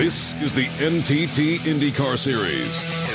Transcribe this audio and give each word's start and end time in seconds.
This 0.00 0.32
is 0.40 0.54
the 0.54 0.64
NTT 0.80 1.58
IndyCar 1.58 2.16
Series. 2.16 3.06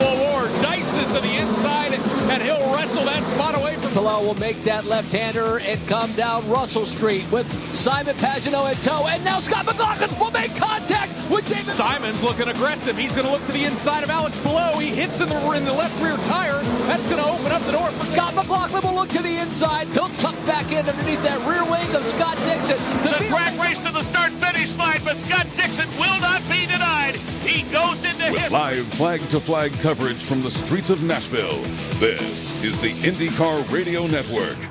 O'Ward 0.00 0.48
dices 0.62 1.12
to 1.12 1.20
the 1.20 1.36
inside, 1.36 1.92
and 1.92 2.42
he'll 2.42 2.72
wrestle 2.72 3.04
that 3.04 3.22
spot 3.24 3.58
away 3.58 3.76
from. 3.76 3.90
Palou 3.92 4.26
will 4.26 4.40
make 4.40 4.62
that 4.62 4.86
left-hander 4.86 5.58
and 5.60 5.78
come 5.86 6.10
down 6.12 6.48
Russell 6.48 6.86
Street 6.86 7.30
with 7.30 7.46
Simon 7.74 8.16
Pagenaud 8.16 8.70
in 8.70 8.76
tow, 8.78 9.06
and 9.06 9.22
now 9.22 9.38
Scott 9.38 9.66
McLaughlin 9.66 10.08
will 10.18 10.30
make 10.30 10.56
contact 10.56 11.12
with 11.30 11.46
David. 11.46 11.70
Simon's 11.74 12.22
looking 12.22 12.48
aggressive. 12.48 12.96
He's 12.96 13.12
going 13.12 13.26
to 13.26 13.32
look 13.32 13.44
to 13.44 13.52
the 13.52 13.66
inside 13.66 14.02
of 14.02 14.08
Alex 14.08 14.38
Palou. 14.38 14.80
He 14.80 14.88
hits 14.88 15.20
in 15.20 15.28
the 15.28 15.50
in 15.50 15.66
the 15.66 15.74
left 15.74 16.02
rear 16.02 16.16
tire. 16.24 16.62
That's 16.88 17.04
going 17.10 17.22
to 17.22 17.28
open 17.28 17.52
up 17.52 17.60
the 17.62 17.72
door 17.72 17.88
for 17.88 18.06
Scott 18.06 18.34
McLaughlin 18.34 18.82
will 18.82 18.94
look 18.94 19.10
to 19.10 19.22
the 19.22 19.36
inside. 19.36 19.88
He'll 19.88 20.08
tuck 20.16 20.34
back 20.46 20.72
in 20.72 20.88
underneath 20.88 21.22
that 21.22 21.38
rear 21.46 21.64
wing 21.70 21.94
of 21.94 22.02
Scott 22.04 22.36
Dixon. 22.48 22.78
The, 23.04 23.18
the 23.18 23.28
drag 23.28 23.60
race 23.60 23.78
to 23.84 23.92
the 23.92 24.04
start-finish 24.04 24.59
line, 24.80 25.00
but 25.04 25.18
Scott 25.18 25.46
Dixon 25.56 25.88
will 25.98 26.18
not 26.20 26.40
be 26.48 26.66
denied. 26.66 27.16
He 27.44 27.62
goes 27.70 28.02
into 28.02 28.24
his 28.24 28.50
live 28.50 28.86
flag-to-flag 28.94 29.72
coverage 29.74 30.24
from 30.24 30.40
the 30.42 30.50
streets 30.50 30.88
of 30.90 31.02
Nashville. 31.02 31.60
This 32.00 32.62
is 32.64 32.80
the 32.80 32.92
IndyCar 32.92 33.70
Radio 33.72 34.06
Network. 34.06 34.69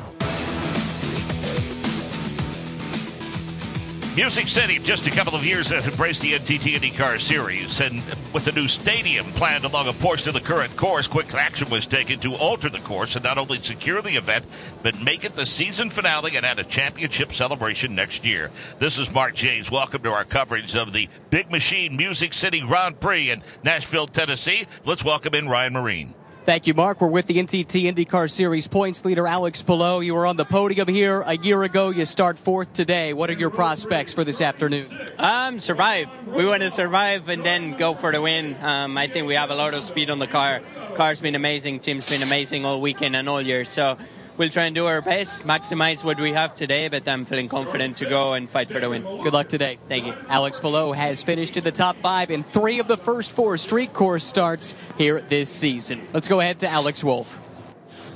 Music 4.16 4.48
City, 4.48 4.80
just 4.80 5.06
a 5.06 5.12
couple 5.12 5.36
of 5.36 5.46
years, 5.46 5.70
has 5.70 5.88
embraced 5.88 6.22
the 6.22 6.34
NTT 6.34 6.74
IndyCar 6.74 7.22
Series, 7.22 7.80
and 7.80 8.02
with 8.34 8.44
the 8.44 8.52
new 8.52 8.68
stadium 8.68 9.26
planned 9.34 9.64
along 9.64 9.88
a 9.88 9.94
portion 9.94 10.28
of 10.28 10.34
the 10.34 10.42
current 10.42 10.76
course, 10.76 11.08
quick 11.08 11.34
action 11.36 11.70
was 11.70 11.86
taken 11.86 12.20
to 12.20 12.34
alter 12.34 12.70
the 12.70 12.80
course 12.80 13.16
and 13.16 13.24
not 13.24 13.38
only 13.38 13.60
secure 13.60 14.02
the 14.02 14.18
event, 14.18 14.44
but 14.82 15.00
make 15.02 15.24
it 15.24 15.36
the 15.36 15.46
season 15.46 15.90
finale 15.92 16.36
and 16.36 16.46
add 16.46 16.60
a 16.60 16.64
championship 16.64 17.32
celebration 17.32 17.94
next 17.94 18.26
year. 18.26 18.50
This 18.80 18.98
is 18.98 19.10
Mark 19.12 19.36
James. 19.36 19.70
Welcome 19.70 20.02
to 20.02 20.12
our 20.12 20.26
coverage 20.26 20.76
of 20.76 20.92
the 20.92 21.08
Big 21.30 21.52
Machine 21.52 21.96
Music 21.96 22.34
City 22.34 22.62
Grand 22.62 23.00
Prix 23.00 23.30
in 23.30 23.44
Nashville, 23.64 24.08
Tennessee. 24.08 24.66
Let's 24.86 25.06
welcome 25.06 25.36
in 25.36 25.48
Ryan 25.48 25.74
Myrehn. 25.74 26.14
Thank 26.46 26.68
you, 26.68 26.74
Mark. 26.74 27.00
We're 27.00 27.08
with 27.08 27.28
the 27.28 27.36
NTT 27.36 27.94
IndyCar 27.94 28.32
Series 28.32 28.66
points 28.66 29.06
leader, 29.06 29.28
Alex 29.28 29.62
Palou. 29.62 30.02
You 30.02 30.16
were 30.16 30.26
on 30.26 30.36
the 30.36 30.46
podium 30.46 30.88
here 30.88 31.22
a 31.22 31.38
year 31.38 31.62
ago. 31.64 31.90
You 31.90 32.06
start 32.06 32.40
fourth 32.40 32.74
today. 32.74 33.14
What 33.14 33.30
are 33.30 33.34
your 33.34 33.52
prospects 33.52 34.14
for 34.14 34.24
this 34.24 34.42
afternoon? 34.42 34.88
Um, 35.20 35.60
survive. 35.60 36.08
We 36.26 36.46
want 36.46 36.64
to 36.64 36.72
survive 36.72 37.30
and 37.30 37.46
then 37.46 37.78
go 37.78 37.94
for 37.94 38.12
the 38.12 38.22
win. 38.22 38.58
Um, 38.62 38.98
I 38.98 39.08
think 39.08 39.28
we 39.28 39.36
have 39.36 39.52
a 39.52 39.56
lot 39.56 39.74
of 39.76 39.84
speed 39.84 40.10
on 40.10 40.18
the 40.18 40.28
car. 40.28 40.62
Car's 40.96 41.20
been 41.20 41.36
amazing. 41.36 41.82
Team's 41.82 42.10
been 42.10 42.24
amazing 42.24 42.66
all 42.66 42.82
weekend 42.82 43.16
and 43.16 43.30
all 43.30 43.42
year. 43.42 43.64
So 43.66 43.98
we'll 44.40 44.50
try 44.50 44.64
and 44.64 44.74
do 44.74 44.88
our 44.88 45.02
best, 45.02 45.44
maximize 45.44 46.04
what 46.04 46.18
we 46.18 46.32
have 46.32 46.56
today, 46.56 46.88
but 46.88 47.08
I'm 47.08 47.26
feeling 47.26 47.50
confident 47.50 47.98
to 47.98 48.06
go 48.06 48.34
and 48.34 48.50
fight 48.50 48.72
for 48.72 48.80
the 48.80 48.90
win. 48.90 49.04
Good 49.04 49.34
luck 49.34 49.50
today. 49.50 49.78
Thank 49.90 50.08
you. 50.08 50.16
Alex 50.30 50.60
Palou 50.60 50.94
has 50.94 51.22
finished 51.22 51.58
in 51.58 51.64
the 51.66 51.74
top 51.74 51.98
five 52.02 52.32
in 52.32 52.44
three 52.46 52.80
of 52.80 52.88
the 52.88 52.98
first 52.98 53.34
four 53.34 53.58
street 53.58 53.94
course 53.94 54.24
starts 54.24 54.74
here 54.98 55.22
this 55.22 55.50
season. 55.50 56.08
Let's 56.14 56.30
go 56.30 56.40
ahead 56.40 56.62
to 56.62 56.70
Alex 56.70 57.04
Wolf. 57.04 57.38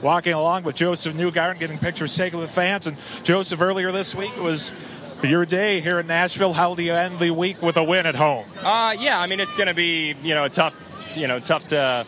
Walking 0.02 0.34
along 0.34 0.64
with 0.64 0.76
Josef 0.76 1.14
Newgarden, 1.14 1.60
getting 1.60 1.78
pictures 1.78 2.16
taken 2.16 2.40
with 2.40 2.52
fans. 2.52 2.88
And 2.88 2.98
Josef, 3.24 3.62
earlier 3.62 3.92
this 3.92 4.16
week 4.16 4.36
was 4.38 4.72
your 5.24 5.46
day 5.46 5.82
here 5.82 6.00
in 6.00 6.08
Nashville. 6.08 6.54
How 6.54 6.74
do 6.74 6.84
you 6.84 6.94
end 6.94 7.20
the 7.20 7.32
week 7.32 7.62
with 7.62 7.78
a 7.78 7.84
win 7.84 8.06
at 8.06 8.16
home? 8.16 8.46
Uh, 8.62 8.96
yeah, 8.98 9.20
I 9.20 9.28
mean 9.28 9.40
it's 9.40 9.54
going 9.56 9.68
to 9.68 9.74
be 9.74 10.16
you 10.24 10.36
know 10.36 10.48
tough, 10.48 10.76
you 11.16 11.28
know 11.28 11.40
tough 11.40 11.68
to 11.68 12.06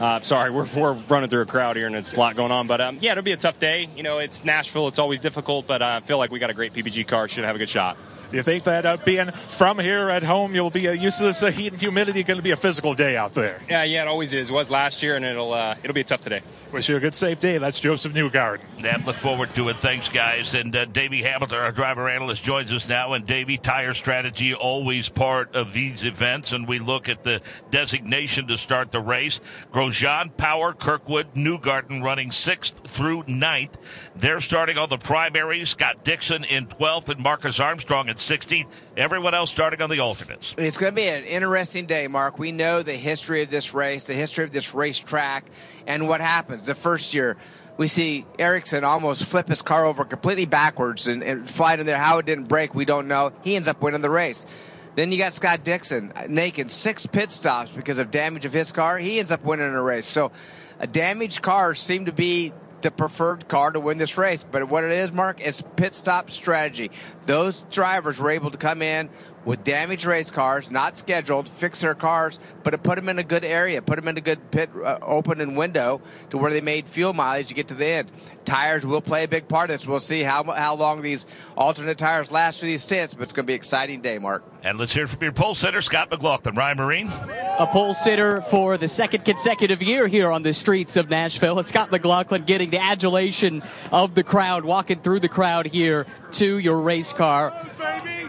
uh, 0.00 0.20
sorry, 0.20 0.50
we're, 0.50 0.66
we're 0.76 0.92
running 0.92 1.30
through 1.30 1.42
a 1.42 1.46
crowd 1.46 1.76
here 1.76 1.86
and 1.86 1.96
it's 1.96 2.14
a 2.14 2.18
lot 2.18 2.36
going 2.36 2.52
on. 2.52 2.66
But 2.66 2.80
um, 2.80 2.98
yeah, 3.00 3.12
it'll 3.12 3.24
be 3.24 3.32
a 3.32 3.36
tough 3.36 3.58
day. 3.60 3.88
You 3.96 4.02
know, 4.02 4.18
it's 4.18 4.44
Nashville. 4.44 4.88
It's 4.88 4.98
always 4.98 5.20
difficult, 5.20 5.66
but 5.66 5.82
I 5.82 6.00
feel 6.00 6.18
like 6.18 6.30
we 6.30 6.38
got 6.38 6.50
a 6.50 6.54
great 6.54 6.72
PPG 6.72 7.06
car. 7.06 7.28
Should 7.28 7.44
have 7.44 7.56
a 7.56 7.58
good 7.58 7.68
shot. 7.68 7.96
Do 8.30 8.38
you 8.38 8.42
think 8.42 8.64
that 8.64 8.84
uh, 8.84 8.96
being 8.96 9.30
from 9.30 9.78
here 9.78 10.10
at 10.10 10.24
home, 10.24 10.54
you'll 10.54 10.70
be 10.70 10.88
uh, 10.88 10.92
used 10.92 11.18
to 11.18 11.24
this 11.24 11.42
uh, 11.42 11.52
heat 11.52 11.72
and 11.72 11.80
humidity? 11.80 12.24
Going 12.24 12.38
to 12.38 12.42
be 12.42 12.50
a 12.50 12.56
physical 12.56 12.94
day 12.94 13.16
out 13.16 13.32
there. 13.34 13.60
Yeah, 13.68 13.84
yeah, 13.84 14.02
it 14.02 14.08
always 14.08 14.32
is. 14.32 14.50
It 14.50 14.52
was 14.52 14.70
last 14.70 15.02
year, 15.04 15.14
and 15.14 15.24
it'll 15.24 15.52
uh, 15.52 15.76
it'll 15.82 15.94
be 15.94 16.00
a 16.00 16.04
tough 16.04 16.22
today. 16.22 16.40
Wish 16.74 16.88
you 16.88 16.96
a 16.96 17.00
good, 17.00 17.14
safe 17.14 17.38
day. 17.38 17.58
That's 17.58 17.78
Josef 17.78 18.14
Newgarden. 18.14 18.64
Yeah, 18.80 19.00
look 19.06 19.16
forward 19.18 19.54
to 19.54 19.68
it. 19.68 19.76
Thanks, 19.76 20.08
guys. 20.08 20.54
And 20.54 20.74
uh, 20.74 20.86
Davey 20.86 21.22
Hamilton, 21.22 21.58
our 21.58 21.70
driver 21.70 22.08
analyst, 22.08 22.42
joins 22.42 22.72
us 22.72 22.88
now. 22.88 23.12
And 23.12 23.24
Davey, 23.24 23.58
tire 23.58 23.94
strategy 23.94 24.54
always 24.54 25.08
part 25.08 25.54
of 25.54 25.72
these 25.72 26.02
events. 26.02 26.50
And 26.50 26.66
we 26.66 26.80
look 26.80 27.08
at 27.08 27.22
the 27.22 27.42
designation 27.70 28.48
to 28.48 28.58
start 28.58 28.90
the 28.90 28.98
race. 28.98 29.38
Grosjean, 29.72 30.36
Power, 30.36 30.72
Kirkwood, 30.72 31.32
Newgarden 31.34 32.02
running 32.02 32.32
sixth 32.32 32.80
through 32.88 33.22
ninth. 33.28 33.76
They're 34.16 34.40
starting 34.40 34.76
on 34.76 34.88
the 34.88 34.98
primary. 34.98 35.64
Scott 35.66 36.02
Dixon 36.02 36.42
in 36.42 36.66
12th 36.66 37.08
and 37.08 37.20
Marcus 37.20 37.60
Armstrong 37.60 38.08
in 38.08 38.16
16th. 38.16 38.66
Everyone 38.96 39.34
else 39.34 39.50
starting 39.50 39.82
on 39.82 39.90
the 39.90 39.98
alternates. 39.98 40.54
It's 40.56 40.78
going 40.78 40.92
to 40.92 40.96
be 40.96 41.08
an 41.08 41.24
interesting 41.24 41.86
day, 41.86 42.06
Mark. 42.06 42.38
We 42.38 42.52
know 42.52 42.82
the 42.82 42.92
history 42.92 43.42
of 43.42 43.50
this 43.50 43.74
race, 43.74 44.04
the 44.04 44.14
history 44.14 44.44
of 44.44 44.52
this 44.52 44.72
racetrack, 44.72 45.46
and 45.86 46.06
what 46.06 46.20
happens. 46.20 46.66
The 46.66 46.76
first 46.76 47.12
year, 47.12 47.36
we 47.76 47.88
see 47.88 48.24
Ericsson 48.38 48.84
almost 48.84 49.24
flip 49.24 49.48
his 49.48 49.62
car 49.62 49.84
over 49.84 50.04
completely 50.04 50.46
backwards 50.46 51.08
and, 51.08 51.24
and 51.24 51.48
fly 51.48 51.74
in 51.74 51.86
there. 51.86 51.98
How 51.98 52.18
it 52.18 52.26
didn't 52.26 52.44
break, 52.44 52.72
we 52.72 52.84
don't 52.84 53.08
know. 53.08 53.32
He 53.42 53.56
ends 53.56 53.66
up 53.66 53.82
winning 53.82 54.00
the 54.00 54.10
race. 54.10 54.46
Then 54.94 55.10
you 55.10 55.18
got 55.18 55.32
Scott 55.32 55.64
Dixon 55.64 56.12
uh, 56.14 56.26
naked 56.28 56.70
six 56.70 57.04
pit 57.04 57.32
stops 57.32 57.72
because 57.72 57.98
of 57.98 58.12
damage 58.12 58.44
of 58.44 58.52
his 58.52 58.70
car. 58.70 58.96
He 58.96 59.18
ends 59.18 59.32
up 59.32 59.42
winning 59.42 59.66
a 59.66 59.82
race. 59.82 60.06
So, 60.06 60.30
a 60.78 60.86
damaged 60.86 61.42
car 61.42 61.74
seemed 61.74 62.06
to 62.06 62.12
be 62.12 62.52
the 62.84 62.90
preferred 62.90 63.48
car 63.48 63.72
to 63.72 63.80
win 63.80 63.98
this 63.98 64.16
race. 64.16 64.44
But 64.48 64.68
what 64.68 64.84
it 64.84 64.92
is, 64.92 65.10
Mark, 65.10 65.40
is 65.40 65.64
pit 65.74 65.94
stop 65.94 66.30
strategy. 66.30 66.92
Those 67.22 67.62
drivers 67.70 68.20
were 68.20 68.30
able 68.30 68.50
to 68.50 68.58
come 68.58 68.82
in 68.82 69.08
with 69.44 69.64
damaged 69.64 70.04
race 70.04 70.30
cars, 70.30 70.70
not 70.70 70.96
scheduled, 70.96 71.48
fix 71.48 71.80
their 71.80 71.94
cars, 71.94 72.40
but 72.62 72.74
it 72.74 72.82
put 72.82 72.96
them 72.96 73.08
in 73.08 73.18
a 73.18 73.24
good 73.24 73.44
area, 73.44 73.82
put 73.82 73.96
them 73.96 74.08
in 74.08 74.16
a 74.16 74.20
good 74.20 74.50
pit 74.50 74.70
uh, 74.82 74.98
open 75.02 75.40
and 75.40 75.56
window 75.56 76.00
to 76.30 76.38
where 76.38 76.50
they 76.50 76.60
made 76.60 76.86
fuel 76.86 77.12
mileage 77.12 77.48
to 77.48 77.54
get 77.54 77.68
to 77.68 77.74
the 77.74 77.86
end. 77.86 78.10
Tires 78.44 78.84
will 78.84 79.00
play 79.00 79.24
a 79.24 79.28
big 79.28 79.48
part 79.48 79.70
of 79.70 79.78
this. 79.78 79.86
We'll 79.86 80.00
see 80.00 80.22
how 80.22 80.42
how 80.44 80.74
long 80.74 81.02
these 81.02 81.26
alternate 81.56 81.98
tires 81.98 82.30
last 82.30 82.60
for 82.60 82.66
these 82.66 82.82
stints, 82.82 83.14
but 83.14 83.22
it's 83.22 83.32
going 83.32 83.44
to 83.44 83.46
be 83.46 83.54
an 83.54 83.58
exciting 83.58 84.00
day, 84.00 84.18
Mark. 84.18 84.44
And 84.62 84.78
let's 84.78 84.92
hear 84.92 85.06
from 85.06 85.22
your 85.22 85.32
pole 85.32 85.54
sitter, 85.54 85.80
Scott 85.80 86.10
McLaughlin. 86.10 86.54
Ryan 86.54 86.78
Myrehn. 86.78 87.58
A 87.58 87.66
pole 87.66 87.94
sitter 87.94 88.40
for 88.42 88.76
the 88.76 88.88
second 88.88 89.24
consecutive 89.24 89.82
year 89.82 90.08
here 90.08 90.30
on 90.30 90.42
the 90.42 90.52
streets 90.52 90.96
of 90.96 91.08
Nashville. 91.08 91.58
It's 91.58 91.68
Scott 91.68 91.90
McLaughlin 91.90 92.44
getting 92.44 92.70
the 92.70 92.80
adulation 92.80 93.62
of 93.92 94.14
the 94.14 94.24
crowd, 94.24 94.64
walking 94.64 95.00
through 95.00 95.20
the 95.20 95.28
crowd 95.28 95.66
here 95.66 96.06
to 96.32 96.58
your 96.58 96.80
race 96.80 97.12
car. 97.12 97.52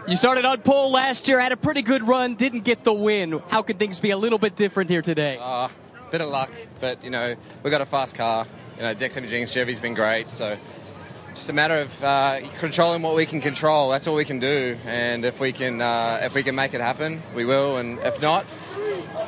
You 0.08 0.16
started 0.16 0.44
on 0.44 0.60
pole 0.60 0.92
last 0.92 1.26
year, 1.26 1.40
had 1.40 1.50
a 1.50 1.56
pretty 1.56 1.82
good 1.82 2.06
run, 2.06 2.36
didn't 2.36 2.60
get 2.60 2.84
the 2.84 2.92
win. 2.92 3.42
How 3.48 3.62
could 3.62 3.76
things 3.76 3.98
be 3.98 4.10
a 4.12 4.16
little 4.16 4.38
bit 4.38 4.54
different 4.54 4.88
here 4.88 5.02
today? 5.02 5.36
Uh, 5.40 5.68
bit 6.12 6.20
of 6.20 6.28
luck, 6.28 6.52
but 6.80 7.02
you 7.02 7.10
know 7.10 7.34
we've 7.64 7.72
got 7.72 7.80
a 7.80 7.86
fast 7.86 8.14
car. 8.14 8.46
You 8.76 8.82
know, 8.82 8.94
Dex 8.94 9.16
Imaging 9.16 9.46
Chevy's 9.46 9.80
been 9.80 9.94
great, 9.94 10.30
so 10.30 10.56
just 11.36 11.50
a 11.50 11.52
matter 11.52 11.78
of 11.78 12.02
uh, 12.02 12.40
controlling 12.58 13.02
what 13.02 13.14
we 13.14 13.26
can 13.26 13.40
control. 13.40 13.90
That's 13.90 14.06
all 14.06 14.14
we 14.14 14.24
can 14.24 14.38
do, 14.38 14.76
and 14.86 15.24
if 15.24 15.38
we 15.38 15.52
can 15.52 15.82
uh, 15.82 16.20
if 16.22 16.34
we 16.34 16.42
can 16.42 16.54
make 16.54 16.72
it 16.72 16.80
happen, 16.80 17.22
we 17.34 17.44
will. 17.44 17.76
And 17.76 17.98
if 17.98 18.20
not, 18.22 18.46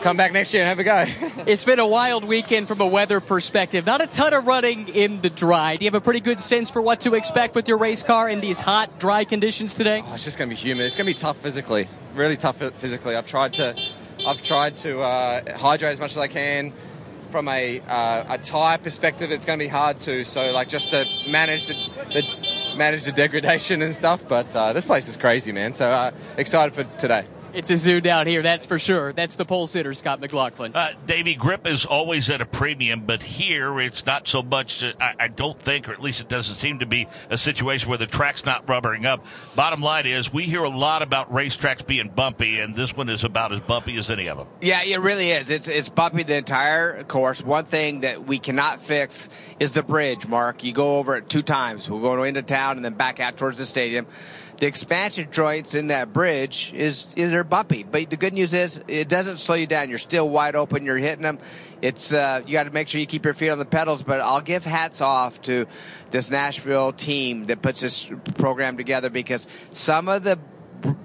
come 0.00 0.16
back 0.16 0.32
next 0.32 0.54
year 0.54 0.64
and 0.64 0.68
have 0.68 0.78
a 0.78 0.84
go. 0.84 1.42
it's 1.46 1.64
been 1.64 1.78
a 1.78 1.86
wild 1.86 2.24
weekend 2.24 2.66
from 2.66 2.80
a 2.80 2.86
weather 2.86 3.20
perspective. 3.20 3.84
Not 3.84 4.00
a 4.00 4.06
ton 4.06 4.32
of 4.32 4.46
running 4.46 4.88
in 4.88 5.20
the 5.20 5.28
dry. 5.28 5.76
Do 5.76 5.84
you 5.84 5.90
have 5.90 6.00
a 6.00 6.00
pretty 6.00 6.20
good 6.20 6.40
sense 6.40 6.70
for 6.70 6.80
what 6.80 7.02
to 7.02 7.14
expect 7.14 7.54
with 7.54 7.68
your 7.68 7.76
race 7.76 8.02
car 8.02 8.28
in 8.28 8.40
these 8.40 8.58
hot, 8.58 8.98
dry 8.98 9.24
conditions 9.24 9.74
today? 9.74 10.02
Oh, 10.04 10.14
it's 10.14 10.24
just 10.24 10.38
going 10.38 10.48
to 10.48 10.56
be 10.56 10.60
humid. 10.60 10.86
It's 10.86 10.96
going 10.96 11.06
to 11.06 11.12
be 11.12 11.18
tough 11.18 11.36
physically. 11.38 11.88
Really 12.14 12.38
tough 12.38 12.56
physically. 12.56 13.16
I've 13.16 13.26
tried 13.26 13.52
to, 13.54 13.78
I've 14.26 14.42
tried 14.42 14.76
to 14.78 15.00
uh, 15.00 15.58
hydrate 15.58 15.92
as 15.92 16.00
much 16.00 16.12
as 16.12 16.18
I 16.18 16.28
can. 16.28 16.72
From 17.30 17.48
a 17.48 17.80
uh, 17.80 18.24
a 18.28 18.38
tire 18.38 18.78
perspective, 18.78 19.30
it's 19.30 19.44
going 19.44 19.58
to 19.58 19.64
be 19.64 19.68
hard 19.68 20.00
to. 20.00 20.24
So 20.24 20.50
like 20.52 20.68
just 20.68 20.90
to 20.90 21.04
manage 21.28 21.66
the, 21.66 21.74
the 22.12 22.76
manage 22.76 23.04
the 23.04 23.12
degradation 23.12 23.82
and 23.82 23.94
stuff. 23.94 24.22
But 24.26 24.54
uh, 24.56 24.72
this 24.72 24.86
place 24.86 25.08
is 25.08 25.16
crazy, 25.16 25.52
man. 25.52 25.72
So 25.74 25.90
uh, 25.90 26.12
excited 26.36 26.74
for 26.74 26.84
today. 26.98 27.24
It's 27.58 27.70
a 27.72 27.76
zoo 27.76 28.00
down 28.00 28.28
here, 28.28 28.40
that's 28.40 28.66
for 28.66 28.78
sure. 28.78 29.12
That's 29.12 29.34
the 29.34 29.44
pole 29.44 29.66
sitter, 29.66 29.92
Scott 29.92 30.20
McLaughlin. 30.20 30.76
Uh, 30.76 30.92
Davey, 31.08 31.34
grip 31.34 31.66
is 31.66 31.84
always 31.86 32.30
at 32.30 32.40
a 32.40 32.46
premium, 32.46 33.00
but 33.00 33.20
here 33.20 33.80
it's 33.80 34.06
not 34.06 34.28
so 34.28 34.44
much. 34.44 34.84
I, 34.84 35.14
I, 35.18 35.26
don't 35.26 35.60
think, 35.60 35.88
or 35.88 35.92
at 35.92 36.00
least 36.00 36.20
it 36.20 36.28
doesn't 36.28 36.54
seem 36.54 36.78
to 36.78 36.86
be 36.86 37.08
a 37.30 37.36
situation 37.36 37.88
where 37.88 37.98
the 37.98 38.06
track's 38.06 38.44
not 38.44 38.68
rubbering 38.68 39.06
up. 39.06 39.26
Bottom 39.56 39.80
line 39.80 40.06
is, 40.06 40.32
we 40.32 40.44
hear 40.44 40.62
a 40.62 40.68
lot 40.68 41.02
about 41.02 41.32
racetracks 41.32 41.84
being 41.84 42.10
bumpy, 42.10 42.60
and 42.60 42.76
this 42.76 42.96
one 42.96 43.08
is 43.08 43.24
about 43.24 43.52
as 43.52 43.58
bumpy 43.58 43.98
as 43.98 44.08
any 44.08 44.28
of 44.28 44.38
them. 44.38 44.46
Yeah, 44.60 44.84
it 44.84 45.00
really 45.00 45.32
is. 45.32 45.50
It's 45.50 45.66
it's 45.66 45.88
bumpy 45.88 46.22
the 46.22 46.36
entire 46.36 47.02
course. 47.02 47.42
One 47.42 47.64
thing 47.64 48.02
that 48.02 48.24
we 48.24 48.38
cannot 48.38 48.82
fix 48.82 49.30
is 49.58 49.72
the 49.72 49.82
bridge. 49.82 50.28
Mark, 50.28 50.62
you 50.62 50.72
go 50.72 50.98
over 50.98 51.16
it 51.16 51.28
two 51.28 51.42
times. 51.42 51.90
We're 51.90 52.02
going 52.02 52.28
into 52.28 52.42
town 52.42 52.76
and 52.76 52.84
then 52.84 52.94
back 52.94 53.18
out 53.18 53.36
towards 53.36 53.58
the 53.58 53.66
stadium 53.66 54.06
the 54.58 54.66
expansion 54.66 55.28
joints 55.30 55.74
in 55.74 55.88
that 55.88 56.12
bridge 56.12 56.72
is, 56.74 57.06
is 57.16 57.30
they're 57.30 57.44
bumpy. 57.44 57.84
But 57.84 58.10
the 58.10 58.16
good 58.16 58.32
news 58.32 58.54
is 58.54 58.80
it 58.88 59.08
doesn't 59.08 59.36
slow 59.36 59.54
you 59.54 59.66
down. 59.66 59.88
You're 59.88 59.98
still 59.98 60.28
wide 60.28 60.56
open. 60.56 60.84
You're 60.84 60.96
hitting 60.96 61.22
them. 61.22 61.38
It's 61.80 62.12
uh, 62.12 62.42
you 62.44 62.52
got 62.52 62.64
to 62.64 62.70
make 62.70 62.88
sure 62.88 63.00
you 63.00 63.06
keep 63.06 63.24
your 63.24 63.34
feet 63.34 63.50
on 63.50 63.58
the 63.58 63.64
pedals. 63.64 64.02
But 64.02 64.20
I'll 64.20 64.40
give 64.40 64.64
hats 64.64 65.00
off 65.00 65.40
to 65.42 65.66
this 66.10 66.30
Nashville 66.30 66.92
team 66.92 67.46
that 67.46 67.62
puts 67.62 67.80
this 67.80 68.10
program 68.36 68.76
together 68.76 69.10
because 69.10 69.46
some 69.70 70.08
of 70.08 70.24
the 70.24 70.38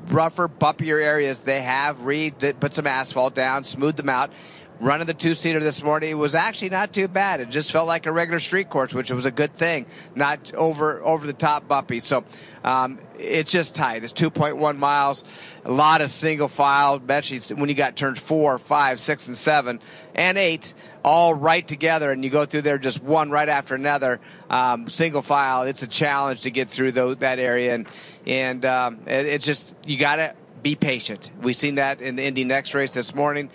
rougher, 0.08 0.48
bumpier 0.48 1.04
areas, 1.04 1.40
they 1.40 1.62
have 1.62 2.02
re 2.02 2.32
put 2.32 2.74
some 2.74 2.88
asphalt 2.88 3.36
down, 3.36 3.64
smoothed 3.66 3.98
them 3.98 4.10
out. 4.10 4.32
Running 4.80 5.08
the 5.08 5.14
two 5.14 5.34
seater 5.34 5.60
this 5.60 5.81
morning 5.81 6.18
was 6.18 6.36
actually 6.36 6.70
not 6.70 6.92
too 6.92 7.08
bad. 7.08 7.40
It 7.40 7.50
just 7.50 7.72
felt 7.72 7.88
like 7.88 8.06
a 8.06 8.12
regular 8.12 8.40
street 8.40 8.70
course, 8.70 8.94
which 8.94 9.12
was 9.12 9.25
a 9.25 9.31
good 9.31 9.54
thing, 9.54 9.86
not 10.16 10.54
over 10.56 11.02
over 11.04 11.25
the 11.25 11.34
top 11.34 11.68
bumpy. 11.68 12.00
So 12.00 12.25
um, 12.64 13.00
it's 13.18 13.52
just 13.52 13.75
tight. 13.75 14.04
It's 14.04 14.14
2.1 14.14 14.78
miles, 14.78 15.24
a 15.64 15.72
lot 15.72 16.02
of 16.02 16.10
single 16.10 16.48
file. 16.48 16.96
Especially 16.96 17.56
when 17.56 17.70
you 17.70 17.75
got 17.75 17.96
turns 17.96 18.20
four, 18.20 18.58
five, 18.60 19.00
six, 19.00 19.28
and 19.28 19.38
seven, 19.38 19.80
and 20.16 20.38
eight 20.38 20.74
all 21.04 21.34
right 21.34 21.68
together, 21.68 22.12
and 22.12 22.24
you 22.24 22.30
go 22.30 22.46
through 22.46 22.62
there 22.62 22.78
just 22.78 23.04
one 23.04 23.30
right 23.30 23.50
after 23.50 23.76
another, 23.76 24.19
um, 24.50 24.90
single 24.90 25.22
file. 25.22 25.64
It's 25.64 25.84
a 25.84 25.88
challenge 25.88 26.42
to 26.42 26.52
get 26.52 26.69
through 26.69 26.94
that 26.94 27.40
area, 27.40 27.76
and 27.76 27.88
and 28.26 28.66
um, 28.66 29.00
it, 29.06 29.26
it's 29.28 29.46
just 29.46 29.76
you 29.86 29.98
got 29.98 30.18
to 30.18 30.36
be 30.62 30.76
patient. 30.76 31.31
We've 31.42 31.56
seen 31.56 31.76
that 31.76 32.02
in 32.02 32.16
the 32.16 32.24
Indy 32.24 32.46
Next 32.46 32.74
race 32.74 32.94
this 32.94 33.14
morning. 33.14 33.50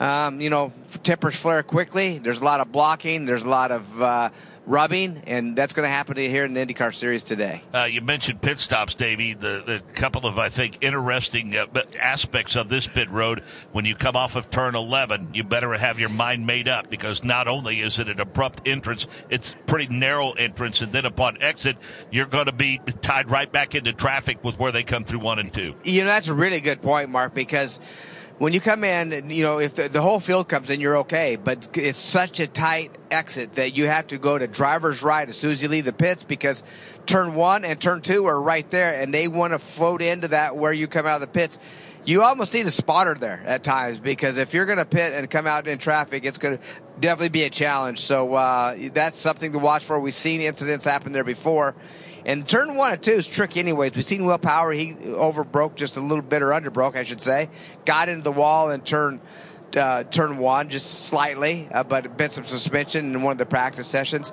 Um, 0.00 0.40
you 0.40 0.50
know, 0.50 0.72
tempers 1.02 1.36
flare 1.36 1.62
quickly. 1.62 2.18
There's 2.18 2.40
a 2.40 2.44
lot 2.44 2.60
of 2.60 2.70
blocking. 2.72 3.26
There's 3.26 3.42
a 3.42 3.48
lot 3.48 3.70
of 3.70 4.02
uh, 4.02 4.30
rubbing, 4.66 5.22
and 5.26 5.56
that's 5.56 5.72
going 5.72 5.86
to 5.86 5.90
happen 5.90 6.16
here 6.16 6.44
in 6.44 6.52
the 6.52 6.60
IndyCar 6.60 6.94
Series 6.94 7.24
today. 7.24 7.62
Uh, 7.72 7.84
you 7.84 8.00
mentioned 8.00 8.42
pit 8.42 8.60
stops, 8.60 8.94
Davey. 8.94 9.34
The, 9.34 9.62
the 9.64 9.82
couple 9.94 10.26
of, 10.26 10.38
I 10.38 10.48
think, 10.48 10.78
interesting 10.82 11.56
uh, 11.56 11.66
aspects 11.98 12.56
of 12.56 12.68
this 12.68 12.86
pit 12.86 13.08
road. 13.10 13.42
When 13.72 13.84
you 13.84 13.94
come 13.94 14.16
off 14.16 14.36
of 14.36 14.50
turn 14.50 14.74
11, 14.74 15.30
you 15.32 15.44
better 15.44 15.72
have 15.72 15.98
your 15.98 16.08
mind 16.08 16.46
made 16.46 16.68
up 16.68 16.90
because 16.90 17.24
not 17.24 17.48
only 17.48 17.80
is 17.80 17.98
it 17.98 18.08
an 18.08 18.20
abrupt 18.20 18.66
entrance, 18.66 19.06
it's 19.30 19.54
pretty 19.66 19.86
narrow 19.92 20.32
entrance, 20.32 20.80
and 20.80 20.92
then 20.92 21.06
upon 21.06 21.40
exit, 21.40 21.76
you're 22.10 22.26
going 22.26 22.46
to 22.46 22.52
be 22.52 22.80
tied 23.00 23.30
right 23.30 23.50
back 23.50 23.74
into 23.74 23.92
traffic 23.92 24.42
with 24.44 24.58
where 24.58 24.72
they 24.72 24.82
come 24.82 25.04
through 25.04 25.20
one 25.20 25.38
and 25.38 25.52
two. 25.52 25.74
You 25.84 26.00
know, 26.00 26.06
that's 26.08 26.28
a 26.28 26.34
really 26.34 26.60
good 26.60 26.82
point, 26.82 27.08
Mark, 27.08 27.32
because– 27.32 27.80
when 28.38 28.52
you 28.52 28.60
come 28.60 28.84
in, 28.84 29.30
you 29.30 29.42
know, 29.42 29.60
if 29.60 29.74
the, 29.74 29.88
the, 29.88 30.02
whole 30.02 30.20
field 30.20 30.48
comes 30.48 30.68
in, 30.68 30.80
you're 30.80 30.98
okay. 30.98 31.36
But 31.36 31.68
it's 31.74 31.98
such 31.98 32.38
a 32.38 32.46
tight 32.46 32.90
exit 33.10 33.54
that 33.54 33.74
you 33.76 33.86
have 33.86 34.08
to 34.08 34.18
go 34.18 34.36
to 34.36 34.46
driver's 34.46 35.02
right 35.02 35.26
as 35.26 35.36
soon 35.36 35.52
as 35.52 35.62
you 35.62 35.68
leave 35.68 35.86
the 35.86 35.92
pits 35.92 36.22
because 36.22 36.62
turn 37.06 37.34
one 37.34 37.64
and 37.64 37.80
turn 37.80 38.02
two 38.02 38.26
are 38.26 38.40
right 38.40 38.68
there, 38.70 39.00
and 39.00 39.12
they 39.12 39.28
want 39.28 39.54
to 39.54 39.58
float 39.58 40.02
into 40.02 40.28
that 40.28 40.56
where 40.56 40.72
you 40.72 40.86
come 40.86 41.06
out 41.06 41.14
of 41.14 41.20
the 41.22 41.26
pits. 41.26 41.58
You 42.04 42.22
almost 42.22 42.54
need 42.54 42.66
a 42.66 42.70
spotter 42.70 43.14
there 43.14 43.42
at 43.46 43.64
times 43.64 43.98
because 43.98 44.36
if 44.36 44.54
you're 44.54 44.66
going 44.66 44.78
to 44.78 44.84
pit 44.84 45.12
and 45.12 45.28
come 45.28 45.46
out 45.46 45.66
in 45.66 45.78
traffic, 45.78 46.24
it's 46.24 46.38
going 46.38 46.58
to 46.58 46.64
definitely 47.00 47.30
be 47.30 47.42
a 47.44 47.50
challenge. 47.50 48.00
So 48.00 48.34
uh, 48.34 48.76
that's 48.92 49.18
something 49.18 49.52
to 49.52 49.58
watch 49.58 49.82
for. 49.82 49.98
We've 49.98 50.14
seen 50.14 50.40
incidents 50.40 50.84
happen 50.84 51.12
there 51.12 51.24
before 51.24 51.74
and 52.26 52.46
turn 52.46 52.74
one 52.74 52.92
and 52.92 53.02
two 53.02 53.12
is 53.12 53.28
tricky 53.28 53.60
anyways. 53.60 53.94
We've 53.94 54.04
seen 54.04 54.26
Will 54.26 54.36
Power, 54.36 54.72
he 54.72 54.94
overbroke 54.94 55.76
just 55.76 55.96
a 55.96 56.00
little 56.00 56.22
bit 56.22 56.42
or 56.42 56.48
underbroke, 56.48 56.96
I 56.96 57.04
should 57.04 57.22
say. 57.22 57.48
Got 57.84 58.08
into 58.08 58.22
the 58.22 58.32
wall 58.32 58.70
and 58.70 58.84
turn 58.84 59.20
uh, 59.76 60.02
turn 60.04 60.38
one 60.38 60.68
just 60.68 61.06
slightly, 61.06 61.68
uh, 61.70 61.84
but 61.84 62.16
bent 62.16 62.32
some 62.32 62.44
suspension 62.44 63.14
in 63.14 63.22
one 63.22 63.32
of 63.32 63.38
the 63.38 63.46
practice 63.46 63.86
sessions. 63.86 64.32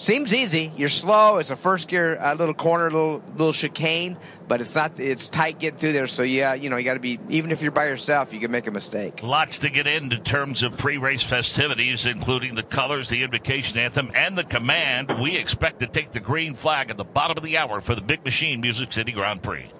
Seems 0.00 0.34
easy. 0.34 0.72
You're 0.78 0.88
slow. 0.88 1.36
It's 1.36 1.50
a 1.50 1.56
first 1.56 1.86
gear, 1.86 2.16
a 2.16 2.28
uh, 2.28 2.34
little 2.34 2.54
corner, 2.54 2.84
little 2.84 3.22
little 3.36 3.52
chicane, 3.52 4.16
but 4.48 4.62
it's 4.62 4.74
not. 4.74 4.98
It's 4.98 5.28
tight 5.28 5.58
getting 5.58 5.78
through 5.78 5.92
there. 5.92 6.06
So 6.06 6.22
yeah, 6.22 6.54
you 6.54 6.70
know 6.70 6.78
you 6.78 6.84
got 6.84 6.94
to 6.94 7.00
be. 7.00 7.18
Even 7.28 7.52
if 7.52 7.60
you're 7.60 7.70
by 7.70 7.84
yourself, 7.84 8.32
you 8.32 8.40
can 8.40 8.50
make 8.50 8.66
a 8.66 8.70
mistake. 8.70 9.22
Lots 9.22 9.58
to 9.58 9.68
get 9.68 9.86
into 9.86 10.16
terms 10.16 10.62
of 10.62 10.74
pre-race 10.78 11.22
festivities, 11.22 12.06
including 12.06 12.54
the 12.54 12.62
colors, 12.62 13.10
the 13.10 13.22
invocation 13.22 13.76
anthem, 13.76 14.10
and 14.14 14.38
the 14.38 14.44
command. 14.44 15.20
We 15.20 15.36
expect 15.36 15.80
to 15.80 15.86
take 15.86 16.12
the 16.12 16.20
green 16.20 16.54
flag 16.54 16.88
at 16.88 16.96
the 16.96 17.04
bottom 17.04 17.36
of 17.36 17.44
the 17.44 17.58
hour 17.58 17.82
for 17.82 17.94
the 17.94 18.00
Big 18.00 18.24
Machine 18.24 18.62
Music 18.62 18.94
City 18.94 19.12
Grand 19.12 19.42
Prix. 19.42 19.70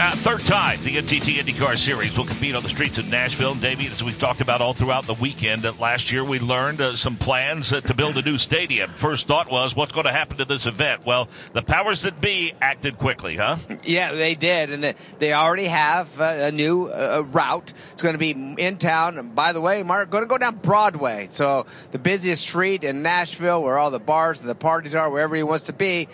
Uh, 0.00 0.10
third 0.12 0.40
time, 0.40 0.82
the 0.82 0.96
NTT 0.96 1.34
IndyCar 1.34 1.76
Series 1.76 2.16
will 2.16 2.24
compete 2.24 2.54
on 2.54 2.62
the 2.62 2.70
streets 2.70 2.96
of 2.96 3.06
Nashville. 3.06 3.52
And 3.52 3.60
Davey, 3.60 3.86
as 3.88 4.02
we've 4.02 4.18
talked 4.18 4.40
about 4.40 4.62
all 4.62 4.72
throughout 4.72 5.04
the 5.04 5.12
weekend, 5.12 5.66
uh, 5.66 5.74
last 5.78 6.10
year 6.10 6.24
we 6.24 6.38
learned 6.38 6.80
uh, 6.80 6.96
some 6.96 7.16
plans 7.16 7.70
uh, 7.70 7.82
to 7.82 7.92
build 7.92 8.16
a 8.16 8.22
new 8.22 8.38
stadium. 8.38 8.88
First 8.88 9.26
thought 9.26 9.50
was, 9.50 9.76
what's 9.76 9.92
going 9.92 10.06
to 10.06 10.10
happen 10.10 10.38
to 10.38 10.46
this 10.46 10.64
event? 10.64 11.04
Well, 11.04 11.28
the 11.52 11.60
powers 11.60 12.00
that 12.02 12.18
be 12.18 12.54
acted 12.62 12.96
quickly, 12.96 13.36
huh? 13.36 13.58
Yeah, 13.84 14.12
they 14.12 14.36
did, 14.36 14.72
and 14.72 14.94
they 15.18 15.34
already 15.34 15.66
have 15.66 16.18
uh, 16.18 16.24
a 16.24 16.50
new 16.50 16.90
route. 16.90 17.74
It's 17.92 18.02
going 18.02 18.14
to 18.14 18.18
be 18.18 18.30
in 18.30 18.78
town. 18.78 19.18
And 19.18 19.34
by 19.34 19.52
the 19.52 19.60
way, 19.60 19.82
Mark, 19.82 20.08
going 20.08 20.24
to 20.24 20.28
go 20.28 20.38
down 20.38 20.56
Broadway, 20.56 21.28
so 21.30 21.66
the 21.90 21.98
busiest 21.98 22.40
street 22.40 22.84
in 22.84 23.02
Nashville, 23.02 23.62
where 23.62 23.76
all 23.76 23.90
the 23.90 24.00
bars 24.00 24.40
and 24.40 24.48
the 24.48 24.54
parties 24.54 24.94
are, 24.94 25.10
wherever 25.10 25.36
he 25.36 25.42
wants 25.42 25.66
to 25.66 25.74
be. 25.74 26.08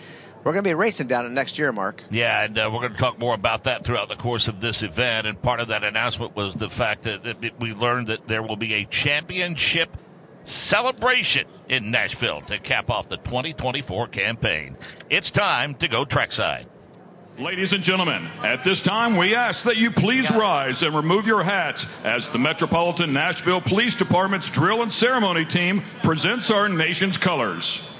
We're 0.47 0.53
going 0.53 0.63
to 0.63 0.69
be 0.69 0.75
racing 0.75 1.07
down 1.07 1.25
it 1.25 1.31
next 1.31 1.59
year, 1.59 1.73
Mark. 1.73 2.01
Yeah, 2.09 2.45
and 2.45 2.57
uh, 2.57 2.69
we're 2.71 2.79
going 2.79 2.93
to 2.93 2.97
talk 2.97 3.19
more 3.19 3.33
about 3.33 3.65
that 3.65 3.83
throughout 3.83 4.07
the 4.07 4.15
course 4.15 4.47
of 4.47 4.61
this 4.61 4.81
event. 4.81 5.27
And 5.27 5.41
part 5.41 5.59
of 5.59 5.67
that 5.67 5.83
announcement 5.83 6.37
was 6.37 6.53
the 6.53 6.69
fact 6.69 7.03
that, 7.03 7.21
that 7.25 7.59
we 7.59 7.73
learned 7.73 8.07
that 8.07 8.29
there 8.29 8.41
will 8.41 8.55
be 8.55 8.75
a 8.75 8.85
championship 8.85 9.89
celebration 10.45 11.45
in 11.67 11.91
Nashville 11.91 12.39
to 12.43 12.59
cap 12.59 12.89
off 12.89 13.09
the 13.09 13.17
2024 13.17 14.07
campaign. 14.07 14.77
It's 15.09 15.29
time 15.29 15.75
to 15.75 15.89
go 15.89 16.05
trackside. 16.05 16.65
Ladies 17.37 17.73
and 17.73 17.83
gentlemen, 17.83 18.25
at 18.41 18.63
this 18.63 18.81
time 18.81 19.17
we 19.17 19.35
ask 19.35 19.65
that 19.65 19.75
you 19.75 19.91
please 19.91 20.31
rise 20.31 20.81
and 20.81 20.95
remove 20.95 21.27
your 21.27 21.43
hats 21.43 21.85
as 22.05 22.29
the 22.29 22.39
Metropolitan 22.39 23.11
Nashville 23.11 23.59
Police 23.59 23.95
Department's 23.95 24.49
drill 24.49 24.81
and 24.81 24.93
ceremony 24.93 25.43
team 25.43 25.81
presents 26.03 26.49
our 26.49 26.69
nation's 26.69 27.17
colors. 27.17 27.96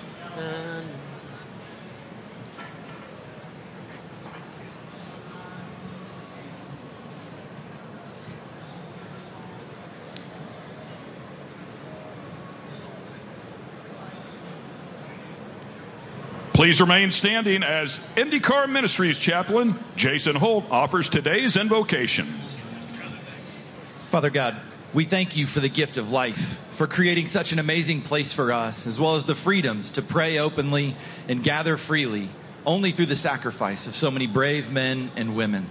Please 16.57 16.81
remain 16.81 17.12
standing 17.12 17.62
as 17.62 18.00
IndyCar 18.15 18.68
Ministries 18.68 19.19
chaplain 19.19 19.77
Jason 19.95 20.36
Holt 20.36 20.65
offers 20.71 21.07
today's 21.07 21.56
invocation. 21.56 22.25
Father 24.01 24.31
God, 24.31 24.59
we 24.92 25.04
thank 25.04 25.38
you 25.38 25.45
for 25.45 25.59
the 25.59 25.69
gift 25.69 25.98
of 25.98 26.09
life, 26.09 26.59
for 26.71 26.88
creating 26.88 27.27
such 27.27 27.51
an 27.51 27.59
amazing 27.59 28.01
place 28.01 28.33
for 28.33 28.51
us, 28.51 28.88
as 28.88 29.00
well 29.00 29.15
as 29.15 29.25
the 29.25 29.36
freedoms 29.36 29.92
to 29.92 30.01
pray 30.01 30.39
openly 30.39 30.95
and 31.28 31.44
gather 31.44 31.78
freely, 31.78 32.28
only 32.66 32.90
through 32.92 33.06
the 33.06 33.16
sacrifice 33.16 33.85
of 33.85 33.94
so 33.94 34.09
many 34.09 34.26
brave 34.26 34.71
men 34.71 35.11
and 35.16 35.35
women. 35.35 35.69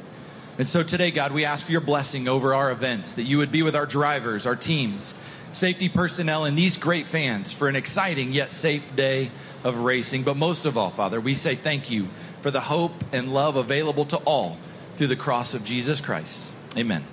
And 0.56 0.68
so 0.68 0.84
today, 0.84 1.10
God, 1.10 1.32
we 1.32 1.44
ask 1.44 1.66
for 1.66 1.72
your 1.72 1.80
blessing 1.80 2.28
over 2.28 2.54
our 2.54 2.70
events, 2.70 3.14
that 3.14 3.24
you 3.24 3.38
would 3.38 3.50
be 3.50 3.64
with 3.64 3.74
our 3.74 3.86
drivers, 3.86 4.46
our 4.46 4.54
teams, 4.54 5.14
safety 5.52 5.88
personnel, 5.88 6.44
and 6.44 6.56
these 6.56 6.78
great 6.78 7.06
fans 7.06 7.52
for 7.52 7.66
an 7.66 7.74
exciting 7.74 8.32
yet 8.32 8.52
safe 8.52 8.94
day 8.94 9.32
of 9.66 9.80
racing. 9.80 10.22
But 10.22 10.36
most 10.36 10.64
of 10.64 10.78
all, 10.78 10.90
Father, 10.90 11.20
we 11.20 11.34
say 11.34 11.56
thank 11.56 11.90
you 11.90 12.08
for 12.40 12.52
the 12.52 12.60
hope 12.60 12.92
and 13.12 13.34
love 13.34 13.56
available 13.56 14.04
to 14.06 14.16
all 14.18 14.56
through 14.94 15.08
the 15.08 15.16
cross 15.16 15.54
of 15.54 15.64
Jesus 15.64 16.00
Christ. 16.00 16.52
Amen. 16.76 17.04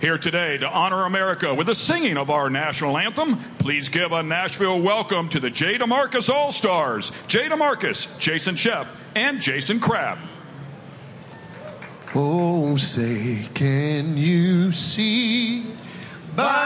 Here 0.00 0.18
today 0.18 0.58
to 0.58 0.68
honor 0.68 1.04
America 1.04 1.54
with 1.54 1.68
the 1.68 1.74
singing 1.74 2.18
of 2.18 2.28
our 2.28 2.50
national 2.50 2.98
anthem, 2.98 3.38
please 3.58 3.88
give 3.88 4.12
a 4.12 4.22
Nashville 4.22 4.80
welcome 4.80 5.28
to 5.30 5.40
the 5.40 5.48
Jay 5.48 5.78
DeMarcus 5.78 6.28
All 6.28 6.52
Stars, 6.52 7.12
Jay 7.28 7.48
DeMarcus, 7.48 8.18
Jason 8.18 8.56
Scheff, 8.56 8.88
and 9.14 9.40
Jason 9.40 9.80
Crabb. 9.80 10.18
Oh, 12.14 12.76
say, 12.76 13.48
can 13.54 14.16
you 14.18 14.72
see 14.72 15.66
by 16.34 16.65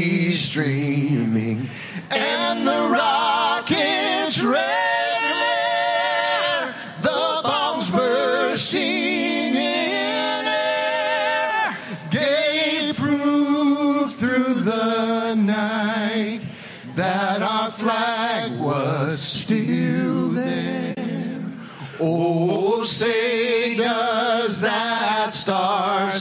streaming, 0.51 1.65
and 2.09 2.67
the 2.67 2.89
rockets 2.91 4.43
red 4.43 5.21
glare, 5.31 6.75
the 7.01 7.41
bombs 7.41 7.89
bursting 7.89 8.83
in 9.55 10.45
air, 10.45 11.77
gave 12.09 12.97
proof 12.97 14.13
through 14.17 14.55
the 14.55 15.35
night 15.35 16.41
that 16.95 17.41
our 17.41 17.71
flag 17.71 18.51
was. 18.59 19.21
still 19.21 20.31
there. 20.31 20.93
Oh, 22.01 22.83
say 22.83 23.75
does 23.77 24.59
that 24.59 25.33
star 25.33 26.11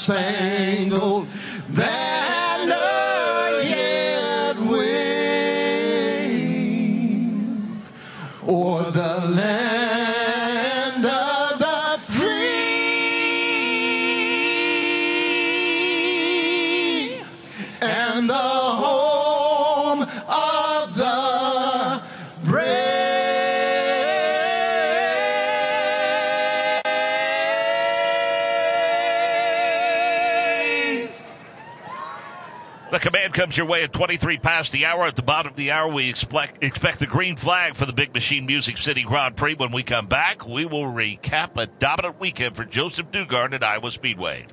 command 33.01 33.35
comes 33.35 33.57
your 33.57 33.67
way 33.67 33.83
at 33.83 33.93
23 33.93 34.39
past 34.39 34.73
the 34.73 34.85
hour. 34.85 35.05
At 35.05 35.17
the 35.17 35.23
bottom 35.23 35.51
of 35.51 35.57
the 35.57 35.71
hour, 35.71 35.93
we 35.93 36.09
expect, 36.09 36.63
expect 36.63 36.99
the 36.99 37.07
green 37.07 37.37
flag 37.37 37.75
for 37.75 37.87
the 37.87 37.93
Big 37.93 38.15
Machine 38.15 38.47
Music 38.47 38.79
City 38.79 39.03
Grand 39.03 39.37
Prix. 39.37 39.55
When 39.55 39.73
we 39.73 39.83
come 39.83 40.07
back, 40.07 40.47
we 40.47 40.65
will 40.65 40.85
recap 40.85 41.57
a 41.57 41.67
dominant 41.67 42.21
weekend 42.21 42.57
for 42.57 42.65
Josef 42.65 43.07
Newgarden 43.11 43.55
at 43.55 43.65
Iowa 43.65 43.91
Speedway. 43.91 44.47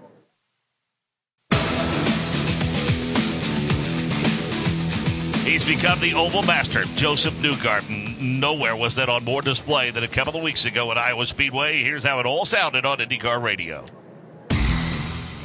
He's 5.44 5.66
become 5.66 6.00
the 6.02 6.14
oval 6.14 6.44
master, 6.44 6.84
Josef 6.96 7.34
Newgarden. 7.36 8.20
Nowhere 8.20 8.76
was 8.76 8.96
that 8.96 9.08
on 9.08 9.24
more 9.24 9.42
display 9.42 9.92
than 9.92 10.04
a 10.04 10.08
couple 10.08 10.36
of 10.36 10.44
weeks 10.44 10.66
ago 10.66 10.92
at 10.92 10.98
Iowa 10.98 11.26
Speedway. 11.26 11.82
Here's 11.84 12.04
how 12.04 12.20
it 12.20 12.26
all 12.26 12.46
sounded 12.46 12.86
on 12.86 12.98
IndyCar 12.98 13.42
Radio. 13.42 13.86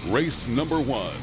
Race 0.09 0.47
number 0.49 0.80
one. 0.80 1.14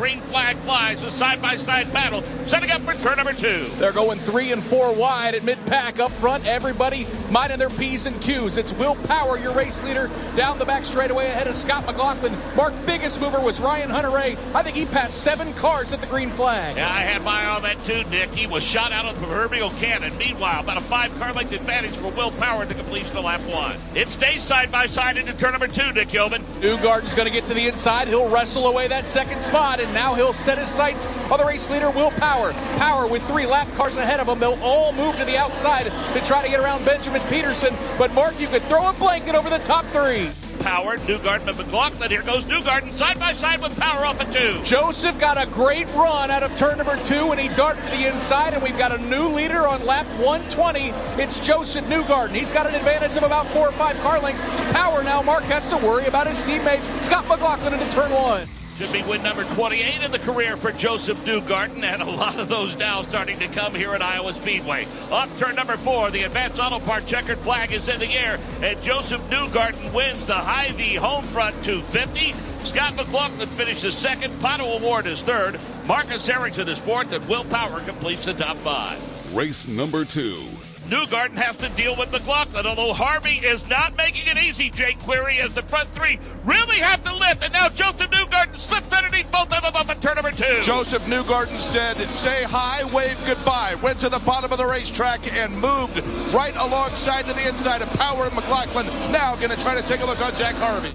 Green 0.00 0.22
flag 0.22 0.56
flies, 0.60 1.02
a 1.02 1.10
side 1.10 1.42
by 1.42 1.58
side 1.58 1.92
battle, 1.92 2.24
setting 2.46 2.70
up 2.70 2.80
for 2.86 2.94
turn 2.94 3.18
number 3.18 3.34
two. 3.34 3.66
They're 3.76 3.92
going 3.92 4.18
three 4.18 4.50
and 4.50 4.62
four 4.62 4.94
wide 4.98 5.34
at 5.34 5.44
mid 5.44 5.58
pack 5.66 5.98
up 5.98 6.10
front. 6.12 6.46
Everybody 6.46 7.06
minding 7.30 7.58
their 7.58 7.68
P's 7.68 8.06
and 8.06 8.18
Q's. 8.22 8.56
It's 8.56 8.72
Will 8.72 8.94
Power, 8.94 9.38
your 9.38 9.52
race 9.52 9.84
leader, 9.84 10.10
down 10.36 10.58
the 10.58 10.64
back 10.64 10.86
straightaway 10.86 11.26
ahead 11.26 11.48
of 11.48 11.54
Scott 11.54 11.84
McLaughlin. 11.84 12.34
Mark 12.56 12.72
biggest 12.86 13.20
mover 13.20 13.40
was 13.40 13.60
Ryan 13.60 13.90
Hunter-Reay. 13.90 14.38
I 14.54 14.62
think 14.62 14.74
he 14.74 14.86
passed 14.86 15.18
seven 15.18 15.52
cars 15.52 15.92
at 15.92 16.00
the 16.00 16.06
green 16.06 16.30
flag. 16.30 16.76
Yeah, 16.76 16.88
I 16.88 17.00
had 17.00 17.22
my 17.22 17.42
eye 17.42 17.56
on 17.56 17.62
that 17.64 17.84
too, 17.84 18.02
Nick. 18.04 18.34
He 18.34 18.46
was 18.46 18.62
shot 18.62 18.92
out 18.92 19.04
of 19.04 19.20
the 19.20 19.26
proverbial 19.26 19.68
cannon. 19.72 20.16
Meanwhile, 20.16 20.60
about 20.60 20.78
a 20.78 20.80
five 20.80 21.14
car 21.18 21.34
length 21.34 21.52
advantage 21.52 21.92
for 21.92 22.08
Will 22.12 22.30
Power 22.30 22.62
at 22.62 22.68
the 22.68 22.74
completion 22.74 23.14
of 23.18 23.24
lap 23.26 23.42
one. 23.42 23.76
It 23.94 24.08
stays 24.08 24.42
side 24.42 24.72
by 24.72 24.86
side 24.86 25.18
into 25.18 25.34
turn 25.34 25.52
number 25.52 25.68
two, 25.68 25.92
Nick 25.92 26.10
Yeoman. 26.10 26.40
Newgarden's 26.62 27.14
going 27.14 27.28
to 27.28 27.34
get 27.34 27.46
to 27.48 27.54
the 27.54 27.66
inside. 27.66 28.08
He'll 28.08 28.30
wrestle 28.30 28.66
away 28.66 28.88
that 28.88 29.06
second 29.06 29.42
spot, 29.42 29.78
and 29.78 29.89
now 29.92 30.14
he'll 30.14 30.32
set 30.32 30.58
his 30.58 30.68
sights 30.68 31.06
on 31.30 31.38
the 31.38 31.44
race 31.44 31.70
leader, 31.70 31.90
Will 31.90 32.10
Power. 32.12 32.52
Power 32.78 33.06
with 33.06 33.22
three 33.28 33.46
lap 33.46 33.68
cars 33.74 33.96
ahead 33.96 34.20
of 34.20 34.28
him. 34.28 34.38
They'll 34.38 34.62
all 34.62 34.92
move 34.92 35.16
to 35.16 35.24
the 35.24 35.36
outside 35.36 35.84
to 35.84 36.26
try 36.26 36.42
to 36.42 36.48
get 36.48 36.60
around 36.60 36.84
Benjamin 36.84 37.20
Pedersen. 37.22 37.74
But 37.98 38.12
Mark, 38.12 38.38
you 38.40 38.48
could 38.48 38.62
throw 38.64 38.88
a 38.88 38.92
blanket 38.94 39.34
over 39.34 39.50
the 39.50 39.58
top 39.58 39.84
three. 39.86 40.30
Power, 40.60 40.98
Newgarden, 40.98 41.48
and 41.48 41.56
McLaughlin. 41.56 42.10
Here 42.10 42.22
goes 42.22 42.44
Newgarden 42.44 42.92
side 42.92 43.18
by 43.18 43.32
side 43.32 43.62
with 43.62 43.78
Power 43.78 44.04
off 44.04 44.20
at 44.20 44.32
two. 44.32 44.62
Josef 44.62 45.18
got 45.18 45.42
a 45.42 45.50
great 45.50 45.86
run 45.94 46.30
out 46.30 46.42
of 46.42 46.54
turn 46.56 46.76
number 46.78 46.96
two, 47.04 47.30
and 47.30 47.40
he 47.40 47.48
darted 47.56 47.82
to 47.84 47.90
the 47.90 48.06
inside, 48.06 48.52
and 48.52 48.62
we've 48.62 48.76
got 48.76 48.92
a 48.92 48.98
new 48.98 49.28
leader 49.28 49.66
on 49.66 49.84
lap 49.86 50.06
120. 50.18 50.90
It's 51.20 51.40
Josef 51.40 51.84
Newgarden. 51.86 52.34
He's 52.34 52.52
got 52.52 52.66
an 52.66 52.74
advantage 52.74 53.16
of 53.16 53.22
about 53.22 53.46
four 53.48 53.68
or 53.68 53.72
five 53.72 53.98
car 54.00 54.20
lengths. 54.20 54.42
Power 54.72 55.02
now, 55.02 55.22
Mark 55.22 55.44
has 55.44 55.68
to 55.70 55.76
worry 55.78 56.04
about 56.06 56.26
his 56.26 56.38
teammate 56.40 56.80
Scott 57.00 57.26
McLaughlin 57.26 57.72
into 57.72 57.88
turn 57.90 58.12
one. 58.12 58.46
Should 58.80 58.92
be 58.94 59.02
win 59.02 59.22
number 59.22 59.44
28 59.44 60.04
in 60.04 60.10
the 60.10 60.18
career 60.20 60.56
for 60.56 60.72
Josef 60.72 61.22
Newgarden, 61.26 61.82
and 61.82 62.00
a 62.00 62.10
lot 62.10 62.40
of 62.40 62.48
those 62.48 62.78
now 62.78 63.02
starting 63.02 63.38
to 63.38 63.46
come 63.48 63.74
here 63.74 63.94
at 63.94 64.00
Iowa 64.00 64.32
Speedway. 64.32 64.86
Off 65.10 65.38
turn 65.38 65.54
number 65.54 65.76
four, 65.76 66.10
the 66.10 66.22
Advanced 66.22 66.58
Auto 66.58 66.78
Part 66.78 67.04
checkered 67.04 67.36
flag 67.40 67.72
is 67.72 67.90
in 67.90 68.00
the 68.00 68.10
air, 68.14 68.40
and 68.62 68.82
Josef 68.82 69.20
Newgarden 69.28 69.92
wins 69.92 70.24
the 70.24 70.32
Hy-Vee 70.32 70.94
home 70.94 71.24
front 71.24 71.62
250. 71.62 72.32
Scott 72.66 72.96
McLaughlin 72.96 73.48
finishes 73.48 73.94
second, 73.94 74.32
Pato 74.40 74.78
O'Ward 74.78 75.06
is 75.06 75.20
third, 75.20 75.60
Marcus 75.84 76.26
Ericsson 76.26 76.66
is 76.66 76.78
fourth, 76.78 77.12
and 77.12 77.28
Will 77.28 77.44
Power 77.44 77.80
completes 77.80 78.24
the 78.24 78.32
top 78.32 78.56
five. 78.56 78.98
Race 79.36 79.68
number 79.68 80.06
two. 80.06 80.42
Newgarden 80.90 81.36
has 81.36 81.56
to 81.58 81.68
deal 81.80 81.94
with 81.94 82.10
McLaughlin, 82.10 82.66
although 82.66 82.92
Harvey 82.92 83.38
is 83.46 83.68
not 83.68 83.96
making 83.96 84.26
it 84.26 84.36
easy, 84.36 84.70
Jake 84.70 84.98
Query, 84.98 85.38
as 85.38 85.54
the 85.54 85.62
front 85.62 85.88
three 85.94 86.18
really 86.44 86.78
have 86.78 87.04
to 87.04 87.14
lift. 87.14 87.44
And 87.44 87.52
now 87.52 87.68
Josef 87.68 88.10
Newgarden 88.10 88.58
slips 88.58 88.92
underneath 88.92 89.30
both 89.30 89.52
of 89.52 89.62
them 89.62 89.76
up 89.76 89.88
at 89.88 90.02
turn 90.02 90.16
number 90.16 90.32
two. 90.32 90.60
Josef 90.62 91.00
Newgarden 91.02 91.60
said, 91.60 91.96
say 91.96 92.42
hi, 92.42 92.82
wave 92.92 93.16
goodbye. 93.24 93.76
Went 93.76 94.00
to 94.00 94.08
the 94.08 94.18
bottom 94.18 94.50
of 94.50 94.58
the 94.58 94.66
racetrack 94.66 95.32
and 95.32 95.52
moved 95.60 96.04
right 96.34 96.56
alongside 96.56 97.24
to 97.26 97.34
the 97.34 97.48
inside 97.48 97.82
of 97.82 97.92
Power 97.92 98.24
and 98.24 98.34
McLaughlin. 98.34 98.86
Now 99.12 99.36
going 99.36 99.50
to 99.50 99.60
try 99.60 99.80
to 99.80 99.86
take 99.86 100.00
a 100.00 100.06
look 100.06 100.20
on 100.20 100.34
Jack 100.34 100.56
Harvey. 100.56 100.92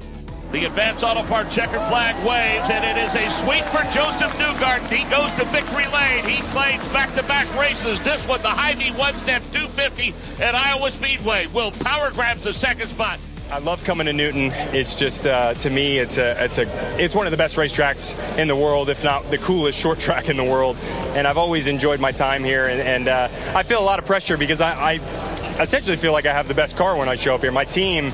The 0.56 0.64
Advanced 0.64 1.04
Auto 1.04 1.22
Part 1.24 1.50
checker 1.50 1.86
flag 1.90 2.16
waves, 2.26 2.70
and 2.70 2.86
it 2.86 2.96
is 2.96 3.14
a 3.14 3.30
sweep 3.44 3.66
for 3.66 3.84
Josef 3.92 4.32
Newgarden. 4.40 4.90
He 4.90 5.04
goes 5.12 5.30
to 5.32 5.44
victory 5.52 5.86
lane. 5.88 6.24
He 6.24 6.42
claims 6.54 6.82
back-to-back 6.94 7.54
races. 7.60 8.02
This 8.04 8.26
one, 8.26 8.42
the 8.42 8.48
Hy-Vee 8.48 8.92
one-step 8.92 9.44
250 9.52 10.16
at 10.42 10.56
Iowa 10.56 10.92
Speedway. 10.92 11.48
Will 11.48 11.72
Power 11.72 12.10
grabs 12.10 12.46
the 12.46 12.54
second 12.54 12.88
spot. 12.88 13.20
I 13.52 13.60
love 13.60 13.84
coming 13.84 14.08
to 14.08 14.14
Newton. 14.14 14.52
It's 14.74 14.96
just 14.96 15.28
uh, 15.28 15.54
to 15.56 15.70
me, 15.70 16.00
it's 16.00 16.18
a, 16.18 16.44
it's 16.44 16.58
a, 16.58 17.02
it's 17.02 17.14
one 17.14 17.28
of 17.28 17.32
the 17.32 17.38
best 17.38 17.56
racetracks 17.58 18.18
in 18.40 18.48
the 18.48 18.56
world, 18.56 18.90
if 18.90 19.04
not 19.04 19.30
the 19.30 19.38
coolest 19.38 19.80
short 19.82 20.00
track 20.00 20.30
in 20.30 20.38
the 20.38 20.44
world. 20.44 20.78
And 21.16 21.28
I've 21.28 21.38
always 21.38 21.68
enjoyed 21.68 22.00
my 22.00 22.12
time 22.12 22.44
here, 22.44 22.68
and, 22.68 22.82
and 22.82 23.08
uh, 23.08 23.30
I 23.56 23.62
feel 23.62 23.80
a 23.80 23.86
lot 23.86 24.00
of 24.00 24.06
pressure 24.06 24.36
because 24.36 24.62
I, 24.62 24.94
I 24.94 25.62
essentially 25.62 25.96
feel 25.96 26.12
like 26.12 26.25
I 26.25 26.34
have 26.34 26.48
the 26.48 26.56
best 26.56 26.75
car 26.75 26.98
when 26.98 27.08
I 27.08 27.16
show 27.16 27.36
up 27.36 27.42
here. 27.42 27.52
My 27.52 27.66
team 27.66 28.08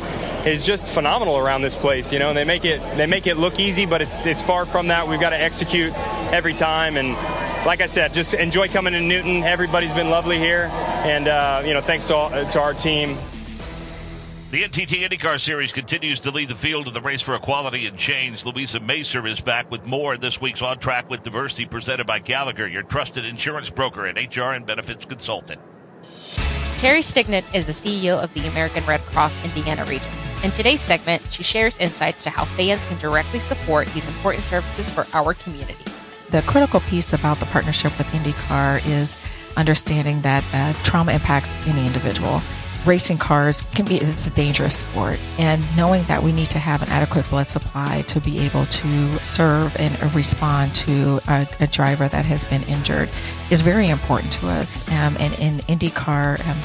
is 0.45 0.65
just 0.65 0.93
phenomenal 0.93 1.37
around 1.37 1.61
this 1.61 1.75
place, 1.75 2.11
you 2.11 2.19
know. 2.19 2.29
And 2.29 2.37
they 2.37 2.43
make 2.43 2.65
it 2.65 2.81
they 2.97 3.05
make 3.05 3.25
it 3.25 3.37
look 3.37 3.57
easy, 3.57 3.85
but 3.85 4.01
it's 4.01 4.19
it's 4.25 4.41
far 4.41 4.65
from 4.65 4.87
that. 4.87 5.07
We've 5.07 5.19
got 5.19 5.29
to 5.29 5.39
execute 5.39 5.93
every 6.33 6.53
time, 6.53 6.97
and 6.97 7.13
like 7.65 7.79
I 7.79 7.85
said, 7.85 8.13
just 8.13 8.33
enjoy 8.33 8.67
coming 8.67 8.93
to 8.93 8.99
Newton. 8.99 9.43
Everybody's 9.43 9.93
been 9.93 10.09
lovely 10.09 10.39
here, 10.39 10.69
and 11.05 11.29
uh, 11.29 11.63
you 11.65 11.73
know, 11.73 11.81
thanks 11.81 12.07
to 12.07 12.15
all, 12.15 12.29
to 12.29 12.59
our 12.59 12.73
team. 12.73 13.17
The 14.51 14.63
NTT 14.63 15.07
IndyCar 15.07 15.39
Series 15.39 15.71
continues 15.71 16.19
to 16.19 16.29
lead 16.29 16.49
the 16.49 16.55
field 16.55 16.85
in 16.85 16.93
the 16.93 16.99
race 16.99 17.21
for 17.21 17.35
equality 17.35 17.87
and 17.87 17.97
change. 17.97 18.43
Louisa 18.43 18.81
Macer 18.81 19.25
is 19.25 19.39
back 19.39 19.71
with 19.71 19.85
more 19.85 20.15
in 20.15 20.19
this 20.19 20.41
week's 20.41 20.61
On 20.61 20.77
Track 20.77 21.09
with 21.09 21.23
Diversity 21.23 21.65
presented 21.65 22.05
by 22.05 22.19
Gallagher, 22.19 22.67
your 22.67 22.83
trusted 22.83 23.23
insurance 23.23 23.69
broker 23.69 24.07
and 24.07 24.17
HR 24.17 24.51
and 24.51 24.65
benefits 24.65 25.05
consultant. 25.05 25.61
Terry 26.79 26.99
Stignett 26.99 27.45
is 27.55 27.65
the 27.65 27.71
CEO 27.71 28.21
of 28.21 28.33
the 28.33 28.45
American 28.47 28.85
Red 28.85 28.99
Cross 28.99 29.41
Indiana 29.45 29.85
region. 29.85 30.11
In 30.43 30.51
today's 30.51 30.81
segment, 30.81 31.21
she 31.31 31.43
shares 31.43 31.77
insights 31.77 32.21
to 32.23 32.29
how 32.29 32.43
fans 32.43 32.83
can 32.87 32.97
directly 32.97 33.39
support 33.39 33.87
these 33.93 34.07
important 34.09 34.43
services 34.43 34.89
for 34.89 35.07
our 35.13 35.33
community. 35.33 35.85
The 36.31 36.41
critical 36.41 36.81
piece 36.81 37.13
about 37.13 37.37
the 37.37 37.45
partnership 37.45 37.97
with 37.97 38.07
IndyCar 38.07 38.85
is 38.85 39.17
understanding 39.55 40.19
that 40.23 40.43
uh, 40.53 40.73
trauma 40.83 41.13
impacts 41.13 41.55
any 41.67 41.87
individual. 41.87 42.41
Racing 42.83 43.19
cars 43.19 43.61
can 43.75 43.85
be 43.85 43.97
it's 43.97 44.25
a 44.25 44.31
dangerous 44.31 44.77
sport, 44.77 45.19
and 45.37 45.63
knowing 45.77 46.03
that 46.05 46.23
we 46.23 46.31
need 46.31 46.49
to 46.49 46.57
have 46.57 46.81
an 46.81 46.89
adequate 46.89 47.29
blood 47.29 47.47
supply 47.47 48.01
to 48.07 48.19
be 48.19 48.39
able 48.39 48.65
to 48.65 49.17
serve 49.19 49.75
and 49.77 50.15
respond 50.15 50.73
to 50.75 51.19
a, 51.27 51.47
a 51.59 51.67
driver 51.67 52.07
that 52.07 52.25
has 52.25 52.43
been 52.49 52.63
injured 52.63 53.09
is 53.51 53.61
very 53.61 53.89
important 53.89 54.33
to 54.33 54.47
us. 54.47 54.87
Um, 54.89 55.15
and 55.19 55.33
in 55.35 55.59
IndyCar, 55.59 56.39
um, 56.47 56.57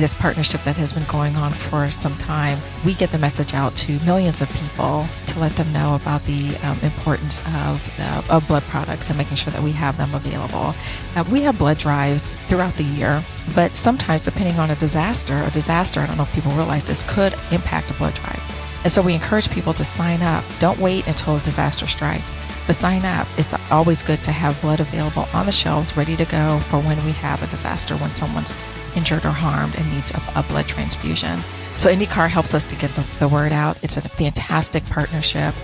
this 0.00 0.14
partnership 0.14 0.62
that 0.64 0.76
has 0.76 0.92
been 0.92 1.04
going 1.04 1.36
on 1.36 1.52
for 1.52 1.90
some 1.90 2.16
time, 2.18 2.58
we 2.84 2.94
get 2.94 3.10
the 3.10 3.18
message 3.18 3.54
out 3.54 3.74
to 3.76 3.98
millions 4.04 4.40
of 4.40 4.48
people 4.54 5.06
to 5.26 5.38
let 5.38 5.52
them 5.52 5.72
know 5.72 5.94
about 5.94 6.24
the 6.24 6.56
um, 6.58 6.78
importance 6.80 7.40
of, 7.54 8.00
uh, 8.00 8.22
of 8.30 8.46
blood 8.48 8.62
products 8.64 9.08
and 9.08 9.18
making 9.18 9.36
sure 9.36 9.52
that 9.52 9.62
we 9.62 9.72
have 9.72 9.96
them 9.96 10.14
available. 10.14 10.74
Uh, 11.16 11.24
we 11.30 11.42
have 11.42 11.58
blood 11.58 11.78
drives 11.78 12.36
throughout 12.48 12.74
the 12.74 12.84
year, 12.84 13.22
but 13.54 13.70
sometimes, 13.72 14.24
depending 14.24 14.58
on 14.58 14.70
a 14.70 14.76
disaster, 14.76 15.34
a 15.46 15.50
disaster, 15.50 16.00
I 16.00 16.06
don't 16.06 16.16
know 16.16 16.24
if 16.24 16.34
people 16.34 16.52
realize 16.52 16.84
this, 16.84 17.02
could 17.08 17.32
impact 17.52 17.90
a 17.90 17.94
blood 17.94 18.14
drive. 18.14 18.42
And 18.84 18.92
so 18.92 19.00
we 19.00 19.14
encourage 19.14 19.50
people 19.50 19.72
to 19.74 19.84
sign 19.84 20.20
up. 20.22 20.44
Don't 20.60 20.78
wait 20.78 21.06
until 21.06 21.36
a 21.36 21.40
disaster 21.40 21.86
strikes, 21.86 22.34
but 22.66 22.76
sign 22.76 23.04
up. 23.04 23.26
It's 23.38 23.54
always 23.70 24.02
good 24.02 24.22
to 24.24 24.32
have 24.32 24.60
blood 24.60 24.80
available 24.80 25.26
on 25.32 25.46
the 25.46 25.52
shelves, 25.52 25.96
ready 25.96 26.16
to 26.16 26.24
go 26.26 26.60
for 26.68 26.80
when 26.80 27.02
we 27.06 27.12
have 27.12 27.42
a 27.42 27.46
disaster, 27.46 27.96
when 27.96 28.14
someone's 28.14 28.52
injured 28.96 29.24
or 29.24 29.30
harmed 29.30 29.74
and 29.76 29.92
needs 29.92 30.10
a, 30.10 30.22
a 30.36 30.42
blood 30.44 30.66
transfusion. 30.66 31.40
So 31.76 31.92
IndyCar 31.92 32.28
helps 32.28 32.54
us 32.54 32.64
to 32.66 32.76
get 32.76 32.90
the, 32.92 33.02
the 33.18 33.28
word 33.28 33.52
out. 33.52 33.82
It's 33.82 33.96
a 33.96 34.00
fantastic 34.00 34.84
partnership. 34.86 35.54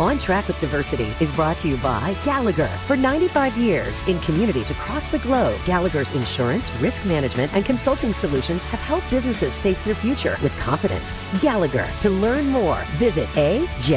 On 0.00 0.18
Track 0.18 0.48
with 0.48 0.58
Diversity 0.58 1.14
is 1.20 1.30
brought 1.30 1.56
to 1.58 1.68
you 1.68 1.76
by 1.76 2.16
Gallagher. 2.24 2.66
For 2.66 2.96
95 2.96 3.56
years, 3.56 4.06
in 4.08 4.18
communities 4.20 4.72
across 4.72 5.06
the 5.08 5.20
globe, 5.20 5.60
Gallagher's 5.64 6.12
insurance, 6.16 6.74
risk 6.80 7.04
management, 7.04 7.54
and 7.54 7.64
consulting 7.64 8.12
solutions 8.12 8.64
have 8.64 8.80
helped 8.80 9.08
businesses 9.08 9.56
face 9.56 9.82
their 9.82 9.94
future 9.94 10.36
with 10.42 10.56
confidence. 10.58 11.14
Gallagher. 11.40 11.88
To 12.00 12.10
learn 12.10 12.48
more, 12.48 12.82
visit 12.98 13.28
ajg.com. 13.34 13.94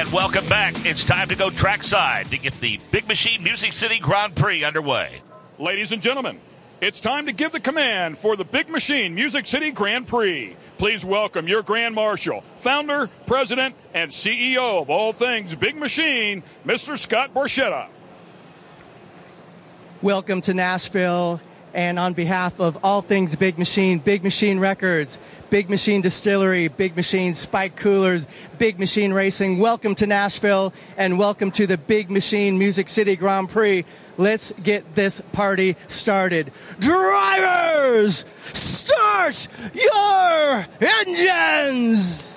And 0.00 0.10
welcome 0.12 0.46
back. 0.46 0.86
It's 0.86 1.04
time 1.04 1.28
to 1.28 1.36
go 1.36 1.50
trackside 1.50 2.28
to 2.28 2.38
get 2.38 2.58
the 2.58 2.80
Big 2.90 3.06
Machine 3.06 3.42
Music 3.42 3.74
City 3.74 3.98
Grand 3.98 4.34
Prix 4.34 4.64
underway. 4.64 5.20
Ladies 5.58 5.92
and 5.92 6.00
gentlemen, 6.00 6.40
it's 6.80 7.00
time 7.00 7.26
to 7.26 7.32
give 7.32 7.52
the 7.52 7.60
command 7.60 8.16
for 8.16 8.34
the 8.34 8.44
Big 8.44 8.70
Machine 8.70 9.14
Music 9.14 9.46
City 9.46 9.70
Grand 9.70 10.08
Prix. 10.08 10.56
Please 10.78 11.04
welcome 11.04 11.46
your 11.48 11.62
Grand 11.62 11.94
Marshal, 11.94 12.40
founder, 12.60 13.08
president, 13.26 13.74
and 13.92 14.10
CEO 14.10 14.80
of 14.80 14.88
all 14.88 15.12
things 15.12 15.54
Big 15.54 15.76
Machine, 15.76 16.42
Mr. 16.64 16.96
Scott 16.96 17.34
Borchetta. 17.34 17.86
Welcome 20.00 20.40
to 20.40 20.54
Nashville. 20.54 21.42
And 21.72 22.00
on 22.00 22.14
behalf 22.14 22.58
of 22.58 22.82
all 22.82 23.02
things 23.02 23.36
Big 23.36 23.58
Machine, 23.58 23.98
Big 23.98 24.24
Machine 24.24 24.58
Records, 24.58 25.18
Big 25.50 25.68
Machine 25.68 26.00
Distillery, 26.00 26.68
Big 26.68 26.94
Machine 26.94 27.34
Spike 27.34 27.74
Coolers, 27.74 28.24
Big 28.58 28.78
Machine 28.78 29.12
Racing, 29.12 29.58
welcome 29.58 29.96
to 29.96 30.06
Nashville 30.06 30.72
and 30.96 31.18
welcome 31.18 31.50
to 31.50 31.66
the 31.66 31.76
Big 31.76 32.08
Machine 32.08 32.56
Music 32.56 32.88
City 32.88 33.16
Grand 33.16 33.48
Prix. 33.48 33.84
Let's 34.16 34.52
get 34.62 34.94
this 34.94 35.20
party 35.32 35.74
started. 35.88 36.52
Drivers, 36.78 38.24
start 38.44 39.48
your 39.74 40.66
engines! 40.80 42.36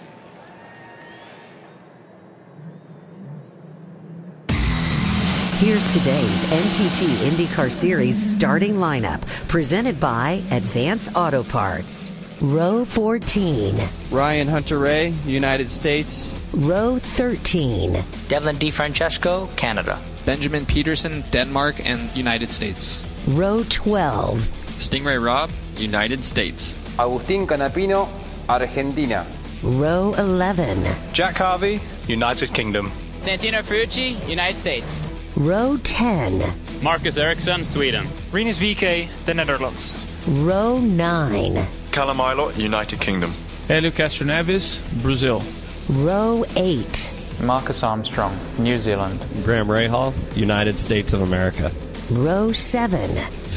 Here's 5.57 5.87
today's 5.93 6.43
NTT 6.45 7.15
IndyCar 7.29 7.71
Series 7.71 8.17
starting 8.35 8.77
lineup, 8.77 9.21
presented 9.47 9.99
by 9.99 10.41
Advance 10.49 11.15
Auto 11.15 11.43
Parts. 11.43 12.22
Row 12.43 12.83
14. 12.83 13.73
Ryan 14.11 14.49
Hunter-Reay, 14.49 15.13
United 15.25 15.71
States. 15.71 16.37
Row 16.53 16.99
13. 16.99 18.03
Devlin 18.27 18.57
DiFrancesco, 18.57 19.47
Canada. 19.55 19.97
Benjamin 20.25 20.65
Pedersen, 20.65 21.23
Denmark 21.31 21.75
and 21.87 22.13
United 22.17 22.51
States. 22.51 23.01
Row 23.29 23.63
12. 23.69 24.41
Sting 24.77 25.05
Ray 25.05 25.17
Robb, 25.17 25.51
United 25.77 26.21
States. 26.21 26.75
Agustín 26.97 27.47
Canapino, 27.47 28.09
Argentina. 28.49 29.25
Row 29.63 30.13
11. 30.17 30.83
Jack 31.13 31.37
Harvey, 31.37 31.79
United 32.09 32.53
Kingdom. 32.53 32.91
Santino 33.21 33.63
Ferrucci, 33.63 34.19
United 34.27 34.57
States. 34.57 35.07
Row 35.37 35.77
10. 35.83 36.43
Marcus 36.81 37.17
Ericsson, 37.17 37.63
Sweden. 37.63 38.05
Rinus 38.33 38.59
VeeKay, 38.59 39.07
the 39.23 39.33
Netherlands. 39.33 39.95
Row 40.27 40.77
9. 40.79 41.65
Callum 41.93 42.17
Ilott, 42.17 42.57
United 42.57 42.99
Kingdom. 42.99 43.31
Helio 43.67 43.91
Castroneves, 43.91 44.81
Brazil. 45.03 45.43
Row 45.87 46.43
8. 46.55 47.11
Marcus 47.43 47.83
Armstrong, 47.83 48.35
New 48.57 48.79
Zealand. 48.79 49.23
Graham 49.43 49.67
Rahal, 49.67 50.11
United 50.35 50.79
States 50.79 51.13
of 51.13 51.21
America. 51.21 51.71
Row 52.09 52.51
7. 52.51 52.99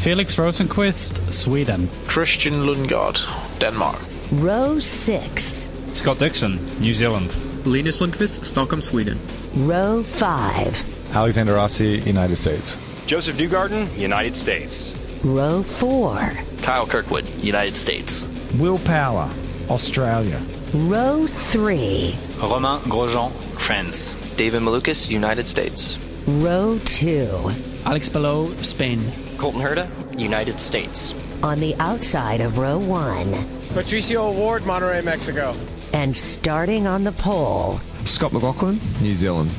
Felix 0.02 0.37
Rosenqvist, 0.37 1.33
Sweden. 1.33 1.88
Christian 2.07 2.66
Lundgaard, 2.66 3.19
Denmark. 3.59 3.99
Row 4.33 4.78
6. 4.78 5.71
Scott 5.95 6.19
Dixon, 6.19 6.59
New 6.78 6.93
Zealand. 6.93 7.35
Linus 7.64 8.02
Lundqvist, 8.02 8.45
Stockholm, 8.45 8.83
Sweden. 8.83 9.19
Row 9.55 10.02
5. 10.02 11.14
Alexander 11.14 11.55
Rossi, 11.55 12.01
United 12.01 12.37
States. 12.37 12.77
Josef 13.07 13.38
Newgarden, 13.38 13.88
United 13.99 14.37
States. 14.37 14.94
Row 15.24 15.62
4. 15.62 16.33
Kyle 16.62 16.87
Kirkwood, 16.87 17.29
United 17.42 17.74
States. 17.76 18.29
Will 18.59 18.79
Power, 18.79 19.29
Australia. 19.68 20.40
Row 20.74 21.26
3. 21.26 22.14
Romain 22.38 22.81
Grosjean, 22.83 23.33
France. 23.59 24.14
David 24.37 24.62
Malukas, 24.62 25.09
United 25.11 25.48
States. 25.48 25.98
Row 26.26 26.79
2. 26.85 27.50
Alex 27.85 28.09
Palou, 28.09 28.52
Spain. 28.62 29.00
Colton 29.38 29.61
Herta, 29.61 29.88
United 30.18 30.61
States. 30.61 31.14
On 31.42 31.61
the 31.61 31.74
outside 31.76 32.40
of 32.40 32.59
row 32.59 32.79
1. 32.79 33.33
Patricio 33.74 34.29
O'Ward, 34.29 34.62
Monterrey, 34.62 35.02
Mexico. 35.05 35.55
And 35.92 36.16
starting 36.16 36.87
on 36.87 37.05
the 37.05 37.12
pole. 37.12 37.81
Scott 38.05 38.33
McLaughlin, 38.33 38.81
New 39.00 39.14
Zealand. 39.16 39.50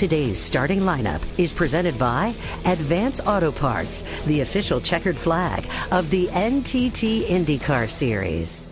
Today's 0.00 0.38
starting 0.38 0.80
lineup 0.80 1.20
is 1.38 1.52
presented 1.52 1.98
by 1.98 2.34
Advance 2.64 3.20
Auto 3.20 3.52
Parts, 3.52 4.02
the 4.24 4.40
official 4.40 4.80
checkered 4.80 5.18
flag 5.18 5.68
of 5.90 6.08
the 6.08 6.26
NTT 6.28 7.26
IndyCar 7.26 7.90
Series. 7.90 8.66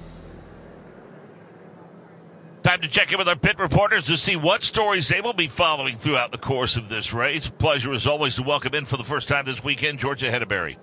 Time 2.62 2.81
to 2.81 2.88
check 2.88 3.12
in 3.12 3.19
with 3.19 3.29
our 3.29 3.37
pit 3.37 3.59
reporters 3.59 4.07
to 4.07 4.17
see 4.17 4.37
what 4.37 4.64
stories 4.64 5.09
they 5.09 5.21
will 5.21 5.35
be 5.35 5.49
following 5.49 5.99
throughout 5.99 6.33
the 6.33 6.38
course 6.38 6.79
of 6.79 6.88
this 6.88 7.12
race. 7.12 7.47
Pleasure 7.59 7.93
as 7.93 8.07
always 8.07 8.37
to 8.37 8.43
welcome 8.43 8.75
in 8.75 8.87
for 8.87 8.97
the 8.97 9.05
first 9.05 9.29
time 9.29 9.45
this 9.45 9.62
weekend, 9.62 9.99
Georgia 9.99 10.33
Hedeberry. 10.33 10.79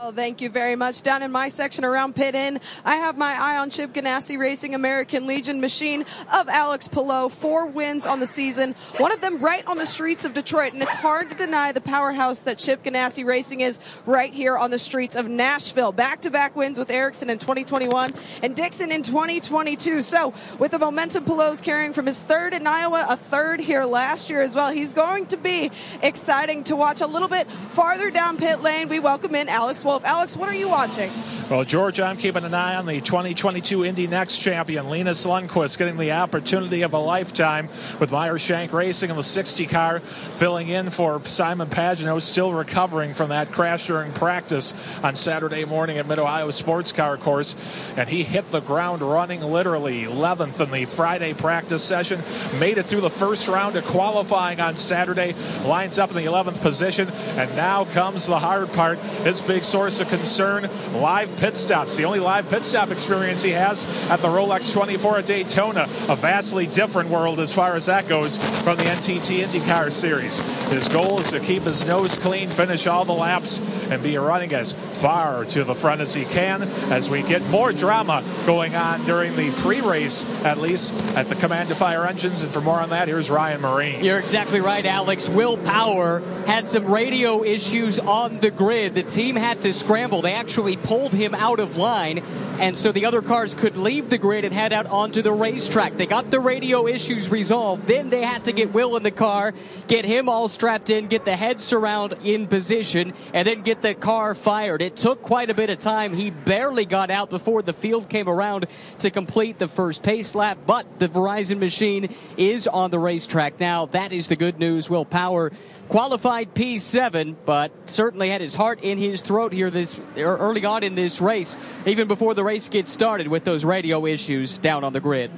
Well, 0.00 0.12
thank 0.12 0.40
you 0.40 0.48
very 0.48 0.76
much. 0.76 1.02
Down 1.02 1.24
in 1.24 1.32
my 1.32 1.48
section 1.48 1.84
around 1.84 2.14
pit 2.14 2.36
in, 2.36 2.60
I 2.84 2.94
have 2.98 3.18
my 3.18 3.32
eye 3.32 3.58
on 3.58 3.68
Chip 3.68 3.92
Ganassi 3.92 4.38
Racing 4.38 4.76
American 4.76 5.26
Legion 5.26 5.60
machine 5.60 6.04
of 6.32 6.48
Alex 6.48 6.86
Palou. 6.86 7.28
Four 7.28 7.66
wins 7.66 8.06
on 8.06 8.20
the 8.20 8.26
season, 8.28 8.76
one 8.98 9.10
of 9.10 9.20
them 9.20 9.40
right 9.40 9.66
on 9.66 9.76
the 9.76 9.86
streets 9.86 10.24
of 10.24 10.34
Detroit. 10.34 10.72
And 10.72 10.80
it's 10.80 10.94
hard 10.94 11.30
to 11.30 11.34
deny 11.34 11.72
the 11.72 11.80
powerhouse 11.80 12.38
that 12.40 12.58
Chip 12.58 12.84
Ganassi 12.84 13.26
Racing 13.26 13.60
is 13.60 13.80
right 14.06 14.32
here 14.32 14.56
on 14.56 14.70
the 14.70 14.78
streets 14.78 15.16
of 15.16 15.28
Nashville. 15.28 15.90
Back 15.90 16.20
to 16.20 16.30
back 16.30 16.54
wins 16.54 16.78
with 16.78 16.92
Ericsson 16.92 17.28
in 17.28 17.38
2021 17.38 18.14
and 18.44 18.54
Dixon 18.54 18.92
in 18.92 19.02
2022. 19.02 20.02
So, 20.02 20.32
with 20.60 20.70
the 20.70 20.78
momentum 20.78 21.24
Palou's 21.24 21.60
carrying 21.60 21.92
from 21.92 22.06
his 22.06 22.20
third 22.20 22.54
in 22.54 22.68
Iowa, 22.68 23.04
a 23.10 23.16
third 23.16 23.58
here 23.58 23.84
last 23.84 24.30
year 24.30 24.42
as 24.42 24.54
well, 24.54 24.70
he's 24.70 24.92
going 24.92 25.26
to 25.26 25.36
be 25.36 25.72
exciting 26.02 26.62
to 26.64 26.76
watch. 26.76 27.00
A 27.00 27.06
little 27.08 27.26
bit 27.26 27.50
farther 27.70 28.12
down 28.12 28.36
pit 28.36 28.62
lane, 28.62 28.88
we 28.88 29.00
welcome 29.00 29.34
in 29.34 29.48
Alex 29.48 29.87
Wolf. 29.88 30.04
Alex, 30.04 30.36
what 30.36 30.50
are 30.50 30.54
you 30.54 30.68
watching? 30.68 31.10
Well, 31.48 31.64
George, 31.64 31.98
I'm 31.98 32.18
keeping 32.18 32.44
an 32.44 32.52
eye 32.52 32.76
on 32.76 32.84
the 32.84 33.00
2022 33.00 33.86
Indy 33.86 34.06
Next 34.06 34.36
champion, 34.36 34.90
Linus 34.90 35.24
Lundqvist, 35.24 35.78
getting 35.78 35.96
the 35.96 36.12
opportunity 36.12 36.82
of 36.82 36.92
a 36.92 36.98
lifetime 36.98 37.70
with 37.98 38.12
Meyer 38.12 38.38
Shank 38.38 38.74
Racing 38.74 39.08
in 39.08 39.16
the 39.16 39.22
60 39.22 39.64
car, 39.64 40.00
filling 40.36 40.68
in 40.68 40.90
for 40.90 41.24
Simon 41.24 41.70
Pagenaud, 41.70 42.20
still 42.20 42.52
recovering 42.52 43.14
from 43.14 43.30
that 43.30 43.50
crash 43.50 43.86
during 43.86 44.12
practice 44.12 44.74
on 45.02 45.16
Saturday 45.16 45.64
morning 45.64 45.96
at 45.96 46.06
Mid 46.06 46.18
Ohio 46.18 46.50
Sports 46.50 46.92
Car 46.92 47.16
Course. 47.16 47.56
And 47.96 48.10
he 48.10 48.24
hit 48.24 48.50
the 48.50 48.60
ground 48.60 49.00
running 49.00 49.40
literally 49.40 50.02
11th 50.02 50.60
in 50.60 50.70
the 50.70 50.84
Friday 50.84 51.32
practice 51.32 51.82
session, 51.82 52.22
made 52.60 52.76
it 52.76 52.84
through 52.84 53.00
the 53.00 53.08
first 53.08 53.48
round 53.48 53.74
of 53.76 53.86
qualifying 53.86 54.60
on 54.60 54.76
Saturday, 54.76 55.34
lines 55.64 55.98
up 55.98 56.10
in 56.10 56.16
the 56.16 56.26
11th 56.26 56.60
position, 56.60 57.08
and 57.08 57.56
now 57.56 57.86
comes 57.86 58.26
the 58.26 58.38
hard 58.38 58.70
part. 58.74 58.98
His 59.24 59.40
big 59.40 59.64
source 59.64 59.77
of 59.86 60.08
concern 60.08 60.68
live 60.92 61.34
pit 61.36 61.56
stops. 61.56 61.96
The 61.96 62.04
only 62.04 62.18
live 62.18 62.48
pit 62.48 62.64
stop 62.64 62.90
experience 62.90 63.42
he 63.42 63.52
has 63.52 63.84
at 64.10 64.20
the 64.20 64.26
Rolex 64.26 64.72
24 64.72 65.18
at 65.18 65.26
Daytona. 65.26 65.88
A 66.08 66.16
vastly 66.16 66.66
different 66.66 67.10
world 67.10 67.38
as 67.38 67.52
far 67.52 67.76
as 67.76 67.86
that 67.86 68.08
goes 68.08 68.38
from 68.38 68.76
the 68.76 68.84
NTT 68.84 69.46
IndyCar 69.46 69.92
Series. 69.92 70.40
His 70.70 70.88
goal 70.88 71.20
is 71.20 71.30
to 71.30 71.38
keep 71.38 71.62
his 71.62 71.86
nose 71.86 72.18
clean, 72.18 72.50
finish 72.50 72.88
all 72.88 73.04
the 73.04 73.12
laps, 73.12 73.60
and 73.88 74.02
be 74.02 74.18
running 74.18 74.52
as 74.52 74.72
far 74.96 75.44
to 75.44 75.62
the 75.62 75.76
front 75.76 76.00
as 76.00 76.12
he 76.12 76.24
can 76.24 76.64
as 76.90 77.08
we 77.08 77.22
get 77.22 77.42
more 77.46 77.72
drama 77.72 78.24
going 78.46 78.74
on 78.74 79.04
during 79.06 79.36
the 79.36 79.52
pre-race, 79.62 80.24
at 80.42 80.58
least 80.58 80.92
at 81.14 81.28
the 81.28 81.36
Command 81.36 81.68
to 81.68 81.76
Fire 81.76 82.04
Engines. 82.04 82.42
And 82.42 82.52
for 82.52 82.60
more 82.60 82.80
on 82.80 82.90
that, 82.90 83.06
here's 83.06 83.30
Ryan 83.30 83.62
Myrehn. 83.62 84.02
You're 84.02 84.18
exactly 84.18 84.60
right, 84.60 84.84
Alex. 84.84 85.28
Will 85.28 85.56
Power 85.58 86.20
had 86.46 86.66
some 86.66 86.86
radio 86.86 87.44
issues 87.44 88.00
on 88.00 88.40
the 88.40 88.50
grid. 88.50 88.94
The 88.94 89.02
team 89.02 89.36
had 89.36 89.62
to 89.62 89.67
scramble. 89.72 90.22
They 90.22 90.34
actually 90.34 90.76
pulled 90.76 91.12
him 91.12 91.28
him 91.28 91.34
out 91.34 91.60
of 91.60 91.76
line, 91.76 92.18
and 92.58 92.78
so 92.78 92.90
the 92.90 93.04
other 93.04 93.22
cars 93.22 93.54
could 93.54 93.76
leave 93.76 94.08
the 94.10 94.18
grid 94.18 94.44
and 94.44 94.54
head 94.54 94.72
out 94.72 94.86
onto 94.86 95.22
the 95.22 95.32
racetrack. 95.32 95.96
They 95.96 96.06
got 96.06 96.30
the 96.30 96.40
radio 96.40 96.86
issues 96.86 97.30
resolved. 97.30 97.86
Then 97.86 98.10
they 98.10 98.22
had 98.22 98.46
to 98.46 98.52
get 98.52 98.72
Will 98.72 98.96
in 98.96 99.02
the 99.02 99.10
car, 99.10 99.52
get 99.86 100.04
him 100.04 100.28
all 100.28 100.48
strapped 100.48 100.90
in, 100.90 101.08
get 101.08 101.24
the 101.24 101.36
head 101.36 101.60
surround 101.60 102.14
in 102.24 102.46
position, 102.46 103.12
and 103.34 103.46
then 103.46 103.62
get 103.62 103.82
the 103.82 103.94
car 103.94 104.34
fired. 104.34 104.80
It 104.80 104.96
took 104.96 105.22
quite 105.22 105.50
a 105.50 105.54
bit 105.54 105.70
of 105.70 105.78
time. 105.78 106.14
He 106.14 106.30
barely 106.30 106.86
got 106.86 107.10
out 107.10 107.30
before 107.30 107.62
the 107.62 107.72
field 107.72 108.08
came 108.08 108.28
around 108.28 108.66
to 109.00 109.10
complete 109.10 109.58
the 109.58 109.68
first 109.68 110.02
pace 110.02 110.34
lap, 110.34 110.58
but 110.66 110.98
the 110.98 111.08
Verizon 111.08 111.58
machine 111.58 112.14
is 112.36 112.66
on 112.66 112.90
the 112.90 112.98
racetrack 112.98 113.60
now. 113.60 113.86
That 113.86 114.12
is 114.12 114.28
the 114.28 114.36
good 114.36 114.58
news. 114.58 114.88
Will 114.88 115.04
Power 115.04 115.52
qualified 115.88 116.54
P7, 116.54 117.36
but 117.44 117.72
certainly 117.86 118.30
had 118.30 118.40
his 118.40 118.54
heart 118.54 118.80
in 118.82 118.98
his 118.98 119.22
throat 119.22 119.52
here 119.52 119.70
this 119.70 119.98
er, 120.16 120.36
early 120.36 120.64
on 120.64 120.82
in 120.82 120.94
this 120.94 121.20
race, 121.20 121.56
even 121.86 122.08
before 122.08 122.34
the 122.34 122.44
race 122.44 122.68
gets 122.68 122.92
started 122.92 123.28
with 123.28 123.44
those 123.44 123.64
radio 123.64 124.06
issues 124.06 124.58
down 124.58 124.84
on 124.84 124.92
the 124.92 125.00
grid. 125.00 125.30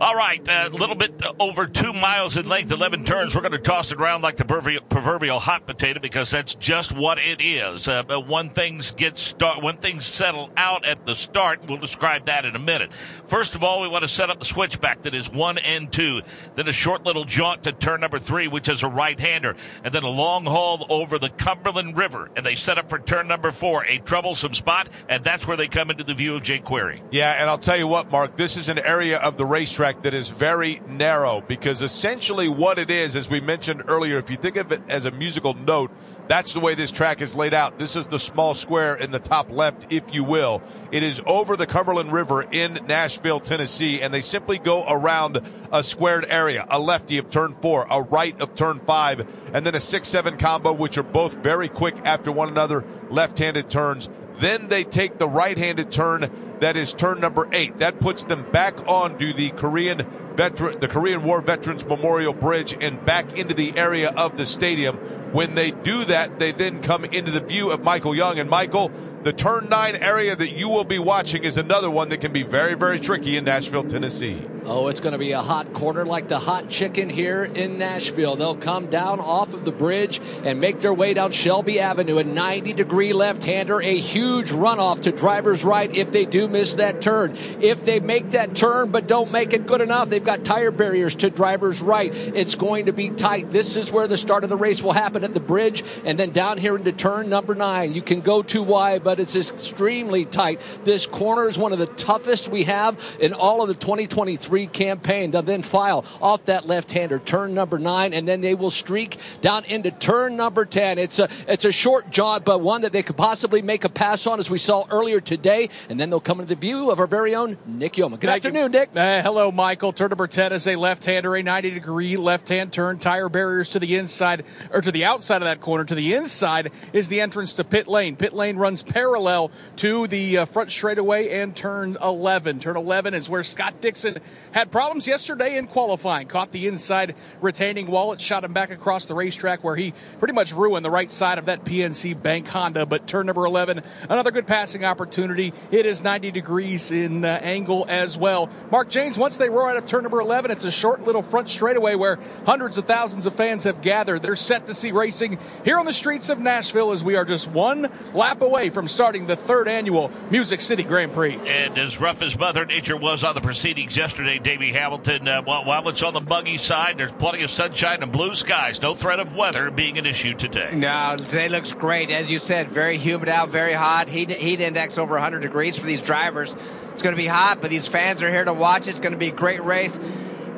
All 0.00 0.14
right, 0.14 0.40
a 0.46 0.66
uh, 0.66 0.68
little 0.68 0.94
bit 0.94 1.20
over 1.40 1.66
two 1.66 1.92
miles 1.92 2.36
in 2.36 2.46
length, 2.46 2.70
11 2.70 3.04
turns. 3.04 3.34
We're 3.34 3.40
going 3.40 3.50
to 3.50 3.58
toss 3.58 3.90
it 3.90 3.98
around 3.98 4.22
like 4.22 4.36
the 4.36 4.44
proverbial 4.44 5.40
hot 5.40 5.66
potato 5.66 5.98
because 5.98 6.30
that's 6.30 6.54
just 6.54 6.92
what 6.92 7.18
it 7.18 7.40
is. 7.40 7.88
Uh, 7.88 8.04
when 8.24 8.50
things 8.50 8.92
get 8.92 9.18
start, 9.18 9.60
when 9.60 9.76
things 9.78 10.06
settle 10.06 10.50
out 10.56 10.86
at 10.86 11.04
the 11.04 11.16
start, 11.16 11.62
we'll 11.66 11.78
describe 11.78 12.26
that 12.26 12.44
in 12.44 12.54
a 12.54 12.60
minute. 12.60 12.92
First 13.26 13.56
of 13.56 13.64
all, 13.64 13.80
we 13.80 13.88
want 13.88 14.02
to 14.02 14.08
set 14.08 14.30
up 14.30 14.38
the 14.38 14.44
switchback 14.44 15.02
that 15.02 15.16
is 15.16 15.28
one 15.28 15.58
and 15.58 15.92
two, 15.92 16.22
then 16.54 16.68
a 16.68 16.72
short 16.72 17.02
little 17.02 17.24
jaunt 17.24 17.64
to 17.64 17.72
turn 17.72 18.00
number 18.00 18.20
three, 18.20 18.46
which 18.46 18.68
is 18.68 18.84
a 18.84 18.88
right-hander, 18.88 19.56
and 19.82 19.92
then 19.92 20.04
a 20.04 20.08
long 20.08 20.44
haul 20.44 20.86
over 20.90 21.18
the 21.18 21.30
Cumberland 21.30 21.96
River, 21.96 22.30
and 22.36 22.46
they 22.46 22.54
set 22.54 22.78
up 22.78 22.88
for 22.88 23.00
turn 23.00 23.26
number 23.26 23.50
four, 23.50 23.84
a 23.86 23.98
troublesome 23.98 24.54
spot, 24.54 24.88
and 25.08 25.24
that's 25.24 25.44
where 25.44 25.56
they 25.56 25.66
come 25.66 25.90
into 25.90 26.04
the 26.04 26.14
view 26.14 26.36
of 26.36 26.44
Jake 26.44 26.64
Query. 26.64 27.02
Yeah, 27.10 27.32
and 27.32 27.50
I'll 27.50 27.58
tell 27.58 27.76
you 27.76 27.88
what, 27.88 28.12
Mark, 28.12 28.36
this 28.36 28.56
is 28.56 28.68
an 28.68 28.78
area 28.78 29.18
of 29.18 29.36
the 29.36 29.44
racetrack 29.44 29.87
track 29.88 30.02
that 30.02 30.12
is 30.12 30.28
very 30.28 30.82
narrow 30.86 31.42
because 31.48 31.80
essentially 31.80 32.46
what 32.46 32.78
it 32.78 32.90
is, 32.90 33.16
as 33.16 33.30
we 33.30 33.40
mentioned 33.40 33.82
earlier, 33.88 34.18
if 34.18 34.28
you 34.28 34.36
think 34.36 34.56
of 34.56 34.70
it 34.70 34.82
as 34.88 35.06
a 35.06 35.10
musical 35.10 35.54
note, 35.54 35.90
that's 36.26 36.52
the 36.52 36.60
way 36.60 36.74
this 36.74 36.90
track 36.90 37.22
is 37.22 37.34
laid 37.34 37.54
out. 37.54 37.78
This 37.78 37.96
is 37.96 38.06
the 38.06 38.18
small 38.18 38.52
square 38.52 38.96
in 38.96 39.12
the 39.12 39.18
top 39.18 39.50
left, 39.50 39.90
if 39.90 40.12
you 40.12 40.24
will. 40.24 40.60
It 40.92 41.02
is 41.02 41.22
over 41.24 41.56
the 41.56 41.66
Cumberland 41.66 42.12
River 42.12 42.42
in 42.42 42.80
Nashville, 42.86 43.40
Tennessee, 43.40 44.02
and 44.02 44.12
they 44.12 44.20
simply 44.20 44.58
go 44.58 44.84
around 44.86 45.40
a 45.72 45.82
squared 45.82 46.26
area, 46.28 46.66
a 46.68 46.78
lefty 46.78 47.16
of 47.16 47.30
turn 47.30 47.54
four, 47.62 47.86
a 47.90 48.02
right 48.02 48.38
of 48.42 48.54
turn 48.54 48.80
five, 48.80 49.26
and 49.54 49.64
then 49.64 49.74
a 49.74 49.80
six 49.80 50.06
seven 50.06 50.36
combo, 50.36 50.70
which 50.70 50.98
are 50.98 51.02
both 51.02 51.36
very 51.38 51.70
quick 51.70 51.96
after 52.04 52.30
one 52.30 52.50
another, 52.50 52.84
left 53.08 53.38
handed 53.38 53.70
turns. 53.70 54.10
Then 54.34 54.68
they 54.68 54.84
take 54.84 55.16
the 55.16 55.28
right 55.28 55.56
handed 55.56 55.90
turn 55.90 56.30
that 56.60 56.76
is 56.76 56.92
turn 56.94 57.20
number 57.20 57.48
eight. 57.52 57.78
That 57.78 58.00
puts 58.00 58.24
them 58.24 58.50
back 58.50 58.86
onto 58.86 59.32
the 59.32 59.50
Korean 59.50 60.06
veteran, 60.34 60.78
the 60.80 60.88
Korean 60.88 61.24
War 61.24 61.40
Veterans 61.40 61.84
Memorial 61.84 62.32
Bridge 62.32 62.76
and 62.80 63.04
back 63.04 63.36
into 63.36 63.54
the 63.54 63.76
area 63.76 64.10
of 64.10 64.36
the 64.36 64.46
stadium. 64.46 64.96
When 65.32 65.54
they 65.54 65.72
do 65.72 66.04
that, 66.04 66.38
they 66.38 66.52
then 66.52 66.82
come 66.82 67.04
into 67.04 67.30
the 67.30 67.40
view 67.40 67.70
of 67.70 67.82
Michael 67.82 68.14
Young. 68.14 68.38
And 68.38 68.48
Michael, 68.48 68.90
the 69.24 69.32
turn 69.32 69.68
nine 69.68 69.96
area 69.96 70.36
that 70.36 70.52
you 70.52 70.68
will 70.68 70.84
be 70.84 70.98
watching 70.98 71.44
is 71.44 71.56
another 71.56 71.90
one 71.90 72.08
that 72.10 72.20
can 72.20 72.32
be 72.32 72.44
very, 72.44 72.74
very 72.74 73.00
tricky 73.00 73.36
in 73.36 73.44
Nashville, 73.44 73.84
Tennessee. 73.84 74.40
Oh, 74.70 74.88
it's 74.88 75.00
going 75.00 75.12
to 75.12 75.18
be 75.18 75.32
a 75.32 75.40
hot 75.40 75.72
corner 75.72 76.04
like 76.04 76.28
the 76.28 76.38
hot 76.38 76.68
chicken 76.68 77.08
here 77.08 77.42
in 77.42 77.78
Nashville. 77.78 78.36
They'll 78.36 78.54
come 78.54 78.90
down 78.90 79.18
off 79.18 79.54
of 79.54 79.64
the 79.64 79.72
bridge 79.72 80.20
and 80.44 80.60
make 80.60 80.80
their 80.80 80.92
way 80.92 81.14
down 81.14 81.32
Shelby 81.32 81.80
Avenue. 81.80 82.18
A 82.18 82.24
90 82.24 82.74
degree 82.74 83.14
left 83.14 83.42
hander, 83.44 83.80
a 83.80 83.98
huge 83.98 84.50
runoff 84.50 85.00
to 85.04 85.12
driver's 85.12 85.64
right 85.64 85.90
if 85.96 86.12
they 86.12 86.26
do 86.26 86.48
miss 86.48 86.74
that 86.74 87.00
turn. 87.00 87.34
If 87.62 87.86
they 87.86 87.98
make 87.98 88.32
that 88.32 88.54
turn 88.54 88.90
but 88.90 89.06
don't 89.06 89.32
make 89.32 89.54
it 89.54 89.66
good 89.66 89.80
enough, 89.80 90.10
they've 90.10 90.22
got 90.22 90.44
tire 90.44 90.70
barriers 90.70 91.14
to 91.14 91.30
driver's 91.30 91.80
right. 91.80 92.14
It's 92.14 92.54
going 92.54 92.86
to 92.86 92.92
be 92.92 93.08
tight. 93.08 93.50
This 93.50 93.74
is 93.74 93.90
where 93.90 94.06
the 94.06 94.18
start 94.18 94.44
of 94.44 94.50
the 94.50 94.56
race 94.56 94.82
will 94.82 94.92
happen 94.92 95.24
at 95.24 95.32
the 95.32 95.40
bridge 95.40 95.82
and 96.04 96.20
then 96.20 96.32
down 96.32 96.58
here 96.58 96.76
into 96.76 96.92
turn 96.92 97.30
number 97.30 97.54
nine. 97.54 97.94
You 97.94 98.02
can 98.02 98.20
go 98.20 98.42
too 98.42 98.64
wide, 98.64 99.02
but 99.02 99.18
it's 99.18 99.34
extremely 99.34 100.26
tight. 100.26 100.60
This 100.82 101.06
corner 101.06 101.48
is 101.48 101.56
one 101.56 101.72
of 101.72 101.78
the 101.78 101.86
toughest 101.86 102.48
we 102.48 102.64
have 102.64 103.00
in 103.18 103.32
all 103.32 103.62
of 103.62 103.68
the 103.68 103.74
2023 103.74 104.57
campaign. 104.66 105.30
They'll 105.30 105.42
then 105.42 105.62
file 105.62 106.04
off 106.20 106.44
that 106.46 106.66
left-hander, 106.66 107.18
turn 107.20 107.54
number 107.54 107.78
nine, 107.78 108.12
and 108.12 108.26
then 108.26 108.40
they 108.40 108.54
will 108.54 108.70
streak 108.70 109.18
down 109.40 109.64
into 109.64 109.90
turn 109.90 110.36
number 110.36 110.64
10. 110.64 110.98
It's 110.98 111.18
a, 111.18 111.28
it's 111.46 111.64
a 111.64 111.72
short 111.72 112.10
jaunt, 112.10 112.44
but 112.44 112.60
one 112.60 112.82
that 112.82 112.92
they 112.92 113.02
could 113.02 113.16
possibly 113.16 113.62
make 113.62 113.84
a 113.84 113.88
pass 113.88 114.26
on, 114.26 114.38
as 114.38 114.50
we 114.50 114.58
saw 114.58 114.84
earlier 114.90 115.20
today. 115.20 115.70
And 115.88 115.98
then 115.98 116.10
they'll 116.10 116.20
come 116.20 116.40
into 116.40 116.54
the 116.54 116.60
view 116.60 116.90
of 116.90 117.00
our 117.00 117.06
very 117.06 117.34
own 117.34 117.56
Nick 117.66 117.96
Yeoman. 117.96 118.18
Good 118.18 118.28
Thank 118.28 118.44
afternoon, 118.44 118.72
you. 118.72 118.80
Nick. 118.80 118.90
Uh, 118.94 119.22
hello, 119.22 119.52
Michael. 119.52 119.92
Turn 119.92 120.10
number 120.10 120.26
10 120.26 120.52
is 120.52 120.66
a 120.66 120.76
left-hander, 120.76 121.34
a 121.36 121.42
90-degree 121.42 122.16
left-hand 122.16 122.72
turn, 122.72 122.98
tire 122.98 123.28
barriers 123.28 123.70
to 123.70 123.78
the 123.78 123.96
inside, 123.96 124.44
or 124.70 124.80
to 124.80 124.90
the 124.90 125.04
outside 125.04 125.42
of 125.42 125.46
that 125.46 125.60
corner. 125.60 125.84
To 125.84 125.94
the 125.94 126.14
inside 126.14 126.70
is 126.92 127.08
the 127.08 127.20
entrance 127.20 127.54
to 127.54 127.64
pit 127.64 127.86
lane. 127.86 128.16
Pit 128.16 128.32
lane 128.32 128.56
runs 128.56 128.82
parallel 128.82 129.50
to 129.76 130.06
the 130.06 130.38
uh, 130.38 130.44
front 130.46 130.70
straightaway 130.70 131.40
and 131.40 131.54
turn 131.54 131.96
11. 132.02 132.60
Turn 132.60 132.76
11 132.76 133.14
is 133.14 133.28
where 133.28 133.44
Scott 133.44 133.80
Dixon 133.80 134.18
had 134.52 134.70
problems 134.70 135.06
yesterday 135.06 135.56
in 135.56 135.66
qualifying. 135.66 136.26
Caught 136.26 136.52
the 136.52 136.66
inside 136.66 137.14
retaining 137.40 137.86
wall. 137.86 138.12
It 138.12 138.20
shot 138.20 138.44
him 138.44 138.52
back 138.52 138.70
across 138.70 139.06
the 139.06 139.14
racetrack 139.14 139.64
where 139.64 139.76
he 139.76 139.94
pretty 140.18 140.34
much 140.34 140.52
ruined 140.52 140.84
the 140.84 140.90
right 140.90 141.10
side 141.10 141.38
of 141.38 141.46
that 141.46 141.64
PNC 141.64 142.20
Bank 142.22 142.48
Honda. 142.48 142.86
But 142.86 143.06
turn 143.06 143.26
number 143.26 143.44
11, 143.44 143.82
another 144.08 144.30
good 144.30 144.46
passing 144.46 144.84
opportunity. 144.84 145.52
It 145.70 145.86
is 145.86 146.02
90 146.02 146.30
degrees 146.30 146.90
in 146.90 147.24
uh, 147.24 147.38
angle 147.42 147.86
as 147.88 148.16
well. 148.16 148.50
Mark 148.70 148.88
James, 148.88 149.18
once 149.18 149.36
they 149.36 149.50
roll 149.50 149.68
out 149.68 149.76
of 149.76 149.86
turn 149.86 150.02
number 150.02 150.20
11, 150.20 150.50
it's 150.50 150.64
a 150.64 150.70
short 150.70 151.02
little 151.02 151.22
front 151.22 151.50
straightaway 151.50 151.94
where 151.94 152.18
hundreds 152.46 152.78
of 152.78 152.86
thousands 152.86 153.26
of 153.26 153.34
fans 153.34 153.64
have 153.64 153.82
gathered. 153.82 154.22
They're 154.22 154.36
set 154.36 154.66
to 154.66 154.74
see 154.74 154.92
racing 154.92 155.38
here 155.64 155.78
on 155.78 155.86
the 155.86 155.92
streets 155.92 156.28
of 156.28 156.38
Nashville 156.38 156.92
as 156.92 157.04
we 157.04 157.16
are 157.16 157.24
just 157.24 157.48
one 157.48 157.88
lap 158.14 158.42
away 158.42 158.70
from 158.70 158.88
starting 158.88 159.26
the 159.26 159.36
third 159.36 159.68
annual 159.68 160.10
Music 160.30 160.60
City 160.60 160.82
Grand 160.82 161.12
Prix. 161.12 161.38
And 161.46 161.78
as 161.78 162.00
rough 162.00 162.22
as 162.22 162.38
Mother 162.38 162.64
Nature 162.64 162.96
was 162.96 163.24
on 163.24 163.34
the 163.34 163.40
proceedings 163.40 163.96
yesterday, 163.96 164.37
Davey 164.38 164.72
Hamilton, 164.72 165.28
uh, 165.28 165.42
while, 165.42 165.64
while, 165.64 165.88
it's 165.88 166.02
on 166.02 166.14
the 166.14 166.20
buggy 166.20 166.58
side, 166.58 166.98
there's 166.98 167.12
plenty 167.12 167.42
of 167.42 167.50
sunshine 167.50 168.02
and 168.02 168.12
blue 168.12 168.34
skies. 168.34 168.80
No 168.80 168.94
threat 168.94 169.20
of 169.20 169.34
weather 169.34 169.70
being 169.70 169.98
an 169.98 170.06
issue 170.06 170.34
today. 170.34 170.70
No, 170.72 171.16
today 171.18 171.48
looks 171.48 171.72
great. 171.72 172.10
As 172.10 172.30
you 172.30 172.38
said, 172.38 172.68
very 172.68 172.96
humid 172.96 173.28
out, 173.28 173.48
very 173.48 173.72
hot. 173.72 174.08
Heat, 174.08 174.30
heat 174.30 174.60
index 174.60 174.98
over 174.98 175.14
100 175.14 175.40
degrees 175.40 175.78
for 175.78 175.86
these 175.86 176.02
drivers. 176.02 176.54
It's 176.92 177.02
going 177.02 177.14
to 177.14 177.22
be 177.22 177.28
hot, 177.28 177.60
but 177.60 177.70
these 177.70 177.86
fans 177.86 178.22
are 178.22 178.30
here 178.30 178.44
to 178.44 178.52
watch. 178.52 178.88
It's 178.88 179.00
going 179.00 179.12
to 179.12 179.18
be 179.18 179.28
a 179.28 179.32
great 179.32 179.62
race. 179.62 180.00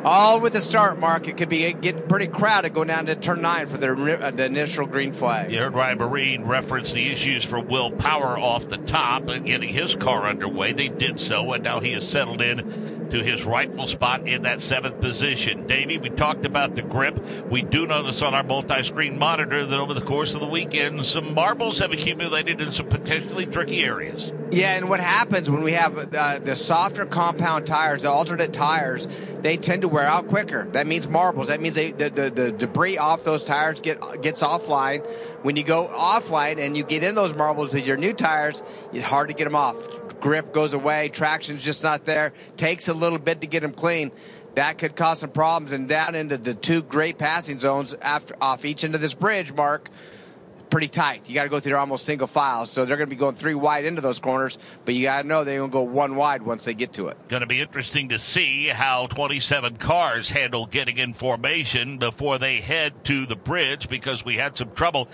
All 0.03 0.41
with 0.41 0.55
the 0.55 0.63
start 0.63 0.99
mark, 0.99 1.29
it 1.29 1.37
could 1.37 1.51
be 1.51 1.71
getting 1.75 2.09
pretty 2.09 2.27
crowded 2.27 2.73
going 2.73 2.89
down 2.89 3.05
to 3.07 3.15
turn 3.15 3.43
nine 3.43 3.67
for 3.67 3.77
the, 3.77 3.91
uh, 3.93 4.31
the 4.31 4.47
initial 4.47 4.87
green 4.87 5.13
flag. 5.13 5.53
You 5.53 5.59
heard 5.59 5.75
Ryan 5.75 5.99
Myrehn 5.99 6.47
reference 6.47 6.93
the 6.95 7.13
issues 7.13 7.45
for 7.45 7.61
Will 7.61 7.91
Power 7.91 8.39
off 8.39 8.67
the 8.71 8.79
top 8.79 9.29
and 9.29 9.45
getting 9.45 9.69
his 9.69 9.95
car 9.97 10.25
underway. 10.25 10.73
They 10.73 10.89
did 10.89 11.21
so, 11.21 11.53
and 11.53 11.63
now 11.63 11.81
he 11.81 11.93
has 11.93 12.09
settled 12.09 12.41
in 12.41 13.09
to 13.11 13.23
his 13.23 13.45
rightful 13.45 13.87
spot 13.89 14.27
in 14.27 14.43
that 14.43 14.61
seventh 14.61 15.01
position. 15.01 15.67
Davey, 15.67 15.99
we 15.99 16.09
talked 16.11 16.47
about 16.47 16.77
the 16.77 16.83
grip. 16.83 17.19
We 17.51 17.61
do 17.61 17.87
notice 17.87 18.23
on 18.23 18.35
our 18.35 18.45
multi-screen 18.45 19.19
monitor 19.19 19.67
that 19.67 19.79
over 19.79 19.93
the 19.93 20.01
course 20.01 20.33
of 20.33 20.41
the 20.41 20.47
weekend, 20.47 21.05
some 21.05 21.35
marbles 21.35 21.81
have 21.81 21.93
accumulated 21.93 22.61
in 22.61 22.73
some 22.73 22.87
potentially 22.87 23.47
tricky 23.47 23.83
areas. 23.83 24.33
Yeah, 24.53 24.77
and 24.77 24.89
what 24.89 25.01
happens 25.01 25.51
when 25.51 25.63
we 25.63 25.73
have 25.73 26.15
uh, 26.15 26.39
the 26.39 26.57
softer 26.57 27.05
compound 27.05 27.67
tires, 27.67 28.03
the 28.03 28.11
alternate 28.11 28.53
tires, 28.53 29.09
they 29.43 29.57
tend 29.57 29.83
to 29.83 29.89
wear 29.91 30.05
out 30.05 30.29
quicker. 30.29 30.67
That 30.73 30.87
means 30.87 31.09
marbles. 31.09 31.49
That 31.49 31.61
means 31.61 31.75
they, 31.75 31.93
the, 31.93 32.11
the, 32.11 32.31
the 32.31 32.53
debris 32.53 32.99
off 32.99 33.25
those 33.25 33.45
tires 33.45 33.81
get 33.81 34.01
gets 34.23 34.43
offline. 34.43 35.07
When 35.43 35.57
you 35.57 35.63
go 35.63 35.89
offline 35.89 36.59
and 36.59 36.77
you 36.77 36.85
get 36.85 37.03
in 37.03 37.15
those 37.15 37.35
marbles 37.35 37.73
with 37.73 37.87
your 37.87 37.97
new 37.97 38.13
tires, 38.13 38.63
it's 38.93 39.07
hard 39.07 39.29
to 39.29 39.35
get 39.35 39.45
them 39.45 39.57
off 39.57 39.77
grip 40.21 40.53
goes 40.53 40.75
away, 40.75 41.09
traction's 41.09 41.63
just 41.63 41.83
not 41.83 42.05
there, 42.05 42.33
takes 42.57 42.89
a 42.89 42.95
little 42.95 43.19
bit 43.19 43.41
to 43.41 43.47
get 43.47 43.61
them 43.61 43.73
clean. 43.73 44.13
That 44.55 44.79
could 44.79 44.97
cause 44.97 45.21
some 45.21 45.31
problems. 45.31 45.73
And 45.73 45.89
down 45.89 46.15
into 46.15 46.37
the 46.37 46.55
two 46.55 46.83
great 46.83 47.19
passing 47.19 47.59
zones 47.59 47.95
after 47.95 48.35
off 48.41 48.65
each 48.65 48.85
end 48.85 48.95
of 48.95 49.01
this 49.01 49.15
bridge, 49.15 49.53
Mark, 49.53 49.89
pretty 50.71 50.89
tight. 50.89 51.29
You 51.29 51.35
got 51.35 51.45
to 51.45 51.49
go 51.51 51.61
through 51.61 51.77
almost 51.77 52.05
single 52.05 52.27
file. 52.27 52.65
So 52.67 52.85
they're 52.85 52.97
going 52.97 53.09
to 53.09 53.15
be 53.15 53.19
going 53.19 53.35
three 53.35 53.55
wide 53.55 53.85
into 53.85 54.01
those 54.01 54.19
corners, 54.19 54.59
but 54.85 54.95
you 54.95 55.03
got 55.03 55.23
to 55.23 55.29
know 55.29 55.45
they're 55.45 55.59
going 55.59 55.71
to 55.71 55.73
go 55.73 55.83
one 55.83 56.17
wide 56.17 56.43
once 56.43 56.65
they 56.65 56.75
get 56.75 56.93
to 56.95 57.09
it. 57.09 57.17
Going 57.29 57.41
to 57.41 57.47
be 57.47 57.61
interesting 57.61 58.09
to 58.11 58.19
see 58.19 58.69
how 58.69 59.07
27 59.09 59.77
cars 59.77 60.31
handle 60.31 60.67
getting 60.67 60.99
in 60.99 61.13
formation 61.13 61.99
before 61.99 62.39
they 62.39 62.61
head 62.61 63.05
to 63.07 63.27
the 63.27 63.37
bridge 63.37 63.89
because 63.89 64.25
we 64.25 64.37
had 64.37 64.57
some 64.57 64.71
trouble 64.73 65.09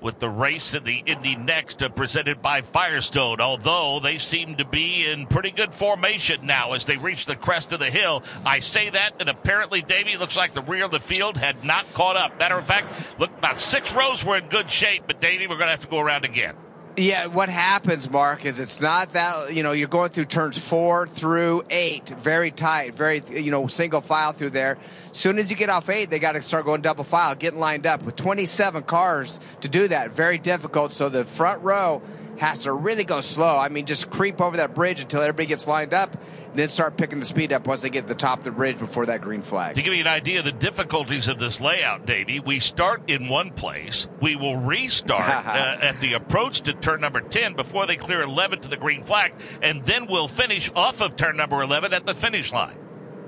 with 0.00 0.18
the 0.18 0.28
race 0.28 0.74
in 0.74 0.84
the 0.84 1.02
Indy 1.06 1.36
Next 1.36 1.82
uh, 1.82 1.88
presented 1.88 2.40
by 2.42 2.62
Firestone, 2.62 3.40
although 3.40 4.00
they 4.00 4.18
seem 4.18 4.56
to 4.56 4.64
be 4.64 5.06
in 5.06 5.26
pretty 5.26 5.50
good 5.50 5.74
formation 5.74 6.46
now 6.46 6.72
as 6.72 6.84
they 6.84 6.96
reach 6.96 7.26
the 7.26 7.36
crest 7.36 7.72
of 7.72 7.80
the 7.80 7.90
hill. 7.90 8.22
I 8.44 8.60
say 8.60 8.90
that, 8.90 9.14
and 9.20 9.28
apparently 9.28 9.82
Davey 9.82 10.16
looks 10.16 10.36
like 10.36 10.54
the 10.54 10.62
rear 10.62 10.84
of 10.84 10.90
the 10.90 11.00
field 11.00 11.36
had 11.36 11.64
not 11.64 11.92
caught 11.94 12.16
up. 12.16 12.38
Matter 12.38 12.58
of 12.58 12.66
fact, 12.66 12.88
look, 13.18 13.30
about 13.38 13.58
six 13.58 13.92
rows 13.92 14.24
were 14.24 14.36
in 14.36 14.48
good 14.48 14.70
shape, 14.70 15.04
but 15.06 15.20
Davey, 15.20 15.46
we're 15.46 15.56
going 15.56 15.66
to 15.66 15.72
have 15.72 15.82
to 15.82 15.88
go 15.88 15.98
around 15.98 16.24
again. 16.24 16.54
Yeah, 16.98 17.26
what 17.26 17.48
happens, 17.48 18.10
Mark, 18.10 18.44
is 18.44 18.58
it's 18.58 18.80
not 18.80 19.12
that 19.12 19.54
you 19.54 19.62
know 19.62 19.70
you're 19.70 19.86
going 19.86 20.10
through 20.10 20.24
turns 20.24 20.58
four 20.58 21.06
through 21.06 21.62
eight, 21.70 22.08
very 22.08 22.50
tight, 22.50 22.94
very 22.94 23.22
you 23.30 23.52
know 23.52 23.68
single 23.68 24.00
file 24.00 24.32
through 24.32 24.50
there. 24.50 24.78
Soon 25.12 25.38
as 25.38 25.48
you 25.48 25.54
get 25.54 25.70
off 25.70 25.88
eight, 25.90 26.10
they 26.10 26.18
got 26.18 26.32
to 26.32 26.42
start 26.42 26.64
going 26.64 26.80
double 26.80 27.04
file, 27.04 27.36
getting 27.36 27.60
lined 27.60 27.86
up 27.86 28.02
with 28.02 28.16
27 28.16 28.82
cars 28.82 29.38
to 29.60 29.68
do 29.68 29.86
that. 29.86 30.10
Very 30.10 30.38
difficult. 30.38 30.90
So 30.90 31.08
the 31.08 31.24
front 31.24 31.62
row 31.62 32.02
has 32.38 32.64
to 32.64 32.72
really 32.72 33.04
go 33.04 33.20
slow. 33.20 33.56
I 33.56 33.68
mean, 33.68 33.86
just 33.86 34.10
creep 34.10 34.40
over 34.40 34.56
that 34.56 34.74
bridge 34.74 35.00
until 35.00 35.20
everybody 35.20 35.46
gets 35.46 35.68
lined 35.68 35.94
up, 35.94 36.16
then 36.58 36.68
start 36.68 36.96
picking 36.96 37.20
the 37.20 37.26
speed 37.26 37.52
up 37.52 37.66
once 37.66 37.82
they 37.82 37.90
get 37.90 38.02
to 38.02 38.08
the 38.08 38.14
top 38.14 38.40
of 38.40 38.44
the 38.44 38.50
bridge 38.50 38.78
before 38.78 39.06
that 39.06 39.20
green 39.20 39.42
flag. 39.42 39.76
To 39.76 39.82
give 39.82 39.94
you 39.94 40.00
an 40.00 40.08
idea 40.08 40.40
of 40.40 40.44
the 40.44 40.52
difficulties 40.52 41.28
of 41.28 41.38
this 41.38 41.60
layout, 41.60 42.04
Davey, 42.04 42.40
we 42.40 42.58
start 42.58 43.08
in 43.08 43.28
one 43.28 43.50
place. 43.50 44.08
We 44.20 44.34
will 44.34 44.56
restart 44.56 45.22
uh, 45.46 45.78
at 45.80 46.00
the 46.00 46.14
approach 46.14 46.62
to 46.62 46.72
turn 46.72 47.00
number 47.00 47.20
10 47.20 47.54
before 47.54 47.86
they 47.86 47.96
clear 47.96 48.22
11 48.22 48.62
to 48.62 48.68
the 48.68 48.76
green 48.76 49.04
flag, 49.04 49.34
and 49.62 49.84
then 49.84 50.06
we'll 50.06 50.26
finish 50.26 50.70
off 50.74 51.00
of 51.00 51.14
turn 51.14 51.36
number 51.36 51.62
11 51.62 51.92
at 51.92 52.06
the 52.06 52.14
finish 52.14 52.52
line. 52.52 52.76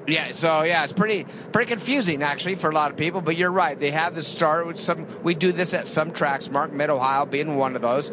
Yeah, 0.08 0.32
so 0.32 0.62
yeah, 0.62 0.82
it's 0.82 0.92
pretty 0.92 1.24
pretty 1.52 1.68
confusing 1.68 2.22
actually 2.22 2.56
for 2.56 2.70
a 2.70 2.74
lot 2.74 2.90
of 2.90 2.96
people. 2.96 3.20
But 3.20 3.36
you're 3.36 3.52
right; 3.52 3.78
they 3.78 3.90
have 3.90 4.14
the 4.14 4.22
start. 4.22 4.66
With 4.66 4.80
some 4.80 5.06
we 5.22 5.34
do 5.34 5.52
this 5.52 5.74
at 5.74 5.86
some 5.86 6.10
tracks, 6.12 6.50
Mark 6.50 6.72
Mid 6.72 6.90
Ohio 6.90 7.26
being 7.26 7.56
one 7.56 7.76
of 7.76 7.82
those 7.82 8.10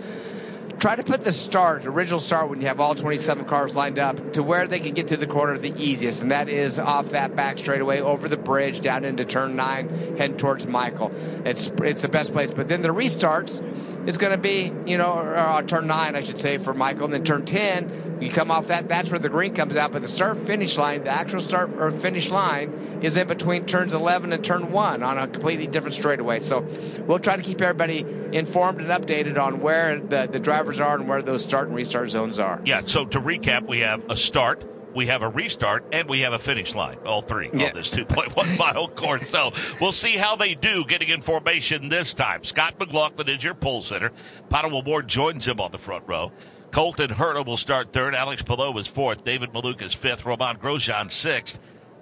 try 0.79 0.95
to 0.95 1.03
put 1.03 1.23
the 1.23 1.31
start, 1.31 1.85
original 1.85 2.19
start, 2.19 2.49
when 2.49 2.61
you 2.61 2.67
have 2.67 2.79
all 2.79 2.95
27 2.95 3.45
cars 3.45 3.73
lined 3.73 3.99
up, 3.99 4.33
to 4.33 4.43
where 4.43 4.67
they 4.67 4.79
can 4.79 4.93
get 4.93 5.07
to 5.07 5.17
the 5.17 5.27
corner 5.27 5.57
the 5.57 5.73
easiest, 5.77 6.21
and 6.21 6.31
that 6.31 6.49
is 6.49 6.79
off 6.79 7.09
that 7.09 7.35
back 7.35 7.57
straightaway 7.57 7.99
over 7.99 8.27
the 8.27 8.37
bridge 8.37 8.81
down 8.81 9.03
into 9.03 9.25
turn 9.25 9.55
nine, 9.55 9.89
heading 10.17 10.37
towards 10.37 10.67
Michael. 10.67 11.11
It's 11.45 11.71
it's 11.83 12.01
the 12.01 12.09
best 12.09 12.31
place. 12.31 12.51
But 12.51 12.67
then 12.67 12.81
the 12.81 12.89
restarts 12.89 13.61
is 14.07 14.17
going 14.17 14.31
to 14.31 14.37
be, 14.37 14.71
you 14.85 14.97
know, 14.97 15.13
uh, 15.13 15.61
turn 15.63 15.87
nine, 15.87 16.15
I 16.15 16.21
should 16.21 16.39
say, 16.39 16.57
for 16.57 16.73
Michael, 16.73 17.05
and 17.05 17.13
then 17.13 17.23
turn 17.23 17.45
10 17.45 18.06
you 18.21 18.29
come 18.29 18.51
off 18.51 18.67
that, 18.67 18.89
that's 18.89 19.11
where 19.11 19.19
the 19.19 19.29
green 19.29 19.53
comes 19.53 19.75
out. 19.75 19.91
But 19.91 20.01
the 20.01 20.07
start 20.07 20.39
finish 20.39 20.77
line, 20.77 21.03
the 21.03 21.11
actual 21.11 21.39
start 21.39 21.71
or 21.77 21.91
finish 21.91 22.31
line, 22.31 22.99
is 23.01 23.17
in 23.17 23.27
between 23.27 23.65
turns 23.65 23.93
11 23.93 24.33
and 24.33 24.43
turn 24.43 24.71
1 24.71 25.03
on 25.03 25.17
a 25.17 25.27
completely 25.27 25.67
different 25.67 25.93
straightaway. 25.93 26.39
So 26.39 26.65
we'll 27.05 27.19
try 27.19 27.35
to 27.35 27.43
keep 27.43 27.61
everybody 27.61 28.05
informed 28.31 28.81
and 28.81 28.89
updated 28.89 29.37
on 29.37 29.59
where 29.59 29.99
the, 29.99 30.27
the 30.31 30.39
drivers 30.39 30.79
are 30.79 30.95
and 30.95 31.07
where 31.07 31.21
those 31.21 31.43
start 31.43 31.67
and 31.67 31.75
restart 31.75 32.09
zones 32.09 32.39
are. 32.39 32.61
Yeah, 32.65 32.81
so 32.85 33.05
to 33.05 33.19
recap, 33.19 33.67
we 33.67 33.79
have 33.79 34.03
a 34.09 34.17
start, 34.17 34.63
we 34.95 35.07
have 35.07 35.21
a 35.21 35.29
restart, 35.29 35.85
and 35.91 36.09
we 36.09 36.21
have 36.21 36.33
a 36.33 36.39
finish 36.39 36.73
line. 36.73 36.97
All 37.05 37.21
three 37.21 37.49
yeah. 37.53 37.67
on 37.67 37.75
this 37.75 37.89
2.1 37.89 38.57
mile 38.59 38.87
course. 38.87 39.29
So 39.29 39.53
we'll 39.79 39.91
see 39.91 40.17
how 40.17 40.35
they 40.35 40.55
do 40.55 40.83
getting 40.85 41.09
in 41.09 41.21
formation 41.21 41.89
this 41.89 42.13
time. 42.13 42.43
Scott 42.43 42.79
McLaughlin 42.79 43.29
is 43.29 43.43
your 43.43 43.53
pole 43.53 43.81
sitter. 43.81 44.11
Pato 44.49 44.73
O'Ward 44.73 45.07
joins 45.07 45.47
him 45.47 45.59
on 45.59 45.71
the 45.71 45.77
front 45.77 46.07
row. 46.07 46.31
Colton 46.71 47.09
Herta 47.09 47.45
will 47.45 47.57
start 47.57 47.93
third. 47.93 48.13
Alex 48.15 48.41
Palou 48.41 48.77
is 48.77 48.87
fourth. 48.87 49.23
David 49.23 49.51
Malukas 49.51 49.95
fifth. 49.95 50.25
Romain 50.25 50.55
Grosjean 50.55 51.11
sixth. 51.11 51.59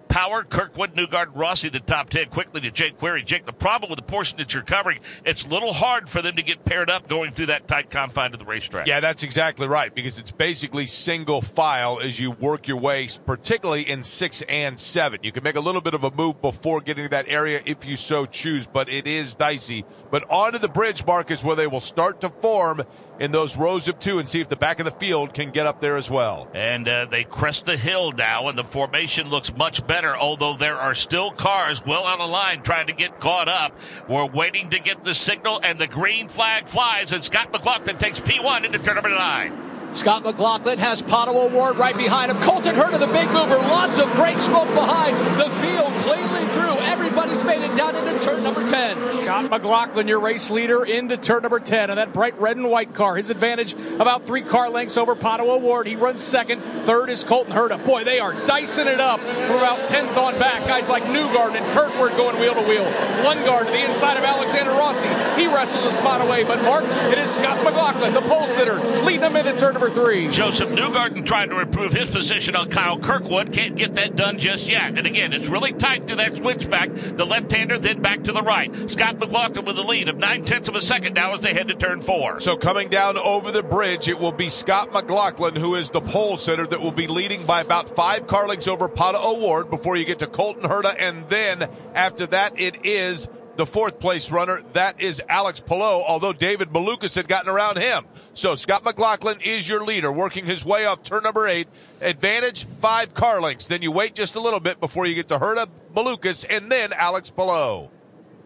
Power, 0.07 0.43
Kirkwood, 0.43 0.95
Newgarden, 0.95 1.31
Rossi, 1.33 1.67
the 1.67 1.79
top 1.79 2.09
10. 2.09 2.29
Quickly 2.29 2.61
to 2.61 2.71
Jake 2.71 2.97
Query. 2.97 3.23
Jake, 3.23 3.45
the 3.45 3.51
problem 3.51 3.89
with 3.89 3.97
the 3.97 4.05
portion 4.05 4.37
that 4.37 4.53
you're 4.53 4.63
covering, 4.63 4.99
it's 5.25 5.43
a 5.43 5.47
little 5.47 5.73
hard 5.73 6.07
for 6.07 6.21
them 6.21 6.35
to 6.35 6.43
get 6.43 6.63
paired 6.63 6.89
up 6.89 7.09
going 7.09 7.31
through 7.31 7.47
that 7.47 7.67
tight 7.67 7.89
confine 7.89 8.31
of 8.31 8.39
the 8.39 8.45
racetrack. 8.45 8.87
Yeah, 8.87 8.99
that's 8.99 9.23
exactly 9.23 9.67
right 9.67 9.93
because 9.93 10.17
it's 10.17 10.31
basically 10.31 10.85
single 10.85 11.41
file 11.41 11.99
as 11.99 12.19
you 12.19 12.31
work 12.31 12.67
your 12.67 12.77
way, 12.77 13.09
particularly 13.25 13.89
in 13.89 14.03
six 14.03 14.41
and 14.43 14.79
seven. 14.79 15.19
You 15.23 15.31
can 15.31 15.43
make 15.43 15.55
a 15.55 15.59
little 15.59 15.81
bit 15.81 15.93
of 15.93 16.03
a 16.03 16.11
move 16.11 16.41
before 16.41 16.81
getting 16.81 17.05
to 17.05 17.09
that 17.09 17.27
area 17.27 17.61
if 17.65 17.83
you 17.85 17.97
so 17.97 18.25
choose, 18.25 18.67
but 18.67 18.87
it 18.87 19.07
is 19.07 19.35
dicey. 19.35 19.85
But 20.11 20.23
onto 20.29 20.59
the 20.59 20.69
bridge, 20.69 21.05
Mark, 21.05 21.29
is 21.29 21.43
where 21.43 21.55
they 21.55 21.67
will 21.67 21.81
start 21.81 22.21
to 22.21 22.29
form 22.29 22.83
in 23.19 23.31
those 23.31 23.55
rows 23.55 23.87
of 23.87 23.99
two 23.99 24.19
and 24.19 24.27
see 24.27 24.41
if 24.41 24.49
the 24.49 24.55
back 24.55 24.79
of 24.79 24.85
the 24.85 24.91
field 24.91 25.33
can 25.33 25.51
get 25.51 25.65
up 25.65 25.81
there 25.81 25.97
as 25.97 26.09
well. 26.09 26.47
And 26.53 26.87
uh, 26.87 27.05
they 27.05 27.23
crest 27.23 27.65
the 27.65 27.77
hill 27.77 28.11
now, 28.11 28.47
and 28.47 28.57
the 28.57 28.63
formation 28.63 29.29
looks 29.29 29.55
much 29.55 29.85
better, 29.87 30.15
although 30.15 30.55
there 30.55 30.77
are 30.77 30.95
still 30.95 31.31
cars 31.31 31.85
well 31.85 32.05
out 32.05 32.19
of 32.19 32.29
line 32.29 32.61
trying 32.61 32.87
to 32.87 32.93
get 32.93 33.19
caught 33.19 33.47
up. 33.47 33.77
We're 34.07 34.25
waiting 34.25 34.69
to 34.71 34.79
get 34.79 35.03
the 35.03 35.15
signal, 35.15 35.59
and 35.63 35.79
the 35.79 35.87
green 35.87 36.29
flag 36.29 36.67
flies, 36.67 37.11
and 37.11 37.23
Scott 37.23 37.51
McLaughlin 37.51 37.97
takes 37.97 38.19
P1 38.19 38.65
into 38.65 38.79
turn 38.79 38.95
number 38.95 39.09
nine. 39.09 39.74
Scott 39.95 40.23
McLaughlin 40.23 40.77
has 40.77 41.01
Pato 41.01 41.29
O'Ward 41.29 41.77
right 41.77 41.95
behind 41.95 42.29
him. 42.29 42.37
Colton 42.41 42.75
Herta, 42.75 42.99
the 42.99 43.07
big 43.07 43.27
mover. 43.29 43.55
Lots 43.55 43.97
of 43.97 44.13
brake 44.15 44.39
smoke 44.39 44.67
behind. 44.73 45.15
The 45.39 45.49
field 45.61 45.91
cleanly 46.03 46.45
through. 46.53 46.75
Everybody's 46.85 47.43
made 47.45 47.61
it 47.61 47.75
down 47.77 47.95
into 47.95 48.19
turn 48.19 48.43
number 48.43 48.69
10. 48.69 49.19
Scott 49.19 49.49
McLaughlin, 49.49 50.09
your 50.09 50.19
race 50.19 50.51
leader, 50.51 50.83
into 50.83 51.15
turn 51.15 51.43
number 51.43 51.61
10. 51.61 51.89
And 51.89 51.97
that 51.97 52.11
bright 52.11 52.37
red 52.39 52.57
and 52.57 52.69
white 52.69 52.93
car, 52.93 53.15
his 53.15 53.29
advantage 53.29 53.73
about 53.95 54.25
three 54.25 54.41
car 54.41 54.69
lengths 54.69 54.97
over 54.97 55.15
Pato 55.15 55.47
O'Ward. 55.47 55.87
He 55.87 55.95
runs 55.95 56.21
second. 56.21 56.61
Third 56.85 57.09
is 57.09 57.23
Colton 57.23 57.53
Herta. 57.53 57.83
Boy, 57.85 58.03
they 58.03 58.19
are 58.19 58.33
dicing 58.45 58.87
it 58.87 58.99
up 58.99 59.21
from 59.21 59.55
about 59.55 59.79
10th 59.87 60.17
on 60.17 60.37
back. 60.37 60.61
Guys 60.67 60.89
like 60.89 61.03
Newgarden 61.03 61.55
and 61.55 61.65
Kirkwood 61.67 62.11
going 62.17 62.37
wheel 62.41 62.53
to 62.53 62.61
wheel. 62.67 62.85
Lundgaard 63.23 63.65
to 63.65 63.71
the 63.71 63.85
inside 63.85 64.17
of 64.17 64.25
Alexander 64.25 64.71
Rossi. 64.71 65.07
He 65.41 65.47
wrestles 65.47 65.85
a 65.85 65.91
spot 65.91 66.25
away. 66.25 66.43
But 66.43 66.61
Mark, 66.63 66.83
it 66.83 67.17
is 67.17 67.29
Scott 67.29 67.63
McLaughlin, 67.63 68.13
the 68.13 68.21
pole 68.21 68.47
sitter, 68.47 68.75
leading 69.03 69.21
them 69.21 69.35
into 69.35 69.55
turn 69.57 69.73
number 69.73 69.84
three. 69.89 70.29
Josef 70.29 70.69
Newgarden 70.69 71.25
trying 71.25 71.49
to 71.49 71.59
improve 71.59 71.93
his 71.93 72.09
position 72.09 72.55
on 72.55 72.69
Kyle 72.69 72.99
Kirkwood. 72.99 73.53
Can't 73.53 73.75
get 73.75 73.95
that 73.95 74.15
done 74.15 74.37
just 74.39 74.65
yet. 74.65 74.97
And 74.97 75.05
again, 75.07 75.33
it's 75.33 75.47
really 75.47 75.73
tight 75.73 76.07
to 76.07 76.15
that 76.15 76.35
switchback. 76.35 76.89
The 76.93 77.25
left-hander, 77.25 77.77
then 77.77 78.01
back 78.01 78.23
to 78.23 78.31
the 78.31 78.41
right. 78.41 78.89
Scott 78.89 79.19
McLaughlin 79.19 79.65
with 79.65 79.77
a 79.77 79.83
lead 79.83 80.09
of 80.09 80.17
nine 80.17 80.45
tenths 80.45 80.67
of 80.67 80.75
a 80.75 80.81
second 80.81 81.13
now 81.13 81.33
as 81.33 81.41
they 81.41 81.53
head 81.53 81.67
to 81.67 81.75
turn 81.75 82.01
four. 82.01 82.39
So 82.39 82.57
coming 82.57 82.89
down 82.89 83.17
over 83.17 83.51
the 83.51 83.63
bridge, 83.63 84.07
it 84.07 84.19
will 84.19 84.31
be 84.31 84.49
Scott 84.49 84.93
McLaughlin, 84.93 85.55
who 85.55 85.75
is 85.75 85.89
the 85.89 86.01
pole 86.01 86.37
sitter 86.37 86.67
that 86.67 86.81
will 86.81 86.91
be 86.91 87.07
leading 87.07 87.45
by 87.45 87.61
about 87.61 87.89
five 87.89 88.27
car 88.27 88.47
lengths 88.47 88.67
over 88.67 88.87
Pato 88.89 89.23
O'Ward 89.23 89.69
before 89.69 89.95
you 89.97 90.05
get 90.05 90.19
to 90.19 90.27
Colton 90.27 90.69
Herta. 90.69 90.95
And 90.99 91.27
then 91.29 91.69
after 91.93 92.25
that, 92.27 92.59
it 92.59 92.85
is 92.85 93.29
the 93.55 93.65
fourth 93.65 93.99
place 93.99 94.31
runner. 94.31 94.59
That 94.73 94.99
is 95.01 95.21
Alex 95.29 95.61
Palou, 95.61 96.03
although 96.05 96.33
David 96.33 96.69
Malukas 96.69 97.15
had 97.15 97.27
gotten 97.27 97.49
around 97.49 97.77
him. 97.77 98.05
So 98.35 98.55
Scott 98.55 98.83
McLaughlin 98.83 99.39
is 99.45 99.67
your 99.67 99.81
leader, 99.81 100.11
working 100.11 100.45
his 100.45 100.65
way 100.65 100.85
off 100.85 101.03
turn 101.03 101.23
number 101.23 101.47
eight. 101.47 101.69
Advantage 102.01 102.65
five 102.81 103.13
car 103.13 103.39
lengths. 103.39 103.67
Then 103.67 103.81
you 103.81 103.93
wait 103.93 104.13
just 104.13 104.35
a 104.35 104.41
little 104.41 104.59
bit 104.59 104.81
before 104.81 105.05
you 105.05 105.15
get 105.15 105.29
to 105.29 105.39
Herta, 105.39 105.69
Malukas, 105.95 106.45
and 106.49 106.69
then 106.69 106.91
Alex 106.91 107.29
Palou. 107.29 107.89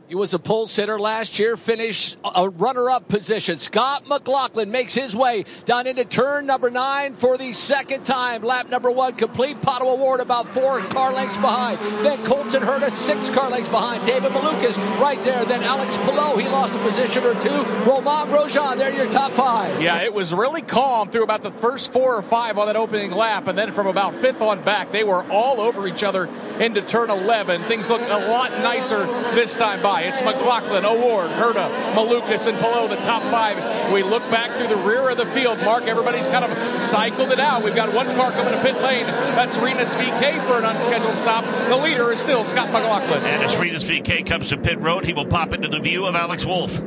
He 0.10 0.16
was 0.16 0.34
a 0.34 0.40
pole 0.40 0.66
sitter 0.66 1.00
last 1.00 1.38
year, 1.38 1.56
finished 1.56 2.18
a 2.24 2.50
runner 2.50 2.90
up 2.90 3.08
position. 3.08 3.60
Scott 3.60 4.08
McLaughlin 4.08 4.72
makes 4.72 4.96
his 4.96 5.16
way 5.16 5.46
down 5.66 5.86
into 5.86 6.04
turn 6.04 6.48
number 6.48 6.72
nine 6.72 7.14
for 7.14 7.38
the 7.38 7.54
second 7.54 8.08
time. 8.08 8.42
Lap 8.42 8.72
number 8.72 8.90
one 8.90 9.14
complete. 9.14 9.62
Pato 9.62 9.82
O'Ward 9.82 10.20
about 10.20 10.48
four 10.48 10.80
car 10.80 11.14
lengths 11.14 11.38
behind. 11.38 11.78
Then 12.04 12.18
Colton 12.26 12.64
Herta 12.64 12.90
six 12.90 13.30
car 13.30 13.52
lengths 13.52 13.70
behind. 13.70 14.04
David 14.08 14.32
Malukas 14.32 14.78
right 15.00 15.24
there. 15.24 15.46
Then 15.46 15.62
Alex 15.62 15.96
Palou, 15.98 16.40
he 16.40 16.48
lost 16.50 16.74
a 16.74 16.80
position 16.80 17.24
or 17.24 17.40
two. 17.44 17.64
Romain 17.88 18.26
Grosjean, 18.30 18.80
they're 18.80 18.92
your 18.92 19.12
top 19.12 19.34
five. 19.34 19.80
Yeah, 19.80 20.02
it 20.02 20.12
was 20.12 20.34
really 20.34 20.64
calm 20.64 21.12
through 21.12 21.24
about 21.24 21.44
the 21.44 21.52
first 21.52 21.94
four 21.94 22.16
or 22.16 22.24
five 22.24 22.58
on 22.58 22.66
that 22.66 22.76
opening 22.76 23.12
lap. 23.12 23.46
And 23.46 23.56
then 23.56 23.72
from 23.74 23.86
about 23.86 24.16
fifth 24.16 24.42
on 24.42 24.64
back, 24.64 24.92
they 24.92 25.04
were 25.04 25.24
all 25.26 25.62
over 25.62 25.88
each 25.88 26.04
other 26.04 26.28
into 26.60 26.82
turn 26.82 27.12
11. 27.12 27.62
Things 27.62 27.92
look 27.92 28.02
a 28.02 28.28
lot 28.28 28.50
nicer 28.64 29.06
this 29.36 29.56
time 29.56 29.84
by. 29.84 29.99
It's 30.02 30.22
McLaughlin, 30.24 30.86
O'Ward, 30.86 31.30
Herta, 31.32 31.70
Malukas, 31.94 32.48
and 32.48 32.58
Palou, 32.60 32.88
the 32.88 32.96
top 32.98 33.22
five. 33.24 33.58
We 33.92 34.04
look 34.04 34.24
back 34.32 34.50
through 34.52 34.68
the 34.68 34.82
rear 34.88 35.10
of 35.10 35.18
the 35.18 35.26
field. 35.28 35.58
Mark, 35.64 35.84
everybody's 35.84 36.28
kind 36.28 36.46
of 36.46 36.58
cycled 36.82 37.32
it 37.32 37.40
out. 37.40 37.64
We've 37.64 37.76
got 37.76 37.94
one 37.94 38.08
car 38.16 38.32
coming 38.32 38.54
to 38.54 38.62
pit 38.62 38.82
lane. 38.82 39.06
That's 39.36 39.58
Rinus 39.58 39.94
VeeKay 39.96 40.40
for 40.48 40.58
an 40.58 40.66
unscheduled 40.66 41.16
stop. 41.16 41.44
The 41.70 41.78
leader 41.78 42.12
is 42.12 42.20
still 42.20 42.44
Scott 42.44 42.72
McLaughlin. 42.72 43.24
And 43.24 43.44
as 43.44 43.58
Rinus 43.58 43.84
VeeKay 43.84 44.26
comes 44.26 44.50
to 44.50 44.58
pit 44.58 44.80
road, 44.80 45.06
he 45.06 45.14
will 45.14 45.26
pop 45.26 45.54
into 45.54 45.68
the 45.68 45.80
view 45.80 46.06
of 46.06 46.16
Alex 46.16 46.46
Wolf. 46.46 46.80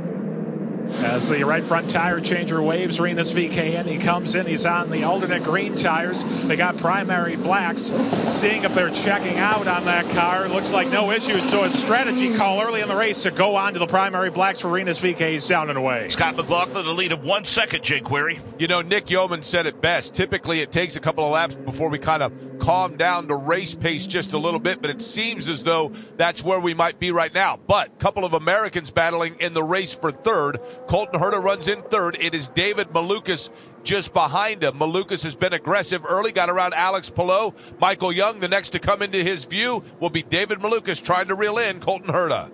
As 0.90 1.29
the 1.29 1.42
right 1.45 1.64
front 1.64 1.90
tire 1.90 2.21
changer 2.21 2.62
waves 2.62 3.01
Rinus 3.01 3.33
VKN, 3.33 3.87
He 3.87 3.99
comes 3.99 4.35
in. 4.35 4.47
He's 4.47 4.66
on 4.66 4.90
the 4.90 5.05
alternate 5.05 5.42
green 5.42 5.75
tires. 5.75 6.25
They 6.45 6.57
got 6.57 6.77
primary 6.77 7.37
blacks. 7.37 7.92
Seeing 8.31 8.64
if 8.64 8.75
they're 8.75 8.90
checking 8.90 9.38
out 9.38 9.66
on 9.66 9.85
that 9.87 10.09
car. 10.11 10.49
Looks 10.49 10.73
like 10.73 10.88
no 10.88 11.11
issues. 11.11 11.49
So 11.51 11.64
a 11.64 11.71
strategy 11.71 12.35
call 12.37 12.61
early 12.61 12.81
in 12.81 12.88
the 12.88 12.97
race 12.97 13.23
to 13.23 13.31
go 13.31 13.57
on 13.57 13.73
to 13.73 13.79
the 13.79 13.87
primary 13.87 14.31
blacks 14.31 14.61
for 14.61 14.68
Rinus 14.68 15.01
VeeKay. 15.01 15.33
He's 15.33 15.47
down 15.49 15.68
and 15.71 15.79
away. 15.79 16.09
Scott 16.11 16.37
McLaughlin, 16.37 16.85
the 16.87 16.92
lead 16.92 17.12
of 17.12 17.25
one 17.25 17.45
second, 17.45 17.83
Jake 17.83 18.05
Query. 18.05 18.38
You 18.59 18.68
know, 18.68 18.83
Nick 18.83 19.11
Yeoman 19.11 19.42
said 19.42 19.66
it 19.66 19.81
best. 19.81 20.14
Typically, 20.14 20.61
it 20.61 20.71
takes 20.73 20.97
a 20.97 21.01
couple 21.01 21.25
of 21.25 21.33
laps 21.33 21.55
before 21.55 21.88
we 21.88 21.99
kind 21.99 22.23
of 22.23 22.52
calm 22.62 22.96
down 22.96 23.27
to 23.27 23.35
race 23.35 23.75
pace 23.75 24.07
just 24.07 24.33
a 24.33 24.38
little 24.38 24.61
bit, 24.61 24.81
but 24.81 24.88
it 24.88 25.03
seems 25.03 25.48
as 25.48 25.64
though 25.64 25.90
that's 26.16 26.44
where 26.44 26.61
we 26.61 26.75
might 26.75 27.01
be 27.01 27.11
right 27.11 27.35
now. 27.35 27.59
But 27.66 27.88
a 27.88 27.96
couple 27.96 28.25
of 28.25 28.35
Americans 28.35 28.92
battling 28.92 29.35
in 29.40 29.53
the 29.53 29.64
race 29.64 29.94
for 29.94 30.12
third. 30.12 30.61
Colton 30.87 31.20
Herta 31.20 31.42
runs 31.42 31.66
in 31.66 31.81
third. 31.81 32.16
It 32.20 32.35
is 32.35 32.48
David 32.48 32.88
Malukas 32.90 33.51
just 33.83 34.14
behind 34.14 34.62
him. 34.62 34.75
Malukas 34.75 35.25
has 35.25 35.35
been 35.35 35.53
aggressive 35.53 36.05
early, 36.09 36.31
got 36.31 36.48
around 36.48 36.72
Alex 36.75 37.11
Palou. 37.11 37.53
Michael 37.81 38.12
Young, 38.12 38.38
the 38.38 38.46
next 38.48 38.70
to 38.70 38.79
come 38.79 39.03
into 39.03 39.18
his 39.18 39.44
view, 39.44 39.83
will 39.98 40.11
be 40.11 40.22
David 40.22 40.61
Malukas 40.61 41.03
trying 41.03 41.27
to 41.29 41.35
reel 41.35 41.59
in 41.59 41.81
Colton 41.81 42.14
Herta. 42.14 42.51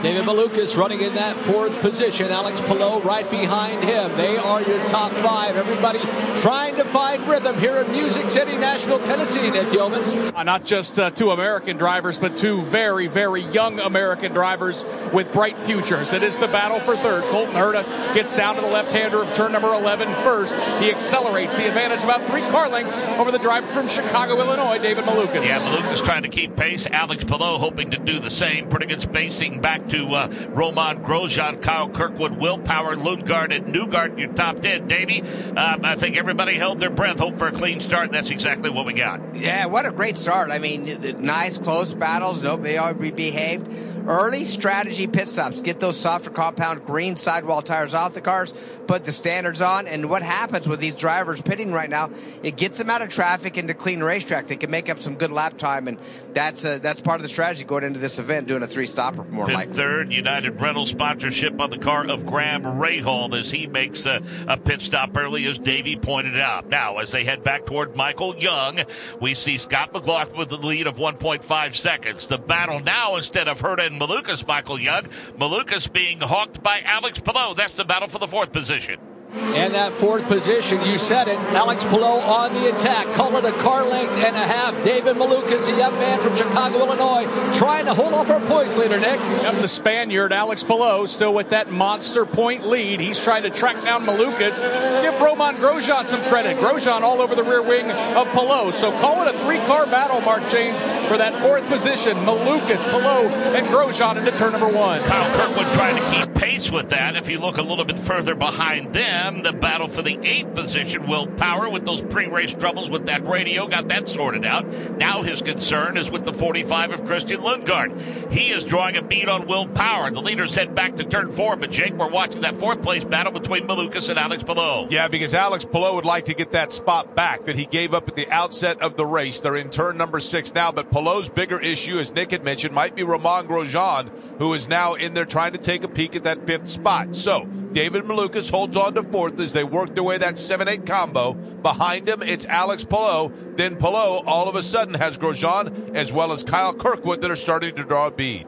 David 0.00 0.24
Malukas 0.24 0.78
running 0.78 1.00
in 1.00 1.14
that 1.14 1.36
fourth 1.36 1.78
position. 1.80 2.30
Alex 2.30 2.58
Palou 2.62 3.02
right 3.02 3.30
behind 3.30 3.84
him. 3.84 4.16
They 4.16 4.38
are 4.38 4.62
your 4.62 4.78
top 4.88 5.12
five. 5.12 5.56
Everybody 5.56 5.98
trying 6.40 6.76
to 6.76 6.84
find 6.84 7.26
rhythm 7.28 7.58
here 7.58 7.76
in 7.76 7.92
Music 7.92 8.30
City, 8.30 8.56
Nashville, 8.56 8.98
Tennessee. 9.00 9.50
Nick 9.50 9.70
Yeoman. 9.74 10.34
Uh, 10.34 10.42
not 10.42 10.64
just 10.64 10.98
uh, 10.98 11.10
two 11.10 11.32
American 11.32 11.76
drivers, 11.76 12.18
but 12.18 12.34
two 12.34 12.62
very, 12.62 13.08
very 13.08 13.42
young 13.42 13.78
American 13.78 14.32
drivers 14.32 14.86
with 15.12 15.30
bright 15.34 15.58
futures. 15.58 16.14
It 16.14 16.22
is 16.22 16.38
the 16.38 16.48
battle 16.48 16.78
for 16.80 16.96
third. 16.96 17.22
Colton 17.24 17.54
Herta 17.54 18.14
gets 18.14 18.34
down 18.34 18.54
to 18.54 18.62
the 18.62 18.68
left-hander 18.68 19.22
of 19.22 19.34
turn 19.34 19.52
number 19.52 19.68
11 19.68 20.08
first. 20.22 20.54
He 20.80 20.90
accelerates 20.90 21.56
the 21.56 21.66
advantage 21.66 22.02
about 22.02 22.22
three 22.24 22.42
car 22.48 22.70
lengths 22.70 22.98
over 23.18 23.30
the 23.30 23.38
driver 23.38 23.66
from 23.68 23.88
Chicago, 23.88 24.38
Illinois, 24.38 24.78
David 24.78 25.04
Malukas. 25.04 25.44
Yeah, 25.44 25.58
Malukas 25.58 26.04
trying 26.04 26.22
to 26.22 26.30
keep 26.30 26.56
pace. 26.56 26.86
Alex 26.86 27.24
Palou 27.24 27.58
hoping 27.58 27.90
to 27.90 27.98
do 27.98 28.18
the 28.18 28.30
same. 28.30 28.68
Pretty 28.70 28.86
good 28.86 29.02
spacing 29.02 29.60
back 29.60 29.73
to 29.78 30.14
uh, 30.14 30.48
Romain 30.50 31.02
Grosjean, 31.04 31.62
Kyle 31.62 31.88
Kirkwood, 31.88 32.38
Will 32.38 32.58
Power, 32.58 32.96
Lundgaard, 32.96 33.54
and 33.54 33.74
Newgarden, 33.74 34.18
your 34.18 34.32
top 34.32 34.60
10. 34.60 34.88
Davey, 34.88 35.22
um, 35.22 35.84
I 35.84 35.96
think 35.96 36.16
everybody 36.16 36.54
held 36.54 36.80
their 36.80 36.90
breath, 36.90 37.18
hope 37.18 37.38
for 37.38 37.48
a 37.48 37.52
clean 37.52 37.80
start, 37.80 38.06
and 38.06 38.14
that's 38.14 38.30
exactly 38.30 38.70
what 38.70 38.86
we 38.86 38.92
got. 38.92 39.36
Yeah, 39.36 39.66
what 39.66 39.86
a 39.86 39.92
great 39.92 40.16
start. 40.16 40.50
I 40.50 40.58
mean, 40.58 41.16
nice, 41.20 41.58
close 41.58 41.94
battles. 41.94 42.44
All 42.44 42.58
behaved. 42.58 43.68
Early 44.06 44.44
strategy 44.44 45.06
pit 45.06 45.28
stops. 45.28 45.62
Get 45.62 45.80
those 45.80 45.98
softer 45.98 46.28
compound 46.28 46.84
green 46.84 47.16
sidewall 47.16 47.62
tires 47.62 47.94
off 47.94 48.12
the 48.12 48.20
cars, 48.20 48.52
put 48.86 49.06
the 49.06 49.12
standards 49.12 49.62
on, 49.62 49.86
and 49.86 50.10
what 50.10 50.22
happens 50.22 50.68
with 50.68 50.78
these 50.78 50.94
drivers 50.94 51.40
pitting 51.40 51.72
right 51.72 51.88
now, 51.88 52.10
it 52.42 52.56
gets 52.56 52.76
them 52.76 52.90
out 52.90 53.00
of 53.00 53.08
traffic 53.08 53.56
into 53.56 53.72
clean 53.72 54.02
racetrack. 54.02 54.46
They 54.46 54.56
can 54.56 54.70
make 54.70 54.90
up 54.90 55.00
some 55.00 55.14
good 55.14 55.32
lap 55.32 55.56
time, 55.56 55.88
and 55.88 55.98
that's 56.34 56.64
uh, 56.64 56.78
that's 56.78 57.00
part 57.00 57.16
of 57.16 57.22
the 57.22 57.28
strategy 57.28 57.64
going 57.64 57.84
into 57.84 57.98
this 57.98 58.18
event, 58.18 58.48
doing 58.48 58.62
a 58.62 58.66
three 58.66 58.86
stopper 58.86 59.24
more 59.24 59.46
Pit 59.46 59.54
likely. 59.54 59.74
Third, 59.74 60.12
United 60.12 60.60
Rental 60.60 60.86
sponsorship 60.86 61.60
on 61.60 61.70
the 61.70 61.78
car 61.78 62.06
of 62.06 62.26
Graham 62.26 62.62
Rahal 62.62 63.38
as 63.38 63.50
he 63.50 63.66
makes 63.66 64.04
a, 64.04 64.22
a 64.48 64.56
pit 64.56 64.80
stop 64.80 65.16
early, 65.16 65.46
as 65.46 65.58
Davey 65.58 65.96
pointed 65.96 66.38
out. 66.38 66.68
Now, 66.68 66.98
as 66.98 67.10
they 67.10 67.24
head 67.24 67.42
back 67.44 67.66
toward 67.66 67.96
Michael 67.96 68.36
Young, 68.36 68.80
we 69.20 69.34
see 69.34 69.58
Scott 69.58 69.92
McLaughlin 69.92 70.36
with 70.36 70.50
the 70.50 70.58
lead 70.58 70.86
of 70.86 70.96
1.5 70.96 71.76
seconds. 71.76 72.26
The 72.26 72.38
battle 72.38 72.80
now, 72.80 73.16
instead 73.16 73.48
of 73.48 73.60
Herta 73.60 73.86
and 73.86 74.00
Malukas, 74.00 74.46
Michael 74.46 74.80
Young, 74.80 75.04
Malukas 75.38 75.90
being 75.92 76.20
hawked 76.20 76.62
by 76.62 76.80
Alex 76.84 77.20
Palou. 77.20 77.54
That's 77.54 77.74
the 77.74 77.84
battle 77.84 78.08
for 78.08 78.18
the 78.18 78.28
fourth 78.28 78.52
position. 78.52 78.98
And 79.34 79.74
that 79.74 79.92
fourth 79.94 80.24
position, 80.24 80.84
you 80.84 80.98
said 80.98 81.28
it, 81.28 81.38
Alex 81.54 81.82
Palou 81.84 82.20
on 82.20 82.54
the 82.54 82.68
attack. 82.68 83.06
Call 83.14 83.36
it 83.36 83.44
a 83.44 83.52
car 83.62 83.84
length 83.84 84.12
and 84.12 84.34
a 84.36 84.46
half. 84.46 84.74
David 84.84 85.16
Malukas, 85.16 85.72
a 85.72 85.76
young 85.76 85.94
man 85.94 86.18
from 86.20 86.36
Chicago, 86.36 86.78
Illinois, 86.78 87.24
trying 87.56 87.84
to 87.86 87.94
hold 87.94 88.14
off 88.14 88.30
our 88.30 88.40
points 88.46 88.76
leader, 88.76 88.98
Nick. 88.98 89.18
Yep, 89.42 89.60
the 89.60 89.68
Spaniard, 89.68 90.32
Alex 90.32 90.62
Palou, 90.62 91.06
still 91.06 91.34
with 91.34 91.50
that 91.50 91.70
monster 91.70 92.24
point 92.24 92.66
lead. 92.66 93.00
He's 93.00 93.20
trying 93.20 93.42
to 93.42 93.50
track 93.50 93.82
down 93.84 94.04
Malukas. 94.04 95.02
Give 95.02 95.20
Romain 95.20 95.54
Grosjean 95.54 96.06
some 96.06 96.22
credit. 96.24 96.56
Grosjean 96.58 97.02
all 97.02 97.20
over 97.20 97.34
the 97.34 97.44
rear 97.44 97.62
wing 97.62 97.90
of 97.90 98.28
Palou. 98.28 98.70
So 98.72 98.92
call 99.00 99.26
it 99.26 99.34
a 99.34 99.38
three-car 99.40 99.86
battle, 99.86 100.20
Mark 100.20 100.42
Jaynes, 100.44 100.76
for 101.08 101.16
that 101.16 101.34
fourth 101.42 101.66
position. 101.68 102.16
Malukas, 102.18 102.82
Palou, 102.90 103.28
and 103.56 103.66
Grosjean 103.66 104.16
into 104.16 104.30
turn 104.32 104.52
number 104.52 104.68
one. 104.68 105.00
Kyle 105.02 105.30
Kirkwood 105.36 105.66
trying 105.74 105.96
to 105.96 106.10
keep 106.10 106.34
pace 106.34 106.70
with 106.70 106.90
that. 106.90 107.16
If 107.16 107.28
you 107.28 107.38
look 107.38 107.58
a 107.58 107.62
little 107.62 107.84
bit 107.84 107.98
further 107.98 108.34
behind 108.34 108.92
them, 108.92 109.23
the 109.42 109.52
battle 109.52 109.88
for 109.88 110.02
the 110.02 110.18
eighth 110.22 110.54
position. 110.54 111.06
Will 111.06 111.26
Power 111.26 111.68
with 111.68 111.84
those 111.84 112.02
pre-race 112.02 112.52
troubles 112.54 112.90
with 112.90 113.06
that 113.06 113.26
radio 113.26 113.66
got 113.66 113.88
that 113.88 114.08
sorted 114.08 114.44
out. 114.44 114.66
Now 114.98 115.22
his 115.22 115.40
concern 115.40 115.96
is 115.96 116.10
with 116.10 116.24
the 116.24 116.32
45 116.32 116.92
of 116.92 117.06
Christian 117.06 117.40
Lundgaard. 117.40 118.30
He 118.30 118.50
is 118.50 118.64
drawing 118.64 118.96
a 118.96 119.02
beat 119.02 119.28
on 119.28 119.46
Will 119.46 119.66
Power. 119.68 120.10
The 120.10 120.20
leaders 120.20 120.54
head 120.54 120.74
back 120.74 120.96
to 120.96 121.04
turn 121.04 121.32
four, 121.32 121.56
but 121.56 121.70
Jake, 121.70 121.94
we're 121.94 122.10
watching 122.10 122.42
that 122.42 122.58
fourth 122.58 122.82
place 122.82 123.04
battle 123.04 123.32
between 123.32 123.66
Malukas 123.66 124.08
and 124.08 124.18
Alex 124.18 124.42
Palou. 124.42 124.88
Yeah, 124.90 125.08
because 125.08 125.34
Alex 125.34 125.64
Palou 125.64 125.94
would 125.94 126.04
like 126.04 126.26
to 126.26 126.34
get 126.34 126.52
that 126.52 126.72
spot 126.72 127.14
back 127.14 127.46
that 127.46 127.56
he 127.56 127.64
gave 127.64 127.94
up 127.94 128.08
at 128.08 128.16
the 128.16 128.30
outset 128.30 128.80
of 128.82 128.96
the 128.96 129.06
race. 129.06 129.40
They're 129.40 129.56
in 129.56 129.70
turn 129.70 129.96
number 129.96 130.20
six 130.20 130.54
now, 130.54 130.70
but 130.72 130.90
Palou's 130.90 131.28
bigger 131.28 131.60
issue, 131.60 131.98
as 131.98 132.12
Nick 132.12 132.32
had 132.32 132.44
mentioned, 132.44 132.74
might 132.74 132.94
be 132.94 133.02
Romain 133.02 133.46
Grosjean, 133.46 134.10
who 134.38 134.52
is 134.54 134.68
now 134.68 134.94
in 134.94 135.14
there 135.14 135.24
trying 135.24 135.52
to 135.52 135.58
take 135.58 135.84
a 135.84 135.88
peek 135.88 136.14
at 136.14 136.24
that 136.24 136.44
fifth 136.46 136.68
spot. 136.68 137.16
So 137.16 137.48
David 137.74 138.04
Malukas 138.04 138.48
holds 138.52 138.76
on 138.76 138.94
to 138.94 139.02
fourth 139.02 139.40
as 139.40 139.52
they 139.52 139.64
work 139.64 139.96
their 139.96 140.04
way 140.04 140.16
that 140.16 140.36
7-8 140.36 140.86
combo. 140.86 141.34
Behind 141.34 142.08
him, 142.08 142.22
it's 142.22 142.46
Alex 142.46 142.84
Palou. 142.84 143.32
Then 143.56 143.74
Palou 143.74 144.24
all 144.26 144.48
of 144.48 144.54
a 144.54 144.62
sudden 144.62 144.94
has 144.94 145.18
Grosjean 145.18 145.92
as 145.96 146.12
well 146.12 146.30
as 146.30 146.44
Kyle 146.44 146.72
Kirkwood 146.72 147.20
that 147.22 147.32
are 147.32 147.36
starting 147.36 147.74
to 147.74 147.82
draw 147.82 148.06
a 148.06 148.12
bead. 148.12 148.46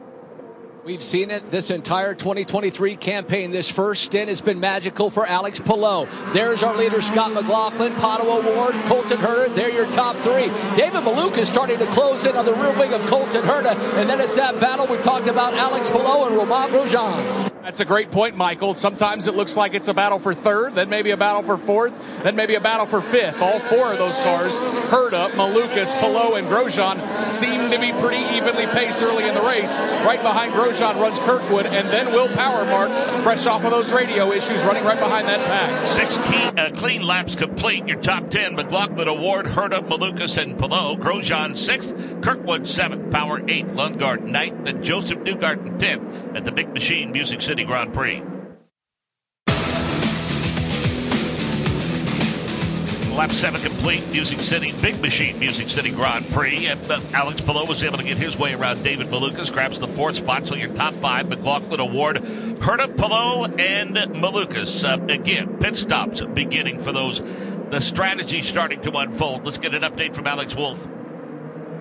We've 0.85 1.03
seen 1.03 1.29
it 1.29 1.51
this 1.51 1.71
entire 1.71 2.13
2023 2.13 2.95
campaign. 2.95 3.51
This 3.51 3.69
first 3.69 4.03
stint 4.03 4.29
has 4.29 4.39
been 4.39 4.61
magical 4.61 5.09
for 5.09 5.25
Alex 5.25 5.59
Palou. 5.59 6.07
There's 6.31 6.63
our 6.63 6.77
leader, 6.77 7.01
Scott 7.01 7.33
McLaughlin, 7.33 7.91
Pato 7.95 8.21
O'Ward, 8.21 8.75
Colton 8.85 9.17
Herta. 9.17 9.53
They're 9.53 9.69
your 9.69 9.91
top 9.91 10.15
three. 10.17 10.47
David 10.77 11.03
Malukas 11.03 11.39
is 11.39 11.49
starting 11.49 11.79
to 11.79 11.85
close 11.87 12.25
in 12.25 12.37
on 12.37 12.45
the 12.45 12.53
rear 12.53 12.79
wing 12.79 12.93
of 12.93 13.05
Colton 13.07 13.41
Herta. 13.41 13.75
And 13.99 14.09
then 14.09 14.21
it's 14.21 14.37
that 14.37 14.61
battle 14.61 14.87
we 14.87 14.95
talked 14.99 15.27
about, 15.27 15.53
Alex 15.55 15.89
Palou 15.89 16.27
and 16.27 16.37
Romain 16.37 16.69
Grosjean. 16.69 17.56
That's 17.67 17.81
a 17.81 17.85
great 17.85 18.11
point, 18.11 18.37
Michael. 18.37 18.75
Sometimes 18.75 19.27
it 19.27 19.35
looks 19.35 19.57
like 19.57 19.73
it's 19.73 19.89
a 19.89 19.93
battle 19.93 20.19
for 20.19 20.33
third, 20.33 20.73
then 20.75 20.87
maybe 20.87 21.11
a 21.11 21.17
battle 21.17 21.43
for 21.43 21.57
fourth, 21.57 21.91
then 22.23 22.33
maybe 22.33 22.55
a 22.55 22.61
battle 22.61 22.85
for 22.85 23.01
fifth. 23.01 23.41
All 23.41 23.59
four 23.59 23.91
of 23.91 23.97
those 23.97 24.17
cars, 24.21 24.53
Herta, 24.87 25.27
Malukas, 25.31 25.91
Palou, 25.99 26.35
and 26.35 26.47
Grosjean, 26.47 26.97
seem 27.29 27.69
to 27.69 27.77
be 27.77 27.91
pretty 27.99 28.23
evenly 28.33 28.67
paced 28.67 29.03
early 29.03 29.27
in 29.27 29.35
the 29.35 29.41
race. 29.41 29.77
Right 30.05 30.21
behind 30.21 30.53
Grosjean 30.53 30.97
runs 31.01 31.19
Kirkwood, 31.19 31.65
and 31.65 31.85
then 31.89 32.09
Will 32.13 32.29
Power, 32.29 32.63
Mark, 32.67 32.89
fresh 33.21 33.45
off 33.47 33.65
of 33.65 33.71
those 33.71 33.91
radio 33.91 34.31
issues, 34.31 34.63
running 34.63 34.85
right 34.85 34.97
behind 34.97 35.27
that 35.27 35.41
pack. 35.41 35.87
Six 35.87 36.15
key, 36.29 36.61
uh, 36.61 36.71
clean 36.79 37.01
laps 37.01 37.35
complete. 37.35 37.85
Your 37.85 37.99
top 37.99 38.29
ten, 38.29 38.55
McLaughlin 38.55 39.09
O'Ward, 39.09 39.45
Herta, 39.45 39.85
Malukas, 39.85 40.41
and 40.41 40.57
Palou. 40.57 40.95
Grosjean 40.95 41.57
sixth, 41.57 41.93
Kirkwood 42.21 42.65
seventh, 42.65 43.11
Power 43.11 43.41
eighth, 43.49 43.67
Lundgaard 43.71 44.23
ninth, 44.23 44.69
and 44.69 44.85
Josef 44.85 45.17
Newgarden 45.17 45.77
tenth 45.77 46.33
at 46.33 46.45
the 46.45 46.51
Big 46.53 46.73
Machine 46.73 47.11
Music 47.11 47.41
City 47.41 47.56
Grand 47.63 47.93
Prix. 47.93 48.23
Lap 53.17 53.31
7 53.31 53.59
complete, 53.61 54.07
Music 54.11 54.39
City, 54.39 54.73
Big 54.79 55.01
Machine 55.01 55.39
Music 55.39 55.69
City 55.69 55.89
Grand 55.89 56.29
Prix. 56.29 56.67
And, 56.67 56.79
uh, 56.91 56.99
Alex 57.13 57.41
Palou 57.41 57.65
was 57.65 57.81
able 57.83 57.97
to 57.97 58.03
get 58.03 58.17
his 58.17 58.37
way 58.37 58.53
around 58.53 58.83
David 58.83 59.07
Malukas, 59.07 59.51
grabs 59.51 59.79
the 59.79 59.87
fourth 59.87 60.17
spot. 60.17 60.45
So 60.45 60.53
your 60.53 60.67
top 60.67 60.93
five, 60.93 61.27
McLaughlin 61.27 61.79
O'Ward, 61.79 62.17
Herta, 62.17 62.95
Palou, 62.95 63.45
and 63.57 63.95
Malukas. 63.95 64.83
Uh, 64.83 65.03
again, 65.11 65.57
pit 65.57 65.77
stops 65.77 66.21
beginning 66.21 66.79
for 66.83 66.91
those. 66.91 67.23
The 67.71 67.81
strategy 67.81 68.43
starting 68.43 68.81
to 68.81 68.91
unfold. 68.91 69.45
Let's 69.45 69.57
get 69.57 69.73
an 69.73 69.81
update 69.81 70.13
from 70.13 70.27
Alex 70.27 70.53
Wolf. 70.55 70.77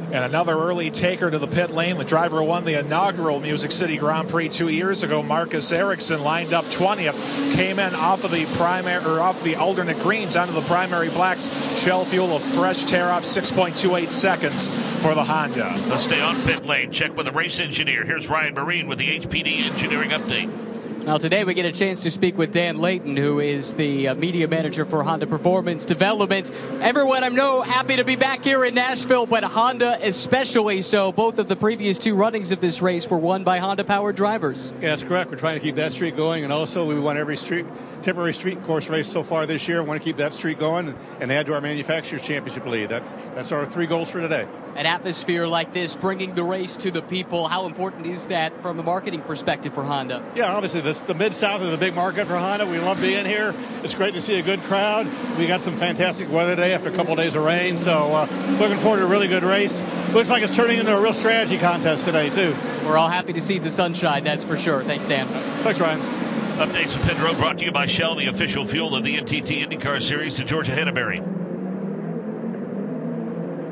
And 0.06 0.24
another 0.24 0.56
early 0.56 0.90
taker 0.90 1.30
to 1.30 1.38
the 1.38 1.48
pit 1.48 1.72
lane. 1.72 1.98
The 1.98 2.04
driver 2.04 2.42
won 2.42 2.64
the 2.64 2.78
inaugural 2.78 3.40
Music 3.40 3.72
City 3.72 3.96
Grand 3.96 4.28
Prix 4.28 4.48
two 4.50 4.68
years 4.68 5.02
ago. 5.02 5.20
Marcus 5.20 5.72
Ericsson 5.72 6.22
lined 6.22 6.52
up 6.52 6.64
20th, 6.66 7.54
came 7.54 7.80
in 7.80 7.94
off 7.94 8.22
of 8.22 8.30
the 8.30 8.46
primary 8.56 9.04
or 9.04 9.20
off 9.20 9.42
the 9.42 9.56
alternate 9.56 9.98
greens 10.00 10.36
onto 10.36 10.54
the 10.54 10.62
primary 10.62 11.08
blacks. 11.10 11.48
Shell 11.78 12.04
fuel, 12.04 12.36
a 12.36 12.40
fresh 12.40 12.84
tear 12.84 13.10
off 13.10 13.24
6.28 13.24 14.12
seconds 14.12 14.68
for 15.02 15.14
the 15.14 15.24
Honda. 15.24 15.74
Let's 15.88 16.04
stay 16.04 16.20
on 16.20 16.40
pit 16.42 16.64
lane. 16.64 16.92
Check 16.92 17.16
with 17.16 17.26
the 17.26 17.32
race 17.32 17.58
engineer. 17.58 18.04
Here's 18.04 18.28
Ryan 18.28 18.54
Myrehn 18.54 18.86
with 18.86 18.98
the 18.98 19.18
HPD 19.18 19.64
engineering 19.64 20.10
update. 20.10 20.65
Now, 21.06 21.18
today 21.18 21.44
we 21.44 21.54
get 21.54 21.66
a 21.66 21.70
chance 21.70 22.02
to 22.02 22.10
speak 22.10 22.36
with 22.36 22.50
Dan 22.50 22.78
Layton, 22.78 23.16
who 23.16 23.38
is 23.38 23.74
the 23.74 24.08
uh, 24.08 24.14
media 24.16 24.48
manager 24.48 24.84
for 24.84 25.04
Honda 25.04 25.28
Performance 25.28 25.84
Development. 25.84 26.50
Everyone, 26.80 27.22
I'm 27.22 27.36
no 27.36 27.62
happy 27.62 27.94
to 27.94 28.02
be 28.02 28.16
back 28.16 28.42
here 28.42 28.64
in 28.64 28.74
Nashville, 28.74 29.24
but 29.24 29.44
Honda 29.44 30.04
especially 30.04 30.82
so. 30.82 31.12
Both 31.12 31.38
of 31.38 31.46
the 31.46 31.54
previous 31.54 31.96
two 31.96 32.16
runnings 32.16 32.50
of 32.50 32.60
this 32.60 32.82
race 32.82 33.08
were 33.08 33.18
won 33.18 33.44
by 33.44 33.60
Honda 33.60 33.84
powered 33.84 34.16
drivers. 34.16 34.72
Yeah, 34.80 34.88
that's 34.88 35.04
correct. 35.04 35.30
We're 35.30 35.36
trying 35.36 35.54
to 35.54 35.64
keep 35.64 35.76
that 35.76 35.92
streak 35.92 36.16
going, 36.16 36.42
and 36.42 36.52
also 36.52 36.84
we 36.84 36.98
won 36.98 37.16
every 37.16 37.36
street 37.36 37.66
temporary 38.02 38.34
street 38.34 38.62
course 38.64 38.88
race 38.88 39.10
so 39.10 39.22
far 39.22 39.46
this 39.46 39.66
year. 39.68 39.82
We 39.82 39.88
want 39.88 40.00
to 40.00 40.04
keep 40.04 40.16
that 40.18 40.34
streak 40.34 40.58
going 40.58 40.94
and 41.20 41.32
add 41.32 41.46
to 41.46 41.54
our 41.54 41.60
manufacturers 41.60 42.22
championship 42.22 42.66
lead. 42.66 42.88
That's 42.88 43.10
that's 43.34 43.52
our 43.52 43.66
three 43.66 43.86
goals 43.86 44.10
for 44.10 44.20
today. 44.20 44.46
An 44.76 44.84
atmosphere 44.84 45.46
like 45.46 45.72
this, 45.72 45.96
bringing 45.96 46.34
the 46.34 46.44
race 46.44 46.76
to 46.78 46.90
the 46.90 47.00
people, 47.00 47.48
how 47.48 47.64
important 47.64 48.04
is 48.04 48.26
that 48.26 48.60
from 48.60 48.78
a 48.78 48.82
marketing 48.82 49.22
perspective 49.22 49.72
for 49.72 49.82
Honda? 49.82 50.22
Yeah, 50.34 50.52
obviously 50.52 50.82
this, 50.82 50.98
the 51.00 51.14
Mid 51.14 51.32
South 51.32 51.62
is 51.62 51.72
a 51.72 51.78
big 51.78 51.94
market 51.94 52.26
for 52.26 52.36
Honda. 52.36 52.66
We 52.66 52.78
love 52.78 53.00
being 53.00 53.24
here. 53.24 53.54
It's 53.82 53.94
great 53.94 54.12
to 54.14 54.20
see 54.20 54.38
a 54.38 54.42
good 54.42 54.60
crowd. 54.64 55.06
We 55.38 55.46
got 55.46 55.62
some 55.62 55.78
fantastic 55.78 56.30
weather 56.30 56.56
today 56.56 56.74
after 56.74 56.90
a 56.90 56.92
couple 56.94 57.12
of 57.12 57.18
days 57.18 57.36
of 57.36 57.44
rain, 57.44 57.78
so 57.78 58.12
uh, 58.12 58.56
looking 58.60 58.78
forward 58.78 58.98
to 58.98 59.04
a 59.04 59.08
really 59.08 59.28
good 59.28 59.44
race. 59.44 59.82
Looks 60.12 60.28
like 60.28 60.42
it's 60.42 60.54
turning 60.54 60.78
into 60.78 60.94
a 60.94 61.00
real 61.00 61.14
strategy 61.14 61.56
contest 61.56 62.04
today 62.04 62.28
too. 62.28 62.54
We're 62.84 62.98
all 62.98 63.08
happy 63.08 63.32
to 63.32 63.40
see 63.40 63.58
the 63.58 63.70
sunshine, 63.70 64.24
that's 64.24 64.44
for 64.44 64.58
sure. 64.58 64.84
Thanks, 64.84 65.06
Dan. 65.06 65.26
Thanks, 65.62 65.80
Ryan. 65.80 66.25
Updates 66.56 66.96
of 66.96 67.02
Pit 67.02 67.18
Road 67.18 67.36
brought 67.36 67.58
to 67.58 67.66
you 67.66 67.70
by 67.70 67.84
Shell, 67.84 68.14
the 68.14 68.28
official 68.28 68.66
fuel 68.66 68.96
of 68.96 69.04
the 69.04 69.18
NTT 69.18 69.68
IndyCar 69.68 70.02
Series 70.02 70.36
to 70.36 70.44
Georgia 70.44 70.72
Henneberry. 70.72 71.22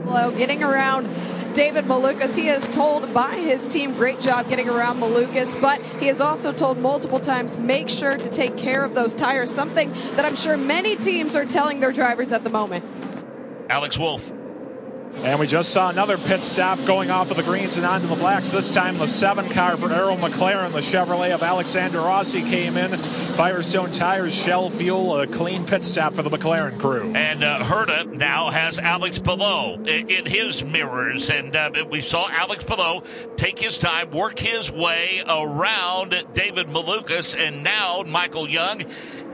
Hello, 0.05 0.31
getting 0.31 0.63
around 0.63 1.09
David 1.55 1.87
Malukas. 1.87 2.37
He 2.37 2.49
is 2.49 2.69
told 2.69 3.15
by 3.15 3.37
his 3.37 3.67
team, 3.67 3.95
great 3.95 4.21
job 4.21 4.51
getting 4.51 4.69
around 4.69 5.01
Malukas, 5.01 5.59
but 5.63 5.81
he 5.99 6.09
is 6.09 6.21
also 6.21 6.53
told 6.53 6.77
multiple 6.77 7.19
times, 7.19 7.57
make 7.57 7.89
sure 7.89 8.19
to 8.19 8.29
take 8.29 8.59
care 8.59 8.85
of 8.85 8.95
those 8.95 9.15
tires, 9.15 9.51
something 9.51 9.91
that 10.17 10.27
I'm 10.27 10.37
sure 10.37 10.59
many 10.59 10.95
teams 10.95 11.35
are 11.35 11.47
telling 11.47 11.81
their 11.81 11.91
drivers 11.91 12.33
at 12.33 12.45
the 12.45 12.51
moment. 12.51 12.85
Alex 13.71 13.97
Wolf. 13.97 14.31
And 15.17 15.41
we 15.41 15.47
just 15.47 15.71
saw 15.71 15.89
another 15.89 16.19
pit 16.19 16.43
stop 16.43 16.85
going 16.85 17.11
off 17.11 17.31
of 17.31 17.37
the 17.37 17.43
greens 17.43 17.77
and 17.77 17.87
onto 17.87 18.07
the 18.09 18.17
blacks. 18.17 18.51
This 18.51 18.73
time 18.73 18.99
the 18.99 19.07
seven 19.07 19.49
car 19.49 19.77
for 19.77 19.91
Arrow 19.91 20.17
McLaren. 20.17 20.73
The 20.73 20.81
Chevrolet 20.81 21.33
of 21.33 21.43
Alexander 21.43 22.01
Rossi 22.01 22.43
came 22.43 22.77
in. 22.77 22.99
Firestone 23.37 23.91
tires, 23.93 24.35
Shell 24.35 24.71
fuel, 24.71 25.21
a 25.21 25.27
clean 25.27 25.65
pit 25.65 25.83
stop 25.85 26.15
for 26.15 26.23
the 26.23 26.31
McLaren 26.31 26.79
crew. 26.79 27.13
And 27.15 27.43
uh, 27.43 27.65
Herta 27.65 28.13
now 28.13 28.51
has 28.51 28.79
Alex 28.79 29.19
Palou 29.19 29.83
in, 29.85 30.11
in 30.11 30.27
his 30.27 30.63
mirrors. 30.63 31.31
And 31.31 31.57
uh, 31.57 31.71
we 31.89 32.03
saw 32.03 32.29
Alex 32.29 32.65
Palou 32.65 33.03
take 33.37 33.59
his 33.59 33.79
time, 33.79 34.11
work 34.11 34.39
his 34.39 34.71
way 34.71 35.23
around 35.27 36.23
David 36.35 36.67
Malukas. 36.67 37.35
And 37.39 37.63
now 37.63 38.03
Michael 38.07 38.49
Young 38.49 38.85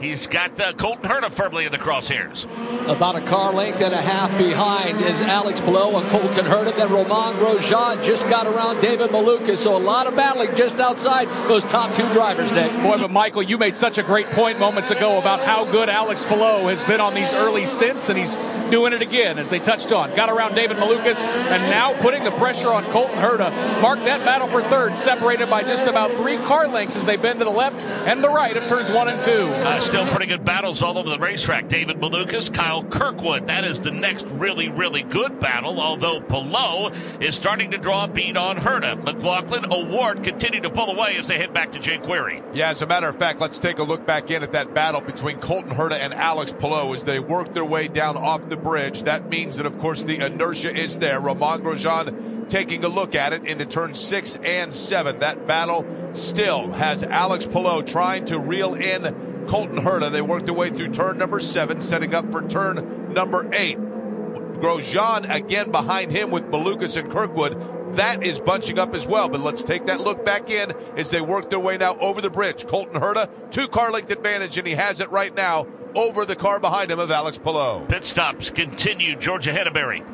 He's 0.01 0.27
got 0.27 0.59
uh, 0.59 0.73
Colton 0.73 1.11
Herta 1.11 1.31
firmly 1.31 1.67
in 1.67 1.73
the 1.73 1.79
crosshairs. 1.79 2.45
About 2.89 3.17
a 3.17 3.21
car 3.21 3.53
length 3.53 3.83
and 3.83 3.93
a 3.93 4.01
half 4.01 4.37
behind 4.39 4.99
is 5.03 5.21
Alex 5.21 5.61
Palou 5.61 6.01
and 6.01 6.09
Colton 6.09 6.47
Herta. 6.47 6.75
Then 6.75 6.91
Romain 6.91 7.35
Grosjean 7.35 8.03
just 8.03 8.27
got 8.31 8.47
around 8.47 8.81
David 8.81 9.11
Malukas. 9.11 9.59
So 9.59 9.77
a 9.77 9.79
lot 9.79 10.07
of 10.07 10.17
battling 10.17 10.57
just 10.57 10.81
outside 10.81 11.29
those 11.49 11.67
top 11.67 11.95
two 11.95 12.11
drivers, 12.15 12.51
Nick. 12.53 12.73
Boy, 12.83 12.97
but 12.97 13.11
Michael, 13.11 13.43
you 13.43 13.59
made 13.59 13.77
such 13.77 13.99
a 13.99 14.03
great 14.03 14.25
point 14.29 14.59
moments 14.59 14.91
ago 14.91 15.19
about 15.19 15.41
how 15.41 15.71
good 15.71 15.91
Alex 15.91 16.25
Palou 16.25 16.69
has 16.69 16.83
been 16.85 17.01
on 17.01 17.13
these 17.13 17.35
early 17.35 17.67
stints, 17.67 18.09
and 18.09 18.19
he's 18.19 18.37
doing 18.71 18.95
it 18.95 19.03
again 19.03 19.39
as 19.39 19.51
they 19.51 19.59
touched 19.59 19.93
on. 19.93 20.15
Got 20.17 20.31
around 20.31 20.55
David 20.55 20.79
Malukas, 20.79 21.21
and 21.51 21.63
now 21.71 21.93
putting 22.01 22.25
the 22.25 22.31
pressure 22.33 22.69
on 22.69 22.85
Colton 22.85 23.17
Herta. 23.17 23.51
Mark 23.83 23.99
that 24.01 24.25
battle 24.25 24.49
for 24.49 24.63
third, 24.63 24.95
separated 24.95 25.51
by 25.51 25.63
just 25.63 25.87
about 25.87 26.11
three 26.13 26.39
car 26.39 26.69
lengths 26.69 26.97
as 26.97 27.05
they 27.05 27.19
bend 27.19 27.41
to 27.41 27.45
the 27.45 27.51
left 27.51 27.77
and 28.09 28.25
the 28.25 28.29
right 28.31 28.57
of 28.57 28.65
turns 28.65 28.91
one 28.91 29.09
and 29.09 29.21
two. 29.21 29.31
Uh, 29.31 29.81
still 29.91 30.07
pretty 30.07 30.26
good 30.26 30.45
battles 30.45 30.80
all 30.82 30.97
over 30.99 31.11
the 31.11 31.18
racetrack. 31.18 31.66
David 31.66 31.97
Malukas, 31.97 32.55
Kyle 32.55 32.84
Kirkwood. 32.84 33.49
That 33.49 33.64
is 33.64 33.80
the 33.80 33.91
next 33.91 34.24
really, 34.26 34.68
really 34.68 35.03
good 35.03 35.41
battle, 35.41 35.80
although 35.80 36.20
Palou 36.20 36.93
is 37.18 37.34
starting 37.34 37.72
to 37.72 37.76
draw 37.76 38.05
a 38.05 38.09
bead 38.09 38.36
on 38.36 38.57
Herta. 38.57 39.03
McLaughlin, 39.03 39.66
O'Ward 39.72 40.22
continue 40.22 40.61
to 40.61 40.70
pull 40.70 40.93
away 40.93 41.16
as 41.16 41.26
they 41.26 41.38
head 41.38 41.53
back 41.53 41.72
to 41.72 41.80
Jake 41.80 42.05
Query. 42.05 42.41
Yeah, 42.53 42.70
as 42.70 42.82
a 42.82 42.86
matter 42.86 43.09
of 43.09 43.16
fact, 43.16 43.41
let's 43.41 43.59
take 43.59 43.80
a 43.80 43.82
look 43.82 44.07
back 44.07 44.30
in 44.30 44.45
at 44.45 44.53
that 44.53 44.74
battle 44.74 45.01
between 45.01 45.41
Colton 45.41 45.74
Herta 45.74 45.99
and 45.99 46.14
Alex 46.14 46.55
Palou 46.57 46.95
as 46.95 47.03
they 47.03 47.18
work 47.18 47.53
their 47.53 47.64
way 47.64 47.88
down 47.88 48.16
off 48.16 48.49
the 48.49 48.57
bridge. 48.57 49.03
That 49.03 49.28
means 49.28 49.57
that, 49.57 49.66
of 49.66 49.80
course, 49.80 50.05
the 50.05 50.24
inertia 50.24 50.72
is 50.72 51.01
there. 51.01 51.18
Romain 51.18 51.62
Grosjean 51.62 52.49
taking 52.49 52.84
a 52.84 52.88
look 52.88 53.16
at 53.16 53.32
it 53.32 53.45
into 53.45 53.66
turn 53.66 53.95
six 53.95 54.36
and 54.36 54.72
seven. 54.72 55.18
That 55.18 55.49
battle 55.49 55.84
still 56.12 56.70
has 56.70 57.03
Alex 57.03 57.45
Palou 57.45 57.82
trying 57.82 58.26
to 58.26 58.38
reel 58.38 58.74
in 58.74 59.30
Colton 59.49 59.78
Herta. 59.78 60.11
They 60.11 60.22
work 60.22 60.45
their 60.45 60.55
way 60.55 60.70
through 60.70 60.93
turn 60.93 61.18
number 61.18 61.41
seven, 61.41 61.80
setting 61.80 62.14
up 62.14 62.30
for 62.30 62.47
turn 62.47 63.12
number 63.12 63.49
eight. 63.53 63.78
Grosjean 63.78 65.32
again 65.34 65.70
behind 65.70 66.12
him 66.12 66.30
with 66.30 66.45
Malukas 66.51 66.97
and 66.97 67.11
Kirkwood. 67.11 67.95
That 67.95 68.22
is 68.22 68.38
bunching 68.38 68.78
up 68.78 68.95
as 68.95 69.07
well. 69.07 69.28
But 69.28 69.41
let's 69.41 69.62
take 69.62 69.86
that 69.86 70.01
look 70.01 70.24
back 70.24 70.51
in 70.51 70.72
as 70.97 71.11
they 71.11 71.20
work 71.20 71.51
their 71.51 71.59
way 71.59 71.76
now 71.78 71.97
over 71.99 72.20
the 72.20 72.30
bridge. 72.30 72.66
Colton 72.66 73.01
Herta, 73.01 73.28
two 73.51 73.68
car 73.68 73.91
length 73.91 74.11
advantage, 74.11 74.59
and 74.59 74.66
he 74.66 74.74
has 74.74 75.01
it 75.01 75.11
right 75.11 75.34
now 75.34 75.66
over 75.95 76.24
the 76.24 76.36
car 76.36 76.61
behind 76.61 76.91
him 76.91 76.99
of 76.99 77.11
Alex 77.11 77.38
Palou. 77.38 77.86
Pit 77.86 78.05
stops 78.05 78.51
continue. 78.51 79.16
Georgia 79.16 79.53
Henneberry. 79.53 80.05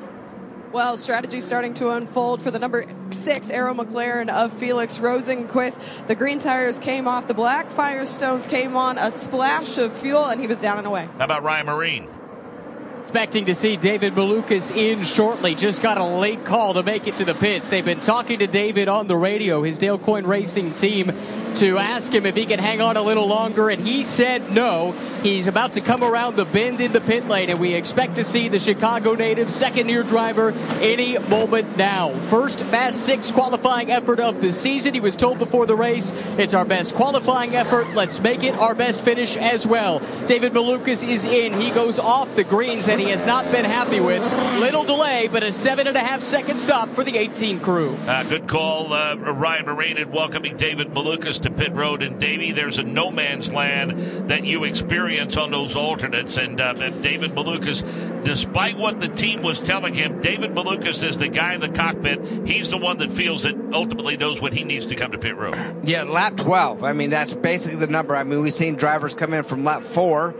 Well, 0.77 0.99
strategy 0.99 1.41
starting 1.41 1.73
to 1.75 1.93
unfold 1.93 2.43
for 2.43 2.51
the 2.51 2.59
number 2.59 2.85
six 3.09 3.49
Arrow 3.49 3.73
McLaren 3.73 4.29
of 4.29 4.53
Felix 4.53 4.99
Rosenqvist. 4.99 6.07
The 6.07 6.15
green 6.15 6.39
tires 6.39 6.79
came 6.79 7.09
off, 7.09 7.27
the 7.29 7.33
black 7.33 7.71
Firestones 7.71 8.47
came 8.47 8.77
on, 8.77 8.99
a 8.99 9.11
splash 9.11 9.79
of 9.79 9.91
fuel, 9.91 10.27
and 10.27 10.39
he 10.39 10.47
was 10.47 10.59
down 10.59 10.77
and 10.77 10.87
away. 10.87 11.09
How 11.17 11.25
about 11.25 11.43
Ryan 11.43 11.67
Myrehn? 11.69 12.16
Expecting 13.07 13.45
to 13.45 13.55
see 13.55 13.77
David 13.77 14.15
Malukas 14.15 14.77
in 14.77 15.05
shortly. 15.05 15.55
Just 15.55 15.81
got 15.81 15.97
a 15.97 16.05
late 16.05 16.45
call 16.45 16.75
to 16.75 16.83
make 16.83 17.07
it 17.07 17.17
to 17.19 17.25
the 17.25 17.35
pits. 17.35 17.69
They've 17.69 17.85
been 17.85 18.01
talking 18.01 18.41
to 18.41 18.49
David 18.49 18.89
on 18.89 19.07
the 19.07 19.17
radio, 19.17 19.63
his 19.63 19.79
Dale 19.79 19.97
Coyne 19.97 20.27
Racing 20.27 20.75
team, 20.75 21.13
to 21.55 21.79
ask 21.79 22.13
him 22.13 22.27
if 22.27 22.35
he 22.35 22.45
can 22.45 22.59
hang 22.59 22.81
on 22.81 22.97
a 22.97 23.03
little 23.03 23.27
longer, 23.27 23.71
and 23.71 23.87
he 23.87 24.03
said 24.03 24.51
no. 24.51 24.91
He's 25.23 25.47
about 25.47 25.75
to 25.75 25.81
come 25.81 26.03
around 26.03 26.37
the 26.37 26.45
bend 26.45 26.81
in 26.81 26.93
the 26.93 27.01
pit 27.01 27.27
lane, 27.29 27.49
and 27.49 27.61
we 27.61 27.75
expect 27.75 28.17
to 28.17 28.25
see 28.25 28.49
the 28.49 28.59
Chicago 28.59 29.15
native 29.15 29.51
second 29.51 29.89
year 29.89 30.03
driver 30.03 30.51
any 30.81 31.17
moment 31.17 31.77
now. 31.77 32.13
First 32.29 32.59
Fast 32.61 33.01
Six 33.03 33.31
qualifying 33.31 33.91
effort 33.91 34.19
of 34.19 34.43
the 34.43 34.53
season. 34.53 34.95
He 34.95 35.01
was 35.01 35.17
told 35.17 35.39
before 35.39 35.65
the 35.65 35.77
race, 35.77 36.13
it's 36.37 36.55
our 36.55 36.65
best 36.65 36.95
qualifying 36.97 37.55
effort. 37.55 37.95
Let's 37.95 38.19
make 38.19 38.43
it 38.43 38.55
our 38.59 38.75
best 38.75 39.01
finish 39.01 39.37
as 39.37 39.65
well. 39.65 40.01
David 40.27 40.53
Malukas 40.53 41.09
is 41.09 41.25
in. 41.25 41.55
He 41.59 41.71
goes 41.71 41.99
off 42.01 42.35
the 42.35 42.45
greens 42.45 42.89
that 42.97 43.03
he 43.03 43.11
has 43.11 43.27
not 43.27 43.45
been 43.53 43.65
happy 43.65 44.01
with. 44.01 44.23
Little 44.59 44.83
delay, 44.83 45.29
but 45.31 45.43
a 45.43 45.53
seven 45.53 45.87
and 45.87 45.97
a 45.99 46.01
half 46.01 46.23
second 46.23 46.59
stop 46.59 46.89
for 46.95 47.05
the 47.05 47.19
18 47.19 47.61
crew. 47.61 47.95
Uh, 48.07 48.23
good 48.23 48.49
call, 48.49 48.93
uh, 48.95 49.15
Ryan 49.17 49.67
Myrehn, 49.67 49.99
in 49.99 50.11
welcoming 50.11 50.57
David 50.57 50.89
Malukas 50.95 51.39
to 51.43 51.51
pit 51.51 51.75
road. 51.75 52.03
And 52.03 52.19
Davey, 52.19 52.53
there's 52.53 52.79
a 52.79 52.83
no 52.83 53.11
man's 53.11 53.53
land 53.53 54.31
that 54.31 54.45
you 54.45 54.65
experience 54.65 55.37
on 55.37 55.51
those 55.51 55.77
alternates. 55.77 56.39
And 56.39 56.59
uh, 56.59 56.73
David 56.73 57.33
Malukas, 57.33 57.85
despite 58.25 58.79
what 58.79 59.01
the 59.01 59.09
team 59.09 59.43
was 59.43 59.61
telling 59.61 59.93
him, 59.93 60.23
David 60.23 60.53
Malukas 60.53 61.03
is 61.03 61.19
the 61.19 61.29
guy 61.29 61.53
in 61.53 61.61
the 61.61 61.69
cockpit. 61.69 62.49
He's 62.49 62.71
the 62.71 62.79
one 62.79 62.97
that 62.99 63.13
feels 63.13 63.43
that 63.43 63.57
ultimately 63.75 64.17
knows 64.17 64.41
what 64.41 64.55
he 64.55 64.65
needs 64.65 64.87
to 64.87 64.95
come 64.95 65.13
to 65.13 65.19
pit 65.19 65.37
road. 65.37 65.55
Yeah, 65.85 66.05
lap 66.05 66.39
12. 66.39 66.83
I 66.83 66.95
mean, 66.95 67.11
that's 67.11 67.35
basically 67.35 67.77
the 67.77 67.89
number. 67.89 68.17
I 68.17 68.23
mean, 68.25 68.41
we've 68.41 68.55
seen 68.55 68.77
drivers 68.77 69.15
come 69.15 69.35
in 69.35 69.45
from 69.45 69.65
lap 69.65 69.83
four 69.83 70.35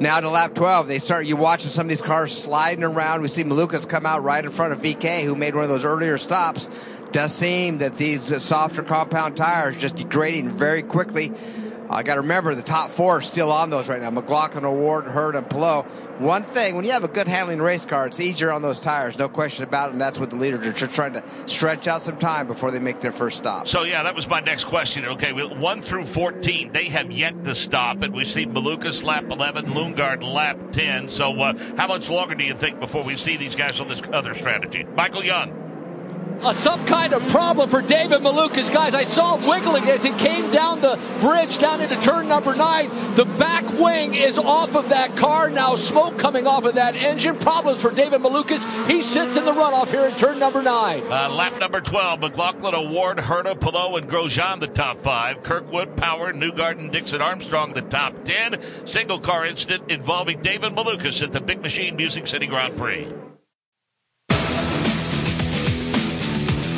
now 0.00 0.20
to 0.20 0.28
lap 0.28 0.54
12, 0.54 0.88
they 0.88 0.98
start 0.98 1.26
you 1.26 1.36
watching 1.36 1.70
some 1.70 1.86
of 1.86 1.88
these 1.88 2.02
cars 2.02 2.36
sliding 2.36 2.84
around. 2.84 3.22
We 3.22 3.28
see 3.28 3.44
Malukas 3.44 3.88
come 3.88 4.06
out 4.06 4.22
right 4.22 4.44
in 4.44 4.50
front 4.50 4.72
of 4.72 4.80
VeeKay, 4.80 5.22
who 5.22 5.34
made 5.34 5.54
one 5.54 5.64
of 5.64 5.70
those 5.70 5.84
earlier 5.84 6.18
stops. 6.18 6.68
Does 7.12 7.32
seem 7.32 7.78
that 7.78 7.96
these 7.96 8.42
softer 8.42 8.82
compound 8.82 9.36
tires 9.36 9.76
just 9.76 9.96
degrading 9.96 10.50
very 10.50 10.82
quickly. 10.82 11.32
I 11.90 12.02
got 12.02 12.14
to 12.14 12.22
remember 12.22 12.54
the 12.54 12.62
top 12.62 12.90
four 12.90 13.18
are 13.18 13.22
still 13.22 13.52
on 13.52 13.70
those 13.70 13.88
right 13.88 14.00
now. 14.00 14.10
McLaughlin, 14.10 14.64
O'Ward, 14.64 15.04
Herta, 15.04 15.38
and 15.38 15.50
Palou. 15.50 15.82
One 16.18 16.42
thing, 16.42 16.76
when 16.76 16.84
you 16.84 16.92
have 16.92 17.04
a 17.04 17.08
good 17.08 17.26
handling 17.26 17.60
race 17.60 17.84
car, 17.84 18.06
it's 18.06 18.20
easier 18.20 18.52
on 18.52 18.62
those 18.62 18.78
tires, 18.80 19.18
no 19.18 19.28
question 19.28 19.64
about 19.64 19.88
it. 19.88 19.92
And 19.92 20.00
that's 20.00 20.18
what 20.18 20.30
the 20.30 20.36
leaders 20.36 20.64
are 20.64 20.72
just 20.72 20.94
trying 20.94 21.12
to 21.14 21.24
stretch 21.46 21.88
out 21.88 22.02
some 22.02 22.16
time 22.16 22.46
before 22.46 22.70
they 22.70 22.78
make 22.78 23.00
their 23.00 23.12
first 23.12 23.36
stop. 23.36 23.66
So 23.68 23.82
yeah, 23.82 24.02
that 24.04 24.14
was 24.14 24.28
my 24.28 24.40
next 24.40 24.64
question. 24.64 25.04
Okay, 25.04 25.32
one 25.32 25.82
through 25.82 26.06
fourteen, 26.06 26.72
they 26.72 26.84
have 26.84 27.10
yet 27.10 27.44
to 27.44 27.54
stop, 27.54 28.02
and 28.02 28.14
we 28.14 28.24
see 28.24 28.46
Malukas 28.46 29.02
lap 29.02 29.24
eleven, 29.30 29.66
Lundgaard 29.66 30.22
lap 30.22 30.56
ten. 30.72 31.08
So 31.08 31.32
uh, 31.40 31.54
how 31.76 31.88
much 31.88 32.08
longer 32.08 32.34
do 32.34 32.44
you 32.44 32.54
think 32.54 32.80
before 32.80 33.02
we 33.02 33.16
see 33.16 33.36
these 33.36 33.56
guys 33.56 33.80
on 33.80 33.88
this 33.88 34.00
other 34.12 34.34
strategy? 34.34 34.84
Michael 34.96 35.24
Young 35.24 35.63
uh, 36.44 36.52
some 36.52 36.84
kind 36.84 37.14
of 37.14 37.26
problem 37.28 37.70
for 37.70 37.80
David 37.80 38.20
Malukas. 38.20 38.72
Guys, 38.72 38.94
I 38.94 39.02
saw 39.02 39.36
him 39.36 39.48
wiggling 39.48 39.84
as 39.84 40.02
he 40.02 40.10
came 40.12 40.50
down 40.50 40.80
the 40.80 41.00
bridge 41.20 41.58
down 41.58 41.80
into 41.80 41.98
turn 42.00 42.28
number 42.28 42.54
nine. 42.54 42.90
The 43.14 43.24
back 43.24 43.64
wing 43.78 44.14
is 44.14 44.38
off 44.38 44.76
of 44.76 44.90
that 44.90 45.16
car 45.16 45.48
now, 45.48 45.74
smoke 45.74 46.18
coming 46.18 46.46
off 46.46 46.64
of 46.64 46.74
that 46.74 46.96
engine. 46.96 47.38
Problems 47.38 47.80
for 47.80 47.90
David 47.90 48.20
Malukas. 48.20 48.64
He 48.86 49.00
sits 49.00 49.36
in 49.36 49.44
the 49.44 49.52
runoff 49.52 49.88
here 49.88 50.04
in 50.04 50.14
turn 50.16 50.38
number 50.38 50.62
nine. 50.62 51.02
Uh, 51.10 51.30
lap 51.30 51.58
number 51.58 51.80
12, 51.80 52.20
McLaughlin, 52.20 52.74
O'Ward, 52.74 53.18
Herta, 53.18 53.58
Palou, 53.58 53.96
and 53.96 54.08
Grosjean, 54.08 54.60
the 54.60 54.66
top 54.66 55.02
five. 55.02 55.42
Kirkwood, 55.42 55.96
Power, 55.96 56.32
Newgarden, 56.32 56.92
Dixon, 56.92 57.22
Armstrong, 57.22 57.72
the 57.72 57.82
top 57.82 58.24
10. 58.24 58.60
Single 58.84 59.20
car 59.20 59.46
incident 59.46 59.90
involving 59.90 60.42
David 60.42 60.72
Malukas 60.72 61.22
at 61.22 61.32
the 61.32 61.40
Big 61.40 61.62
Machine 61.62 61.96
Music 61.96 62.26
City 62.26 62.46
Grand 62.46 62.76
Prix. 62.76 63.08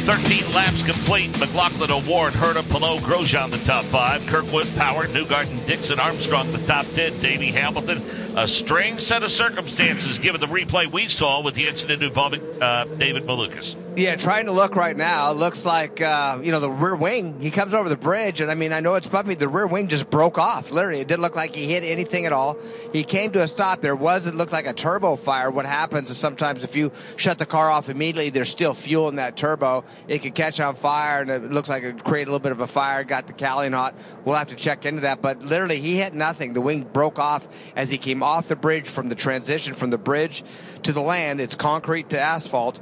13 0.07 0.53
laps 0.53 0.87
complete. 0.87 1.37
McLaughlin 1.41 1.91
O'Ward, 1.91 2.33
Herta, 2.33 2.63
Palou, 2.71 2.99
Grosjean 2.99 3.51
the 3.51 3.59
top 3.59 3.83
five. 3.87 4.25
Kirkwood, 4.29 4.69
Power, 4.77 5.09
Newgarden, 5.09 5.67
Dixon, 5.67 5.99
Armstrong 5.99 6.49
the 6.53 6.59
top 6.59 6.87
10. 6.95 7.19
Davey 7.19 7.51
Hamilton. 7.51 8.01
A 8.37 8.47
strange 8.47 9.01
set 9.01 9.25
of 9.25 9.33
circumstances 9.33 10.21
given 10.21 10.41
the 10.41 10.47
replay 10.47 10.91
we 10.93 11.09
saw 11.09 11.43
with 11.43 11.57
the 11.57 11.67
incident 11.67 12.05
involving 12.05 12.41
uh, 12.63 12.85
David 12.85 13.25
Malukas. 13.25 13.75
Yeah, 13.97 14.15
trying 14.17 14.45
to 14.45 14.53
look 14.53 14.77
right 14.77 14.95
now. 14.95 15.33
Looks 15.33 15.65
like, 15.65 16.03
uh, 16.03 16.39
you 16.43 16.53
know, 16.53 16.61
the 16.61 16.71
rear 16.71 16.95
wing, 16.95 17.41
he 17.41 17.51
comes 17.51 17.73
over 17.73 17.89
the 17.89 17.97
bridge, 17.97 18.43
and 18.43 18.51
I 18.51 18.55
mean, 18.55 18.75
I 18.75 18.81
know 18.81 18.95
it's 18.97 19.07
bumpy. 19.07 19.37
The 19.37 19.49
rear 19.49 19.67
wing 19.67 19.89
just 19.89 20.11
broke 20.11 20.37
off. 20.37 20.71
Literally, 20.71 21.01
it 21.01 21.09
didn't 21.09 21.23
look 21.23 21.35
like 21.35 21.55
he 21.55 21.65
hit 21.65 21.83
anything 21.83 22.27
at 22.27 22.33
all. 22.33 22.59
He 22.93 23.05
came 23.05 23.33
to 23.33 23.43
a 23.43 23.49
stop. 23.49 23.81
There 23.81 23.97
wasn't 23.97 24.37
looked 24.37 24.53
like 24.53 24.67
a 24.67 24.75
turbo 24.75 25.17
fire. 25.17 25.51
What 25.51 25.65
happens 25.65 26.11
is 26.11 26.19
sometimes 26.19 26.63
if 26.63 26.77
you 26.77 26.93
shut 27.17 27.39
the 27.39 27.47
car 27.47 27.71
off 27.71 27.89
immediately, 27.89 28.29
there's 28.29 28.51
still 28.51 28.75
fuel 28.75 29.09
in 29.09 29.17
that 29.17 29.35
turbo. 29.35 29.83
It 30.09 30.19
could 30.19 30.35
catch 30.35 30.61
on 30.61 30.75
fire, 30.75 31.23
and 31.23 31.31
it 31.31 31.51
looks 31.51 31.71
like 31.71 31.83
it 31.83 32.05
created 32.05 32.29
a 32.29 32.33
little 32.33 32.43
bit 32.43 32.53
of 32.53 32.61
a 32.61 32.67
fire, 32.67 33.03
got 33.03 33.27
the 33.27 33.33
cowling 33.33 33.73
hot. 33.73 33.95
We'll 34.27 34.37
have 34.37 34.49
to 34.49 34.57
check 34.57 34.85
into 34.85 35.01
that. 35.03 35.23
But 35.23 35.41
literally, 35.41 35.81
he 35.81 35.97
hit 35.97 36.13
nothing. 36.13 36.53
The 36.53 36.61
wing 36.61 36.83
broke 36.83 37.19
off 37.19 37.49
as 37.75 37.89
he 37.89 37.97
came 37.97 38.23
off 38.23 38.49
the 38.49 38.57
bridge 38.57 38.87
from 38.87 39.09
the 39.09 39.15
transition 39.15 39.73
from 39.73 39.89
the 39.89 39.97
bridge 39.97 40.45
to 40.83 40.93
the 40.93 41.01
land. 41.01 41.41
It's 41.41 41.55
concrete 41.55 42.11
to 42.11 42.21
asphalt 42.21 42.79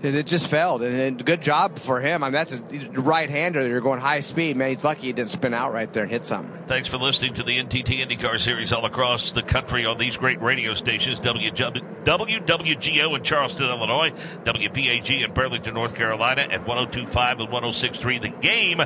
And 0.00 0.14
it 0.14 0.26
just 0.26 0.46
failed, 0.46 0.82
and, 0.82 0.94
and 0.94 1.24
good 1.24 1.42
job 1.42 1.76
for 1.78 2.00
him. 2.00 2.22
I 2.22 2.26
mean, 2.26 2.32
that's 2.34 2.52
a 2.52 2.60
right-hander. 3.00 3.66
You're 3.66 3.80
going 3.80 3.98
high 4.00 4.20
speed, 4.20 4.56
man. 4.56 4.70
He's 4.70 4.84
lucky 4.84 5.08
he 5.08 5.12
didn't 5.12 5.30
spin 5.30 5.52
out 5.54 5.72
right 5.72 5.92
there 5.92 6.04
and 6.04 6.12
hit 6.12 6.24
something. 6.24 6.56
Thanks 6.68 6.88
for 6.88 6.98
listening 6.98 7.34
to 7.34 7.42
the 7.42 7.58
NTT 7.58 8.06
IndyCar 8.06 8.38
Series 8.38 8.72
all 8.72 8.84
across 8.84 9.32
the 9.32 9.42
country 9.42 9.84
on 9.84 9.98
these 9.98 10.16
great 10.16 10.40
radio 10.40 10.74
stations: 10.74 11.18
WWGO 11.18 13.16
in 13.16 13.24
Charleston, 13.24 13.64
Illinois, 13.64 14.12
WPAG 14.44 15.24
in 15.24 15.32
Burlington, 15.32 15.74
North 15.74 15.96
Carolina, 15.96 16.42
at 16.42 16.64
102.5 16.64 17.40
and 17.40 17.48
106.3. 17.48 18.22
The 18.22 18.28
game 18.28 18.80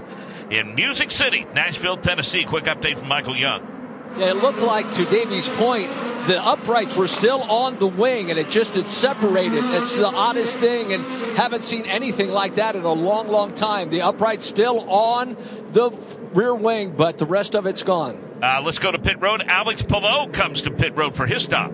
in 0.50 0.74
Music 0.74 1.10
City, 1.10 1.44
Nashville, 1.54 1.98
Tennessee. 1.98 2.44
Quick 2.44 2.64
update 2.64 2.96
from 2.98 3.08
Michael 3.08 3.36
Young. 3.36 3.81
It 4.18 4.36
looked 4.36 4.60
like, 4.60 4.90
to 4.92 5.04
Davey's 5.06 5.48
point, 5.48 5.88
the 6.26 6.40
uprights 6.44 6.94
were 6.96 7.08
still 7.08 7.42
on 7.42 7.78
the 7.78 7.86
wing 7.86 8.30
and 8.30 8.38
it 8.38 8.48
just 8.50 8.76
had 8.76 8.88
separated. 8.88 9.64
It's 9.64 9.96
the 9.96 10.06
oddest 10.06 10.60
thing 10.60 10.92
and 10.92 11.04
haven't 11.36 11.64
seen 11.64 11.86
anything 11.86 12.30
like 12.30 12.56
that 12.56 12.76
in 12.76 12.84
a 12.84 12.92
long, 12.92 13.28
long 13.28 13.54
time. 13.54 13.90
The 13.90 14.02
uprights 14.02 14.46
still 14.46 14.88
on 14.88 15.36
the 15.72 15.90
rear 16.32 16.54
wing, 16.54 16.94
but 16.96 17.18
the 17.18 17.26
rest 17.26 17.56
of 17.56 17.66
it's 17.66 17.82
gone. 17.82 18.22
Uh, 18.42 18.60
let's 18.64 18.78
go 18.78 18.92
to 18.92 18.98
pit 18.98 19.20
road. 19.20 19.42
Alex 19.46 19.82
Palou 19.82 20.30
comes 20.30 20.62
to 20.62 20.70
pit 20.70 20.96
road 20.96 21.14
for 21.14 21.26
his 21.26 21.42
stop. 21.42 21.72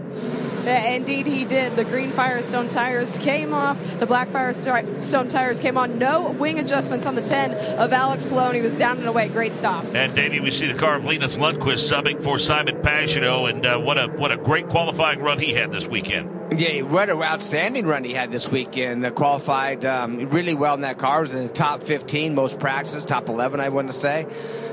Indeed, 0.67 1.27
he 1.27 1.45
did. 1.45 1.77
The 1.77 1.85
green 1.85 2.11
Firestone 2.13 2.69
tires 2.69 3.19
came 3.19 3.53
off. 3.53 3.79
The 4.01 4.07
black 4.07 4.29
Firestone 4.29 5.29
tires 5.29 5.59
came 5.59 5.77
on. 5.77 5.99
No 5.99 6.31
wing 6.31 6.59
adjustments 6.59 7.07
on 7.07 7.15
the 7.15 7.23
10 7.23 7.53
of 7.79 7.93
Alex 7.93 8.27
Palou. 8.27 8.53
He 8.53 8.63
was 8.63 8.75
down 8.75 8.99
and 8.99 9.07
away. 9.07 9.29
Great 9.29 9.55
stop. 9.57 9.85
And 9.95 10.15
Davey, 10.15 10.41
we 10.41 10.51
see 10.51 10.67
the 10.67 10.79
car 10.79 10.97
of 10.97 11.05
Linus 11.05 11.37
Lundqvist 11.37 11.91
subbing 11.91 12.23
for 12.23 12.39
Simon 12.39 12.77
Pagenaud, 12.77 13.51
and 13.51 13.67
uh, 13.67 13.79
what 13.79 13.99
a 13.99 14.09
what 14.09 14.33
a 14.33 14.37
great 14.37 14.69
qualifying 14.69 15.21
run 15.21 15.39
he 15.39 15.53
had 15.53 15.73
this 15.73 15.87
weekend. 15.87 16.38
Yeah, 16.57 16.81
what 16.81 17.11
an 17.11 17.23
outstanding 17.23 17.87
run 17.87 18.05
he 18.05 18.15
had 18.15 18.31
this 18.31 18.49
weekend. 18.49 19.05
Uh, 19.05 19.11
qualified 19.11 19.85
um, 19.85 20.31
really 20.31 20.55
well 20.55 20.75
in 20.75 20.81
that 20.81 20.97
car. 20.97 21.21
Was 21.21 21.31
in 21.31 21.47
the 21.47 21.53
top 21.53 21.83
15 21.83 22.35
most 22.35 22.59
practices, 22.59 23.05
top 23.05 23.29
11, 23.29 23.61
I 23.61 23.69
want 23.69 23.89
to 23.89 23.93
say. 23.93 24.27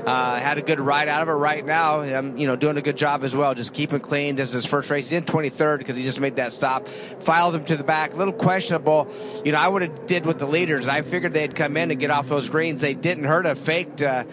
Uh, 0.06 0.38
had 0.38 0.56
a 0.56 0.62
good 0.62 0.80
ride 0.80 1.08
out 1.08 1.22
of 1.22 1.28
it 1.28 1.32
right 1.32 1.66
now. 1.66 2.00
Um, 2.00 2.38
you 2.38 2.46
know, 2.46 2.56
doing 2.56 2.78
a 2.78 2.80
good 2.80 2.96
job 2.96 3.24
as 3.24 3.36
well. 3.36 3.54
Just 3.54 3.74
keeping 3.74 4.00
clean. 4.00 4.36
This 4.36 4.48
is 4.48 4.54
his 4.54 4.66
first 4.66 4.88
race. 4.88 5.10
He's 5.10 5.18
in 5.18 5.24
23rd 5.24 5.78
because 5.78 5.96
he 5.96 6.02
just 6.02 6.18
made 6.18 6.36
that 6.36 6.54
stop. 6.54 6.88
Files 7.20 7.54
him 7.54 7.64
to 7.66 7.76
the 7.76 7.84
back. 7.84 8.14
A 8.14 8.16
little 8.16 8.32
questionable. 8.32 9.08
You 9.44 9.52
know, 9.52 9.58
I 9.58 9.68
would 9.68 9.82
have 9.82 10.06
did 10.06 10.24
with 10.24 10.38
the 10.38 10.46
leaders. 10.46 10.88
I 10.88 11.02
figured 11.02 11.34
they'd 11.34 11.54
come 11.54 11.76
in 11.76 11.90
and 11.90 12.00
get 12.00 12.10
off 12.10 12.28
those 12.28 12.48
greens. 12.48 12.80
They 12.80 12.94
didn't 12.94 13.24
hurt 13.24 13.44
a 13.44 13.54
faked. 13.54 14.00
Uh, 14.00 14.24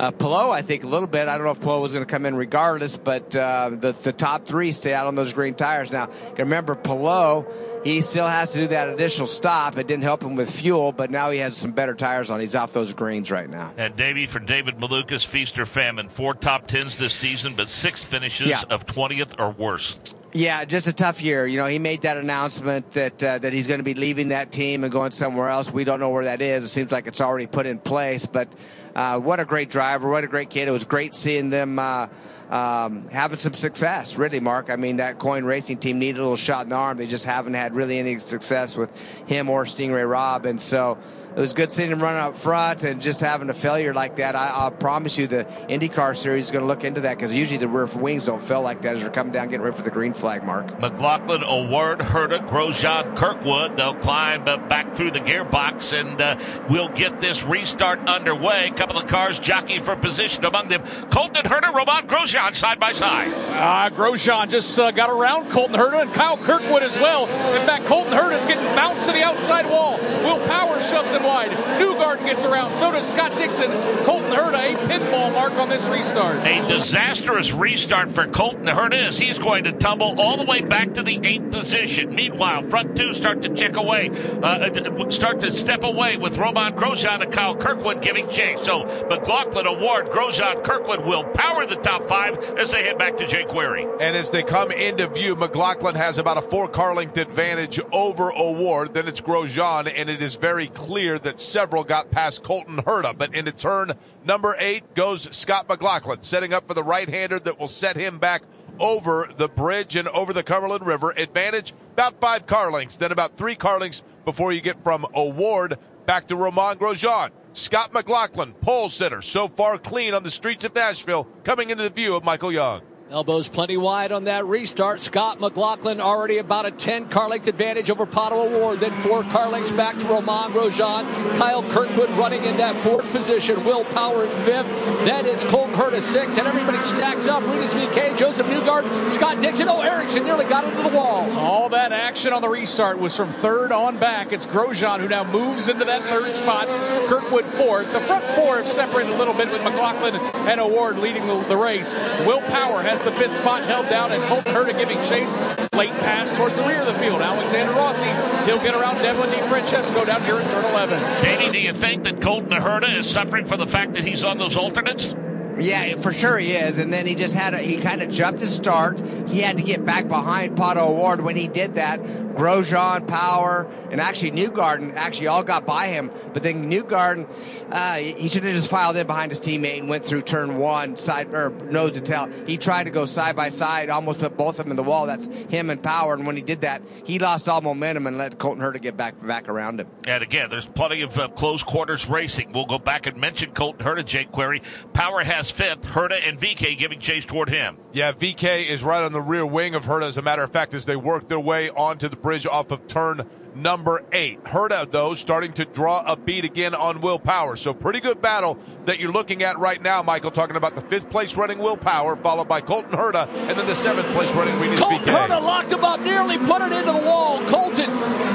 uh, 0.00 0.10
Palou, 0.12 0.50
I 0.50 0.62
think, 0.62 0.82
a 0.82 0.86
little 0.86 1.06
bit. 1.06 1.28
I 1.28 1.36
don't 1.36 1.44
know 1.44 1.52
if 1.52 1.60
Palou 1.60 1.82
was 1.82 1.92
going 1.92 2.04
to 2.04 2.10
come 2.10 2.24
in 2.24 2.34
regardless, 2.34 2.96
but 2.96 3.36
uh, 3.36 3.70
the, 3.74 3.92
the 3.92 4.12
top 4.14 4.46
three 4.46 4.72
stay 4.72 4.94
out 4.94 5.06
on 5.06 5.14
those 5.14 5.34
green 5.34 5.52
tires. 5.54 5.92
Now, 5.92 6.08
remember, 6.38 6.74
Palou, 6.74 7.44
he 7.84 8.00
still 8.00 8.26
has 8.26 8.52
to 8.52 8.60
do 8.60 8.66
that 8.68 8.88
additional 8.88 9.26
stop. 9.26 9.76
It 9.76 9.86
didn't 9.86 10.04
help 10.04 10.22
him 10.22 10.36
with 10.36 10.50
fuel, 10.50 10.92
but 10.92 11.10
now 11.10 11.30
he 11.30 11.38
has 11.40 11.54
some 11.54 11.72
better 11.72 11.94
tires 11.94 12.30
on. 12.30 12.40
He's 12.40 12.54
off 12.54 12.72
those 12.72 12.94
greens 12.94 13.30
right 13.30 13.48
now. 13.48 13.74
And 13.76 13.94
Davey, 13.94 14.24
for 14.26 14.38
David 14.38 14.78
Malukas, 14.78 15.26
feast 15.26 15.58
or 15.58 15.66
famine. 15.66 16.08
Four 16.08 16.32
top 16.34 16.66
tens 16.66 16.96
this 16.96 17.12
season, 17.12 17.54
but 17.54 17.68
six 17.68 18.02
finishes 18.02 18.48
Yeah. 18.48 18.62
of 18.70 18.86
20th 18.86 19.38
or 19.38 19.50
worse. 19.50 19.98
Yeah, 20.32 20.64
just 20.64 20.86
a 20.86 20.92
tough 20.92 21.22
year. 21.22 21.44
You 21.44 21.58
know, 21.58 21.66
he 21.66 21.80
made 21.80 22.02
that 22.02 22.16
announcement 22.16 22.92
that 22.92 23.20
uh, 23.20 23.38
that 23.38 23.52
he's 23.52 23.66
going 23.66 23.80
to 23.80 23.84
be 23.84 23.94
leaving 23.94 24.28
that 24.28 24.52
team 24.52 24.84
and 24.84 24.92
going 24.92 25.10
somewhere 25.10 25.48
else. 25.48 25.72
We 25.72 25.82
don't 25.82 25.98
know 25.98 26.10
where 26.10 26.22
that 26.26 26.40
is. 26.40 26.62
It 26.62 26.68
seems 26.68 26.92
like 26.92 27.08
it's 27.08 27.20
already 27.20 27.48
put 27.48 27.66
in 27.66 27.80
place. 27.80 28.26
But 28.26 28.54
uh, 28.94 29.18
what 29.18 29.40
a 29.40 29.44
great 29.44 29.70
driver! 29.70 30.08
What 30.08 30.24
a 30.24 30.26
great 30.26 30.50
kid! 30.50 30.68
It 30.68 30.72
was 30.72 30.84
great 30.84 31.14
seeing 31.14 31.50
them 31.50 31.78
uh, 31.78 32.08
um, 32.50 33.08
having 33.08 33.38
some 33.38 33.54
success. 33.54 34.16
Really, 34.16 34.40
Mark. 34.40 34.70
I 34.70 34.76
mean, 34.76 34.96
that 34.96 35.18
Coyne 35.18 35.44
Racing 35.44 35.78
team 35.78 35.98
needed 35.98 36.18
a 36.18 36.22
little 36.22 36.36
shot 36.36 36.64
in 36.64 36.70
the 36.70 36.76
arm. 36.76 36.96
They 36.96 37.06
just 37.06 37.24
haven't 37.24 37.54
had 37.54 37.74
really 37.74 37.98
any 37.98 38.18
success 38.18 38.76
with 38.76 38.90
him 39.26 39.48
or 39.48 39.66
Sting 39.66 39.92
Ray 39.92 40.04
Robb, 40.04 40.46
and 40.46 40.60
so. 40.60 40.98
It 41.30 41.38
was 41.40 41.52
good 41.52 41.70
seeing 41.70 41.92
him 41.92 42.02
run 42.02 42.16
up 42.16 42.36
front 42.36 42.82
and 42.82 43.00
just 43.00 43.20
having 43.20 43.48
a 43.50 43.54
failure 43.54 43.94
like 43.94 44.16
that. 44.16 44.34
I, 44.34 44.48
I'll 44.48 44.72
promise 44.72 45.16
you 45.16 45.28
the 45.28 45.44
IndyCar 45.68 46.16
series 46.16 46.46
is 46.46 46.50
going 46.50 46.62
to 46.62 46.66
look 46.66 46.82
into 46.82 47.02
that 47.02 47.16
because 47.16 47.32
usually 47.32 47.58
the 47.58 47.68
rear 47.68 47.86
wings 47.86 48.26
don't 48.26 48.42
fail 48.42 48.62
like 48.62 48.82
that 48.82 48.96
as 48.96 49.00
they're 49.02 49.10
coming 49.10 49.32
down 49.32 49.48
getting 49.48 49.62
ready 49.62 49.76
for 49.76 49.82
the 49.82 49.92
green 49.92 50.12
flag, 50.12 50.42
Mark. 50.42 50.80
McLaughlin, 50.80 51.44
O'Ward, 51.44 52.00
Herta, 52.00 52.48
Grosjean, 52.50 53.16
Kirkwood. 53.16 53.76
They'll 53.76 53.94
climb 53.94 54.42
uh, 54.48 54.56
back 54.56 54.96
through 54.96 55.12
the 55.12 55.20
gearbox 55.20 55.92
and 55.92 56.20
uh, 56.20 56.36
we'll 56.68 56.88
get 56.88 57.20
this 57.20 57.44
restart 57.44 58.00
underway. 58.08 58.66
A 58.66 58.74
couple 58.74 58.98
of 58.98 59.06
cars 59.06 59.38
jockeying 59.38 59.84
for 59.84 59.94
position 59.94 60.44
among 60.44 60.66
them. 60.68 60.82
Colton 61.10 61.44
Herta, 61.44 61.72
Romain 61.72 62.08
Grosjean 62.08 62.56
side 62.56 62.80
by 62.80 62.92
side. 62.92 63.32
Uh, 63.32 63.94
Grosjean 63.94 64.48
just 64.48 64.76
uh, 64.80 64.90
got 64.90 65.08
around 65.10 65.48
Colton 65.48 65.76
Herta 65.76 66.02
and 66.02 66.12
Kyle 66.12 66.36
Kirkwood 66.38 66.82
as 66.82 67.00
well. 67.00 67.26
In 67.54 67.66
fact, 67.66 67.84
Colton 67.84 68.12
Herta 68.12 68.32
is 68.36 68.44
getting 68.46 68.64
bounced 68.74 69.06
to 69.06 69.12
the 69.12 69.22
outside 69.22 69.66
wall. 69.70 69.96
Will 70.24 70.44
Power 70.48 70.80
shoves 70.80 71.12
him 71.12 71.19
wide. 71.24 71.50
Newgarden 71.80 72.26
gets 72.26 72.44
around. 72.44 72.72
So 72.74 72.92
does 72.92 73.06
Scott 73.12 73.32
Dixon. 73.36 73.70
Colton 74.04 74.30
Herta, 74.30 74.74
a 74.74 74.76
pinball 74.88 75.32
mark 75.32 75.52
on 75.54 75.68
this 75.68 75.86
restart. 75.88 76.38
A 76.46 76.66
disastrous 76.68 77.52
restart 77.52 78.10
for 78.14 78.26
Colton 78.28 78.66
Herta 78.66 79.08
as 79.08 79.18
he's 79.18 79.38
going 79.38 79.64
to 79.64 79.72
tumble 79.72 80.20
all 80.20 80.36
the 80.36 80.44
way 80.44 80.60
back 80.60 80.94
to 80.94 81.02
the 81.02 81.20
eighth 81.22 81.50
position. 81.50 82.14
Meanwhile, 82.14 82.68
front 82.68 82.96
two 82.96 83.14
start 83.14 83.42
to 83.42 83.54
check 83.54 83.76
away, 83.76 84.10
uh, 84.42 85.10
start 85.10 85.40
to 85.40 85.52
step 85.52 85.82
away 85.82 86.16
with 86.16 86.36
Romain 86.36 86.72
Grosjean 86.72 87.22
and 87.22 87.32
Kyle 87.32 87.56
Kirkwood 87.56 88.02
giving 88.02 88.28
chase. 88.30 88.60
So 88.62 88.84
McLaughlin, 89.08 89.66
O'Ward, 89.66 90.06
Grosjean, 90.06 90.64
Kirkwood 90.64 91.04
will 91.04 91.24
power 91.24 91.66
the 91.66 91.76
top 91.76 92.08
five 92.08 92.38
as 92.58 92.70
they 92.70 92.82
head 92.82 92.98
back 92.98 93.16
to 93.18 93.26
Jake 93.26 93.48
Query. 93.48 93.86
And 94.00 94.16
as 94.16 94.30
they 94.30 94.42
come 94.42 94.70
into 94.70 95.06
view, 95.08 95.36
McLaughlin 95.36 95.94
has 95.94 96.18
about 96.18 96.36
a 96.36 96.42
four 96.42 96.68
car 96.68 96.94
length 96.94 97.16
advantage 97.16 97.80
over 97.92 98.32
O'Ward. 98.36 98.94
Then 98.94 99.08
it's 99.08 99.20
Grosjean, 99.20 99.92
and 99.94 100.08
it 100.08 100.22
is 100.22 100.34
very 100.34 100.68
clear 100.68 101.09
that 101.18 101.40
several 101.40 101.84
got 101.84 102.10
past 102.10 102.42
Colton 102.42 102.76
Herta. 102.76 103.16
But 103.16 103.34
into 103.34 103.52
turn 103.52 103.92
number 104.24 104.54
eight 104.58 104.94
goes 104.94 105.34
Scott 105.36 105.68
McLaughlin, 105.68 106.22
setting 106.22 106.52
up 106.52 106.68
for 106.68 106.74
the 106.74 106.84
right 106.84 107.08
hander 107.08 107.38
that 107.40 107.58
will 107.58 107.68
set 107.68 107.96
him 107.96 108.18
back 108.18 108.42
over 108.78 109.28
the 109.36 109.48
bridge 109.48 109.96
and 109.96 110.08
over 110.08 110.32
the 110.32 110.42
Cumberland 110.42 110.86
River. 110.86 111.12
Advantage 111.16 111.72
about 111.92 112.20
five 112.20 112.46
car 112.46 112.72
lengths, 112.72 112.96
then 112.96 113.12
about 113.12 113.36
three 113.36 113.54
car 113.54 113.78
lengths 113.78 114.02
before 114.24 114.52
you 114.52 114.60
get 114.60 114.82
from 114.82 115.06
O'Ward 115.14 115.78
back 116.06 116.26
to 116.28 116.36
Romain 116.36 116.76
Grosjean. 116.76 117.30
Scott 117.52 117.92
McLaughlin, 117.92 118.54
pole 118.54 118.88
sitter, 118.88 119.22
so 119.22 119.48
far 119.48 119.76
clean 119.76 120.14
on 120.14 120.22
the 120.22 120.30
streets 120.30 120.64
of 120.64 120.74
Nashville, 120.74 121.24
coming 121.44 121.70
into 121.70 121.82
the 121.82 121.90
view 121.90 122.14
of 122.14 122.24
Michael 122.24 122.52
Young. 122.52 122.82
Elbows 123.10 123.48
plenty 123.48 123.76
wide 123.76 124.12
on 124.12 124.24
that 124.24 124.46
restart. 124.46 125.00
Scott 125.00 125.40
McLaughlin 125.40 126.00
already 126.00 126.38
about 126.38 126.64
a 126.64 126.70
10 126.70 127.08
car 127.08 127.28
length 127.28 127.48
advantage 127.48 127.90
over 127.90 128.06
Pato 128.06 128.46
O'Ward. 128.46 128.78
Then 128.78 128.92
four 129.02 129.24
car 129.24 129.48
lengths 129.48 129.72
back 129.72 129.98
to 129.98 130.04
Romain 130.04 130.52
Grosjean. 130.52 131.04
Kyle 131.36 131.64
Kirkwood 131.70 132.08
running 132.10 132.44
in 132.44 132.56
that 132.58 132.76
fourth 132.84 133.04
position. 133.10 133.64
Will 133.64 133.84
Power 133.86 134.26
in 134.26 134.30
fifth. 134.44 134.68
Then 135.04 135.26
it's 135.26 135.42
Colton 135.46 135.74
Herta 135.74 136.00
sixth. 136.00 136.38
And 136.38 136.46
everybody 136.46 136.78
stacks 136.84 137.26
up. 137.26 137.42
Lucas 137.42 137.74
VeeKay, 137.74 138.16
Josef 138.16 138.46
Newgard, 138.48 138.84
Scott 139.10 139.42
Dixon. 139.42 139.68
Oh, 139.68 139.80
Ericsson 139.80 140.22
nearly 140.22 140.44
got 140.44 140.62
into 140.62 140.88
the 140.88 140.96
wall. 140.96 141.28
All 141.36 141.68
that 141.70 141.90
action 141.90 142.32
on 142.32 142.42
the 142.42 142.48
restart 142.48 143.00
was 143.00 143.16
from 143.16 143.32
third 143.32 143.72
on 143.72 143.98
back. 143.98 144.30
It's 144.30 144.46
Grosjean 144.46 145.00
who 145.00 145.08
now 145.08 145.24
moves 145.24 145.68
into 145.68 145.84
that 145.84 146.02
third 146.02 146.30
spot. 146.32 146.68
Kirkwood 147.08 147.44
fourth. 147.44 147.92
The 147.92 148.00
front 148.02 148.24
four 148.36 148.58
have 148.58 148.68
separated 148.68 149.12
a 149.12 149.18
little 149.18 149.34
bit 149.34 149.48
with 149.48 149.64
McLaughlin 149.64 150.14
and 150.48 150.60
O'Ward 150.60 150.98
leading 150.98 151.26
the, 151.26 151.42
the 151.48 151.56
race. 151.56 151.92
Will 152.24 152.40
Power 152.52 152.82
has 152.82 152.99
the 153.04 153.12
fifth 153.12 153.36
spot 153.40 153.62
held 153.64 153.88
down 153.88 154.12
and 154.12 154.22
Colton 154.24 154.52
Herta 154.52 154.76
giving 154.78 154.96
chase. 155.08 155.32
Late 155.72 155.90
pass 156.00 156.36
towards 156.36 156.56
the 156.56 156.62
rear 156.64 156.80
of 156.80 156.86
the 156.86 156.94
field. 156.94 157.22
Alexander 157.22 157.72
Rossi, 157.72 158.06
he'll 158.44 158.62
get 158.62 158.74
around 158.74 158.96
Devlin 158.96 159.30
DeFrancesco 159.30 160.06
down 160.06 160.22
here 160.24 160.38
in 160.38 160.46
turn 160.48 160.64
11. 160.66 161.00
Danny, 161.22 161.50
do 161.50 161.58
you 161.58 161.72
think 161.72 162.04
that 162.04 162.20
Colton 162.20 162.50
Herta 162.50 162.98
is 162.98 163.08
suffering 163.08 163.46
for 163.46 163.56
the 163.56 163.66
fact 163.66 163.94
that 163.94 164.04
he's 164.04 164.24
on 164.24 164.38
those 164.38 164.56
alternates? 164.56 165.14
Yeah, 165.60 165.96
for 165.96 166.12
sure 166.12 166.38
he 166.38 166.52
is. 166.52 166.78
And 166.78 166.92
then 166.92 167.06
he 167.06 167.14
just 167.14 167.34
had 167.34 167.54
a, 167.54 167.58
he 167.58 167.78
kind 167.78 168.02
of 168.02 168.10
jumped 168.10 168.40
his 168.40 168.54
start. 168.54 169.00
He 169.28 169.40
had 169.40 169.56
to 169.56 169.62
get 169.62 169.84
back 169.84 170.08
behind 170.08 170.56
Pato 170.56 170.88
O'Ward. 170.88 171.20
When 171.20 171.36
he 171.36 171.48
did 171.48 171.74
that, 171.76 172.00
Grosjean, 172.00 173.06
Power, 173.06 173.70
and 173.90 174.00
actually 174.00 174.30
Newgarden 174.32 174.94
actually 174.94 175.26
all 175.26 175.42
got 175.42 175.66
by 175.66 175.88
him. 175.88 176.10
But 176.32 176.42
then 176.42 176.70
Newgarden, 176.70 177.28
uh, 177.70 177.96
he 177.96 178.28
should 178.28 178.44
have 178.44 178.54
just 178.54 178.68
filed 178.68 178.96
in 178.96 179.06
behind 179.06 179.30
his 179.30 179.40
teammate 179.40 179.78
and 179.78 179.88
went 179.88 180.04
through 180.04 180.22
turn 180.22 180.56
one, 180.58 180.96
side 180.96 181.34
or 181.34 181.50
nose 181.50 181.92
to 181.92 182.00
tail. 182.00 182.30
He 182.46 182.56
tried 182.56 182.84
to 182.84 182.90
go 182.90 183.04
side 183.04 183.36
by 183.36 183.50
side, 183.50 183.90
almost 183.90 184.20
put 184.20 184.36
both 184.36 184.58
of 184.58 184.64
them 184.64 184.70
in 184.70 184.76
the 184.76 184.82
wall. 184.82 185.06
That's 185.06 185.26
him 185.26 185.70
and 185.70 185.82
Power. 185.82 186.14
And 186.14 186.26
when 186.26 186.36
he 186.36 186.42
did 186.42 186.62
that, 186.62 186.82
he 187.04 187.18
lost 187.18 187.48
all 187.48 187.60
momentum 187.60 188.06
and 188.06 188.16
let 188.16 188.38
Colton 188.38 188.62
Herta 188.62 188.80
get 188.80 188.96
back 188.96 189.14
back 189.26 189.48
around 189.48 189.80
him. 189.80 189.88
And 190.06 190.22
again, 190.22 190.50
there's 190.50 190.66
plenty 190.66 191.02
of 191.02 191.18
uh, 191.18 191.28
close 191.28 191.62
quarters 191.62 192.08
racing. 192.08 192.52
We'll 192.52 192.66
go 192.66 192.78
back 192.78 193.06
and 193.06 193.18
mention 193.18 193.52
Colton 193.52 193.84
Herta, 193.84 194.04
Jake 194.04 194.32
Query. 194.32 194.62
Power 194.92 195.22
has 195.22 195.49
fifth, 195.50 195.82
Herta 195.82 196.20
and 196.26 196.38
VeeKay 196.38 196.78
giving 196.78 197.00
chase 197.00 197.24
toward 197.24 197.48
him. 197.48 197.78
Yeah, 197.92 198.12
VeeKay 198.12 198.66
is 198.66 198.82
right 198.82 199.02
on 199.02 199.12
the 199.12 199.20
rear 199.20 199.44
wing 199.44 199.74
of 199.74 199.84
Herta. 199.84 200.04
As 200.04 200.18
a 200.18 200.22
matter 200.22 200.42
of 200.42 200.50
fact, 200.50 200.74
as 200.74 200.86
they 200.86 200.96
work 200.96 201.28
their 201.28 201.40
way 201.40 201.70
onto 201.70 202.08
the 202.08 202.16
bridge 202.16 202.46
off 202.46 202.70
of 202.70 202.86
turn 202.86 203.28
number 203.56 204.02
eight. 204.12 204.42
Herta, 204.44 204.90
though, 204.90 205.14
starting 205.14 205.52
to 205.54 205.64
draw 205.64 206.02
a 206.06 206.16
beat 206.16 206.44
again 206.44 206.74
on 206.74 207.00
Will 207.00 207.18
Power. 207.18 207.56
So 207.56 207.74
pretty 207.74 208.00
good 208.00 208.20
battle 208.20 208.58
that 208.86 209.00
you're 209.00 209.12
looking 209.12 209.42
at 209.42 209.58
right 209.58 209.80
now, 209.80 210.02
Michael, 210.02 210.30
talking 210.30 210.56
about 210.56 210.74
the 210.74 210.82
fifth 210.82 211.10
place 211.10 211.36
running 211.36 211.58
Will 211.58 211.76
Power, 211.76 212.16
followed 212.16 212.48
by 212.48 212.60
Colton 212.60 212.92
Herta, 212.92 213.28
and 213.28 213.58
then 213.58 213.66
the 213.66 213.76
seventh 213.76 214.08
place 214.08 214.30
running 214.32 214.58
Rinus 214.60 214.80
Colton 214.80 214.98
VeeKay. 215.00 215.28
Herta 215.28 215.42
locked 215.42 215.72
him 215.72 215.84
up, 215.84 216.00
nearly 216.00 216.38
put 216.38 216.62
it 216.62 216.72
into 216.72 216.92
the 216.92 217.06
wall. 217.06 217.38
Colton 217.46 217.90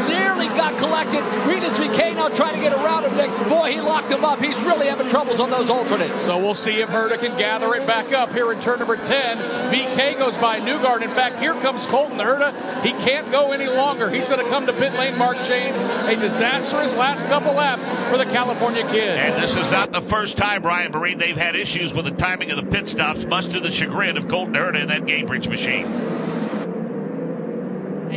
nearly 0.07 0.47
got 0.49 0.77
collected. 0.77 1.21
Rinus 1.47 1.77
VeeKay 1.79 2.15
now 2.15 2.29
trying 2.29 2.55
to 2.55 2.61
get 2.61 2.73
around 2.73 3.03
him. 3.03 3.15
Nick. 3.15 3.29
Boy, 3.47 3.73
he 3.73 3.81
locked 3.81 4.11
him 4.11 4.25
up. 4.25 4.41
He's 4.41 4.61
really 4.63 4.87
having 4.87 5.07
troubles 5.09 5.39
on 5.39 5.49
those 5.49 5.69
alternates. 5.69 6.19
So 6.21 6.37
we'll 6.37 6.53
see 6.53 6.81
if 6.81 6.89
Herta 6.89 7.19
can 7.19 7.37
gather 7.37 7.73
it 7.75 7.85
back 7.87 8.11
up 8.11 8.31
here 8.31 8.51
in 8.51 8.59
turn 8.59 8.79
number 8.79 8.97
10. 8.97 9.37
VeeKay 9.71 10.17
goes 10.17 10.37
by 10.37 10.59
Newgard. 10.59 11.03
In 11.03 11.09
fact, 11.09 11.39
here 11.39 11.53
comes 11.55 11.85
Colton 11.87 12.17
Herta. 12.17 12.53
He 12.83 12.91
can't 13.03 13.29
go 13.31 13.51
any 13.51 13.67
longer. 13.67 14.09
He's 14.09 14.27
going 14.27 14.43
to 14.43 14.49
come 14.49 14.65
to 14.65 14.73
pit 14.73 14.93
lane, 14.93 15.04
Mark 15.11 15.37
Jaynes. 15.37 15.77
A 16.07 16.15
disastrous 16.15 16.95
last 16.95 17.27
couple 17.27 17.53
laps 17.53 17.89
for 18.09 18.17
the 18.17 18.25
California 18.25 18.83
kid. 18.89 19.17
And 19.17 19.41
this 19.41 19.55
is 19.55 19.71
not 19.71 19.91
the 19.91 20.01
first 20.01 20.37
time, 20.37 20.63
Ryan 20.63 20.91
Myrehn, 20.91 21.19
they've 21.19 21.37
had 21.37 21.55
issues 21.55 21.93
with 21.93 22.05
the 22.05 22.11
timing 22.11 22.51
of 22.51 22.57
the 22.57 22.71
pit 22.71 22.87
stops, 22.87 23.25
much 23.25 23.47
to 23.49 23.59
the 23.59 23.71
chagrin 23.71 24.17
of 24.17 24.27
Colton 24.27 24.53
Herta 24.53 24.81
in 24.81 24.87
that 24.87 25.01
Gainbridge 25.01 25.47
machine. 25.47 25.85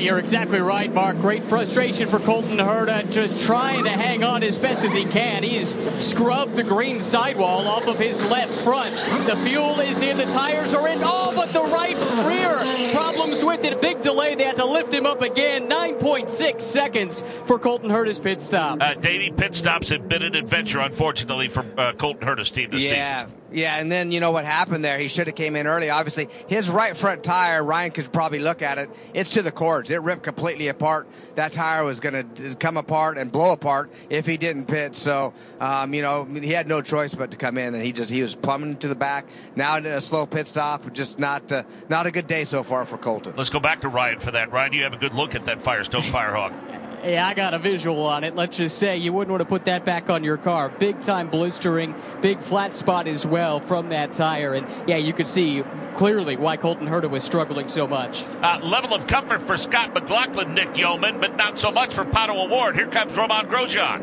You're 0.01 0.18
exactly 0.18 0.61
right, 0.61 0.92
Mark. 0.92 1.18
Great 1.20 1.44
frustration 1.44 2.09
for 2.09 2.18
Colton 2.18 2.59
Herta, 2.59 3.11
just 3.11 3.42
trying 3.44 3.84
to 3.84 3.90
hang 3.90 4.24
on 4.24 4.42
as 4.42 4.59
best 4.59 4.84
as 4.84 4.92
he 4.92 5.05
can. 5.05 5.42
He 5.42 5.57
has 5.57 5.74
scrubbed 6.05 6.57
the 6.57 6.62
green 6.62 7.01
sidewall 7.01 7.66
off 7.68 7.86
of 7.86 7.99
his 7.99 8.22
left 8.30 8.53
front. 8.62 8.90
The 9.26 9.36
fuel 9.44 9.80
is 9.80 10.01
in, 10.03 10.16
the 10.16 10.24
tires 10.24 10.74
are 10.74 10.88
in. 10.88 11.01
Oh, 11.03 11.32
but 11.34 11.49
the 11.49 11.62
right 11.62 11.96
rear 12.26 12.92
problems 12.94 13.44
with 13.44 13.64
it. 13.64 13.80
Big 13.80 14.03
delay. 14.03 14.34
They 14.34 14.44
had 14.44 14.57
to 14.57 14.66
lift 14.66 14.92
him 14.92 15.07
up 15.07 15.22
again. 15.22 15.68
9.6 15.68 16.61
seconds 16.61 17.24
for 17.46 17.59
Colton 17.59 17.90
Herta's 17.90 18.20
pit 18.20 18.40
stop. 18.40 18.78
Uh, 18.80 18.94
Davey, 18.94 19.30
pit 19.30 19.55
stops 19.55 19.88
have 19.88 20.09
been 20.09 20.22
an 20.22 20.34
adventure, 20.34 20.80
unfortunately, 20.80 21.49
for 21.49 21.64
uh, 21.76 21.92
Colton 21.92 22.26
Herta's 22.26 22.51
team 22.51 22.70
this 22.70 22.82
yeah. 22.82 23.26
season. 23.26 23.38
Yeah, 23.51 23.76
and 23.76 23.90
then 23.90 24.12
you 24.12 24.20
know 24.20 24.30
what 24.30 24.44
happened 24.44 24.84
there? 24.84 24.99
He 24.99 25.09
should 25.09 25.26
have 25.26 25.36
came 25.36 25.57
in 25.57 25.66
early. 25.66 25.90
Obviously, 25.90 26.28
his 26.49 26.68
right 26.70 26.96
front 26.96 27.24
tire, 27.24 27.64
Ryan 27.64 27.90
could 27.90 28.12
probably 28.12 28.38
look 28.38 28.62
at 28.62 28.78
it. 28.78 28.90
It's 29.14 29.30
to 29.30 29.42
the 29.42 29.53
cords. 29.53 29.90
It 29.90 30.03
ripped 30.03 30.22
completely 30.22 30.68
apart. 30.68 31.09
That 31.34 31.53
tire 31.53 31.84
was 31.84 32.01
going 32.01 32.34
to 32.34 32.55
come 32.57 32.76
apart 32.76 33.16
and 33.16 33.32
blow 33.32 33.53
apart 33.53 33.90
if 34.11 34.26
he 34.26 34.36
didn't 34.36 34.66
pit. 34.66 34.96
So, 34.96 35.32
um, 35.61 35.94
you 35.94 36.03
know, 36.03 36.24
he 36.24 36.51
had 36.51 36.68
no 36.68 36.82
choice 36.82 37.14
but 37.14 37.30
to 37.30 37.36
come 37.36 37.57
in, 37.59 37.74
and 37.74 37.82
he 37.82 37.92
just 37.92 38.11
he 38.11 38.22
was 38.22 38.34
plumbing 38.34 38.76
to 38.78 38.88
the 38.88 38.94
back. 38.94 39.26
Now 39.57 39.78
a 39.78 40.01
slow 40.01 40.26
pit 40.26 40.46
stop. 40.46 40.92
Just 40.92 41.18
not 41.18 41.51
uh, 41.51 41.62
not 41.88 42.07
a 42.07 42.11
good 42.11 42.26
day 42.26 42.44
so 42.44 42.62
far 42.62 42.84
for 42.84 42.99
Colton. 42.99 43.34
Let's 43.36 43.51
go 43.51 43.61
back 43.61 43.80
to 43.82 43.88
Ryan 43.88 44.20
for 44.20 44.30
that. 44.32 44.53
Ryan, 44.53 44.72
you 44.72 44.82
have 44.82 44.92
a 44.92 44.99
good 44.99 45.14
look 45.14 45.34
at 45.34 45.46
that 45.46 45.62
Firestone 45.62 46.03
Firehawk. 46.03 46.78
Yeah, 47.05 47.26
I 47.26 47.34
got 47.34 47.55
a 47.55 47.59
visual 47.59 48.05
on 48.07 48.24
it. 48.24 48.34
Let's 48.34 48.57
just 48.57 48.78
say 48.78 48.96
you 48.96 49.12
wouldn't 49.12 49.30
want 49.30 49.40
to 49.40 49.49
put 49.49 49.64
that 49.66 49.84
back 49.84 50.11
on 50.11 50.24
your 50.24 50.36
car. 50.36 50.68
Big 50.68 51.01
time 51.01 51.30
blistering, 51.30 51.94
big 52.20 52.40
flat 52.40 52.74
spot 52.74 53.07
as 53.07 53.24
well 53.24 53.61
from 53.61 53.90
that 53.90 54.12
tire. 54.12 54.55
And 54.55 54.66
yeah, 54.88 54.96
you 54.96 55.12
could 55.12 55.28
see 55.28 55.62
clearly 55.94 56.36
why 56.36 56.57
Colton 56.57 56.86
Herta 56.86 57.09
was 57.09 57.22
struggling 57.24 57.68
so 57.68 57.86
much. 57.86 58.24
Uh, 58.42 58.61
level 58.62 58.94
of 58.94 59.07
comfort 59.07 59.46
for 59.46 59.57
Scott 59.57 59.94
McLaughlin, 59.94 60.55
Nick 60.55 60.76
Yeoman, 60.76 61.20
but 61.20 61.36
not 61.36 61.59
so 61.59 61.70
much 61.70 61.94
for 61.94 62.05
Pato 62.05 62.36
O'Ward. 62.36 62.76
Here 62.76 62.88
comes 62.88 63.16
Romain 63.16 63.46
Grosjean. 63.46 64.03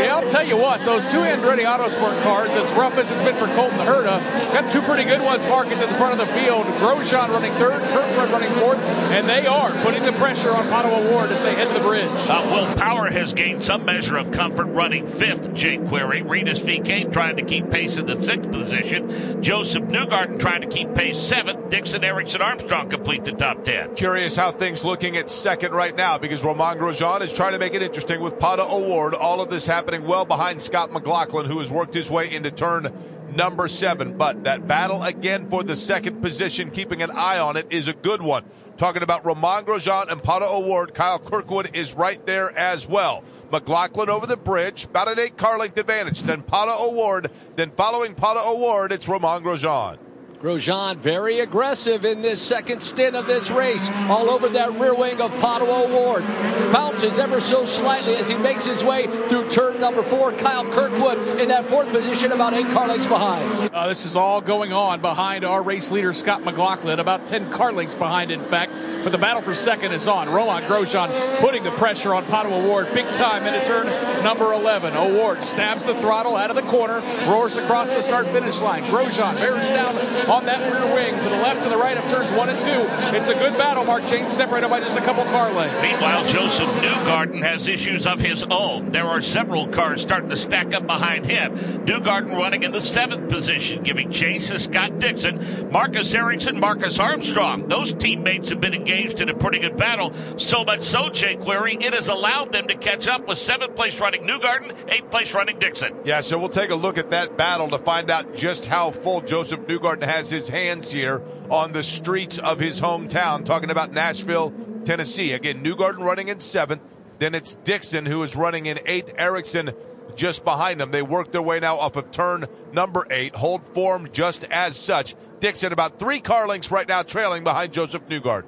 Yeah, 0.00 0.16
I'll 0.16 0.30
tell 0.30 0.46
you 0.46 0.56
what, 0.56 0.80
those 0.80 1.02
two 1.10 1.18
Andretti 1.18 1.64
Autosport 1.64 2.20
cars, 2.22 2.50
as 2.50 2.70
rough 2.72 2.96
as 2.98 3.10
it's 3.10 3.22
been 3.22 3.36
for 3.36 3.46
Colton 3.54 3.78
Herta, 3.78 4.20
got 4.52 4.72
two 4.72 4.82
pretty 4.82 5.04
good 5.04 5.22
ones 5.22 5.44
parking 5.46 5.78
to 5.78 5.86
the 5.86 5.94
front 5.94 6.18
of 6.18 6.26
the 6.26 6.32
field. 6.34 6.64
Grosjean 6.80 7.28
running 7.28 7.52
third, 7.52 7.80
Kirkwood 7.92 8.30
running 8.30 8.50
fourth, 8.58 8.78
and 9.12 9.28
they 9.28 9.46
are 9.46 9.70
putting 9.82 10.02
the 10.02 10.12
pressure 10.12 10.50
on 10.50 10.64
Pato 10.66 10.92
O'Ward 10.92 11.30
as 11.30 11.42
they 11.42 11.54
head 11.54 11.68
to 11.68 11.74
the 11.74 11.80
bridge. 11.80 12.10
Uh, 12.24 12.48
Will 12.50 12.76
Power 12.76 13.10
has 13.10 13.32
gained 13.34 13.64
some 13.64 13.84
measure 13.84 14.16
of 14.16 14.30
comfort 14.30 14.66
running 14.66 15.06
fifth, 15.06 15.52
Jake 15.54 15.86
Query. 15.88 16.22
Rinus 16.22 16.60
VeeKay 16.60 17.12
trying 17.12 17.36
to 17.36 17.42
keep 17.42 17.68
pace 17.70 17.96
in 17.96 18.06
the 18.06 18.20
sixth 18.20 18.50
position. 18.50 19.42
Josef 19.42 19.82
Newgarden 19.82 20.38
trying 20.38 20.62
to 20.62 20.68
keep 20.68 20.94
pace 20.94 21.18
seventh. 21.18 21.68
Dixon 21.68 22.04
Ericsson 22.04 22.40
Armstrong 22.40 22.88
complete 22.88 23.24
the 23.24 23.32
top 23.32 23.64
ten. 23.64 23.94
Curious 23.96 24.36
how 24.36 24.52
things 24.52 24.84
looking 24.84 25.16
at 25.16 25.30
second 25.30 25.72
right 25.72 25.96
now 25.96 26.16
because 26.16 26.44
Romain 26.44 26.78
Grosjean 26.78 27.22
is 27.22 27.32
trying 27.32 27.52
to 27.52 27.58
make 27.58 27.74
it 27.74 27.82
interesting 27.82 28.20
with 28.20 28.34
Pato 28.34 28.70
O'Ward. 28.70 29.14
All 29.14 29.40
of 29.40 29.50
this 29.50 29.66
happening 29.66 30.06
well 30.06 30.24
behind 30.24 30.62
Scott 30.62 30.92
McLaughlin, 30.92 31.46
who 31.46 31.58
has 31.58 31.70
worked 31.70 31.92
his 31.92 32.08
way 32.08 32.32
into 32.32 32.50
turn 32.50 32.92
number 33.34 33.66
seven. 33.66 34.16
But 34.16 34.44
that 34.44 34.68
battle 34.68 35.02
again 35.02 35.50
for 35.50 35.62
the 35.64 35.76
second 35.76 36.22
position, 36.22 36.70
keeping 36.70 37.02
an 37.02 37.10
eye 37.10 37.38
on 37.38 37.56
it, 37.56 37.66
is 37.70 37.88
a 37.88 37.94
good 37.94 38.22
one. 38.22 38.44
Talking 38.82 39.04
about 39.04 39.24
Romain 39.24 39.62
Grosjean 39.62 40.10
and 40.10 40.20
Pato 40.20 40.52
O'Ward, 40.52 40.92
Kyle 40.92 41.20
Kirkwood 41.20 41.76
is 41.76 41.94
right 41.94 42.26
there 42.26 42.50
as 42.58 42.88
well. 42.88 43.22
McLaughlin 43.52 44.10
over 44.10 44.26
the 44.26 44.36
bridge, 44.36 44.86
about 44.86 45.06
an 45.06 45.20
eight 45.20 45.36
car 45.36 45.56
length 45.56 45.78
advantage. 45.78 46.24
Then 46.24 46.42
Pato 46.42 46.80
O'Ward. 46.80 47.30
Then 47.54 47.70
following 47.76 48.16
Pato 48.16 48.44
O'Ward, 48.44 48.90
it's 48.90 49.06
Romain 49.06 49.40
Grosjean. 49.42 49.98
Grosjean 50.42 50.96
very 50.96 51.38
aggressive 51.38 52.04
in 52.04 52.20
this 52.20 52.42
second 52.42 52.82
stint 52.82 53.14
of 53.14 53.26
this 53.26 53.48
race, 53.52 53.88
all 54.08 54.28
over 54.28 54.48
that 54.48 54.72
rear 54.72 54.92
wing 54.92 55.20
of 55.20 55.30
Pato 55.34 55.68
O'Ward. 55.68 56.24
Bounces 56.72 57.20
ever 57.20 57.40
so 57.40 57.64
slightly 57.64 58.16
as 58.16 58.28
he 58.28 58.36
makes 58.36 58.66
his 58.66 58.82
way 58.82 59.06
through 59.28 59.48
turn 59.50 59.80
number 59.80 60.02
four. 60.02 60.32
Kyle 60.32 60.64
Kirkwood 60.64 61.38
in 61.38 61.46
that 61.46 61.66
fourth 61.66 61.88
position, 61.92 62.32
about 62.32 62.54
eight 62.54 62.66
car 62.72 62.88
lengths 62.88 63.06
behind. 63.06 63.70
Uh, 63.72 63.86
this 63.86 64.04
is 64.04 64.16
all 64.16 64.40
going 64.40 64.72
on 64.72 65.00
behind 65.00 65.44
our 65.44 65.62
race 65.62 65.92
leader, 65.92 66.12
Scott 66.12 66.42
McLaughlin, 66.42 66.98
about 66.98 67.28
10 67.28 67.48
car 67.52 67.72
lengths 67.72 67.94
behind, 67.94 68.32
in 68.32 68.42
fact. 68.42 68.72
But 69.04 69.12
the 69.12 69.18
battle 69.18 69.42
for 69.42 69.54
second 69.54 69.92
is 69.92 70.08
on. 70.08 70.28
Romain 70.28 70.62
Grosjean 70.62 71.08
putting 71.40 71.62
the 71.62 71.70
pressure 71.72 72.14
on 72.14 72.24
Pato 72.24 72.50
O'Ward 72.50 72.88
big 72.92 73.06
time 73.14 73.46
into 73.46 73.64
turn 73.66 73.86
number 74.24 74.52
11. 74.52 74.94
O'Ward 74.96 75.44
stabs 75.44 75.84
the 75.86 75.94
throttle 76.00 76.34
out 76.34 76.50
of 76.50 76.56
the 76.56 76.62
corner, 76.62 77.00
roars 77.28 77.56
across 77.56 77.94
the 77.94 78.02
start 78.02 78.26
finish 78.28 78.60
line. 78.60 78.82
Grosjean 78.84 79.36
bears 79.36 79.68
down 79.68 79.94
on 80.32 80.46
that 80.46 80.60
rear 80.72 80.94
wing 80.94 81.14
to 81.14 81.28
the 81.28 81.42
left 81.42 81.60
and 81.60 81.70
the 81.70 81.76
right 81.76 81.98
of 81.98 82.02
turns 82.04 82.32
one 82.32 82.48
and 82.48 82.58
two. 82.64 82.70
It's 83.14 83.28
a 83.28 83.34
good 83.34 83.52
battle. 83.58 83.84
Mark 83.84 84.06
Jaynes 84.06 84.30
separated 84.30 84.70
by 84.70 84.80
just 84.80 84.96
a 84.96 85.02
couple 85.02 85.24
car 85.24 85.52
lengths. 85.52 85.82
Meanwhile, 85.82 86.26
Josef 86.28 86.68
Newgarden 86.80 87.42
has 87.42 87.66
issues 87.66 88.06
of 88.06 88.18
his 88.18 88.42
own. 88.44 88.92
There 88.92 89.06
are 89.06 89.20
several 89.20 89.68
cars 89.68 90.00
starting 90.00 90.30
to 90.30 90.36
stack 90.38 90.72
up 90.72 90.86
behind 90.86 91.26
him. 91.26 91.54
Newgarden 91.84 92.34
running 92.34 92.62
in 92.62 92.72
the 92.72 92.80
seventh 92.80 93.28
position, 93.28 93.82
giving 93.82 94.10
chase 94.10 94.48
to 94.48 94.58
Scott 94.58 94.98
Dixon, 94.98 95.70
Marcus 95.70 96.14
Ericsson, 96.14 96.58
Marcus 96.58 96.98
Armstrong. 96.98 97.68
Those 97.68 97.92
teammates 97.92 98.48
have 98.48 98.60
been 98.60 98.72
engaged 98.72 99.20
in 99.20 99.28
a 99.28 99.34
pretty 99.34 99.58
good 99.58 99.76
battle. 99.76 100.14
So 100.38 100.64
much 100.64 100.82
so, 100.84 101.10
Jake 101.10 101.40
Query, 101.40 101.76
it 101.78 101.92
has 101.92 102.08
allowed 102.08 102.52
them 102.52 102.68
to 102.68 102.74
catch 102.74 103.06
up 103.06 103.28
with 103.28 103.36
seventh 103.36 103.76
place 103.76 104.00
running 104.00 104.22
Newgarden, 104.22 104.74
eighth 104.88 105.10
place 105.10 105.34
running 105.34 105.58
Dixon. 105.58 105.94
Yeah, 106.06 106.22
so 106.22 106.38
we'll 106.38 106.48
take 106.48 106.70
a 106.70 106.74
look 106.74 106.96
at 106.96 107.10
that 107.10 107.36
battle 107.36 107.68
to 107.68 107.78
find 107.78 108.10
out 108.10 108.34
just 108.34 108.64
how 108.64 108.90
full 108.90 109.20
Josef 109.20 109.60
Newgarden 109.60 110.04
has 110.04 110.21
his 110.30 110.48
hands 110.48 110.90
here 110.90 111.22
on 111.50 111.72
the 111.72 111.82
streets 111.82 112.38
of 112.38 112.58
his 112.58 112.80
hometown. 112.80 113.44
Talking 113.44 113.70
about 113.70 113.92
Nashville, 113.92 114.52
Tennessee. 114.84 115.32
Again, 115.32 115.62
Newgarden 115.62 115.98
running 115.98 116.28
in 116.28 116.40
seventh. 116.40 116.82
Then 117.18 117.34
it's 117.34 117.54
Dixon 117.56 118.06
who 118.06 118.22
is 118.22 118.34
running 118.34 118.66
in 118.66 118.80
eighth. 118.86 119.14
Ericsson 119.16 119.72
just 120.16 120.44
behind 120.44 120.80
them. 120.80 120.90
They 120.90 121.02
work 121.02 121.32
their 121.32 121.42
way 121.42 121.60
now 121.60 121.78
off 121.78 121.96
of 121.96 122.10
turn 122.10 122.46
number 122.72 123.06
eight. 123.10 123.34
Hold 123.36 123.66
form 123.68 124.08
just 124.12 124.44
as 124.44 124.76
such. 124.76 125.14
Dixon 125.40 125.72
about 125.72 125.98
three 125.98 126.20
car 126.20 126.46
lengths 126.46 126.70
right 126.70 126.86
now 126.86 127.02
trailing 127.02 127.44
behind 127.44 127.72
Josef 127.72 128.06
Newgarden. 128.08 128.44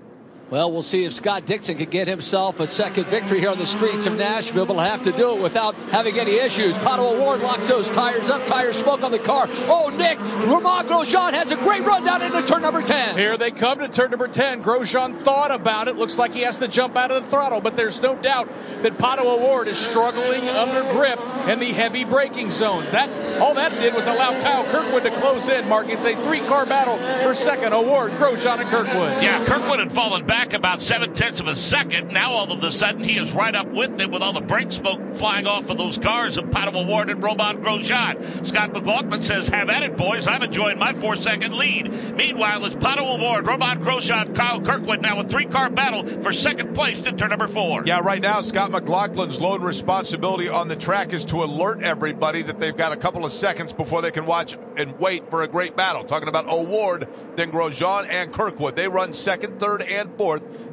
Well, 0.55 0.71
we'll 0.71 0.85
see 0.85 1.05
if 1.05 1.13
Scott 1.13 1.47
Dixon 1.47 1.79
can 1.79 1.91
get 1.91 2.07
himself 2.07 2.61
a 2.61 2.69
second 2.69 3.07
victory 3.07 3.41
here 3.41 3.51
on 3.51 3.59
the 3.59 3.67
streets 3.67 4.07
of 4.07 4.17
Nashville, 4.17 4.67
but 4.67 4.75
he'll 4.75 4.83
have 4.85 5.03
to 5.03 5.11
do 5.11 5.37
it 5.37 5.43
without 5.43 5.75
having 5.91 6.17
any 6.17 6.37
issues. 6.37 6.77
Pato 6.77 7.13
O'Ward 7.13 7.41
locks 7.41 7.67
those 7.67 7.91
tires 7.91 8.31
up, 8.31 8.47
tire 8.47 8.73
smoke 8.73 9.03
on 9.03 9.11
the 9.11 9.19
car. 9.19 9.49
Oh, 9.67 9.89
Nick, 9.89 10.17
Romain 10.47 10.87
Grosjean 10.87 11.33
has 11.33 11.51
a 11.51 11.57
great 11.57 11.83
run 11.83 12.05
down 12.05 12.23
into 12.23 12.41
turn 12.47 12.63
number 12.63 12.83
10. 12.83 13.19
Here 13.19 13.37
they 13.37 13.51
come 13.51 13.81
to 13.81 13.89
turn 13.89 14.11
number 14.11 14.29
10. 14.29 14.63
Grosjean 14.63 15.19
thought 15.23 15.51
about 15.51 15.89
it. 15.89 15.97
Looks 15.97 16.19
like 16.19 16.33
he 16.33 16.43
has 16.43 16.61
to 16.61 16.69
jump 16.69 16.95
out 16.95 17.11
of 17.11 17.25
the 17.25 17.29
throttle, 17.29 17.61
but 17.61 17.75
there's 17.75 18.01
no 18.01 18.15
doubt 18.15 18.49
that 18.83 18.97
Pato 18.97 19.25
O'Ward 19.25 19.67
is 19.67 19.77
struggling 19.77 20.49
under 20.51 20.83
grip 20.93 21.19
in 21.49 21.59
the 21.59 21.73
heavy 21.73 22.05
braking 22.05 22.53
zones. 22.53 22.93
That 22.93 23.11
All 23.41 23.55
that 23.55 23.73
did 23.81 23.93
was 23.93 24.07
allow 24.07 24.31
Kyle 24.43 24.65
Kirkwood 24.67 25.03
to 25.03 25.11
close 25.19 25.49
in, 25.49 25.69
Mark. 25.69 25.89
It's 25.89 26.05
a 26.05 26.15
three-car 26.15 26.65
battle 26.65 26.97
for 27.27 27.35
second. 27.35 27.73
O'Ward, 27.73 28.13
Grosjean 28.13 28.61
and 28.61 28.69
Kirkwood. 28.69 29.21
Yeah, 29.21 29.45
Kirkwood 29.47 29.81
had 29.81 29.91
fallen 29.91 30.25
back 30.25 30.44
about 30.53 30.83
seven 30.83 31.15
tenths 31.15 31.41
of 31.41 31.49
a 31.49 31.57
second. 31.57 32.13
Now 32.13 32.33
all 32.33 32.51
of 32.53 32.63
a 32.63 32.73
sudden 32.73 33.03
he 33.03 33.19
is 33.19 33.33
right 33.33 33.55
up 33.55 33.69
with 33.69 34.01
it 34.01 34.11
with 34.11 34.23
all 34.23 34.33
the 34.33 34.41
brake 34.41 34.73
smoke 34.73 35.01
flying 35.17 35.47
off 35.47 35.71
of 35.71 35.79
those 35.79 35.97
cars 35.97 36.37
of 36.37 36.47
Pato 36.47 36.75
O'Ward 36.75 37.11
and 37.11 37.23
Romain 37.23 37.59
Grosjean. 37.59 38.47
Scott 38.47 38.73
McLaughlin 38.73 39.23
says, 39.23 39.49
have 39.49 39.71
at 39.71 39.83
it, 39.83 39.97
boys. 39.97 40.27
I'm 40.27 40.43
enjoying 40.43 40.79
my 40.79 40.93
four 40.95 41.17
second 41.17 41.55
lead. 41.55 42.17
Meanwhile, 42.17 42.65
it's 42.67 42.75
Pato 42.77 43.17
O'Ward, 43.17 43.47
Robot 43.47 43.79
Grosjean, 43.79 44.35
Kyle 44.35 44.61
Kirkwood 44.61 45.01
now 45.01 45.19
a 45.21 45.25
three 45.25 45.47
car 45.47 45.71
battle 45.71 46.07
for 46.23 46.33
second 46.33 46.75
place 46.75 47.01
to 47.03 47.13
turn 47.13 47.31
number 47.31 47.47
four. 47.47 47.85
Yeah, 47.87 48.01
right 48.01 48.21
now, 48.21 48.41
Scott 48.41 48.71
McLaughlin's 48.71 49.41
lone 49.41 49.63
responsibility 49.63 50.49
on 50.49 50.69
the 50.69 50.77
track 50.77 51.13
is 51.13 51.25
to 51.27 51.45
alert 51.45 51.83
everybody 51.83 52.43
that 52.43 52.59
they've 52.59 52.77
got 52.77 52.93
a 52.93 52.97
couple 52.97 53.25
of 53.25 53.33
seconds 53.33 53.73
before 53.73 54.03
they 54.03 54.11
can 54.11 54.27
watch 54.27 54.57
and 54.77 54.99
wait 54.99 55.31
for 55.31 55.43
a 55.43 55.49
great 55.49 55.77
battle. 55.77 56.05
Talking 56.05 56.29
about 56.29 56.49
O'Ward, 56.49 57.09
then 57.37 57.53
Grosjean 57.53 58.09
and 58.11 58.33
Kirkwood. 58.33 58.75
They 58.75 58.89
run 58.89 59.15
second, 59.15 59.61
third, 59.61 59.83
and 59.83 60.11
fourth. 60.17 60.24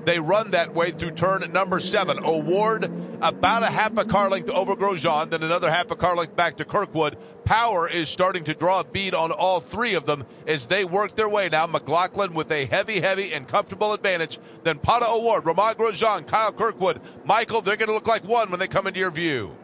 They 0.06 0.20
run 0.20 0.52
that 0.52 0.74
way 0.74 0.91
through 0.91 1.12
turn 1.12 1.43
number 1.52 1.80
seven. 1.80 2.18
O'Ward 2.24 2.91
about 3.22 3.62
a 3.62 3.68
half 3.68 3.95
a 3.97 4.06
car 4.06 4.30
length 4.30 4.49
over 4.49 4.76
Grosjean, 4.76 5.30
then 5.30 5.43
another 5.43 5.70
half 5.70 5.91
a 5.91 5.95
car 5.95 6.16
length 6.16 6.36
back 6.36 6.58
to 6.58 6.66
Kirkwood. 6.66 7.18
Power 7.45 7.88
is 7.88 8.10
starting 8.10 8.43
to 8.45 8.56
draw 8.56 8.80
a 8.80 8.84
bead 8.84 9.14
on 9.14 9.32
all 9.32 9.60
three 9.60 9.93
of 9.93 10.08
them 10.08 10.26
as 10.47 10.68
they 10.68 10.86
work 10.86 11.16
their 11.16 11.30
way 11.30 11.49
now. 11.49 11.68
McLaughlin 11.68 12.34
with 12.34 12.52
a 12.52 12.66
heavy, 12.66 12.99
heavy, 12.99 13.32
and 13.32 13.47
comfortable 13.47 13.93
advantage. 13.93 14.39
Then 14.64 14.80
Pato 14.80 15.08
O'Ward, 15.08 15.45
Romain 15.45 15.76
Grosjean, 15.76 16.26
Kyle 16.26 16.52
Kirkwood, 16.52 16.99
Michael. 17.26 17.62
They're 17.62 17.76
going 17.76 17.89
to 17.89 17.93
look 17.93 18.08
like 18.08 18.24
one 18.24 18.49
when 18.49 18.60
they 18.60 18.68
come 18.68 18.88
into 18.88 18.99
your 18.99 19.12
view. 19.12 19.56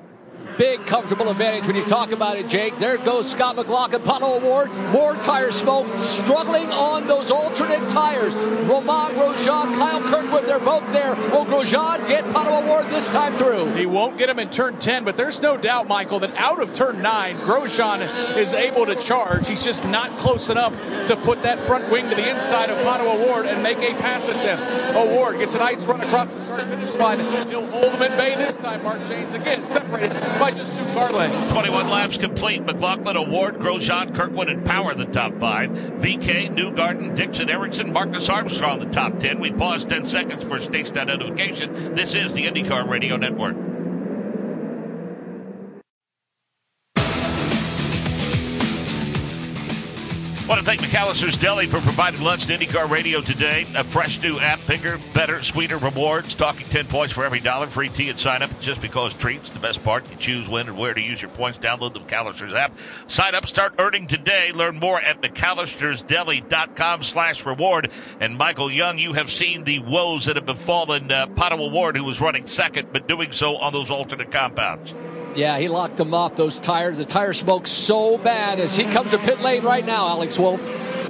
Big 0.58 0.80
comfortable 0.86 1.30
advantage 1.30 1.68
when 1.68 1.76
you 1.76 1.86
talk 1.86 2.12
about 2.12 2.38
it, 2.38 2.48
Jake. 2.48 2.78
There 2.80 2.98
goes 2.98 3.30
Scott 3.30 3.56
McLaughlin, 3.56 4.02
Pato 4.02 4.42
O'Ward. 4.42 4.72
More 4.92 5.16
tire 5.18 5.52
smoke, 5.52 5.88
struggling 6.00 6.70
on 6.72 7.08
those 7.08 7.32
alternate 7.32 7.88
tires. 7.90 8.34
Romain 8.36 9.16
Grosjean, 9.16 9.78
Kyle 9.78 10.02
Kirkwood, 10.02 10.46
they're 10.46 10.60
both 10.60 10.92
there. 10.92 11.16
Will 11.32 11.46
Grosjean 11.46 12.08
get 12.08 12.24
Pato 12.26 12.64
O'Ward 12.64 12.88
this 12.88 13.08
time 13.12 13.34
through? 13.34 13.68
He 13.74 13.86
won't 13.86 14.18
get 14.18 14.30
him 14.30 14.40
in 14.40 14.50
turn 14.50 14.78
10, 14.78 15.04
but 15.04 15.18
there's 15.18 15.42
no 15.42 15.58
doubt, 15.58 15.88
Michael, 15.88 16.20
that 16.20 16.36
out 16.36 16.62
of 16.62 16.74
turn 16.74 17.02
9, 17.02 17.36
Grosjean 17.38 18.02
is 18.38 18.54
able 18.54 18.86
to 18.86 18.96
charge. 18.96 19.48
He's 19.48 19.64
just 19.64 19.86
not 19.86 20.10
close 20.18 20.50
enough 20.50 20.74
to 21.08 21.16
put 21.18 21.42
that 21.44 21.60
front 21.60 21.92
wing 21.92 22.10
to 22.10 22.16
the 22.16 22.30
inside 22.30 22.70
of 22.70 22.78
Pato 22.80 23.06
O'Ward 23.06 23.46
and 23.46 23.62
make 23.62 23.78
a 23.78 23.94
pass 24.02 24.28
attempt. 24.28 24.64
O'Ward 24.96 25.38
gets 25.38 25.56
a 25.56 25.60
nice 25.60 25.84
run 25.86 26.02
across 26.02 26.30
the 26.34 26.42
start 26.44 26.62
finish 26.62 26.96
line. 26.96 27.20
He'll 27.50 27.66
hold 27.68 27.94
him 27.94 28.02
at 28.02 28.18
bay 28.18 28.36
this 28.36 28.58
time, 28.58 28.84
Mark 28.84 29.00
Jaynes. 29.08 29.34
Again, 29.34 29.66
separated 29.68 30.18
by 30.40 30.52
just 30.52 30.78
two 30.78 30.86
car 30.94 31.12
lengths. 31.12 31.52
21 31.52 31.90
laps 31.90 32.18
complete. 32.18 32.64
McLaughlin, 32.64 33.18
O'Ward, 33.18 33.56
Grosjean, 33.56 34.16
Kirkwood, 34.16 34.50
and 34.50 34.66
Power 34.66 34.94
the 34.94 35.06
top 35.06 35.40
five. 35.40 35.70
VeeKay, 35.72 36.56
Newgarden, 36.56 37.16
Dixon, 37.16 37.50
Ericsson, 37.50 37.92
Marcus 37.92 38.30
Armstrong 38.30 38.80
the 38.80 38.86
top 38.88 39.20
10. 39.20 39.40
We 39.40 39.52
pause 39.52 39.86
10 39.86 40.08
seconds 40.08 40.44
for 40.44 40.60
station 40.60 40.94
notification. 40.94 41.96
This 41.96 42.14
is 42.14 42.34
the 42.34 42.46
IndyCar 42.46 42.88
Radio 42.88 43.18
Network. 43.18 43.56
Want 50.48 50.62
to 50.62 50.66
thank 50.66 50.80
McAllister's 50.80 51.38
Deli 51.38 51.66
for 51.66 51.82
providing 51.82 52.22
lunch 52.22 52.46
to 52.46 52.58
IndyCar 52.58 52.90
Radio 52.90 53.20
today. 53.20 53.68
A 53.76 53.84
fresh 53.84 54.22
new 54.22 54.40
app, 54.40 54.66
bigger, 54.66 54.98
better, 55.14 55.44
sweeter 55.44 55.78
rewards. 55.78 56.34
Talking 56.36 56.66
10 56.66 56.86
points 56.86 57.14
for 57.14 57.26
every 57.26 57.42
dollar. 57.42 57.68
Free 57.68 57.90
tea 57.90 58.08
and 58.08 58.18
sign 58.18 58.42
up 58.42 58.50
just 58.62 58.82
because 58.82 59.14
treats. 59.14 59.50
The 59.50 59.60
best 59.60 59.84
part, 59.84 60.10
you 60.10 60.16
choose 60.16 60.48
when 60.48 60.70
and 60.70 60.78
where 60.78 60.94
to 60.94 61.02
use 61.02 61.22
your 61.22 61.32
points. 61.32 61.60
Download 61.60 61.94
the 61.94 62.00
McAllister's 62.00 62.54
app. 62.54 62.72
Sign 63.08 63.36
up, 63.36 63.46
start 63.46 63.74
earning 63.78 64.08
today. 64.08 64.54
Learn 64.54 64.80
more 64.80 65.02
at 65.02 65.22
McAllister'sDeli.com 65.22 67.04
slash 67.04 67.46
reward. 67.46 67.92
And 68.22 68.38
Michael 68.38 68.72
Young, 68.72 69.00
you 69.00 69.12
have 69.14 69.30
seen 69.30 69.66
the 69.66 69.80
woes 69.80 70.28
that 70.28 70.38
have 70.38 70.46
befallen 70.46 71.12
uh, 71.12 71.28
Pato 71.28 71.60
O'Ward, 71.60 71.98
who 71.98 72.06
was 72.06 72.22
running 72.22 72.48
second, 72.48 72.94
but 72.94 73.06
doing 73.06 73.34
so 73.34 73.58
on 73.58 73.74
those 73.74 73.90
alternate 73.90 74.32
compounds. 74.32 74.94
Yeah, 75.38 75.60
he 75.60 75.68
locked 75.68 75.98
them 75.98 76.16
up. 76.16 76.36
Those 76.36 76.60
tires, 76.60 76.98
the 76.98 77.06
tire 77.06 77.32
smoke 77.32 77.68
so 77.68 78.18
bad 78.18 78.60
as 78.60 78.76
he 78.76 78.86
comes 78.86 79.12
to 79.12 79.20
pit 79.20 79.40
lane 79.40 79.62
right 79.62 79.86
now, 79.86 80.08
Alex 80.08 80.40
Wolf. 80.40 80.60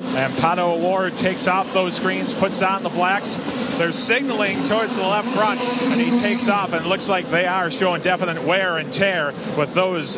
And 0.01 0.33
Pato 0.33 0.73
O'Ward 0.73 1.17
takes 1.17 1.47
off 1.47 1.73
those 1.73 1.97
greens, 2.01 2.33
puts 2.33 2.61
on 2.61 2.83
the 2.83 2.89
blacks. 2.89 3.39
They're 3.77 3.93
signaling 3.93 4.65
towards 4.65 4.97
the 4.97 5.03
left 5.03 5.29
front, 5.29 5.61
and 5.61 6.01
he 6.01 6.19
takes 6.19 6.49
off. 6.49 6.73
And 6.73 6.85
it 6.85 6.89
looks 6.89 7.07
like 7.07 7.31
they 7.31 7.45
are 7.45 7.71
showing 7.71 8.01
definite 8.01 8.43
wear 8.43 8.77
and 8.79 8.91
tear 8.91 9.33
with 9.57 9.73
those 9.73 10.17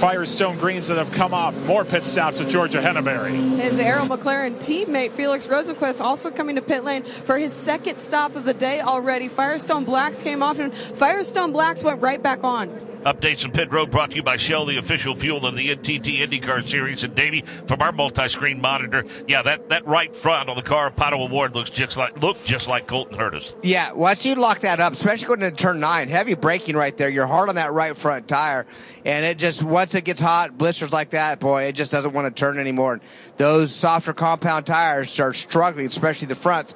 Firestone 0.00 0.58
greens 0.58 0.88
that 0.88 0.98
have 0.98 1.10
come 1.12 1.32
off. 1.32 1.54
More 1.62 1.86
pit 1.86 2.04
stops 2.04 2.40
with 2.40 2.50
Georgia 2.50 2.82
Henneberry. 2.82 3.58
His 3.58 3.78
Arrow 3.78 4.04
McLaren 4.04 4.56
teammate 4.56 5.12
Felix 5.12 5.46
Rosenqvist 5.46 6.02
also 6.02 6.30
coming 6.30 6.56
to 6.56 6.62
pit 6.62 6.84
lane 6.84 7.04
for 7.24 7.38
his 7.38 7.54
second 7.54 7.98
stop 8.00 8.36
of 8.36 8.44
the 8.44 8.54
day 8.54 8.82
already. 8.82 9.28
Firestone 9.28 9.84
Blacks 9.84 10.22
came 10.22 10.42
off, 10.42 10.58
and 10.58 10.74
Firestone 10.74 11.52
Blacks 11.52 11.82
went 11.82 12.02
right 12.02 12.22
back 12.22 12.44
on. 12.44 12.85
Updates 13.06 13.42
from 13.42 13.52
Pit 13.52 13.70
Road 13.70 13.92
brought 13.92 14.10
to 14.10 14.16
you 14.16 14.22
by 14.24 14.36
Shell, 14.36 14.66
the 14.66 14.78
official 14.78 15.14
fuel 15.14 15.46
of 15.46 15.54
the 15.54 15.68
NTT 15.68 16.26
IndyCar 16.26 16.68
Series. 16.68 17.04
And 17.04 17.14
Davey, 17.14 17.42
from 17.68 17.80
our 17.80 17.92
multi-screen 17.92 18.60
monitor, 18.60 19.04
yeah, 19.28 19.42
that, 19.42 19.68
that 19.68 19.86
right 19.86 20.14
front 20.14 20.48
on 20.48 20.56
the 20.56 20.62
car 20.62 20.88
of 20.88 20.96
Pato 20.96 21.20
O'Ward 21.20 21.54
looks 21.54 21.70
just 21.70 21.96
like 21.96 22.20
looked 22.20 22.44
just 22.44 22.66
like 22.66 22.88
Colton 22.88 23.16
Herta's. 23.16 23.54
Yeah, 23.62 23.92
once 23.92 24.26
you 24.26 24.34
lock 24.34 24.58
that 24.62 24.80
up, 24.80 24.92
especially 24.92 25.28
going 25.28 25.42
into 25.42 25.56
turn 25.56 25.78
nine, 25.78 26.08
heavy 26.08 26.34
braking 26.34 26.74
right 26.74 26.96
there. 26.96 27.08
You're 27.08 27.28
hard 27.28 27.48
on 27.48 27.54
that 27.54 27.72
right 27.72 27.96
front 27.96 28.26
tire, 28.26 28.66
and 29.04 29.24
it 29.24 29.38
just 29.38 29.62
once 29.62 29.94
it 29.94 30.02
gets 30.02 30.20
hot, 30.20 30.58
blisters 30.58 30.90
like 30.90 31.10
that, 31.10 31.38
boy, 31.38 31.62
it 31.62 31.76
just 31.76 31.92
doesn't 31.92 32.12
want 32.12 32.26
to 32.26 32.36
turn 32.36 32.58
anymore. 32.58 33.00
Those 33.36 33.72
softer 33.72 34.14
compound 34.14 34.66
tires 34.66 35.12
start 35.12 35.36
struggling, 35.36 35.86
especially 35.86 36.26
the 36.26 36.34
fronts. 36.34 36.74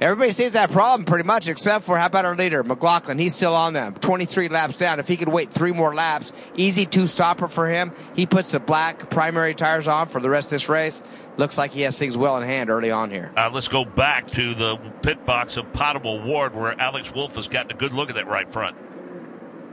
Everybody 0.00 0.30
sees 0.30 0.52
that 0.52 0.70
problem 0.70 1.04
pretty 1.04 1.24
much, 1.24 1.48
except 1.48 1.84
for 1.84 1.98
how 1.98 2.06
about 2.06 2.24
our 2.24 2.36
leader, 2.36 2.62
McLaughlin? 2.62 3.18
He's 3.18 3.34
still 3.34 3.54
on 3.54 3.72
them. 3.72 3.94
23 3.94 4.48
laps 4.48 4.78
down. 4.78 5.00
If 5.00 5.08
he 5.08 5.16
could 5.16 5.28
wait 5.28 5.50
three 5.50 5.72
more 5.72 5.92
laps, 5.92 6.32
easy 6.54 6.86
two 6.86 7.08
stopper 7.08 7.48
for 7.48 7.68
him. 7.68 7.90
He 8.14 8.24
puts 8.24 8.52
the 8.52 8.60
black 8.60 9.10
primary 9.10 9.54
tires 9.54 9.88
on 9.88 10.06
for 10.06 10.20
the 10.20 10.30
rest 10.30 10.46
of 10.46 10.50
this 10.50 10.68
race. 10.68 11.02
Looks 11.36 11.58
like 11.58 11.72
he 11.72 11.80
has 11.80 11.98
things 11.98 12.16
well 12.16 12.36
in 12.36 12.44
hand 12.44 12.70
early 12.70 12.92
on 12.92 13.10
here. 13.10 13.32
Uh, 13.36 13.50
let's 13.52 13.66
go 13.66 13.84
back 13.84 14.28
to 14.28 14.54
the 14.54 14.76
pit 15.02 15.26
box 15.26 15.56
of 15.56 15.66
Pato 15.72 16.04
O'Ward, 16.04 16.54
where 16.54 16.80
Alex 16.80 17.12
Wolf 17.12 17.34
has 17.34 17.48
gotten 17.48 17.72
a 17.72 17.74
good 17.74 17.92
look 17.92 18.08
at 18.08 18.14
that 18.14 18.28
right 18.28 18.52
front. 18.52 18.76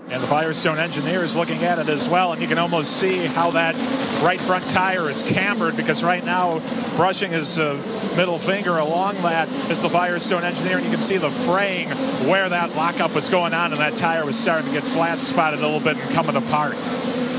And 0.07 0.21
the 0.21 0.27
Firestone 0.27 0.77
engineer 0.77 1.23
is 1.23 1.35
looking 1.35 1.63
at 1.63 1.79
it 1.79 1.89
as 1.89 2.07
well, 2.07 2.31
and 2.31 2.39
you 2.39 2.47
can 2.47 2.59
almost 2.59 2.97
see 2.97 3.25
how 3.25 3.49
that 3.51 3.75
right 4.23 4.39
front 4.39 4.67
tire 4.67 5.09
is 5.09 5.23
cambered 5.23 5.75
because 5.75 6.03
right 6.03 6.23
now, 6.23 6.59
brushing 6.95 7.31
his 7.31 7.57
uh, 7.57 7.73
middle 8.15 8.37
finger 8.37 8.77
along 8.77 9.15
that 9.23 9.49
is 9.71 9.81
the 9.81 9.89
Firestone 9.89 10.43
engineer, 10.43 10.77
and 10.77 10.85
you 10.85 10.91
can 10.91 11.01
see 11.01 11.17
the 11.17 11.31
fraying 11.31 11.89
where 12.27 12.47
that 12.49 12.75
lockup 12.75 13.15
was 13.15 13.29
going 13.29 13.55
on, 13.55 13.71
and 13.71 13.81
that 13.81 13.95
tire 13.95 14.25
was 14.25 14.37
starting 14.37 14.67
to 14.67 14.79
get 14.79 14.83
flat 14.83 15.23
spotted 15.23 15.59
a 15.59 15.63
little 15.63 15.79
bit 15.79 15.97
and 15.97 16.13
coming 16.13 16.35
apart. 16.35 16.75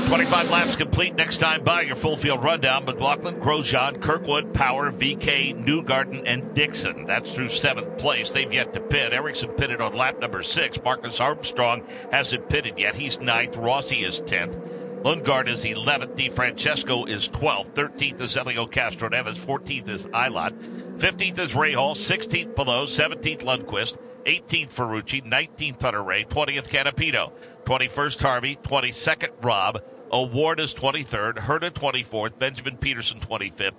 25 0.07 0.49
laps 0.49 0.75
complete. 0.77 1.15
Next 1.15 1.35
time 1.35 1.65
by 1.65 1.81
your 1.81 1.97
full 1.97 2.15
field 2.15 2.41
rundown. 2.41 2.85
McLaughlin, 2.85 3.41
Grosjean, 3.41 4.01
Kirkwood, 4.01 4.53
Power, 4.53 4.89
VeeKay, 4.89 5.65
Newgarden, 5.65 6.23
and 6.25 6.55
Dixon. 6.55 7.03
That's 7.05 7.33
through 7.33 7.49
seventh 7.49 7.97
place. 7.97 8.29
They've 8.29 8.51
yet 8.51 8.73
to 8.73 8.79
pit. 8.79 9.11
Ericsson 9.11 9.49
pitted 9.49 9.81
on 9.81 9.93
lap 9.93 10.17
number 10.19 10.43
six. 10.43 10.81
Marcus 10.81 11.19
Armstrong 11.19 11.83
hasn't 12.09 12.47
pitted 12.47 12.79
yet. 12.79 12.95
He's 12.95 13.19
ninth. 13.19 13.57
Rossi 13.57 14.05
is 14.05 14.21
10th. 14.21 14.55
Lundgaard 15.03 15.49
is 15.49 15.65
11th. 15.65 16.15
DeFrancesco 16.15 17.09
is 17.09 17.27
12th. 17.27 17.73
13th 17.73 18.21
is 18.21 18.33
Helio 18.33 18.65
Castroneves. 18.65 19.37
14th 19.37 19.89
is 19.89 20.05
Ilott. 20.05 20.53
15th 20.99 21.37
is 21.37 21.51
Rahal. 21.51 21.97
16th 21.97 22.55
below. 22.55 22.85
17th 22.85 23.43
Lundqvist. 23.43 23.97
18th 24.25 24.73
Ferrucci. 24.73 25.21
19th 25.29 25.81
Hunter-Reay. 25.81 26.29
20th 26.29 26.69
Canapino. 26.69 27.33
21st 27.65 28.21
Harvey. 28.21 28.55
22nd 28.63 29.31
Robb. 29.41 29.83
O'Ward 30.11 30.59
is 30.59 30.73
23rd, 30.73 31.37
Herta 31.37 31.71
24th, 31.71 32.39
Benjamin 32.39 32.77
Pedersen 32.77 33.19
25th, 33.19 33.73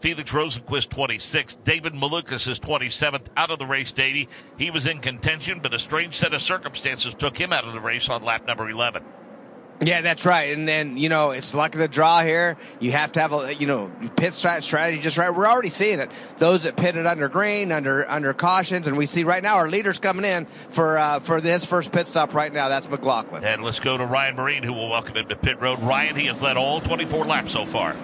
Felix 0.00 0.30
Rosenqvist 0.30 0.88
26th, 0.88 1.62
David 1.64 1.94
Malukas 1.94 2.46
is 2.48 2.60
27th 2.60 3.26
out 3.36 3.50
of 3.50 3.58
the 3.58 3.66
race, 3.66 3.92
Davey. 3.92 4.28
He 4.58 4.70
was 4.70 4.86
in 4.86 4.98
contention, 5.00 5.60
but 5.60 5.74
a 5.74 5.78
strange 5.78 6.16
set 6.16 6.34
of 6.34 6.42
circumstances 6.42 7.14
took 7.14 7.36
him 7.36 7.52
out 7.52 7.66
of 7.66 7.72
the 7.72 7.80
race 7.80 8.08
on 8.08 8.24
lap 8.24 8.46
number 8.46 8.68
11. 8.68 9.04
Yeah, 9.82 10.02
that's 10.02 10.26
right. 10.26 10.56
And 10.56 10.68
then, 10.68 10.98
you 10.98 11.08
know, 11.08 11.30
it's 11.30 11.54
luck 11.54 11.74
of 11.74 11.80
the 11.80 11.88
draw 11.88 12.22
here. 12.22 12.58
You 12.80 12.92
have 12.92 13.12
to 13.12 13.20
have 13.20 13.32
a, 13.32 13.54
you 13.54 13.66
know, 13.66 13.90
pit 14.16 14.34
strategy 14.34 15.00
just 15.00 15.16
right. 15.16 15.34
We're 15.34 15.46
already 15.46 15.70
seeing 15.70 16.00
it. 16.00 16.10
Those 16.36 16.64
that 16.64 16.76
pitted 16.76 17.06
under 17.06 17.30
green, 17.30 17.72
under 17.72 18.08
under 18.08 18.34
cautions, 18.34 18.86
and 18.86 18.98
we 18.98 19.06
see 19.06 19.24
right 19.24 19.42
now 19.42 19.56
our 19.56 19.68
leader's 19.68 19.98
coming 19.98 20.26
in 20.26 20.44
for 20.68 20.98
uh, 20.98 21.20
for 21.20 21.40
this 21.40 21.64
first 21.64 21.92
pit 21.92 22.06
stop 22.06 22.34
right 22.34 22.52
now. 22.52 22.68
That's 22.68 22.88
McLaughlin. 22.90 23.42
And 23.42 23.64
let's 23.64 23.80
go 23.80 23.96
to 23.96 24.04
Ryan 24.04 24.36
Myrehn, 24.36 24.64
who 24.64 24.74
will 24.74 24.90
welcome 24.90 25.16
him 25.16 25.28
to 25.28 25.36
pit 25.36 25.60
road. 25.60 25.80
Ryan, 25.80 26.14
he 26.14 26.26
has 26.26 26.42
led 26.42 26.58
all 26.58 26.82
24 26.82 27.24
laps 27.24 27.52
so 27.52 27.64
far 27.64 27.96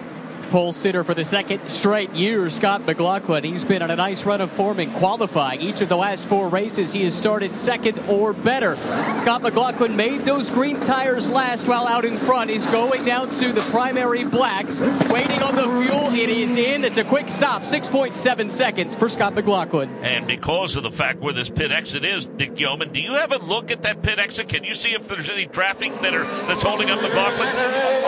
pole 0.49 0.71
sitter 0.71 1.03
for 1.03 1.13
the 1.13 1.23
second 1.23 1.69
straight 1.69 2.11
year, 2.13 2.49
Scott 2.49 2.85
McLaughlin. 2.85 3.43
He's 3.43 3.65
been 3.65 3.81
on 3.81 3.91
a 3.91 3.95
nice 3.95 4.25
run 4.25 4.41
of 4.41 4.51
form 4.51 4.79
in 4.79 4.91
qualifying. 4.93 5.61
Each 5.61 5.81
of 5.81 5.89
the 5.89 5.97
last 5.97 6.25
four 6.25 6.47
races, 6.49 6.91
he 6.91 7.03
has 7.03 7.15
started 7.15 7.55
second 7.55 7.99
or 8.07 8.33
better. 8.33 8.75
Scott 9.17 9.41
McLaughlin 9.41 9.95
made 9.95 10.21
those 10.25 10.49
green 10.49 10.79
tires 10.79 11.29
last 11.29 11.67
while 11.67 11.87
out 11.87 12.05
in 12.05 12.17
front. 12.17 12.49
He's 12.49 12.65
going 12.67 13.03
down 13.03 13.29
to 13.35 13.51
the 13.53 13.61
primary 13.71 14.23
blacks, 14.23 14.79
waiting 15.09 15.41
on 15.41 15.55
the 15.55 15.63
fuel. 15.63 16.13
It 16.13 16.29
is 16.29 16.55
in. 16.55 16.83
It's 16.83 16.97
a 16.97 17.03
quick 17.03 17.29
stop, 17.29 17.63
6.7 17.63 18.51
seconds 18.51 18.95
for 18.95 19.09
Scott 19.09 19.33
McLaughlin. 19.35 19.89
And 20.01 20.25
because 20.27 20.75
of 20.75 20.83
the 20.83 20.91
fact 20.91 21.19
where 21.19 21.33
this 21.33 21.49
pit 21.49 21.71
exit 21.71 22.05
is, 22.05 22.27
Nick 22.27 22.59
Yeoman, 22.59 22.93
do 22.93 23.01
you 23.01 23.13
have 23.13 23.31
a 23.31 23.37
look 23.37 23.71
at 23.71 23.83
that 23.83 24.01
pit 24.01 24.19
exit? 24.19 24.49
Can 24.49 24.63
you 24.63 24.73
see 24.73 24.93
if 24.93 25.07
there's 25.07 25.29
any 25.29 25.45
traffic 25.45 25.93
that 26.01 26.13
are 26.13 26.23
that's 26.47 26.63
holding 26.63 26.89
up 26.89 27.01
McLaughlin? 27.01 27.47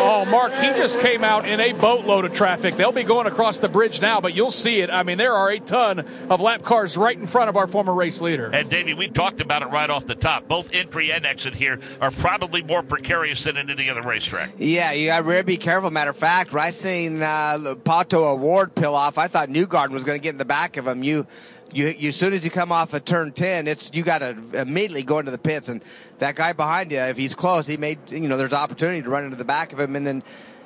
Oh, 0.01 0.25
Mark, 0.31 0.53
he 0.53 0.67
just 0.77 0.99
came 0.99 1.23
out 1.23 1.47
in 1.47 1.59
a 1.59 1.73
boatload 1.73 2.25
of 2.25 2.28
traffic. 2.33 2.75
They'll 2.75 2.91
be 2.91 3.03
going 3.03 3.27
across 3.27 3.59
the 3.59 3.69
bridge 3.69 4.01
now, 4.01 4.21
but 4.21 4.33
you'll 4.33 4.51
see 4.51 4.81
it. 4.81 4.89
I 4.89 5.03
mean, 5.03 5.17
there 5.17 5.33
are 5.33 5.49
a 5.49 5.59
ton 5.59 5.99
of 6.29 6.41
lap 6.41 6.63
cars 6.63 6.97
right 6.97 7.17
in 7.17 7.27
front 7.27 7.49
of 7.49 7.57
our 7.57 7.67
former 7.67 7.93
race 7.93 8.21
leader. 8.21 8.49
And 8.53 8.69
Davey, 8.69 8.93
we 8.93 9.07
talked 9.07 9.41
about 9.41 9.61
it 9.61 9.67
right 9.67 9.89
off 9.89 10.05
the 10.05 10.15
top. 10.15 10.47
Both 10.47 10.73
entry 10.73 11.11
and 11.11 11.25
exit 11.25 11.55
here 11.55 11.79
are 12.01 12.11
probably 12.11 12.61
more 12.61 12.83
precarious 12.83 13.43
than 13.43 13.57
in 13.57 13.69
any 13.69 13.89
other 13.89 14.01
racetrack. 14.01 14.51
Yeah, 14.57 14.91
you 14.91 15.07
got 15.07 15.19
to 15.19 15.23
really 15.23 15.43
be 15.43 15.57
careful. 15.57 15.91
Matter 15.91 16.11
of 16.11 16.17
fact, 16.17 16.53
when 16.53 16.63
I 16.63 16.69
seen 16.69 17.21
uh, 17.21 17.57
Pato 17.83 18.33
O'Ward 18.33 18.75
pill 18.75 18.95
off, 18.95 19.17
I 19.17 19.27
thought 19.27 19.49
Newgarden 19.49 19.91
was 19.91 20.03
going 20.03 20.17
to 20.17 20.23
get 20.23 20.31
in 20.31 20.37
the 20.37 20.45
back 20.45 20.77
of 20.77 20.87
him. 20.87 21.03
You 21.03 21.27
you, 21.73 21.87
you 21.87 22.09
as 22.09 22.15
soon 22.15 22.33
as 22.33 22.43
you 22.43 22.51
come 22.51 22.71
off 22.71 22.93
of 22.93 23.05
turn 23.05 23.31
10, 23.31 23.67
it's 23.67 23.91
you 23.93 24.03
got 24.03 24.19
to 24.19 24.35
immediately 24.53 25.03
go 25.03 25.19
into 25.19 25.31
the 25.31 25.37
pits. 25.37 25.69
And 25.69 25.83
that 26.19 26.35
guy 26.35 26.53
behind 26.53 26.91
you, 26.91 26.99
if 26.99 27.17
he's 27.17 27.35
close, 27.35 27.67
he 27.67 27.77
may, 27.77 27.97
you 28.07 28.27
know, 28.27 28.37
there's 28.37 28.53
opportunity 28.53 29.01
to 29.01 29.09
run 29.09 29.23
into 29.23 29.35
the 29.35 29.45
back 29.45 29.73
of 29.73 29.79
him. 29.79 29.95
And 29.95 30.05
then, 30.05 30.23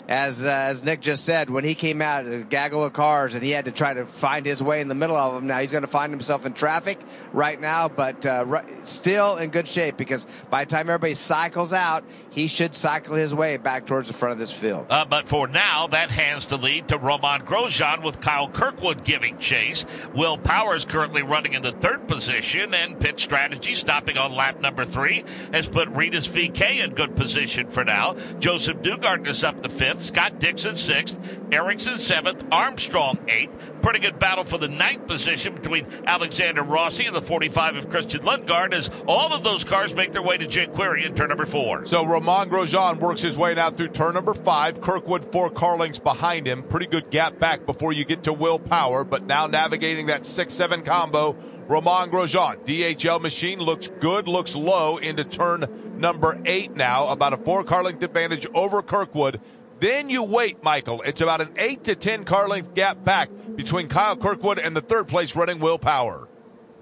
as 0.07 0.43
uh, 0.43 0.49
as 0.49 0.83
Nick 0.83 1.01
just 1.01 1.23
said, 1.23 1.49
when 1.49 1.63
he 1.63 1.75
came 1.75 2.01
out, 2.01 2.25
a 2.25 2.43
gaggle 2.43 2.83
of 2.83 2.93
cars, 2.93 3.35
and 3.35 3.43
he 3.43 3.51
had 3.51 3.65
to 3.65 3.71
try 3.71 3.93
to 3.93 4.05
find 4.05 4.45
his 4.45 4.61
way 4.61 4.81
in 4.81 4.87
the 4.87 4.95
middle 4.95 5.15
of 5.15 5.33
them. 5.33 5.47
Now 5.47 5.59
he's 5.59 5.71
going 5.71 5.83
to 5.83 5.87
find 5.87 6.11
himself 6.11 6.45
in 6.45 6.53
traffic 6.53 6.99
right 7.31 7.59
now, 7.59 7.87
but 7.87 8.25
uh, 8.25 8.61
still 8.83 9.37
in 9.37 9.49
good 9.49 9.67
shape 9.67 9.95
because 9.95 10.25
by 10.49 10.65
the 10.65 10.71
time 10.71 10.89
everybody 10.89 11.13
cycles 11.13 11.73
out, 11.73 12.03
he 12.33 12.47
should 12.47 12.73
cycle 12.73 13.15
his 13.15 13.33
way 13.33 13.57
back 13.57 13.85
towards 13.85 14.07
the 14.07 14.13
front 14.13 14.33
of 14.33 14.39
this 14.39 14.51
field. 14.51 14.87
Uh, 14.89 15.05
but 15.05 15.27
for 15.27 15.47
now, 15.47 15.87
that 15.87 16.09
hands 16.09 16.49
the 16.49 16.57
lead 16.57 16.87
to 16.87 16.97
Romain 16.97 17.41
Grosjean 17.41 18.03
with 18.03 18.19
Kyle 18.21 18.49
Kirkwood 18.49 19.03
giving 19.03 19.37
chase. 19.37 19.85
Will 20.15 20.37
Powers 20.37 20.83
currently 20.83 21.21
running 21.21 21.53
in 21.53 21.61
the 21.61 21.73
third 21.73 22.07
position, 22.07 22.73
and 22.73 22.99
pit 22.99 23.19
strategy 23.19 23.75
stopping 23.75 24.17
on 24.17 24.33
lap 24.33 24.59
number 24.59 24.83
three 24.83 25.23
has 25.53 25.69
put 25.69 25.87
Rita's 25.89 26.27
VeeKay 26.27 26.83
in 26.83 26.95
good 26.95 27.15
position 27.15 27.69
for 27.69 27.83
now. 27.83 28.15
Josef 28.39 28.77
Dugard 28.77 29.27
is 29.27 29.43
up 29.43 29.61
the 29.61 29.69
fifth, 29.69 30.01
Scott 30.01 30.39
Dixon 30.39 30.75
sixth, 30.75 31.17
Ericsson 31.51 31.99
seventh, 31.99 32.43
Armstrong 32.51 33.19
eighth. 33.27 33.55
Pretty 33.83 33.99
good 33.99 34.17
battle 34.17 34.45
for 34.45 34.57
the 34.57 34.69
ninth 34.69 35.07
position 35.07 35.55
between 35.55 35.85
Alexander 36.07 36.63
Rossi 36.63 37.05
and 37.05 37.13
the 37.13 37.21
45 37.21 37.75
of 37.75 37.89
Christian 37.89 38.21
Lundgaard 38.21 38.73
as 38.73 38.89
all 39.09 39.33
of 39.33 39.43
those 39.43 39.65
cars 39.65 39.93
make 39.93 40.13
their 40.13 40.21
way 40.21 40.37
to 40.37 40.47
Jake 40.47 40.71
Query 40.71 41.03
in 41.03 41.13
turn 41.15 41.27
number 41.27 41.45
four. 41.45 41.85
So 41.85 42.05
Romain 42.05 42.49
Grosjean 42.49 43.01
works 43.01 43.19
his 43.19 43.37
way 43.37 43.53
now 43.55 43.71
through 43.71 43.89
turn 43.89 44.13
number 44.13 44.33
five. 44.33 44.79
Kirkwood 44.79 45.29
four 45.33 45.49
car 45.49 45.75
lengths 45.75 45.99
behind 45.99 46.47
him. 46.47 46.63
Pretty 46.63 46.87
good 46.87 47.09
gap 47.09 47.39
back 47.39 47.65
before 47.65 47.91
you 47.91 48.05
get 48.05 48.23
to 48.23 48.31
Will 48.31 48.57
Power, 48.57 49.03
but 49.03 49.25
now 49.25 49.47
navigating 49.47 50.05
that 50.05 50.23
six-seven 50.23 50.83
combo. 50.83 51.35
Romain 51.67 52.09
Grosjean, 52.09 52.65
DHL 52.65 53.21
machine 53.21 53.59
looks 53.59 53.89
good, 53.99 54.29
looks 54.29 54.55
low 54.55 54.95
into 54.97 55.25
turn 55.25 55.65
number 55.97 56.39
eight 56.45 56.75
now. 56.75 57.07
About 57.09 57.33
a 57.33 57.37
four 57.37 57.63
car 57.63 57.83
length 57.83 58.03
advantage 58.03 58.47
over 58.53 58.81
Kirkwood. 58.81 59.41
Then 59.83 60.09
you 60.09 60.23
wait, 60.23 60.63
Michael. 60.63 61.01
It's 61.01 61.19
about 61.19 61.41
an 61.41 61.49
eight 61.57 61.83
to 61.83 61.95
ten 61.95 62.23
car 62.23 62.47
length 62.47 62.73
gap 62.73 63.03
back 63.03 63.29
between 63.57 63.89
Kyle 63.89 64.15
Kirkwood 64.15 64.57
and 64.57 64.73
the 64.73 64.79
third 64.79 65.09
place 65.09 65.35
running 65.35 65.59
Will 65.59 65.77
Power. 65.77 66.29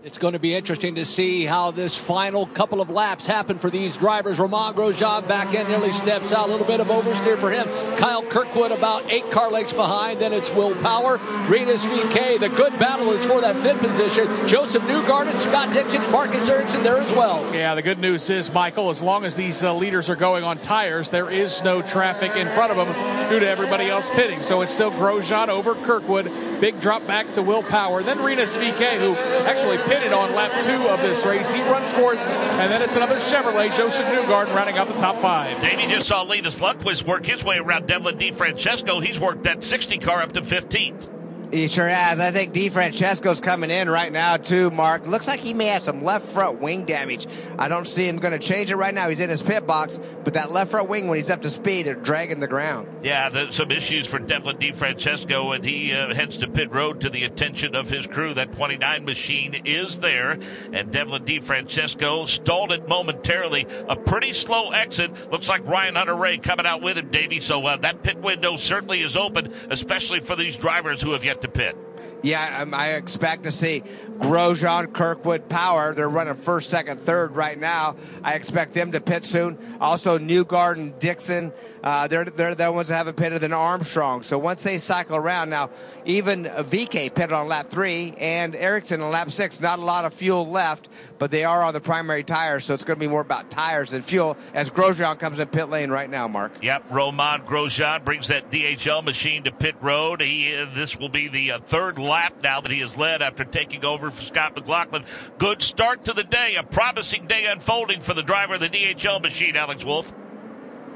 It's 0.03 0.17
going 0.17 0.33
to 0.33 0.39
be 0.39 0.55
interesting 0.55 0.95
to 0.95 1.05
see 1.05 1.45
how 1.45 1.69
this 1.69 1.95
final 1.95 2.47
couple 2.47 2.81
of 2.81 2.89
laps 2.89 3.27
happen 3.27 3.59
for 3.59 3.69
these 3.69 3.95
drivers. 3.95 4.39
Romain 4.39 4.73
Grosjean 4.73 5.27
back 5.27 5.53
in, 5.53 5.67
nearly 5.67 5.91
steps 5.91 6.31
out. 6.31 6.49
A 6.49 6.51
little 6.51 6.65
bit 6.65 6.79
of 6.79 6.87
oversteer 6.87 7.37
for 7.37 7.51
him. 7.51 7.67
Kyle 7.99 8.23
Kirkwood 8.23 8.71
about 8.71 9.03
eight 9.11 9.29
car 9.29 9.51
lengths 9.51 9.73
behind. 9.73 10.19
Then 10.19 10.33
it's 10.33 10.49
Will 10.55 10.73
Power. 10.81 11.19
Rinus 11.47 11.85
VeeKay. 11.85 12.39
The 12.39 12.49
good 12.49 12.71
battle 12.79 13.11
is 13.11 13.23
for 13.27 13.41
that 13.41 13.55
fifth 13.57 13.79
position. 13.79 14.25
Josef 14.47 14.81
Newgarden, 14.83 15.37
Scott 15.37 15.71
Dixon, 15.71 16.01
Marcus 16.11 16.49
Ericsson 16.49 16.81
there 16.81 16.97
as 16.97 17.11
well. 17.11 17.53
Yeah, 17.53 17.75
the 17.75 17.83
good 17.83 17.99
news 17.99 18.27
is, 18.31 18.51
Michael, 18.51 18.89
as 18.89 19.03
long 19.03 19.23
as 19.23 19.35
these 19.35 19.63
uh, 19.63 19.71
leaders 19.71 20.09
are 20.09 20.15
going 20.15 20.43
on 20.43 20.57
tires, 20.57 21.11
there 21.11 21.29
is 21.29 21.61
no 21.61 21.83
traffic 21.83 22.35
in 22.35 22.47
front 22.47 22.71
of 22.71 22.77
them 22.77 23.29
due 23.29 23.39
to 23.39 23.47
everybody 23.47 23.87
else 23.87 24.09
pitting. 24.09 24.41
So 24.41 24.61
it's 24.61 24.73
still 24.73 24.89
Grosjean 24.93 25.49
over 25.49 25.75
Kirkwood. 25.75 26.31
Big 26.61 26.79
drop 26.79 27.05
back 27.07 27.33
to 27.33 27.41
Will 27.41 27.63
Power. 27.63 28.03
Then 28.03 28.23
Rinus 28.23 28.55
VeeKay, 28.55 28.97
who 28.99 29.15
actually 29.49 29.77
pitted 29.91 30.13
on 30.13 30.35
lap 30.35 30.51
two 30.63 30.89
of 30.89 31.01
this 31.01 31.25
race. 31.25 31.49
He 31.49 31.59
runs 31.63 31.91
fourth, 31.93 32.19
and 32.19 32.71
then 32.71 32.83
it's 32.83 32.95
another 32.95 33.15
Chevrolet, 33.15 33.75
Josef 33.75 34.05
Newgarden, 34.05 34.53
rounding 34.55 34.77
out 34.77 34.87
the 34.87 34.93
top 34.93 35.17
five. 35.17 35.59
Davey 35.59 35.87
just 35.87 36.07
saw 36.07 36.21
Linus 36.21 36.57
Lundqvist 36.57 37.01
work 37.01 37.25
his 37.25 37.43
way 37.43 37.57
around 37.57 37.87
Devlin 37.87 38.19
DeFrancesco. 38.19 39.03
He's 39.03 39.19
worked 39.19 39.41
that 39.43 39.63
60 39.63 39.97
car 39.97 40.21
up 40.21 40.33
to 40.33 40.43
15th. 40.43 41.20
He 41.51 41.67
sure 41.67 41.89
has. 41.89 42.21
I 42.21 42.31
think 42.31 42.53
DeFrancesco's 42.53 43.41
coming 43.41 43.71
in 43.71 43.89
right 43.89 44.11
now 44.11 44.37
too, 44.37 44.71
Mark. 44.71 45.05
Looks 45.05 45.27
like 45.27 45.41
he 45.41 45.53
may 45.53 45.65
have 45.65 45.83
some 45.83 46.01
left 46.01 46.25
front 46.27 46.61
wing 46.61 46.85
damage. 46.85 47.27
I 47.59 47.67
don't 47.67 47.85
see 47.85 48.07
him 48.07 48.19
going 48.19 48.31
to 48.31 48.39
change 48.39 48.71
it 48.71 48.77
right 48.77 48.93
now. 48.93 49.09
He's 49.09 49.19
in 49.19 49.29
his 49.29 49.41
pit 49.41 49.67
box, 49.67 49.99
but 50.23 50.33
that 50.35 50.53
left 50.53 50.71
front 50.71 50.87
wing 50.87 51.09
when 51.09 51.17
he's 51.17 51.29
up 51.29 51.41
to 51.41 51.49
speed 51.49 51.87
is 51.87 51.97
dragging 52.03 52.39
the 52.39 52.47
ground. 52.47 52.87
Yeah, 53.03 53.27
there's 53.27 53.55
some 53.55 53.69
issues 53.69 54.07
for 54.07 54.17
Devlin 54.17 54.57
DeFrancesco, 54.59 55.53
and 55.53 55.65
he 55.65 55.91
uh, 55.91 56.13
heads 56.13 56.37
to 56.37 56.47
pit 56.47 56.71
road 56.71 57.01
to 57.01 57.09
the 57.09 57.25
attention 57.25 57.75
of 57.75 57.89
his 57.89 58.07
crew. 58.07 58.33
That 58.33 58.55
29 58.55 59.03
machine 59.03 59.61
is 59.65 59.99
there, 59.99 60.39
and 60.71 60.89
Devlin 60.89 61.25
DeFrancesco 61.25 62.29
stalled 62.29 62.71
it 62.71 62.87
momentarily. 62.87 63.67
A 63.89 63.97
pretty 63.97 64.31
slow 64.31 64.71
exit. 64.71 65.11
Looks 65.31 65.49
like 65.49 65.67
Ryan 65.67 65.95
Hunter-Reay 65.95 66.43
coming 66.43 66.65
out 66.65 66.81
with 66.81 66.97
him, 66.97 67.09
Davey. 67.09 67.41
So 67.41 67.65
uh, 67.65 67.75
that 67.77 68.03
pit 68.03 68.17
window 68.19 68.55
certainly 68.55 69.01
is 69.01 69.17
open, 69.17 69.53
especially 69.69 70.21
for 70.21 70.37
these 70.37 70.55
drivers 70.55 71.01
who 71.01 71.11
have 71.11 71.25
yet 71.25 71.40
to 71.41 71.47
pit. 71.47 71.75
Yeah, 72.23 72.61
um, 72.61 72.73
I 72.73 72.93
expect 72.93 73.43
to 73.43 73.51
see 73.51 73.83
Grosjean, 74.19 74.93
Kirkwood, 74.93 75.49
Power. 75.49 75.93
They're 75.93 76.09
running 76.09 76.35
first, 76.35 76.69
second, 76.69 76.99
third 76.99 77.35
right 77.35 77.59
now. 77.59 77.95
I 78.23 78.35
expect 78.35 78.73
them 78.73 78.91
to 78.91 79.01
pit 79.01 79.23
soon. 79.23 79.57
Also, 79.79 80.19
Newgarden, 80.19 80.99
Dixon. 80.99 81.51
Uh, 81.83 82.07
they're 82.07 82.25
they're 82.25 82.55
the 82.55 82.71
ones 82.71 82.89
that 82.89 82.97
haven't 82.97 83.17
pitted 83.17 83.41
than 83.41 83.53
Armstrong. 83.53 84.23
So 84.23 84.37
once 84.37 84.63
they 84.63 84.77
cycle 84.77 85.15
around, 85.15 85.49
now 85.49 85.69
even 86.05 86.45
VeeKay 86.45 87.13
pitted 87.13 87.33
on 87.33 87.47
lap 87.47 87.69
three 87.69 88.13
and 88.19 88.55
Ericsson 88.55 89.01
on 89.01 89.11
lap 89.11 89.31
six. 89.31 89.59
Not 89.59 89.79
a 89.79 89.81
lot 89.81 90.05
of 90.05 90.13
fuel 90.13 90.47
left, 90.47 90.89
but 91.17 91.31
they 91.31 91.43
are 91.43 91.63
on 91.63 91.73
the 91.73 91.81
primary 91.81 92.23
tires, 92.23 92.65
so 92.65 92.73
it's 92.73 92.83
going 92.83 92.97
to 92.97 92.99
be 92.99 93.07
more 93.07 93.21
about 93.21 93.49
tires 93.49 93.91
than 93.91 94.01
fuel. 94.01 94.37
As 94.53 94.69
Grosjean 94.69 95.19
comes 95.19 95.39
in 95.39 95.47
pit 95.47 95.69
lane 95.69 95.89
right 95.89 96.09
now, 96.09 96.27
Mark. 96.27 96.51
Yep, 96.61 96.85
Romain 96.91 97.41
Grosjean 97.41 98.05
brings 98.05 98.27
that 98.27 98.51
DHL 98.51 99.03
machine 99.03 99.43
to 99.43 99.51
pit 99.51 99.75
road. 99.81 100.21
He 100.21 100.55
uh, 100.55 100.67
this 100.75 100.95
will 100.95 101.09
be 101.09 101.27
the 101.27 101.51
uh, 101.51 101.59
third 101.59 101.97
lap 101.97 102.35
now 102.43 102.61
that 102.61 102.71
he 102.71 102.79
has 102.79 102.95
led 102.95 103.21
after 103.21 103.43
taking 103.43 103.83
over 103.85 104.11
for 104.11 104.21
Scott 104.23 104.55
McLaughlin. 104.55 105.03
Good 105.37 105.61
start 105.61 106.05
to 106.05 106.13
the 106.13 106.23
day, 106.23 106.55
a 106.55 106.63
promising 106.63 107.27
day 107.27 107.45
unfolding 107.47 108.01
for 108.01 108.13
the 108.13 108.23
driver 108.23 108.55
of 108.55 108.59
the 108.59 108.69
DHL 108.69 109.21
machine, 109.21 109.55
Alex 109.55 109.83
Wolf. 109.83 110.13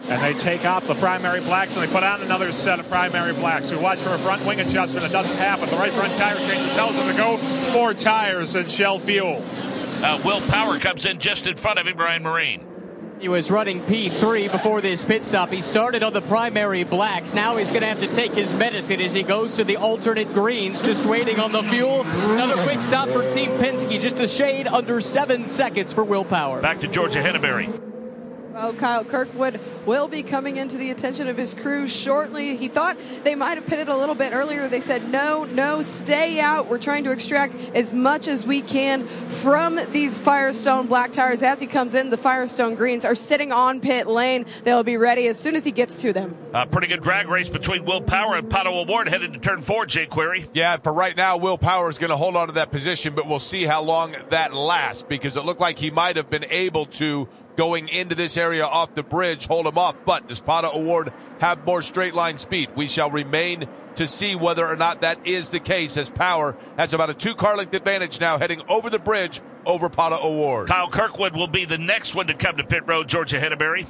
And 0.07 0.21
they 0.21 0.33
take 0.33 0.65
off 0.65 0.85
the 0.85 0.95
primary 0.95 1.41
blacks 1.41 1.75
and 1.75 1.87
they 1.87 1.91
put 1.91 2.03
on 2.03 2.21
another 2.21 2.51
set 2.51 2.79
of 2.79 2.87
primary 2.89 3.33
blacks. 3.33 3.71
We 3.71 3.77
watch 3.77 3.99
for 3.99 4.13
a 4.13 4.19
front 4.19 4.45
wing 4.45 4.59
adjustment. 4.59 5.05
It 5.05 5.11
doesn't 5.11 5.37
happen. 5.37 5.67
The 5.69 5.77
right 5.77 5.93
front 5.93 6.15
tire 6.15 6.37
changer 6.37 6.73
tells 6.75 6.95
them 6.95 7.07
to 7.09 7.17
go 7.17 7.37
four 7.73 7.93
tires 7.93 8.55
and 8.55 8.69
shell 8.69 8.99
fuel. 8.99 9.43
Uh, 10.03 10.21
Will 10.23 10.41
Power 10.41 10.77
comes 10.77 11.05
in 11.05 11.19
just 11.19 11.47
in 11.47 11.55
front 11.55 11.79
of 11.79 11.87
him, 11.87 11.97
Ryan 11.97 12.23
Myrehn. 12.23 12.61
He 13.19 13.29
was 13.29 13.49
running 13.49 13.81
P3 13.81 14.51
before 14.51 14.81
this 14.81 15.03
pit 15.03 15.23
stop. 15.23 15.49
He 15.49 15.61
started 15.61 16.03
on 16.03 16.11
the 16.11 16.21
primary 16.21 16.83
blacks. 16.83 17.33
Now 17.33 17.55
he's 17.55 17.69
going 17.69 17.81
to 17.81 17.87
have 17.87 18.01
to 18.01 18.13
take 18.13 18.33
his 18.33 18.53
medicine 18.53 18.99
as 18.99 19.13
he 19.13 19.23
goes 19.23 19.55
to 19.55 19.63
the 19.63 19.77
alternate 19.77 20.31
greens, 20.33 20.81
just 20.81 21.05
waiting 21.05 21.39
on 21.39 21.51
the 21.51 21.63
fuel. 21.63 22.01
Another 22.01 22.61
quick 22.63 22.81
stop 22.81 23.07
for 23.09 23.23
Team 23.31 23.51
Penske, 23.51 23.99
just 24.01 24.19
a 24.19 24.27
shade 24.27 24.67
under 24.67 24.99
seven 24.99 25.45
seconds 25.45 25.93
for 25.93 26.03
Will 26.03 26.25
Power. 26.25 26.61
Back 26.61 26.81
to 26.81 26.87
Georgia 26.87 27.23
Henneberry. 27.23 27.94
Well, 28.55 28.73
Kyle 28.73 29.03
Kirkwood 29.03 29.59
will 29.85 30.07
be 30.07 30.23
coming 30.23 30.55
into 30.55 30.77
the 30.77 30.89
attention 30.89 31.27
of 31.27 31.35
his 31.35 31.53
crew 31.53 31.87
shortly. 31.87 32.55
He 32.55 32.69
thought 32.69 32.95
they 33.25 33.35
might 33.35 33.57
have 33.57 33.67
pitted 33.67 33.89
a 33.89 33.97
little 33.97 34.15
bit 34.15 34.31
earlier. 34.31 34.69
They 34.69 34.79
said, 34.79 35.09
no, 35.09 35.43
no, 35.43 35.81
stay 35.81 36.39
out. 36.39 36.69
We're 36.69 36.77
trying 36.77 37.03
to 37.03 37.11
extract 37.11 37.55
as 37.73 37.91
much 37.91 38.29
as 38.29 38.47
we 38.47 38.61
can 38.61 39.09
from 39.27 39.77
these 39.91 40.17
Firestone 40.19 40.87
black 40.87 41.11
tires. 41.11 41.43
As 41.43 41.59
he 41.59 41.67
comes 41.67 41.95
in, 41.95 42.09
the 42.09 42.15
Firestone 42.15 42.75
greens 42.75 43.03
are 43.03 43.13
sitting 43.13 43.51
on 43.51 43.81
pit 43.81 44.07
lane. 44.07 44.45
They'll 44.63 44.83
be 44.83 44.95
ready 44.95 45.27
as 45.27 45.37
soon 45.37 45.57
as 45.57 45.65
he 45.65 45.71
gets 45.73 46.01
to 46.03 46.13
them. 46.13 46.33
A 46.53 46.65
pretty 46.65 46.87
good 46.87 47.03
drag 47.03 47.27
race 47.27 47.49
between 47.49 47.83
Will 47.83 47.99
Power 47.99 48.35
and 48.35 48.47
Pato 48.47 48.67
O'Ward 48.67 49.09
headed 49.09 49.33
to 49.33 49.39
turn 49.39 49.63
four, 49.63 49.85
Jake 49.85 50.09
Query. 50.09 50.49
Yeah, 50.53 50.77
for 50.77 50.93
right 50.93 51.17
now, 51.17 51.35
Will 51.35 51.57
Power 51.57 51.89
is 51.89 51.97
going 51.97 52.11
to 52.11 52.15
hold 52.15 52.37
on 52.37 52.47
to 52.47 52.53
that 52.53 52.71
position, 52.71 53.15
but 53.15 53.27
we'll 53.27 53.39
see 53.39 53.65
how 53.65 53.81
long 53.81 54.15
that 54.29 54.53
lasts 54.53 55.03
because 55.03 55.35
it 55.35 55.43
looked 55.43 55.59
like 55.59 55.77
he 55.77 55.91
might 55.91 56.15
have 56.15 56.29
been 56.29 56.45
able 56.49 56.85
to 56.85 57.27
going 57.55 57.87
into 57.87 58.15
this 58.15 58.37
area 58.37 58.65
off 58.65 58.93
the 58.93 59.03
bridge, 59.03 59.47
hold 59.47 59.67
him 59.67 59.77
off. 59.77 59.95
But 60.05 60.27
does 60.27 60.41
Pato 60.41 60.73
O'Ward 60.75 61.13
have 61.39 61.65
more 61.65 61.81
straight 61.81 62.13
line 62.13 62.37
speed? 62.37 62.69
We 62.75 62.87
shall 62.87 63.09
remain 63.09 63.67
to 63.95 64.07
see 64.07 64.35
whether 64.35 64.65
or 64.65 64.75
not 64.75 65.01
that 65.01 65.25
is 65.25 65.49
the 65.49 65.59
case 65.59 65.97
as 65.97 66.09
Power 66.09 66.55
has 66.77 66.93
about 66.93 67.09
a 67.09 67.13
two 67.13 67.35
car 67.35 67.55
length 67.55 67.73
advantage 67.73 68.19
now 68.19 68.37
heading 68.37 68.61
over 68.67 68.89
the 68.89 68.99
bridge 68.99 69.41
over 69.65 69.89
Pato 69.89 70.23
O'Ward. 70.23 70.67
Kyle 70.67 70.89
Kirkwood 70.89 71.35
will 71.35 71.47
be 71.47 71.65
the 71.65 71.77
next 71.77 72.13
one 72.13 72.27
to 72.27 72.33
come 72.33 72.57
to 72.57 72.63
pit 72.63 72.83
road, 72.85 73.07
Georgia 73.07 73.39
Henneberry. 73.39 73.87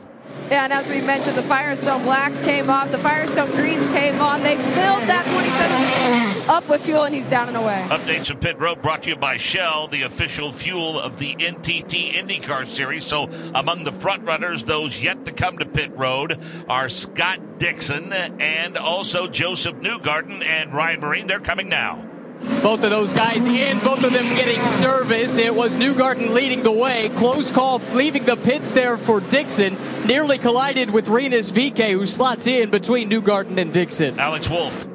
And 0.51 0.71
as 0.71 0.87
we 0.87 1.01
mentioned, 1.01 1.35
the 1.35 1.41
Firestone 1.41 2.03
Blacks 2.03 2.41
came 2.43 2.69
off, 2.69 2.91
the 2.91 2.99
Firestone 2.99 3.49
Greens 3.51 3.89
came 3.89 4.21
on. 4.21 4.43
They 4.43 4.55
filled 4.55 5.01
that 5.07 5.25
27 5.25 6.49
up 6.49 6.69
with 6.69 6.85
fuel, 6.85 7.03
and 7.03 7.15
he's 7.15 7.25
down 7.25 7.47
and 7.47 7.57
away. 7.57 7.83
Updates 7.89 8.29
of 8.29 8.39
Pit 8.39 8.59
Road 8.59 8.81
brought 8.81 9.03
to 9.03 9.09
you 9.09 9.15
by 9.15 9.37
Shell, 9.37 9.87
the 9.87 10.03
official 10.03 10.51
fuel 10.51 10.99
of 10.99 11.17
the 11.17 11.35
NTT 11.35 12.13
IndyCar 12.13 12.67
Series. 12.67 13.05
So 13.05 13.29
among 13.55 13.85
the 13.85 13.91
front 13.91 14.23
runners, 14.23 14.63
those 14.63 15.01
yet 15.01 15.25
to 15.25 15.31
come 15.31 15.57
to 15.57 15.65
Pit 15.65 15.97
Road 15.97 16.39
are 16.69 16.89
Scott 16.89 17.57
Dixon 17.57 18.13
and 18.13 18.77
also 18.77 19.27
Josef 19.27 19.75
Newgarden 19.77 20.45
and 20.45 20.71
Ryan 20.73 21.01
Myrehn. 21.01 21.27
They're 21.27 21.39
coming 21.39 21.69
now. 21.69 22.14
Both 22.61 22.83
of 22.83 22.89
those 22.89 23.13
guys 23.13 23.45
in, 23.45 23.79
both 23.79 24.03
of 24.03 24.11
them 24.11 24.35
getting 24.35 24.59
service. 24.79 25.37
It 25.37 25.53
was 25.53 25.75
Newgarden 25.75 26.31
leading 26.31 26.63
the 26.63 26.71
way. 26.71 27.09
Close 27.09 27.51
call, 27.51 27.79
leaving 27.93 28.25
the 28.25 28.35
pits 28.35 28.71
there 28.71 28.97
for 28.97 29.19
Dixon. 29.19 29.77
Nearly 30.05 30.37
collided 30.37 30.89
with 30.89 31.07
Rinus 31.07 31.51
VeeKay, 31.51 31.91
who 31.91 32.05
slots 32.05 32.47
in 32.47 32.71
between 32.71 33.09
Newgarden 33.09 33.59
and 33.59 33.71
Dixon. 33.71 34.19
Alex 34.19 34.49
Wolf. 34.49 34.87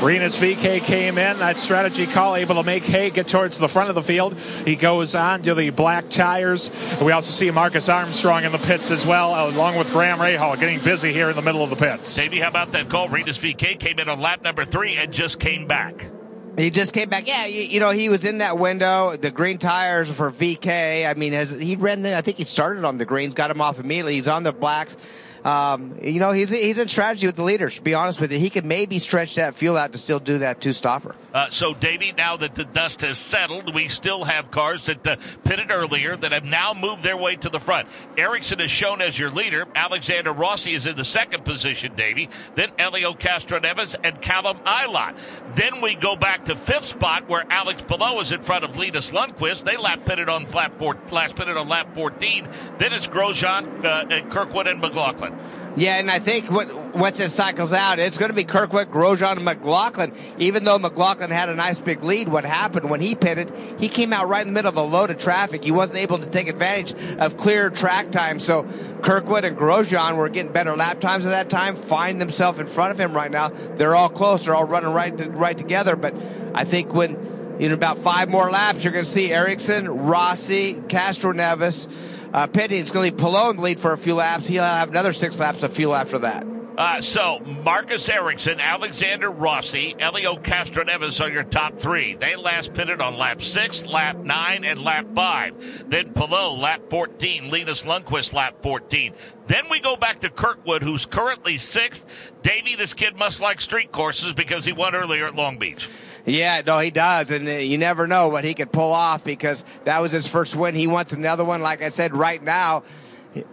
Rinus 0.00 0.38
VeeKay 0.38 0.80
came 0.80 1.18
in. 1.18 1.38
That 1.40 1.58
strategy 1.58 2.06
call 2.06 2.36
able 2.36 2.54
to 2.54 2.62
make 2.62 2.84
Hay 2.84 3.10
get 3.10 3.28
towards 3.28 3.58
the 3.58 3.68
front 3.68 3.90
of 3.90 3.94
the 3.94 4.02
field. 4.02 4.38
He 4.64 4.76
goes 4.76 5.14
on 5.14 5.42
to 5.42 5.54
the 5.54 5.70
black 5.70 6.08
tires. 6.08 6.72
We 7.02 7.12
also 7.12 7.32
see 7.32 7.50
Marcus 7.50 7.88
Armstrong 7.88 8.44
in 8.44 8.52
the 8.52 8.58
pits 8.58 8.90
as 8.90 9.04
well, 9.04 9.50
along 9.50 9.76
with 9.76 9.90
Graham 9.90 10.18
Rahal 10.18 10.58
getting 10.58 10.78
busy 10.80 11.12
here 11.12 11.28
in 11.28 11.36
the 11.36 11.42
middle 11.42 11.62
of 11.62 11.70
the 11.70 11.76
pits. 11.76 12.14
Davey, 12.14 12.38
how 12.38 12.48
about 12.48 12.72
that 12.72 12.88
call? 12.88 13.08
Rinus 13.08 13.38
VeeKay 13.38 13.78
came 13.78 13.98
in 13.98 14.08
on 14.08 14.20
lap 14.20 14.42
number 14.42 14.64
three 14.64 14.96
and 14.96 15.12
just 15.12 15.38
came 15.38 15.66
back. 15.66 16.10
He 16.56 16.70
just 16.70 16.92
came 16.92 17.08
back. 17.08 17.26
Yeah, 17.26 17.46
you, 17.46 17.62
you, 17.62 17.80
know, 17.80 17.90
he 17.90 18.08
was 18.08 18.24
in 18.24 18.38
that 18.38 18.58
window. 18.58 19.16
The 19.16 19.30
green 19.30 19.58
tires 19.58 20.10
for 20.10 20.30
VeeKay. 20.30 21.08
I 21.08 21.14
mean, 21.14 21.32
has 21.32 21.50
he 21.50 21.76
ran 21.76 22.02
the? 22.02 22.16
I 22.16 22.20
think 22.20 22.36
he 22.36 22.44
started 22.44 22.84
on 22.84 22.98
the 22.98 23.04
greens, 23.04 23.34
got 23.34 23.50
him 23.50 23.60
off 23.60 23.78
immediately. 23.78 24.14
He's 24.14 24.28
on 24.28 24.42
the 24.42 24.52
blacks. 24.52 24.96
Um, 25.44 25.96
you 26.02 26.20
know, 26.20 26.32
he's 26.32 26.50
he's 26.50 26.78
in 26.78 26.88
strategy 26.88 27.26
with 27.26 27.36
the 27.36 27.42
leaders. 27.42 27.76
To 27.76 27.82
be 27.82 27.94
honest 27.94 28.20
with 28.20 28.32
you, 28.32 28.38
he 28.38 28.50
could 28.50 28.66
maybe 28.66 28.98
stretch 28.98 29.36
that 29.36 29.54
fuel 29.54 29.76
out 29.76 29.92
to 29.92 29.98
still 29.98 30.20
do 30.20 30.38
that 30.38 30.60
two 30.60 30.72
stopper. 30.72 31.14
Uh, 31.32 31.48
so, 31.50 31.74
Davey, 31.74 32.12
now 32.16 32.36
that 32.36 32.54
the 32.54 32.64
dust 32.64 33.02
has 33.02 33.18
settled, 33.18 33.74
we 33.74 33.88
still 33.88 34.24
have 34.24 34.50
cars 34.50 34.86
that 34.86 35.06
uh, 35.06 35.16
pitted 35.44 35.70
earlier 35.70 36.16
that 36.16 36.32
have 36.32 36.44
now 36.44 36.74
moved 36.74 37.02
their 37.02 37.16
way 37.16 37.36
to 37.36 37.48
the 37.48 37.60
front. 37.60 37.88
Ericsson 38.16 38.60
is 38.60 38.70
shown 38.70 39.00
as 39.00 39.18
your 39.18 39.30
leader. 39.30 39.66
Alexander 39.74 40.32
Rossi 40.32 40.74
is 40.74 40.86
in 40.86 40.96
the 40.96 41.04
second 41.04 41.44
position, 41.44 41.94
Davey. 41.94 42.28
Then 42.56 42.70
Elio 42.78 43.14
Castroneves 43.14 43.94
and 44.02 44.20
Callum 44.20 44.58
Ilott. 44.64 45.16
Then 45.54 45.80
we 45.80 45.94
go 45.94 46.16
back 46.16 46.46
to 46.46 46.56
fifth 46.56 46.86
spot 46.86 47.28
where 47.28 47.44
Alex 47.50 47.82
Palou 47.82 48.20
is 48.20 48.32
in 48.32 48.42
front 48.42 48.64
of 48.64 48.76
Linus 48.76 49.10
Lundqvist. 49.10 49.64
They 49.64 49.76
lap 49.76 50.04
pitted 50.04 50.28
on 50.28 50.50
lap 50.50 50.74
four, 50.78 50.96
last 51.10 51.36
pitted 51.36 51.56
on 51.56 51.68
lap 51.68 51.94
14. 51.94 52.48
Then 52.78 52.92
it's 52.92 53.06
Grosjean, 53.06 53.84
uh, 53.84 54.06
and 54.10 54.30
Kirkwood, 54.30 54.66
and 54.66 54.80
McLaughlin. 54.80 55.38
Yeah, 55.76 55.98
and 55.98 56.10
I 56.10 56.18
think 56.18 56.50
what, 56.50 56.96
once 56.96 57.20
it 57.20 57.30
cycles 57.30 57.72
out, 57.72 58.00
it's 58.00 58.18
going 58.18 58.30
to 58.30 58.34
be 58.34 58.42
Kirkwood, 58.42 58.90
Grosjean, 58.90 59.36
and 59.36 59.44
McLaughlin. 59.44 60.12
Even 60.38 60.64
though 60.64 60.78
McLaughlin 60.80 61.30
had 61.30 61.48
a 61.48 61.54
nice 61.54 61.78
big 61.78 62.02
lead, 62.02 62.26
what 62.26 62.44
happened 62.44 62.90
when 62.90 63.00
he 63.00 63.14
pitted, 63.14 63.52
he 63.78 63.88
came 63.88 64.12
out 64.12 64.28
right 64.28 64.44
in 64.44 64.48
the 64.48 64.52
middle 64.52 64.68
of 64.68 64.76
a 64.76 64.82
load 64.82 65.10
of 65.10 65.18
traffic. 65.18 65.62
He 65.62 65.70
wasn't 65.70 66.00
able 66.00 66.18
to 66.18 66.28
take 66.28 66.48
advantage 66.48 66.92
of 67.18 67.36
clear 67.36 67.70
track 67.70 68.10
time. 68.10 68.40
So 68.40 68.66
Kirkwood 69.02 69.44
and 69.44 69.56
Grosjean 69.56 70.16
were 70.16 70.28
getting 70.28 70.52
better 70.52 70.74
lap 70.74 71.00
times 71.00 71.24
at 71.24 71.30
that 71.30 71.50
time, 71.50 71.76
find 71.76 72.20
themselves 72.20 72.58
in 72.58 72.66
front 72.66 72.90
of 72.90 72.98
him 72.98 73.14
right 73.14 73.30
now. 73.30 73.50
They're 73.50 73.94
all 73.94 74.10
close. 74.10 74.46
They're 74.46 74.56
all 74.56 74.66
running 74.66 74.92
right, 74.92 75.16
to, 75.18 75.30
right 75.30 75.56
together. 75.56 75.94
But 75.94 76.16
I 76.52 76.64
think 76.64 76.92
when, 76.92 77.56
in 77.60 77.70
about 77.70 77.98
five 77.98 78.28
more 78.28 78.50
laps, 78.50 78.82
you're 78.82 78.92
going 78.92 79.04
to 79.04 79.10
see 79.10 79.32
Ericsson, 79.32 79.88
Rossi, 79.88 80.74
Castroneves, 80.74 81.88
uh. 82.32 82.46
It's 82.52 82.90
going 82.90 83.10
to 83.10 83.24
leave 83.24 83.56
the 83.56 83.62
lead 83.62 83.80
for 83.80 83.92
a 83.92 83.98
few 83.98 84.14
laps. 84.14 84.46
He'll 84.46 84.62
have 84.62 84.90
another 84.90 85.12
six 85.12 85.40
laps 85.40 85.62
of 85.62 85.72
fuel 85.72 85.94
after 85.94 86.18
that. 86.20 86.46
Uh, 86.80 87.02
so 87.02 87.40
Marcus 87.62 88.08
Ericsson, 88.08 88.58
Alexander 88.58 89.30
Rossi, 89.30 89.94
Elio 89.98 90.36
Castro 90.36 90.82
Castroneves 90.84 91.20
are 91.20 91.28
your 91.28 91.42
top 91.42 91.78
three. 91.78 92.14
They 92.14 92.36
last 92.36 92.72
pitted 92.72 93.02
on 93.02 93.18
lap 93.18 93.42
six, 93.42 93.84
lap 93.84 94.16
nine, 94.16 94.64
and 94.64 94.82
lap 94.82 95.06
five. 95.14 95.54
Then 95.88 96.14
Palou, 96.14 96.58
lap 96.58 96.80
14. 96.88 97.50
Linus 97.50 97.82
Lundqvist, 97.82 98.32
lap 98.32 98.62
14. 98.62 99.12
Then 99.46 99.64
we 99.70 99.80
go 99.80 99.96
back 99.96 100.20
to 100.20 100.30
Kirkwood, 100.30 100.82
who's 100.82 101.04
currently 101.04 101.58
sixth. 101.58 102.04
Davey, 102.42 102.76
this 102.76 102.94
kid 102.94 103.18
must 103.18 103.40
like 103.40 103.60
street 103.60 103.92
courses 103.92 104.32
because 104.32 104.64
he 104.64 104.72
won 104.72 104.94
earlier 104.94 105.26
at 105.26 105.34
Long 105.34 105.58
Beach. 105.58 105.86
Yeah, 106.26 106.62
no, 106.66 106.78
he 106.80 106.90
does, 106.90 107.30
and 107.30 107.48
uh, 107.48 107.52
you 107.52 107.78
never 107.78 108.06
know 108.06 108.28
what 108.28 108.44
he 108.44 108.54
could 108.54 108.70
pull 108.70 108.92
off 108.92 109.24
because 109.24 109.64
that 109.84 110.00
was 110.00 110.12
his 110.12 110.26
first 110.26 110.54
win. 110.54 110.74
He 110.74 110.86
wants 110.86 111.12
another 111.12 111.44
one. 111.44 111.62
Like 111.62 111.82
I 111.82 111.88
said, 111.88 112.14
right 112.14 112.42
now, 112.42 112.82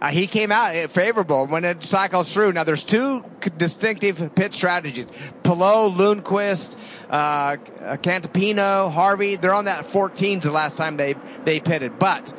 uh, 0.02 0.08
he 0.08 0.26
came 0.26 0.50
out 0.50 0.74
favorable 0.90 1.46
when 1.46 1.64
it 1.64 1.84
cycles 1.84 2.32
through. 2.32 2.52
Now, 2.52 2.64
there's 2.64 2.84
two 2.84 3.24
distinctive 3.56 4.34
pit 4.34 4.52
strategies. 4.52 5.06
Palou, 5.42 5.90
Lundqvist, 5.90 6.76
uh, 7.08 7.56
Canapino, 7.96 8.90
Harvey, 8.90 9.36
they're 9.36 9.54
on 9.54 9.66
that 9.66 9.84
14s 9.86 10.42
the 10.42 10.50
last 10.50 10.76
time 10.76 10.96
they, 10.96 11.14
they 11.44 11.60
pitted. 11.60 11.98
But 11.98 12.34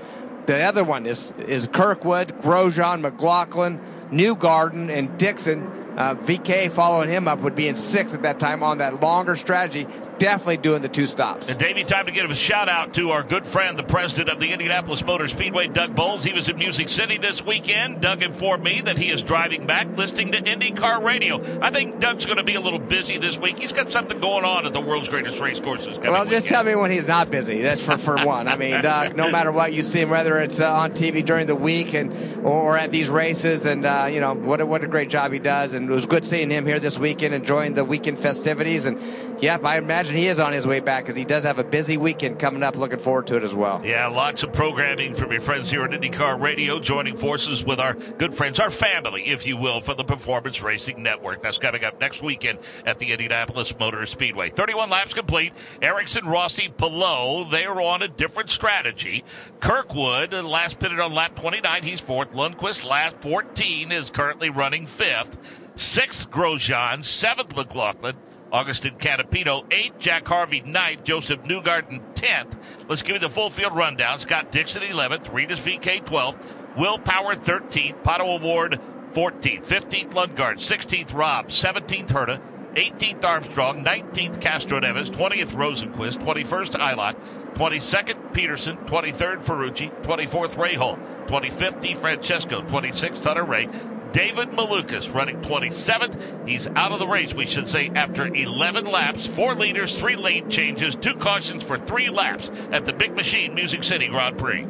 the 0.46 0.62
other 0.62 0.84
one 0.84 1.06
is, 1.06 1.32
is 1.48 1.68
Kirkwood, 1.68 2.42
Grosjean, 2.42 3.02
McLaughlin, 3.02 3.80
Newgarden, 4.12 4.90
and 4.90 5.18
Dixon. 5.18 5.76
Uh, 5.98 6.16
VeeKay 6.16 6.72
following 6.72 7.10
him 7.10 7.28
up 7.28 7.40
would 7.40 7.56
be 7.56 7.68
in 7.68 7.76
sixth 7.76 8.14
at 8.14 8.22
that 8.24 8.40
time 8.40 8.64
on 8.64 8.78
that 8.78 9.02
longer 9.02 9.36
strategy 9.36 9.88
definitely 10.20 10.58
doing 10.58 10.82
the 10.82 10.90
two 10.90 11.08
stops. 11.08 11.50
And 11.50 11.58
Davey, 11.58 11.84
time 11.84 12.06
to 12.06 12.12
give 12.12 12.30
a 12.30 12.36
shout 12.36 12.70
out 12.70 12.94
to 12.96 13.12
our 13.12 13.24
good 13.24 13.48
friend, 13.48 13.80
the 13.80 13.84
president 13.84 14.30
of 14.30 14.40
the 14.40 14.52
Indianapolis 14.52 15.04
Motor 15.04 15.28
Speedway, 15.28 15.68
Doug 15.68 15.96
Boles. 15.96 16.24
He 16.24 16.34
was 16.34 16.50
in 16.50 16.58
Music 16.58 16.90
City 16.90 17.18
this 17.18 17.44
weekend. 17.44 18.02
Doug 18.02 18.22
informed 18.22 18.64
me 18.64 18.82
that 18.82 18.98
he 18.98 19.10
is 19.10 19.24
driving 19.24 19.66
back, 19.66 19.88
listening 19.98 20.32
to 20.34 20.42
IndyCar 20.42 21.04
radio. 21.04 21.60
I 21.62 21.72
think 21.72 22.00
Doug's 22.00 22.26
going 22.26 22.38
to 22.38 22.44
be 22.44 22.56
a 22.56 22.62
little 22.62 22.80
busy 22.80 23.18
this 23.18 23.38
week. 23.38 23.58
He's 23.58 23.72
got 23.72 23.92
something 23.92 24.20
going 24.20 24.46
on 24.46 24.66
at 24.66 24.74
the 24.74 24.82
world's 24.82 25.10
greatest 25.10 25.40
race 25.40 25.60
courses. 25.60 25.98
Well, 25.98 26.26
just 26.26 26.46
weekend. 26.46 26.48
tell 26.48 26.64
me 26.64 26.76
when 26.76 26.92
he's 26.92 27.08
not 27.08 27.32
busy. 27.32 27.62
That's 27.62 27.82
for, 27.82 27.98
for 27.98 28.18
one. 28.26 28.48
I 28.48 28.58
mean, 28.58 28.82
Doug, 28.82 29.16
no 29.16 29.32
matter 29.32 29.52
what 29.52 29.74
you 29.74 29.84
see 29.84 30.02
him, 30.02 30.10
whether 30.10 30.40
it's 30.40 30.60
uh, 30.60 30.72
on 30.72 30.92
TV 30.92 31.26
during 31.26 31.48
the 31.48 31.56
week 31.56 31.94
and 31.94 32.14
or 32.46 32.78
at 32.78 32.92
these 32.92 33.10
races, 33.10 33.66
and 33.66 33.86
uh, 33.86 34.08
you 34.12 34.20
know 34.20 34.34
what 34.34 34.62
a, 34.62 34.66
what 34.66 34.84
a 34.84 34.88
great 34.88 35.10
job 35.10 35.32
he 35.32 35.40
does. 35.40 35.74
And 35.74 35.90
it 35.90 35.94
was 35.94 36.06
good 36.06 36.26
seeing 36.26 36.50
him 36.50 36.66
here 36.66 36.80
this 36.80 36.98
weekend, 36.98 37.34
enjoying 37.34 37.74
the 37.74 37.86
weekend 37.86 38.20
festivities. 38.20 38.86
And 38.86 39.00
yep, 39.42 39.64
I 39.64 39.78
imagine 39.78 40.09
he 40.18 40.28
is 40.28 40.40
on 40.40 40.54
his 40.54 40.66
way 40.66 40.80
back 40.80 41.04
because 41.04 41.16
he 41.16 41.26
does 41.26 41.44
have 41.44 41.60
a 41.60 41.64
busy 41.64 41.98
weekend 41.98 42.40
coming 42.40 42.64
up. 42.64 42.76
Looking 42.76 43.00
forward 43.00 43.28
to 43.28 43.38
it 43.38 43.44
as 43.44 43.54
well. 43.54 43.82
Yeah, 43.84 44.08
lots 44.08 44.44
of 44.44 44.54
programming 44.54 45.16
from 45.16 45.32
your 45.32 45.42
friends 45.42 45.70
here 45.70 45.84
at 45.84 45.92
IndyCar 45.92 46.42
Radio, 46.42 46.80
joining 46.80 47.18
forces 47.18 47.64
with 47.64 47.80
our 47.80 47.94
good 47.94 48.36
friends, 48.36 48.60
our 48.60 48.72
family, 48.72 49.28
if 49.28 49.46
you 49.46 49.58
will, 49.58 49.82
for 49.82 49.94
the 49.94 50.04
Performance 50.04 50.62
Racing 50.62 51.02
Network. 51.04 51.42
That's 51.44 51.58
coming 51.58 51.84
up 51.84 52.00
next 52.00 52.22
weekend 52.22 52.60
at 52.86 53.00
the 53.00 53.12
Indianapolis 53.12 53.74
Motor 53.80 54.06
Speedway. 54.06 54.50
31 54.50 54.90
laps 54.90 55.14
complete. 55.14 55.54
Ericsson, 55.82 56.26
Rossi, 56.26 56.70
Palou, 56.70 57.50
they're 57.50 57.82
on 57.82 58.02
a 58.02 58.08
different 58.08 58.50
strategy. 58.50 59.24
Kirkwood, 59.60 60.34
last 60.34 60.80
pitted 60.80 61.00
on 61.00 61.14
lap 61.14 61.36
29, 61.36 61.84
he's 61.84 62.00
fourth. 62.00 62.32
Lundqvist, 62.32 62.84
last 62.84 63.18
14, 63.22 63.92
is 63.92 64.10
currently 64.10 64.50
running 64.50 64.88
fifth. 64.88 65.38
Sixth, 65.76 66.30
Grosjean. 66.30 67.06
Seventh, 67.06 67.56
McLaughlin. 67.56 68.16
Augustin 68.52 68.96
Canapino, 68.96 69.64
8th. 69.70 70.00
Jack 70.00 70.28
Harvey, 70.28 70.62
9th. 70.62 71.04
Josef 71.04 71.42
Newgarden, 71.44 72.02
10th. 72.16 72.58
Let's 72.88 73.02
give 73.02 73.16
you 73.16 73.20
the 73.20 73.30
full 73.30 73.50
field 73.50 73.76
rundown. 73.76 74.20
Scott 74.20 74.52
Dixon, 74.52 74.82
11th. 74.82 75.32
Rinus 75.34 75.60
VeeKay, 75.60 76.04
12th. 76.06 76.38
Will 76.78 76.98
Power, 76.98 77.36
13th. 77.36 78.02
Pato 78.04 78.22
O'Ward, 78.22 78.80
14th. 79.14 79.66
15th, 79.66 80.14
Lundgaard. 80.14 80.58
16th, 80.58 81.14
Robb. 81.14 81.48
17th, 81.48 82.08
Herta. 82.08 82.42
18th, 82.76 83.24
Armstrong. 83.24 83.84
19th, 83.84 84.40
Castroneves. 84.40 85.10
20th, 85.10 85.52
Rosenqvist. 85.52 86.18
21st, 86.18 86.76
Ilott. 86.80 87.16
22nd, 87.54 88.34
Pedersen. 88.34 88.78
23rd, 88.78 89.44
Ferrucci. 89.44 90.04
24th, 90.04 90.54
Rahal. 90.56 90.98
25th, 91.28 91.82
DeFrancesco. 91.82 92.68
26th, 92.68 93.24
Hunter-Reay. 93.24 93.70
David 94.12 94.50
Malukas 94.52 95.14
running 95.14 95.42
27th. 95.42 96.48
He's 96.48 96.68
out 96.68 96.92
of 96.92 97.00
the 97.00 97.08
race, 97.08 97.34
we 97.34 97.46
should 97.46 97.70
say, 97.70 97.92
after 97.94 98.28
11 98.28 98.86
laps. 98.86 99.26
Four 99.28 99.56
leaders, 99.56 99.96
three 99.98 100.16
lane 100.16 100.50
changes, 100.50 100.96
two 100.96 101.16
cautions 101.16 101.64
for 101.64 101.78
three 101.78 102.10
laps 102.10 102.50
at 102.72 102.86
the 102.86 102.94
Big 102.94 103.16
Machine 103.16 103.54
Music 103.54 103.84
City 103.84 104.08
Grand 104.08 104.38
Prix. 104.38 104.66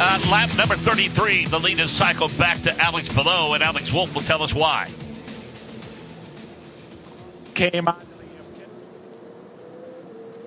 Uh, 0.00 0.20
lap 0.30 0.56
number 0.56 0.76
33, 0.76 1.46
the 1.46 1.58
lead 1.58 1.80
is 1.80 1.90
cycled 1.90 2.36
back 2.38 2.62
to 2.62 2.76
Alex 2.80 3.08
Palou, 3.08 3.54
and 3.54 3.64
Alex 3.64 3.92
Wolf 3.92 4.14
will 4.14 4.22
tell 4.22 4.42
us 4.42 4.54
why. 4.54 4.88
Came 7.54 7.88
on. 7.88 8.07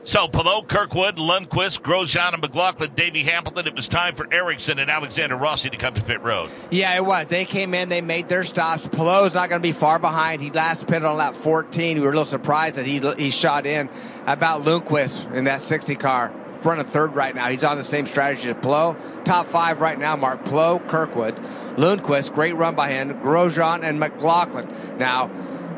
So, 0.03 0.27
Palou, 0.27 0.63
Kirkwood, 0.63 1.17
Lundqvist, 1.17 1.81
Grosjean, 1.81 2.33
and 2.33 2.41
McLaughlin, 2.41 2.91
Davey 2.95 3.21
Hamilton. 3.21 3.67
It 3.67 3.75
was 3.75 3.87
time 3.87 4.15
for 4.15 4.27
Ericsson 4.33 4.79
and 4.79 4.89
Alexander 4.89 5.35
Rossi 5.35 5.69
to 5.69 5.77
come 5.77 5.93
to 5.93 6.03
pit 6.03 6.23
road. 6.23 6.49
Yeah, 6.71 6.95
it 6.95 7.05
was. 7.05 7.27
They 7.27 7.45
came 7.45 7.75
in, 7.75 7.87
they 7.89 8.01
made 8.01 8.27
their 8.27 8.43
stops. 8.43 8.87
Palou's 8.87 9.35
not 9.35 9.49
going 9.49 9.61
to 9.61 9.67
be 9.67 9.71
far 9.71 9.99
behind. 9.99 10.41
He 10.41 10.49
last 10.49 10.87
pitted 10.87 11.03
on 11.03 11.17
lap 11.17 11.35
14. 11.35 11.97
We 11.97 12.01
were 12.01 12.07
a 12.07 12.11
little 12.13 12.25
surprised 12.25 12.77
that 12.77 12.87
he 12.87 12.99
he 13.23 13.29
shot 13.29 13.67
in 13.67 13.91
about 14.25 14.63
Lundqvist 14.63 15.31
in 15.35 15.43
that 15.43 15.61
60 15.61 15.93
car. 15.95 16.33
Running 16.63 16.85
third 16.85 17.15
right 17.15 17.33
now. 17.33 17.47
He's 17.47 17.63
on 17.63 17.77
the 17.77 17.83
same 17.83 18.05
strategy 18.05 18.49
as 18.49 18.55
Palou. 18.55 18.95
Top 19.23 19.47
five 19.47 19.81
right 19.81 19.97
now, 19.97 20.15
Mark. 20.15 20.45
Palou, 20.45 20.79
Kirkwood, 20.79 21.35
Lundqvist. 21.75 22.33
great 22.33 22.55
run 22.55 22.75
by 22.75 22.89
him, 22.89 23.19
Grosjean, 23.21 23.83
and 23.83 23.99
McLaughlin. 23.99 24.67
Now, 24.97 25.29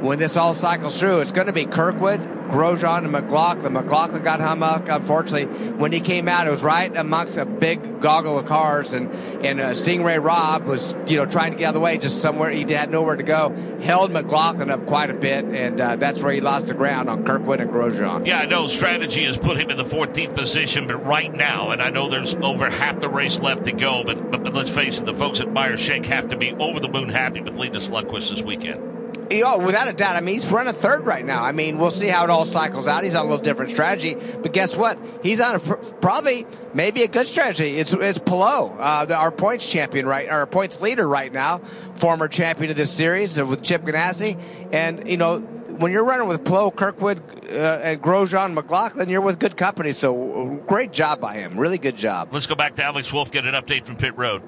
when 0.03 0.19
this 0.19 0.35
all 0.35 0.53
cycles 0.53 0.99
through, 0.99 1.21
it's 1.21 1.31
going 1.31 1.47
to 1.47 1.53
be 1.53 1.65
Kirkwood, 1.65 2.19
Grosjean, 2.49 2.99
and 2.99 3.11
McLaughlin. 3.13 3.71
McLaughlin 3.71 4.21
got 4.21 4.41
hung 4.41 4.61
up, 4.61 4.89
unfortunately. 4.89 5.45
When 5.71 5.93
he 5.93 6.01
came 6.01 6.27
out, 6.27 6.45
it 6.45 6.51
was 6.51 6.61
right 6.61 6.93
amongst 6.95 7.37
a 7.37 7.45
big 7.45 8.01
goggle 8.01 8.37
of 8.37 8.45
cars, 8.45 8.93
and, 8.93 9.09
and 9.45 9.61
uh, 9.61 9.73
Sting 9.73 10.03
Ray 10.03 10.19
Robb 10.19 10.65
was, 10.65 10.93
you 11.07 11.15
know, 11.15 11.25
trying 11.25 11.53
to 11.53 11.57
get 11.57 11.67
out 11.67 11.69
of 11.69 11.73
the 11.75 11.79
way, 11.79 11.97
just 11.97 12.21
somewhere 12.21 12.51
he 12.51 12.69
had 12.73 12.91
nowhere 12.91 13.15
to 13.15 13.23
go. 13.23 13.55
Held 13.81 14.11
McLaughlin 14.11 14.69
up 14.69 14.85
quite 14.87 15.09
a 15.09 15.13
bit, 15.13 15.45
and 15.45 15.79
uh, 15.79 15.95
that's 15.95 16.21
where 16.21 16.33
he 16.33 16.41
lost 16.41 16.67
the 16.67 16.73
ground 16.73 17.09
on 17.09 17.23
Kirkwood 17.23 17.61
and 17.61 17.71
Grosjean. 17.71 18.27
Yeah, 18.27 18.39
I 18.39 18.45
know 18.45 18.67
strategy 18.67 19.23
has 19.23 19.37
put 19.37 19.57
him 19.57 19.69
in 19.69 19.77
the 19.77 19.85
14th 19.85 20.35
position, 20.35 20.85
but 20.85 20.97
right 20.97 21.33
now, 21.33 21.71
and 21.71 21.81
I 21.81 21.89
know 21.89 22.09
there's 22.09 22.35
over 22.35 22.69
half 22.69 22.99
the 22.99 23.09
race 23.09 23.39
left 23.39 23.63
to 23.65 23.71
go, 23.71 24.03
but, 24.03 24.31
but, 24.31 24.43
but 24.43 24.53
let's 24.53 24.69
face 24.69 24.97
it, 24.97 25.05
the 25.05 25.15
folks 25.15 25.39
at 25.39 25.49
Meyer 25.53 25.77
Shank 25.77 26.07
have 26.07 26.27
to 26.27 26.35
be 26.35 26.51
over 26.55 26.81
the 26.81 26.89
moon 26.89 27.07
happy 27.07 27.39
with 27.39 27.55
Linus 27.55 27.87
Lundqvist 27.87 28.29
this 28.31 28.41
weekend. 28.41 29.02
Oh, 29.31 29.65
without 29.65 29.87
a 29.87 29.93
doubt. 29.93 30.15
I 30.15 30.21
mean, 30.21 30.35
he's 30.35 30.47
running 30.47 30.73
third 30.73 31.05
right 31.05 31.25
now. 31.25 31.43
I 31.43 31.51
mean, 31.51 31.77
we'll 31.77 31.91
see 31.91 32.07
how 32.07 32.23
it 32.23 32.29
all 32.29 32.45
cycles 32.45 32.87
out. 32.87 33.03
He's 33.03 33.15
on 33.15 33.25
a 33.25 33.29
little 33.29 33.43
different 33.43 33.71
strategy, 33.71 34.15
but 34.15 34.53
guess 34.53 34.75
what? 34.75 34.99
He's 35.21 35.39
on 35.39 35.55
a 35.55 35.59
probably 35.59 36.45
maybe 36.73 37.03
a 37.03 37.07
good 37.07 37.27
strategy. 37.27 37.77
It's 37.77 37.93
it's 37.93 38.19
uh, 38.19 39.07
our 39.15 39.31
points 39.31 39.69
champion, 39.69 40.05
right? 40.05 40.29
Our 40.29 40.45
points 40.45 40.81
leader 40.81 41.07
right 41.07 41.31
now, 41.31 41.59
former 41.95 42.27
champion 42.27 42.71
of 42.71 42.77
this 42.77 42.91
series 42.91 43.39
uh, 43.39 43.45
with 43.45 43.61
Chip 43.63 43.83
Ganassi, 43.83 44.39
and 44.71 45.07
you 45.07 45.17
know. 45.17 45.39
When 45.73 45.91
you're 45.91 46.05
running 46.05 46.27
with 46.27 46.45
Palou, 46.45 46.69
Kirkwood, 46.69 47.19
uh, 47.49 47.79
and 47.83 47.99
Grosjean, 47.99 48.53
McLaughlin, 48.53 49.09
you're 49.09 49.21
with 49.21 49.39
good 49.39 49.57
company. 49.57 49.91
So 49.93 50.61
great 50.67 50.91
job 50.91 51.19
by 51.19 51.33
him. 51.33 51.59
Really 51.59 51.79
good 51.79 51.95
job. 51.97 52.29
Let's 52.31 52.45
go 52.45 52.53
back 52.53 52.75
to 52.75 52.83
Alex 52.83 53.11
Wolf, 53.11 53.31
get 53.31 53.45
an 53.45 53.55
update 53.55 53.83
from 53.83 53.97
pit 53.97 54.15
road. 54.15 54.43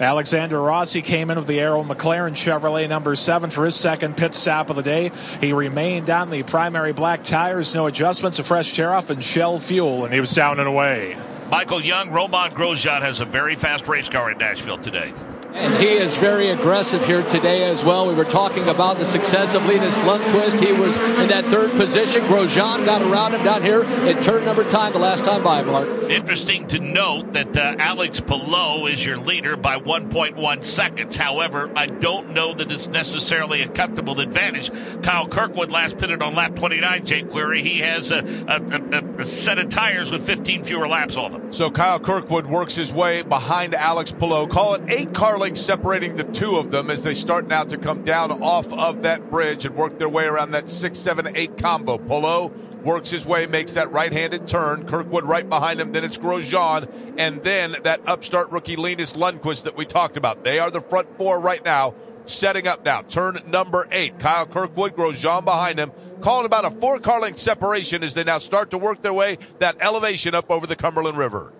Alexander 0.00 0.60
Rossi 0.60 1.02
came 1.02 1.30
in 1.30 1.38
with 1.38 1.46
the 1.46 1.60
Arrow 1.60 1.84
McLaren 1.84 2.32
Chevrolet 2.32 2.88
number 2.88 3.14
seven 3.14 3.50
for 3.50 3.64
his 3.64 3.76
second 3.76 4.16
pit 4.16 4.34
stop 4.34 4.68
of 4.68 4.76
the 4.76 4.82
day. 4.82 5.12
He 5.40 5.52
remained 5.52 6.10
on 6.10 6.30
the 6.30 6.42
primary 6.42 6.92
black 6.92 7.24
tires, 7.24 7.74
no 7.74 7.86
adjustments, 7.86 8.38
a 8.40 8.44
fresh 8.44 8.74
tear 8.74 8.92
off, 8.92 9.10
and 9.10 9.22
Shell 9.22 9.60
fuel, 9.60 10.04
and 10.04 10.12
he 10.12 10.20
was 10.20 10.32
down 10.32 10.58
and 10.58 10.68
away. 10.68 11.16
Michael 11.48 11.82
Young, 11.84 12.10
Romain 12.10 12.50
Grosjean 12.50 13.02
has 13.02 13.20
a 13.20 13.24
very 13.24 13.54
fast 13.54 13.86
race 13.86 14.08
car 14.08 14.32
in 14.32 14.38
Nashville 14.38 14.78
today. 14.78 15.12
And 15.54 15.72
he 15.74 15.86
is 15.86 16.16
very 16.16 16.50
aggressive 16.50 17.06
here 17.06 17.22
today 17.22 17.62
as 17.62 17.84
well. 17.84 18.08
We 18.08 18.14
were 18.14 18.24
talking 18.24 18.68
about 18.68 18.98
the 18.98 19.04
success 19.04 19.54
of 19.54 19.64
Linus 19.66 19.96
Lundqvist. 19.98 20.58
He 20.58 20.72
was 20.72 20.98
in 21.20 21.28
that 21.28 21.44
third 21.44 21.70
position. 21.70 22.22
Grosjean 22.22 22.84
got 22.84 23.02
around 23.02 23.36
him 23.36 23.44
down 23.44 23.62
here 23.62 23.84
in 23.84 24.20
turn 24.20 24.44
number 24.44 24.68
time 24.68 24.92
the 24.92 24.98
last 24.98 25.24
time 25.24 25.44
by, 25.44 25.62
Mark. 25.62 25.88
Interesting 26.10 26.66
to 26.68 26.80
note 26.80 27.34
that 27.34 27.56
uh, 27.56 27.76
Alex 27.78 28.20
Palou 28.20 28.86
is 28.86 29.06
your 29.06 29.16
leader 29.16 29.56
by 29.56 29.78
1.1 29.78 30.64
seconds. 30.64 31.14
However, 31.14 31.70
I 31.76 31.86
don't 31.86 32.30
know 32.30 32.52
that 32.52 32.72
it's 32.72 32.88
necessarily 32.88 33.62
a 33.62 33.68
comfortable 33.68 34.18
advantage. 34.18 34.72
Kyle 35.04 35.28
Kirkwood 35.28 35.70
last 35.70 35.98
pitted 35.98 36.20
on 36.20 36.34
lap 36.34 36.56
29, 36.56 37.06
Jake 37.06 37.30
Query. 37.30 37.62
He 37.62 37.78
has 37.78 38.10
a, 38.10 38.24
a, 38.48 39.20
a, 39.20 39.22
a 39.22 39.26
set 39.26 39.60
of 39.60 39.68
tires 39.68 40.10
with 40.10 40.26
15 40.26 40.64
fewer 40.64 40.88
laps 40.88 41.16
on 41.16 41.30
them. 41.30 41.52
So 41.52 41.70
Kyle 41.70 42.00
Kirkwood 42.00 42.46
works 42.46 42.74
his 42.74 42.92
way 42.92 43.22
behind 43.22 43.72
Alex 43.72 44.10
Palou. 44.10 44.48
Call 44.48 44.74
it 44.74 44.82
eight 44.88 45.14
car 45.14 45.38
lengths 45.44 45.60
separating 45.60 46.16
the 46.16 46.24
two 46.24 46.56
of 46.56 46.70
them 46.70 46.88
as 46.88 47.02
they 47.02 47.12
start 47.12 47.46
now 47.46 47.62
to 47.62 47.76
come 47.76 48.02
down 48.02 48.32
off 48.42 48.72
of 48.72 49.02
that 49.02 49.30
bridge 49.30 49.66
and 49.66 49.76
work 49.76 49.98
their 49.98 50.08
way 50.08 50.24
around 50.24 50.52
that 50.52 50.70
six, 50.70 50.98
seven, 50.98 51.36
eight 51.36 51.58
combo. 51.58 51.98
Palou 51.98 52.48
works 52.82 53.10
his 53.10 53.26
way, 53.26 53.46
makes 53.46 53.74
that 53.74 53.92
right-handed 53.92 54.48
turn. 54.48 54.86
Kirkwood 54.86 55.24
right 55.24 55.46
behind 55.46 55.80
him. 55.80 55.92
Then 55.92 56.02
it's 56.02 56.16
Grosjean, 56.16 56.90
and 57.18 57.42
then 57.42 57.76
that 57.82 58.00
upstart 58.08 58.52
rookie 58.52 58.76
Linus 58.76 59.12
Lundqvist 59.12 59.64
that 59.64 59.76
we 59.76 59.84
talked 59.84 60.16
about. 60.16 60.44
They 60.44 60.60
are 60.60 60.70
the 60.70 60.80
front 60.80 61.14
four 61.18 61.38
right 61.38 61.62
now, 61.62 61.94
setting 62.24 62.66
up 62.66 62.82
now. 62.82 63.02
Turn 63.02 63.38
number 63.46 63.86
eight. 63.90 64.18
Kyle 64.18 64.46
Kirkwood, 64.46 64.96
Grosjean 64.96 65.44
behind 65.44 65.78
him, 65.78 65.92
calling 66.22 66.46
about 66.46 66.64
a 66.64 66.70
four-car 66.70 67.20
length 67.20 67.38
separation 67.38 68.02
as 68.02 68.14
they 68.14 68.24
now 68.24 68.38
start 68.38 68.70
to 68.70 68.78
work 68.78 69.02
their 69.02 69.12
way 69.12 69.36
that 69.58 69.76
elevation 69.80 70.34
up 70.34 70.50
over 70.50 70.66
the 70.66 70.76
Cumberland 70.76 71.18
River. 71.18 71.52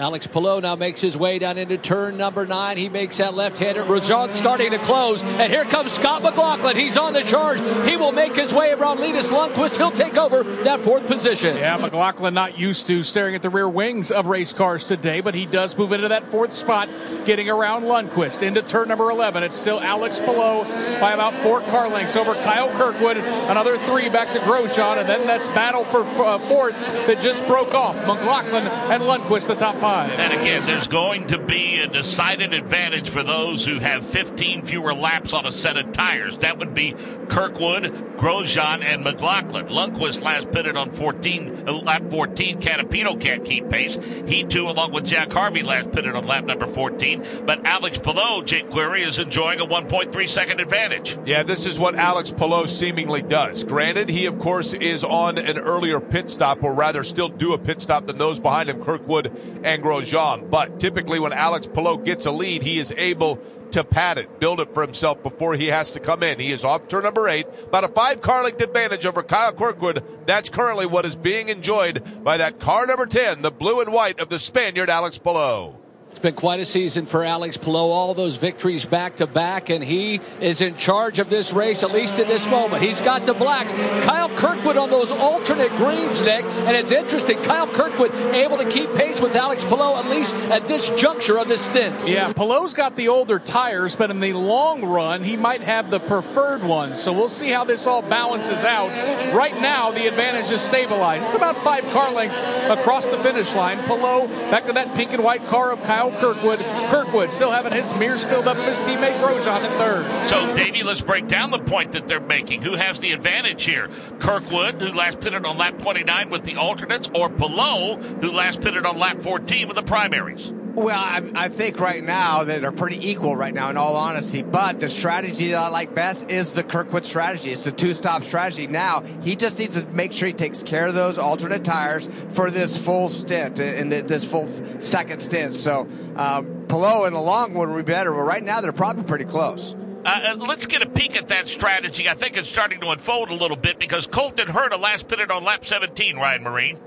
Alex 0.00 0.26
Palou 0.26 0.62
now 0.62 0.76
makes 0.76 1.02
his 1.02 1.14
way 1.14 1.38
down 1.38 1.58
into 1.58 1.76
turn 1.76 2.16
number 2.16 2.46
nine. 2.46 2.78
He 2.78 2.88
makes 2.88 3.18
that 3.18 3.34
left-hander. 3.34 3.82
Grosjean 3.82 4.32
starting 4.32 4.70
to 4.70 4.78
close, 4.78 5.22
and 5.22 5.52
here 5.52 5.66
comes 5.66 5.92
Scott 5.92 6.22
McLaughlin. 6.22 6.74
He's 6.74 6.96
on 6.96 7.12
the 7.12 7.22
charge. 7.22 7.60
He 7.86 7.98
will 7.98 8.10
make 8.10 8.34
his 8.34 8.50
way 8.50 8.72
around 8.72 9.00
Linus 9.00 9.28
Lundqvist. 9.28 9.76
He'll 9.76 9.90
take 9.90 10.16
over 10.16 10.42
that 10.42 10.80
fourth 10.80 11.06
position. 11.06 11.54
Yeah, 11.58 11.76
McLaughlin 11.76 12.32
not 12.32 12.58
used 12.58 12.86
to 12.86 13.02
staring 13.02 13.34
at 13.34 13.42
the 13.42 13.50
rear 13.50 13.68
wings 13.68 14.10
of 14.10 14.26
race 14.26 14.54
cars 14.54 14.84
today, 14.84 15.20
but 15.20 15.34
he 15.34 15.44
does 15.44 15.76
move 15.76 15.92
into 15.92 16.08
that 16.08 16.26
fourth 16.28 16.56
spot, 16.56 16.88
getting 17.26 17.50
around 17.50 17.82
Lundqvist 17.82 18.42
into 18.42 18.62
turn 18.62 18.88
number 18.88 19.10
11. 19.10 19.42
It's 19.42 19.58
still 19.58 19.80
Alex 19.80 20.18
Palou 20.18 20.64
by 20.98 21.12
about 21.12 21.34
four 21.42 21.60
car 21.60 21.90
lengths 21.90 22.16
over 22.16 22.32
Kyle 22.36 22.70
Kirkwood. 22.70 23.18
Another 23.18 23.76
three 23.76 24.08
back 24.08 24.32
to 24.32 24.38
Grosjean, 24.38 24.98
and 24.98 25.06
then 25.06 25.26
that's 25.26 25.48
battle 25.48 25.84
for 25.84 26.00
uh, 26.24 26.38
fourth 26.38 26.74
that 27.06 27.20
just 27.20 27.46
broke 27.46 27.74
off. 27.74 27.94
McLaughlin 28.06 28.64
and 28.64 29.02
Lundqvist, 29.02 29.46
the 29.46 29.54
top 29.54 29.74
five. 29.74 29.89
And 29.90 30.32
again, 30.40 30.64
there's 30.66 30.86
going 30.86 31.26
to 31.28 31.38
be 31.38 31.80
a 31.80 31.86
decided 31.86 32.54
advantage 32.54 33.10
for 33.10 33.22
those 33.22 33.64
who 33.64 33.78
have 33.78 34.06
15 34.06 34.64
fewer 34.66 34.94
laps 34.94 35.32
on 35.32 35.46
a 35.46 35.52
set 35.52 35.76
of 35.76 35.92
tires. 35.92 36.38
That 36.38 36.58
would 36.58 36.74
be 36.74 36.94
Kirkwood, 37.28 37.84
Grosjean, 38.16 38.84
and 38.84 39.02
McLaughlin. 39.02 39.66
Lundqvist 39.66 40.22
last 40.22 40.50
pitted 40.52 40.76
on 40.76 40.92
14, 40.92 41.68
uh, 41.68 41.72
lap 41.72 42.02
14. 42.08 42.60
Canapino 42.60 43.20
can't 43.20 43.44
keep 43.44 43.68
pace. 43.68 43.98
He 44.26 44.44
too, 44.44 44.68
along 44.68 44.92
with 44.92 45.06
Jack 45.06 45.32
Harvey, 45.32 45.62
last 45.62 45.90
pitted 45.92 46.14
on 46.14 46.26
lap 46.26 46.44
number 46.44 46.66
14. 46.66 47.44
But 47.44 47.66
Alex 47.66 47.98
Palou, 47.98 48.44
Jake 48.44 48.70
Query, 48.70 49.02
is 49.02 49.18
enjoying 49.18 49.60
a 49.60 49.66
1.3 49.66 50.28
second 50.28 50.60
advantage. 50.60 51.18
Yeah, 51.24 51.42
this 51.42 51.66
is 51.66 51.78
what 51.78 51.96
Alex 51.96 52.30
Palou 52.30 52.66
seemingly 52.66 53.22
does. 53.22 53.64
Granted, 53.64 54.08
he 54.08 54.26
of 54.26 54.38
course 54.38 54.72
is 54.72 55.02
on 55.02 55.38
an 55.38 55.58
earlier 55.58 56.00
pit 56.00 56.30
stop, 56.30 56.62
or 56.62 56.74
rather, 56.74 57.02
still 57.02 57.28
do 57.28 57.54
a 57.54 57.58
pit 57.58 57.80
stop 57.80 58.06
than 58.06 58.18
those 58.18 58.38
behind 58.38 58.68
him, 58.68 58.82
Kirkwood 58.82 59.32
and 59.70 59.82
Grosjean. 59.82 60.50
But 60.50 60.80
typically, 60.80 61.20
when 61.20 61.32
Alex 61.32 61.66
Palou 61.66 62.04
gets 62.04 62.26
a 62.26 62.30
lead, 62.30 62.62
he 62.62 62.78
is 62.78 62.92
able 62.96 63.36
to 63.72 63.84
pad 63.84 64.18
it, 64.18 64.40
build 64.40 64.60
it 64.60 64.74
for 64.74 64.82
himself 64.82 65.22
before 65.22 65.54
he 65.54 65.68
has 65.68 65.92
to 65.92 66.00
come 66.00 66.22
in. 66.22 66.40
He 66.40 66.50
is 66.50 66.64
off 66.64 66.88
turn 66.88 67.04
number 67.04 67.28
eight, 67.28 67.46
about 67.64 67.84
a 67.84 67.88
five 67.88 68.20
car 68.20 68.42
length 68.42 68.60
advantage 68.60 69.06
over 69.06 69.22
Kyle 69.22 69.52
Kirkwood. 69.52 70.02
That's 70.26 70.48
currently 70.48 70.86
what 70.86 71.04
is 71.06 71.14
being 71.14 71.48
enjoyed 71.48 72.24
by 72.24 72.38
that 72.38 72.58
car 72.58 72.86
number 72.86 73.06
10, 73.06 73.42
the 73.42 73.50
blue 73.50 73.80
and 73.80 73.92
white 73.92 74.20
of 74.20 74.28
the 74.28 74.38
Spaniard, 74.38 74.90
Alex 74.90 75.18
Palou. 75.18 75.74
Been 76.22 76.34
quite 76.34 76.60
a 76.60 76.66
season 76.66 77.06
for 77.06 77.24
Alex 77.24 77.56
Palou, 77.56 77.90
all 77.90 78.12
those 78.12 78.36
victories 78.36 78.84
back 78.84 79.16
to 79.16 79.26
back, 79.26 79.70
and 79.70 79.82
he 79.82 80.20
is 80.38 80.60
in 80.60 80.76
charge 80.76 81.18
of 81.18 81.30
this 81.30 81.50
race, 81.50 81.82
at 81.82 81.92
least 81.92 82.18
at 82.18 82.26
this 82.26 82.46
moment. 82.46 82.82
He's 82.82 83.00
got 83.00 83.24
the 83.24 83.32
blacks. 83.32 83.72
Kyle 84.04 84.28
Kirkwood 84.28 84.76
on 84.76 84.90
those 84.90 85.10
alternate 85.10 85.70
greens, 85.78 86.20
Nick, 86.20 86.44
and 86.44 86.76
it's 86.76 86.90
interesting. 86.90 87.38
Kyle 87.44 87.66
Kirkwood 87.66 88.14
able 88.34 88.58
to 88.58 88.68
keep 88.68 88.92
pace 88.96 89.18
with 89.18 89.34
Alex 89.34 89.64
Palou, 89.64 89.98
at 89.98 90.10
least 90.10 90.34
at 90.34 90.68
this 90.68 90.90
juncture 90.90 91.38
of 91.38 91.48
this 91.48 91.62
stint. 91.62 91.96
Yeah, 92.06 92.34
Palou's 92.34 92.74
got 92.74 92.96
the 92.96 93.08
older 93.08 93.38
tires, 93.38 93.96
but 93.96 94.10
in 94.10 94.20
the 94.20 94.34
long 94.34 94.84
run, 94.84 95.22
he 95.22 95.38
might 95.38 95.62
have 95.62 95.90
the 95.90 96.00
preferred 96.00 96.62
ones. 96.62 97.00
So 97.00 97.14
we'll 97.14 97.28
see 97.28 97.48
how 97.48 97.64
this 97.64 97.86
all 97.86 98.02
balances 98.02 98.62
out. 98.62 98.90
Right 99.34 99.58
now, 99.62 99.90
the 99.90 100.06
advantage 100.06 100.50
is 100.50 100.60
stabilized. 100.60 101.24
It's 101.24 101.34
about 101.34 101.56
five 101.58 101.84
car 101.92 102.12
lengths 102.12 102.38
across 102.68 103.08
the 103.08 103.16
finish 103.16 103.54
line. 103.54 103.78
Palou 103.84 104.28
back 104.50 104.66
to 104.66 104.74
that 104.74 104.94
pink 104.94 105.14
and 105.14 105.24
white 105.24 105.46
car 105.46 105.70
of 105.70 105.82
Kyle 105.84 106.09
Kirkwood. 106.18 106.58
Kirkwood 106.88 107.30
still 107.30 107.50
having 107.50 107.72
his 107.72 107.92
mirrors 107.94 108.24
filled 108.24 108.46
up 108.46 108.56
with 108.56 108.66
his 108.66 108.78
teammate 108.80 109.18
Grosjean 109.20 109.64
in 109.64 109.70
third. 109.78 110.28
So, 110.28 110.56
Davey, 110.56 110.82
let's 110.82 111.00
break 111.00 111.28
down 111.28 111.50
the 111.50 111.58
point 111.58 111.92
that 111.92 112.08
they're 112.08 112.20
making. 112.20 112.62
Who 112.62 112.74
has 112.74 112.98
the 113.00 113.12
advantage 113.12 113.64
here? 113.64 113.88
Kirkwood, 114.18 114.80
who 114.80 114.88
last 114.88 115.20
pitted 115.20 115.44
on 115.44 115.58
lap 115.58 115.78
29 115.80 116.30
with 116.30 116.44
the 116.44 116.56
alternates, 116.56 117.08
or 117.14 117.28
Palou, 117.28 117.96
who 117.96 118.30
last 118.30 118.60
pitted 118.60 118.86
on 118.86 118.98
lap 118.98 119.22
14 119.22 119.68
with 119.68 119.76
the 119.76 119.82
primaries? 119.82 120.52
Well, 120.74 120.98
I, 120.98 121.22
I, 121.34 121.48
think 121.48 121.80
right 121.80 122.02
now 122.02 122.44
that 122.44 122.60
they're 122.60 122.70
pretty 122.70 123.08
equal 123.08 123.34
right 123.34 123.52
now, 123.52 123.70
in 123.70 123.76
all 123.76 123.96
honesty. 123.96 124.42
But 124.42 124.78
the 124.78 124.88
strategy 124.88 125.50
that 125.50 125.58
I 125.58 125.68
like 125.68 125.94
best 125.94 126.30
is 126.30 126.52
the 126.52 126.62
Kirkwood 126.62 127.04
strategy. 127.04 127.50
It's 127.50 127.64
the 127.64 127.72
two-stop 127.72 128.22
strategy. 128.22 128.66
Now 128.66 129.00
he 129.22 129.34
just 129.34 129.58
needs 129.58 129.74
to 129.74 129.84
make 129.86 130.12
sure 130.12 130.28
he 130.28 130.34
takes 130.34 130.62
care 130.62 130.86
of 130.86 130.94
those 130.94 131.18
alternate 131.18 131.64
tires 131.64 132.08
for 132.30 132.50
this 132.50 132.76
full 132.76 133.08
stint 133.08 133.58
and 133.58 133.90
this 133.90 134.24
full 134.24 134.48
second 134.80 135.20
stint. 135.20 135.56
So 135.56 135.88
um, 136.16 136.66
Palou 136.68 137.06
in 137.06 137.14
the 137.14 137.20
long 137.20 137.52
one 137.52 137.72
would 137.72 137.84
be 137.84 137.92
better, 137.92 138.12
but 138.12 138.22
right 138.22 138.42
now 138.42 138.60
they're 138.60 138.72
probably 138.72 139.04
pretty 139.04 139.24
close. 139.24 139.74
Uh, 140.04 140.36
let's 140.38 140.66
get 140.66 140.82
a 140.82 140.88
peek 140.88 141.16
at 141.16 141.28
that 141.28 141.48
strategy. 141.48 142.08
I 142.08 142.14
think 142.14 142.36
it's 142.36 142.48
starting 142.48 142.80
to 142.80 142.90
unfold 142.90 143.30
a 143.30 143.34
little 143.34 143.56
bit 143.56 143.78
because 143.78 144.06
Colton 144.06 144.46
Herta 144.46 144.80
last 144.80 145.08
pitted 145.08 145.30
on 145.30 145.44
lap 145.44 145.66
17, 145.66 146.16
Ryan 146.16 146.44
Myrehn. 146.44 146.78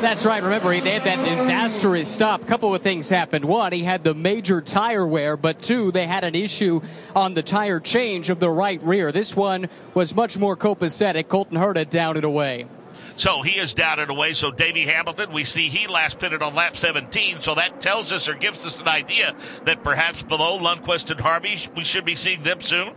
That's 0.00 0.24
right. 0.26 0.42
Remember, 0.42 0.78
they 0.80 0.98
had 0.98 1.04
that 1.04 1.24
disastrous 1.24 2.08
stop. 2.08 2.42
A 2.42 2.44
couple 2.46 2.74
of 2.74 2.82
things 2.82 3.08
happened. 3.08 3.44
One, 3.44 3.72
he 3.72 3.84
had 3.84 4.02
the 4.02 4.14
major 4.14 4.60
tire 4.60 5.06
wear, 5.06 5.36
but 5.36 5.62
two, 5.62 5.92
they 5.92 6.06
had 6.06 6.24
an 6.24 6.34
issue 6.34 6.80
on 7.14 7.34
the 7.34 7.42
tire 7.42 7.78
change 7.78 8.28
of 8.30 8.40
the 8.40 8.50
right 8.50 8.82
rear. 8.82 9.12
This 9.12 9.36
one 9.36 9.68
was 9.94 10.14
much 10.14 10.36
more 10.36 10.56
copacetic. 10.56 11.28
Colton 11.28 11.56
Herta 11.56 11.88
down 11.88 12.16
and 12.16 12.24
away. 12.24 12.66
So 13.16 13.42
he 13.42 13.58
is 13.58 13.74
down 13.74 14.00
and 14.00 14.10
away. 14.10 14.34
So 14.34 14.50
Davey 14.50 14.86
Hamilton, 14.86 15.32
we 15.32 15.44
see 15.44 15.68
he 15.68 15.86
last 15.86 16.18
pitted 16.18 16.42
on 16.42 16.54
lap 16.54 16.76
17. 16.76 17.42
So 17.42 17.54
that 17.54 17.80
tells 17.80 18.10
us 18.10 18.28
or 18.28 18.34
gives 18.34 18.64
us 18.64 18.80
an 18.80 18.88
idea 18.88 19.36
that 19.64 19.84
perhaps 19.84 20.22
Palou 20.22 20.60
Lundqvist 20.60 21.10
and 21.10 21.20
Harvey, 21.20 21.68
we 21.76 21.84
should 21.84 22.04
be 22.04 22.16
seeing 22.16 22.42
them 22.42 22.60
soon. 22.60 22.94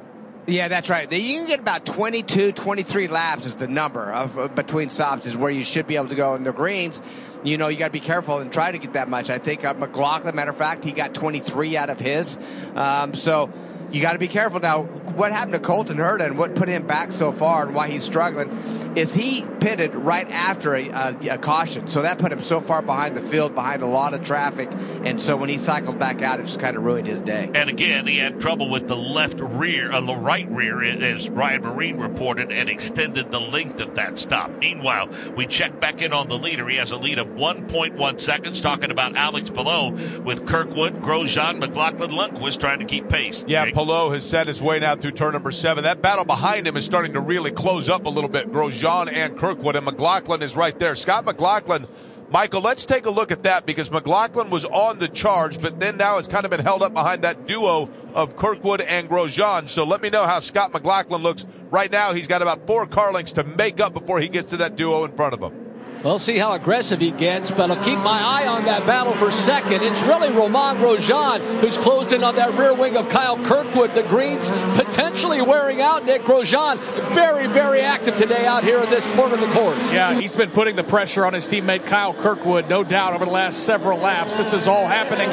Yeah, 0.48 0.68
that's 0.68 0.90
right. 0.90 1.12
You 1.12 1.40
can 1.40 1.48
get 1.48 1.60
about 1.60 1.86
22, 1.86 2.52
23 2.52 3.08
laps 3.08 3.48
is 3.48 3.56
the 3.56 3.68
number 3.68 4.14
of 4.14 4.54
between 4.54 4.90
stops 4.90 5.26
is 5.26 5.36
where 5.36 5.50
you 5.50 5.64
should 5.64 5.88
be 5.88 5.96
able 5.96 6.10
to 6.10 6.16
go 6.16 6.36
in 6.36 6.44
the 6.44 6.52
greens. 6.52 7.02
You 7.44 7.58
know, 7.58 7.68
you 7.68 7.78
got 7.78 7.88
to 7.88 7.94
be 7.94 8.00
careful 8.00 8.40
and 8.40 8.54
try 8.54 8.72
to 8.72 8.78
get 8.78 8.94
that 8.94 9.10
much. 9.10 9.30
I 9.30 9.40
think 9.40 9.66
uh, 9.66 9.74
McLaughlin, 9.74 10.36
matter 10.36 10.52
of 10.52 10.58
fact, 10.58 10.84
he 10.84 10.92
got 10.92 11.16
23 11.16 11.78
out 11.78 11.90
of 11.90 12.00
his. 12.00 12.38
Um, 12.76 13.16
so 13.16 13.52
you 13.92 14.02
got 14.02 14.14
to 14.14 14.20
be 14.20 14.28
careful 14.28 14.60
now. 14.60 14.84
What 14.84 15.32
happened 15.32 15.54
to 15.54 15.60
Colton 15.60 15.98
Herta 15.98 16.26
and 16.26 16.38
what 16.38 16.54
put 16.54 16.68
him 16.68 16.86
back 16.86 17.12
so 17.12 17.32
far 17.32 17.66
and 17.66 17.74
why 17.74 17.88
he's 17.88 18.04
struggling 18.04 18.50
is 18.96 19.14
he 19.14 19.46
pitted 19.60 19.96
right 19.96 20.30
after 20.32 20.76
a, 20.76 20.88
a, 20.90 21.18
a, 21.32 21.38
caution. 21.38 21.88
So 21.88 22.04
that 22.04 22.18
put 22.18 22.32
him 22.32 22.42
so 22.42 22.62
far 22.62 22.82
behind 22.82 23.18
the 23.18 23.22
field, 23.22 23.56
behind 23.56 23.84
a 23.84 23.88
lot 23.88 24.14
of 24.14 24.24
traffic. 24.24 24.70
And 25.04 25.22
so 25.22 25.36
when 25.36 25.50
he 25.50 25.58
cycled 25.58 26.00
back 26.00 26.22
out, 26.22 26.40
it 26.40 26.46
just 26.46 26.60
kind 26.60 26.78
of 26.78 26.84
ruined 26.84 27.08
his 27.08 27.22
day. 27.22 27.50
And 27.54 27.70
again, 27.70 28.08
he 28.08 28.18
had 28.18 28.40
trouble 28.40 28.70
with 28.70 28.88
the 28.88 28.96
left 28.96 29.40
rear, 29.40 29.92
uh, 29.92 30.02
the 30.02 30.16
right 30.16 30.50
rear, 30.50 30.84
as 30.84 31.28
Ryan 31.30 31.64
Myrehn 31.64 32.00
reported, 32.00 32.52
and 32.52 32.70
extended 32.70 33.32
the 33.32 33.40
length 33.40 33.80
of 33.80 33.96
that 33.96 34.20
stop. 34.20 34.52
Meanwhile, 34.60 35.10
we 35.36 35.46
check 35.46 35.80
back 35.80 36.02
in 36.02 36.14
on 36.14 36.30
the 36.30 36.38
leader. 36.38 36.68
He 36.70 36.78
has 36.78 36.92
a 36.92 36.98
lead 36.98 37.20
of 37.20 37.28
1.1 37.28 38.22
seconds, 38.22 38.62
talking 38.62 38.92
about 38.92 39.16
Alex 39.16 39.50
Palou 39.50 40.22
with 40.22 40.46
Kirkwood, 40.46 41.02
Grosjean, 41.02 41.60
McLaughlin, 41.60 42.12
Lundqvist 42.12 42.60
trying 42.60 42.80
to 42.80 42.86
keep 42.86 43.10
pace. 43.10 43.44
Yeah, 43.48 43.72
Palou 43.72 44.12
has 44.12 44.24
set 44.24 44.48
his 44.48 44.62
way 44.62 44.80
now 44.80 44.96
through 44.96 45.12
turn 45.12 45.34
number 45.34 45.52
seven. 45.52 45.84
That 45.84 46.02
battle 46.02 46.26
behind 46.26 46.68
him 46.68 46.78
is 46.78 46.86
starting 46.86 47.14
to 47.14 47.20
really 47.20 47.52
close 47.52 47.90
up 47.90 48.06
a 48.06 48.10
little 48.10 48.30
bit. 48.30 48.52
Grosjean 48.52 48.85
John 48.86 49.10
and 49.10 49.36
Kirkwood, 49.36 49.76
and 49.76 49.84
McLaughlin 49.84 50.44
is 50.44 50.56
right 50.56 50.78
there. 50.78 50.96
Scott 50.96 51.26
McLaughlin, 51.26 51.88
Michael, 52.30 52.62
let's 52.62 52.86
take 52.86 53.08
a 53.08 53.10
look 53.10 53.32
at 53.32 53.42
that 53.42 53.66
because 53.66 53.90
McLaughlin 53.90 54.52
was 54.52 54.64
on 54.64 55.00
the 55.00 55.08
charge, 55.08 55.60
but 55.60 55.80
then 55.80 55.98
now 55.98 56.18
has 56.18 56.28
kind 56.28 56.46
of 56.46 56.52
been 56.52 56.60
held 56.60 56.84
up 56.84 56.94
behind 56.94 57.24
that 57.24 57.48
duo 57.48 57.90
of 58.14 58.38
Kirkwood 58.38 58.82
and 58.82 59.10
Grosjean. 59.10 59.68
So 59.70 59.86
let 59.86 60.04
me 60.04 60.12
know 60.12 60.28
how 60.28 60.40
Scott 60.40 60.72
McLaughlin 60.72 61.24
looks 61.24 61.48
right 61.72 61.92
now. 61.92 62.14
He's 62.14 62.28
got 62.28 62.44
about 62.44 62.68
four 62.68 62.86
car 62.86 63.12
lengths 63.12 63.34
to 63.34 63.44
make 63.44 63.80
up 63.80 63.96
before 63.96 64.20
he 64.20 64.30
gets 64.30 64.52
to 64.52 64.58
that 64.58 64.76
duo 64.76 65.04
in 65.04 65.14
front 65.14 65.34
of 65.34 65.42
him. 65.42 65.65
We'll 66.06 66.20
see 66.20 66.38
how 66.38 66.52
aggressive 66.52 67.00
he 67.00 67.10
gets, 67.10 67.50
but 67.50 67.72
I'll 67.72 67.84
keep 67.84 67.98
my 67.98 68.22
eye 68.22 68.46
on 68.46 68.64
that 68.66 68.86
battle 68.86 69.14
for 69.14 69.32
second. 69.32 69.82
It's 69.82 70.04
really 70.04 70.30
Romain 70.30 70.76
Grosjean 70.76 71.40
who's 71.62 71.80
closed 71.80 72.14
in 72.14 72.24
on 72.24 72.36
that 72.36 72.54
rear 72.60 72.76
wing 72.76 72.96
of 72.96 73.10
Kyle 73.10 73.44
Kirkwood. 73.44 73.96
The 73.96 74.04
greens 74.04 74.52
potentially 74.76 75.42
wearing 75.42 75.82
out. 75.82 76.06
Nick 76.06 76.22
Grosjean, 76.22 76.78
very, 77.16 77.48
very 77.48 77.82
active 77.82 78.16
today 78.18 78.46
out 78.46 78.64
here 78.64 78.78
in 78.78 78.90
this 78.92 79.04
part 79.16 79.34
of 79.34 79.40
the 79.40 79.48
course. 79.48 79.92
Yeah, 79.92 80.14
he's 80.14 80.36
been 80.36 80.52
putting 80.52 80.76
the 80.76 80.84
pressure 80.84 81.26
on 81.26 81.34
his 81.34 81.48
teammate 81.48 81.88
Kyle 81.88 82.14
Kirkwood, 82.14 82.70
no 82.70 82.84
doubt, 82.84 83.16
over 83.16 83.26
the 83.26 83.32
last 83.32 83.64
several 83.64 83.98
laps. 83.98 84.36
This 84.36 84.54
is 84.54 84.68
all 84.68 84.86
happening 84.86 85.28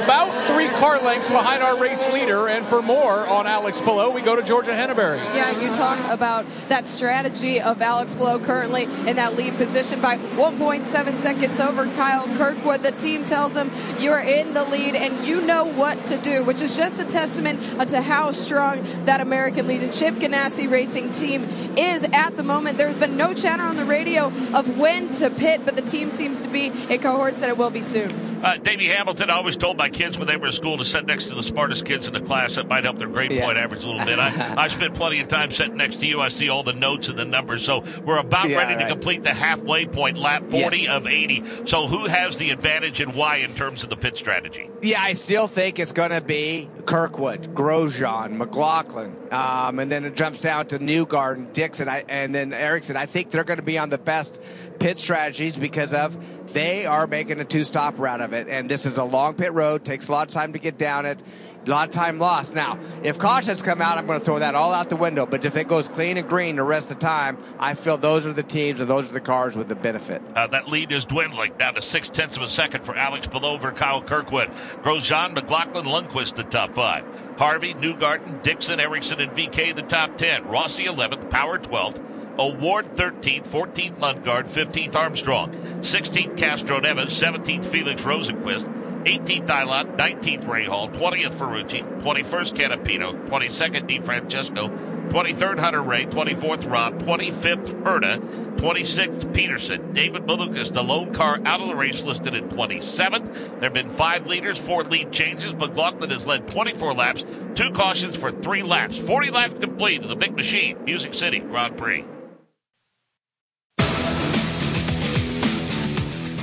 about 0.00 0.30
three 0.46 0.68
car 0.80 0.98
lengths 0.98 1.28
behind 1.28 1.62
our 1.62 1.78
race 1.78 2.10
leader. 2.14 2.48
And 2.48 2.64
for 2.64 2.80
more 2.80 3.26
on 3.26 3.46
Alex 3.46 3.82
Palou, 3.82 4.12
we 4.12 4.22
go 4.22 4.34
to 4.34 4.42
Georgia 4.42 4.70
Henneberry. 4.70 5.18
Yeah, 5.34 5.60
you 5.60 5.68
talk 5.74 5.98
about 6.10 6.46
that 6.70 6.86
strategy 6.86 7.60
of 7.60 7.82
Alex 7.82 8.16
Palou 8.16 8.42
currently 8.42 8.84
in 9.06 9.16
that 9.16 9.36
lead 9.36 9.54
position 9.56 10.00
by 10.06 10.18
1.7 10.18 11.18
seconds 11.18 11.58
over 11.58 11.84
Kyle 11.96 12.28
Kirkwood. 12.36 12.84
The 12.84 12.92
team 12.92 13.24
tells 13.24 13.56
him 13.56 13.72
you 13.98 14.12
are 14.12 14.20
in 14.20 14.54
the 14.54 14.62
lead 14.62 14.94
and 14.94 15.26
you 15.26 15.40
know 15.40 15.64
what 15.64 16.06
to 16.06 16.16
do, 16.16 16.44
which 16.44 16.62
is 16.62 16.76
just 16.76 17.00
a 17.00 17.04
testament 17.04 17.58
to 17.88 18.00
how 18.00 18.30
strong 18.30 18.84
that 19.06 19.20
American 19.20 19.66
Legion 19.66 19.90
Chip 19.90 20.14
Ganassi 20.14 20.70
Racing 20.70 21.10
team 21.10 21.42
is 21.76 22.04
at 22.12 22.36
the 22.36 22.44
moment. 22.44 22.78
There's 22.78 22.96
been 22.96 23.16
no 23.16 23.34
chatter 23.34 23.64
on 23.64 23.74
the 23.74 23.84
radio 23.84 24.26
of 24.54 24.78
when 24.78 25.10
to 25.14 25.28
pit, 25.28 25.62
but 25.64 25.74
the 25.74 25.82
team 25.82 26.12
seems 26.12 26.40
to 26.42 26.48
be 26.48 26.66
in 26.66 27.00
cohorts 27.00 27.38
that 27.38 27.48
it 27.48 27.58
will 27.58 27.70
be 27.70 27.82
soon. 27.82 28.35
Uh, 28.42 28.56
Davey 28.58 28.86
Hamilton, 28.86 29.30
I 29.30 29.34
always 29.34 29.56
told 29.56 29.76
my 29.76 29.88
kids 29.88 30.18
when 30.18 30.26
they 30.26 30.36
were 30.36 30.48
in 30.48 30.52
school 30.52 30.78
to 30.78 30.84
sit 30.84 31.06
next 31.06 31.26
to 31.26 31.34
the 31.34 31.42
smartest 31.42 31.84
kids 31.84 32.06
in 32.06 32.12
the 32.12 32.20
class. 32.20 32.56
That 32.56 32.68
might 32.68 32.84
help 32.84 32.98
their 32.98 33.08
grade 33.08 33.32
yeah. 33.32 33.44
point 33.44 33.58
average 33.58 33.84
a 33.84 33.88
little 33.88 34.04
bit. 34.04 34.18
I, 34.18 34.54
I 34.64 34.68
spent 34.68 34.94
plenty 34.94 35.20
of 35.20 35.28
time 35.28 35.50
sitting 35.50 35.76
next 35.76 36.00
to 36.00 36.06
you. 36.06 36.20
I 36.20 36.28
see 36.28 36.48
all 36.48 36.62
the 36.62 36.72
notes 36.72 37.08
and 37.08 37.18
the 37.18 37.24
numbers. 37.24 37.64
So 37.64 37.84
we're 38.04 38.18
about 38.18 38.48
yeah, 38.48 38.58
ready 38.58 38.74
right. 38.74 38.82
to 38.82 38.88
complete 38.88 39.24
the 39.24 39.34
halfway 39.34 39.86
point, 39.86 40.18
lap 40.18 40.42
40 40.50 40.78
yes. 40.78 40.88
of 40.88 41.06
80. 41.06 41.66
So 41.66 41.86
who 41.86 42.06
has 42.06 42.36
the 42.36 42.50
advantage 42.50 43.00
and 43.00 43.14
why 43.14 43.36
in 43.36 43.54
terms 43.54 43.82
of 43.82 43.90
the 43.90 43.96
pit 43.96 44.16
strategy? 44.16 44.70
Yeah, 44.82 45.02
I 45.02 45.14
still 45.14 45.48
think 45.48 45.78
it's 45.78 45.92
going 45.92 46.10
to 46.10 46.20
be 46.20 46.68
Kirkwood, 46.84 47.54
Grosjean, 47.54 48.36
McLaughlin, 48.36 49.16
um, 49.32 49.78
and 49.78 49.90
then 49.90 50.04
it 50.04 50.14
jumps 50.14 50.40
down 50.40 50.66
to 50.68 50.78
Newgarden, 50.78 51.52
Dixon, 51.52 51.88
I, 51.88 52.04
and 52.08 52.34
then 52.34 52.52
Ericsson. 52.52 52.96
I 52.96 53.06
think 53.06 53.30
they're 53.30 53.44
going 53.44 53.58
to 53.58 53.64
be 53.64 53.78
on 53.78 53.90
the 53.90 53.98
best 53.98 54.40
pit 54.78 54.98
strategies 54.98 55.56
because 55.56 55.92
of 55.92 56.16
they 56.52 56.86
are 56.86 57.06
making 57.06 57.40
a 57.40 57.44
two 57.44 57.64
stop 57.64 57.98
route 57.98 58.20
of 58.20 58.32
it. 58.32 58.48
And 58.48 58.70
this 58.70 58.86
is 58.86 58.98
a 58.98 59.04
long 59.04 59.34
pit 59.34 59.52
road, 59.52 59.84
takes 59.84 60.08
a 60.08 60.12
lot 60.12 60.28
of 60.28 60.34
time 60.34 60.52
to 60.52 60.58
get 60.58 60.78
down 60.78 61.06
it. 61.06 61.22
A 61.66 61.70
lot 61.70 61.88
of 61.88 61.94
time 61.94 62.20
lost. 62.20 62.54
Now, 62.54 62.78
if 63.02 63.18
cautions 63.18 63.60
come 63.60 63.82
out, 63.82 63.98
I'm 63.98 64.06
going 64.06 64.20
to 64.20 64.24
throw 64.24 64.38
that 64.38 64.54
all 64.54 64.72
out 64.72 64.88
the 64.88 64.94
window. 64.94 65.26
But 65.26 65.44
if 65.44 65.56
it 65.56 65.66
goes 65.66 65.88
clean 65.88 66.16
and 66.16 66.28
green 66.28 66.54
the 66.54 66.62
rest 66.62 66.92
of 66.92 67.00
the 67.00 67.04
time, 67.04 67.38
I 67.58 67.74
feel 67.74 67.98
those 67.98 68.24
are 68.24 68.32
the 68.32 68.44
teams 68.44 68.78
and 68.78 68.88
those 68.88 69.10
are 69.10 69.12
the 69.12 69.20
cars 69.20 69.56
with 69.56 69.66
the 69.66 69.74
benefit. 69.74 70.22
Uh, 70.36 70.46
that 70.46 70.68
lead 70.68 70.92
is 70.92 71.04
dwindling 71.04 71.54
down 71.58 71.74
to 71.74 71.82
six 71.82 72.08
tenths 72.08 72.36
of 72.36 72.42
a 72.42 72.48
second 72.48 72.84
for 72.84 72.94
Alex 72.94 73.26
Belover, 73.26 73.72
Kyle 73.72 74.00
Kirkwood. 74.00 74.48
Grosjean, 74.84 75.34
McLaughlin, 75.34 75.86
Lundqvist, 75.86 76.36
the 76.36 76.44
top 76.44 76.72
five. 76.76 77.04
Harvey, 77.36 77.74
Newgarden, 77.74 78.44
Dixon, 78.44 78.78
Ericsson, 78.78 79.20
and 79.20 79.32
VeeKay, 79.32 79.74
the 79.74 79.82
top 79.82 80.16
10. 80.18 80.46
Rossi, 80.46 80.84
11th, 80.84 81.28
Power, 81.30 81.58
12th. 81.58 82.00
O'Ward 82.38 82.96
13th, 82.96 83.46
14th 83.48 83.98
Lundgaard, 83.98 84.50
15th 84.50 84.94
Armstrong, 84.94 85.50
16th 85.80 86.36
Castroneves, 86.36 87.18
17th 87.18 87.64
Felix 87.64 88.02
Rosenqvist, 88.02 89.04
18th 89.04 89.46
Ilott, 89.46 89.96
19th 89.96 90.44
Rahal, 90.44 90.92
20th 90.92 91.34
Ferrucci, 91.38 92.02
21st 92.02 92.54
Canapino, 92.54 93.28
22nd 93.28 93.88
DeFrancesco, 93.88 94.68
23rd 95.08 95.60
Hunter-Reay, 95.60 96.10
24th 96.10 96.70
Robb, 96.70 97.00
25th 97.02 97.82
Herta, 97.82 98.18
26th 98.56 99.32
Pedersen. 99.32 99.94
David 99.94 100.24
Malukas, 100.24 100.72
the 100.72 100.82
lone 100.82 101.14
car 101.14 101.40
out 101.46 101.60
of 101.60 101.68
the 101.68 101.76
race, 101.76 102.04
listed 102.04 102.34
in 102.34 102.48
27th. 102.50 103.32
There 103.32 103.60
have 103.60 103.72
been 103.72 103.92
five 103.92 104.26
leaders, 104.26 104.58
four 104.58 104.84
lead 104.84 105.12
changes. 105.12 105.54
McLaughlin 105.54 106.10
has 106.10 106.26
led 106.26 106.50
24 106.50 106.92
laps, 106.92 107.24
two 107.54 107.70
cautions 107.70 108.16
for 108.16 108.30
three 108.30 108.62
laps. 108.62 108.98
40 108.98 109.30
laps 109.30 109.54
complete 109.60 110.02
of 110.02 110.08
the 110.08 110.16
big 110.16 110.34
machine, 110.34 110.84
Music 110.84 111.14
City 111.14 111.38
Grand 111.38 111.78
Prix. 111.78 112.04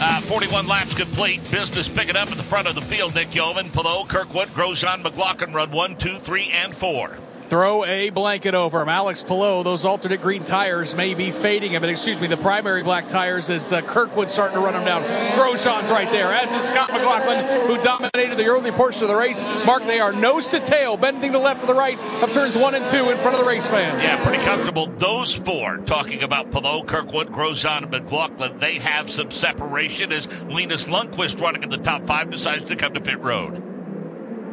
Uh, 0.02 0.22
41 0.22 0.68
laps 0.68 0.94
complete. 0.94 1.40
Business 1.52 1.88
picking 1.88 2.16
up 2.16 2.30
at 2.30 2.38
the 2.38 2.44
front 2.44 2.68
of 2.68 2.76
the 2.76 2.82
field. 2.82 3.16
Nick 3.16 3.34
Yeoman, 3.34 3.70
Palou, 3.70 4.06
Kirkwood, 4.06 4.48
Grosjean, 4.50 5.02
McLaughlin 5.02 5.54
run 5.54 5.72
one, 5.72 5.96
two, 5.96 6.20
three, 6.20 6.50
and 6.52 6.76
four. 6.76 7.18
Throw 7.54 7.86
a 7.86 8.10
blanket 8.10 8.56
over 8.56 8.82
him. 8.82 8.90
Alex 8.90 9.22
Palou, 9.22 9.64
those 9.64 9.86
alternate 9.86 10.24
green 10.24 10.44
tires 10.44 10.96
may 10.96 11.14
be 11.14 11.30
fading 11.30 11.74
him. 11.74 11.84
Excuse 11.84 12.20
me, 12.20 12.26
the 12.26 12.36
primary 12.36 12.82
black 12.82 13.08
tires 13.08 13.48
as 13.52 13.72
uh, 13.72 13.82
Kirkwood 13.84 14.32
starting 14.32 14.58
to 14.58 14.64
run 14.66 14.74
him 14.74 14.84
down. 14.84 15.04
Grosjean's 15.38 15.92
right 15.92 16.10
there, 16.10 16.34
as 16.34 16.52
is 16.52 16.64
Scott 16.64 16.92
McLaughlin, 16.92 17.68
who 17.68 17.78
dominated 17.84 18.38
the 18.38 18.48
early 18.48 18.72
portion 18.72 19.04
of 19.04 19.10
the 19.10 19.16
race. 19.16 19.40
Mark, 19.68 19.84
they 19.84 20.00
are 20.00 20.12
nose 20.12 20.48
to 20.48 20.60
tail, 20.62 20.98
bending 20.98 21.32
to 21.34 21.38
left 21.38 21.62
to 21.62 21.68
the 21.68 21.76
right 21.76 22.00
of 22.24 22.34
turns 22.34 22.58
one 22.58 22.74
and 22.74 22.90
two 22.90 23.12
in 23.12 23.20
front 23.20 23.38
of 23.38 23.42
the 23.44 23.48
race 23.48 23.68
fans. 23.68 24.02
Yeah, 24.02 24.26
pretty 24.26 24.44
comfortable. 24.44 24.88
Those 24.88 25.36
four, 25.36 25.78
talking 25.86 26.24
about 26.24 26.50
Palou, 26.52 26.84
Kirkwood, 26.86 27.28
Grosjean, 27.28 27.84
and 27.84 27.92
McLaughlin, 27.92 28.58
they 28.58 28.80
have 28.80 29.12
some 29.12 29.30
separation 29.30 30.12
as 30.12 30.28
Linus 30.46 30.86
Lundqvist 30.86 31.40
running 31.40 31.62
in 31.62 31.70
the 31.70 31.78
top 31.78 32.08
five 32.08 32.32
decides 32.32 32.66
to 32.70 32.76
come 32.76 32.96
to 32.96 33.00
pit 33.00 33.20
road. 33.20 33.73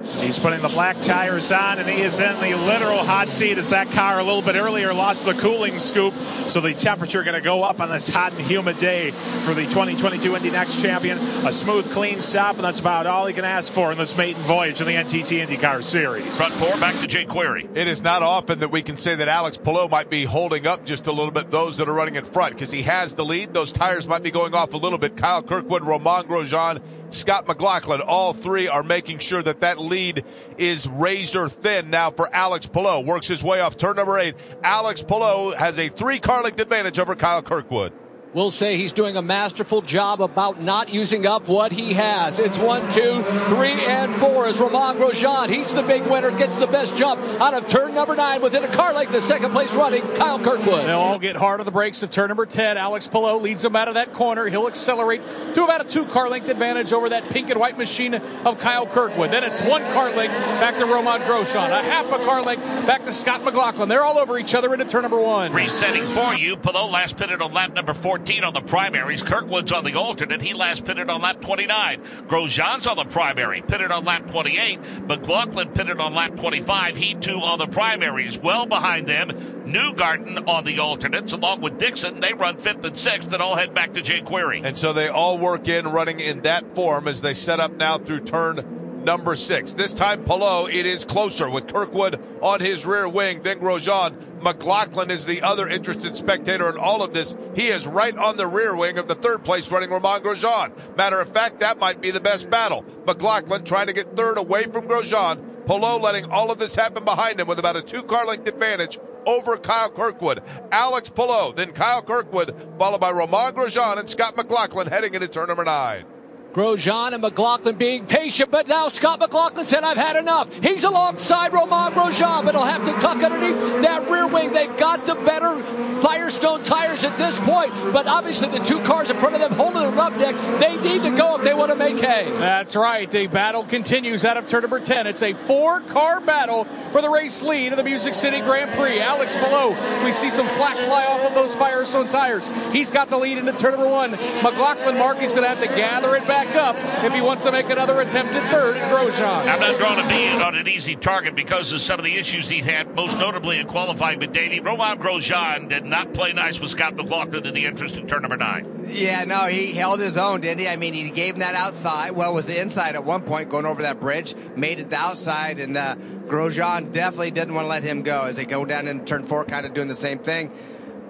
He's 0.03 0.39
putting 0.39 0.61
the 0.63 0.69
black 0.69 1.01
tires 1.03 1.51
on, 1.53 1.79
and 1.79 1.89
he 1.89 2.03
is 2.03 2.21
in 2.21 2.41
the 2.41 2.55
literal 2.55 2.99
hot 2.99 3.31
seat 3.31 3.59
as 3.59 3.71
that 3.71 3.91
car 3.91 4.19
a 4.19 4.25
little 4.25 4.43
bit 4.43 4.57
earlier 4.57 4.93
lost 4.93 5.25
the 5.25 5.35
cooling 5.35 5.79
scoop. 5.79 6.15
So 6.47 6.61
the 6.61 6.75
temperature 6.75 7.23
going 7.23 7.35
to 7.35 7.41
go 7.41 7.63
up 7.63 7.81
on 7.81 7.91
this 7.91 8.09
hot 8.09 8.33
and 8.33 8.41
humid 8.41 8.79
day 8.79 9.13
for 9.45 9.55
the 9.55 9.65
2022 9.65 10.37
Indy 10.37 10.51
Next 10.51 10.81
champion. 10.81 11.19
A 11.47 11.53
smooth, 11.53 11.91
clean 11.91 12.21
stop, 12.21 12.57
and 12.57 12.65
that's 12.65 12.81
about 12.81 13.07
all 13.07 13.27
he 13.27 13.35
can 13.35 13.45
ask 13.45 13.73
for 13.73 13.93
in 13.93 13.99
this 13.99 14.17
maiden 14.17 14.43
voyage 14.43 14.81
in 14.81 14.87
the 14.87 14.95
NTT 14.95 15.47
IndyCar 15.47 15.83
Series. 15.83 16.37
Front 16.37 16.55
four, 16.55 16.77
back 16.79 16.99
to 17.01 17.07
Jake 17.07 17.29
Query. 17.29 17.69
It 17.75 17.89
is 17.89 18.03
not 18.03 18.23
often 18.23 18.61
that 18.61 18.71
we 18.71 18.83
can 18.83 18.97
say 18.97 19.15
that 19.15 19.29
Alex 19.29 19.57
Palou 19.57 19.89
might 19.89 20.11
be 20.11 20.25
holding 20.25 20.67
up 20.67 20.85
just 20.85 21.07
a 21.07 21.13
little 21.13 21.31
bit 21.31 21.51
those 21.51 21.77
that 21.77 21.89
are 21.89 21.95
running 21.95 22.17
in 22.17 22.25
front 22.25 22.55
because 22.55 22.71
he 22.71 22.83
has 22.83 23.15
the 23.15 23.25
lead. 23.25 23.55
Those 23.55 23.73
tires 23.73 24.09
might 24.09 24.23
be 24.23 24.31
going 24.31 24.55
off 24.55 24.75
a 24.75 24.77
little 24.77 24.99
bit. 24.99 25.17
Kyle 25.17 25.43
Kirkwood, 25.43 25.85
Romain 25.85 26.25
Grosjean, 26.25 26.83
Scott 27.11 27.47
McLaughlin, 27.49 28.01
all 28.01 28.33
three 28.33 28.69
are 28.69 28.83
making 28.83 29.19
sure 29.19 29.43
that 29.43 29.61
that 29.61 29.79
lead 29.79 30.25
is 30.59 30.87
razor 30.89 31.49
thin 31.49 31.91
now 31.91 32.11
for 32.11 32.33
Alex 32.35 32.67
Palou. 32.67 33.05
Works 33.05 33.27
his 33.29 33.43
way 33.43 33.61
off 33.61 33.77
turn 33.77 33.97
number 33.97 34.19
eight. 34.19 34.35
Alex 34.63 35.03
Palou 35.03 35.53
has 35.53 35.79
a 35.79 35.89
three 35.89 36.19
car 36.19 36.43
length 36.43 36.61
advantage 36.61 36.99
over 36.99 37.15
Kyle 37.15 37.43
Kirkwood. 37.43 37.93
We'll 38.33 38.53
say 38.53 38.77
he's 38.77 38.93
doing 38.93 39.17
a 39.17 39.23
masterful 39.23 39.83
job 39.83 40.23
about 40.23 40.61
not 40.61 40.95
using 40.95 41.27
up 41.27 41.49
what 41.49 41.73
he 41.73 41.95
has. 41.95 42.39
It's 42.39 42.59
one, 42.59 42.81
two, 42.93 43.23
three, 43.49 43.73
and 43.73 44.15
four 44.15 44.47
as 44.47 44.61
Romain 44.61 44.95
Grosjean. 45.03 45.49
He's 45.49 45.75
the 45.75 45.83
big 45.83 46.07
winner, 46.07 46.31
gets 46.31 46.57
the 46.57 46.69
best 46.69 46.97
jump 46.97 47.21
out 47.41 47.55
of 47.55 47.67
turn 47.67 47.93
number 47.93 48.15
nine 48.15 48.41
within 48.41 48.63
a 48.63 48.69
car 48.69 48.93
length. 48.93 49.11
The 49.11 49.21
second 49.21 49.51
place 49.51 49.75
running, 49.75 50.03
Kyle 50.15 50.39
Kirkwood. 50.39 50.87
They'll 50.87 51.01
all 51.01 51.19
get 51.19 51.35
hard 51.35 51.59
on 51.59 51.67
the 51.67 51.73
brakes 51.73 52.05
of 52.05 52.13
turn 52.13 52.29
number 52.29 52.47
10. 52.47 52.79
Alex 52.79 53.09
Palou 53.09 53.41
leads 53.41 53.63
them 53.63 53.75
out 53.75 53.89
of 53.89 53.95
that 53.95 54.13
corner. 54.13 54.47
He'll 54.47 54.69
accelerate 54.69 55.23
to 55.55 55.65
about 55.65 55.81
a 55.85 55.89
two 55.89 56.05
car 56.05 56.29
length 56.29 56.49
advantage 56.49 56.93
over 56.93 57.09
that 57.09 57.25
pink 57.31 57.51
and 57.51 57.59
white 57.59 57.79
machine 57.79 58.15
of 58.15 58.59
Kyle 58.59 58.87
Kirkwood. 58.87 59.33
Then 59.33 59.43
it's 59.43 59.67
one 59.67 59.83
car 59.93 60.09
length 60.15 60.35
back 60.61 60.77
to 60.77 60.87
Romain 60.87 61.21
Grosjean. 61.23 61.71
A 61.71 61.83
half 61.83 62.07
a 62.13 62.19
car 62.25 62.45
length 62.45 62.63
back 62.87 63.05
to 63.07 63.13
Scott 63.13 63.43
McLaughlin. 63.43 63.89
They're 63.89 64.05
all 64.05 64.19
over 64.19 64.39
each 64.39 64.55
other 64.55 64.73
into 64.73 64.85
turn 64.85 65.03
number 65.03 65.21
one. 65.21 65.53
Resetting 65.53 66.07
for 66.11 66.33
you, 66.33 66.57
Palou 66.57 66.89
last 66.89 67.17
pitted 67.17 67.43
on 67.43 67.53
lap 67.53 67.75
number 67.75 67.93
14 67.93 68.20
on 68.21 68.55
the 68.55 68.61
primaries. 68.61 69.23
Kirkwood's 69.23 69.73
on 69.73 69.83
the 69.83 69.95
alternate. 69.95 70.41
He 70.41 70.55
last 70.55 70.85
pitted 70.85 71.11
on 71.11 71.21
lap 71.21 71.41
29. 71.41 72.01
Grosjean's 72.29 72.87
on 72.87 72.97
the 72.97 73.05
primary, 73.05 73.63
pitted 73.63 73.91
on 73.91 74.05
lap 74.05 74.31
28. 74.31 74.79
McLaughlin 75.09 75.71
pitted 75.71 75.99
on 75.99 76.15
lap 76.15 76.37
25. 76.37 76.97
He 76.97 77.15
too 77.15 77.41
on 77.41 77.59
the 77.59 77.67
primaries. 77.67 78.39
Well 78.39 78.67
behind 78.67 79.09
them, 79.09 79.31
Newgarden 79.67 80.47
on 80.47 80.65
the 80.65 80.79
alternates, 80.79 81.33
along 81.33 81.61
with 81.61 81.79
Dixon. 81.79 82.21
They 82.21 82.33
run 82.33 82.59
fifth 82.59 82.85
and 82.85 82.97
sixth 82.97 83.33
and 83.33 83.43
all 83.43 83.57
head 83.57 83.75
back 83.75 83.95
to 83.95 84.03
Jake 84.03 84.27
Query. 84.27 84.61
And 84.63 84.77
so 84.77 84.93
they 84.93 85.09
all 85.09 85.39
work 85.39 85.67
in 85.67 85.89
running 85.89 86.21
in 86.21 86.43
that 86.43 86.75
form 86.75 87.09
as 87.09 87.23
they 87.23 87.35
set 87.35 87.59
up 87.59 87.73
now 87.73 87.99
through 87.99 88.21
turn 88.21 88.90
number 89.05 89.37
six. 89.37 89.73
This 89.73 89.93
time, 89.93 90.25
Palou, 90.25 90.69
it 90.69 90.87
is 90.87 91.05
closer 91.05 91.49
with 91.49 91.73
Kirkwood 91.73 92.21
on 92.43 92.61
his 92.61 92.87
rear 92.87 93.09
wing, 93.09 93.43
then 93.43 93.61
Grosjean. 93.61 94.43
McLaughlin 94.43 95.11
is 95.11 95.27
the 95.27 95.43
other 95.43 95.69
interested 95.69 96.17
spectator 96.17 96.69
in 96.69 96.77
all 96.77 97.03
of 97.03 97.13
this. 97.13 97.35
He 97.55 97.69
is 97.69 97.87
right 97.87 98.17
on 98.17 98.37
the 98.37 98.47
rear 98.47 98.77
wing 98.77 98.99
of 98.99 99.09
the 99.09 99.15
third 99.15 99.45
place 99.45 99.71
running 99.71 99.91
Romain 99.91 100.21
Grosjean. 100.21 100.97
Matter 100.97 101.21
of 101.21 101.33
fact, 101.33 101.61
that 101.61 101.79
might 101.79 102.01
be 102.01 102.11
the 102.11 102.21
best 102.21 102.51
battle. 102.51 102.85
McLaughlin 103.07 103.65
trying 103.65 103.87
to 103.89 103.93
get 103.93 104.17
third 104.17 104.39
away 104.39 104.65
from 104.65 104.87
Grosjean. 104.87 105.67
Palou 105.67 106.01
letting 106.01 106.31
all 106.31 106.51
of 106.51 106.59
this 106.59 106.75
happen 106.75 107.05
behind 107.05 107.39
him 107.39 107.47
with 107.47 107.59
about 107.59 107.77
a 107.77 107.83
two 107.83 108.03
car 108.03 108.27
length 108.27 108.49
advantage 108.49 108.99
over 109.27 109.57
Kyle 109.57 109.91
Kirkwood. 109.91 110.43
Alex 110.73 111.11
Palou, 111.11 111.53
then 111.53 111.73
Kyle 111.73 112.03
Kirkwood, 112.03 112.55
followed 112.79 113.01
by 113.01 113.11
Romain 113.11 113.53
Grosjean 113.53 113.99
and 113.99 114.09
Scott 114.09 114.37
McLaughlin 114.37 114.87
heading 114.87 115.15
into 115.15 115.29
turn 115.29 115.49
number 115.49 115.65
nine. 115.65 116.05
Grosjean 116.53 117.13
and 117.13 117.23
McLaughlin 117.23 117.77
being 117.77 118.07
patient, 118.07 118.51
but 118.51 118.67
now 118.67 118.89
Scott 118.89 119.21
McLaughlin 119.21 119.65
said, 119.65 119.85
I've 119.85 119.97
had 119.97 120.17
enough. 120.17 120.53
He's 120.63 120.85
alongside 120.85 121.53
Romain 121.53 121.93
Grosjean, 121.93 122.45
but 122.45 122.55
he'll 122.55 122.65
have 122.65 122.85
to 122.85 122.93
tuck 123.01 123.23
underneath 123.23 123.83
that 123.83 124.11
rear 124.11 124.27
wing. 124.27 124.53
They've 124.53 124.77
got 124.77 125.07
the 125.07 125.15
better 125.15 125.63
Firestone 126.01 126.65
tires 126.65 127.05
at 127.05 127.17
this 127.19 127.39
point, 127.41 127.71
but 127.93 128.07
obviously 128.07 128.49
the 128.49 128.65
two 128.65 128.83
cars 128.85 129.11
in 129.11 129.17
front 129.17 129.35
of 129.35 129.41
them 129.41 129.53
holding 129.53 129.83
the 129.83 129.89
rub 129.91 130.19
deck, 130.19 130.35
they 130.59 130.77
need 130.77 131.03
to 131.03 131.17
go 131.17 131.37
if 131.37 131.43
they 131.43 131.55
want 131.55 131.71
to 131.71 131.77
make 131.77 131.99
hay. 131.99 132.31
That's 132.39 132.75
right. 132.75 133.11
The 133.11 133.27
battle 133.27 133.65
continues 133.65 134.25
out 134.25 134.37
of 134.37 134.47
turn 134.47 134.63
number 134.63 134.81
10. 134.81 135.07
It's 135.07 135.23
a 135.23 135.35
four 135.35 135.81
car 135.81 136.21
battle 136.21 136.65
for 136.91 137.03
the 137.03 137.11
race 137.11 137.43
lead 137.43 137.73
of 137.73 137.77
the 137.77 137.85
Music 137.85 138.15
City 138.15 138.41
Grand 138.41 138.71
Prix. 138.71 139.01
Alex 139.01 139.35
Palou, 139.35 139.71
we 140.05 140.13
see 140.13 140.31
some 140.31 140.47
flak 140.49 140.77
fly 140.79 141.05
off 141.07 141.21
of 141.21 141.35
those 141.35 141.55
Firestone 141.55 142.09
tires. 142.09 142.49
He's 142.73 142.91
got 142.91 143.11
the 143.11 143.19
lead 143.19 143.39
into 143.39 143.53
turn 143.53 143.73
number 143.73 143.89
one. 143.91 144.13
McLaughlin 144.43 144.99
Mark 144.99 145.23
is 145.23 145.33
going 145.33 145.43
to 145.43 145.49
have 145.49 145.61
to 145.61 145.69
gather 145.69 146.17
it 146.17 146.27
back 146.27 146.40
up 146.49 146.77
if 147.05 147.13
he 147.13 147.21
wants 147.21 147.45
to 147.45 147.53
make 147.53 147.69
another 147.71 148.01
attempt 148.01 148.33
at 148.33 148.51
third 148.51 148.77
at 148.77 148.91
Grosjean. 148.91 149.41
I'm 149.47 149.61
not 149.61 149.79
going 149.79 150.03
to 150.03 150.09
be 150.09 150.43
on 150.43 150.55
an 150.55 150.69
easy 150.69 150.97
target 150.97 151.35
because 151.35 151.73
of 151.73 151.81
some 151.81 151.99
of 151.99 152.05
the 152.05 152.17
issues 152.17 152.49
he 152.49 152.59
had, 152.59 152.95
most 152.95 153.17
notably 153.19 153.59
in 153.59 153.67
qualifying. 153.67 154.19
But 154.19 154.33
Davey, 154.33 154.61
Romain 154.61 154.99
Grosjean 154.99 155.69
did 155.69 155.85
not 155.85 156.13
play 156.13 156.33
nice 156.33 156.59
with 156.59 156.71
Scott 156.71 156.97
McLaughlin 156.97 157.47
in 157.47 157.55
the 157.55 157.67
entrance 157.67 157.93
in 157.95 158.07
turn 158.07 158.23
number 158.23 158.37
nine. 158.37 158.85
Yeah, 158.87 159.25
no, 159.25 159.47
he 159.47 159.73
held 159.73 160.01
his 160.01 160.17
own, 160.17 160.41
didn't 160.41 160.61
he? 160.61 160.69
I 160.69 160.77
mean, 160.77 160.95
he 160.95 161.11
gave 161.11 161.35
him 161.35 161.41
that 161.41 161.55
outside. 161.55 162.13
Well, 162.13 162.31
it 162.33 162.35
was 162.35 162.47
the 162.47 162.61
inside 162.61 162.95
at 162.95 163.05
one 163.05 163.23
point 163.23 163.49
going 163.49 163.67
over 163.67 163.83
that 163.83 164.01
bridge, 164.01 164.35
made 164.57 164.81
it 164.81 164.91
the 164.91 164.97
outside, 164.97 165.59
and 165.59 165.77
uh, 165.77 165.97
Grosjean 166.27 166.93
definitely 166.93 167.31
didn't 167.31 167.55
want 167.55 167.65
to 167.65 167.69
let 167.69 167.83
him 167.83 168.03
go 168.03 168.25
as 168.25 168.37
they 168.37 168.45
go 168.45 168.65
down 168.65 168.89
into 168.89 169.05
turn 169.05 169.25
four, 169.25 169.45
kind 169.45 169.67
of 169.67 169.75
doing 169.75 169.89
the 169.89 169.95
same 169.95 170.19
thing. 170.19 170.51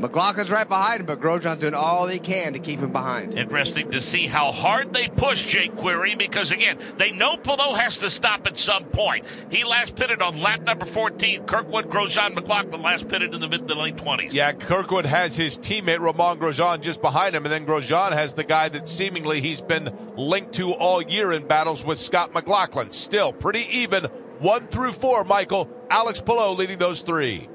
McLaughlin's 0.01 0.51
right 0.51 0.69
behind 0.69 1.01
him, 1.01 1.07
but 1.07 1.21
Grosjean's 1.21 1.61
doing 1.61 1.75
all 1.75 2.07
he 2.07 2.19
can 2.19 2.53
to 2.55 2.59
keep 2.59 2.81
him 2.81 2.93
behind. 2.93 3.37
Interesting 3.37 3.91
to 3.91 4.01
see 4.01 4.27
how 4.27 4.53
hard 4.53 4.93
they 4.93 5.09
push 5.09 5.45
Jake 5.47 5.77
Query 5.77 6.15
because, 6.15 6.51
again, 6.51 6.79
they 6.97 7.11
know 7.11 7.37
Palou 7.37 7.75
has 7.75 7.97
to 7.99 8.11
stop 8.11 8.47
at 8.47 8.59
some 8.59 8.85
point. 8.85 9.25
He 9.51 9.65
last 9.65 9.97
pitted 9.97 10.23
on 10.23 10.41
lap 10.41 10.63
number 10.63 10.87
14. 10.87 11.45
Kirkwood, 11.45 11.91
Grosjean, 11.91 12.35
McLaughlin 12.35 12.81
last 12.83 13.09
pitted 13.09 13.35
in 13.35 13.41
the 13.41 13.49
mid 13.49 13.69
to 13.69 13.75
late 13.75 13.97
20s. 13.97 14.33
Yeah, 14.33 14.53
Kirkwood 14.53 15.07
has 15.07 15.37
his 15.37 15.59
teammate 15.59 16.01
Romain 16.01 16.39
Grosjean 16.39 16.81
just 16.81 17.03
behind 17.03 17.35
him, 17.35 17.45
and 17.45 17.53
then 17.53 17.67
Grosjean 17.67 18.13
has 18.13 18.35
the 18.35 18.45
guy 18.45 18.69
that 18.71 18.89
seemingly 18.89 19.41
he's 19.41 19.61
been 19.61 19.95
linked 20.17 20.55
to 20.55 20.73
all 20.73 21.03
year 21.03 21.33
in 21.33 21.47
battles 21.47 21.85
with 21.85 21.99
Scott 21.99 22.33
McLaughlin. 22.33 22.93
Still 22.93 23.33
pretty 23.33 23.67
even, 23.71 24.05
one 24.39 24.67
through 24.69 24.93
four, 24.93 25.25
Michael. 25.25 25.69
Alex 25.91 26.21
Palou 26.21 26.55
leading 26.55 26.79
those 26.79 27.03
three. 27.03 27.49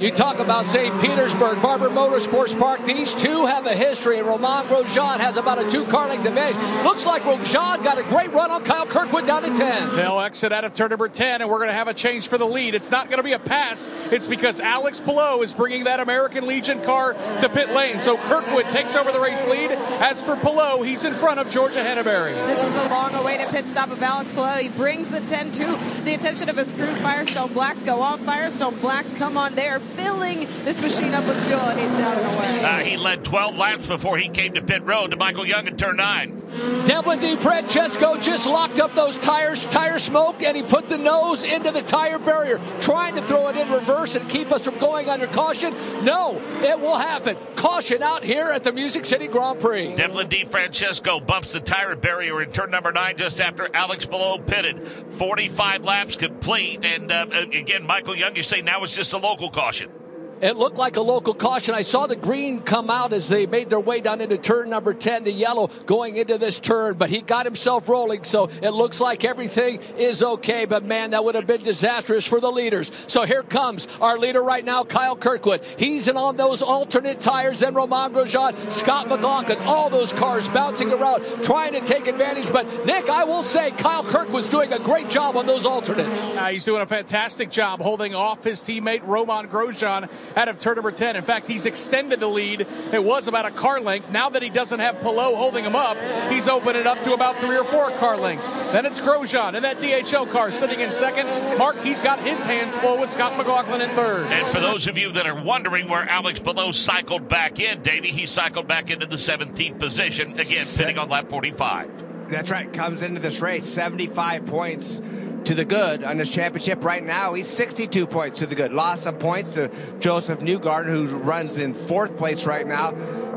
You 0.00 0.12
talk 0.12 0.38
about 0.38 0.64
St. 0.64 0.94
Petersburg, 1.00 1.60
Barber 1.60 1.88
Motorsports 1.88 2.56
Park. 2.56 2.84
These 2.84 3.16
two 3.16 3.46
have 3.46 3.66
a 3.66 3.74
history, 3.74 4.18
and 4.18 4.28
Romain 4.28 4.64
Grosjean 4.66 5.18
has 5.18 5.36
about 5.36 5.58
a 5.58 5.68
two-car 5.68 6.06
length 6.06 6.24
advantage. 6.24 6.84
Looks 6.84 7.04
like 7.04 7.22
Grosjean 7.22 7.82
got 7.82 7.98
a 7.98 8.04
great 8.04 8.32
run 8.32 8.52
on 8.52 8.62
Kyle 8.62 8.86
Kirkwood 8.86 9.26
down 9.26 9.42
to 9.42 9.48
10. 9.56 9.96
They'll 9.96 10.20
exit 10.20 10.52
out 10.52 10.64
of 10.64 10.72
turn 10.72 10.90
number 10.90 11.08
10, 11.08 11.42
and 11.42 11.50
we're 11.50 11.58
going 11.58 11.70
to 11.70 11.74
have 11.74 11.88
a 11.88 11.94
change 11.94 12.28
for 12.28 12.38
the 12.38 12.46
lead. 12.46 12.76
It's 12.76 12.92
not 12.92 13.08
going 13.08 13.16
to 13.16 13.24
be 13.24 13.32
a 13.32 13.40
pass. 13.40 13.88
It's 14.12 14.28
because 14.28 14.60
Alex 14.60 15.00
Palou 15.00 15.42
is 15.42 15.52
bringing 15.52 15.82
that 15.84 15.98
American 15.98 16.46
Legion 16.46 16.80
car 16.82 17.14
to 17.40 17.48
pit 17.48 17.70
lane. 17.70 17.98
So 17.98 18.16
Kirkwood 18.18 18.66
takes 18.66 18.94
over 18.94 19.10
the 19.10 19.18
race 19.18 19.48
lead. 19.48 19.72
As 20.00 20.22
for 20.22 20.36
Palou, 20.36 20.84
he's 20.84 21.04
in 21.04 21.14
front 21.14 21.40
of 21.40 21.50
Georgia 21.50 21.80
Henneberry. 21.80 22.34
This 22.46 22.62
is 22.62 22.76
a 22.76 22.88
long-awaited 22.88 23.48
pit 23.48 23.66
stop 23.66 23.90
of 23.90 24.00
Alex 24.00 24.30
Palou. 24.30 24.62
He 24.62 24.68
brings 24.68 25.08
the 25.08 25.22
10 25.22 25.50
to 25.50 25.64
the 26.04 26.14
attention 26.14 26.48
of 26.48 26.56
his 26.56 26.72
crew. 26.72 26.86
Firestone 26.86 27.52
Blacks 27.52 27.82
go 27.82 28.00
off. 28.00 28.20
Firestone 28.20 28.76
Blacks 28.76 29.12
come 29.14 29.36
on. 29.36 29.56
They 29.56 29.66
are 29.68 29.80
filling 29.96 30.40
this 30.64 30.80
machine 30.80 31.14
up 31.14 31.26
with 31.26 31.42
fuel, 31.46 31.60
and 31.60 31.78
he's 31.78 31.90
down 31.92 32.16
and 32.16 32.36
away. 32.36 32.64
Uh, 32.64 32.78
he 32.78 32.96
led 32.96 33.24
12 33.24 33.56
laps 33.56 33.86
before 33.86 34.18
he 34.18 34.28
came 34.28 34.54
to 34.54 34.62
pit 34.62 34.82
road 34.84 35.10
to 35.10 35.16
Michael 35.16 35.46
Young 35.46 35.66
in 35.66 35.76
turn 35.76 35.96
nine. 35.96 36.42
Devlin 36.86 37.20
DeFrancesco 37.20 38.20
just 38.22 38.46
locked 38.46 38.80
up 38.80 38.94
those 38.94 39.18
tires, 39.18 39.66
tire 39.66 39.98
smoke, 39.98 40.42
and 40.42 40.56
he 40.56 40.62
put 40.62 40.88
the 40.88 40.96
nose 40.96 41.44
into 41.44 41.70
the 41.70 41.82
tire 41.82 42.18
barrier, 42.18 42.58
trying 42.80 43.14
to 43.14 43.22
throw 43.22 43.48
it 43.48 43.56
in 43.56 43.70
reverse 43.70 44.14
and 44.14 44.28
keep 44.30 44.50
us 44.50 44.64
from 44.64 44.78
going 44.78 45.08
under 45.10 45.26
caution. 45.26 45.74
No, 46.04 46.40
it 46.62 46.78
will 46.80 46.96
happen. 46.96 47.36
Caution 47.56 48.02
out 48.02 48.24
here 48.24 48.46
at 48.46 48.64
the 48.64 48.72
Music 48.72 49.04
City 49.04 49.26
Grand 49.26 49.60
Prix. 49.60 49.94
Devlin 49.96 50.28
DeFrancesco 50.28 51.24
bumps 51.24 51.52
the 51.52 51.60
tire 51.60 51.94
barrier 51.96 52.40
in 52.42 52.50
turn 52.50 52.70
number 52.70 52.92
nine 52.92 53.16
just 53.18 53.40
after 53.40 53.68
Alex 53.74 54.06
Palou 54.06 54.38
pitted. 54.38 54.86
45 55.18 55.84
laps 55.84 56.16
complete, 56.16 56.84
and 56.84 57.12
uh, 57.12 57.26
again, 57.52 57.84
Michael 57.84 58.16
Young, 58.16 58.34
you 58.36 58.42
say 58.42 58.62
now 58.62 58.82
it's 58.84 58.94
just 58.94 59.12
a 59.12 59.18
local 59.18 59.50
caution 59.50 59.77
discussion. 59.78 60.07
It 60.40 60.56
looked 60.56 60.76
like 60.76 60.96
a 60.96 61.00
local 61.00 61.34
caution. 61.34 61.74
I 61.74 61.82
saw 61.82 62.06
the 62.06 62.16
green 62.16 62.60
come 62.60 62.90
out 62.90 63.12
as 63.12 63.28
they 63.28 63.46
made 63.46 63.70
their 63.70 63.80
way 63.80 64.00
down 64.00 64.20
into 64.20 64.38
turn 64.38 64.70
number 64.70 64.94
10, 64.94 65.24
the 65.24 65.32
yellow 65.32 65.68
going 65.86 66.16
into 66.16 66.38
this 66.38 66.60
turn, 66.60 66.96
but 66.96 67.10
he 67.10 67.20
got 67.20 67.44
himself 67.44 67.88
rolling, 67.88 68.24
so 68.24 68.48
it 68.62 68.70
looks 68.70 69.00
like 69.00 69.24
everything 69.24 69.80
is 69.96 70.22
okay. 70.22 70.64
But 70.64 70.84
man, 70.84 71.10
that 71.10 71.24
would 71.24 71.34
have 71.34 71.46
been 71.46 71.62
disastrous 71.62 72.26
for 72.26 72.40
the 72.40 72.50
leaders. 72.50 72.92
So 73.06 73.24
here 73.24 73.42
comes 73.42 73.88
our 74.00 74.18
leader 74.18 74.42
right 74.42 74.64
now, 74.64 74.84
Kyle 74.84 75.16
Kirkwood. 75.16 75.62
He's 75.76 76.08
in 76.08 76.16
on 76.16 76.36
those 76.36 76.62
alternate 76.62 77.20
tires, 77.20 77.62
and 77.62 77.74
Romain 77.74 78.12
Grosjean, 78.12 78.70
Scott 78.70 79.08
McLaughlin, 79.08 79.58
all 79.62 79.90
those 79.90 80.12
cars 80.12 80.46
bouncing 80.48 80.92
around, 80.92 81.24
trying 81.42 81.72
to 81.72 81.80
take 81.80 82.06
advantage. 82.06 82.52
But 82.52 82.86
Nick, 82.86 83.08
I 83.08 83.24
will 83.24 83.42
say 83.42 83.72
Kyle 83.72 84.04
Kirkwood's 84.04 84.48
doing 84.48 84.72
a 84.72 84.78
great 84.78 85.10
job 85.10 85.36
on 85.36 85.46
those 85.46 85.66
alternates. 85.66 86.20
Uh, 86.20 86.46
he's 86.46 86.64
doing 86.64 86.82
a 86.82 86.86
fantastic 86.86 87.50
job 87.50 87.80
holding 87.80 88.14
off 88.14 88.44
his 88.44 88.60
teammate 88.60 89.06
Romain 89.06 89.48
Grosjean 89.48 90.08
out 90.36 90.48
of 90.48 90.58
turn 90.58 90.76
number 90.76 90.92
10. 90.92 91.16
In 91.16 91.24
fact, 91.24 91.48
he's 91.48 91.66
extended 91.66 92.20
the 92.20 92.26
lead. 92.26 92.66
It 92.92 93.02
was 93.02 93.28
about 93.28 93.46
a 93.46 93.50
car 93.50 93.80
length. 93.80 94.10
Now 94.10 94.28
that 94.30 94.42
he 94.42 94.50
doesn't 94.50 94.80
have 94.80 95.00
Palou 95.00 95.34
holding 95.34 95.64
him 95.64 95.76
up, 95.76 95.96
he's 96.30 96.48
opened 96.48 96.76
it 96.76 96.86
up 96.86 96.98
to 97.02 97.14
about 97.14 97.36
three 97.36 97.56
or 97.56 97.64
four 97.64 97.90
car 97.92 98.16
lengths. 98.16 98.50
Then 98.72 98.86
it's 98.86 99.00
Grosjean 99.00 99.54
in 99.54 99.62
that 99.62 99.78
DHL 99.78 100.30
car 100.30 100.50
sitting 100.50 100.80
in 100.80 100.90
second. 100.92 101.26
Mark, 101.58 101.76
he's 101.78 102.00
got 102.00 102.18
his 102.20 102.44
hands 102.44 102.76
full 102.76 103.00
with 103.00 103.10
Scott 103.10 103.36
McLaughlin 103.36 103.80
in 103.80 103.88
third. 103.90 104.26
And 104.26 104.46
for 104.48 104.60
those 104.60 104.86
of 104.86 104.96
you 104.96 105.12
that 105.12 105.26
are 105.26 105.42
wondering 105.42 105.88
where 105.88 106.08
Alex 106.08 106.40
Palou 106.40 106.72
cycled 106.72 107.28
back 107.28 107.58
in, 107.60 107.82
Davey, 107.82 108.08
he 108.08 108.26
cycled 108.26 108.66
back 108.66 108.90
into 108.90 109.06
the 109.06 109.16
17th 109.16 109.78
position, 109.78 110.32
again, 110.32 110.66
pitting 110.76 110.98
on 110.98 111.08
lap 111.08 111.28
45. 111.28 112.30
That's 112.30 112.50
right. 112.50 112.70
Comes 112.72 113.02
into 113.02 113.20
this 113.20 113.40
race 113.40 113.64
75 113.64 114.46
points 114.46 115.00
to 115.44 115.54
the 115.54 115.64
good 115.64 116.04
on 116.04 116.18
his 116.18 116.30
championship 116.30 116.84
right 116.84 117.02
now. 117.02 117.34
He's 117.34 117.48
62 117.48 118.06
points 118.06 118.40
to 118.40 118.46
the 118.46 118.54
good. 118.54 118.72
Lost 118.72 119.04
some 119.04 119.16
points 119.16 119.54
to 119.54 119.70
Josef 119.98 120.40
Newgarden, 120.40 120.88
who 120.88 121.06
runs 121.16 121.58
in 121.58 121.74
fourth 121.74 122.16
place 122.16 122.46
right 122.46 122.66
now. 122.66 122.92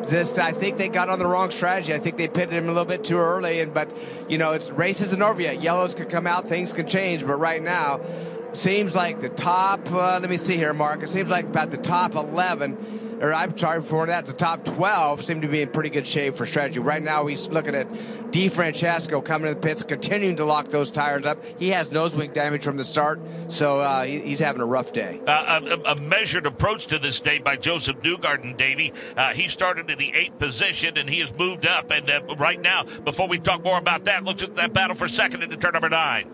Just, 0.07 0.39
I 0.39 0.51
think 0.51 0.77
they 0.77 0.89
got 0.89 1.09
on 1.09 1.19
the 1.19 1.27
wrong 1.27 1.51
strategy. 1.51 1.93
I 1.93 1.99
think 1.99 2.17
they 2.17 2.27
pitted 2.27 2.53
him 2.53 2.65
a 2.65 2.71
little 2.71 2.85
bit 2.85 3.03
too 3.03 3.17
early. 3.17 3.59
And 3.59 3.73
but 3.73 3.91
you 4.27 4.37
know, 4.37 4.53
it's 4.53 4.69
race 4.71 5.01
isn't 5.01 5.21
over 5.21 5.41
yet. 5.41 5.61
Yellows 5.61 5.93
can 5.93 6.07
come 6.07 6.25
out, 6.25 6.47
things 6.47 6.73
can 6.73 6.87
change. 6.87 7.25
But 7.25 7.35
right 7.35 7.61
now, 7.61 8.01
seems 8.53 8.95
like 8.95 9.21
the 9.21 9.29
top. 9.29 9.91
Uh, 9.91 10.19
let 10.19 10.29
me 10.29 10.37
see 10.37 10.55
here, 10.55 10.73
Mark. 10.73 11.03
It 11.03 11.09
seems 11.09 11.29
like 11.29 11.45
about 11.45 11.71
the 11.71 11.77
top 11.77 12.15
11 12.15 13.10
or 13.21 13.33
I'm 13.33 13.55
sorry, 13.57 13.81
before 13.81 14.07
that, 14.07 14.25
the 14.25 14.33
top 14.33 14.65
12 14.65 15.23
seem 15.23 15.41
to 15.41 15.47
be 15.47 15.61
in 15.61 15.69
pretty 15.69 15.89
good 15.89 16.07
shape 16.07 16.35
for 16.35 16.45
strategy. 16.45 16.79
Right 16.79 17.03
now, 17.03 17.27
he's 17.27 17.47
looking 17.49 17.75
at 17.75 17.87
DeFrancesco 18.31 19.23
coming 19.23 19.47
to 19.47 19.53
the 19.53 19.59
pits, 19.59 19.83
continuing 19.83 20.35
to 20.37 20.45
lock 20.45 20.69
those 20.69 20.89
tires 20.89 21.25
up. 21.25 21.43
He 21.59 21.69
has 21.69 21.91
nose 21.91 22.15
wing 22.15 22.33
damage 22.33 22.63
from 22.63 22.77
the 22.77 22.85
start, 22.85 23.21
so 23.47 23.79
uh, 23.79 24.03
he, 24.03 24.19
he's 24.19 24.39
having 24.39 24.61
a 24.61 24.65
rough 24.65 24.91
day. 24.91 25.21
Uh, 25.27 25.61
a, 25.63 25.91
a, 25.91 25.95
measured 26.01 26.45
approach 26.45 26.87
to 26.87 26.97
this 26.97 27.19
day 27.19 27.37
by 27.37 27.55
Josef 27.55 27.97
Newgarden, 27.97 28.57
Davey. 28.57 28.91
Uh, 29.15 29.33
he 29.33 29.47
started 29.47 29.89
in 29.89 29.97
the 29.99 30.13
eighth 30.15 30.39
position 30.39 30.97
and 30.97 31.09
he 31.09 31.19
has 31.19 31.31
moved 31.33 31.65
up. 31.65 31.91
And 31.91 32.09
uh, 32.09 32.35
right 32.37 32.59
now, 32.59 32.83
before 33.03 33.27
we 33.27 33.37
talk 33.37 33.63
more 33.63 33.77
about 33.77 34.05
that, 34.05 34.23
look 34.23 34.41
at 34.41 34.55
that 34.55 34.73
battle 34.73 34.95
for 34.95 35.07
second 35.07 35.43
into 35.43 35.57
turn 35.57 35.73
number 35.73 35.89
nine. 35.89 36.31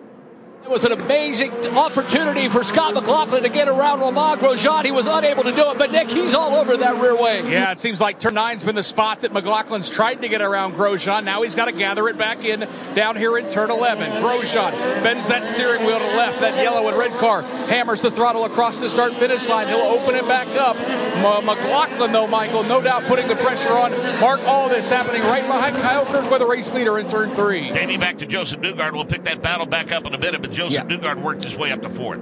It 0.67 0.71
was 0.71 0.83
an 0.83 0.91
amazing 0.91 1.53
opportunity 1.77 2.49
for 2.49 2.61
Scott 2.61 2.93
McLaughlin 2.93 3.41
to 3.43 3.47
get 3.47 3.69
around 3.69 4.01
Romain 4.01 4.37
Grosjean. 4.37 4.83
He 4.83 4.91
was 4.91 5.07
unable 5.07 5.43
to 5.43 5.53
do 5.53 5.71
it, 5.71 5.77
but 5.77 5.93
Nick, 5.93 6.09
he's 6.09 6.33
all 6.33 6.55
over 6.55 6.75
that 6.75 7.01
rear 7.01 7.15
wing. 7.15 7.47
Yeah, 7.47 7.71
it 7.71 7.77
seems 7.77 8.01
like 8.01 8.19
turn 8.19 8.33
nine's 8.33 8.65
been 8.65 8.75
the 8.75 8.83
spot 8.83 9.21
that 9.21 9.31
McLaughlin's 9.31 9.89
tried 9.89 10.21
to 10.23 10.27
get 10.27 10.41
around 10.41 10.73
Grosjean. 10.73 11.23
Now 11.23 11.43
he's 11.43 11.55
got 11.55 11.65
to 11.65 11.71
gather 11.71 12.09
it 12.09 12.17
back 12.17 12.43
in 12.43 12.67
down 12.95 13.15
here 13.15 13.37
in 13.37 13.47
turn 13.49 13.71
11. 13.71 14.11
Grosjean 14.21 14.71
bends 15.03 15.25
that 15.29 15.45
steering 15.45 15.85
wheel 15.85 15.99
to 15.99 16.05
the 16.05 16.17
left. 16.17 16.41
That 16.41 16.61
yellow 16.61 16.85
and 16.89 16.97
red 16.97 17.11
car 17.11 17.43
hammers 17.43 18.01
the 18.01 18.11
throttle 18.11 18.43
across 18.43 18.77
the 18.81 18.89
start 18.89 19.13
finish 19.13 19.47
line. 19.47 19.69
He'll 19.69 19.77
open 19.77 20.15
it 20.15 20.27
back 20.27 20.49
up. 20.59 20.75
M- 20.77 21.45
McLaughlin, 21.45 22.11
though, 22.11 22.27
Michael, 22.27 22.63
no 22.63 22.81
doubt 22.81 23.03
putting 23.03 23.29
the 23.29 23.37
pressure 23.37 23.71
on. 23.71 23.91
Mark 24.19 24.41
all 24.45 24.67
this 24.67 24.89
happening 24.89 25.21
right 25.21 25.47
behind 25.47 25.77
Kyle 25.77 26.05
Kirkwood, 26.05 26.41
the 26.41 26.45
race 26.45 26.73
leader 26.73 26.99
in 26.99 27.07
turn 27.07 27.33
three. 27.35 27.71
Davey 27.71 27.95
back 27.95 28.17
to 28.17 28.25
Josef 28.25 28.59
Newgarden. 28.59 28.95
We'll 28.95 29.05
pick 29.05 29.23
that 29.23 29.41
battle 29.41 29.65
back 29.65 29.93
up 29.93 30.03
in 30.05 30.13
a 30.13 30.17
minute, 30.17 30.41
but 30.41 30.56
Josef 30.57 30.73
yeah. 30.73 30.83
Newgarden 30.85 31.21
worked 31.21 31.43
his 31.43 31.55
way 31.55 31.71
up 31.71 31.83
to 31.83 31.89
fourth. 31.89 32.19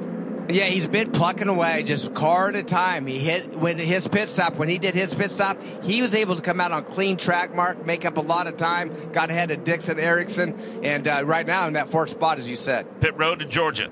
Yeah, 0.50 0.66
he's 0.66 0.86
been 0.86 1.12
plucking 1.12 1.48
away 1.48 1.84
just 1.84 2.14
car 2.14 2.50
at 2.50 2.56
a 2.58 2.64
time. 2.64 3.08
He 3.08 3.18
hit 3.18 3.56
when 3.56 3.80
his 3.80 4.10
pit 4.10 4.28
stop. 4.28 4.58
When 4.58 4.68
he 4.68 4.78
did 4.78 4.94
his 4.94 5.14
pit 5.14 5.32
stop, 5.32 5.58
he 5.84 6.02
was 6.02 6.14
able 6.14 6.36
to 6.36 6.42
come 6.42 6.60
out 6.60 6.74
on 6.74 6.84
clean 6.84 7.16
track 7.16 7.56
mark, 7.56 7.86
make 7.86 8.04
up 8.04 8.18
a 8.18 8.22
lot 8.22 8.46
of 8.48 8.58
time, 8.58 8.92
got 9.14 9.32
ahead 9.32 9.52
of 9.52 9.64
Dixon 9.64 10.00
Ericsson, 10.00 10.54
and 10.84 11.08
uh, 11.08 11.24
right 11.26 11.48
now 11.48 11.66
in 11.68 11.74
that 11.74 11.90
fourth 11.90 12.10
spot, 12.10 12.38
as 12.38 12.48
you 12.48 12.58
said. 12.58 12.86
Pit 13.00 13.18
road 13.18 13.40
to 13.40 13.46
Georgia. 13.46 13.90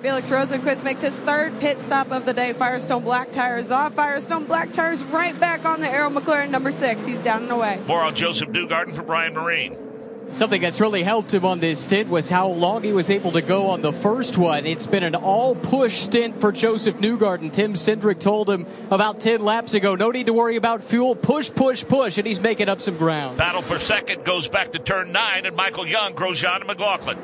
Felix 0.00 0.30
Rosenqvist 0.30 0.84
makes 0.84 1.02
his 1.02 1.18
third 1.18 1.58
pit 1.58 1.80
stop 1.80 2.12
of 2.12 2.24
the 2.24 2.32
day. 2.32 2.52
Firestone 2.52 3.02
black 3.02 3.32
tires 3.32 3.72
off. 3.72 3.92
Firestone 3.94 4.44
black 4.44 4.72
tires 4.72 5.02
right 5.04 5.38
back 5.40 5.64
on 5.64 5.80
the 5.80 5.88
Arrow 5.88 6.10
McLaren 6.10 6.50
number 6.50 6.70
six. 6.70 7.04
He's 7.04 7.18
down 7.18 7.42
and 7.42 7.50
away. 7.50 7.82
More 7.88 8.02
on 8.02 8.14
Josef 8.14 8.48
Newgarden 8.50 8.94
for 8.94 9.02
Ryan 9.02 9.34
Myrehn. 9.34 9.87
Something 10.32 10.60
that's 10.60 10.80
really 10.80 11.02
helped 11.02 11.32
him 11.32 11.44
on 11.44 11.58
this 11.58 11.80
stint 11.80 12.08
was 12.08 12.28
how 12.28 12.48
long 12.48 12.82
he 12.82 12.92
was 12.92 13.08
able 13.08 13.32
to 13.32 13.40
go 13.40 13.68
on 13.68 13.80
the 13.80 13.92
first 13.92 14.36
one. 14.36 14.66
It's 14.66 14.86
been 14.86 15.02
an 15.02 15.14
all 15.14 15.54
push 15.54 16.00
stint 16.00 16.40
for 16.40 16.52
Josef 16.52 16.96
Newgarden. 16.96 17.50
Tim 17.50 17.72
Cindric 17.74 18.20
told 18.20 18.48
him 18.48 18.66
about 18.90 19.20
10 19.20 19.42
laps 19.42 19.74
ago, 19.74 19.94
no 19.94 20.10
need 20.10 20.26
to 20.26 20.34
worry 20.34 20.56
about 20.56 20.84
fuel. 20.84 21.16
Push, 21.16 21.50
push, 21.52 21.84
push. 21.84 22.18
And 22.18 22.26
he's 22.26 22.40
making 22.40 22.68
up 22.68 22.80
some 22.80 22.98
ground. 22.98 23.38
Battle 23.38 23.62
for 23.62 23.78
second 23.78 24.24
goes 24.24 24.48
back 24.48 24.72
to 24.72 24.78
turn 24.78 25.12
nine, 25.12 25.46
and 25.46 25.56
Michael 25.56 25.86
Young, 25.86 26.14
Grosjean, 26.14 26.56
and 26.56 26.66
McLaughlin. 26.66 27.18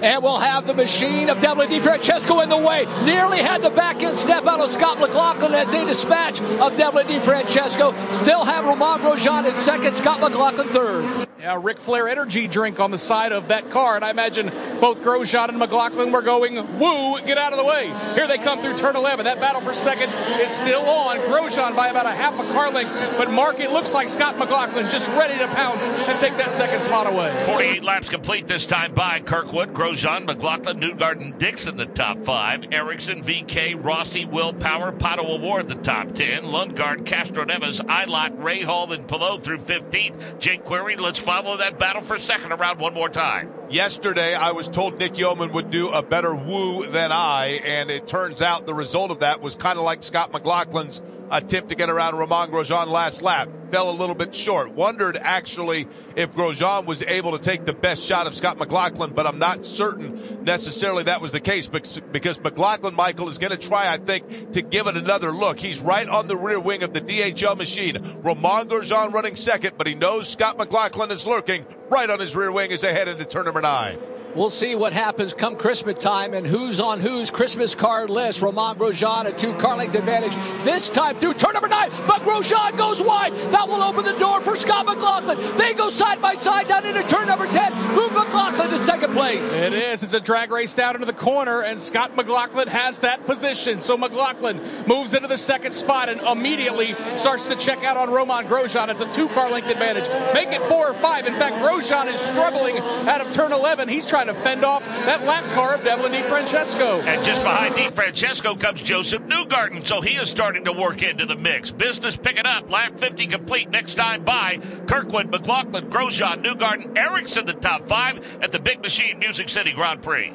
And 0.00 0.22
we'll 0.22 0.38
have 0.38 0.64
the 0.64 0.74
machine 0.74 1.28
of 1.28 1.40
Devlin 1.40 1.68
DeFrancesco 1.68 2.40
in 2.44 2.48
the 2.48 2.56
way. 2.56 2.86
Nearly 3.04 3.38
had 3.38 3.62
the 3.62 3.70
back 3.70 4.00
end 4.00 4.16
step 4.16 4.46
out 4.46 4.60
of 4.60 4.70
Scott 4.70 5.00
McLaughlin 5.00 5.52
as 5.54 5.74
a 5.74 5.84
dispatch 5.84 6.40
of 6.40 6.76
Devlin 6.76 7.08
DeFrancesco. 7.08 8.14
Still 8.14 8.44
have 8.44 8.64
Romain 8.64 9.00
Grosjean 9.00 9.48
in 9.48 9.54
second, 9.56 9.94
Scott 9.94 10.20
McLaughlin 10.20 10.68
third. 10.68 11.26
Yeah, 11.40 11.56
Ric 11.62 11.78
Flair 11.78 12.08
energy 12.08 12.48
drink 12.48 12.80
on 12.80 12.90
the 12.90 12.98
side 12.98 13.30
of 13.30 13.46
that 13.46 13.70
car, 13.70 13.94
and 13.94 14.04
I 14.04 14.10
imagine 14.10 14.50
both 14.80 15.02
Grosjean 15.02 15.50
and 15.50 15.58
McLaughlin 15.60 16.10
were 16.10 16.20
going, 16.20 16.56
woo, 16.80 17.20
get 17.20 17.38
out 17.38 17.52
of 17.52 17.58
the 17.58 17.64
way. 17.64 17.92
Here 18.14 18.26
they 18.26 18.38
come 18.38 18.58
through 18.58 18.76
turn 18.78 18.96
11. 18.96 19.24
That 19.24 19.38
battle 19.38 19.60
for 19.60 19.72
second 19.72 20.10
is 20.40 20.50
still 20.50 20.84
on. 20.84 21.18
Grosjean 21.18 21.76
by 21.76 21.88
about 21.88 22.06
a 22.06 22.10
half 22.10 22.34
a 22.40 22.52
car 22.52 22.72
length, 22.72 22.90
but 23.16 23.30
Mark, 23.30 23.60
it 23.60 23.70
looks 23.70 23.94
like 23.94 24.08
Scott 24.08 24.36
McLaughlin 24.36 24.90
just 24.90 25.08
ready 25.16 25.38
to 25.38 25.46
pounce 25.54 25.88
and 25.88 26.18
take 26.18 26.36
that 26.38 26.50
second 26.50 26.80
spot 26.82 27.06
away. 27.06 27.32
48 27.46 27.84
laps 27.84 28.08
complete 28.08 28.48
this 28.48 28.66
time 28.66 28.92
by 28.92 29.20
Kirkwood, 29.20 29.72
Grosjean, 29.72 30.26
McLaughlin, 30.26 30.80
Newgarden, 30.80 31.38
Dixon, 31.38 31.76
the 31.76 31.86
top 31.86 32.24
five. 32.24 32.64
Ericsson, 32.72 33.22
VeeKay, 33.22 33.80
Rossi, 33.80 34.24
Will 34.24 34.52
Power, 34.54 34.90
Pato 34.90 35.24
O'Ward, 35.24 35.68
the 35.68 35.76
top 35.76 36.16
10. 36.16 36.42
Lundgaard, 36.42 37.04
Castroneves, 37.04 37.80
Ilott, 37.86 38.36
Rahal, 38.38 38.92
and 38.92 39.06
Palou 39.06 39.40
through 39.40 39.58
15th. 39.58 40.40
Jake 40.40 40.64
Query, 40.64 40.96
let's 40.96 41.20
follow 41.28 41.58
that 41.58 41.78
battle 41.78 42.00
for 42.00 42.18
second 42.18 42.52
around 42.52 42.78
one 42.78 42.94
more 42.94 43.10
time. 43.10 43.52
Yesterday, 43.68 44.34
I 44.34 44.52
was 44.52 44.66
told 44.66 44.98
Nick 44.98 45.18
Yeoman 45.18 45.52
would 45.52 45.70
do 45.70 45.90
a 45.90 46.02
better 46.02 46.34
woo 46.34 46.86
than 46.86 47.12
I, 47.12 47.60
and 47.66 47.90
it 47.90 48.08
turns 48.08 48.40
out 48.40 48.66
the 48.66 48.72
result 48.72 49.10
of 49.10 49.18
that 49.18 49.42
was 49.42 49.54
kind 49.54 49.78
of 49.78 49.84
like 49.84 50.02
Scott 50.02 50.32
McLaughlin's 50.32 51.02
attempt 51.30 51.68
to 51.70 51.74
get 51.74 51.90
around 51.90 52.16
Romain 52.16 52.48
Grosjean 52.48 52.86
last 52.88 53.22
lap. 53.22 53.48
Fell 53.70 53.90
a 53.90 53.92
little 53.92 54.14
bit 54.14 54.34
short. 54.34 54.72
Wondered 54.72 55.18
actually 55.20 55.86
if 56.16 56.32
Grosjean 56.32 56.86
was 56.86 57.02
able 57.02 57.32
to 57.32 57.38
take 57.38 57.66
the 57.66 57.74
best 57.74 58.02
shot 58.02 58.26
of 58.26 58.34
Scott 58.34 58.58
McLaughlin, 58.58 59.12
but 59.12 59.26
I'm 59.26 59.38
not 59.38 59.64
certain 59.64 60.44
necessarily 60.44 61.04
that 61.04 61.20
was 61.20 61.32
the 61.32 61.40
case 61.40 61.66
because 61.66 62.42
McLaughlin, 62.42 62.94
Michael, 62.94 63.28
is 63.28 63.38
going 63.38 63.50
to 63.50 63.58
try, 63.58 63.92
I 63.92 63.98
think, 63.98 64.52
to 64.52 64.62
give 64.62 64.86
it 64.86 64.96
another 64.96 65.30
look. 65.30 65.60
He's 65.60 65.80
right 65.80 66.08
on 66.08 66.28
the 66.28 66.36
rear 66.36 66.60
wing 66.60 66.82
of 66.82 66.94
the 66.94 67.00
DHL 67.00 67.56
machine. 67.56 68.02
Romain 68.22 68.68
Grosjean 68.68 69.12
running 69.12 69.36
second, 69.36 69.76
but 69.76 69.86
he 69.86 69.94
knows 69.94 70.28
Scott 70.28 70.56
McLaughlin 70.56 71.10
is 71.10 71.26
lurking 71.26 71.66
right 71.90 72.08
on 72.08 72.20
his 72.20 72.34
rear 72.34 72.50
wing 72.50 72.72
as 72.72 72.80
they 72.80 72.94
head 72.94 73.08
into 73.08 73.24
turn 73.24 73.44
number 73.44 73.60
nine. 73.60 73.98
We'll 74.34 74.50
see 74.50 74.74
what 74.74 74.92
happens 74.92 75.32
come 75.32 75.56
Christmas 75.56 75.98
time 75.98 76.34
and 76.34 76.46
who's 76.46 76.80
on 76.80 77.00
whose 77.00 77.30
Christmas 77.30 77.74
card 77.74 78.10
list. 78.10 78.42
Romain 78.42 78.76
Grosjean, 78.76 79.26
a 79.26 79.32
two 79.32 79.52
car 79.54 79.76
length 79.76 79.94
advantage. 79.94 80.34
This 80.64 80.90
time 80.90 81.16
through 81.16 81.34
turn 81.34 81.54
number 81.54 81.68
nine, 81.68 81.90
but 82.06 82.20
Grosjean 82.20 82.76
goes 82.76 83.02
wide. 83.02 83.32
That 83.52 83.66
will 83.66 83.82
open 83.82 84.04
the 84.04 84.16
door 84.18 84.40
for 84.40 84.54
Scott 84.54 84.86
McLaughlin. 84.86 85.38
They 85.56 85.72
go 85.72 85.88
side 85.88 86.20
by 86.20 86.34
side 86.34 86.68
down 86.68 86.84
into 86.84 87.02
turn 87.04 87.26
number 87.26 87.46
10. 87.46 87.72
Move 87.96 88.12
McLaughlin 88.12 88.70
to 88.70 88.78
second 88.78 89.12
place. 89.12 89.52
It 89.54 89.72
is. 89.72 90.02
It's 90.02 90.12
a 90.12 90.20
drag 90.20 90.50
race 90.50 90.74
down 90.74 90.94
into 90.94 91.06
the 91.06 91.12
corner, 91.12 91.62
and 91.62 91.80
Scott 91.80 92.14
McLaughlin 92.14 92.68
has 92.68 92.98
that 93.00 93.24
position. 93.24 93.80
So 93.80 93.96
McLaughlin 93.96 94.60
moves 94.86 95.14
into 95.14 95.28
the 95.28 95.38
second 95.38 95.72
spot 95.72 96.08
and 96.08 96.20
immediately 96.20 96.92
starts 97.16 97.48
to 97.48 97.56
check 97.56 97.82
out 97.82 97.96
on 97.96 98.10
Romain 98.10 98.44
Grosjean. 98.44 98.88
It's 98.88 99.00
a 99.00 99.10
two 99.12 99.28
car 99.28 99.50
length 99.50 99.70
advantage. 99.70 100.04
Make 100.34 100.48
it 100.48 100.60
four 100.62 100.88
or 100.88 100.94
five. 100.94 101.26
In 101.26 101.34
fact, 101.34 101.56
Grosjean 101.56 102.12
is 102.12 102.20
struggling 102.20 102.78
out 103.08 103.20
of 103.20 103.32
turn 103.32 103.52
11. 103.52 103.88
He's 103.88 104.06
trying 104.06 104.17
to 104.26 104.34
fend 104.34 104.64
off 104.64 104.84
that 105.06 105.24
lap 105.24 105.44
car 105.54 105.74
of 105.74 105.84
Devlin 105.84 106.12
DeFrancesco. 106.12 107.02
And 107.04 107.24
just 107.24 107.42
behind 107.42 107.74
DeFrancesco 107.74 108.58
comes 108.60 108.82
Josef 108.82 109.22
Newgarden, 109.22 109.86
so 109.86 110.00
he 110.00 110.16
is 110.16 110.28
starting 110.28 110.64
to 110.64 110.72
work 110.72 111.02
into 111.02 111.26
the 111.26 111.36
mix. 111.36 111.70
Business 111.70 112.16
picking 112.16 112.46
up. 112.46 112.70
Lap 112.70 112.98
50 112.98 113.26
complete. 113.26 113.70
Next 113.70 113.94
time 113.94 114.24
by 114.24 114.58
Kirkwood, 114.86 115.30
McLaughlin, 115.30 115.90
Grosjean, 115.90 116.42
Newgarden, 116.42 116.96
Ericsson, 116.98 117.46
the 117.46 117.54
top 117.54 117.88
five 117.88 118.24
at 118.40 118.52
the 118.52 118.58
Big 118.58 118.80
Machine 118.80 119.18
Music 119.18 119.48
City 119.48 119.72
Grand 119.72 120.02
Prix. 120.02 120.32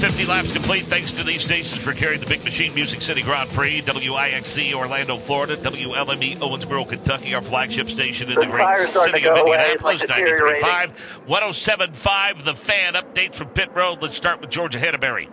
50 0.00 0.24
laps 0.24 0.50
complete 0.54 0.84
thanks 0.84 1.12
to 1.12 1.22
these 1.22 1.44
stations 1.44 1.78
for 1.78 1.92
carrying 1.92 2.20
the 2.20 2.26
Big 2.26 2.42
Machine 2.42 2.74
Music 2.74 3.02
City 3.02 3.20
Grand 3.20 3.50
Prix, 3.50 3.82
WIXC 3.82 4.72
Orlando, 4.72 5.18
Florida, 5.18 5.58
WLME 5.58 6.38
Owensboro, 6.38 6.88
Kentucky, 6.88 7.34
our 7.34 7.42
flagship 7.42 7.86
station 7.86 8.30
in 8.30 8.34
the, 8.36 8.40
the 8.40 8.46
great 8.46 8.88
city 8.88 9.28
of 9.28 9.36
Indianapolis, 9.36 10.00
like 10.00 10.08
93.5, 10.08 10.94
107.5, 11.28 12.44
The 12.44 12.54
Fan. 12.54 12.94
Updates 12.94 13.34
from 13.34 13.48
Pit 13.48 13.72
Road. 13.74 13.98
Let's 14.00 14.16
start 14.16 14.40
with 14.40 14.48
Georgia 14.48 14.78
Henneberry. 14.78 15.28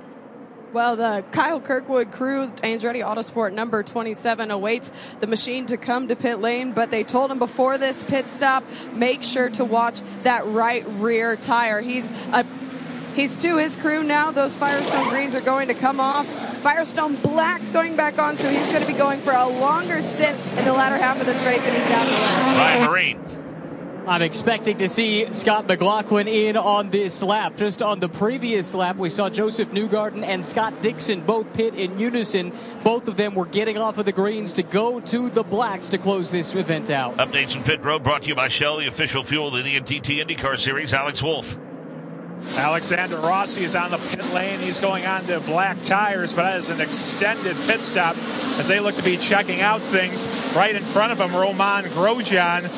Well, 0.73 0.97
the 0.97 1.23
Kyle 1.31 1.61
Kirkwood 1.61 2.11
crew, 2.11 2.47
Andretti 2.57 3.01
Autosport 3.01 3.53
number 3.53 3.83
27, 3.83 4.51
awaits 4.51 4.91
the 5.21 5.27
machine 5.27 5.65
to 5.67 5.77
come 5.77 6.09
to 6.09 6.15
pit 6.17 6.39
lane, 6.39 6.73
but 6.73 6.91
they 6.91 7.05
told 7.05 7.31
him 7.31 7.39
before 7.39 7.77
this 7.77 8.03
pit 8.03 8.29
stop, 8.29 8.65
make 8.91 9.23
sure 9.23 9.49
to 9.51 9.63
watch 9.63 10.01
that 10.23 10.45
right 10.47 10.85
rear 10.99 11.37
tire. 11.37 11.79
He's 11.79 12.09
a 12.33 12.45
He's 13.17 13.35
to 13.37 13.57
his 13.57 13.75
crew 13.75 14.03
now. 14.03 14.29
Those 14.29 14.55
Firestone 14.55 15.09
greens 15.09 15.33
are 15.33 15.41
going 15.41 15.69
to 15.69 15.73
come 15.73 15.99
off. 15.99 16.27
Firestone 16.61 17.15
black's 17.15 17.71
going 17.71 17.95
back 17.95 18.19
on, 18.19 18.37
so 18.37 18.47
he's 18.47 18.67
going 18.67 18.83
to 18.83 18.87
be 18.87 18.93
going 18.93 19.19
for 19.21 19.33
a 19.33 19.47
longer 19.47 20.03
stint 20.03 20.39
in 20.55 20.65
the 20.65 20.71
latter 20.71 20.97
half 20.97 21.19
of 21.19 21.25
this 21.25 21.43
race, 21.43 21.65
and 21.65 21.75
he's 21.75 21.89
down 21.89 22.05
the 22.05 22.11
lane. 22.11 22.87
Ryan 22.87 23.17
Myrehn. 23.25 24.07
I'm 24.07 24.21
expecting 24.21 24.77
to 24.77 24.87
see 24.87 25.33
Scott 25.33 25.67
McLaughlin 25.67 26.27
in 26.27 26.57
on 26.57 26.91
this 26.91 27.23
lap. 27.23 27.57
Just 27.57 27.81
on 27.81 27.99
the 27.99 28.07
previous 28.07 28.75
lap, 28.75 28.97
we 28.97 29.09
saw 29.09 29.31
Josef 29.31 29.69
Newgarden 29.69 30.23
and 30.23 30.45
Scott 30.45 30.83
Dixon 30.83 31.25
both 31.25 31.51
pit 31.53 31.73
in 31.73 31.97
unison. 31.97 32.53
Both 32.83 33.07
of 33.07 33.17
them 33.17 33.33
were 33.33 33.47
getting 33.47 33.77
off 33.77 33.97
of 33.97 34.05
the 34.05 34.11
greens 34.11 34.53
to 34.53 34.63
go 34.63 34.99
to 34.99 35.31
the 35.31 35.43
blacks 35.43 35.89
to 35.89 35.97
close 35.97 36.29
this 36.29 36.53
event 36.53 36.91
out. 36.91 37.17
Updates 37.17 37.53
from 37.53 37.63
Pit 37.63 37.83
Road 37.83 38.03
brought 38.03 38.21
to 38.23 38.29
you 38.29 38.35
by 38.35 38.47
Shell, 38.47 38.77
the 38.77 38.85
official 38.85 39.23
fuel 39.23 39.47
of 39.47 39.63
the 39.63 39.75
NTT 39.75 40.23
IndyCar 40.23 40.59
Series. 40.59 40.93
Alex 40.93 41.23
Wolf. 41.23 41.57
Alexander 42.55 43.17
Rossi 43.17 43.63
is 43.63 43.75
on 43.75 43.91
the 43.91 43.97
pit 43.97 44.25
lane. 44.33 44.59
He's 44.59 44.79
going 44.79 45.05
on 45.05 45.25
to 45.27 45.39
black 45.39 45.81
tires, 45.83 46.33
but 46.33 46.45
as 46.45 46.69
an 46.69 46.81
extended 46.81 47.55
pit 47.67 47.83
stop 47.83 48.17
as 48.57 48.67
they 48.67 48.79
look 48.79 48.95
to 48.95 49.03
be 49.03 49.17
checking 49.17 49.61
out 49.61 49.81
things 49.83 50.27
right 50.55 50.75
in 50.75 50.83
front 50.83 51.11
of 51.11 51.19
him. 51.19 51.35
Romain 51.35 51.85
Grosjean 51.91 52.69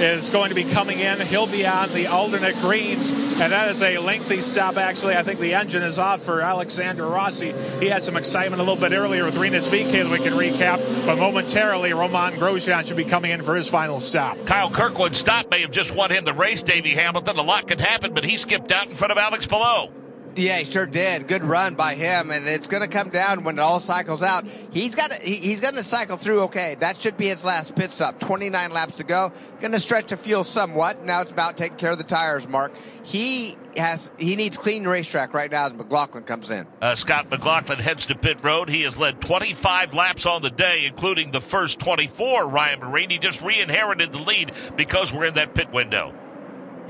is 0.00 0.28
going 0.30 0.48
to 0.48 0.54
be 0.54 0.64
coming 0.64 0.98
in. 0.98 1.20
He'll 1.20 1.46
be 1.46 1.64
on 1.64 1.92
the 1.92 2.08
alternate 2.08 2.56
greens, 2.56 3.10
and 3.10 3.52
that 3.52 3.70
is 3.70 3.82
a 3.82 3.98
lengthy 3.98 4.40
stop. 4.40 4.76
Actually, 4.76 5.16
I 5.16 5.22
think 5.22 5.38
the 5.40 5.54
engine 5.54 5.82
is 5.82 5.98
off 5.98 6.22
for 6.22 6.40
Alexander 6.40 7.06
Rossi. 7.06 7.52
He 7.78 7.86
had 7.86 8.02
some 8.02 8.16
excitement 8.16 8.60
a 8.60 8.64
little 8.64 8.80
bit 8.80 8.92
earlier 8.92 9.24
with 9.24 9.36
Rinus 9.36 9.68
VeeKay 9.68 10.02
that 10.02 10.10
we 10.10 10.18
can 10.18 10.32
recap, 10.32 10.78
but 11.06 11.16
momentarily, 11.16 11.92
Romain 11.92 12.32
Grosjean 12.32 12.84
should 12.86 12.96
be 12.96 13.04
coming 13.04 13.30
in 13.30 13.42
for 13.42 13.54
his 13.54 13.68
final 13.68 14.00
stop. 14.00 14.36
Kyle 14.46 14.70
Kirkwood's 14.70 15.18
stop 15.18 15.50
may 15.50 15.60
have 15.60 15.70
just 15.70 15.94
won 15.94 16.10
him 16.10 16.24
the 16.24 16.34
race, 16.34 16.62
Davey 16.62 16.94
Hamilton. 16.94 17.36
A 17.36 17.42
lot 17.42 17.68
could 17.68 17.80
happen, 17.80 18.14
but 18.14 18.24
he 18.24 18.36
skipped 18.36 18.72
out 18.72 18.83
in 18.90 18.96
front 18.96 19.12
of 19.12 19.18
Alex 19.18 19.46
Palou. 19.46 19.90
Yeah, 20.36 20.58
he 20.58 20.64
sure 20.64 20.86
did. 20.86 21.28
Good 21.28 21.44
run 21.44 21.74
by 21.74 21.94
him, 21.94 22.30
and 22.30 22.46
it's 22.48 22.66
going 22.66 22.82
to 22.82 22.88
come 22.88 23.10
down 23.10 23.44
when 23.44 23.58
it 23.58 23.62
all 23.62 23.80
cycles 23.80 24.22
out. 24.22 24.44
He's 24.72 24.94
got 24.94 25.10
to, 25.10 25.16
he, 25.16 25.34
he's 25.34 25.60
going 25.60 25.74
to 25.74 25.82
cycle 25.82 26.16
through. 26.16 26.42
Okay, 26.42 26.76
that 26.80 27.00
should 27.00 27.16
be 27.16 27.28
his 27.28 27.44
last 27.44 27.76
pit 27.76 27.90
stop. 27.90 28.18
29 28.18 28.72
laps 28.72 28.96
to 28.96 29.04
go. 29.04 29.32
Going 29.60 29.72
to 29.72 29.80
stretch 29.80 30.08
the 30.08 30.16
fuel 30.16 30.44
somewhat. 30.44 31.04
Now 31.04 31.20
it's 31.20 31.30
about 31.30 31.56
taking 31.56 31.76
care 31.76 31.92
of 31.92 31.98
the 31.98 32.04
tires. 32.04 32.48
Mark, 32.48 32.72
he 33.04 33.56
has 33.76 34.10
he 34.18 34.36
needs 34.36 34.56
clean 34.58 34.86
racetrack 34.86 35.34
right 35.34 35.50
now 35.50 35.66
as 35.66 35.72
McLaughlin 35.72 36.24
comes 36.24 36.50
in. 36.50 36.66
Uh, 36.80 36.94
Scott 36.94 37.30
McLaughlin 37.30 37.78
heads 37.78 38.06
to 38.06 38.14
pit 38.16 38.38
road. 38.42 38.68
He 38.68 38.82
has 38.82 38.96
led 38.96 39.20
25 39.20 39.94
laps 39.94 40.26
on 40.26 40.42
the 40.42 40.50
day, 40.50 40.86
including 40.86 41.30
the 41.30 41.40
first 41.40 41.78
24. 41.78 42.48
Ryan 42.48 42.80
Myrehn 42.80 43.20
just 43.20 43.40
re-inherited 43.40 44.12
the 44.12 44.18
lead 44.18 44.52
because 44.76 45.12
we're 45.12 45.26
in 45.26 45.34
that 45.34 45.54
pit 45.54 45.72
window. 45.72 46.12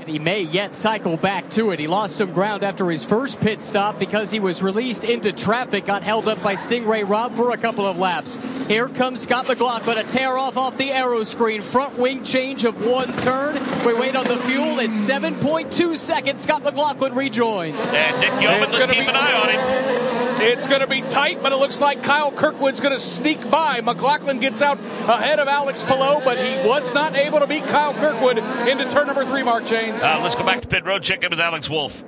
And 0.05 0.13
he 0.13 0.19
may 0.19 0.41
yet 0.41 0.75
cycle 0.75 1.17
back 1.17 1.49
to 1.51 1.71
it. 1.71 1.79
He 1.79 1.87
lost 1.87 2.17
some 2.17 2.31
ground 2.31 2.63
after 2.63 2.91
his 2.91 3.03
first 3.03 3.39
pit 3.39 3.59
stop 3.59 3.97
because 3.97 4.29
he 4.29 4.39
was 4.39 4.61
released 4.61 5.03
into 5.03 5.33
traffic, 5.33 5.87
got 5.87 6.03
held 6.03 6.27
up 6.27 6.43
by 6.43 6.53
Sting 6.53 6.85
Ray 6.85 7.03
Robb 7.03 7.35
for 7.35 7.49
a 7.49 7.57
couple 7.57 7.87
of 7.87 7.97
laps. 7.97 8.37
Here 8.67 8.87
comes 8.87 9.23
Scott 9.23 9.47
McLaughlin, 9.47 9.97
a 9.97 10.03
tear 10.03 10.37
off 10.37 10.57
off 10.57 10.77
the 10.77 10.89
aeroscreen. 10.89 11.63
Front 11.63 11.97
wing 11.97 12.23
change 12.23 12.65
of 12.65 12.85
one 12.85 13.17
turn. 13.17 13.55
We 13.83 13.95
wait 13.95 14.15
on 14.15 14.27
the 14.27 14.37
fuel. 14.41 14.79
It's 14.79 14.93
7.2 14.93 15.95
seconds. 15.95 16.43
Scott 16.43 16.61
McLaughlin 16.61 17.15
rejoins. 17.15 17.75
And 17.75 18.19
Nick 18.19 18.39
Yeoman, 18.39 18.61
let's 18.61 18.75
keep 18.75 19.07
an 19.07 19.15
eye 19.15 19.33
on 19.33 19.49
him. 19.49 20.15
It's 20.37 20.67
going 20.67 20.81
to 20.81 20.87
be 20.87 21.01
tight, 21.01 21.41
but 21.41 21.53
it 21.53 21.55
looks 21.55 21.79
like 21.79 22.03
Kyle 22.03 22.31
Kirkwood's 22.31 22.81
going 22.81 22.93
to 22.93 22.99
sneak 22.99 23.49
by. 23.49 23.79
McLaughlin 23.81 24.39
gets 24.39 24.61
out 24.61 24.77
ahead 25.07 25.39
of 25.39 25.47
Alex 25.47 25.83
Palou, 25.83 26.23
but 26.25 26.37
he 26.37 26.67
was 26.67 26.93
not 26.93 27.15
able 27.15 27.39
to 27.39 27.47
beat 27.47 27.63
Kyle 27.63 27.93
Kirkwood 27.93 28.37
into 28.67 28.87
turn 28.89 29.07
number 29.07 29.25
three, 29.25 29.43
Mark 29.43 29.65
Jaynes. 29.65 29.94
Uh, 30.03 30.19
let's 30.23 30.35
go 30.35 30.45
back 30.45 30.61
to 30.61 30.67
pit 30.67 30.85
road, 30.85 31.03
check 31.03 31.23
in 31.23 31.29
with 31.29 31.39
Alex 31.39 31.69
Wolf. 31.69 32.03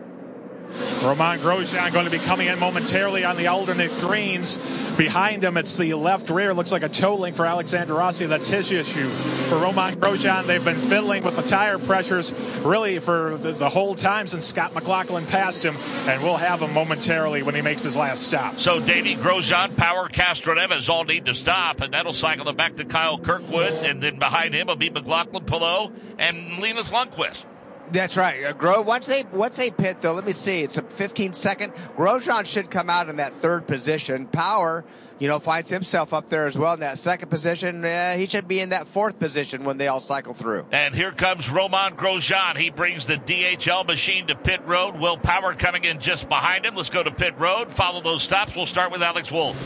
Romain 1.02 1.40
Grosjean 1.40 1.94
going 1.94 2.06
to 2.06 2.12
be 2.12 2.20
coming 2.20 2.48
in 2.48 2.60
momentarily 2.60 3.24
on 3.24 3.38
the 3.38 3.48
alternate 3.48 3.92
greens. 4.00 4.60
Behind 4.98 5.44
him, 5.44 5.56
it's 5.56 5.78
the 5.78 5.94
left 5.94 6.30
rear. 6.30 6.54
Looks 6.54 6.72
like 6.72 6.84
a 6.84 6.90
toe 6.90 7.16
link 7.16 7.36
for 7.36 7.46
Alexander 7.46 7.94
Rossi. 7.94 8.26
That's 8.26 8.48
his 8.48 8.72
issue. 8.72 9.10
For 9.48 9.58
Romain 9.58 9.96
Grosjean, 9.96 10.46
they've 10.46 10.64
been 10.64 10.82
fiddling 10.82 11.24
with 11.24 11.36
the 11.36 11.44
tire 11.44 11.80
pressures 11.80 12.34
really 12.64 13.00
for 13.00 13.38
the, 13.38 13.54
the 13.54 13.70
whole 13.70 13.96
time 13.96 14.28
since 14.28 14.46
Scott 14.46 14.74
McLaughlin 14.74 15.26
passed 15.26 15.64
him, 15.64 15.78
and 16.08 16.22
we'll 16.22 16.38
have 16.38 16.62
him 16.62 16.74
momentarily 16.74 17.44
when 17.44 17.56
he 17.56 17.62
makes 17.62 17.84
his 17.84 17.96
last 17.96 18.24
stop. 18.24 18.60
So 18.60 18.80
Davey 18.80 19.16
Grosjean, 19.16 19.78
Power, 19.78 20.10
Castro 20.10 20.56
Castroneves 20.56 20.90
all 20.90 21.06
need 21.06 21.26
to 21.26 21.36
stop, 21.36 21.82
and 21.82 21.94
that'll 21.94 22.14
cycle 22.14 22.46
them 22.46 22.56
back 22.56 22.76
to 22.76 22.86
Kyle 22.86 23.18
Kirkwood, 23.18 23.74
and 23.74 24.02
then 24.02 24.20
behind 24.20 24.54
him 24.54 24.68
will 24.68 24.76
be 24.76 24.90
McLaughlin, 24.90 25.46
Palou, 25.46 25.94
and 26.18 26.60
Linus 26.60 26.92
Lundqvist. 26.92 27.46
That's 27.92 28.18
right. 28.18 28.44
Uh, 28.44 28.54
Gro, 28.54 28.82
once 28.82 29.06
they 29.06 29.24
once 29.32 29.56
they 29.58 29.72
pit 29.72 29.98
though, 30.02 30.14
let 30.14 30.26
me 30.26 30.32
see. 30.34 30.62
It's 30.62 30.78
a 30.78 30.82
15 30.82 31.34
second. 31.34 31.74
Grosjean 31.96 32.46
should 32.46 32.70
come 32.70 32.90
out 32.90 33.10
in 33.10 33.18
that 33.18 33.34
third 33.34 33.66
position. 33.66 34.28
Power, 34.28 34.84
you 35.20 35.28
know, 35.28 35.40
finds 35.40 35.70
himself 35.70 36.14
up 36.14 36.30
there 36.30 36.46
as 36.46 36.58
well 36.58 36.74
in 36.74 36.82
that 36.82 36.98
second 36.98 37.30
position. 37.30 37.84
Uh, 37.86 38.16
he 38.16 38.26
should 38.28 38.48
be 38.48 38.60
in 38.60 38.70
that 38.70 38.88
fourth 38.88 39.20
position 39.20 39.64
when 39.64 39.78
they 39.78 39.88
all 39.88 40.00
cycle 40.00 40.34
through. 40.34 40.66
And 40.72 40.94
here 40.94 41.12
comes 41.12 41.50
Romain 41.50 41.96
Grosjean. 41.96 42.58
He 42.58 42.70
brings 42.70 43.06
the 43.06 43.18
DHL 43.18 43.86
machine 43.88 44.28
to 44.28 44.36
pit 44.36 44.62
road. 44.66 45.00
Will 45.00 45.18
Power 45.18 45.54
coming 45.56 45.86
in 45.86 46.00
just 46.00 46.28
behind 46.30 46.66
him. 46.66 46.76
Let's 46.76 46.90
go 46.90 47.04
to 47.04 47.12
pit 47.12 47.36
road. 47.38 47.72
Follow 47.72 48.02
those 48.02 48.24
stops. 48.24 48.56
We'll 48.56 48.66
start 48.66 48.92
with 48.92 49.02
Alex 49.02 49.32
Wolf. 49.32 49.58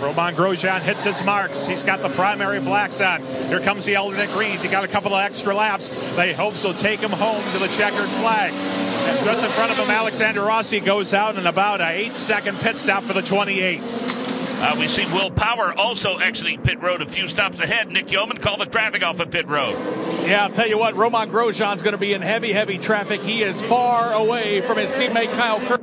Romain 0.00 0.34
Grosjean 0.34 0.80
hits 0.80 1.04
his 1.04 1.22
marks. 1.24 1.66
He's 1.66 1.82
got 1.82 2.02
the 2.02 2.10
primary 2.10 2.60
blacks 2.60 3.00
on. 3.00 3.22
Here 3.48 3.60
comes 3.60 3.84
the 3.84 3.96
alternate 3.96 4.30
greens. 4.30 4.62
He 4.62 4.68
got 4.68 4.84
a 4.84 4.88
couple 4.88 5.14
of 5.14 5.20
extra 5.20 5.54
laps. 5.54 5.88
They 6.16 6.32
hope 6.32 6.62
will 6.62 6.74
take 6.74 7.00
him 7.00 7.10
home 7.10 7.42
to 7.52 7.58
the 7.58 7.68
checkered 7.68 8.08
flag. 8.20 8.52
And 8.52 9.24
just 9.24 9.44
in 9.44 9.50
front 9.50 9.72
of 9.72 9.78
him, 9.78 9.90
Alexander 9.90 10.42
Rossi 10.42 10.80
goes 10.80 11.14
out 11.14 11.36
in 11.36 11.46
about 11.46 11.80
an 11.80 11.92
eight-second 11.92 12.58
pit 12.58 12.76
stop 12.76 13.04
for 13.04 13.12
the 13.12 13.22
28. 13.22 13.80
Uh, 14.58 14.74
we 14.78 14.88
see 14.88 15.04
Will 15.12 15.30
Power 15.30 15.78
also 15.78 16.16
exiting 16.16 16.62
pit 16.62 16.80
road 16.80 17.02
a 17.02 17.06
few 17.06 17.28
stops 17.28 17.60
ahead. 17.60 17.90
Nick 17.90 18.10
Yeoman 18.10 18.38
called 18.38 18.60
the 18.60 18.66
traffic 18.66 19.04
off 19.04 19.20
of 19.20 19.30
pit 19.30 19.46
road. 19.48 19.76
Yeah, 20.26 20.44
I'll 20.44 20.50
tell 20.50 20.66
you 20.66 20.78
what, 20.78 20.94
Romain 20.94 21.28
Grosjean's 21.28 21.82
going 21.82 21.92
to 21.92 21.98
be 21.98 22.14
in 22.14 22.22
heavy, 22.22 22.52
heavy 22.52 22.78
traffic. 22.78 23.20
He 23.20 23.42
is 23.42 23.60
far 23.62 24.12
away 24.12 24.62
from 24.62 24.78
his 24.78 24.90
teammate 24.92 25.30
Kyle 25.36 25.60
Kirk. 25.60 25.82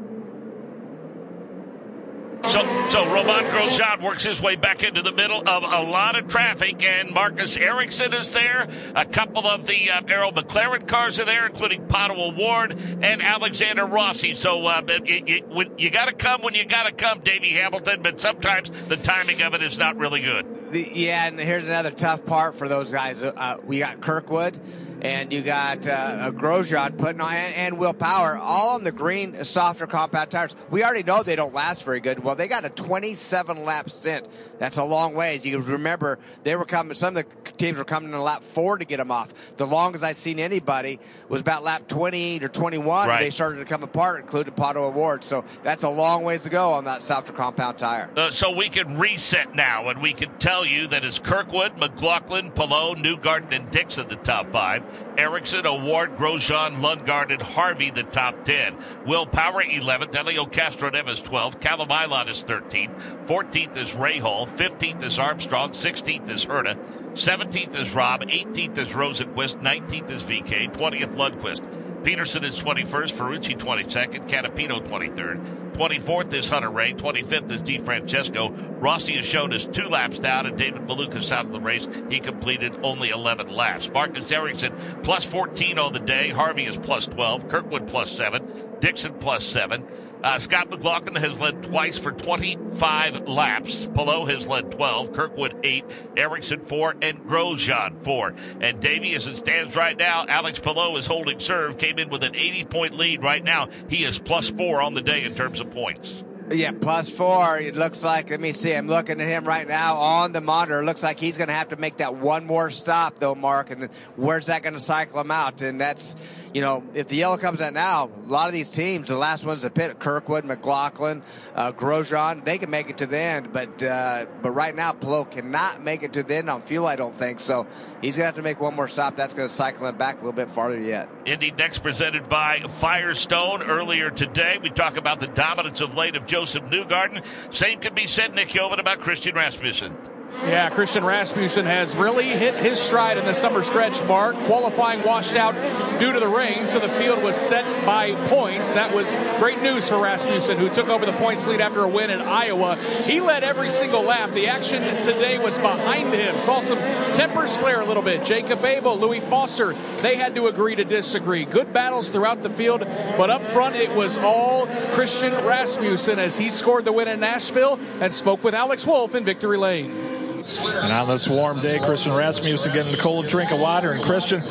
So, 2.54 2.62
so 2.92 3.04
Romain 3.12 3.46
Grosjean 3.46 4.04
works 4.04 4.24
his 4.24 4.40
way 4.40 4.56
back 4.56 4.84
into 4.84 5.02
the 5.02 5.12
middle 5.12 5.42
of 5.50 5.64
a 5.64 5.90
lot 5.90 6.16
of 6.16 6.28
traffic, 6.28 6.84
and 6.84 7.10
Marcus 7.10 7.58
Ericsson 7.58 8.14
is 8.14 8.32
there. 8.32 8.70
A 8.94 9.06
couple 9.06 9.48
of 9.48 9.66
the 9.66 9.90
uh, 9.90 10.04
Arrow 10.08 10.30
McLaren 10.30 10.88
cars 10.88 11.18
are 11.18 11.26
there, 11.26 11.48
including 11.48 11.88
Pato 11.88 12.16
O'Ward 12.16 12.74
and 13.02 13.24
Alexander 13.24 13.88
Rossi. 13.88 14.36
So 14.36 14.68
uh, 14.68 14.84
it, 14.88 15.24
it, 15.28 15.48
when, 15.48 15.80
you 15.80 15.90
got 15.90 16.10
to 16.10 16.14
come 16.14 16.44
when 16.44 16.54
you 16.54 16.64
got 16.64 16.84
to 16.84 16.92
come, 16.92 17.22
Davey 17.22 17.50
Hamilton, 17.54 18.04
but 18.04 18.22
sometimes 18.22 18.70
the 18.88 18.98
timing 18.98 19.42
of 19.42 19.56
it 19.56 19.64
is 19.64 19.76
not 19.76 19.98
really 19.98 20.22
good. 20.22 20.46
The, 20.72 20.92
yeah, 20.94 21.26
and 21.26 21.40
here's 21.40 21.64
another 21.64 21.90
tough 21.90 22.24
part 22.24 22.56
for 22.56 22.68
those 22.68 22.92
guys. 22.92 23.24
Uh, 23.24 23.58
we 23.66 23.80
got 23.80 24.00
Kirkwood 24.00 24.60
and 25.04 25.34
you 25.34 25.42
got 25.42 25.86
uh, 25.86 26.18
a 26.22 26.32
Grosjean 26.32 26.98
putting 26.98 27.20
on, 27.20 27.34
and, 27.34 27.56
and 27.56 27.78
Will 27.78 27.94
Power, 27.94 28.38
all 28.38 28.76
on 28.76 28.84
the 28.84 28.92
green, 28.92 29.44
softer 29.44 29.86
compact 29.86 30.32
tires. 30.32 30.56
We 30.72 30.84
already 30.84 31.04
know 31.04 31.24
they 31.24 31.36
don't 31.36 31.54
last 31.54 31.84
very 31.84 32.00
good. 32.00 32.24
Well, 32.24 32.36
they 32.36 32.48
got 32.48 32.64
a 32.64 32.70
27 32.70 33.66
lap 33.66 33.90
stint. 33.90 34.28
That's 34.60 34.78
a 34.78 34.84
long 34.84 35.14
ways. 35.14 35.46
You 35.46 35.60
remember 35.60 36.20
they 36.44 36.56
were 36.56 36.66
coming. 36.66 36.96
Some 36.96 37.18
of 37.18 37.26
the 37.26 37.52
teams 37.58 37.78
were 37.78 37.84
coming 37.84 38.14
in 38.14 38.20
lap 38.20 38.44
four 38.44 38.78
to 38.78 38.86
get 38.86 38.98
them 38.98 39.12
off. 39.12 39.34
The 39.58 39.68
longest 39.68 40.06
I've 40.06 40.16
seen 40.16 40.40
anybody 40.40 41.00
was 41.28 41.42
about 41.42 41.64
lap 41.64 41.88
28 41.90 42.44
or 42.44 42.48
21. 42.48 43.08
Right. 43.08 43.20
They 43.20 43.30
started 43.30 43.58
to 43.58 43.66
come 43.66 43.84
apart, 43.84 44.22
including 44.22 44.54
Pato 44.54 44.78
O'Ward. 44.78 45.24
So 45.24 45.44
that's 45.64 45.84
a 45.84 45.90
long 45.90 46.24
ways 46.24 46.42
to 46.44 46.50
go 46.50 46.74
on 46.74 46.86
that 46.86 47.02
softer 47.02 47.34
compound 47.34 47.78
tire. 47.78 48.10
Uh, 48.16 48.32
so 48.32 48.52
we 48.52 48.70
can 48.70 48.98
reset 48.98 49.54
now, 49.54 49.90
and 49.90 50.02
we 50.02 50.14
can 50.14 50.30
tell 50.38 50.66
you 50.66 50.88
that 50.88 51.04
it's 51.04 51.20
Kirkwood, 51.20 51.78
McLaughlin, 51.78 52.52
Palou, 52.52 52.96
Newgarden, 52.96 53.54
and 53.54 53.70
Dixon 53.70 54.08
the 54.08 54.16
top 54.18 54.50
five. 54.52 54.84
Ericsson, 55.18 55.65
O'Ward, 55.65 56.18
Grosjean, 56.18 56.78
Lundgaard, 56.78 57.32
and 57.32 57.41
Harvey 57.41 57.91
the 57.91 58.03
top 58.03 58.45
10. 58.45 58.78
Will 59.06 59.26
Power 59.26 59.64
11th, 59.64 60.15
Elio 60.15 60.45
Castroneves 60.45 61.22
12th, 61.22 61.60
Callum 61.60 61.90
Ilott 61.90 62.30
is 62.30 62.44
13th, 62.44 63.28
14th 63.28 63.78
is 63.78 63.90
Rahal, 63.91 64.48
15th 64.57 65.03
is 65.03 65.20
Armstrong, 65.20 65.72
16th 65.72 66.30
is 66.30 66.45
Herta, 66.45 66.78
17th 67.14 67.80
is 67.80 67.91
Robb, 67.91 68.22
18th 68.22 68.78
is 68.78 68.90
Rosenqvist, 68.90 69.61
19th 69.61 70.11
is 70.11 70.24
VeeKay, 70.24 70.76
20th 70.76 71.15
Lundqvist. 71.15 71.82
Pedersen 72.04 72.44
is 72.44 72.60
21st, 72.60 73.14
Ferrucci 73.14 73.58
22nd, 73.58 74.30
Canapino 74.30 74.86
23rd, 74.86 75.74
24th 75.74 76.34
is 76.34 76.50
Hunter-Reay, 76.50 76.98
25th 76.98 77.52
is 77.52 77.62
DeFrancesco. 77.62 78.82
Rossi 78.82 79.14
is 79.14 79.26
shown 79.26 79.54
as 79.54 79.66
two 79.66 79.88
laps 79.88 80.20
down, 80.20 80.46
and 80.46 80.58
David 80.58 80.82
Malukas 80.84 81.32
out 81.32 81.46
of 81.46 81.52
the 81.54 81.60
race. 81.60 81.88
He 82.10 82.20
completed 82.20 82.74
only 82.84 83.10
11 83.10 83.48
laps. 83.48 83.90
Marcus 83.90 84.30
Ericsson 84.32 84.74
plus 85.04 85.24
14 85.24 85.80
on 85.80 85.94
the 85.94 86.00
day. 86.00 86.30
Harvey 86.30 86.66
is 86.66 86.78
plus 86.78 87.06
12. 87.08 87.50
Kirkwood 87.50 87.88
plus 87.88 88.12
7. 88.12 88.46
Dixon 88.82 89.14
plus 89.16 89.46
7. 89.46 89.88
Uh, 90.24 90.40
Scott 90.40 90.70
McLaughlin 90.70 91.16
has 91.16 91.38
led 91.38 91.64
twice 91.64 91.98
for 91.98 92.14
25 92.14 93.28
laps. 93.28 93.88
Palou 93.94 94.26
has 94.26 94.48
led 94.48 94.72
12, 94.72 95.12
Kirkwood 95.12 95.54
8, 95.64 95.84
Ericsson 96.16 96.66
4, 96.66 96.95
and 97.02 97.20
Grosjean 97.28 98.02
4. 98.06 98.34
And 98.62 98.80
Davey, 98.80 99.16
as 99.16 99.28
it 99.28 99.36
stands 99.36 99.76
right 99.76 99.98
now, 99.98 100.26
Alex 100.30 100.60
Palou 100.60 100.95
is 100.95 101.06
holding 101.06 101.41
serve, 101.41 101.78
came 101.78 102.00
in 102.00 102.10
with 102.10 102.24
an 102.24 102.38
80 102.38 102.66
point 102.66 102.94
lead 102.94 103.22
right 103.22 103.44
now. 103.44 103.68
He 103.90 104.06
is 104.06 104.18
plus 104.18 104.48
4 104.50 104.82
on 104.82 104.94
the 104.94 105.02
day 105.02 105.24
in 105.24 105.36
terms 105.36 105.60
of 105.60 105.72
points. 105.72 106.24
Yeah, 106.52 106.72
plus 106.72 107.10
four. 107.10 107.58
It 107.58 107.76
looks 107.76 108.04
like, 108.04 108.30
let 108.30 108.40
me 108.40 108.52
see, 108.52 108.74
I'm 108.74 108.88
looking 108.88 109.22
at 109.22 109.28
him 109.28 109.45
right 109.45 109.68
now 109.68 109.98
on 109.98 110.34
the 110.34 110.41
monitor. 110.41 110.82
It 110.82 110.86
looks 110.86 111.02
like 111.02 111.20
he's 111.20 111.38
going 111.38 111.48
to 111.48 111.54
have 111.54 111.70
to 111.70 111.78
make 111.78 111.98
that 111.98 112.16
one 112.16 112.45
more 112.45 112.70
stop, 112.70 113.18
though, 113.18 113.34
Mark. 113.34 113.72
And 113.72 113.84
then 113.84 113.90
where's 114.18 114.48
that 114.48 114.62
going 114.62 114.74
to 114.74 114.80
cycle 114.80 115.20
him 115.20 115.32
out? 115.32 115.62
And 115.62 115.80
that's, 115.80 116.16
you 116.54 116.62
know, 116.62 116.84
if 116.94 117.08
the 117.08 117.16
yellow 117.16 117.38
comes 117.38 117.62
out 117.62 117.74
now, 117.74 118.10
a 118.16 118.28
lot 118.28 118.48
of 118.48 118.54
these 118.54 118.70
teams, 118.70 119.08
the 119.08 119.18
last 119.18 119.44
ones 119.44 119.64
to 119.64 119.72
pit, 119.72 120.00
Kirkwood, 120.00 120.46
McLaughlin, 120.46 121.24
uh, 121.56 121.72
Grosjean, 121.72 122.46
they 122.46 122.60
can 122.60 122.70
make 122.70 122.92
it 122.92 123.00
to 123.00 123.08
the 123.08 123.18
end. 123.18 123.52
But 123.52 123.82
uh, 123.82 124.28
but 124.42 124.52
right 124.52 124.76
now, 124.76 124.94
Palou 124.94 125.26
cannot 125.26 125.82
make 125.82 126.04
it 126.04 126.14
to 126.14 126.24
the 126.24 126.36
end 126.36 126.50
on 126.50 126.62
fuel, 126.62 126.86
I 126.86 126.96
don't 126.96 127.16
think. 127.16 127.40
So 127.40 127.66
he's 128.02 128.16
going 128.16 128.24
to 128.24 128.28
have 128.28 128.36
to 128.36 128.44
make 128.44 128.60
one 128.60 128.76
more 128.76 128.88
stop. 128.88 129.18
That's 129.18 129.34
going 129.34 129.50
to 129.50 129.54
cycle 129.54 129.88
him 129.88 129.98
back 129.98 130.16
a 130.16 130.18
little 130.18 130.32
bit 130.32 130.52
farther 130.52 130.80
yet. 130.80 131.10
Indy 131.26 131.52
next 131.52 131.80
presented 131.80 132.30
by 132.30 132.60
Firestone. 132.80 133.64
Earlier 133.64 134.12
today, 134.12 134.60
we 134.62 134.70
talk 134.70 134.98
about 134.98 135.20
the 135.20 135.28
dominance 135.28 135.82
of 135.82 135.96
late 135.96 136.16
of 136.16 136.28
Josef 136.28 136.64
Newgarden. 136.66 137.24
Same 137.50 137.80
could 137.80 137.96
be 137.96 138.06
said, 138.06 138.36
Nick 138.36 138.54
Yeoman, 138.54 138.80
about 138.80 139.00
Christian 139.00 139.34
Rasmussen. 139.34 139.98
Yeah, 140.41 140.69
Christian 140.69 141.05
Rasmussen 141.05 141.65
has 141.65 141.95
really 141.95 142.27
hit 142.27 142.53
his 142.55 142.77
stride 142.80 143.18
in 143.18 143.26
the 143.26 143.34
summer 143.34 143.64
stretch, 143.64 144.03
Mark. 144.03 144.35
Qualifying 144.45 145.01
washed 145.03 145.35
out 145.35 145.53
due 145.99 146.11
to 146.11 146.19
the 146.19 146.27
rain, 146.27 146.68
so 146.68 146.80
the 146.80 146.89
field 146.89 147.23
was 147.23 147.35
set 147.35 147.65
by 147.85 148.14
points. 148.27 148.72
That 148.72 148.93
was 148.93 149.10
great 149.39 149.61
news 149.61 149.88
for 149.88 149.99
Rasmussen, 149.99 150.57
who 150.57 150.69
took 150.69 150.89
over 150.89 151.05
the 151.05 151.14
points 151.14 151.47
lead 151.47 151.61
after 151.61 151.84
a 151.84 151.88
win 151.88 152.10
in 152.10 152.19
Iowa. 152.19 152.76
He 153.05 153.22
led 153.22 153.43
every 153.43 153.69
single 153.69 154.01
lap. 154.01 154.31
The 154.31 154.47
action 154.47 154.81
today 155.05 155.38
was 155.41 155.55
behind 155.60 156.14
him. 156.14 156.35
Saw 156.41 156.60
some 156.61 156.80
tempers 157.15 157.55
flare 157.55 157.80
a 157.80 157.85
little 157.85 158.03
bit. 158.03 158.26
Jacob 158.26 158.65
Abel, 158.65 158.99
Louis 158.99 159.22
Foster, 159.22 159.73
they 160.01 160.18
had 160.18 160.35
to 160.35 160.47
agree 160.47 160.76
to 160.76 160.84
disagree. 160.84 161.45
Good 161.45 161.72
battles 161.72 162.10
throughout 162.10 162.43
the 162.43 162.49
field, 162.49 162.81
but 163.18 163.30
up 163.30 163.41
front 163.41 163.76
it 163.76 163.95
was 163.95 164.18
all 164.18 164.65
Christian 164.93 165.31
Rasmussen 165.45 166.19
as 166.19 166.38
he 166.38 166.49
scored 166.49 166.85
the 166.85 166.91
win 166.91 167.07
in 167.07 167.22
Nashville 167.22 167.80
and 168.01 168.14
spoke 168.14 168.43
with 168.43 168.53
Alex 168.53 168.85
Wolf 168.85 169.15
in 169.15 169.23
Victory 169.23 169.57
Lane. 169.57 170.23
And 170.58 170.92
on 170.92 171.08
this 171.08 171.28
warm 171.28 171.60
day, 171.60 171.80
Christian 171.80 172.14
Rasmussen 172.14 172.74
getting 172.74 172.94
a 172.94 172.98
cold 172.98 173.28
drink 173.28 173.52
of 173.52 173.60
water. 173.60 173.92
And 173.92 174.04
Christian, 174.04 174.42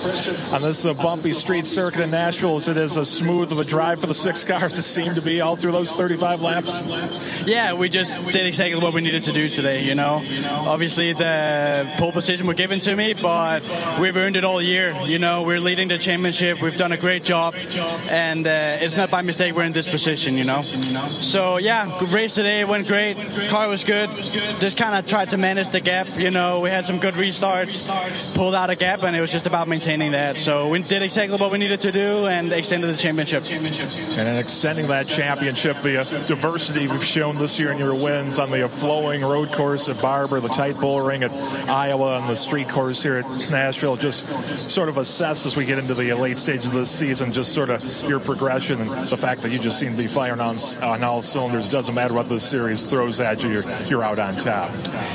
on 0.53 0.63
this 0.63 0.85
uh, 0.87 0.95
bumpy 0.95 1.33
street 1.33 1.67
circuit 1.67 2.01
in 2.01 2.11
Nashville, 2.11 2.57
is 2.57 2.69
it 2.69 2.77
as 2.77 2.97
a 2.97 3.05
smooth 3.05 3.53
of 3.53 3.59
a 3.59 3.65
drive 3.65 4.01
for 4.01 4.07
the 4.07 4.15
six 4.15 4.45
cars 4.45 4.79
it 4.79 4.83
seemed 4.83 5.17
to 5.17 5.23
be 5.23 5.41
all 5.41 5.57
through 5.57 5.73
those 5.73 5.95
35 5.95 6.41
laps? 6.41 6.83
Yeah, 7.47 7.75
we 7.75 7.89
just 7.89 8.13
did 8.27 8.47
exactly 8.47 8.81
what 8.81 8.95
we 8.95 9.01
needed 9.01 9.25
to 9.25 9.33
do 9.33 9.49
today, 9.49 9.85
you 9.85 9.95
know. 9.95 10.25
Obviously, 10.51 11.13
the 11.13 11.91
pole 11.99 12.13
position 12.13 12.47
was 12.47 12.57
given 12.57 12.81
to 12.81 12.95
me, 12.97 13.15
but 13.15 13.63
we've 14.01 14.17
earned 14.17 14.37
it 14.37 14.45
all 14.45 14.61
year. 14.61 14.93
You 15.05 15.19
know, 15.19 15.43
we're 15.43 15.61
leading 15.61 15.89
the 15.89 15.99
championship. 15.99 16.61
We've 16.61 16.77
done 16.77 16.93
a 16.93 16.97
great 16.97 17.25
job. 17.25 17.55
And 18.09 18.47
uh, 18.47 18.79
it's 18.81 18.97
not 18.97 19.11
by 19.11 19.23
mistake 19.23 19.55
we're 19.55 19.65
in 19.65 19.73
this 19.73 19.89
position, 19.89 20.37
you 20.37 20.45
know. 20.45 20.63
So, 20.63 21.59
yeah, 21.59 21.99
race 22.13 22.35
today 22.35 22.65
went 22.65 22.87
great. 22.87 23.17
Car 23.49 23.69
was 23.69 23.85
good. 23.85 24.11
Just 24.61 24.77
kind 24.77 24.95
of 24.95 25.07
tried 25.07 25.31
to 25.31 25.37
manage 25.37 25.69
the 25.69 25.81
gap. 25.93 26.19
You 26.19 26.31
know, 26.31 26.61
we 26.61 26.71
had 26.71 26.87
some 26.87 26.99
good 26.99 27.15
restarts, 27.15 27.87
pulled 28.35 28.55
out 28.55 28.71
a 28.71 28.77
gap, 28.77 29.03
and 29.03 29.15
it 29.15 29.21
was 29.21 29.31
just 29.31 29.47
about 29.47 29.69
maintaining 29.69 30.13
that. 30.13 30.39
So 30.39 30.69
we 30.69 30.83
did 30.83 31.03
exactly 31.03 31.37
what 31.39 31.53
we 31.53 31.59
needed 31.59 31.81
to 31.83 31.93
do 31.93 32.27
and 32.27 32.51
extended 32.53 32.87
the 32.93 32.97
championship. 32.97 33.45
And 33.45 34.29
in 34.29 34.37
extending 34.37 34.87
that 34.89 35.07
championship, 35.07 35.79
the 35.83 36.01
uh, 36.01 36.25
diversity 36.25 36.89
we've 36.89 37.05
shown 37.05 37.37
this 37.37 37.59
year 37.61 37.73
in 37.73 37.79
your 37.79 37.95
wins 37.95 38.39
on 38.39 38.51
the 38.51 38.69
flowing 38.69 39.23
road 39.23 39.53
course 39.53 39.89
at 39.91 40.01
Barber, 40.01 40.41
the 40.41 40.49
tight 40.49 40.79
bull 40.81 41.01
ring 41.01 41.25
at 41.25 41.33
Iowa, 41.69 42.19
and 42.21 42.29
the 42.29 42.37
street 42.37 42.69
course 42.69 43.03
here 43.03 43.17
at 43.17 43.27
Nashville, 43.51 43.97
just 43.97 44.27
sort 44.71 44.89
of 44.89 44.97
assess 44.97 45.45
as 45.45 45.57
we 45.57 45.67
get 45.67 45.79
into 45.79 45.95
the 45.95 46.15
late 46.15 46.39
stages 46.39 46.69
of 46.69 46.75
the 46.75 46.87
season, 46.87 47.33
just 47.33 47.53
sort 47.53 47.69
of 47.69 47.83
your 48.09 48.21
progression 48.21 48.81
and 48.81 49.09
the 49.09 49.17
fact 49.17 49.43
that 49.43 49.51
you 49.51 49.59
just 49.59 49.79
seem 49.79 49.91
to 49.91 49.99
be 49.99 50.07
firing 50.07 50.41
on, 50.41 50.57
on 50.83 51.05
all 51.05 51.21
cylinders. 51.21 51.71
Doesn't 51.71 51.95
matter 51.95 52.15
what 52.15 52.29
the 52.31 52.41
series 52.41 52.83
throws 52.83 53.21
at 53.21 53.43
you, 53.43 53.51
you're, 53.51 53.71
you're 53.87 54.03
out 54.03 54.19
on 54.19 54.37
top. 54.37 54.71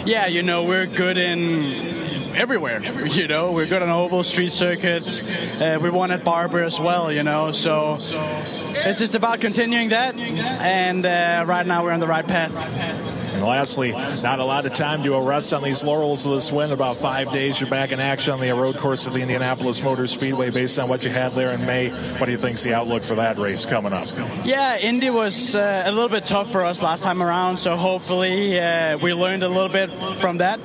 Yeah, 0.06 0.28
you 0.28 0.44
know, 0.44 0.67
we're 0.68 0.86
good 0.86 1.18
in 1.18 2.36
everywhere. 2.36 2.82
You 3.08 3.28
know, 3.28 3.52
we're 3.52 3.66
good 3.66 3.82
on 3.82 3.90
oval 3.90 4.24
street 4.24 4.52
circuits. 4.52 5.24
Uh, 5.62 5.80
we 5.82 5.90
won 5.90 6.12
at 6.12 6.24
Barber 6.24 6.64
as 6.64 6.80
well. 6.80 7.12
You 7.12 7.24
know, 7.24 7.52
so 7.52 7.98
it's 8.00 9.00
just 9.00 9.16
about 9.16 9.40
continuing 9.40 9.90
that. 9.90 10.16
And 10.16 11.06
uh, 11.06 11.46
right 11.48 11.66
now 11.66 11.84
we're 11.84 11.94
on 11.94 12.00
the 12.00 12.08
right 12.08 12.28
path. 12.28 12.54
And 13.38 13.46
lastly, 13.46 13.92
not 13.92 14.40
a 14.40 14.44
lot 14.44 14.66
of 14.66 14.74
time 14.74 15.04
to 15.04 15.16
rest 15.20 15.54
on 15.54 15.62
these 15.62 15.84
laurels 15.84 16.26
of 16.26 16.32
this 16.32 16.52
win. 16.52 16.72
About 16.72 16.98
five 16.98 17.30
days, 17.30 17.62
you're 17.62 17.70
back 17.70 17.92
in 17.92 18.00
action 18.00 18.34
on 18.34 18.40
the 18.40 18.50
road 18.50 18.78
course 18.78 19.06
of 19.06 19.14
the 19.14 19.22
Indianapolis 19.22 19.84
Motor 19.84 20.08
Speedway. 20.08 20.50
Based 20.50 20.80
on 20.80 20.90
what 20.90 21.06
you 21.06 21.12
had 21.12 21.34
there 21.34 21.54
in 21.54 21.64
May, 21.68 21.90
what 22.18 22.26
do 22.26 22.32
you 22.32 22.40
think's 22.40 22.64
the 22.64 22.74
outlook 22.74 23.04
for 23.04 23.14
that 23.14 23.38
race 23.38 23.64
coming 23.64 23.94
up? 23.94 24.08
Yeah, 24.44 24.80
Indy 24.80 25.12
was 25.12 25.56
uh, 25.56 25.84
a 25.86 25.92
little 25.92 26.10
bit 26.10 26.26
tough 26.26 26.52
for 26.52 26.66
us 26.66 26.82
last 26.82 27.04
time 27.04 27.22
around, 27.22 27.60
so 27.60 27.76
hopefully 27.76 28.60
uh, 28.60 28.98
we 28.98 29.14
learned 29.14 29.44
a 29.44 29.50
little 29.50 29.70
bit 29.70 29.92
from 30.20 30.40
that, 30.40 30.60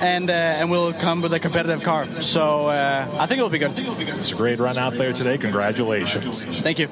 and 0.00 0.30
uh, 0.30 0.32
and 0.32 0.70
we'll 0.70 0.94
come 0.94 1.22
with 1.22 1.34
a 1.34 1.40
competitive 1.40 1.82
car. 1.82 2.22
So 2.22 2.68
uh, 2.68 3.16
I 3.18 3.26
think 3.26 3.38
it'll 3.38 3.50
be 3.50 3.58
good. 3.58 3.72
It's 3.76 4.30
a 4.30 4.36
great 4.36 4.60
run 4.60 4.78
out 4.78 4.94
there 4.94 5.12
today. 5.12 5.38
Congratulations. 5.38 6.44
Thank 6.60 6.78
you. 6.78 6.88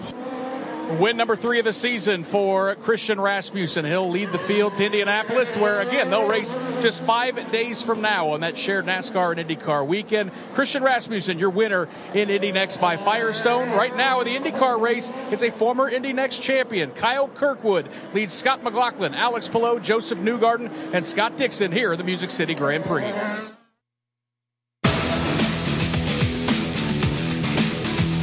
Win 0.99 1.17
number 1.17 1.37
three 1.37 1.61
of 1.61 1.65
the 1.65 1.73
season 1.73 2.25
for 2.25 2.75
Christian 2.75 3.21
Rasmussen. 3.21 3.85
He'll 3.85 4.11
lead 4.11 4.33
the 4.33 4.39
field 4.39 4.75
to 4.77 4.85
Indianapolis, 4.85 5.57
where 5.57 5.81
again 5.81 6.11
they'll 6.11 6.29
race 6.29 6.53
just 6.83 7.05
five 7.05 7.53
days 7.53 7.81
from 7.81 8.01
now 8.01 8.31
on 8.31 8.41
that 8.41 8.59
shared 8.59 8.87
NASCAR 8.87 9.39
and 9.39 9.49
IndyCar 9.49 9.87
weekend. 9.87 10.33
Christian 10.53 10.83
Rasmussen, 10.83 11.39
your 11.39 11.51
winner 11.51 11.89
in 12.13 12.29
Indy 12.29 12.51
Next 12.51 12.81
by 12.81 12.97
Firestone. 12.97 13.69
Right 13.77 13.97
now 13.97 14.21
in 14.21 14.27
the 14.27 14.51
IndyCar 14.51 14.81
race, 14.81 15.13
it's 15.31 15.45
a 15.45 15.51
former 15.51 15.89
Indy 15.89 16.13
Next 16.13 16.43
champion. 16.43 16.91
Kyle 16.91 17.29
Kirkwood 17.29 17.89
leads 18.13 18.33
Scott 18.33 18.65
McLaughlin, 18.65 19.15
Alex 19.15 19.47
Palou, 19.47 19.79
Josef 19.79 20.19
Newgarden, 20.19 20.71
and 20.93 21.07
Scott 21.07 21.37
Dixon 21.37 21.71
here 21.71 21.93
at 21.93 21.99
the 21.99 22.05
Music 22.05 22.31
City 22.31 22.55
Grand 22.55 22.85
Prix. 22.85 23.05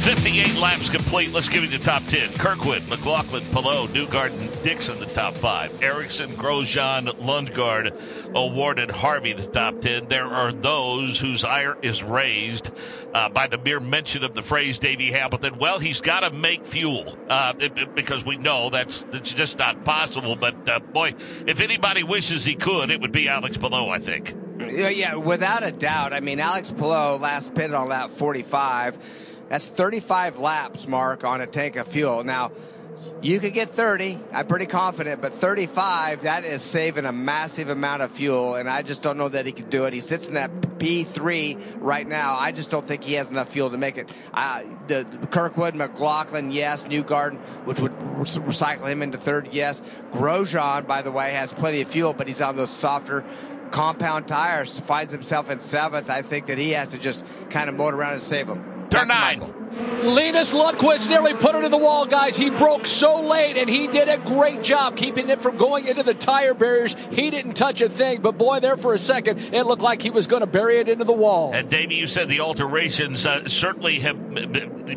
58 0.08 0.56
laps 0.56 0.88
complete. 0.88 1.34
Let's 1.34 1.50
give 1.50 1.62
you 1.62 1.68
the 1.68 1.84
top 1.84 2.02
10. 2.06 2.32
Kirkwood, 2.38 2.88
McLaughlin, 2.88 3.44
Palou, 3.52 3.86
Newgarden, 3.88 4.62
Dixon, 4.62 4.98
the 4.98 5.04
top 5.04 5.34
five. 5.34 5.82
Ericsson, 5.82 6.30
Grosjean, 6.30 7.08
Lundgaard 7.18 7.94
awarded 8.34 8.90
Harvey 8.90 9.34
the 9.34 9.46
top 9.48 9.82
10. 9.82 10.08
There 10.08 10.24
are 10.24 10.50
those 10.50 11.18
whose 11.18 11.44
ire 11.44 11.76
is 11.82 12.02
raised 12.02 12.70
uh, 13.12 13.28
by 13.28 13.48
the 13.48 13.58
mere 13.58 13.80
mention 13.80 14.24
of 14.24 14.32
the 14.32 14.40
phrase 14.40 14.78
Davey 14.78 15.12
Hamilton. 15.12 15.58
Well, 15.58 15.78
he's 15.78 16.00
got 16.00 16.20
to 16.20 16.30
make 16.30 16.64
fuel 16.64 17.14
uh, 17.28 17.52
it, 17.58 17.76
it, 17.76 17.94
because 17.94 18.24
we 18.24 18.38
know 18.38 18.70
that's, 18.70 19.02
that's 19.10 19.30
just 19.30 19.58
not 19.58 19.84
possible. 19.84 20.36
But 20.36 20.66
uh, 20.70 20.78
boy, 20.78 21.16
if 21.46 21.60
anybody 21.60 22.02
wishes 22.02 22.46
he 22.46 22.54
could, 22.54 22.90
it 22.90 23.02
would 23.02 23.12
be 23.12 23.28
Alex 23.28 23.58
Palou, 23.58 23.90
I 23.90 23.98
think. 23.98 24.34
Yeah, 24.58 24.88
yeah, 24.88 25.16
without 25.16 25.64
a 25.64 25.70
doubt. 25.70 26.14
I 26.14 26.20
mean, 26.20 26.40
Alex 26.40 26.70
Palou 26.70 27.18
last 27.18 27.54
pitted 27.54 27.74
on 27.74 27.88
lap 27.88 28.10
45. 28.10 29.26
That's 29.48 29.66
35 29.66 30.38
laps, 30.38 30.86
Mark, 30.86 31.24
on 31.24 31.40
a 31.40 31.46
tank 31.46 31.76
of 31.76 31.88
fuel. 31.88 32.22
Now, 32.22 32.52
you 33.22 33.40
could 33.40 33.52
get 33.54 33.70
30. 33.70 34.18
I'm 34.32 34.46
pretty 34.46 34.66
confident, 34.66 35.22
but 35.22 35.32
35, 35.32 36.22
that 36.22 36.44
is 36.44 36.62
saving 36.62 37.04
a 37.04 37.12
massive 37.12 37.68
amount 37.68 38.02
of 38.02 38.10
fuel, 38.10 38.56
and 38.56 38.68
I 38.68 38.82
just 38.82 39.02
don't 39.02 39.16
know 39.16 39.28
that 39.28 39.46
he 39.46 39.52
could 39.52 39.70
do 39.70 39.84
it. 39.84 39.92
He 39.92 40.00
sits 40.00 40.28
in 40.28 40.34
that 40.34 40.50
P3 40.78 41.78
right 41.78 42.06
now. 42.06 42.36
I 42.38 42.52
just 42.52 42.70
don't 42.70 42.84
think 42.84 43.02
he 43.02 43.14
has 43.14 43.30
enough 43.30 43.48
fuel 43.48 43.70
to 43.70 43.76
make 43.76 43.98
it. 43.98 44.12
The, 44.88 45.06
Kirkwood, 45.30 45.74
McLaughlin, 45.74 46.52
yes. 46.52 46.84
Newgarden, 46.84 47.38
which 47.64 47.80
would 47.80 47.96
recycle 47.96 48.86
him 48.86 49.02
into 49.02 49.18
third, 49.18 49.48
yes. 49.52 49.80
Grosjean, 50.12 50.86
by 50.86 51.02
the 51.02 51.12
way, 51.12 51.30
has 51.30 51.52
plenty 51.52 51.80
of 51.80 51.88
fuel, 51.88 52.12
but 52.12 52.28
he's 52.28 52.40
on 52.40 52.56
those 52.56 52.70
softer 52.70 53.24
compound 53.70 54.28
tires. 54.28 54.78
Finds 54.80 55.12
himself 55.12 55.50
in 55.50 55.58
seventh. 55.60 56.10
I 56.10 56.22
think 56.22 56.46
that 56.46 56.58
he 56.58 56.70
has 56.70 56.88
to 56.88 56.98
just 56.98 57.26
kind 57.50 57.68
of 57.68 57.76
motor 57.76 57.96
around 57.96 58.14
and 58.14 58.22
save 58.22 58.48
him. 58.48 58.77
Turn 58.90 59.08
nine. 59.08 59.57
Linus 60.02 60.52
Lundqvist 60.52 61.08
nearly 61.08 61.34
put 61.34 61.54
it 61.54 61.64
in 61.64 61.70
the 61.70 61.78
wall, 61.78 62.06
guys. 62.06 62.36
He 62.36 62.50
broke 62.50 62.86
so 62.86 63.20
late, 63.20 63.56
and 63.56 63.68
he 63.68 63.86
did 63.86 64.08
a 64.08 64.18
great 64.18 64.62
job 64.62 64.96
keeping 64.96 65.28
it 65.28 65.40
from 65.40 65.56
going 65.56 65.86
into 65.86 66.02
the 66.02 66.14
tire 66.14 66.54
barriers. 66.54 66.96
He 67.10 67.30
didn't 67.30 67.54
touch 67.54 67.80
a 67.80 67.88
thing, 67.88 68.20
but 68.20 68.38
boy, 68.38 68.60
there 68.60 68.76
for 68.76 68.94
a 68.94 68.98
second, 68.98 69.38
it 69.52 69.64
looked 69.64 69.82
like 69.82 70.02
he 70.02 70.10
was 70.10 70.26
going 70.26 70.40
to 70.40 70.46
bury 70.46 70.78
it 70.78 70.88
into 70.88 71.04
the 71.04 71.12
wall. 71.12 71.52
And 71.52 71.68
Davey, 71.68 71.96
you 71.96 72.06
said 72.06 72.28
the 72.28 72.40
alterations 72.40 73.26
uh, 73.26 73.48
certainly 73.48 73.98
have 74.00 74.18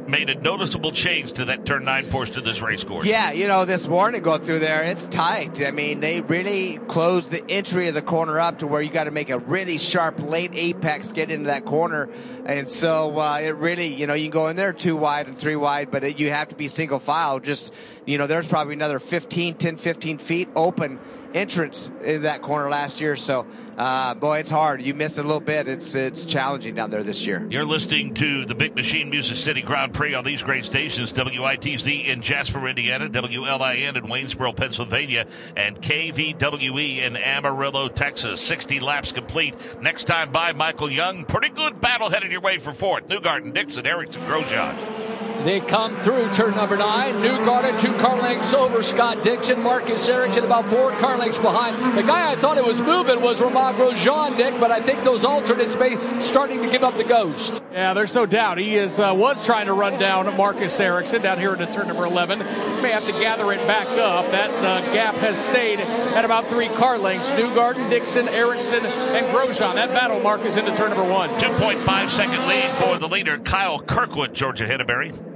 made 0.08 0.30
a 0.30 0.36
noticeable 0.36 0.92
change 0.92 1.34
to 1.34 1.46
that 1.46 1.66
turn 1.66 1.84
nine 1.84 2.06
portion 2.06 2.38
of 2.38 2.46
this 2.46 2.62
race 2.62 2.84
course. 2.84 3.06
Yeah, 3.06 3.32
you 3.32 3.48
know, 3.48 3.66
this 3.66 3.88
morning 3.88 4.22
go 4.22 4.38
through 4.38 4.60
there, 4.60 4.84
it's 4.84 5.08
tight. 5.08 5.62
I 5.62 5.72
mean, 5.72 6.00
they 6.00 6.22
really 6.22 6.78
closed 6.88 7.32
the 7.32 7.44
entry 7.50 7.88
of 7.88 7.94
the 7.94 8.02
corner 8.02 8.40
up 8.40 8.60
to 8.60 8.68
where 8.68 8.82
you 8.82 8.90
got 8.90 9.06
to 9.06 9.12
make 9.12 9.30
a 9.30 9.40
really 9.40 9.78
sharp 9.78 10.20
late 10.20 10.52
apex 10.54 11.12
get 11.12 11.32
into 11.32 11.48
that 11.48 11.66
corner. 11.66 12.10
And 12.46 12.70
so 12.70 13.20
uh, 13.20 13.40
it 13.42 13.56
really, 13.56 13.94
you 13.94 14.08
know, 14.08 14.14
you 14.14 14.26
can 14.26 14.32
go 14.32 14.48
in 14.48 14.56
there 14.56 14.61
two 14.72 14.96
wide 14.96 15.28
and 15.28 15.38
three 15.38 15.56
wide, 15.56 15.90
but 15.90 16.04
it, 16.04 16.20
you 16.20 16.30
have 16.30 16.50
to 16.50 16.56
be 16.56 16.68
single 16.68 17.00
file. 17.00 17.40
Just, 17.40 17.74
you 18.06 18.18
know, 18.18 18.28
there's 18.28 18.48
probably 18.48 18.74
another 18.74 19.00
15, 19.00 19.56
10, 19.56 19.78
15 19.78 20.18
feet 20.20 20.50
open 20.56 21.00
entrance 21.34 21.92
in 22.04 22.24
that 22.24 22.42
corner 22.42 22.70
last 22.70 23.02
year. 23.02 23.16
So, 23.16 23.46
uh, 23.78 24.14
boy, 24.14 24.40
it's 24.40 24.50
hard. 24.50 24.82
You 24.82 24.94
miss 24.94 25.18
it 25.18 25.22
a 25.22 25.28
little 25.28 25.40
bit. 25.40 25.68
It's 25.68 25.96
it's 25.96 26.26
challenging 26.26 26.76
down 26.76 26.92
there 26.92 27.04
this 27.04 27.26
year. 27.26 27.46
You're 27.50 27.66
listening 27.66 28.14
to 28.16 28.46
the 28.46 28.56
Big 28.56 28.76
Machine 28.76 29.10
Music 29.10 29.38
City 29.38 29.62
Grand 29.62 29.94
Prix 29.94 30.14
on 30.14 30.24
these 30.24 30.44
great 30.44 30.66
stations: 30.66 31.14
WITZ 31.14 32.06
in 32.08 32.22
Jasper, 32.22 32.68
Indiana, 32.68 33.10
WLIN 33.10 33.96
in 33.96 34.04
Waynesboro, 34.04 34.56
Pennsylvania, 34.56 35.26
and 35.56 35.82
KVWE 35.82 36.98
in 37.00 37.16
Amarillo, 37.16 37.88
Texas. 37.88 38.42
60 38.42 38.80
laps 38.80 39.12
complete. 39.12 39.56
Next 39.82 40.06
time 40.06 40.32
by 40.32 40.54
Michael 40.54 40.92
Young. 40.92 41.26
Pretty 41.26 41.50
good 41.50 41.82
battle 41.82 42.10
headed 42.10 42.32
your 42.32 42.42
way 42.42 42.58
for 42.58 42.74
fourth. 42.74 43.08
Newgarden, 43.08 43.54
Dixon, 43.54 43.86
Ericsson, 43.86 44.22
Grosjean. 44.24 45.11
They 45.44 45.60
come 45.60 45.96
through 45.96 46.30
turn 46.36 46.56
number 46.56 46.78
nine. 46.78 47.16
Newgarden, 47.16 47.80
two 47.82 47.92
car 48.00 48.16
lengths 48.22 48.54
over 48.54 48.84
Scott 48.84 49.24
Dixon. 49.24 49.62
Marcus 49.64 50.08
Ericsson 50.08 50.44
about 50.44 50.66
four 50.66 50.92
car 50.92 51.18
lengths 51.18 51.40
behind. 51.40 51.98
The 51.98 52.04
guy 52.04 52.32
I 52.32 52.36
thought 52.36 52.58
it 52.60 52.64
was 52.66 52.80
moving 52.80 53.22
was 53.22 53.42
Romain 53.42 53.74
Grosjean, 53.74 54.38
Nick, 54.38 54.60
but 54.60 54.70
I 54.70 54.82
think 54.82 55.04
those 55.04 55.26
alternates 55.26 55.76
may 55.78 55.98
starting 56.22 56.62
to 56.62 56.70
give 56.70 56.84
up 56.84 56.96
the 56.96 57.04
ghost. 57.04 57.64
Yeah, 57.72 57.94
there's 57.96 58.14
no 58.14 58.28
doubt. 58.28 58.60
He 58.60 58.76
is 58.76 59.00
uh, 59.00 59.14
was 59.16 59.44
trying 59.44 59.66
to 59.66 59.74
run 59.74 60.00
down 60.00 60.26
Marcus 60.38 60.80
Ericsson 60.80 61.22
down 61.22 61.40
here 61.40 61.54
into 61.54 61.66
turn 61.66 61.88
number 61.88 62.06
11. 62.06 62.40
May 62.82 62.92
have 62.92 63.06
to 63.06 63.14
gather 63.14 63.52
it 63.52 63.66
back 63.66 63.88
up. 63.98 64.30
That 64.32 64.52
uh, 64.64 64.94
gap 64.94 65.16
has 65.16 65.44
stayed 65.44 65.80
at 65.80 66.24
about 66.24 66.48
three 66.48 66.68
car 66.70 67.00
lengths. 67.00 67.32
Newgarden, 67.32 67.90
Dixon, 67.90 68.28
Ericsson, 68.30 68.86
and 68.86 69.26
Grosjean. 69.28 69.74
That 69.74 69.90
battle 69.90 70.20
mark 70.20 70.42
is 70.42 70.58
into 70.58 70.76
turn 70.76 70.90
number 70.90 71.12
one. 71.12 71.30
2.5 71.30 72.10
second 72.10 72.48
lead 72.48 72.70
for 72.72 73.00
the 73.00 73.08
leader, 73.08 73.40
Kyle 73.40 73.80
Kirkwood, 73.80 74.34
Georgia 74.34 74.68
Henneberry. 74.68 75.31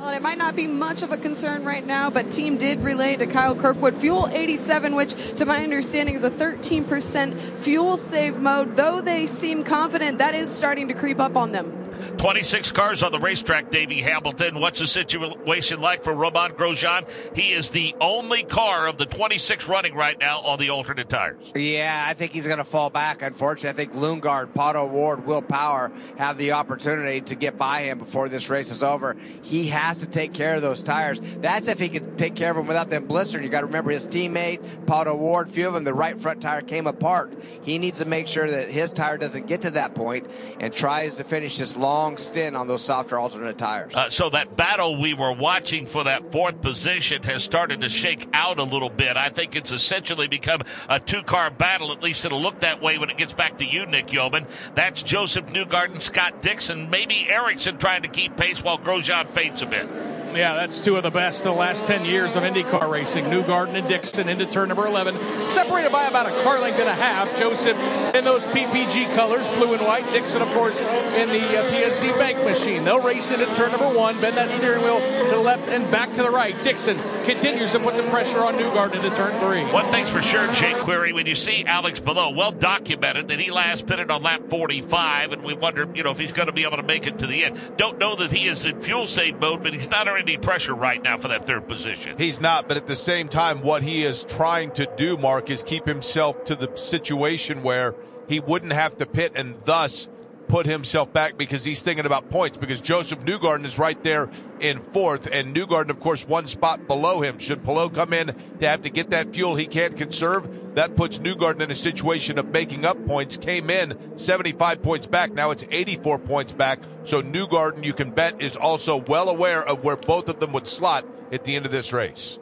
Well, 0.00 0.14
it 0.14 0.22
might 0.22 0.38
not 0.38 0.56
be 0.56 0.66
much 0.66 1.02
of 1.02 1.12
a 1.12 1.18
concern 1.18 1.62
right 1.62 1.86
now, 1.86 2.08
but 2.08 2.30
team 2.30 2.56
did 2.56 2.80
relay 2.80 3.16
to 3.16 3.26
Kyle 3.26 3.54
Kirkwood 3.54 3.94
fuel 3.94 4.30
87, 4.32 4.94
which, 4.94 5.14
to 5.36 5.44
my 5.44 5.62
understanding, 5.62 6.14
is 6.14 6.24
a 6.24 6.30
13% 6.30 7.58
fuel 7.58 7.98
save 7.98 8.38
mode. 8.38 8.76
Though 8.76 9.02
they 9.02 9.26
seem 9.26 9.62
confident, 9.62 10.16
that 10.16 10.34
is 10.34 10.48
starting 10.48 10.88
to 10.88 10.94
creep 10.94 11.20
up 11.20 11.36
on 11.36 11.52
them. 11.52 11.79
26 12.18 12.72
cars 12.72 13.02
on 13.02 13.12
the 13.12 13.20
racetrack, 13.20 13.70
Davey 13.70 14.00
Hamilton. 14.00 14.60
What's 14.60 14.80
the 14.80 14.86
situation 14.86 15.80
like 15.80 16.04
for 16.04 16.14
Romain 16.14 16.50
Grosjean? 16.52 17.06
He 17.34 17.52
is 17.52 17.70
the 17.70 17.94
only 18.00 18.42
car 18.42 18.86
of 18.86 18.98
the 18.98 19.06
26 19.06 19.68
running 19.68 19.94
right 19.94 20.18
now 20.18 20.40
on 20.40 20.58
the 20.58 20.70
alternate 20.70 21.08
tires. 21.08 21.52
Yeah, 21.54 22.04
I 22.06 22.14
think 22.14 22.32
he's 22.32 22.46
going 22.46 22.58
to 22.58 22.64
fall 22.64 22.90
back. 22.90 23.22
Unfortunately, 23.22 23.70
I 23.70 23.72
think 23.72 23.94
Lundgaard, 23.94 24.52
Pato 24.52 24.86
O'Ward, 24.86 25.26
Will 25.26 25.42
Power 25.42 25.92
have 26.16 26.38
the 26.38 26.52
opportunity 26.52 27.20
to 27.22 27.34
get 27.34 27.58
by 27.58 27.82
him 27.82 27.98
before 27.98 28.28
this 28.28 28.48
race 28.48 28.70
is 28.70 28.82
over. 28.82 29.16
He 29.42 29.68
has 29.68 29.98
to 29.98 30.06
take 30.06 30.32
care 30.32 30.56
of 30.56 30.62
those 30.62 30.82
tires. 30.82 31.20
That's 31.38 31.68
if 31.68 31.78
he 31.78 31.88
can 31.88 32.16
take 32.16 32.34
care 32.34 32.50
of 32.50 32.56
them 32.56 32.66
without 32.66 32.90
them 32.90 33.06
blistering. 33.06 33.44
You 33.44 33.50
got 33.50 33.60
to 33.60 33.66
remember 33.66 33.90
his 33.90 34.06
teammate, 34.06 34.60
Pato 34.86 35.08
O'Ward, 35.08 35.50
few 35.50 35.68
of 35.68 35.74
them, 35.74 35.84
the 35.84 35.94
right 35.94 36.20
front 36.20 36.40
tire 36.40 36.62
came 36.62 36.86
apart. 36.86 37.32
He 37.62 37.78
needs 37.78 37.98
to 37.98 38.04
make 38.04 38.26
sure 38.26 38.50
that 38.50 38.70
his 38.70 38.92
tire 38.92 39.18
doesn't 39.18 39.46
get 39.46 39.62
to 39.62 39.70
that 39.72 39.94
point 39.94 40.26
and 40.58 40.72
tries 40.72 41.16
to 41.16 41.24
finish 41.24 41.58
this 41.58 41.76
long 41.76 41.89
stint 42.16 42.56
on 42.56 42.66
those 42.68 42.82
softer 42.82 43.18
alternate 43.18 43.58
tires. 43.58 43.94
Uh, 43.94 44.08
so 44.10 44.30
that 44.30 44.56
battle 44.56 45.00
we 45.00 45.14
were 45.14 45.32
watching 45.32 45.86
for 45.86 46.04
that 46.04 46.30
fourth 46.32 46.60
position 46.60 47.22
has 47.22 47.42
started 47.42 47.80
to 47.80 47.88
shake 47.88 48.28
out 48.32 48.58
a 48.58 48.62
little 48.62 48.90
bit. 48.90 49.16
I 49.16 49.28
think 49.28 49.56
it's 49.56 49.70
essentially 49.70 50.28
become 50.28 50.62
a 50.88 51.00
two-car 51.00 51.50
battle. 51.50 51.92
At 51.92 52.02
least 52.02 52.24
it'll 52.24 52.40
look 52.40 52.60
that 52.60 52.80
way 52.80 52.98
when 52.98 53.10
it 53.10 53.16
gets 53.16 53.32
back 53.32 53.58
to 53.58 53.64
you, 53.64 53.86
Nick 53.86 54.12
Yeoman. 54.12 54.46
That's 54.74 55.02
Josef 55.02 55.46
Newgarden, 55.46 56.00
Scott 56.00 56.42
Dixon, 56.42 56.90
maybe 56.90 57.28
Ericsson 57.28 57.78
trying 57.78 58.02
to 58.02 58.08
keep 58.08 58.36
pace 58.36 58.62
while 58.62 58.78
Grosjean 58.78 59.32
fades 59.34 59.62
a 59.62 59.66
bit. 59.66 59.88
Yeah, 60.34 60.54
that's 60.54 60.80
two 60.80 60.96
of 60.96 61.02
the 61.02 61.10
best 61.10 61.42
in 61.42 61.48
the 61.48 61.56
last 61.56 61.86
10 61.86 62.04
years 62.04 62.36
of 62.36 62.44
IndyCar 62.44 62.88
racing. 62.88 63.24
Newgarden 63.24 63.74
and 63.74 63.88
Dixon 63.88 64.28
into 64.28 64.46
turn 64.46 64.68
number 64.68 64.86
11, 64.86 65.16
separated 65.48 65.90
by 65.90 66.06
about 66.06 66.26
a 66.26 66.42
car 66.42 66.60
length 66.60 66.78
and 66.78 66.88
a 66.88 66.94
half. 66.94 67.36
Josef 67.36 67.76
in 68.14 68.24
those 68.24 68.46
PPG 68.46 69.12
colors, 69.16 69.48
blue 69.50 69.72
and 69.74 69.82
white. 69.82 70.04
Dixon, 70.12 70.40
of 70.40 70.48
course, 70.50 70.80
in 71.16 71.28
the 71.28 71.58
uh, 71.58 71.62
PNC 71.70 72.16
bank 72.16 72.38
machine. 72.44 72.84
They'll 72.84 73.02
race 73.02 73.32
into 73.32 73.46
turn 73.56 73.72
number 73.72 73.92
one, 73.92 74.20
bend 74.20 74.36
that 74.36 74.50
steering 74.50 74.84
wheel 74.84 75.00
to 75.00 75.30
the 75.30 75.40
left 75.40 75.68
and 75.68 75.90
back 75.90 76.14
to 76.14 76.22
the 76.22 76.30
right. 76.30 76.54
Dixon 76.62 76.96
continues 77.24 77.72
to 77.72 77.80
put 77.80 77.96
the 77.96 78.04
pressure 78.04 78.38
on 78.44 78.54
Newgarden 78.54 78.96
into 78.96 79.10
turn 79.16 79.32
three. 79.40 79.64
One 79.72 79.90
thing's 79.90 80.10
for 80.10 80.22
sure, 80.22 80.46
Jake 80.54 80.76
Query, 80.76 81.12
when 81.12 81.26
you 81.26 81.34
see 81.34 81.64
Alex 81.64 81.98
Palou, 81.98 82.36
well 82.36 82.52
documented 82.52 83.26
that 83.28 83.40
he 83.40 83.50
last 83.50 83.86
pitted 83.86 84.12
on 84.12 84.22
lap 84.22 84.42
45, 84.48 85.32
and 85.32 85.42
we 85.42 85.54
wonder, 85.54 85.88
you 85.92 86.04
know, 86.04 86.12
if 86.12 86.18
he's 86.18 86.32
going 86.32 86.46
to 86.46 86.52
be 86.52 86.62
able 86.62 86.76
to 86.76 86.84
make 86.84 87.06
it 87.06 87.18
to 87.18 87.26
the 87.26 87.44
end. 87.44 87.58
Don't 87.76 87.98
know 87.98 88.14
that 88.14 88.30
he 88.30 88.46
is 88.46 88.64
in 88.64 88.80
fuel 88.82 89.08
save 89.08 89.40
mode, 89.40 89.62
but 89.62 89.74
he's 89.74 89.90
not 89.90 90.06
under 90.06 90.19
any 90.20 90.36
pressure 90.36 90.74
right 90.74 91.02
now 91.02 91.18
for 91.18 91.28
that 91.28 91.46
third 91.46 91.66
position. 91.66 92.16
He's 92.18 92.40
not, 92.40 92.68
but 92.68 92.76
at 92.76 92.86
the 92.86 92.96
same 92.96 93.28
time, 93.28 93.62
what 93.62 93.82
he 93.82 94.04
is 94.04 94.24
trying 94.24 94.70
to 94.72 94.86
do, 94.96 95.16
Mark, 95.16 95.50
is 95.50 95.62
keep 95.62 95.86
himself 95.86 96.44
to 96.44 96.54
the 96.54 96.70
situation 96.76 97.62
where 97.62 97.94
he 98.28 98.38
wouldn't 98.38 98.72
have 98.72 98.96
to 98.98 99.06
pit 99.06 99.32
and 99.34 99.56
thus 99.64 100.08
put 100.50 100.66
himself 100.66 101.12
back 101.12 101.38
because 101.38 101.64
he's 101.64 101.80
thinking 101.80 102.06
about 102.06 102.28
points 102.28 102.58
because 102.58 102.80
Josef 102.80 103.20
Newgarden 103.20 103.64
is 103.64 103.78
right 103.78 104.02
there 104.02 104.28
in 104.58 104.80
fourth. 104.80 105.28
And 105.30 105.54
Newgarden 105.54 105.90
of 105.90 106.00
course 106.00 106.26
one 106.26 106.48
spot 106.48 106.88
below 106.88 107.20
him. 107.20 107.38
Should 107.38 107.62
Palou 107.62 107.88
come 107.88 108.12
in 108.12 108.34
to 108.58 108.68
have 108.68 108.82
to 108.82 108.90
get 108.90 109.10
that 109.10 109.32
fuel 109.32 109.54
he 109.54 109.66
can't 109.66 109.96
conserve? 109.96 110.74
That 110.74 110.96
puts 110.96 111.20
Newgarden 111.20 111.60
in 111.60 111.70
a 111.70 111.74
situation 111.74 112.36
of 112.36 112.48
making 112.48 112.84
up 112.84 113.06
points. 113.06 113.36
Came 113.36 113.70
in 113.70 114.18
75 114.18 114.82
points 114.82 115.06
back. 115.06 115.32
Now 115.32 115.52
it's 115.52 115.64
84 115.70 116.18
points 116.18 116.52
back. 116.52 116.80
So 117.04 117.22
Newgarden 117.22 117.84
you 117.84 117.94
can 117.94 118.10
bet 118.10 118.42
is 118.42 118.56
also 118.56 118.96
well 118.96 119.28
aware 119.28 119.62
of 119.62 119.84
where 119.84 119.96
both 119.96 120.28
of 120.28 120.40
them 120.40 120.52
would 120.52 120.66
slot 120.66 121.06
at 121.30 121.44
the 121.44 121.54
end 121.54 121.64
of 121.64 121.70
this 121.70 121.92
race. 121.92 122.40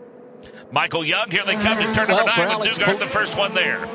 Michael 0.73 1.05
Young 1.05 1.31
here 1.31 1.45
they 1.45 1.55
come 1.55 1.77
to 1.79 1.95
turn 1.95 2.09
number 2.09 2.31
for 2.33 2.41
nine 2.41 2.59
with 2.61 2.69
Alex 2.69 2.79
Newgarden 2.79 2.85
Pal- 2.85 2.99
the 2.99 3.07
first 3.07 3.37
one 3.37 3.53
there 3.53 3.87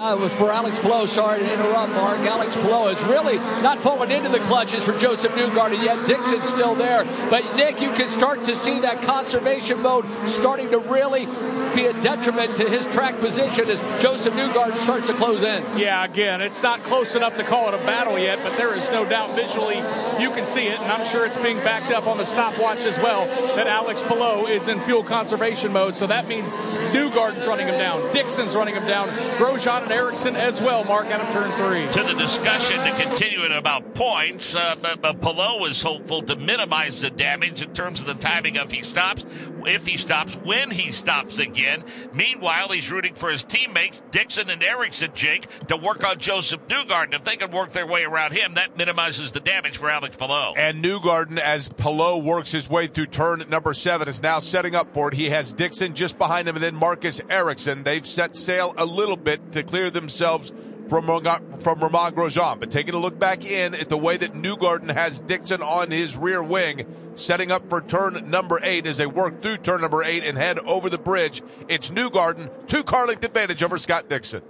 Uh, 0.00 0.14
it 0.14 0.20
was 0.20 0.32
for 0.32 0.52
Alex 0.52 0.78
Palou. 0.78 1.08
Sorry 1.08 1.40
to 1.40 1.52
interrupt, 1.52 1.92
Mark. 1.94 2.18
Alex 2.20 2.54
Palou 2.54 2.86
is 2.86 3.02
really 3.02 3.36
not 3.64 3.80
falling 3.80 4.12
into 4.12 4.28
the 4.28 4.38
clutches 4.38 4.84
for 4.84 4.96
Josef 4.96 5.32
Newgarden 5.32 5.82
yet. 5.82 6.06
Dixon's 6.06 6.48
still 6.48 6.76
there. 6.76 7.04
But, 7.30 7.56
Nick, 7.56 7.80
you 7.80 7.90
can 7.90 8.08
start 8.08 8.44
to 8.44 8.54
see 8.54 8.78
that 8.78 9.02
conservation 9.02 9.82
mode 9.82 10.06
starting 10.28 10.70
to 10.70 10.78
really 10.78 11.26
be 11.74 11.86
a 11.86 11.92
detriment 12.00 12.56
to 12.56 12.68
his 12.68 12.86
track 12.88 13.18
position 13.18 13.68
as 13.68 13.80
Josef 14.00 14.32
Newgarden 14.34 14.76
starts 14.78 15.08
to 15.08 15.14
close 15.14 15.42
in. 15.42 15.64
Yeah, 15.76 16.04
again, 16.04 16.40
it's 16.40 16.62
not 16.62 16.80
close 16.84 17.16
enough 17.16 17.36
to 17.36 17.42
call 17.42 17.68
it 17.68 17.74
a 17.74 17.84
battle 17.84 18.18
yet, 18.18 18.38
but 18.44 18.56
there 18.56 18.74
is 18.76 18.88
no 18.90 19.04
doubt 19.04 19.34
visually 19.34 19.76
you 20.22 20.30
can 20.30 20.46
see 20.46 20.66
it, 20.68 20.78
and 20.80 20.92
I'm 20.92 21.06
sure 21.06 21.26
it's 21.26 21.40
being 21.42 21.58
backed 21.58 21.92
up 21.92 22.06
on 22.06 22.18
the 22.18 22.24
stopwatch 22.24 22.84
as 22.84 22.98
well 22.98 23.26
that 23.56 23.66
Alex 23.66 24.00
Palou 24.02 24.46
is 24.46 24.68
in 24.68 24.80
fuel 24.80 25.02
conservation 25.02 25.72
mode. 25.72 25.96
So 25.96 26.06
that 26.06 26.26
means 26.28 26.48
Newgarden's 26.92 27.46
running 27.46 27.66
him 27.66 27.78
down, 27.78 28.00
Dixon's 28.12 28.54
running 28.54 28.74
him 28.74 28.86
down, 28.86 29.08
Grosjean 29.38 29.87
and 29.90 29.98
Ericsson 29.98 30.36
as 30.36 30.60
well. 30.60 30.84
Mark 30.84 31.06
out 31.06 31.20
of 31.20 31.28
turn 31.30 31.50
three. 31.52 31.86
to 31.94 32.06
the 32.06 32.18
discussion 32.20 32.76
to 32.84 33.02
continue 33.02 33.42
it 33.42 33.52
about 33.52 33.94
points. 33.94 34.54
Uh, 34.54 34.74
but, 34.82 35.00
but 35.00 35.18
Palou 35.22 35.64
is 35.64 35.80
hopeful 35.80 36.20
to 36.22 36.36
minimize 36.36 37.00
the 37.00 37.08
damage 37.08 37.62
in 37.62 37.72
terms 37.72 38.00
of 38.00 38.06
the 38.06 38.14
timing 38.14 38.58
of 38.58 38.70
he 38.70 38.82
stops, 38.82 39.24
if 39.64 39.86
he 39.86 39.96
stops, 39.96 40.34
when 40.44 40.70
he 40.70 40.92
stops 40.92 41.38
again. 41.38 41.84
Meanwhile, 42.12 42.68
he's 42.68 42.90
rooting 42.90 43.14
for 43.14 43.30
his 43.30 43.44
teammates, 43.44 44.02
Dixon 44.10 44.50
and 44.50 44.62
Ericsson, 44.62 45.12
Jake, 45.14 45.48
to 45.68 45.76
work 45.76 46.04
on 46.04 46.18
Josef 46.18 46.60
Newgarden. 46.68 47.14
If 47.14 47.24
they 47.24 47.36
can 47.36 47.50
work 47.50 47.72
their 47.72 47.86
way 47.86 48.04
around 48.04 48.32
him, 48.32 48.54
that 48.54 48.76
minimizes 48.76 49.32
the 49.32 49.40
damage 49.40 49.78
for 49.78 49.88
Alex 49.88 50.16
Palou. 50.16 50.52
And 50.56 50.84
Newgarden, 50.84 51.38
as 51.38 51.70
Palou 51.70 52.18
works 52.18 52.52
his 52.52 52.68
way 52.68 52.88
through 52.88 53.06
turn 53.06 53.42
number 53.48 53.72
seven, 53.72 54.06
is 54.06 54.22
now 54.22 54.38
setting 54.38 54.74
up 54.74 54.92
for 54.92 55.08
it. 55.08 55.14
He 55.14 55.30
has 55.30 55.54
Dixon 55.54 55.94
just 55.94 56.18
behind 56.18 56.46
him 56.46 56.56
and 56.56 56.62
then 56.62 56.74
Marcus 56.74 57.22
Ericsson. 57.30 57.84
They've 57.84 58.06
set 58.06 58.36
sail 58.36 58.74
a 58.76 58.84
little 58.84 59.16
bit 59.16 59.52
to 59.52 59.62
clear 59.62 59.77
themselves 59.86 60.52
from, 60.88 61.06
from 61.06 61.80
Romain 61.80 62.12
Grosjean. 62.12 62.60
But 62.60 62.70
taking 62.70 62.94
a 62.94 62.98
look 62.98 63.18
back 63.18 63.44
in 63.44 63.74
at 63.74 63.88
the 63.88 63.96
way 63.96 64.16
that 64.16 64.32
Newgarden 64.32 64.92
has 64.92 65.20
Dixon 65.20 65.62
on 65.62 65.90
his 65.90 66.16
rear 66.16 66.42
wing, 66.42 66.86
setting 67.14 67.50
up 67.50 67.68
for 67.68 67.80
turn 67.80 68.30
number 68.30 68.58
eight 68.62 68.86
as 68.86 68.96
they 68.96 69.06
work 69.06 69.42
through 69.42 69.58
turn 69.58 69.80
number 69.80 70.02
eight 70.02 70.24
and 70.24 70.36
head 70.36 70.58
over 70.60 70.88
the 70.88 70.98
bridge. 70.98 71.42
It's 71.68 71.90
Newgarden, 71.90 72.50
two 72.66 72.82
car 72.82 73.06
length 73.06 73.24
advantage 73.24 73.62
over 73.62 73.78
Scott 73.78 74.08
Dixon. 74.08 74.42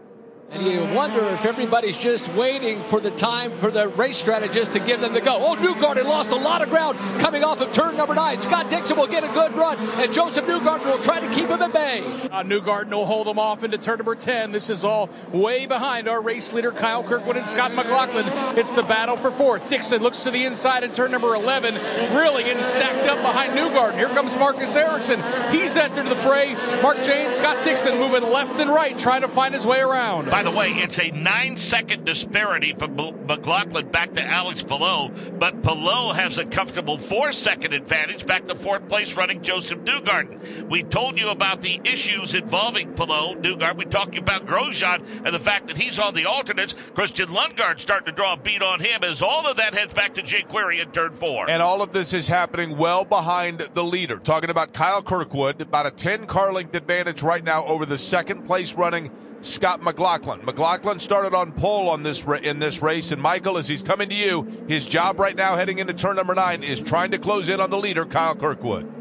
And 0.51 0.63
you 0.63 0.81
wonder 0.95 1.23
if 1.27 1.45
everybody's 1.45 1.99
just 1.99 2.33
waiting 2.33 2.83
for 2.85 3.01
the 3.01 3.11
time 3.11 3.53
for 3.59 3.71
the 3.71 3.89
race 3.89 4.17
strategist 4.17 4.73
to 4.73 4.79
give 4.79 4.99
them 4.99 5.13
the 5.13 5.21
go. 5.21 5.37
Oh, 5.39 5.57
Newgarden 5.57 6.05
lost 6.07 6.31
a 6.31 6.37
lot 6.37 6.63
of 6.63 6.71
ground 6.71 6.99
coming 7.21 7.45
off 7.45 7.61
of 7.61 7.71
turn 7.71 7.99
number 7.99 8.15
nine. 8.15 8.39
Scott 8.39 8.71
Dixon 8.71 8.97
will 8.97 9.07
get 9.07 9.25
a 9.25 9.29
good 9.35 9.53
run, 9.53 9.77
and 10.01 10.11
Josef 10.11 10.47
Newgarden 10.47 10.87
will 10.87 11.01
try 11.01 11.21
to 11.21 11.29
keep 11.35 11.49
him 11.49 11.61
at 11.61 11.73
bay. 11.75 12.01
Uh, 12.33 12.43
Newgarden 12.43 12.91
will 12.93 13.05
hold 13.05 13.27
them 13.27 13.39
off 13.39 13.63
into 13.63 13.77
turn 13.77 13.99
number 13.99 14.15
10. 14.15 14.53
This 14.53 14.71
is 14.71 14.85
all 14.85 15.11
way 15.33 15.67
behind 15.67 16.09
our 16.09 16.23
race 16.23 16.51
leader, 16.55 16.73
Kyle 16.73 17.05
Kirkwood 17.05 17.37
and 17.37 17.47
Scott 17.47 17.75
McLaughlin. 17.75 18.25
It's 18.59 18.73
the 18.73 18.85
battle 18.85 19.19
for 19.19 19.31
fourth. 19.31 19.69
Dixon 19.69 20.03
looks 20.03 20.25
to 20.25 20.31
the 20.31 20.47
inside 20.47 20.83
in 20.83 20.95
turn 20.95 21.11
number 21.11 21.35
11, 21.35 21.75
really 22.15 22.45
getting 22.45 22.63
stacked 22.63 23.07
up 23.07 23.19
behind 23.19 23.53
Newgarden. 23.53 23.97
Here 23.97 24.09
comes 24.09 24.35
Marcus 24.39 24.75
Ericsson. 24.75 25.21
He's 25.53 25.77
entered 25.77 26.07
the 26.07 26.17
fray. 26.17 26.55
Mark 26.81 26.97
Jaynes, 27.03 27.35
Scott 27.35 27.63
Dixon 27.65 27.99
moving 27.99 28.23
left 28.23 28.59
and 28.61 28.71
right, 28.71 28.99
trying 28.99 29.21
to 29.21 29.29
find 29.29 29.53
his 29.53 29.67
way 29.67 29.81
around. 29.81 30.38
By 30.39 30.45
the 30.45 30.53
way, 30.53 30.71
it's 30.71 31.01
a 31.01 31.11
nine 31.11 31.57
second 31.57 32.05
disparity 32.05 32.73
from 32.73 32.95
McLaughlin 32.95 33.89
back 33.89 34.15
to 34.15 34.23
Alex 34.23 34.63
Palou, 34.63 35.09
but 35.37 35.65
Palou 35.65 36.13
has 36.13 36.39
a 36.39 36.45
comfortable 36.45 36.97
four 36.97 37.33
second 37.33 37.75
advantage 37.75 38.25
back 38.25 38.47
to 38.47 38.55
fourth 38.55 38.89
place 38.89 39.15
running 39.15 39.43
Josef 39.43 39.81
Newgarden. 39.81 40.69
We 40.69 40.85
told 40.85 41.19
you 41.19 41.31
about 41.31 41.61
the 41.61 41.81
issues 41.85 42.37
involving 42.37 42.95
Palou, 42.95 43.35
Newgarden. 43.35 43.79
We 43.79 43.87
talked 43.87 44.17
about 44.17 44.47
Grosjean 44.47 45.25
and 45.25 45.35
the 45.35 45.41
fact 45.41 45.67
that 45.67 45.77
he's 45.77 45.99
on 45.99 46.15
the 46.15 46.27
alternates. 46.27 46.73
Christian 46.95 47.31
Lundgaard 47.31 47.81
starting 47.81 48.07
to 48.07 48.13
draw 48.13 48.35
a 48.35 48.37
beat 48.37 48.63
on 48.63 48.79
him 48.79 49.03
as 49.03 49.21
all 49.21 49.45
of 49.45 49.57
that 49.57 49.75
heads 49.75 49.93
back 49.93 50.15
to 50.15 50.23
Jake 50.23 50.47
Query 50.47 50.79
in 50.79 50.93
turn 50.93 51.17
four. 51.17 51.51
And 51.51 51.61
all 51.61 51.83
of 51.83 51.93
this 51.93 52.13
is 52.13 52.29
happening 52.29 52.79
well 52.79 53.05
behind 53.05 53.59
the 53.75 53.83
leader. 53.83 54.21
Talking 54.21 54.51
about 54.51 54.73
Kyle 54.73 55.03
Kirkwood, 55.03 55.61
about 55.61 55.87
a 55.87 55.91
10 55.91 56.29
car 56.29 56.53
length 56.53 56.77
advantage 56.77 57.25
right 57.25 57.43
now 57.43 57.65
over 57.65 57.85
the 57.85 57.99
second 57.99 58.47
place 58.47 58.75
running 58.75 59.11
Scott 59.41 59.83
McLaughlin. 59.83 60.45
McLaughlin 60.45 61.01
started 61.01 61.35
on 61.35 61.53
pole 61.53 61.89
on 61.89 62.03
this 62.03 62.25
in 62.43 62.59
this 62.59 62.83
race, 62.83 63.13
and 63.13 63.23
Michael, 63.23 63.57
as 63.57 63.69
he's 63.69 63.83
coming 63.83 64.09
to 64.09 64.15
you, 64.15 64.65
his 64.69 64.85
job 64.85 65.21
right 65.21 65.37
now 65.37 65.57
heading 65.57 65.79
into 65.79 65.95
turn 65.95 66.17
number 66.17 66.35
nine 66.35 66.63
is 66.63 66.81
trying 66.81 67.11
to 67.13 67.19
close 67.19 67.49
in 67.49 67.61
on 67.61 67.71
the 67.71 67.79
leader, 67.79 68.05
Kyle 68.05 68.35
Kirkwood. 68.35 68.98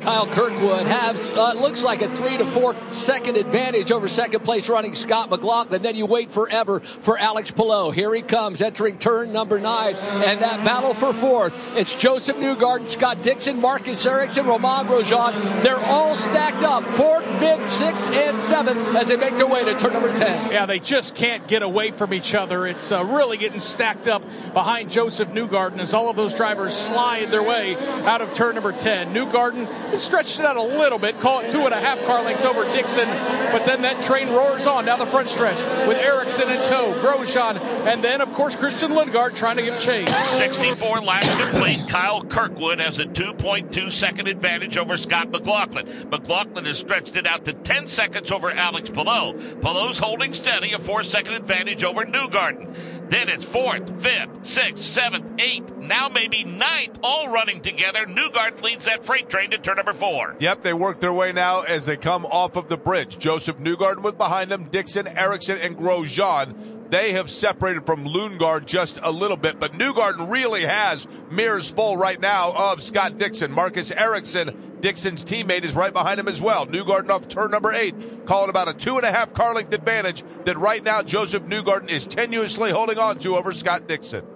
Kyle 0.00 0.26
Kirkwood 0.26 0.86
has 0.86 1.30
uh, 1.30 1.52
looks 1.52 1.84
like 1.84 2.02
a 2.02 2.08
three 2.08 2.36
to 2.36 2.44
four 2.44 2.74
second 2.88 3.36
advantage 3.36 3.92
over 3.92 4.08
second 4.08 4.42
place 4.42 4.68
running 4.68 4.96
Scott 4.96 5.30
McLaughlin. 5.30 5.80
Then 5.80 5.94
you 5.94 6.06
wait 6.06 6.30
forever 6.30 6.80
for 6.80 7.16
Alex 7.16 7.52
Palou. 7.52 7.92
Here 7.92 8.12
he 8.12 8.22
comes 8.22 8.62
entering 8.62 8.98
turn 8.98 9.32
number 9.32 9.60
nine, 9.60 9.94
and 9.94 10.40
that 10.40 10.64
battle 10.64 10.92
for 10.92 11.12
fourth. 11.12 11.54
It's 11.76 11.94
Josef 11.94 12.36
Newgarden, 12.36 12.88
Scott 12.88 13.22
Dixon, 13.22 13.60
Marcus 13.60 14.04
Ericsson, 14.04 14.46
Romain 14.46 14.86
Grosjean. 14.86 15.62
They're 15.62 15.76
all 15.76 16.16
stacked 16.16 16.64
up, 16.64 16.82
fourth, 16.82 17.24
fifth, 17.38 17.70
sixth, 17.70 18.10
and 18.10 18.38
seventh 18.40 18.96
as 18.96 19.06
they 19.06 19.16
make 19.16 19.36
their 19.36 19.46
way 19.46 19.64
to 19.64 19.78
turn 19.78 19.92
number 19.92 20.16
ten. 20.18 20.50
Yeah, 20.50 20.66
they 20.66 20.80
just 20.80 21.14
can't 21.14 21.46
get 21.46 21.62
away 21.62 21.92
from 21.92 22.12
each 22.12 22.34
other. 22.34 22.66
It's 22.66 22.90
uh, 22.90 23.04
really 23.04 23.36
getting 23.36 23.60
stacked 23.60 24.08
up 24.08 24.24
behind 24.52 24.90
Josef 24.90 25.28
Newgarden 25.28 25.78
as 25.78 25.94
all 25.94 26.10
of 26.10 26.16
those 26.16 26.34
drivers 26.34 26.74
slide 26.74 27.28
their 27.28 27.42
way 27.42 27.76
out 28.04 28.20
of 28.20 28.32
turn 28.32 28.56
number 28.56 28.72
ten. 28.72 29.14
Newgarden 29.14 29.68
stretched 29.96 30.38
it 30.38 30.46
out 30.46 30.56
a 30.56 30.62
little 30.62 30.98
bit, 30.98 31.18
call 31.20 31.40
it 31.40 31.50
two 31.50 31.60
and 31.60 31.74
a 31.74 31.80
half 31.80 32.04
car 32.06 32.22
lengths 32.22 32.44
over 32.44 32.64
Dixon, 32.72 33.06
but 33.52 33.64
then 33.66 33.82
that 33.82 34.02
train 34.02 34.28
roars 34.30 34.66
on 34.66 34.84
down 34.84 34.98
the 34.98 35.06
front 35.06 35.28
stretch 35.28 35.56
with 35.86 35.98
Ericsson 35.98 36.50
in 36.50 36.58
tow, 36.68 36.92
Grosjean, 37.02 37.60
and 37.86 38.02
then, 38.02 38.20
of 38.20 38.32
course, 38.32 38.56
Christian 38.56 38.92
Lundgaard 38.92 39.36
trying 39.36 39.56
to 39.56 39.62
give 39.62 39.78
chase. 39.80 40.14
64 40.30 41.00
laps 41.00 41.50
complete. 41.50 41.88
Kyle 41.88 42.22
Kirkwood 42.22 42.80
has 42.80 42.98
a 42.98 43.04
2.2 43.04 43.92
second 43.92 44.28
advantage 44.28 44.76
over 44.76 44.96
Scott 44.96 45.30
McLaughlin. 45.30 46.08
McLaughlin 46.10 46.64
has 46.64 46.78
stretched 46.78 47.16
it 47.16 47.26
out 47.26 47.44
to 47.44 47.52
10 47.52 47.86
seconds 47.86 48.30
over 48.30 48.50
Alex 48.50 48.90
Palou. 48.90 49.56
Palou's 49.60 49.98
holding 49.98 50.34
steady, 50.34 50.72
a 50.72 50.78
four 50.78 51.02
second 51.02 51.34
advantage 51.34 51.84
over 51.84 52.04
Newgarden. 52.04 53.01
Then 53.12 53.28
it's 53.28 53.44
fourth, 53.44 54.02
fifth, 54.02 54.46
sixth, 54.46 54.82
seventh, 54.82 55.38
eighth, 55.38 55.76
now 55.76 56.08
maybe 56.08 56.44
ninth, 56.44 56.98
all 57.02 57.28
running 57.28 57.60
together. 57.60 58.06
Newgarden 58.06 58.62
leads 58.62 58.86
that 58.86 59.04
freight 59.04 59.28
train 59.28 59.50
to 59.50 59.58
turn 59.58 59.76
number 59.76 59.92
four. 59.92 60.34
Yep, 60.40 60.62
they 60.62 60.72
work 60.72 60.98
their 60.98 61.12
way 61.12 61.30
now 61.30 61.60
as 61.60 61.84
they 61.84 61.98
come 61.98 62.24
off 62.24 62.56
of 62.56 62.70
the 62.70 62.78
bridge. 62.78 63.18
Josef 63.18 63.58
Newgarden 63.58 64.00
was 64.00 64.14
behind 64.14 64.50
them, 64.50 64.64
Dixon, 64.70 65.06
Ericsson, 65.06 65.58
and 65.58 65.76
Grosjean. 65.76 66.88
They 66.88 67.12
have 67.12 67.30
separated 67.30 67.84
from 67.84 68.06
Lundgaard 68.06 68.64
just 68.64 68.98
a 69.02 69.10
little 69.10 69.36
bit, 69.36 69.60
but 69.60 69.74
Newgarden 69.74 70.32
really 70.32 70.62
has 70.62 71.06
mirrors 71.30 71.70
full 71.70 71.98
right 71.98 72.18
now 72.18 72.52
of 72.56 72.82
Scott 72.82 73.18
Dixon. 73.18 73.52
Marcus 73.52 73.90
Ericsson, 73.90 74.71
Dixon's 74.82 75.24
teammate, 75.24 75.64
is 75.64 75.74
right 75.74 75.92
behind 75.92 76.20
him 76.20 76.28
as 76.28 76.42
well. 76.42 76.66
Newgarden 76.66 77.08
off 77.08 77.28
turn 77.28 77.52
number 77.52 77.72
eight, 77.72 77.94
calling 78.26 78.50
about 78.50 78.68
a 78.68 78.74
two 78.74 78.96
and 78.96 79.06
a 79.06 79.12
half 79.12 79.32
car 79.32 79.54
length 79.54 79.72
advantage 79.72 80.22
that 80.44 80.58
right 80.58 80.82
now 80.84 81.00
Josef 81.02 81.44
Newgarden 81.44 81.88
is 81.88 82.06
tenuously 82.06 82.72
holding 82.72 82.98
on 82.98 83.18
to 83.20 83.36
over 83.36 83.54
Scott 83.54 83.88
Dixon. 83.88 84.26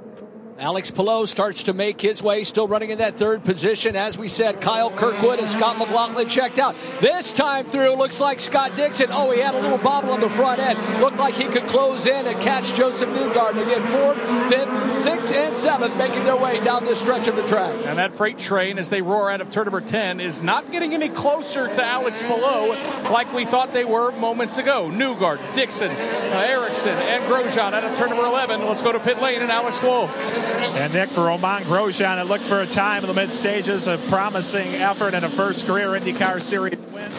Alex 0.58 0.90
Palou 0.90 1.26
starts 1.26 1.64
to 1.64 1.74
make 1.74 2.00
his 2.00 2.22
way, 2.22 2.42
still 2.42 2.66
running 2.66 2.88
in 2.88 2.98
that 2.98 3.18
third 3.18 3.44
position. 3.44 3.94
As 3.94 4.16
we 4.16 4.26
said, 4.26 4.62
Kyle 4.62 4.90
Kirkwood 4.90 5.38
and 5.38 5.48
Scott 5.48 5.76
McLaughlin 5.76 6.30
checked 6.30 6.58
out. 6.58 6.74
This 6.98 7.30
time 7.30 7.66
through, 7.66 7.96
looks 7.96 8.20
like 8.20 8.40
Scott 8.40 8.74
Dixon. 8.74 9.08
Oh, 9.10 9.30
he 9.32 9.40
had 9.40 9.54
a 9.54 9.60
little 9.60 9.76
bobble 9.76 10.12
on 10.12 10.20
the 10.20 10.30
front 10.30 10.58
end. 10.58 10.78
Looked 11.02 11.18
like 11.18 11.34
he 11.34 11.44
could 11.44 11.64
close 11.64 12.06
in 12.06 12.26
and 12.26 12.40
catch 12.40 12.74
Josef 12.74 13.06
Newgarden 13.10 13.62
again. 13.62 13.82
Fourth, 13.82 14.18
fifth, 14.48 14.92
sixth, 14.94 15.34
and 15.34 15.54
seventh 15.54 15.94
making 15.98 16.24
their 16.24 16.36
way 16.36 16.64
down 16.64 16.86
this 16.86 17.00
stretch 17.00 17.28
of 17.28 17.36
the 17.36 17.46
track. 17.48 17.74
And 17.84 17.98
that 17.98 18.14
freight 18.14 18.38
train, 18.38 18.78
as 18.78 18.88
they 18.88 19.02
roar 19.02 19.30
out 19.30 19.42
of 19.42 19.50
turn 19.50 19.66
number 19.66 19.82
10, 19.82 20.20
is 20.20 20.42
not 20.42 20.72
getting 20.72 20.94
any 20.94 21.10
closer 21.10 21.68
to 21.68 21.84
Alex 21.84 22.18
Palou 22.26 22.70
like 23.10 23.30
we 23.34 23.44
thought 23.44 23.74
they 23.74 23.84
were 23.84 24.10
moments 24.12 24.56
ago. 24.56 24.88
Newgarden, 24.90 25.54
Dixon, 25.54 25.90
uh, 25.90 26.46
Ericsson, 26.48 26.96
and 26.96 27.22
Grosjean 27.24 27.74
out 27.74 27.84
of 27.84 27.94
turn 27.98 28.08
number 28.08 28.24
11. 28.24 28.64
Let's 28.64 28.80
go 28.80 28.92
to 28.92 29.00
pit 29.00 29.20
lane 29.20 29.42
and 29.42 29.50
Alex 29.50 29.82
Wolf. 29.82 30.10
And 30.46 30.92
Nick, 30.92 31.10
for 31.10 31.24
Romain 31.24 31.62
Grosjean, 31.64 32.20
it 32.20 32.24
looked 32.24 32.44
for 32.44 32.60
a 32.60 32.66
time 32.66 33.02
in 33.02 33.08
the 33.08 33.14
mid 33.14 33.32
stages, 33.32 33.88
a 33.88 33.98
promising 34.08 34.74
effort 34.74 35.14
and 35.14 35.24
a 35.24 35.30
first 35.30 35.66
career 35.66 35.88
IndyCar 35.88 36.40
Series 36.40 36.78
win. 36.92 37.10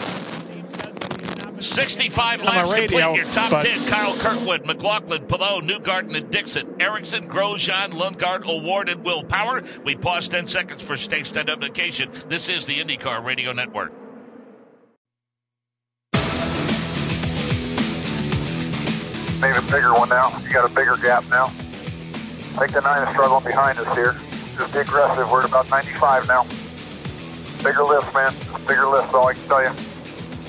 65 1.60 2.42
laps 2.42 2.72
radio, 2.72 3.14
complete. 3.14 3.24
Your 3.24 3.34
top 3.34 3.50
but- 3.50 3.64
10, 3.64 3.86
Kyle 3.86 4.16
Kirkwood, 4.16 4.64
McLaughlin, 4.64 5.26
Palou, 5.26 5.60
Newgarden, 5.60 6.16
and 6.16 6.30
Dixon. 6.30 6.80
Ericsson, 6.80 7.28
Grosjean, 7.28 7.90
Lundgaard, 7.90 8.46
O'Ward, 8.46 8.88
and 8.88 9.04
Will 9.04 9.24
Power. 9.24 9.62
We 9.84 9.96
pause 9.96 10.28
10 10.28 10.46
seconds 10.46 10.82
for 10.82 10.96
stage 10.96 11.36
identification. 11.36 12.10
This 12.28 12.48
is 12.48 12.64
the 12.64 12.78
IndyCar 12.78 13.24
Radio 13.24 13.52
Network. 13.52 13.92
Made 19.40 19.56
a 19.56 19.62
bigger 19.62 19.92
one 19.94 20.08
now. 20.08 20.36
You 20.40 20.50
got 20.50 20.68
a 20.68 20.74
bigger 20.74 20.96
gap 20.96 21.24
now. 21.28 21.52
I 22.60 22.66
the 22.66 22.80
nine 22.80 23.06
is 23.06 23.14
struggling 23.14 23.44
behind 23.44 23.78
us 23.78 23.94
here. 23.94 24.16
Just 24.56 24.72
be 24.72 24.80
aggressive. 24.80 25.30
We're 25.30 25.42
at 25.42 25.48
about 25.48 25.70
95 25.70 26.26
now. 26.26 26.42
Bigger 27.62 27.84
lift, 27.84 28.12
man. 28.12 28.34
Bigger 28.66 28.86
lift, 28.86 29.14
all 29.14 29.28
I 29.28 29.34
can 29.34 29.46
tell 29.46 29.62
you. 29.62 29.70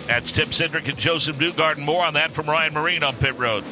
That's 0.07 0.31
Tim 0.31 0.47
Cindric 0.47 0.89
and 0.89 0.97
Josef 0.97 1.37
Newgarden. 1.37 1.85
More 1.85 2.03
on 2.03 2.15
that 2.15 2.31
from 2.31 2.47
Ryan 2.47 2.73
Myrehn 2.73 3.03
on 3.03 3.15
pit 3.17 3.37
road. 3.37 3.63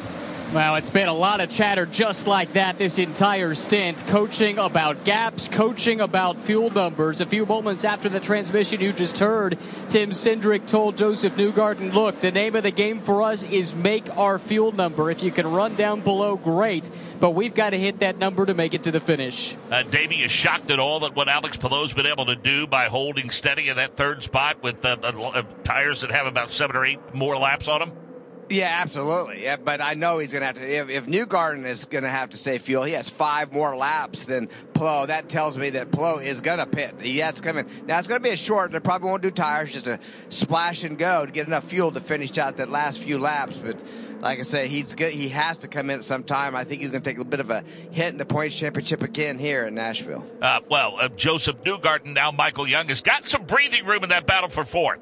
Well, 0.54 0.76
it's 0.76 0.88
been 0.88 1.08
a 1.08 1.14
lot 1.14 1.42
of 1.42 1.50
chatter 1.50 1.84
just 1.84 2.26
like 2.26 2.54
that 2.54 2.78
this 2.78 2.96
entire 2.96 3.54
stint. 3.54 4.06
Coaching 4.06 4.56
about 4.56 5.04
gaps, 5.04 5.46
coaching 5.46 6.00
about 6.00 6.38
fuel 6.38 6.70
numbers. 6.70 7.20
A 7.20 7.26
few 7.26 7.44
moments 7.44 7.84
after 7.84 8.08
the 8.08 8.18
transmission 8.18 8.80
you 8.80 8.94
just 8.94 9.18
heard, 9.18 9.58
Tim 9.90 10.12
Cindric 10.12 10.66
told 10.66 10.96
Josef 10.96 11.34
Newgarden, 11.34 11.92
look, 11.92 12.22
the 12.22 12.30
name 12.30 12.56
of 12.56 12.62
the 12.62 12.70
game 12.70 13.02
for 13.02 13.20
us 13.20 13.44
is 13.44 13.74
make 13.74 14.08
our 14.16 14.38
fuel 14.38 14.72
number. 14.72 15.10
If 15.10 15.22
you 15.22 15.30
can 15.30 15.46
run 15.46 15.76
down 15.76 16.00
below, 16.00 16.36
great. 16.36 16.90
But 17.20 17.32
we've 17.32 17.54
got 17.54 17.70
to 17.70 17.78
hit 17.78 17.98
that 18.00 18.16
number 18.16 18.46
to 18.46 18.54
make 18.54 18.72
it 18.72 18.84
to 18.84 18.90
the 18.90 19.00
finish. 19.00 19.54
Uh, 19.70 19.82
Davey 19.82 20.22
is 20.22 20.32
shocked 20.32 20.70
at 20.70 20.80
all 20.80 21.00
that 21.00 21.14
what 21.14 21.28
Alex 21.28 21.58
Palou's 21.58 21.92
been 21.92 22.06
able 22.06 22.24
to 22.24 22.36
do 22.36 22.66
by 22.66 22.86
holding 22.86 23.28
steady 23.28 23.68
in 23.68 23.76
that 23.76 23.98
third 23.98 24.22
spot 24.22 24.62
with 24.62 24.82
uh, 24.82 24.96
uh, 25.02 25.42
tires 25.62 26.00
that 26.00 26.10
have 26.10 26.26
about 26.26 26.52
seven 26.52 26.74
or 26.74 26.86
eight 26.86 27.00
more 27.14 27.36
laps 27.36 27.68
on 27.68 27.80
them. 27.80 28.07
Yeah, 28.50 28.78
absolutely. 28.80 29.42
Yeah, 29.42 29.56
but 29.56 29.80
I 29.80 29.94
know 29.94 30.18
he's 30.18 30.32
going 30.32 30.40
to 30.40 30.46
have 30.46 30.56
to. 30.56 30.62
If, 30.62 30.88
if 30.88 31.06
Newgarden 31.06 31.66
is 31.66 31.84
going 31.84 32.04
to 32.04 32.10
have 32.10 32.30
to 32.30 32.36
save 32.38 32.62
fuel, 32.62 32.84
he 32.84 32.94
has 32.94 33.10
five 33.10 33.52
more 33.52 33.76
laps 33.76 34.24
than 34.24 34.48
Palou. 34.72 35.06
That 35.06 35.28
tells 35.28 35.56
me 35.56 35.70
that 35.70 35.90
Palou 35.90 36.20
is 36.20 36.40
going 36.40 36.58
to 36.58 36.66
pit. 36.66 36.94
He 37.00 37.18
has 37.18 37.34
to 37.34 37.42
come 37.42 37.58
in. 37.58 37.66
Now 37.86 37.98
it's 37.98 38.08
going 38.08 38.20
to 38.20 38.26
be 38.26 38.32
a 38.32 38.38
short. 38.38 38.72
They 38.72 38.80
probably 38.80 39.10
won't 39.10 39.22
do 39.22 39.30
tires, 39.30 39.72
just 39.72 39.86
a 39.86 39.98
splash 40.30 40.82
and 40.84 40.98
go 40.98 41.26
to 41.26 41.32
get 41.32 41.46
enough 41.46 41.64
fuel 41.64 41.92
to 41.92 42.00
finish 42.00 42.36
out 42.38 42.56
that 42.56 42.70
last 42.70 42.98
few 43.00 43.18
laps. 43.18 43.58
But 43.58 43.82
like 44.20 44.38
I 44.38 44.42
say, 44.42 44.66
he's 44.68 44.94
good. 44.94 45.12
He 45.12 45.28
has 45.28 45.58
to 45.58 45.68
come 45.68 45.90
in 45.90 45.98
at 45.98 46.04
some 46.04 46.24
time. 46.24 46.56
I 46.56 46.64
think 46.64 46.80
he's 46.80 46.90
going 46.90 47.02
to 47.02 47.10
take 47.10 47.18
a 47.18 47.24
bit 47.24 47.40
of 47.40 47.50
a 47.50 47.64
hit 47.90 48.08
in 48.08 48.16
the 48.16 48.26
points 48.26 48.56
championship 48.56 49.02
again 49.02 49.38
here 49.38 49.64
in 49.64 49.74
Nashville. 49.74 50.24
Uh, 50.40 50.60
well, 50.70 50.96
uh, 50.98 51.08
Josef 51.08 51.56
Newgarden, 51.64 52.14
now 52.14 52.30
Michael 52.30 52.66
Young, 52.66 52.88
has 52.88 53.02
got 53.02 53.28
some 53.28 53.44
breathing 53.44 53.84
room 53.84 54.04
in 54.04 54.10
that 54.10 54.26
battle 54.26 54.48
for 54.48 54.64
fourth. 54.64 55.00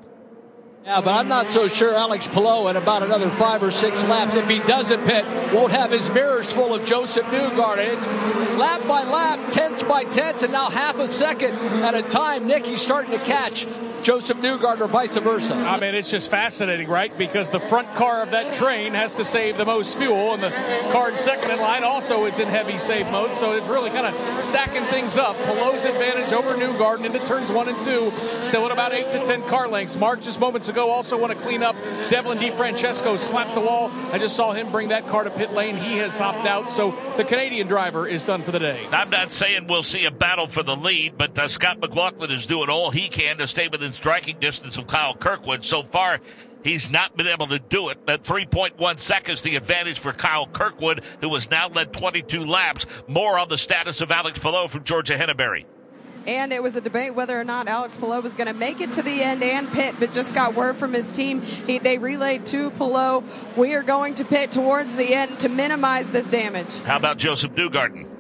Yeah, 0.87 1.01
but 1.01 1.15
I'm 1.15 1.27
not 1.27 1.49
so 1.49 1.67
sure 1.67 1.97
Alex 1.97 2.29
Palou 2.29 2.69
in 2.69 2.77
about 2.77 3.03
another 3.03 3.29
five 3.29 3.61
or 3.61 3.73
six 3.73 4.05
laps, 4.05 4.37
if 4.37 4.49
he 4.49 4.61
doesn't 4.61 5.05
pit, 5.05 5.25
won't 5.53 5.73
have 5.73 5.91
his 5.91 6.09
mirrors 6.11 6.53
full 6.53 6.73
of 6.73 6.85
Josef 6.85 7.27
Newgarden. 7.27 7.93
It's 7.93 8.07
lap 8.57 8.87
by 8.87 9.03
lap, 9.03 9.51
tenths 9.51 9.83
by 9.83 10.05
tenths, 10.05 10.45
and 10.45 10.53
now 10.53 10.71
half 10.71 11.01
a 11.01 11.09
second 11.09 11.57
at 11.83 11.97
a 11.97 12.03
time. 12.03 12.47
Nicky's 12.47 12.83
starting 12.83 13.11
to 13.11 13.25
catch 13.25 13.67
Josef 14.03 14.37
Newgarden 14.39 14.81
or 14.81 14.89
vice 14.89 15.17
versa. 15.17 15.55
I 15.55 15.81
mean, 15.81 15.95
it's 15.95 16.11
just 16.11 16.31
fascinating, 16.31 16.89
right? 16.89 17.17
Because 17.17 17.51
the 17.51 17.61
front 17.61 17.93
car 17.95 18.23
of 18.23 18.31
that 18.31 18.55
train 18.55 18.95
has 18.95 19.17
to 19.17 19.25
save 19.25 19.57
the 19.57 19.65
most 19.65 19.97
fuel, 19.99 20.35
and 20.35 20.43
the 20.43 20.51
car 20.93 21.11
in 21.11 21.17
second 21.17 21.51
in 21.51 21.59
line 21.59 21.85
also 21.85 22.25
is 22.27 22.39
in 22.39 22.49
heavy 22.49 22.79
save 22.79 23.11
mode. 23.11 23.33
So 23.33 23.53
it's 23.53 23.69
really 23.69 23.91
kind 23.91 24.07
of 24.07 24.15
stacking 24.43 24.85
things 24.85 25.17
up. 25.17 25.37
Palou's 25.37 25.85
advantage 25.85 26.33
over 26.33 26.55
Newgarden 26.55 27.05
into 27.05 27.19
turns 27.27 27.51
one 27.51 27.69
and 27.69 27.83
two, 27.83 28.11
still 28.43 28.67
at 28.67 28.73
about 28.73 28.93
eight 28.93 29.11
to 29.13 29.25
ten 29.25 29.43
car 29.45 29.69
lengths. 29.69 29.97
Mark 29.97 30.23
just 30.23 30.41
moments 30.41 30.69
ago 30.69 30.91
also 30.91 31.19
want 31.19 31.33
to 31.33 31.39
clean 31.39 31.63
up. 31.63 31.77
Devlin 32.11 32.39
DeFrancesco 32.39 33.19
slapped 33.19 33.55
the 33.55 33.61
wall. 33.61 33.91
I 34.13 34.19
just 34.19 34.37
saw 34.37 34.53
him 34.53 34.71
bring 34.71 34.89
that 34.89 35.07
car 35.09 35.25
to 35.25 35.31
pit 35.31 35.53
lane. 35.53 35.75
He 35.77 35.97
has 35.97 36.19
hopped 36.19 36.47
out, 36.47 36.71
so 36.71 36.95
the 37.17 37.25
Canadian 37.25 37.67
driver 37.67 38.07
is 38.07 38.25
done 38.25 38.43
for 38.43 38.53
the 38.53 38.59
day. 38.59 38.87
I'm 38.93 39.11
not 39.11 39.33
saying 39.33 39.67
we'll 39.67 39.83
see 39.83 40.05
a 40.05 40.11
battle 40.11 40.47
for 40.47 40.63
the 40.63 40.77
lead, 40.77 41.19
but 41.19 41.39
uh, 41.39 41.49
Scott 41.49 41.81
McLaughlin 41.81 42.31
is 42.31 42.47
doing 42.47 42.71
all 42.71 42.91
he 42.91 43.09
can 43.09 43.39
to 43.39 43.47
stay 43.47 43.69
within 43.87 43.95
striking 43.97 44.39
distance 44.41 44.77
of 44.77 44.87
Kyle 44.89 45.15
Kirkwood. 45.15 45.65
So 45.65 45.85
far, 45.85 46.19
he's 46.65 46.91
not 46.91 47.17
been 47.17 47.29
able 47.29 47.47
to 47.49 47.59
do 47.61 47.89
it. 47.91 47.99
At 48.09 48.25
3.1 48.25 48.99
seconds, 48.99 49.43
the 49.43 49.55
advantage 49.55 50.01
for 50.01 50.13
Kyle 50.13 50.47
Kirkwood, 50.49 51.05
who 51.21 51.33
has 51.35 51.49
now 51.51 51.69
led 51.69 51.93
22 51.93 52.45
laps. 52.45 52.87
More 53.07 53.39
on 53.39 53.49
the 53.49 53.59
status 53.59 54.01
of 54.01 54.11
Alex 54.11 54.41
Palou 54.41 54.69
from 54.69 54.83
Georgia 54.83 55.17
Henneberry. 55.17 55.67
And 56.27 56.53
it 56.53 56.61
was 56.61 56.75
a 56.75 56.81
debate 56.81 57.15
whether 57.15 57.41
or 57.41 57.45
not 57.45 57.69
Alex 57.69 57.97
Palou 57.97 58.21
was 58.21 58.35
going 58.35 58.49
to 58.49 58.53
make 58.53 58.81
it 58.81 58.91
to 58.93 59.03
the 59.03 59.23
end 59.23 59.45
and 59.45 59.71
pit, 59.71 59.95
but 60.01 60.13
just 60.13 60.35
got 60.35 60.57
word 60.57 60.77
from 60.77 60.93
his 60.93 61.13
team. 61.13 61.41
He, 61.41 61.79
they 61.79 61.99
relayed 61.99 62.47
to 62.47 62.71
Palou, 62.73 63.23
we 63.57 63.75
are 63.75 63.85
going 63.85 64.17
to 64.17 64.25
pit 64.25 64.51
towards 64.51 64.97
the 64.97 65.15
end 65.15 65.39
to 65.41 65.49
minimize 65.49 66.11
this 66.11 66.29
damage. 66.29 66.81
How 66.81 66.97
about 66.97 67.19
Josef 67.19 67.53
Newgarden? 67.53 68.16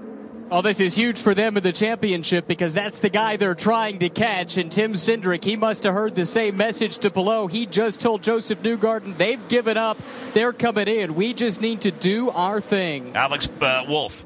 Oh, 0.48 0.62
this 0.62 0.78
is 0.78 0.94
huge 0.94 1.18
for 1.18 1.34
them 1.34 1.56
in 1.56 1.64
the 1.64 1.72
championship 1.72 2.46
because 2.46 2.72
that's 2.72 3.00
the 3.00 3.08
guy 3.10 3.36
they're 3.36 3.56
trying 3.56 3.98
to 3.98 4.08
catch. 4.08 4.58
And 4.58 4.70
Tim 4.70 4.92
Cindric, 4.92 5.42
he 5.42 5.56
must 5.56 5.82
have 5.82 5.92
heard 5.92 6.14
the 6.14 6.24
same 6.24 6.56
message 6.56 6.98
to 6.98 7.10
Palou. 7.10 7.48
He 7.48 7.66
just 7.66 8.00
told 8.00 8.22
Josef 8.22 8.60
Newgarden 8.62 9.18
they've 9.18 9.48
given 9.48 9.76
up. 9.76 9.98
They're 10.34 10.52
coming 10.52 10.86
in. 10.86 11.16
We 11.16 11.34
just 11.34 11.60
need 11.60 11.80
to 11.80 11.90
do 11.90 12.30
our 12.30 12.60
thing. 12.60 13.16
Alex 13.16 13.48
uh, 13.60 13.86
Wolf. 13.88 14.24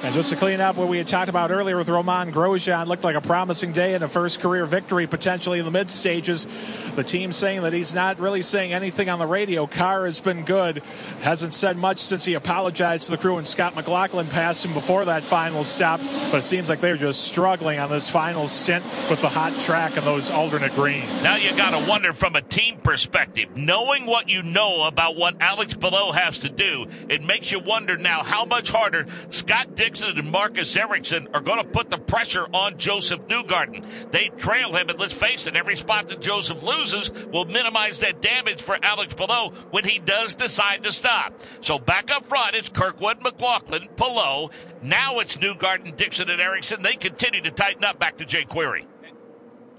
And 0.00 0.14
just 0.14 0.30
to 0.30 0.36
clean 0.36 0.60
up 0.60 0.76
what 0.76 0.86
we 0.86 0.98
had 0.98 1.08
talked 1.08 1.28
about 1.28 1.50
earlier 1.50 1.76
with 1.76 1.88
Romain 1.88 2.30
Grosjean, 2.32 2.86
looked 2.86 3.02
like 3.02 3.16
a 3.16 3.20
promising 3.20 3.72
day 3.72 3.94
and 3.94 4.04
a 4.04 4.08
first 4.08 4.38
career 4.38 4.64
victory 4.64 5.08
potentially 5.08 5.58
in 5.58 5.64
the 5.64 5.72
mid 5.72 5.90
stages. 5.90 6.46
The 6.94 7.02
team 7.02 7.32
saying 7.32 7.62
that 7.62 7.72
he's 7.72 7.94
not 7.94 8.20
really 8.20 8.42
saying 8.42 8.72
anything 8.72 9.08
on 9.08 9.18
the 9.18 9.26
radio. 9.26 9.66
Car 9.66 10.04
has 10.04 10.20
been 10.20 10.44
good. 10.44 10.84
Hasn't 11.22 11.52
said 11.52 11.76
much 11.76 11.98
since 11.98 12.24
he 12.24 12.34
apologized 12.34 13.04
to 13.04 13.10
the 13.10 13.18
crew 13.18 13.38
and 13.38 13.48
Scott 13.48 13.74
McLaughlin 13.74 14.28
passed 14.28 14.64
him 14.64 14.72
before 14.72 15.04
that 15.04 15.24
final 15.24 15.64
stop. 15.64 16.00
But 16.30 16.44
it 16.44 16.46
seems 16.46 16.68
like 16.68 16.80
they're 16.80 16.96
just 16.96 17.24
struggling 17.24 17.80
on 17.80 17.90
this 17.90 18.08
final 18.08 18.46
stint 18.46 18.84
with 19.10 19.20
the 19.20 19.28
hot 19.28 19.58
track 19.58 19.96
and 19.96 20.06
those 20.06 20.30
alternate 20.30 20.74
greens. 20.74 21.08
Now 21.24 21.36
you 21.36 21.56
got 21.56 21.70
to 21.70 21.88
wonder 21.88 22.12
from 22.12 22.36
a 22.36 22.42
team 22.42 22.78
perspective, 22.78 23.56
knowing 23.56 24.06
what 24.06 24.28
you 24.28 24.44
know 24.44 24.84
about 24.84 25.16
what 25.16 25.40
Alex 25.40 25.74
Palou 25.74 26.12
has 26.12 26.38
to 26.40 26.48
do, 26.48 26.86
it 27.08 27.24
makes 27.24 27.50
you 27.50 27.58
wonder 27.58 27.96
now 27.96 28.22
how 28.22 28.44
much 28.44 28.70
harder 28.70 29.06
Scott 29.30 29.74
Dixon 29.88 30.18
and 30.18 30.30
Marcus 30.30 30.76
Ericsson 30.76 31.28
are 31.32 31.40
going 31.40 31.56
to 31.56 31.64
put 31.64 31.88
the 31.88 31.96
pressure 31.96 32.46
on 32.52 32.76
Josef 32.76 33.20
Newgarden. 33.20 33.82
They 34.10 34.28
trail 34.36 34.76
him, 34.76 34.90
and 34.90 35.00
let's 35.00 35.14
face 35.14 35.46
it, 35.46 35.56
every 35.56 35.78
spot 35.78 36.08
that 36.08 36.20
Josef 36.20 36.62
loses 36.62 37.10
will 37.32 37.46
minimize 37.46 38.00
that 38.00 38.20
damage 38.20 38.60
for 38.60 38.76
Alex 38.82 39.14
Palou 39.14 39.50
when 39.70 39.84
he 39.84 39.98
does 39.98 40.34
decide 40.34 40.84
to 40.84 40.92
stop. 40.92 41.32
So 41.62 41.78
back 41.78 42.10
up 42.10 42.28
front, 42.28 42.54
it's 42.54 42.68
Kirkwood, 42.68 43.22
McLaughlin, 43.22 43.88
Palou. 43.96 44.50
Now 44.82 45.20
it's 45.20 45.38
Newgarden, 45.38 45.96
Dixon, 45.96 46.28
and 46.28 46.38
Ericsson. 46.38 46.82
They 46.82 46.96
continue 46.96 47.40
to 47.40 47.50
tighten 47.50 47.82
up 47.82 47.98
back 47.98 48.18
to 48.18 48.26
Jake 48.26 48.50
Query 48.50 48.86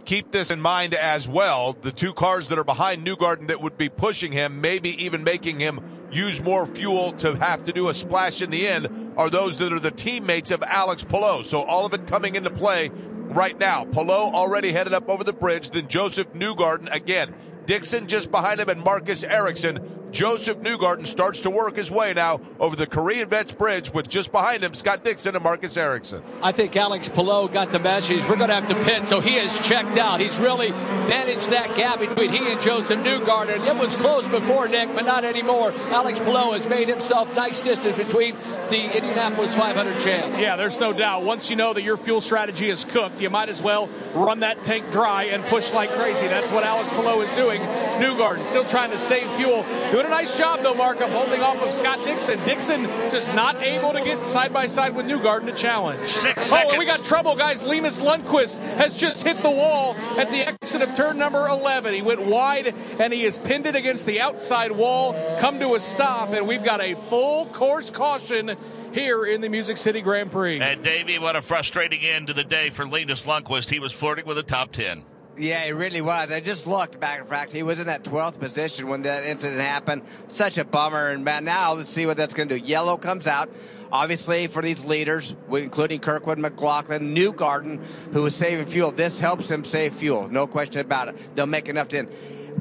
keep 0.06 0.31
this 0.31 0.49
in 0.49 0.60
mind 0.60 0.95
as 0.95 1.30
well. 1.30 1.73
The 1.80 1.91
two 1.91 2.14
cars 2.14 2.49
that 2.49 2.57
are 2.57 2.64
behind 2.64 3.06
Newgarden 3.06 3.49
that 3.49 3.61
would 3.61 3.77
be 3.77 3.90
pushing 3.90 4.31
him, 4.31 4.60
maybe 4.60 5.03
even 5.03 5.23
making 5.23 5.60
him 5.60 5.81
use 6.11 6.41
more 6.41 6.65
fuel 6.65 7.14
to 7.14 7.36
have 7.36 7.65
to 7.65 7.73
do 7.73 7.90
a 7.90 7.94
splash 7.94 8.41
in 8.41 8.49
the 8.49 8.68
end, 8.68 9.14
are 9.18 9.30
those 9.30 9.57
that 9.57 9.73
are 9.73 9.80
the 9.80 9.91
teammates 9.91 10.52
of 10.52 10.64
Alex 10.64 11.03
Palou. 11.03 11.44
So 11.44 11.61
all 11.61 11.86
of 11.86 11.94
it 11.94 12.07
coming 12.07 12.36
into 12.36 12.49
play 12.49 12.90
right 12.90 13.57
now. 13.57 13.86
Palou 13.86 14.34
already 14.34 14.72
headed 14.72 14.94
up 14.94 15.10
over 15.10 15.23
the 15.23 15.34
bridge, 15.34 15.69
then 15.69 15.88
Josef 15.88 16.34
Newgarden 16.34 16.91
again. 16.94 17.34
Dixon 17.65 18.07
just 18.07 18.31
behind 18.31 18.60
him 18.60 18.69
and 18.69 18.81
Marcus 18.81 19.23
Ericsson 19.23 19.77
Josef 20.11 20.57
Newgarden 20.57 21.06
starts 21.06 21.41
to 21.41 21.49
work 21.49 21.76
his 21.76 21.91
way 21.91 22.14
now 22.14 22.41
over 22.60 22.76
the 22.76 22.88
Korean 22.88 23.30
Vets 23.30 23.53
Bridge 23.53 23.94
with 23.94 24.10
just 24.10 24.31
behind 24.31 24.64
him 24.64 24.73
Scott 24.73 25.03
Dixon 25.03 25.36
and 25.36 25.44
Marcus 25.44 25.77
Ericsson. 25.77 26.23
I 26.41 26.52
think 26.52 26.76
Alex 26.76 27.10
Palou 27.10 27.48
got 27.49 27.72
the 27.72 27.80
message. 27.80 28.22
We're 28.27 28.38
going 28.38 28.49
to 28.49 28.56
have 28.56 28.68
to 28.69 28.76
pit, 28.86 29.07
so 29.07 29.19
he 29.19 29.36
has 29.36 29.56
checked 29.68 29.98
out. 29.98 30.19
He's 30.19 30.38
really 30.40 30.72
managed 30.72 31.49
that 31.49 31.76
gap 31.76 31.99
between 31.99 32.31
he 32.31 32.52
and 32.52 32.60
Josef 32.61 32.99
Newgarden. 32.99 33.65
It 33.65 33.76
was 33.76 33.95
close 33.95 34.27
before, 34.27 34.68
Nick, 34.68 34.94
but 34.95 35.06
not 35.06 35.23
anymore. 35.23 35.72
Alex 35.90 36.19
Palou 36.19 36.53
has 36.53 36.68
made 36.68 36.88
himself 36.88 37.34
nice 37.36 37.61
distance 37.61 37.98
between 37.98 38.36
the 38.69 38.95
Indianapolis 38.95 39.56
500 39.56 39.99
champ. 40.02 40.38
Yeah, 40.40 40.56
there's 40.56 40.80
no 40.80 40.94
doubt. 40.94 41.23
Once 41.23 41.49
you 41.49 41.56
know 41.56 41.73
that 41.73 41.81
your 41.81 41.98
fuel 41.98 42.22
strategy 42.22 42.69
is 42.69 42.86
cooked, 42.86 43.22
you 43.22 43.30
might 43.30 43.49
as 43.49 43.61
well 43.61 43.90
run 44.14 44.41
that 44.41 44.64
tank 44.64 44.90
dry 44.91 45.23
and 45.26 45.44
push 45.45 45.73
like 45.73 45.90
crazy. 45.91 46.27
That's 46.27 46.52
what 46.52 46.64
Alex 46.64 46.90
Palou 46.91 47.22
is 47.22 47.36
doing. 47.36 47.60
Newgarden 47.99 48.45
still 48.45 48.65
trying 48.65 48.91
to 48.91 48.98
save 48.98 49.30
fuel. 49.34 49.64
Doing 50.00 50.14
a 50.14 50.16
nice 50.16 50.38
job, 50.38 50.62
though, 50.62 50.76
Mark, 50.76 51.02
of 51.02 51.12
holding 51.12 51.42
off 51.42 51.62
of 51.62 51.74
Scott 51.74 52.00
Dixon. 52.06 52.40
Dixon 52.46 52.84
just 53.12 53.36
not 53.36 53.58
able 53.58 53.92
to 53.92 54.02
get 54.02 54.18
side 54.28 54.54
by 54.54 54.66
side 54.66 54.96
with 54.96 55.06
Newgarden 55.06 55.48
to 55.48 55.52
challenge. 55.52 56.00
Six 56.08 56.38
oh, 56.38 56.42
seconds. 56.42 56.72
and 56.72 56.80
we 56.80 56.86
got 56.86 57.04
trouble, 57.04 57.36
guys. 57.36 57.64
Linus 57.64 58.02
Lundqvist 58.02 58.60
has 58.78 58.96
just 58.96 59.26
hit 59.26 59.42
the 59.42 59.50
wall 59.50 59.98
at 60.18 60.32
the 60.32 60.48
exit 60.48 60.82
of 60.82 60.96
turn 60.96 61.18
number 61.18 61.46
11. 61.50 61.94
He 61.94 62.02
went 62.02 62.22
wide 62.22 62.74
and 62.98 63.12
he 63.12 63.26
is 63.26 63.40
pinned 63.40 63.66
it 63.66 63.76
against 63.76 64.06
the 64.06 64.22
outside 64.22 64.72
wall, 64.72 65.12
come 65.42 65.60
to 65.60 65.76
a 65.76 65.82
stop, 65.82 66.30
and 66.30 66.48
we've 66.48 66.64
got 66.64 66.80
a 66.80 66.96
full 67.10 67.48
course 67.48 67.92
caution 67.92 68.56
here 68.94 69.26
in 69.26 69.42
the 69.42 69.50
Music 69.50 69.76
City 69.76 70.00
Grand 70.00 70.32
Prix. 70.32 70.62
And 70.62 70.82
Davey, 70.82 71.20
what 71.20 71.36
a 71.36 71.42
frustrating 71.42 72.00
end 72.04 72.28
to 72.28 72.34
the 72.34 72.46
day 72.46 72.70
for 72.70 72.88
Linus 72.88 73.26
Lundqvist. 73.26 73.70
He 73.70 73.80
was 73.80 73.92
flirting 73.92 74.26
with 74.26 74.38
the 74.38 74.44
top 74.44 74.72
10. 74.72 75.04
Yeah, 75.40 75.64
he 75.64 75.72
really 75.72 76.02
was. 76.02 76.32
I 76.32 76.41
just 76.41 76.68
looked 76.68 76.99
back. 76.99 77.22
In 77.22 77.26
fact, 77.26 77.53
he 77.53 77.64
was 77.64 77.80
in 77.80 77.88
that 77.88 78.03
12th 78.03 78.40
position 78.40 78.90
when 78.90 79.03
that 79.03 79.24
incident 79.24 79.61
happened. 79.61 80.02
Such 80.28 80.57
a 80.57 80.66
bummer. 80.66 81.11
And 81.11 81.24
now 81.24 81.74
let's 81.74 81.90
see 81.90 82.06
what 82.06 82.18
that's 82.18 82.34
going 82.34 82.49
to 82.49 82.60
do. 82.60 82.66
Yellow 82.66 82.98
comes 82.98 83.26
out. 83.26 83.49
Obviously, 83.90 84.48
for 84.48 84.61
these 84.61 84.84
leaders, 84.84 85.34
including 85.49 86.02
Kirkwood, 86.02 86.38
McLaughlin, 86.40 87.16
Newgarden, 87.16 87.82
who 88.11 88.26
is 88.26 88.36
saving 88.36 88.66
fuel, 88.66 88.91
this 88.91 89.20
helps 89.20 89.49
him 89.49 89.64
save 89.64 89.94
fuel. 89.94 90.28
No 90.28 90.45
question 90.45 90.82
about 90.82 91.07
it. 91.07 91.36
They'll 91.36 91.45
make 91.45 91.70
enough 91.70 91.88
to. 91.90 92.06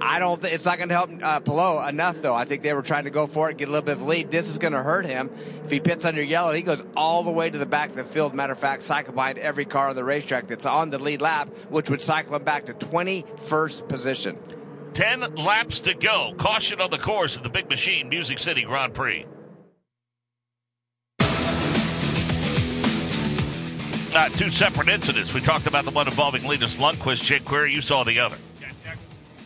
I 0.00 0.18
don't 0.18 0.40
think 0.40 0.54
it's 0.54 0.64
not 0.64 0.78
going 0.78 0.88
to 0.88 0.94
help 0.94 1.10
uh, 1.22 1.40
Palou 1.40 1.88
enough, 1.88 2.20
though. 2.22 2.34
I 2.34 2.44
think 2.44 2.62
they 2.62 2.72
were 2.74 2.82
trying 2.82 3.04
to 3.04 3.10
go 3.10 3.26
for 3.26 3.50
it, 3.50 3.56
get 3.56 3.68
a 3.68 3.70
little 3.70 3.84
bit 3.84 3.96
of 3.96 4.02
lead. 4.02 4.30
This 4.30 4.48
is 4.48 4.58
going 4.58 4.72
to 4.72 4.82
hurt 4.82 5.06
him. 5.06 5.30
If 5.64 5.70
he 5.70 5.80
pits 5.80 6.04
under 6.04 6.22
yellow, 6.22 6.52
he 6.52 6.62
goes 6.62 6.82
all 6.96 7.22
the 7.22 7.30
way 7.30 7.50
to 7.50 7.58
the 7.58 7.66
back 7.66 7.90
of 7.90 7.96
the 7.96 8.04
field. 8.04 8.34
Matter 8.34 8.52
of 8.52 8.58
fact, 8.58 8.82
cycle 8.82 9.12
behind 9.12 9.38
every 9.38 9.64
car 9.64 9.88
on 9.88 9.96
the 9.96 10.04
racetrack 10.04 10.46
that's 10.46 10.66
on 10.66 10.90
the 10.90 10.98
lead 10.98 11.20
lap, 11.20 11.48
which 11.68 11.90
would 11.90 12.00
cycle 12.00 12.34
him 12.34 12.44
back 12.44 12.66
to 12.66 12.74
21st 12.74 13.88
position. 13.88 14.38
10 14.94 15.36
laps 15.36 15.80
to 15.80 15.94
go. 15.94 16.34
Caution 16.38 16.80
on 16.80 16.90
the 16.90 16.98
course 16.98 17.36
of 17.36 17.42
the 17.42 17.48
Big 17.48 17.68
Machine 17.68 18.08
Music 18.08 18.38
City 18.38 18.62
Grand 18.62 18.94
Prix. 18.94 19.26
Uh, 24.14 24.28
two 24.30 24.48
separate 24.48 24.88
incidents. 24.88 25.34
We 25.34 25.40
talked 25.40 25.66
about 25.66 25.84
the 25.84 25.90
one 25.90 26.08
involving 26.08 26.42
Linus 26.44 26.76
Lundqvist. 26.76 27.22
Jake 27.22 27.44
Query, 27.44 27.74
you 27.74 27.82
saw 27.82 28.04
the 28.04 28.18
other. 28.18 28.36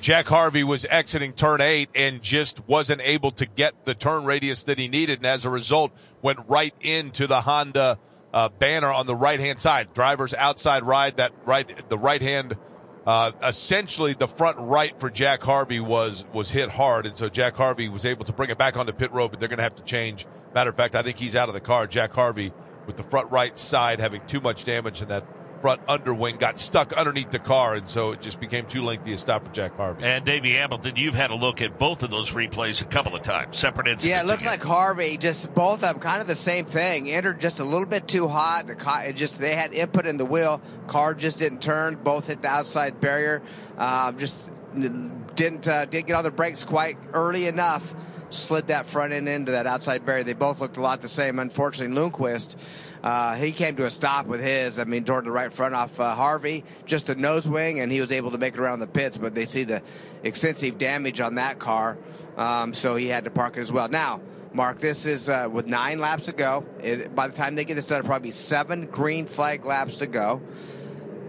Jack 0.02 0.26
Harvey 0.26 0.64
was 0.64 0.84
exiting 0.86 1.32
turn 1.32 1.60
eight 1.60 1.88
and 1.94 2.22
just 2.22 2.66
wasn't 2.66 3.00
able 3.02 3.30
to 3.30 3.46
get 3.46 3.84
the 3.84 3.94
turn 3.94 4.24
radius 4.24 4.64
that 4.64 4.76
he 4.76 4.88
needed, 4.88 5.20
and 5.20 5.26
as 5.26 5.44
a 5.44 5.48
result, 5.48 5.92
went 6.22 6.40
right 6.48 6.74
into 6.80 7.28
the 7.28 7.40
Honda 7.40 8.00
uh, 8.34 8.48
banner 8.48 8.92
on 8.92 9.06
the 9.06 9.14
right 9.14 9.38
hand 9.38 9.60
side. 9.60 9.94
Driver's 9.94 10.34
outside 10.34 10.82
ride, 10.82 11.18
that 11.18 11.32
right, 11.46 11.88
the 11.88 11.96
right 11.96 12.20
hand, 12.20 12.58
uh, 13.06 13.30
essentially 13.44 14.12
the 14.12 14.26
front 14.26 14.58
right 14.58 14.98
for 14.98 15.08
Jack 15.08 15.40
Harvey 15.44 15.78
was 15.78 16.24
was 16.32 16.50
hit 16.50 16.68
hard, 16.68 17.06
and 17.06 17.16
so 17.16 17.28
Jack 17.28 17.54
Harvey 17.54 17.88
was 17.88 18.04
able 18.04 18.24
to 18.24 18.32
bring 18.32 18.50
it 18.50 18.58
back 18.58 18.76
onto 18.76 18.92
pit 18.92 19.12
road, 19.12 19.30
but 19.30 19.38
they're 19.38 19.48
going 19.48 19.58
to 19.58 19.62
have 19.62 19.76
to 19.76 19.84
change. 19.84 20.26
Matter 20.52 20.70
of 20.70 20.76
fact, 20.76 20.96
I 20.96 21.02
think 21.02 21.16
he's 21.16 21.36
out 21.36 21.46
of 21.48 21.54
the 21.54 21.60
car. 21.60 21.86
Jack 21.86 22.12
Harvey 22.12 22.52
with 22.86 22.96
the 22.96 23.04
front 23.04 23.30
right 23.30 23.56
side 23.56 24.00
having 24.00 24.26
too 24.26 24.40
much 24.40 24.64
damage 24.64 25.00
in 25.00 25.06
that 25.08 25.24
front 25.62 25.80
underwing 25.89 26.36
got 26.36 26.59
stuck 26.59 26.93
underneath 26.93 27.30
the 27.30 27.39
car, 27.39 27.76
and 27.76 27.89
so 27.89 28.10
it 28.10 28.20
just 28.20 28.40
became 28.40 28.66
too 28.66 28.82
lengthy 28.82 29.12
a 29.12 29.16
stop 29.16 29.47
for 29.47 29.52
Jack 29.52 29.76
Harvey. 29.76 30.05
And 30.05 30.24
Davey 30.24 30.52
Hamilton, 30.52 30.97
you've 30.97 31.14
had 31.14 31.30
a 31.30 31.34
look 31.34 31.62
at 31.62 31.78
both 31.78 32.02
of 32.02 32.10
those 32.10 32.30
replays 32.32 32.82
a 32.82 32.84
couple 32.84 33.14
of 33.14 33.22
times, 33.22 33.56
separate 33.56 33.86
incidents. 33.86 34.05
Yeah, 34.06 34.20
it 34.20 34.26
looks 34.26 34.43
again. 34.43 34.52
like 34.52 34.62
Harvey 34.62 35.16
just 35.16 35.55
both 35.55 35.74
of 35.74 35.80
them 35.80 36.01
kind 36.01 36.20
of 36.20 36.26
the 36.26 36.34
same 36.34 36.66
thing. 36.66 37.10
Entered 37.10 37.40
just 37.40 37.60
a 37.60 37.64
little 37.64 37.86
bit 37.86 38.09
too 38.09 38.28
hot. 38.28 38.66
The 38.66 38.74
car, 38.74 39.05
it 39.05 39.16
just 39.16 39.39
they 39.39 39.55
had 39.55 39.72
input 39.72 40.05
in 40.05 40.16
the 40.16 40.26
wheel. 40.26 40.60
Car 40.89 41.14
just 41.14 41.39
didn't 41.39 41.62
turn. 41.62 41.94
Both 41.94 42.26
hit 42.26 42.43
the 42.43 42.48
outside 42.48 43.01
barrier. 43.01 43.40
Um, 43.78 44.18
just 44.18 44.51
didn't 44.74 45.68
uh, 45.68 45.84
didn't 45.84 46.09
get 46.09 46.16
on 46.16 46.24
the 46.24 46.30
brakes 46.30 46.64
quite 46.64 46.98
early 47.12 47.47
enough. 47.47 47.94
Slid 48.30 48.68
that 48.68 48.86
front 48.86 49.12
end 49.12 49.28
into 49.28 49.52
that 49.52 49.66
outside 49.66 50.05
barrier. 50.06 50.24
They 50.24 50.32
both 50.32 50.60
looked 50.60 50.78
a 50.78 50.80
lot 50.80 51.02
the 51.02 51.09
same. 51.09 51.39
Unfortunately, 51.39 51.94
Lundqvist 51.94 52.56
uh, 53.02 53.34
he 53.34 53.52
came 53.52 53.76
to 53.76 53.86
a 53.86 53.90
stop 53.90 54.26
with 54.26 54.40
his. 54.40 54.78
I 54.78 54.84
mean, 54.84 55.04
toward 55.04 55.24
the 55.24 55.30
right 55.30 55.52
front 55.52 55.74
off 55.74 55.98
uh, 55.98 56.14
Harvey, 56.14 56.64
just 56.86 57.08
a 57.08 57.14
nose 57.14 57.48
wing, 57.48 57.80
and 57.80 57.90
he 57.90 58.00
was 58.00 58.12
able 58.12 58.30
to 58.30 58.38
make 58.38 58.54
it 58.54 58.60
around 58.60 58.80
the 58.80 58.86
pits. 58.86 59.16
But 59.16 59.34
they 59.34 59.44
see 59.44 59.64
the 59.64 59.82
extensive 60.22 60.78
damage 60.78 61.20
on 61.20 61.34
that 61.36 61.58
car, 61.58 61.98
um, 62.36 62.74
so 62.74 62.94
he 62.94 63.08
had 63.08 63.24
to 63.24 63.30
park 63.30 63.56
it 63.56 63.60
as 63.60 63.72
well. 63.72 63.88
Now, 63.88 64.20
Mark, 64.54 64.78
this 64.78 65.06
is 65.06 65.28
uh, 65.28 65.48
with 65.50 65.66
nine 65.66 65.98
laps 65.98 66.26
to 66.26 66.32
go. 66.32 66.64
It, 66.82 67.14
by 67.14 67.28
the 67.28 67.34
time 67.34 67.56
they 67.56 67.64
get 67.64 67.74
this 67.74 67.86
done, 67.86 68.02
probably 68.04 68.30
seven 68.30 68.86
green 68.86 69.26
flag 69.26 69.64
laps 69.64 69.96
to 69.96 70.06
go. 70.06 70.40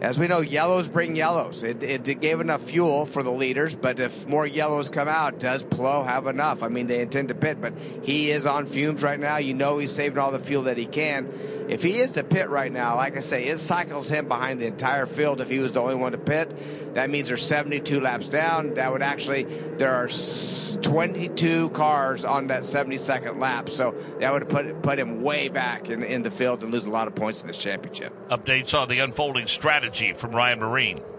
As 0.01 0.19
we 0.19 0.27
know, 0.27 0.41
yellows 0.41 0.89
bring 0.89 1.15
yellows. 1.15 1.63
It, 1.63 1.81
it, 1.81 2.19
gave 2.19 2.41
enough 2.41 2.61
fuel 2.61 3.05
for 3.05 3.23
the 3.23 3.31
leaders, 3.31 3.73
but 3.73 4.01
if 4.01 4.27
more 4.27 4.45
yellows 4.45 4.89
come 4.89 5.07
out, 5.07 5.39
does 5.39 5.63
Palou 5.63 6.03
have 6.03 6.27
enough? 6.27 6.61
I 6.61 6.67
mean, 6.67 6.87
they 6.87 6.99
intend 6.99 7.29
to 7.29 7.35
pit, 7.35 7.61
but 7.61 7.73
he 8.01 8.29
is 8.29 8.45
on 8.45 8.65
fumes 8.65 9.01
right 9.01 9.19
now. 9.19 9.37
You 9.37 9.53
know 9.53 9.77
he's 9.77 9.93
saving 9.93 10.17
all 10.17 10.31
the 10.31 10.39
fuel 10.39 10.63
that 10.63 10.77
he 10.77 10.85
can. 10.85 11.31
If 11.69 11.81
he 11.81 11.97
is 11.97 12.11
to 12.13 12.23
pit 12.23 12.49
right 12.49 12.71
now, 12.71 12.95
like 12.95 13.17
I 13.17 13.21
say, 13.21 13.45
it 13.45 13.59
cycles 13.59 14.09
him 14.09 14.27
behind 14.27 14.59
the 14.59 14.67
entire 14.67 15.05
field 15.05 15.41
if 15.41 15.49
he 15.49 15.59
was 15.59 15.73
the 15.73 15.81
only 15.81 15.95
one 15.95 16.11
to 16.11 16.17
pit. 16.17 16.53
That 16.95 17.09
means 17.09 17.27
there's 17.27 17.45
72 17.45 17.99
laps 17.99 18.27
down. 18.27 18.75
That 18.75 18.91
would 18.91 19.01
actually, 19.01 19.43
there 19.77 19.93
are 19.93 20.07
22 20.07 21.69
cars 21.69 22.25
on 22.25 22.47
that 22.47 22.63
72nd 22.63 23.39
lap. 23.39 23.69
So 23.69 23.95
that 24.19 24.31
would 24.31 24.47
put, 24.49 24.81
put 24.81 24.99
him 24.99 25.21
way 25.21 25.47
back 25.49 25.89
in, 25.89 26.03
in 26.03 26.23
the 26.23 26.31
field 26.31 26.63
and 26.63 26.71
lose 26.71 26.85
a 26.85 26.89
lot 26.89 27.07
of 27.07 27.15
points 27.15 27.41
in 27.41 27.47
this 27.47 27.57
championship. 27.57 28.13
Updates 28.29 28.73
on 28.73 28.89
the 28.89 28.99
unfolding 28.99 29.47
strategy 29.47 30.13
from 30.13 30.31
Ryan 30.31 30.59
Myrehn. 30.59 31.12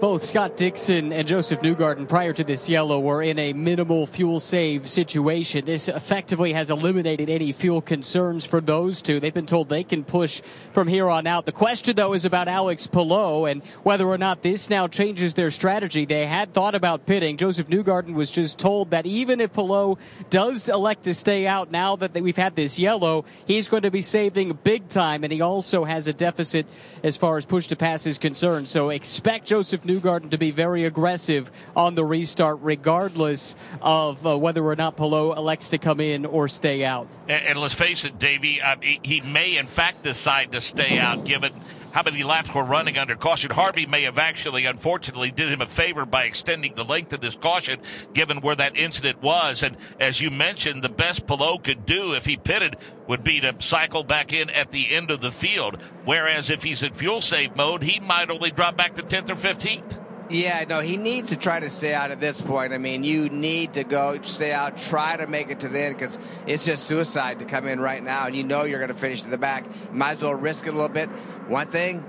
Both 0.00 0.24
Scott 0.24 0.56
Dixon 0.56 1.12
and 1.12 1.26
Josef 1.26 1.60
Newgarden 1.60 2.06
prior 2.06 2.32
to 2.34 2.44
this 2.44 2.68
yellow 2.68 3.00
were 3.00 3.22
in 3.22 3.38
a 3.38 3.52
minimal 3.54 4.06
fuel 4.06 4.38
save 4.38 4.86
situation. 4.86 5.64
This 5.64 5.88
effectively 5.88 6.52
has 6.52 6.68
eliminated 6.68 7.30
any 7.30 7.52
fuel 7.52 7.80
concerns 7.80 8.44
for 8.44 8.60
those 8.60 9.00
two. 9.00 9.18
They've 9.18 9.32
been 9.32 9.46
told 9.46 9.68
they 9.68 9.84
can 9.84 10.04
push 10.04 10.42
from 10.72 10.88
here 10.88 11.08
on 11.08 11.26
out. 11.26 11.46
The 11.46 11.52
question, 11.52 11.96
though, 11.96 12.12
is 12.12 12.26
about 12.26 12.48
Alex 12.48 12.86
Palou 12.86 13.46
and 13.46 13.62
whether 13.82 14.06
or 14.06 14.18
not 14.18 14.42
this 14.42 14.68
now 14.68 14.88
changes 14.88 15.32
their 15.32 15.50
strategy. 15.50 16.04
They 16.04 16.26
had 16.26 16.52
thought 16.52 16.74
about 16.74 17.06
pitting. 17.06 17.38
Josef 17.38 17.68
Newgarden 17.68 18.14
was 18.14 18.30
just 18.30 18.58
told 18.58 18.90
that 18.90 19.06
even 19.06 19.40
if 19.40 19.54
Palou 19.54 19.96
does 20.28 20.68
elect 20.68 21.04
to 21.04 21.14
stay 21.14 21.46
out 21.46 21.70
now 21.70 21.96
that 21.96 22.12
we've 22.12 22.36
had 22.36 22.56
this 22.56 22.78
yellow, 22.78 23.24
he's 23.46 23.68
going 23.68 23.84
to 23.84 23.90
be 23.90 24.02
saving 24.02 24.58
big 24.64 24.88
time, 24.88 25.24
and 25.24 25.32
he 25.32 25.40
also 25.40 25.84
has 25.84 26.08
a 26.08 26.12
deficit 26.12 26.66
as 27.02 27.16
far 27.16 27.38
as 27.38 27.46
push 27.46 27.68
to 27.68 27.76
pass 27.76 28.06
is 28.06 28.18
concerned. 28.18 28.68
So 28.68 28.90
expect 28.90 29.46
Josef 29.46 29.83
Newgarden 29.84 30.30
to 30.30 30.38
be 30.38 30.50
very 30.50 30.84
aggressive 30.84 31.50
on 31.76 31.94
the 31.94 32.04
restart, 32.04 32.58
regardless 32.62 33.56
of 33.80 34.26
uh, 34.26 34.36
whether 34.36 34.64
or 34.64 34.76
not 34.76 34.96
Palou 34.96 35.32
elects 35.36 35.70
to 35.70 35.78
come 35.78 36.00
in 36.00 36.24
or 36.26 36.48
stay 36.48 36.84
out. 36.84 37.06
And, 37.28 37.44
and 37.44 37.58
let's 37.58 37.74
face 37.74 38.04
it, 38.04 38.18
Davey, 38.18 38.60
he 39.02 39.20
may 39.20 39.56
in 39.56 39.66
fact 39.66 40.02
decide 40.02 40.52
to 40.52 40.60
stay 40.60 40.98
out, 40.98 41.24
given 41.24 41.52
how 41.94 42.02
many 42.02 42.24
laps 42.24 42.52
were 42.52 42.64
running 42.64 42.98
under 42.98 43.14
caution. 43.14 43.52
Harvey 43.52 43.86
may 43.86 44.02
have 44.02 44.18
actually, 44.18 44.66
unfortunately, 44.66 45.30
did 45.30 45.48
him 45.48 45.60
a 45.60 45.66
favor 45.68 46.04
by 46.04 46.24
extending 46.24 46.74
the 46.74 46.84
length 46.84 47.12
of 47.12 47.20
this 47.20 47.36
caution, 47.36 47.80
given 48.12 48.40
where 48.40 48.56
that 48.56 48.76
incident 48.76 49.22
was. 49.22 49.62
And 49.62 49.76
as 50.00 50.20
you 50.20 50.32
mentioned, 50.32 50.82
the 50.82 50.88
best 50.88 51.24
Palou 51.24 51.60
could 51.60 51.86
do 51.86 52.12
if 52.12 52.26
he 52.26 52.36
pitted 52.36 52.74
would 53.06 53.22
be 53.22 53.40
to 53.40 53.54
cycle 53.60 54.02
back 54.02 54.32
in 54.32 54.50
at 54.50 54.72
the 54.72 54.92
end 54.92 55.12
of 55.12 55.20
the 55.20 55.30
field. 55.30 55.80
Whereas 56.04 56.50
if 56.50 56.64
he's 56.64 56.82
in 56.82 56.94
fuel 56.94 57.20
save 57.20 57.54
mode, 57.54 57.84
he 57.84 58.00
might 58.00 58.28
only 58.28 58.50
drop 58.50 58.76
back 58.76 58.96
to 58.96 59.04
10th 59.04 59.30
or 59.30 59.36
15th. 59.36 60.03
Yeah, 60.30 60.64
no, 60.66 60.80
he 60.80 60.96
needs 60.96 61.28
to 61.30 61.36
try 61.36 61.60
to 61.60 61.68
stay 61.68 61.92
out 61.92 62.10
at 62.10 62.18
this 62.18 62.40
point. 62.40 62.72
I 62.72 62.78
mean, 62.78 63.04
you 63.04 63.28
need 63.28 63.74
to 63.74 63.84
go 63.84 64.18
stay 64.22 64.52
out, 64.52 64.78
try 64.78 65.16
to 65.18 65.26
make 65.26 65.50
it 65.50 65.60
to 65.60 65.68
the 65.68 65.78
end 65.78 65.96
because 65.96 66.18
it's 66.46 66.64
just 66.64 66.84
suicide 66.84 67.40
to 67.40 67.44
come 67.44 67.66
in 67.66 67.78
right 67.78 68.02
now, 68.02 68.26
and 68.26 68.34
you 68.34 68.42
know 68.42 68.64
you're 68.64 68.78
going 68.78 68.88
to 68.88 68.94
finish 68.94 69.22
in 69.22 69.30
the 69.30 69.38
back. 69.38 69.66
Might 69.92 70.16
as 70.16 70.22
well 70.22 70.34
risk 70.34 70.66
it 70.66 70.70
a 70.70 70.72
little 70.72 70.88
bit. 70.88 71.10
One 71.48 71.66
thing, 71.66 72.02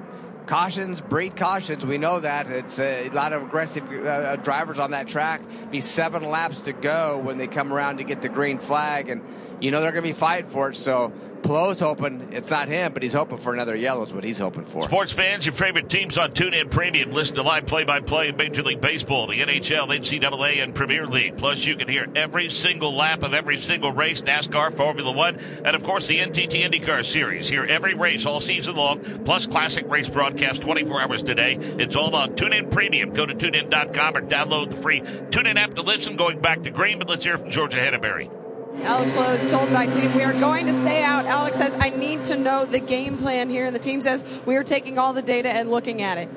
cautions 0.45 1.01
breed 1.01 1.35
cautions. 1.35 1.85
We 1.85 1.97
know 1.97 2.21
that 2.21 2.49
it's 2.49 2.79
a 2.79 3.09
lot 3.09 3.33
of 3.33 3.43
aggressive 3.43 3.83
uh, 3.89 4.37
drivers 4.37 4.79
on 4.79 4.91
that 4.91 5.09
track. 5.09 5.41
Be 5.69 5.81
seven 5.81 6.23
laps 6.29 6.61
to 6.61 6.73
go 6.73 7.17
when 7.17 7.37
they 7.37 7.47
come 7.47 7.73
around 7.73 7.97
to 7.97 8.05
get 8.05 8.21
the 8.21 8.29
green 8.29 8.59
flag, 8.59 9.09
and 9.09 9.21
you 9.59 9.71
know 9.71 9.81
they're 9.81 9.91
going 9.91 10.03
to 10.03 10.09
be 10.09 10.13
fighting 10.13 10.49
for 10.49 10.69
it. 10.69 10.77
So 10.77 11.11
Palou's 11.45 11.79
hoping 11.79 12.33
it's 12.33 12.49
not 12.49 12.67
him, 12.67 12.91
but 12.91 13.03
he's 13.03 13.13
hoping 13.13 13.37
for 13.37 13.53
another 13.53 13.75
yellow 13.75 14.03
is 14.03 14.11
what 14.11 14.23
he's 14.23 14.39
hoping 14.39 14.65
for. 14.65 14.83
Sports 14.85 15.11
fans, 15.11 15.45
your 15.45 15.53
favorite 15.53 15.89
teams 15.89 16.17
on 16.17 16.31
TuneIn 16.31 16.71
Premium. 16.71 17.11
Listen 17.11 17.35
to 17.35 17.43
live 17.43 17.67
play-by-play 17.67 18.29
in 18.29 18.35
Major 18.35 18.63
League 18.63 18.81
Baseball, 18.81 19.27
the 19.27 19.39
NHL, 19.41 19.87
NCAA, 19.87 20.63
and 20.63 20.73
Premier 20.73 21.05
League. 21.05 21.37
Plus, 21.37 21.63
you 21.63 21.75
can 21.75 21.87
hear 21.87 22.07
every 22.15 22.49
single 22.49 22.95
lap 22.95 23.21
of 23.21 23.35
every 23.35 23.61
single 23.61 23.91
race, 23.91 24.21
NASCAR, 24.21 24.75
Formula 24.75 25.11
One, 25.11 25.37
and 25.63 25.75
of 25.75 25.83
course 25.83 26.07
the 26.07 26.17
NTT 26.17 26.63
IndyCar 26.63 27.05
Series. 27.05 27.47
Hear 27.47 27.65
every 27.65 27.93
race 27.93 28.25
all 28.25 28.39
season 28.39 28.75
long, 28.75 29.01
plus 29.23 29.45
classic 29.45 29.87
race 29.87 30.09
broadcast 30.09 30.61
24 30.61 31.01
hours 31.01 31.21
today. 31.21 31.57
It's 31.77 31.95
all 31.95 32.15
on 32.15 32.35
TuneIn 32.35 32.71
Premium. 32.71 33.13
Go 33.13 33.27
to 33.27 33.35
TuneIn.com 33.35 34.17
or 34.17 34.21
download 34.21 34.71
the 34.71 34.81
free 34.81 35.01
TuneIn 35.01 35.57
app 35.57 35.75
to 35.75 35.83
listen. 35.83 36.15
Going 36.15 36.39
back 36.39 36.63
to 36.63 36.71
Green, 36.71 36.97
but 36.97 37.07
let's 37.07 37.23
hear 37.23 37.37
from 37.37 37.51
Georgia 37.51 37.77
Henneberry. 37.77 38.44
Alex 38.83 39.11
Palou 39.11 39.33
is 39.33 39.51
told 39.51 39.71
by 39.71 39.87
team, 39.87 40.13
we 40.15 40.23
are 40.23 40.33
going 40.33 40.65
to 40.67 40.73
stay 40.73 41.03
out. 41.03 41.25
Alex 41.25 41.57
says, 41.57 41.75
I 41.79 41.89
need 41.89 42.23
to 42.25 42.37
know 42.37 42.65
the 42.65 42.79
game 42.79 43.17
plan 43.17 43.49
here. 43.49 43.65
And 43.65 43.75
the 43.75 43.79
team 43.79 44.01
says, 44.01 44.23
we 44.45 44.55
are 44.55 44.63
taking 44.63 44.97
all 44.97 45.13
the 45.13 45.21
data 45.21 45.49
and 45.49 45.71
looking 45.71 46.01
at 46.01 46.17
it. 46.17 46.29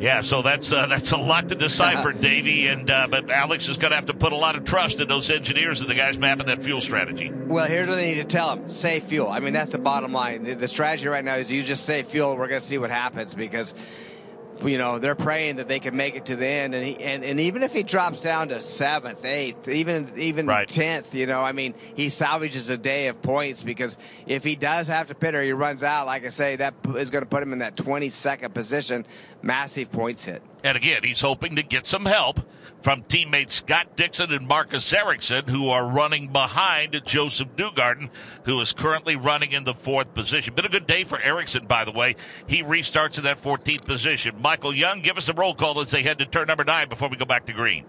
Yeah, 0.00 0.22
so 0.22 0.42
that's 0.42 0.72
uh, 0.72 0.86
that's 0.86 1.12
a 1.12 1.16
lot 1.16 1.48
to 1.50 1.54
decipher, 1.54 2.12
Davey. 2.20 2.66
And 2.66 2.90
uh, 2.90 3.06
but 3.08 3.30
Alex 3.30 3.68
is 3.68 3.76
going 3.76 3.92
to 3.92 3.96
have 3.96 4.06
to 4.06 4.14
put 4.14 4.32
a 4.32 4.36
lot 4.36 4.56
of 4.56 4.64
trust 4.64 5.00
in 5.00 5.06
those 5.06 5.30
engineers 5.30 5.80
and 5.80 5.88
the 5.88 5.94
guys 5.94 6.18
mapping 6.18 6.46
that 6.46 6.64
fuel 6.64 6.80
strategy. 6.80 7.30
Well, 7.30 7.66
here's 7.66 7.88
what 7.88 7.94
they 7.94 8.12
need 8.12 8.20
to 8.20 8.24
tell 8.24 8.56
them: 8.56 8.68
save 8.68 9.04
fuel. 9.04 9.28
I 9.28 9.38
mean, 9.38 9.52
that's 9.52 9.70
the 9.70 9.78
bottom 9.78 10.12
line. 10.12 10.58
The 10.58 10.68
strategy 10.68 11.06
right 11.06 11.24
now 11.24 11.36
is 11.36 11.50
you 11.50 11.62
just 11.62 11.84
save 11.84 12.08
fuel. 12.08 12.36
We're 12.36 12.48
going 12.48 12.60
to 12.60 12.66
see 12.66 12.76
what 12.76 12.90
happens 12.90 13.34
because 13.34 13.74
you 14.62 14.78
know 14.78 14.98
they're 14.98 15.14
praying 15.14 15.56
that 15.56 15.68
they 15.68 15.80
can 15.80 15.96
make 15.96 16.14
it 16.16 16.26
to 16.26 16.36
the 16.36 16.46
end. 16.46 16.74
And 16.74 16.86
he, 16.86 16.96
and, 16.96 17.24
and 17.24 17.40
even 17.40 17.62
if 17.62 17.72
he 17.72 17.82
drops 17.82 18.22
down 18.22 18.48
to 18.48 18.60
seventh 18.60 19.24
eighth 19.24 19.68
even 19.68 20.08
even 20.16 20.46
right. 20.46 20.68
10th 20.68 21.12
you 21.14 21.26
know 21.26 21.40
i 21.40 21.52
mean 21.52 21.74
he 21.94 22.08
salvages 22.08 22.70
a 22.70 22.76
day 22.76 23.08
of 23.08 23.20
points 23.22 23.62
because 23.62 23.96
if 24.26 24.44
he 24.44 24.56
does 24.56 24.86
have 24.88 25.08
to 25.08 25.14
pit 25.14 25.34
or 25.34 25.42
he 25.42 25.52
runs 25.52 25.82
out. 25.82 26.06
Like 26.06 26.24
i 26.24 26.28
say 26.28 26.56
that 26.56 26.74
is 26.96 27.10
going 27.10 27.22
to 27.22 27.28
put 27.28 27.42
him 27.42 27.52
in 27.52 27.58
that 27.60 27.76
22nd 27.76 28.52
position. 28.54 29.06
Massive 29.42 29.90
points 29.90 30.24
hit. 30.24 30.42
And 30.62 30.76
again 30.76 31.02
he's 31.02 31.20
hoping 31.20 31.56
to 31.56 31.62
get 31.62 31.86
some 31.86 32.04
help 32.04 32.40
from 32.84 33.02
teammates 33.04 33.56
Scott 33.56 33.96
Dixon 33.96 34.30
and 34.30 34.46
Marcus 34.46 34.92
Ericsson, 34.92 35.46
who 35.46 35.70
are 35.70 35.88
running 35.88 36.28
behind 36.28 37.00
Josef 37.06 37.48
Newgarden, 37.56 38.10
who 38.44 38.60
is 38.60 38.74
currently 38.74 39.16
running 39.16 39.52
in 39.52 39.64
the 39.64 39.72
fourth 39.72 40.12
position. 40.12 40.52
Been 40.54 40.66
a 40.66 40.68
good 40.68 40.86
day 40.86 41.04
for 41.04 41.18
Ericsson, 41.18 41.66
by 41.66 41.86
the 41.86 41.92
way. 41.92 42.14
He 42.46 42.62
restarts 42.62 43.16
in 43.16 43.24
that 43.24 43.42
14th 43.42 43.86
position. 43.86 44.36
Michael 44.38 44.74
Young, 44.74 45.00
give 45.00 45.16
us 45.16 45.30
a 45.30 45.32
roll 45.32 45.54
call 45.54 45.80
as 45.80 45.90
they 45.90 46.02
head 46.02 46.18
to 46.18 46.26
turn 46.26 46.46
number 46.46 46.64
nine 46.64 46.90
before 46.90 47.08
we 47.08 47.16
go 47.16 47.24
back 47.24 47.46
to 47.46 47.54
green. 47.54 47.86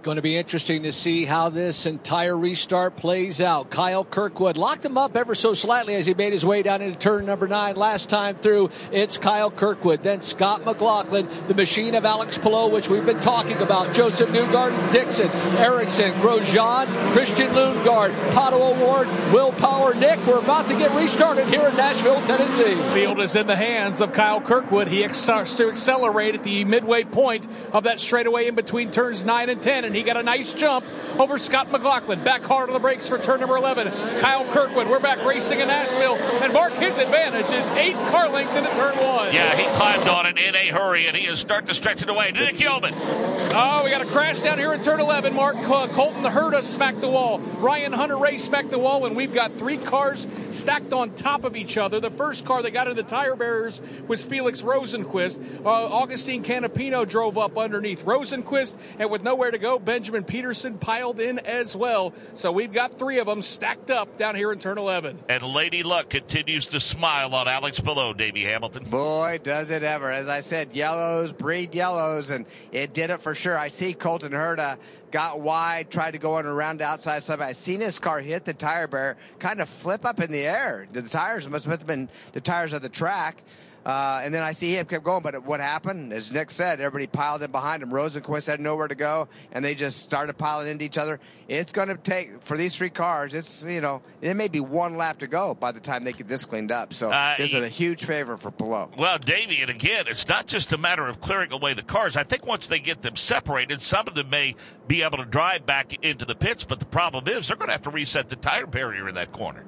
Going 0.00 0.14
to 0.14 0.22
be 0.22 0.36
interesting 0.36 0.84
to 0.84 0.92
see 0.92 1.24
how 1.24 1.48
this 1.50 1.84
entire 1.84 2.36
restart 2.38 2.94
plays 2.96 3.40
out. 3.40 3.68
Kyle 3.68 4.04
Kirkwood 4.04 4.56
locked 4.56 4.84
him 4.84 4.96
up 4.96 5.16
ever 5.16 5.34
so 5.34 5.54
slightly 5.54 5.96
as 5.96 6.06
he 6.06 6.14
made 6.14 6.32
his 6.32 6.46
way 6.46 6.62
down 6.62 6.82
into 6.82 6.96
turn 6.96 7.26
number 7.26 7.48
nine 7.48 7.74
last 7.74 8.08
time 8.08 8.36
through. 8.36 8.70
It's 8.92 9.18
Kyle 9.18 9.50
Kirkwood, 9.50 10.04
then 10.04 10.22
Scott 10.22 10.64
McLaughlin, 10.64 11.28
the 11.48 11.54
machine 11.54 11.96
of 11.96 12.04
Alex 12.04 12.38
Palou, 12.38 12.70
which 12.70 12.88
we've 12.88 13.04
been 13.04 13.18
talking 13.20 13.56
about. 13.56 13.92
Josef 13.92 14.28
Newgarden, 14.28 14.92
Dixon, 14.92 15.30
Ericsson, 15.58 16.12
Grosjean, 16.12 16.86
Christian 17.12 17.48
Lundgaard, 17.48 18.12
Pato 18.30 18.52
O'Ward, 18.52 19.08
Will 19.34 19.50
Power, 19.50 19.94
Nick. 19.94 20.24
We're 20.28 20.38
about 20.38 20.68
to 20.68 20.78
get 20.78 20.94
restarted 20.94 21.48
here 21.48 21.66
in 21.66 21.76
Nashville, 21.76 22.20
Tennessee. 22.22 22.76
Field 22.94 23.18
is 23.18 23.34
in 23.34 23.48
the 23.48 23.56
hands 23.56 24.00
of 24.00 24.12
Kyle 24.12 24.40
Kirkwood. 24.40 24.86
He 24.86 25.06
starts 25.08 25.56
to 25.56 25.68
accelerate 25.68 26.36
at 26.36 26.44
the 26.44 26.64
midway 26.64 27.02
point 27.02 27.48
of 27.72 27.82
that 27.82 27.98
straightaway 27.98 28.46
in 28.46 28.54
between 28.54 28.92
turns 28.92 29.24
nine 29.24 29.48
and 29.48 29.60
ten 29.60 29.87
and 29.88 29.96
he 29.96 30.02
got 30.02 30.18
a 30.18 30.22
nice 30.22 30.52
jump 30.52 30.84
over 31.18 31.38
Scott 31.38 31.72
McLaughlin. 31.72 32.22
Back 32.22 32.42
hard 32.42 32.68
on 32.68 32.74
the 32.74 32.78
brakes 32.78 33.08
for 33.08 33.18
turn 33.18 33.40
number 33.40 33.56
11. 33.56 33.88
Kyle 34.20 34.44
Kirkwood, 34.52 34.86
we're 34.86 35.00
back 35.00 35.24
racing 35.24 35.60
in 35.60 35.66
Nashville. 35.66 36.14
And 36.42 36.52
Mark, 36.52 36.74
his 36.74 36.98
advantage 36.98 37.46
is 37.46 37.66
eight 37.70 37.94
car 38.10 38.28
lengths 38.28 38.54
into 38.54 38.68
turn 38.70 38.94
one. 38.98 39.32
Yeah, 39.32 39.56
he 39.56 39.64
climbed 39.76 40.06
on 40.06 40.26
it 40.26 40.36
in 40.36 40.54
a 40.54 40.68
hurry, 40.68 41.06
and 41.06 41.16
he 41.16 41.26
is 41.26 41.40
starting 41.40 41.68
to 41.68 41.74
stretch 41.74 42.02
it 42.02 42.10
away. 42.10 42.32
Nick 42.32 42.60
Yeoman. 42.60 42.92
Oh, 42.94 43.80
we 43.82 43.90
got 43.90 44.02
a 44.02 44.06
crash 44.06 44.40
down 44.40 44.58
here 44.58 44.74
in 44.74 44.82
turn 44.82 45.00
11. 45.00 45.34
Mark 45.34 45.56
uh, 45.56 45.88
Colton 45.88 46.22
Herta 46.22 46.62
smacked 46.62 47.00
the 47.00 47.08
wall. 47.08 47.38
Ryan 47.38 47.94
Hunter-Reay 47.94 48.38
smacked 48.38 48.70
the 48.70 48.78
wall, 48.78 49.06
and 49.06 49.16
we've 49.16 49.32
got 49.32 49.52
three 49.54 49.78
cars 49.78 50.26
stacked 50.50 50.92
on 50.92 51.14
top 51.14 51.44
of 51.44 51.56
each 51.56 51.78
other. 51.78 51.98
The 51.98 52.10
first 52.10 52.44
car 52.44 52.62
that 52.62 52.72
got 52.72 52.88
into 52.88 53.02
the 53.02 53.08
tire 53.08 53.36
barriers 53.36 53.80
was 54.06 54.22
Felix 54.22 54.60
Rosenqvist. 54.60 55.64
Uh, 55.64 55.68
Augustine 55.68 56.44
Canapino 56.44 57.08
drove 57.08 57.38
up 57.38 57.56
underneath 57.56 58.04
Rosenqvist, 58.04 58.76
and 58.98 59.10
with 59.10 59.22
nowhere 59.22 59.50
to 59.50 59.58
go, 59.58 59.77
Benjamin 59.84 60.24
Pedersen 60.24 60.78
piled 60.78 61.20
in 61.20 61.38
as 61.40 61.76
well. 61.76 62.12
So 62.34 62.52
we've 62.52 62.72
got 62.72 62.98
three 62.98 63.18
of 63.18 63.26
them 63.26 63.42
stacked 63.42 63.90
up 63.90 64.16
down 64.16 64.34
here 64.34 64.52
in 64.52 64.58
turn 64.58 64.78
11. 64.78 65.18
And 65.28 65.42
Lady 65.42 65.82
Luck 65.82 66.10
continues 66.10 66.66
to 66.66 66.80
smile 66.80 67.34
on 67.34 67.48
Alex 67.48 67.80
Palou, 67.80 68.14
Davey 68.14 68.42
Hamilton. 68.44 68.84
Boy, 68.84 69.40
does 69.42 69.70
it 69.70 69.82
ever. 69.82 70.10
As 70.10 70.28
I 70.28 70.40
said, 70.40 70.74
yellows 70.74 71.32
breed 71.32 71.74
yellows, 71.74 72.30
and 72.30 72.46
it 72.72 72.92
did 72.92 73.10
it 73.10 73.20
for 73.20 73.34
sure. 73.34 73.56
I 73.56 73.68
see 73.68 73.94
Colton 73.94 74.32
Herta 74.32 74.78
got 75.10 75.40
wide, 75.40 75.90
tried 75.90 76.12
to 76.12 76.18
go 76.18 76.34
on 76.34 76.46
around 76.46 76.80
the 76.80 76.84
outside 76.84 77.22
side. 77.22 77.40
I 77.40 77.52
seen 77.52 77.80
his 77.80 77.98
car 77.98 78.20
hit 78.20 78.44
the 78.44 78.54
tire 78.54 78.86
barrier, 78.86 79.16
kind 79.38 79.60
of 79.60 79.68
flip 79.68 80.04
up 80.04 80.20
in 80.20 80.30
the 80.30 80.46
air. 80.46 80.86
The 80.92 81.02
tires 81.02 81.48
must 81.48 81.66
have 81.66 81.86
been 81.86 82.08
the 82.32 82.40
tires 82.40 82.72
of 82.72 82.82
the 82.82 82.88
track. 82.88 83.42
Uh, 83.88 84.20
and 84.22 84.34
then 84.34 84.42
I 84.42 84.52
see 84.52 84.76
him 84.76 84.84
kept 84.84 85.02
going, 85.02 85.22
but 85.22 85.44
what 85.44 85.60
happened? 85.60 86.12
As 86.12 86.30
Nick 86.30 86.50
said, 86.50 86.78
everybody 86.78 87.06
piled 87.06 87.42
in 87.42 87.50
behind 87.50 87.82
him. 87.82 87.88
Rosenqvist 87.88 88.46
had 88.46 88.60
nowhere 88.60 88.86
to 88.86 88.94
go, 88.94 89.28
and 89.50 89.64
they 89.64 89.74
just 89.74 90.00
started 90.00 90.36
piling 90.36 90.68
into 90.68 90.84
each 90.84 90.98
other. 90.98 91.18
It's 91.48 91.72
going 91.72 91.88
to 91.88 91.96
take 91.96 92.42
for 92.42 92.58
these 92.58 92.76
three 92.76 92.90
cars. 92.90 93.32
It's 93.32 93.64
you 93.64 93.80
know 93.80 94.02
it 94.20 94.34
may 94.36 94.48
be 94.48 94.60
one 94.60 94.98
lap 94.98 95.20
to 95.20 95.26
go 95.26 95.54
by 95.54 95.72
the 95.72 95.80
time 95.80 96.04
they 96.04 96.12
get 96.12 96.28
this 96.28 96.44
cleaned 96.44 96.70
up. 96.70 96.92
So 96.92 97.10
Uh, 97.10 97.36
this 97.38 97.54
is 97.54 97.64
a 97.64 97.68
huge 97.68 98.04
favor 98.04 98.36
for 98.36 98.50
Palou. 98.50 98.90
Well, 98.98 99.16
Davey, 99.16 99.62
and 99.62 99.70
again, 99.70 100.04
it's 100.06 100.28
not 100.28 100.46
just 100.46 100.74
a 100.74 100.78
matter 100.78 101.08
of 101.08 101.22
clearing 101.22 101.50
away 101.50 101.72
the 101.72 101.82
cars. 101.82 102.14
I 102.14 102.24
think 102.24 102.44
once 102.44 102.66
they 102.66 102.80
get 102.80 103.00
them 103.00 103.16
separated, 103.16 103.80
some 103.80 104.06
of 104.06 104.14
them 104.14 104.28
may 104.28 104.54
be 104.86 105.02
able 105.02 105.16
to 105.16 105.24
drive 105.24 105.64
back 105.64 105.94
into 106.04 106.26
the 106.26 106.34
pits, 106.34 106.62
but 106.62 106.78
the 106.78 106.84
problem 106.84 107.26
is 107.26 107.48
they're 107.48 107.56
going 107.56 107.68
to 107.68 107.72
have 107.72 107.82
to 107.84 107.90
reset 107.90 108.28
the 108.28 108.36
tire 108.36 108.66
barrier 108.66 109.08
in 109.08 109.14
that 109.14 109.32
corner. 109.32 109.64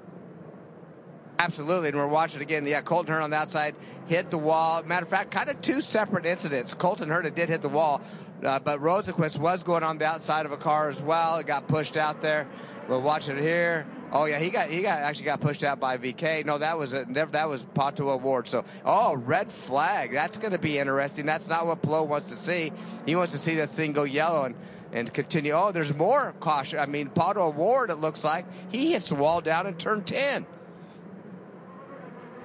Absolutely, 1.41 1.89
and 1.89 1.97
we're 1.97 2.07
watching 2.07 2.39
it 2.39 2.43
again. 2.43 2.67
Yeah, 2.67 2.83
Colton 2.83 3.15
Herta 3.15 3.23
on 3.23 3.31
the 3.31 3.37
outside 3.37 3.75
hit 4.09 4.29
the 4.29 4.37
wall. 4.37 4.83
Matter 4.83 5.05
of 5.05 5.09
fact, 5.09 5.31
kind 5.31 5.49
of 5.49 5.59
two 5.62 5.81
separate 5.81 6.27
incidents. 6.27 6.75
Colton 6.75 7.09
Herta 7.09 7.35
did 7.35 7.49
hit 7.49 7.62
the 7.62 7.69
wall, 7.71 8.03
uh, 8.45 8.59
but 8.59 8.81
Rosenqvist 8.81 9.39
was 9.39 9.62
going 9.62 9.83
on 9.83 9.97
the 9.97 10.05
outside 10.05 10.45
of 10.45 10.53
a 10.53 10.59
car 10.59 10.91
as 10.91 11.01
well. 11.01 11.39
It 11.39 11.47
got 11.47 11.67
pushed 11.67 11.97
out 11.97 12.21
there. 12.21 12.47
We're 12.89 12.99
watching 12.99 13.39
it 13.39 13.43
here. 13.43 13.87
Oh 14.12 14.27
yeah, 14.27 14.39
he 14.39 14.51
got 14.51 14.69
he 14.69 14.83
got 14.83 14.99
actually 14.99 15.25
got 15.25 15.41
pushed 15.41 15.65
out 15.65 15.81
by 15.81 15.97
VeeKay. 15.97 16.45
No, 16.45 16.59
that 16.59 16.77
was 16.77 16.93
a, 16.93 17.07
that 17.07 17.49
was 17.49 17.65
Pato 17.65 18.09
O'Ward. 18.09 18.47
So 18.47 18.67
oh, 18.85 19.17
red 19.17 19.51
flag. 19.51 20.12
That's 20.12 20.37
going 20.37 20.53
to 20.53 20.59
be 20.59 20.79
interesting. 20.79 21.25
That's 21.25 21.49
not 21.49 21.67
what 21.67 21.81
Palou 21.81 22.05
wants 22.05 22.29
to 22.29 22.37
see. 22.37 22.71
He 23.07 23.17
wants 23.17 23.33
to 23.33 23.39
see 23.39 23.55
that 23.55 23.71
thing 23.71 23.95
go 23.95 24.03
yellow 24.03 24.45
and 24.45 24.57
and 24.93 25.11
continue. 25.15 25.53
Oh, 25.53 25.73
there's 25.73 25.95
more 25.95 26.35
caution. 26.39 26.81
I 26.81 26.85
mean, 26.85 27.09
Pato 27.09 27.37
O'Ward. 27.37 27.89
It 27.89 27.97
looks 27.97 28.25
like 28.25 28.45
he 28.71 28.93
hits 28.93 29.09
the 29.09 29.15
wall 29.15 29.41
down 29.41 29.67
in 29.67 29.73
turn 29.79 30.05
ten. 30.05 30.45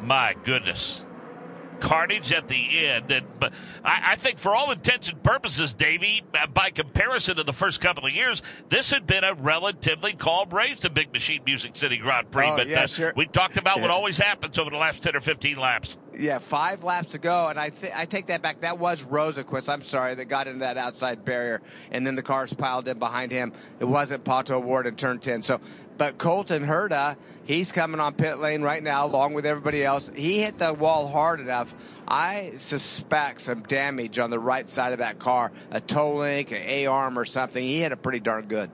My 0.06 0.36
goodness 0.45 1.02
carnage 1.80 2.32
at 2.32 2.48
the 2.48 2.86
end. 2.86 3.11
And 3.11 3.26
but 3.40 3.53
I, 3.84 4.11
I, 4.11 4.15
think 4.15 4.40
for 4.40 4.56
all 4.56 4.72
intents 4.72 5.10
and 5.10 5.22
purposes, 5.22 5.73
Davey, 5.73 6.23
uh, 6.34 6.48
by 6.48 6.72
comparison 6.72 7.36
to 7.38 7.44
the 7.44 7.53
first 7.53 7.82
couple 7.82 8.06
of 8.06 8.11
years, 8.11 8.41
this 8.69 8.90
had 8.90 9.06
been 9.06 9.23
a 9.23 9.34
relatively 9.34 10.14
calm 10.14 10.49
race, 10.49 10.82
the 10.82 10.90
Big 10.90 11.11
Machine 11.14 11.41
Music 11.45 11.76
City 11.76 11.98
Grand 11.98 12.32
Prix. 12.32 12.48
Oh, 12.48 12.56
but 12.56 12.68
yeah, 12.68 12.84
uh, 12.84 12.88
sure. 12.88 13.14
we 13.15 13.26
talked 13.27 13.57
about 13.57 13.77
yeah. 13.77 13.84
what 13.84 13.91
always 13.91 14.18
happens 14.18 14.57
over 14.57 14.69
the 14.69 14.77
last 14.77 15.02
ten 15.02 15.15
or 15.15 15.22
fifteen 15.22 15.57
laps. 15.57 15.98
Yeah, 16.18 16.40
five 16.40 16.84
laps 16.84 17.10
to 17.10 17.18
go, 17.18 17.49
and 17.49 17.60
I 17.60 17.69
th- 17.69 17.94
I 17.95 18.06
take 18.06 18.27
that 18.27 18.41
back. 18.41 18.61
That 18.61 18.80
was 18.80 19.03
Rosenqvist. 19.03 19.72
I'm 19.72 19.82
sorry 19.82 20.15
that 20.15 20.26
got 20.26 20.48
into 20.48 20.60
that 20.60 20.77
outside 20.77 21.26
barrier, 21.26 21.61
and 21.91 22.06
then 22.06 22.15
the 22.15 22.23
cars 22.23 22.53
piled 22.53 22.88
in 22.88 22.99
behind 22.99 23.32
him. 23.32 23.52
It 23.80 23.86
wasn't 23.86 24.23
Pato 24.23 24.52
O'Ward 24.52 24.88
in 24.88 24.95
turn 24.95 25.19
ten. 25.19 25.41
So, 25.41 25.60
but 25.98 26.18
Colton 26.18 26.65
Herta, 26.65 27.18
he's 27.46 27.72
coming 27.72 28.00
on 28.00 28.14
pit 28.14 28.40
lane 28.40 28.62
right 28.62 28.84
now, 28.84 29.06
along 29.06 29.34
with 29.34 29.46
everybody 29.46 29.84
else. 29.84 30.12
He 30.16 30.40
hit 30.40 30.60
the 30.60 30.74
wall 30.74 31.08
hard 31.08 31.40
enough. 31.40 31.74
I 32.08 32.54
suspect 32.58 33.42
some 33.42 33.62
damage 33.64 34.20
on 34.20 34.30
the 34.30 34.40
right 34.40 34.70
side 34.70 34.92
of 34.92 35.00
that 35.00 35.18
car, 35.18 35.52
a 35.72 35.80
toe 35.80 36.16
link, 36.16 36.52
an 36.52 36.62
A 36.66 36.86
arm, 36.86 37.18
or 37.18 37.26
something. 37.26 37.64
He 37.64 37.80
hit 37.80 37.92
it 37.92 38.02
pretty 38.02 38.20
darn 38.20 38.48
good. 38.48 38.70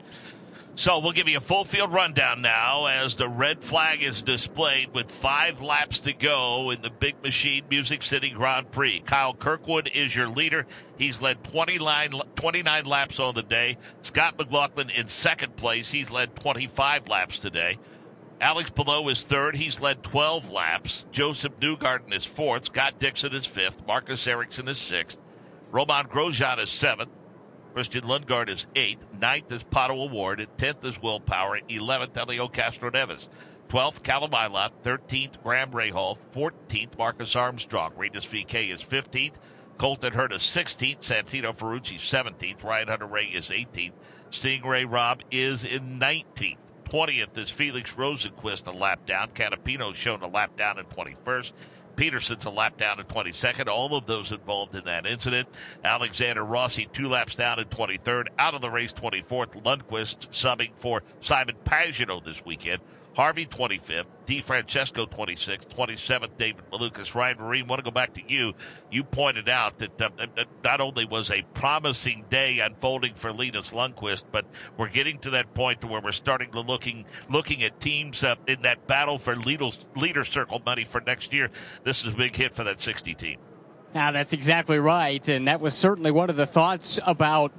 So 0.75 0.99
we'll 0.99 1.11
give 1.11 1.27
you 1.27 1.37
a 1.37 1.41
full 1.41 1.65
field 1.65 1.93
rundown 1.93 2.41
now 2.41 2.85
as 2.85 3.15
the 3.15 3.27
red 3.27 3.61
flag 3.61 4.01
is 4.01 4.21
displayed 4.21 4.93
with 4.93 5.11
five 5.11 5.61
laps 5.61 5.99
to 5.99 6.13
go 6.13 6.71
in 6.71 6.81
the 6.81 6.89
Big 6.89 7.21
Machine 7.21 7.65
Music 7.69 8.01
City 8.01 8.29
Grand 8.29 8.71
Prix. 8.71 9.01
Kyle 9.01 9.33
Kirkwood 9.33 9.91
is 9.93 10.15
your 10.15 10.29
leader. 10.29 10.65
He's 10.97 11.21
led 11.21 11.43
29, 11.43 12.13
29 12.35 12.85
laps 12.85 13.19
on 13.19 13.35
the 13.35 13.43
day. 13.43 13.77
Scott 14.01 14.37
McLaughlin 14.37 14.89
in 14.89 15.09
second 15.09 15.57
place. 15.57 15.91
He's 15.91 16.09
led 16.09 16.35
25 16.37 17.09
laps 17.09 17.37
today. 17.39 17.77
Alex 18.41 18.71
Palou 18.71 19.07
is 19.09 19.23
third. 19.23 19.55
He's 19.55 19.79
led 19.79 20.01
12 20.01 20.49
laps. 20.49 21.05
Josef 21.11 21.51
Newgarden 21.59 22.11
is 22.11 22.25
fourth. 22.25 22.65
Scott 22.65 22.97
Dixon 22.97 23.35
is 23.35 23.45
fifth. 23.45 23.85
Marcus 23.85 24.25
Ericsson 24.25 24.67
is 24.67 24.79
sixth. 24.79 25.19
Romain 25.69 26.05
Grosjean 26.05 26.57
is 26.57 26.71
seventh. 26.71 27.11
Christian 27.75 28.01
Lundgaard 28.01 28.49
is 28.49 28.65
eighth. 28.75 29.05
Ninth 29.13 29.51
is 29.51 29.63
Pato 29.63 29.91
O'Ward. 29.91 30.45
Tenth 30.57 30.83
is 30.83 30.99
Will 30.99 31.19
Power. 31.19 31.59
Eleventh, 31.69 32.15
Helio 32.15 32.47
Castroneves. 32.47 33.27
Twelfth, 33.69 34.01
Callum 34.01 34.31
Ilott. 34.31 34.71
Thirteenth, 34.83 35.41
Graham 35.43 35.69
Rahal. 35.69 36.17
Fourteenth, 36.33 36.97
Marcus 36.97 37.35
Armstrong. 37.35 37.93
Rinus 37.95 38.25
VeeKay 38.25 38.73
is 38.73 38.81
fifteenth. 38.81 39.37
Colton 39.77 40.13
Herta 40.13 40.33
is 40.33 40.41
16th. 40.41 41.01
Santino 41.01 41.55
Ferrucci 41.55 41.99
17th. 41.99 42.63
Ryan 42.63 42.87
Hunter-Reay 42.87 43.35
is 43.35 43.49
18th. 43.49 43.93
Sting 44.31 44.63
Ray 44.63 44.85
Robb 44.85 45.21
is 45.29 45.63
in 45.63 45.99
19th. 45.99 46.57
20th 46.91 47.37
is 47.37 47.49
Felix 47.49 47.91
Rosenqvist 47.91 48.67
a 48.67 48.71
lap 48.71 49.05
down. 49.05 49.29
Canapino 49.29 49.95
shown 49.95 50.21
a 50.23 50.27
lap 50.27 50.57
down 50.57 50.77
in 50.77 50.83
21st. 50.85 51.53
Pedersen's 51.95 52.43
a 52.43 52.49
lap 52.49 52.77
down 52.77 52.99
in 52.99 53.05
22nd. 53.05 53.67
All 53.67 53.95
of 53.95 54.05
those 54.07 54.33
involved 54.33 54.75
in 54.75 54.83
that 54.83 55.05
incident. 55.05 55.47
Alexander 55.85 56.43
Rossi, 56.43 56.89
two 56.91 57.07
laps 57.07 57.35
down 57.35 57.59
in 57.59 57.65
23rd. 57.65 58.25
Out 58.37 58.55
of 58.55 58.61
the 58.61 58.69
race, 58.69 58.91
24th. 58.91 59.63
Lundqvist 59.63 60.31
subbing 60.31 60.71
for 60.79 61.01
Simon 61.21 61.55
Pagenaud 61.63 62.25
this 62.25 62.43
weekend. 62.45 62.81
Harvey 63.13 63.45
25th, 63.45 64.05
DeFrancesco 64.25 65.09
26th, 65.09 65.67
27th, 65.67 66.37
David 66.37 66.63
Malukas. 66.71 67.13
Ryan 67.13 67.37
Myrehn, 67.37 67.67
want 67.67 67.79
to 67.79 67.83
go 67.83 67.91
back 67.91 68.13
to 68.13 68.21
you. 68.25 68.53
You 68.89 69.03
pointed 69.03 69.49
out 69.49 69.79
that 69.79 70.01
uh, 70.01 70.09
not 70.63 70.79
only 70.79 71.03
was 71.03 71.29
a 71.29 71.41
promising 71.53 72.25
day 72.29 72.59
unfolding 72.59 73.15
for 73.15 73.33
Linus 73.33 73.71
Lundqvist, 73.71 74.23
but 74.31 74.45
we're 74.77 74.87
getting 74.87 75.19
to 75.19 75.31
that 75.31 75.53
point 75.53 75.81
to 75.81 75.87
where 75.87 75.99
we're 75.99 76.13
starting 76.13 76.51
to 76.51 76.61
looking 76.61 77.05
looking 77.29 77.63
at 77.63 77.81
teams 77.81 78.23
uh, 78.23 78.35
in 78.47 78.61
that 78.61 78.87
battle 78.87 79.19
for 79.19 79.35
leader, 79.35 79.69
leader 79.97 80.23
circle 80.23 80.61
money 80.65 80.85
for 80.85 81.01
next 81.01 81.33
year. 81.33 81.49
This 81.83 82.05
is 82.05 82.13
a 82.13 82.15
big 82.15 82.35
hit 82.35 82.55
for 82.55 82.63
that 82.63 82.79
60 82.79 83.13
team. 83.15 83.39
Now, 83.93 84.11
that's 84.11 84.31
exactly 84.31 84.79
right. 84.79 85.27
And 85.27 85.49
that 85.49 85.59
was 85.59 85.75
certainly 85.75 86.11
one 86.11 86.29
of 86.29 86.37
the 86.37 86.45
thoughts 86.45 86.97
about 87.05 87.51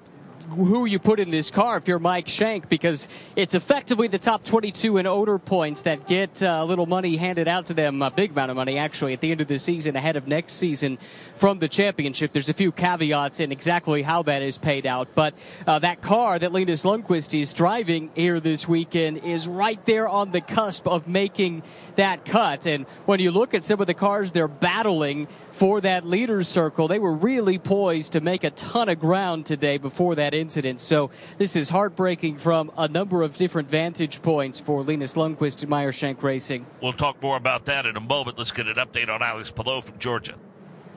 who 0.51 0.85
you 0.85 0.99
put 0.99 1.21
in 1.21 1.31
this 1.31 1.51
car 1.51 1.77
if 1.77 1.89
you're 1.89 1.99
Mike 1.99 2.29
Shank 2.29 2.69
because 2.69 3.09
it's 3.37 3.55
effectively 3.55 4.09
the 4.09 4.19
top 4.19 4.45
22 4.45 4.99
in 4.99 5.07
odor 5.07 5.39
points 5.39 5.83
that 5.83 6.07
get 6.07 6.43
uh, 6.43 6.61
a 6.61 6.65
little 6.65 6.87
money 6.87 7.17
handed 7.17 7.49
out 7.49 7.67
to 7.67 7.75
them, 7.75 8.03
a 8.03 8.11
big 8.11 8.33
amount 8.33 8.51
of 8.51 8.57
money 8.57 8.79
actually 8.79 9.13
at 9.13 9.21
the 9.21 9.31
end 9.31 9.41
of 9.41 9.49
the 9.49 9.59
season 9.59 9.97
ahead 9.97 10.17
of 10.17 10.27
next 10.27 10.55
season 10.55 10.99
from 11.37 11.59
the 11.59 11.69
championship. 11.69 12.33
There's 12.33 12.49
a 12.49 12.55
few 12.55 12.73
caveats 12.73 13.41
in 13.41 13.53
exactly 13.53 14.03
how 14.03 14.23
that 14.25 14.43
is 14.43 14.59
paid 14.59 14.87
out, 14.87 15.09
but 15.15 15.35
uh, 15.67 15.79
that 15.81 16.03
car 16.03 16.39
that 16.39 16.53
Linus 16.53 16.85
Lundqvist 16.85 17.41
is 17.41 17.55
driving 17.55 18.11
here 18.15 18.41
this 18.41 18.69
weekend 18.69 19.19
is 19.19 19.49
right 19.49 19.85
there 19.87 20.09
on 20.09 20.31
the 20.31 20.41
cusp 20.41 20.87
of 20.87 21.09
making 21.09 21.63
that 21.97 22.25
cut. 22.25 22.67
And 22.67 22.87
when 23.07 23.21
you 23.21 23.31
look 23.31 23.55
at 23.55 23.65
some 23.65 23.81
of 23.81 23.87
the 23.87 23.95
cars 23.95 24.33
they're 24.33 24.49
battling 24.49 25.29
for 25.53 25.81
that 25.83 26.07
leaders 26.07 26.49
circle, 26.49 26.89
they 26.89 26.99
were 26.99 27.15
really 27.15 27.59
poised 27.59 28.13
to 28.13 28.21
make 28.21 28.45
a 28.45 28.51
ton 28.51 28.89
of 28.89 28.99
ground 28.99 29.47
today 29.47 29.79
before 29.79 30.17
that 30.17 30.32
incident. 30.35 30.81
So 30.81 31.11
this 31.39 31.57
is 31.57 31.69
heartbreaking 31.69 32.39
from 32.39 32.71
a 32.77 32.89
number 32.89 33.23
of 33.23 33.37
different 33.37 33.69
vantage 33.69 34.23
points 34.23 34.61
for 34.61 34.83
Linus 34.83 35.15
Lundqvist 35.15 35.63
and 35.63 35.71
Meyer 35.71 35.93
Shank 35.93 36.23
Racing. 36.23 36.67
We'll 36.81 36.93
talk 36.93 37.21
more 37.23 37.37
about 37.37 37.67
that 37.67 37.87
in 37.87 37.97
a 37.97 38.01
moment. 38.01 38.39
Let's 38.39 38.53
get 38.53 38.67
an 38.67 38.77
update 38.77 39.09
on 39.09 39.23
Alex 39.23 39.51
Palou 39.51 39.83
from 39.83 39.99
Georgia. 39.99 40.35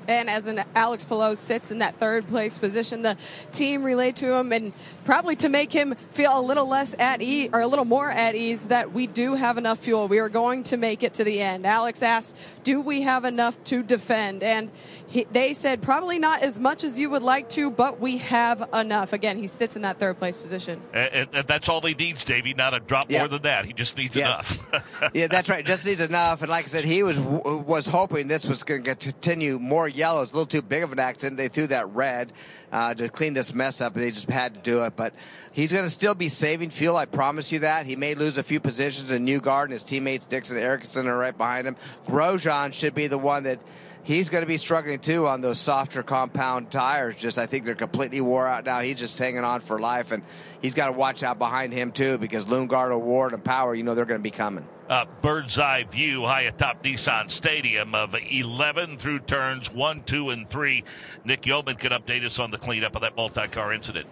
And 0.08 0.30
as 0.30 0.46
an 0.46 0.64
Alex 0.76 1.04
Palou 1.04 1.36
sits 1.36 1.72
in 1.72 1.80
that 1.80 1.98
third 1.98 2.28
place 2.28 2.60
position, 2.60 3.02
the 3.02 3.18
team 3.52 3.84
relayed 3.84 4.16
to 4.18 4.34
him 4.34 4.52
and 4.52 4.72
probably 5.04 5.36
to 5.38 5.50
make 5.50 5.72
him 5.72 5.96
feel 6.12 6.38
a 6.38 6.42
little 6.42 6.68
less 6.68 6.96
at 7.00 7.24
ease 7.24 7.50
or 7.52 7.62
a 7.62 7.68
little 7.68 7.86
more 7.86 8.12
at 8.12 8.36
ease 8.36 8.68
that 8.68 8.94
we 8.94 9.08
do 9.08 9.34
have 9.34 9.58
enough 9.58 9.80
fuel. 9.80 10.08
We 10.08 10.20
are 10.20 10.30
going 10.30 10.62
to 10.66 10.78
make 10.78 11.02
it 11.02 11.16
to 11.16 11.24
the 11.24 11.42
end. 11.42 11.66
Alex 11.66 12.04
asked, 12.04 12.36
"Do 12.62 12.82
we 12.82 13.02
have 13.02 13.26
enough 13.26 13.62
to 13.66 13.82
defend?" 13.82 14.44
And 14.44 14.70
he, 15.16 15.24
they 15.32 15.54
said, 15.54 15.82
"Probably 15.82 16.20
not 16.20 16.42
as 16.42 16.60
much 16.60 16.84
as 16.84 17.00
you 17.00 17.10
would 17.10 17.24
like 17.24 17.48
to, 17.52 17.72
but 17.72 18.02
we 18.02 18.18
have 18.18 18.68
enough." 18.74 19.14
Again, 19.14 19.38
he 19.38 19.48
sits 19.48 19.78
in 19.78 19.82
that 19.84 19.98
third 19.98 20.18
place 20.18 20.36
position. 20.36 20.82
And, 20.94 21.30
and 21.34 21.48
that's 21.48 21.70
all 21.70 21.80
he 21.80 21.94
needs, 21.94 22.26
Davey. 22.26 22.54
Not 22.54 22.74
a 22.74 22.82
drop 22.82 23.06
Yeah. 23.10 23.20
more 23.20 23.30
than 23.30 23.44
that. 23.44 23.64
He 23.64 23.72
just 23.72 23.96
needs 23.98 24.14
Yeah. 24.14 24.26
enough. 24.26 24.58
yeah, 25.14 25.28
that's 25.28 25.48
right. 25.48 25.66
Just 25.66 25.86
needs 25.86 26.02
enough. 26.02 26.42
And 26.42 26.52
like 26.52 26.66
I 26.66 26.68
said, 26.68 26.84
he 26.84 27.02
was 27.02 27.18
was 27.18 27.88
hoping 27.88 28.28
this 28.28 28.46
was 28.46 28.64
going 28.64 28.84
to 28.84 28.96
continue 28.96 29.58
more 29.58 29.88
yellows. 29.88 30.32
A 30.32 30.34
little 30.34 30.46
too 30.48 30.62
big 30.62 30.84
of 30.84 30.92
an 30.92 31.00
accident. 31.00 31.38
They 31.38 31.48
threw 31.48 31.68
that 31.68 31.88
red 31.96 32.34
uh, 32.74 32.94
to 32.96 33.08
clean 33.08 33.34
this 33.34 33.54
mess 33.54 33.80
up. 33.80 33.94
They 33.94 34.12
just 34.12 34.30
had 34.30 34.54
to 34.56 34.60
do 34.60 34.84
it. 34.84 34.98
But 34.98 35.14
he's 35.54 35.72
going 35.72 35.86
to 35.86 35.90
still 35.90 36.14
be 36.16 36.28
saving 36.28 36.72
fuel. 36.72 36.98
I 36.98 37.06
promise 37.06 37.54
you 37.54 37.60
that. 37.60 37.86
He 37.86 37.96
may 37.96 38.16
lose 38.16 38.38
a 38.38 38.44
few 38.44 38.60
positions 38.60 39.12
in 39.12 39.26
Newgarden. 39.26 39.70
His 39.72 39.84
teammates 39.84 40.26
Dixon 40.26 40.58
and 40.58 40.66
Ericsson 40.66 41.08
are 41.08 41.18
right 41.18 41.38
behind 41.38 41.68
him. 41.68 41.78
Grosjean 42.06 42.74
should 42.74 42.94
be 42.96 43.08
the 43.08 43.18
one 43.18 43.44
that. 43.44 43.60
He's 44.06 44.30
going 44.30 44.44
to 44.44 44.48
be 44.48 44.58
struggling 44.58 45.00
too 45.00 45.28
on 45.28 45.42
those 45.42 45.60
softer 45.60 46.04
compound 46.04 46.70
tires. 46.70 47.16
Just 47.16 47.40
I 47.40 47.48
think 47.48 47.66
they're 47.66 47.76
completely 47.76 48.22
wore 48.22 48.48
out 48.48 48.64
now. 48.64 48.82
He's 48.82 49.00
just 49.00 49.18
hanging 49.18 49.44
on 49.44 49.62
for 49.62 49.80
life, 49.80 50.12
and 50.12 50.22
he's 50.62 50.76
got 50.76 50.88
to 50.88 50.92
watch 50.92 51.24
out 51.24 51.40
behind 51.40 51.74
him 51.74 51.92
too 51.92 52.20
because 52.20 52.46
Lundgaard, 52.46 52.92
O'Ward, 52.92 53.34
and 53.34 53.44
Power, 53.44 53.74
you 53.74 53.82
know 53.84 53.96
they're 53.96 54.06
going 54.06 54.20
to 54.20 54.24
be 54.24 54.30
coming. 54.32 54.64
uh, 54.90 55.06
bird's 55.24 55.58
eye 55.58 55.84
view 55.92 56.22
high 56.22 56.44
atop 56.44 56.84
Nissan 56.84 57.32
Stadium 57.32 57.96
of 57.96 58.14
11 58.30 59.00
through 59.00 59.20
turns 59.22 59.72
1, 59.74 60.04
2, 60.04 60.30
and 60.30 60.48
3. 60.48 60.84
Nick 61.24 61.48
Yeoman 61.48 61.76
can 61.76 61.92
update 61.92 62.24
us 62.24 62.38
on 62.38 62.52
the 62.52 62.60
cleanup 62.60 62.96
of 62.96 63.02
that 63.02 63.16
multi 63.16 63.48
car 63.48 63.74
incident. 63.74 64.06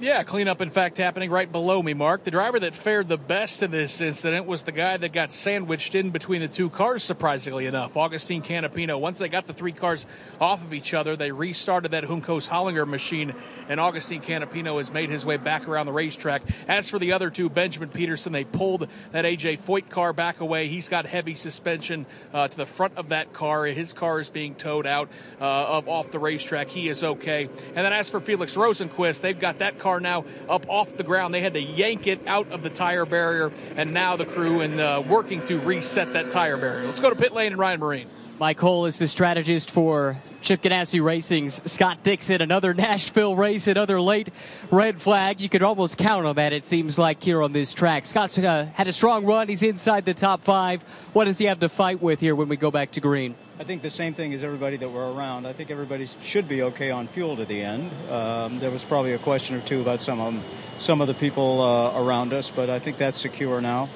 Yeah, 0.00 0.22
cleanup, 0.22 0.60
in 0.60 0.70
fact, 0.70 0.96
happening 0.96 1.28
right 1.28 1.50
below 1.50 1.82
me, 1.82 1.92
Mark. 1.92 2.22
The 2.22 2.30
driver 2.30 2.60
that 2.60 2.72
fared 2.72 3.08
the 3.08 3.16
best 3.16 3.64
in 3.64 3.72
this 3.72 4.00
incident 4.00 4.46
was 4.46 4.62
the 4.62 4.70
guy 4.70 4.96
that 4.96 5.12
got 5.12 5.32
sandwiched 5.32 5.96
in 5.96 6.10
between 6.10 6.40
the 6.40 6.46
two 6.46 6.70
cars, 6.70 7.02
surprisingly 7.02 7.66
enough. 7.66 7.96
Augustine 7.96 8.40
Canapino. 8.40 9.00
Once 9.00 9.18
they 9.18 9.28
got 9.28 9.48
the 9.48 9.52
three 9.52 9.72
cars 9.72 10.06
off 10.40 10.62
of 10.62 10.72
each 10.72 10.94
other, 10.94 11.16
they 11.16 11.32
restarted 11.32 11.90
that 11.90 12.04
Juncos 12.04 12.48
Hollinger 12.48 12.86
machine, 12.86 13.34
and 13.68 13.80
Augustine 13.80 14.22
Canapino 14.22 14.78
has 14.78 14.92
made 14.92 15.10
his 15.10 15.26
way 15.26 15.36
back 15.36 15.66
around 15.66 15.86
the 15.86 15.92
racetrack. 15.92 16.42
As 16.68 16.88
for 16.88 17.00
the 17.00 17.12
other 17.12 17.28
two, 17.28 17.50
Benjamin 17.50 17.88
Pedersen, 17.88 18.32
they 18.32 18.44
pulled 18.44 18.86
that 19.10 19.24
AJ 19.24 19.58
Foyt 19.62 19.88
car 19.88 20.12
back 20.12 20.38
away. 20.38 20.68
He's 20.68 20.88
got 20.88 21.06
heavy 21.06 21.34
suspension 21.34 22.06
uh, 22.32 22.46
to 22.46 22.56
the 22.56 22.66
front 22.66 22.96
of 22.96 23.08
that 23.08 23.32
car. 23.32 23.64
His 23.64 23.94
car 23.94 24.20
is 24.20 24.30
being 24.30 24.54
towed 24.54 24.86
out 24.86 25.08
uh, 25.40 25.44
of 25.44 25.88
off 25.88 26.12
the 26.12 26.20
racetrack. 26.20 26.68
He 26.68 26.88
is 26.88 27.02
okay. 27.02 27.48
And 27.74 27.84
then 27.84 27.92
as 27.92 28.08
for 28.08 28.20
Felix 28.20 28.54
Rosenqvist, 28.54 29.22
they've 29.22 29.36
got 29.36 29.58
that 29.58 29.80
car 29.80 29.87
now 29.96 30.24
up 30.48 30.68
off 30.68 30.96
the 30.96 31.02
ground. 31.02 31.32
They 31.32 31.40
had 31.40 31.54
to 31.54 31.62
yank 31.62 32.06
it 32.06 32.20
out 32.26 32.50
of 32.52 32.62
the 32.62 32.70
tire 32.70 33.06
barrier, 33.06 33.50
and 33.76 33.94
now 33.94 34.16
the 34.16 34.26
crew 34.26 34.60
and 34.60 34.78
uh, 34.80 35.02
working 35.08 35.42
to 35.46 35.58
reset 35.60 36.12
that 36.12 36.30
tire 36.30 36.56
barrier. 36.56 36.84
Let's 36.86 37.00
go 37.00 37.10
to 37.10 37.16
pit 37.16 37.32
lane 37.32 37.52
and 37.52 37.58
Ryan 37.58 37.80
Myrehn. 37.80 38.06
Mike 38.38 38.60
Hull 38.60 38.86
is 38.86 38.98
the 38.98 39.08
strategist 39.08 39.72
for 39.72 40.16
Chip 40.42 40.62
Ganassi 40.62 41.02
Racing's 41.02 41.60
Scott 41.70 42.04
Dixon. 42.04 42.40
Another 42.40 42.72
Nashville 42.88 43.34
race, 43.34 43.66
another 43.66 44.00
late 44.00 44.28
red 44.70 45.00
flag. 45.02 45.40
You 45.40 45.48
could 45.48 45.62
almost 45.62 45.98
count 45.98 46.24
on 46.24 46.36
that, 46.36 46.52
it 46.52 46.64
seems 46.64 46.98
like, 46.98 47.20
here 47.20 47.42
on 47.42 47.52
this 47.52 47.74
track. 47.74 48.06
Scott's 48.06 48.38
uh, 48.38 48.68
had 48.74 48.86
a 48.86 48.92
strong 48.92 49.24
run. 49.24 49.48
He's 49.48 49.64
inside 49.64 50.04
the 50.04 50.14
top 50.14 50.44
five. 50.44 50.82
What 51.14 51.24
does 51.24 51.38
he 51.38 51.46
have 51.46 51.58
to 51.60 51.68
fight 51.68 52.00
with 52.00 52.20
here 52.20 52.36
when 52.36 52.48
we 52.48 52.56
go 52.56 52.70
back 52.70 52.92
to 52.92 53.00
green? 53.00 53.34
I 53.60 53.64
think 53.64 53.82
the 53.82 53.90
same 53.90 54.14
thing 54.14 54.32
as 54.34 54.44
everybody 54.44 54.76
that 54.76 54.88
were 54.88 55.12
around. 55.12 55.44
I 55.44 55.52
think 55.52 55.72
everybody 55.72 56.06
should 56.22 56.48
be 56.48 56.62
okay 56.62 56.92
on 56.92 57.08
fuel 57.08 57.34
to 57.36 57.44
the 57.44 57.60
end. 57.60 57.90
Um, 58.08 58.60
there 58.60 58.70
was 58.70 58.84
probably 58.84 59.14
a 59.14 59.18
question 59.18 59.56
or 59.56 59.60
two 59.62 59.80
about 59.80 59.98
some 59.98 60.20
of 60.20 60.32
them, 60.32 60.44
some 60.78 61.00
of 61.00 61.08
the 61.08 61.14
people 61.14 61.60
uh, 61.60 62.00
around 62.00 62.32
us, 62.32 62.50
but 62.50 62.70
I 62.70 62.78
think 62.78 62.98
that's 62.98 63.18
secure 63.18 63.60
now. 63.60 63.88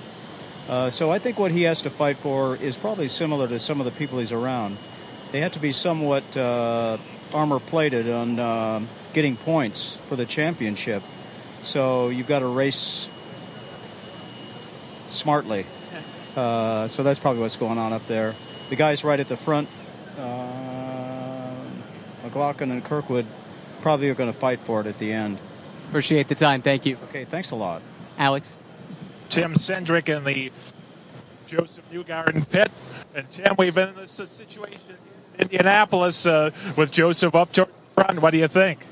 Uh, 0.69 0.91
so 0.91 1.13
I 1.13 1.21
think 1.21 1.39
what 1.39 1.53
he 1.53 1.63
has 1.63 1.83
to 1.83 1.91
fight 1.91 2.17
for 2.17 2.57
is 2.57 2.77
probably 2.77 3.07
similar 3.07 3.47
to 3.47 3.61
some 3.61 3.81
of 3.81 3.85
the 3.85 3.93
people 3.93 4.19
he's 4.19 4.33
around. 4.33 4.79
They 5.31 5.41
have 5.43 5.53
to 5.53 5.61
be 5.61 5.71
somewhat 5.71 6.37
uh, 6.37 6.99
armor 7.33 7.61
plated 7.61 8.11
on 8.11 8.41
uh, 8.41 8.81
getting 9.13 9.37
points 9.37 9.97
for 10.09 10.17
the 10.17 10.27
championship. 10.27 11.05
So 11.63 12.09
you've 12.09 12.27
got 12.27 12.41
to 12.41 12.49
race 12.49 13.09
smartly. 15.11 15.67
Uh, 16.33 16.89
so 16.89 17.03
that's 17.03 17.19
probably 17.19 17.43
what's 17.43 17.57
going 17.57 17.77
on 17.77 17.93
up 17.93 18.07
there. 18.07 18.35
The 18.71 18.77
guys 18.77 19.05
right 19.05 19.21
at 19.21 19.29
the 19.29 19.37
front, 19.37 19.69
uh, 20.19 21.55
McLaughlin 22.23 22.71
and 22.71 22.85
Kirkwood, 22.85 23.27
probably 23.83 24.09
are 24.09 24.15
going 24.15 24.33
to 24.33 24.39
fight 24.39 24.61
for 24.61 24.81
it 24.81 24.87
at 24.87 24.99
the 24.99 25.13
end. 25.13 25.39
Appreciate 25.89 26.29
the 26.29 26.35
time. 26.35 26.63
Thank 26.63 26.87
you. 26.87 26.97
Okay, 27.09 27.25
thanks 27.25 27.51
a 27.51 27.57
lot. 27.57 27.83
Alex. 28.17 28.57
Tim 29.29 29.55
Cindric 29.55 30.09
in 30.09 30.25
the 30.25 30.53
Josef 31.47 31.85
Newgarden 31.91 32.49
pit. 32.49 32.71
And 33.15 33.29
Tim, 33.31 33.55
we've 33.59 33.75
been 33.75 33.91
in 33.91 33.97
this 33.97 34.19
uh, 34.21 34.25
situation 34.25 34.97
in 35.35 35.43
Indianapolis 35.43 36.27
uh, 36.27 36.51
with 36.77 36.91
Josef 36.91 37.35
up 37.35 37.53
to 37.53 37.67
the 37.67 38.03
front. 38.03 38.23
What 38.23 38.31
do 38.31 38.39
you 38.39 38.49
think? 38.49 38.87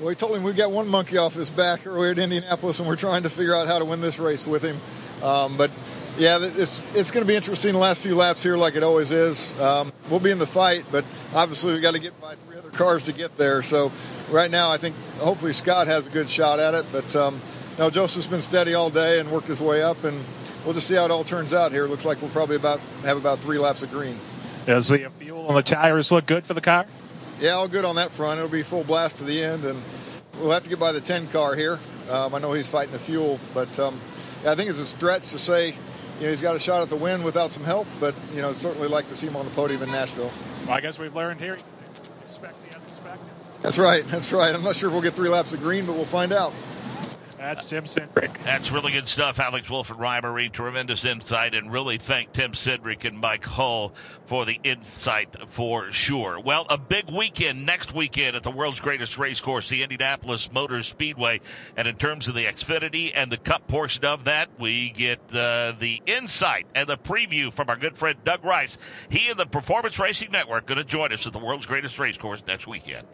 Well, 0.00 0.10
he 0.10 0.14
told 0.14 0.36
him 0.36 0.42
we 0.42 0.52
got 0.52 0.70
one 0.70 0.88
monkey 0.88 1.16
off 1.16 1.34
his 1.34 1.48
back 1.48 1.86
earlier 1.86 2.10
at 2.10 2.18
Indianapolis, 2.18 2.80
and 2.80 2.88
we're 2.88 2.96
trying 2.96 3.22
to 3.22 3.30
figure 3.30 3.54
out 3.54 3.66
how 3.66 3.78
to 3.78 3.84
win 3.84 4.00
this 4.00 4.18
race 4.18 4.46
with 4.46 4.62
him. 4.62 4.78
Um, 5.22 5.56
but 5.56 5.70
yeah, 6.18 6.38
it's 6.40 6.80
it's 6.94 7.10
going 7.10 7.24
to 7.24 7.28
be 7.28 7.34
interesting 7.34 7.72
the 7.72 7.78
last 7.78 8.02
few 8.02 8.14
laps 8.14 8.42
here, 8.42 8.56
like 8.56 8.74
it 8.74 8.82
always 8.82 9.10
is. 9.10 9.58
Um, 9.60 9.92
we'll 10.10 10.20
be 10.20 10.30
in 10.30 10.38
the 10.38 10.46
fight, 10.46 10.84
but 10.90 11.04
obviously 11.34 11.74
we've 11.74 11.82
got 11.82 11.92
to 11.94 11.98
get 11.98 12.18
by 12.20 12.34
three 12.34 12.56
other 12.56 12.70
cars 12.70 13.04
to 13.04 13.12
get 13.12 13.36
there. 13.36 13.62
So 13.62 13.92
right 14.30 14.50
now, 14.50 14.70
I 14.70 14.78
think 14.78 14.96
hopefully 15.18 15.52
Scott 15.52 15.86
has 15.86 16.06
a 16.06 16.10
good 16.10 16.30
shot 16.30 16.58
at 16.58 16.74
it. 16.74 16.86
But 16.90 17.14
um, 17.14 17.40
no, 17.78 17.90
Josef's 17.90 18.26
been 18.26 18.40
steady 18.40 18.74
all 18.74 18.90
day 18.90 19.20
and 19.20 19.30
worked 19.30 19.48
his 19.48 19.60
way 19.60 19.82
up, 19.82 20.04
and 20.04 20.24
we'll 20.64 20.74
just 20.74 20.86
see 20.86 20.94
how 20.94 21.04
it 21.04 21.10
all 21.10 21.24
turns 21.24 21.52
out 21.52 21.72
here. 21.72 21.84
It 21.84 21.88
looks 21.88 22.04
like 22.04 22.20
we'll 22.22 22.30
probably 22.30 22.56
about 22.56 22.80
have 23.02 23.16
about 23.16 23.40
three 23.40 23.58
laps 23.58 23.82
of 23.82 23.90
green. 23.90 24.18
Does 24.64 24.88
the 24.88 25.08
fuel 25.18 25.48
and 25.48 25.56
the 25.56 25.62
tires 25.62 26.10
look 26.10 26.26
good 26.26 26.46
for 26.46 26.54
the 26.54 26.60
car? 26.60 26.86
Yeah, 27.38 27.50
all 27.50 27.68
good 27.68 27.84
on 27.84 27.96
that 27.96 28.10
front. 28.10 28.38
It'll 28.38 28.50
be 28.50 28.62
full 28.62 28.84
blast 28.84 29.18
to 29.18 29.24
the 29.24 29.42
end, 29.42 29.64
and 29.64 29.82
we'll 30.38 30.50
have 30.50 30.62
to 30.62 30.70
get 30.70 30.80
by 30.80 30.92
the 30.92 31.00
10 31.00 31.28
car 31.28 31.54
here. 31.54 31.78
Um, 32.10 32.34
I 32.34 32.38
know 32.38 32.52
he's 32.52 32.68
fighting 32.68 32.92
the 32.92 32.98
fuel, 32.98 33.38
but 33.52 33.78
um, 33.78 34.00
yeah, 34.42 34.52
I 34.52 34.54
think 34.54 34.70
it's 34.70 34.78
a 34.78 34.86
stretch 34.86 35.28
to 35.30 35.38
say 35.38 35.76
you 36.18 36.24
know 36.24 36.30
he's 36.30 36.42
got 36.42 36.56
a 36.56 36.58
shot 36.58 36.82
at 36.82 36.88
the 36.88 36.96
win 36.96 37.22
without 37.22 37.50
some 37.50 37.64
help, 37.64 37.86
but 38.00 38.14
you 38.34 38.42
know 38.42 38.52
certainly 38.52 38.88
like 38.88 39.08
to 39.08 39.16
see 39.16 39.26
him 39.26 39.36
on 39.36 39.44
the 39.44 39.50
podium 39.52 39.82
in 39.82 39.90
Nashville. 39.90 40.32
Well, 40.66 40.74
I 40.74 40.80
guess 40.80 40.98
we've 40.98 41.14
learned 41.14 41.40
here. 41.40 41.58
Expect 42.22 42.54
the 42.68 42.76
unexpected. 42.76 43.30
That's 43.62 43.78
right. 43.78 44.06
That's 44.08 44.32
right. 44.32 44.54
I'm 44.54 44.62
not 44.62 44.76
sure 44.76 44.88
if 44.88 44.92
we'll 44.92 45.02
get 45.02 45.14
three 45.14 45.28
laps 45.28 45.52
of 45.52 45.60
green, 45.60 45.86
but 45.86 45.94
we'll 45.94 46.04
find 46.04 46.32
out. 46.32 46.52
That's 47.38 47.66
Tim 47.66 47.84
Cindric. 47.84 48.42
That's 48.44 48.70
really 48.70 48.92
good 48.92 49.08
stuff. 49.08 49.38
Alex 49.38 49.68
Wolf 49.68 49.90
and 49.90 50.00
Ryan 50.00 50.24
Myrehn, 50.24 50.52
tremendous 50.52 51.04
insight, 51.04 51.54
and 51.54 51.70
really 51.70 51.98
thank 51.98 52.32
Tim 52.32 52.52
Cindric 52.52 53.04
and 53.04 53.18
Mike 53.18 53.44
Hull 53.44 53.92
for 54.24 54.44
the 54.46 54.58
insight 54.64 55.36
for 55.48 55.92
sure. 55.92 56.40
Well, 56.40 56.66
a 56.70 56.78
big 56.78 57.10
weekend 57.10 57.66
next 57.66 57.94
weekend 57.94 58.36
at 58.36 58.42
the 58.42 58.50
world's 58.50 58.80
greatest 58.80 59.18
race 59.18 59.40
course, 59.40 59.68
the 59.68 59.82
Indianapolis 59.82 60.50
Motor 60.50 60.82
Speedway. 60.82 61.40
And 61.76 61.86
in 61.86 61.96
terms 61.96 62.26
of 62.26 62.34
the 62.34 62.46
Xfinity 62.46 63.12
and 63.14 63.30
the 63.30 63.36
Cup 63.36 63.68
portion 63.68 64.04
of 64.04 64.24
that, 64.24 64.48
we 64.58 64.90
get 64.90 65.20
uh, 65.32 65.74
the 65.78 66.00
insight 66.06 66.66
and 66.74 66.88
the 66.88 66.96
preview 66.96 67.52
from 67.52 67.68
our 67.68 67.76
good 67.76 67.98
friend 67.98 68.16
Doug 68.24 68.44
Rice. 68.44 68.78
He 69.10 69.28
and 69.28 69.38
the 69.38 69.46
Performance 69.46 69.98
Racing 69.98 70.30
Network 70.32 70.66
going 70.66 70.78
to 70.78 70.84
join 70.84 71.12
us 71.12 71.26
at 71.26 71.32
the 71.32 71.38
world's 71.38 71.66
greatest 71.66 71.98
race 71.98 72.16
course 72.16 72.42
next 72.46 72.66
weekend. 72.66 73.06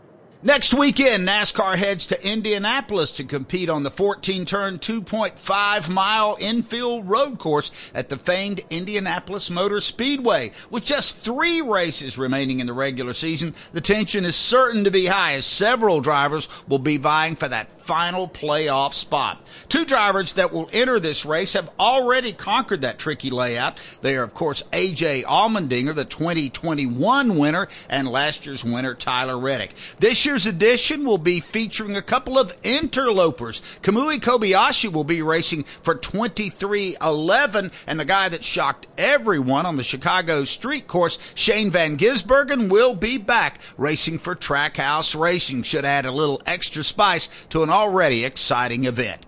Next 0.44 0.74
weekend, 0.74 1.28
NASCAR 1.28 1.77
heads 1.77 2.09
to 2.09 2.27
Indianapolis 2.27 3.12
to 3.12 3.23
compete 3.23 3.69
on 3.69 3.85
the 3.85 3.93
14 3.93 4.44
turn, 4.44 4.81
2.5 4.81 5.89
mile 5.89 6.36
infield 6.40 7.09
road 7.09 7.39
course 7.39 7.70
at 7.94 8.09
the 8.09 8.16
famed 8.16 8.60
Indianapolis 8.69 9.51
Motor 9.51 9.81
Speedway. 9.81 10.51
With 10.69 10.85
just 10.85 11.19
three 11.19 11.60
races 11.60 12.19
remaining 12.19 12.59
in 12.59 12.66
the 12.66 12.73
regular 12.73 13.12
season, 13.12 13.55
the 13.73 13.81
tension 13.81 14.24
is 14.24 14.35
certain 14.35 14.82
to 14.82 14.90
be 14.90 15.06
high 15.06 15.35
as 15.35 15.47
several 15.47 16.01
drivers 16.01 16.48
will 16.66 16.81
be 16.81 16.97
vying 16.97 17.36
for 17.36 17.47
that 17.47 17.82
final 17.85 18.29
playoff 18.29 18.95
spot. 18.95 19.45
Two 19.69 19.85
drivers 19.85 20.35
that 20.35 20.53
will 20.53 20.69
enter 20.73 21.01
this 21.01 21.25
race 21.25 21.53
have 21.55 21.71
already 21.79 22.33
conquered 22.33 22.81
that 22.83 22.99
tricky 22.99 23.31
layout. 23.31 23.79
They 24.01 24.17
are, 24.17 24.23
of 24.23 24.35
course, 24.35 24.63
AJ 24.73 25.25
Allmendinger, 25.25 25.95
the 25.95 26.05
2021 26.05 27.39
winner, 27.39 27.69
and 27.89 28.09
last 28.09 28.47
year's 28.47 28.65
winner, 28.65 28.95
Tyler 28.95 29.39
Reddick. 29.39 29.75
This 29.99 30.25
year's 30.25 30.47
edition 30.47 31.05
will 31.05 31.19
be 31.19 31.41
featuring 31.41 31.97
a 31.97 32.03
couple 32.03 32.39
of 32.39 32.57
interlopers. 32.63 33.61
Kamui 33.83 34.21
Kobayashi 34.21 34.93
will 34.93 35.05
be 35.05 35.23
racing 35.23 35.65
for 35.65 35.95
2311, 35.95 37.71
and 37.87 38.01
the 38.01 38.05
guy 38.05 38.29
that 38.29 38.45
shocked 38.45 38.87
everyone 38.97 39.67
on 39.67 39.77
the 39.77 39.83
Chicago 39.83 40.45
street 40.45 40.87
course, 40.87 41.19
Shane 41.35 41.71
Van 41.71 41.97
Gisbergen, 41.97 42.71
will 42.71 42.95
be 42.95 43.19
back 43.19 43.61
racing 43.77 44.19
for 44.19 44.35
Trackhouse 44.35 45.19
Racing. 45.19 45.63
Should 45.63 45.85
add 45.85 46.07
a 46.07 46.13
little 46.13 46.41
extra 46.47 46.85
spice 46.85 47.29
to 47.51 47.63
an 47.63 47.71
exciting 48.25 48.85
event. 48.85 49.27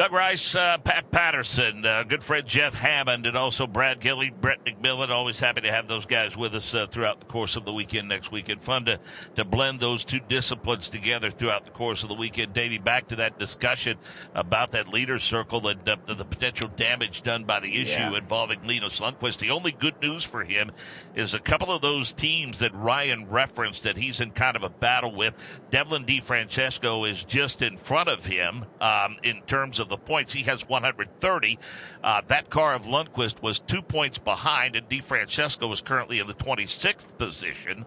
Doug 0.00 0.12
Rice, 0.12 0.54
uh, 0.54 0.78
Pat 0.78 1.10
Patterson, 1.10 1.84
uh, 1.84 2.02
good 2.04 2.24
friend 2.24 2.46
Jeff 2.46 2.72
Hammond, 2.72 3.26
and 3.26 3.36
also 3.36 3.66
Brad 3.66 4.00
Gillie, 4.00 4.30
Brett 4.30 4.64
McMillan. 4.64 5.10
Always 5.10 5.38
happy 5.38 5.60
to 5.60 5.70
have 5.70 5.88
those 5.88 6.06
guys 6.06 6.34
with 6.34 6.54
us 6.54 6.72
uh, 6.72 6.86
throughout 6.86 7.20
the 7.20 7.26
course 7.26 7.54
of 7.54 7.66
the 7.66 7.72
weekend 7.74 8.08
next 8.08 8.32
weekend. 8.32 8.62
Fun 8.62 8.86
to, 8.86 8.98
to 9.36 9.44
blend 9.44 9.78
those 9.78 10.02
two 10.02 10.20
disciplines 10.26 10.88
together 10.88 11.30
throughout 11.30 11.66
the 11.66 11.70
course 11.72 12.02
of 12.02 12.08
the 12.08 12.14
weekend. 12.14 12.54
Davey, 12.54 12.78
back 12.78 13.08
to 13.08 13.16
that 13.16 13.38
discussion 13.38 13.98
about 14.34 14.72
that 14.72 14.88
leader 14.88 15.18
circle 15.18 15.68
and 15.68 15.84
the, 15.84 15.98
the 16.06 16.24
potential 16.24 16.70
damage 16.78 17.22
done 17.22 17.44
by 17.44 17.60
the 17.60 17.82
issue 17.82 17.98
Yeah. 17.98 18.16
involving 18.16 18.66
Linus 18.66 19.00
Lundqvist. 19.00 19.36
The 19.36 19.50
only 19.50 19.72
good 19.72 20.00
news 20.00 20.24
for 20.24 20.42
him 20.42 20.72
is 21.14 21.34
a 21.34 21.38
couple 21.38 21.70
of 21.70 21.82
those 21.82 22.14
teams 22.14 22.58
that 22.60 22.74
Ryan 22.74 23.28
referenced 23.28 23.82
that 23.82 23.98
he's 23.98 24.20
in 24.20 24.30
kind 24.30 24.56
of 24.56 24.62
a 24.62 24.70
battle 24.70 25.14
with. 25.14 25.34
Devlin 25.70 26.06
DeFrancesco 26.06 27.06
is 27.06 27.22
just 27.24 27.60
in 27.60 27.76
front 27.76 28.08
of 28.08 28.24
him 28.24 28.64
um, 28.80 29.18
in 29.22 29.42
terms 29.42 29.78
of 29.78 29.89
the 29.90 29.98
points. 29.98 30.32
He 30.32 30.42
has 30.44 30.68
130. 30.68 31.58
Uh, 32.02 32.22
that 32.28 32.50
car 32.50 32.74
of 32.74 32.82
Lundqvist 32.82 33.42
was 33.42 33.58
two 33.58 33.82
points 33.82 34.18
behind, 34.18 34.76
and 34.76 34.88
DeFrancesco 34.88 35.72
is 35.72 35.80
currently 35.80 36.18
in 36.18 36.26
the 36.26 36.34
26th 36.34 37.06
position. 37.18 37.84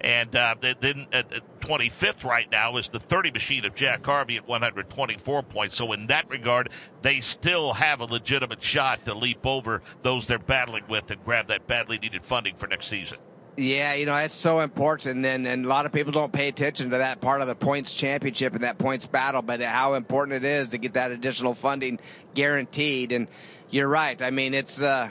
And 0.00 0.34
uh, 0.36 0.54
then 0.60 1.06
at 1.12 1.26
at 1.32 1.60
25th 1.60 2.24
right 2.24 2.50
now 2.50 2.76
is 2.76 2.88
the 2.88 3.00
30 3.00 3.32
machine 3.32 3.64
of 3.64 3.74
Jack 3.74 4.04
Harvey 4.04 4.36
at 4.36 4.46
124 4.46 5.42
points. 5.42 5.76
So 5.76 5.92
in 5.92 6.06
that 6.08 6.28
regard, 6.28 6.70
they 7.02 7.20
still 7.20 7.72
have 7.72 8.00
a 8.00 8.04
legitimate 8.04 8.62
shot 8.62 9.04
to 9.04 9.14
leap 9.14 9.44
over 9.46 9.82
those 10.02 10.26
they're 10.26 10.38
battling 10.38 10.84
with 10.88 11.10
and 11.10 11.24
grab 11.24 11.48
that 11.48 11.66
badly 11.66 11.98
needed 11.98 12.24
funding 12.24 12.56
for 12.56 12.66
next 12.66 12.88
season. 12.88 13.18
Yeah, 13.58 13.94
you 13.94 14.04
know, 14.04 14.14
that's 14.14 14.34
so 14.34 14.60
important. 14.60 15.24
And, 15.24 15.46
and 15.46 15.64
a 15.64 15.68
lot 15.68 15.86
of 15.86 15.92
people 15.92 16.12
don't 16.12 16.32
pay 16.32 16.48
attention 16.48 16.90
to 16.90 16.98
that 16.98 17.22
part 17.22 17.40
of 17.40 17.46
the 17.46 17.54
points 17.54 17.94
championship 17.94 18.52
and 18.52 18.64
that 18.64 18.76
points 18.76 19.06
battle, 19.06 19.40
but 19.40 19.62
how 19.62 19.94
important 19.94 20.44
it 20.44 20.48
is 20.48 20.70
to 20.70 20.78
get 20.78 20.92
that 20.94 21.10
additional 21.10 21.54
funding 21.54 21.98
guaranteed. 22.34 23.12
And 23.12 23.28
you're 23.70 23.88
right. 23.88 24.20
I 24.20 24.30
mean, 24.30 24.52
it's, 24.52 24.82
uh, 24.82 25.08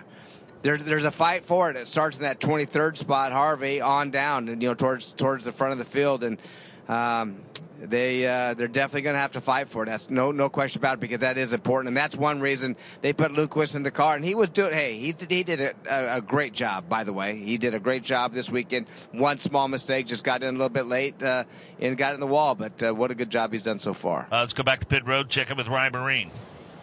there, 0.61 0.77
there's 0.77 1.05
a 1.05 1.11
fight 1.11 1.45
for 1.45 1.69
it. 1.69 1.75
It 1.75 1.87
starts 1.87 2.17
in 2.17 2.23
that 2.23 2.39
23rd 2.39 2.97
spot, 2.97 3.31
Harvey, 3.31 3.81
on 3.81 4.11
down, 4.11 4.49
and 4.49 4.61
you 4.61 4.69
know 4.69 4.73
towards 4.73 5.13
towards 5.13 5.43
the 5.43 5.51
front 5.51 5.73
of 5.73 5.77
the 5.77 5.85
field, 5.85 6.23
and 6.23 6.41
um, 6.87 7.37
they 7.81 8.25
uh, 8.27 8.53
they're 8.53 8.67
definitely 8.67 9.01
going 9.01 9.15
to 9.15 9.19
have 9.19 9.33
to 9.33 9.41
fight 9.41 9.69
for 9.69 9.83
it. 9.83 9.87
That's 9.87 10.09
no 10.09 10.31
no 10.31 10.49
question 10.49 10.79
about 10.79 10.95
it 10.95 10.99
because 11.01 11.19
that 11.19 11.37
is 11.37 11.53
important, 11.53 11.89
and 11.89 11.97
that's 11.97 12.15
one 12.15 12.39
reason 12.39 12.75
they 13.01 13.13
put 13.13 13.31
Lundqvist 13.31 13.75
in 13.75 13.83
the 13.83 13.91
car, 13.91 14.15
and 14.15 14.23
he 14.23 14.35
was 14.35 14.49
doing. 14.49 14.73
Hey, 14.73 14.97
he 14.97 15.11
did, 15.11 15.31
he 15.31 15.43
did 15.43 15.61
a, 15.61 15.73
a, 15.89 16.17
a 16.17 16.21
great 16.21 16.53
job. 16.53 16.87
By 16.89 17.03
the 17.03 17.13
way, 17.13 17.35
he 17.37 17.57
did 17.57 17.73
a 17.73 17.79
great 17.79 18.03
job 18.03 18.33
this 18.33 18.49
weekend. 18.49 18.87
One 19.11 19.37
small 19.39 19.67
mistake, 19.67 20.07
just 20.07 20.23
got 20.23 20.43
in 20.43 20.49
a 20.49 20.57
little 20.57 20.69
bit 20.69 20.85
late 20.85 21.21
uh, 21.21 21.43
and 21.79 21.97
got 21.97 22.13
in 22.13 22.19
the 22.19 22.27
wall, 22.27 22.55
but 22.55 22.81
uh, 22.81 22.93
what 22.93 23.11
a 23.11 23.15
good 23.15 23.29
job 23.29 23.51
he's 23.51 23.63
done 23.63 23.79
so 23.79 23.93
far. 23.93 24.27
Uh, 24.31 24.39
let's 24.41 24.53
go 24.53 24.63
back 24.63 24.79
to 24.79 24.85
pit 24.85 25.05
road. 25.05 25.29
Check 25.29 25.49
in 25.49 25.57
with 25.57 25.67
Ryan 25.67 25.93
Myrehn. 25.93 26.29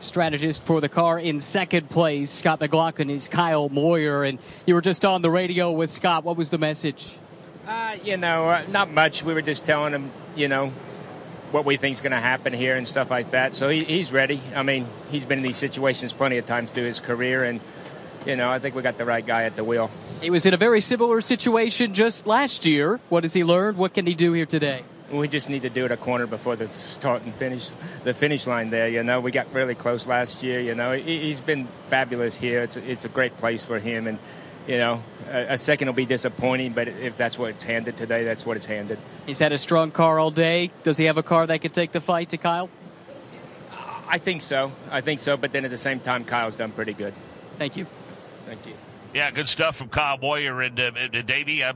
strategist 0.01 0.65
for 0.65 0.81
the 0.81 0.89
car 0.89 1.19
in 1.19 1.41
second 1.41 1.89
place. 1.89 2.31
Scott 2.31 2.61
McLaughlin 2.61 3.09
is 3.11 3.29
Kyle 3.29 3.69
Moyer, 3.69 4.25
and 4.25 4.39
you 4.67 4.75
were 4.75 4.81
just 4.81 5.05
on 5.05 5.23
the 5.23 5.31
radio 5.31 5.71
with 5.73 5.91
Scott. 5.91 6.25
What 6.25 6.37
was 6.37 6.51
the 6.51 6.59
message? 6.59 7.17
Uh, 7.67 7.97
you 8.03 8.17
know, 8.17 8.49
uh, 8.49 8.65
not 8.71 8.91
much. 8.91 9.23
We 9.23 9.35
were 9.35 9.43
just 9.43 9.65
telling 9.65 9.93
him, 9.93 10.11
you 10.35 10.49
know, 10.49 10.73
what 11.53 11.65
we 11.65 11.77
think's 11.77 12.01
going 12.01 12.13
to 12.13 12.21
happen 12.21 12.53
here 12.53 12.77
and 12.77 12.89
stuff 12.89 13.11
like 13.11 13.31
that. 13.33 13.55
So 13.55 13.69
he, 13.69 13.85
he's 13.85 14.11
ready. 14.11 14.41
I 14.55 14.63
mean, 14.63 14.89
he's 15.11 15.25
been 15.25 15.39
in 15.39 15.45
these 15.45 15.59
situations 15.59 16.13
plenty 16.13 16.39
of 16.39 16.47
times 16.47 16.73
through 16.73 16.87
his 16.87 16.99
career, 16.99 17.45
and 17.45 17.61
you 18.27 18.37
know, 18.37 18.49
I 18.49 18.59
think 18.59 18.75
we 18.75 18.83
got 18.83 18.99
the 18.99 19.05
right 19.05 19.25
guy 19.25 19.45
at 19.45 19.55
the 19.55 19.65
wheel. 19.65 19.91
He 20.21 20.31
was 20.31 20.47
in 20.47 20.55
a 20.55 20.57
very 20.57 20.81
similar 20.81 21.21
situation 21.21 21.95
just 21.95 22.27
last 22.27 22.67
year. 22.67 23.01
What 23.09 23.25
has 23.25 23.33
he 23.33 23.45
learned? 23.45 23.77
What 23.77 23.95
can 23.95 24.07
he 24.07 24.15
do 24.15 24.33
here 24.33 24.47
today? 24.47 24.83
We 25.13 25.29
just 25.29 25.51
need 25.51 25.63
to 25.63 25.71
do 25.71 25.85
it 25.85 25.93
a 25.93 25.97
corner 25.97 26.27
before 26.27 26.57
the 26.57 26.73
start 26.73 27.23
and 27.23 27.35
finish, 27.35 27.73
the 28.03 28.15
finish 28.15 28.47
line 28.47 28.71
there. 28.71 28.89
You 28.89 29.03
know, 29.03 29.21
we 29.21 29.31
got 29.31 29.53
really 29.53 29.75
close 29.75 30.07
last 30.07 30.43
year. 30.43 30.59
You 30.59 30.75
know, 30.75 30.93
he's 30.93 31.41
been 31.41 31.69
fabulous 31.91 32.35
here. 32.35 32.63
It's 32.63 32.77
a, 32.77 32.91
it's 32.91 33.05
a 33.05 33.11
great 33.11 33.37
place 33.37 33.63
for 33.63 33.79
him, 33.79 34.07
and 34.07 34.19
you 34.67 34.79
know, 34.79 35.03
a, 35.29 35.55
a 35.55 35.59
second 35.59 35.89
will 35.89 35.95
be 35.95 36.07
disappointing. 36.07 36.73
But 36.73 36.89
if 36.89 37.17
that's 37.17 37.39
what 37.39 37.51
it's 37.51 37.65
handed 37.65 37.97
today, 37.97 38.25
that's 38.25 38.47
what 38.47 38.57
it's 38.57 38.67
handed. 38.67 38.99
He's 39.27 39.39
had 39.39 39.53
a 39.53 39.59
strong 39.59 39.91
car 39.91 40.19
all 40.19 40.31
day. 40.31 40.71
Does 40.83 40.97
he 40.97 41.05
have 41.07 41.19
a 41.19 41.23
car 41.23 41.47
that 41.47 41.61
could 41.61 41.75
take 41.75 41.93
the 41.93 42.01
fight 42.01 42.31
to 42.31 42.37
Kyle? 42.37 42.71
I 44.09 44.19
think 44.19 44.43
so. 44.43 44.73
I 44.91 45.01
think 45.01 45.21
so. 45.21 45.37
But 45.37 45.53
then 45.53 45.65
at 45.65 45.71
the 45.71 45.79
same 45.79 46.01
time, 46.01 46.25
Kyle's 46.25 46.57
done 46.57 46.73
pretty 46.73 46.93
good. 46.93 47.15
Thank 47.59 47.77
you. 47.77 47.87
Thank 48.47 48.67
you. 48.67 48.75
Yeah, 49.15 49.31
good 49.31 49.49
stuff 49.49 49.77
from 49.77 49.89
Kyle 49.89 50.19
Moyer 50.19 50.63
and 50.63 50.79
uh, 50.79 50.91
Davey. 51.23 51.63
Uh, 51.63 51.73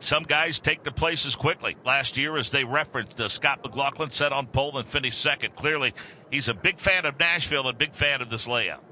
some 0.00 0.22
guys 0.24 0.58
take 0.58 0.82
the 0.82 0.92
places 0.92 1.34
quickly. 1.34 1.76
Last 1.84 2.16
year, 2.16 2.36
as 2.36 2.50
they 2.50 2.64
referenced, 2.64 3.20
uh, 3.20 3.28
Scott 3.28 3.60
McLaughlin 3.64 4.10
set 4.10 4.32
on 4.32 4.46
pole 4.46 4.78
and 4.78 4.86
finished 4.86 5.20
second. 5.20 5.56
Clearly, 5.56 5.94
he's 6.30 6.48
a 6.48 6.54
big 6.54 6.78
fan 6.78 7.06
of 7.06 7.18
Nashville 7.18 7.68
and 7.68 7.76
big 7.78 7.94
fan 7.94 8.20
of 8.20 8.30
this 8.30 8.46
layout. 8.46 8.84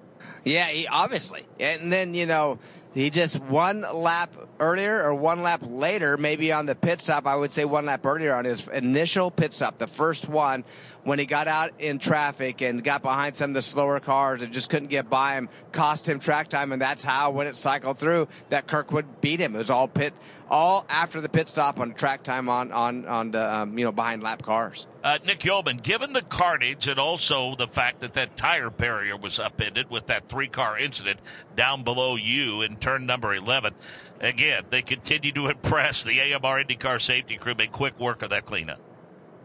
Yeah, 0.44 0.66
he, 0.68 0.86
obviously. 0.86 1.46
And 1.58 1.92
then, 1.92 2.14
you 2.14 2.26
know, 2.26 2.58
he 2.94 3.10
just 3.10 3.40
one 3.40 3.84
lap 3.92 4.34
earlier 4.60 5.02
or 5.02 5.14
one 5.14 5.42
lap 5.42 5.60
later, 5.64 6.16
maybe 6.16 6.52
on 6.52 6.66
the 6.66 6.76
pit 6.76 7.00
stop, 7.00 7.26
I 7.26 7.34
would 7.34 7.52
say 7.52 7.64
one 7.64 7.86
lap 7.86 8.06
earlier 8.06 8.32
on 8.32 8.44
his 8.44 8.66
initial 8.68 9.32
pit 9.32 9.52
stop, 9.52 9.78
the 9.78 9.88
first 9.88 10.28
one, 10.28 10.64
when 11.02 11.18
he 11.18 11.26
got 11.26 11.48
out 11.48 11.72
in 11.80 11.98
traffic 11.98 12.62
and 12.62 12.82
got 12.82 13.02
behind 13.02 13.34
some 13.34 13.50
of 13.50 13.54
the 13.54 13.62
slower 13.62 13.98
cars 13.98 14.42
and 14.42 14.52
just 14.54 14.70
couldn't 14.70 14.88
get 14.88 15.10
by 15.10 15.34
him, 15.34 15.48
cost 15.72 16.08
him 16.08 16.20
track 16.20 16.48
time. 16.48 16.70
And 16.70 16.80
that's 16.80 17.02
how, 17.02 17.32
when 17.32 17.48
it 17.48 17.56
cycled 17.56 17.98
through, 17.98 18.28
that 18.50 18.68
Kirkwood 18.68 19.20
beat 19.20 19.40
him. 19.40 19.56
It 19.56 19.58
was 19.58 19.70
all 19.70 19.88
pit, 19.88 20.14
all 20.54 20.86
after 20.88 21.20
the 21.20 21.28
pit 21.28 21.48
stop 21.48 21.80
on 21.80 21.92
track 21.94 22.22
time 22.22 22.48
on, 22.48 22.70
on, 22.70 23.04
on 23.06 23.32
the, 23.32 23.54
um, 23.54 23.76
you 23.76 23.84
know, 23.84 23.90
behind 23.90 24.22
lap 24.22 24.40
cars. 24.40 24.86
Uh, 25.02 25.18
Nick 25.26 25.44
Yeoman, 25.44 25.78
given 25.78 26.12
the 26.12 26.22
carnage 26.22 26.86
and 26.86 26.96
also 26.96 27.56
the 27.56 27.66
fact 27.66 28.00
that 28.02 28.14
that 28.14 28.36
tire 28.36 28.70
barrier 28.70 29.16
was 29.16 29.40
upended 29.40 29.90
with 29.90 30.06
that 30.06 30.28
three 30.28 30.46
car 30.46 30.78
incident 30.78 31.18
down 31.56 31.82
below 31.82 32.14
you 32.14 32.62
in 32.62 32.76
turn 32.76 33.04
number 33.04 33.34
11, 33.34 33.74
again, 34.20 34.62
they 34.70 34.80
continue 34.80 35.32
to 35.32 35.48
impress. 35.50 36.04
The 36.04 36.20
AMR 36.20 36.62
IndyCar 36.62 37.02
safety 37.02 37.36
crew 37.36 37.56
made 37.56 37.72
quick 37.72 37.98
work 37.98 38.22
of 38.22 38.30
that 38.30 38.46
cleanup. 38.46 38.78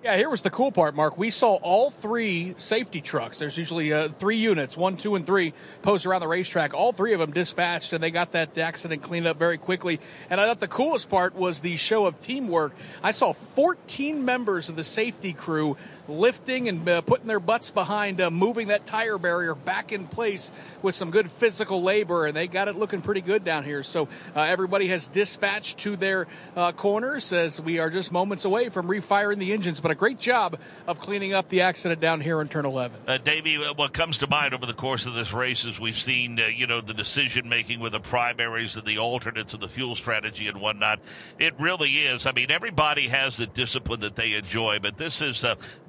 Yeah, 0.01 0.15
here 0.15 0.29
was 0.29 0.43
the 0.43 0.49
cool 0.49 0.71
part, 0.71 0.95
Mark. 0.95 1.17
We 1.17 1.29
saw 1.29 1.55
all 1.55 1.89
three 1.89 2.55
safety 2.57 3.01
trucks. 3.01 3.37
There's 3.37 3.57
usually 3.57 3.91
uh, 3.91 4.07
three 4.07 4.37
units, 4.37 4.77
one, 4.77 4.95
two, 4.95 5.15
and 5.15 5.25
three, 5.25 5.53
posed 5.81 6.05
around 6.05 6.21
the 6.21 6.27
racetrack. 6.29 6.73
All 6.73 6.93
three 6.93 7.11
of 7.11 7.19
them 7.19 7.31
dispatched, 7.31 7.91
and 7.91 8.01
they 8.01 8.09
got 8.09 8.31
that 8.31 8.57
accident 8.57 9.01
cleaned 9.01 9.27
up 9.27 9.37
very 9.37 9.57
quickly. 9.57 9.99
And 10.29 10.39
I 10.39 10.47
thought 10.47 10.61
the 10.61 10.69
coolest 10.69 11.09
part 11.09 11.35
was 11.35 11.59
the 11.59 11.75
show 11.75 12.05
of 12.05 12.21
teamwork. 12.21 12.73
I 13.03 13.11
saw 13.11 13.33
14 13.33 14.23
members 14.23 14.69
of 14.69 14.77
the 14.77 14.85
safety 14.85 15.33
crew 15.33 15.75
lifting 16.07 16.69
and 16.69 16.87
uh, 16.87 17.01
putting 17.01 17.27
their 17.27 17.41
butts 17.41 17.69
behind 17.69 18.21
uh, 18.21 18.31
moving 18.31 18.69
that 18.69 18.85
tire 18.85 19.17
barrier 19.17 19.53
back 19.53 19.91
in 19.91 20.07
place 20.07 20.49
with 20.81 20.95
some 20.95 21.11
good 21.11 21.31
physical 21.31 21.81
labor, 21.81 22.25
and 22.25 22.35
they 22.35 22.47
got 22.47 22.67
it 22.67 22.75
looking 22.75 23.01
pretty 23.01 23.21
good 23.21 23.43
down 23.43 23.63
here. 23.63 23.83
So 23.83 24.07
uh, 24.35 24.41
everybody 24.41 24.87
has 24.87 25.07
dispatched 25.07 25.79
to 25.79 25.95
their 25.95 26.27
uh, 26.55 26.71
corners 26.71 27.31
as 27.33 27.61
we 27.61 27.79
are 27.79 27.89
just 27.89 28.11
moments 28.11 28.45
away 28.45 28.69
from 28.69 28.87
refiring 28.87 29.39
the 29.39 29.53
engines. 29.53 29.79
But 29.79 29.91
a 29.91 29.95
great 29.95 30.19
job 30.19 30.59
of 30.87 30.99
cleaning 30.99 31.33
up 31.33 31.49
the 31.49 31.61
accident 31.61 32.01
down 32.01 32.21
here 32.21 32.41
in 32.41 32.47
turn 32.47 32.65
11. 32.65 33.01
Uh, 33.07 33.17
Davey, 33.17 33.57
uh, 33.57 33.73
what 33.73 33.93
comes 33.93 34.17
to 34.19 34.27
mind 34.27 34.53
over 34.53 34.65
the 34.65 34.73
course 34.73 35.05
of 35.05 35.13
this 35.13 35.33
race 35.33 35.65
is 35.65 35.79
we've 35.79 35.97
seen, 35.97 36.39
you 36.55 36.67
know, 36.67 36.81
the 36.81 36.93
decision 36.93 37.49
making 37.49 37.79
with 37.79 37.93
the 37.93 37.99
primaries 37.99 38.75
and 38.75 38.85
the 38.85 38.97
alternates 38.97 39.53
and 39.53 39.61
the 39.61 39.67
fuel 39.67 39.95
strategy 39.95 40.47
and 40.47 40.59
whatnot. 40.59 40.99
It 41.37 41.53
really 41.59 41.91
is. 41.99 42.25
I 42.25 42.31
mean, 42.31 42.51
everybody 42.51 43.07
has 43.07 43.37
the 43.37 43.47
discipline 43.47 44.01
that 44.01 44.15
they 44.15 44.33
enjoy, 44.33 44.79
but 44.79 44.97
this 44.97 45.21
is 45.21 45.43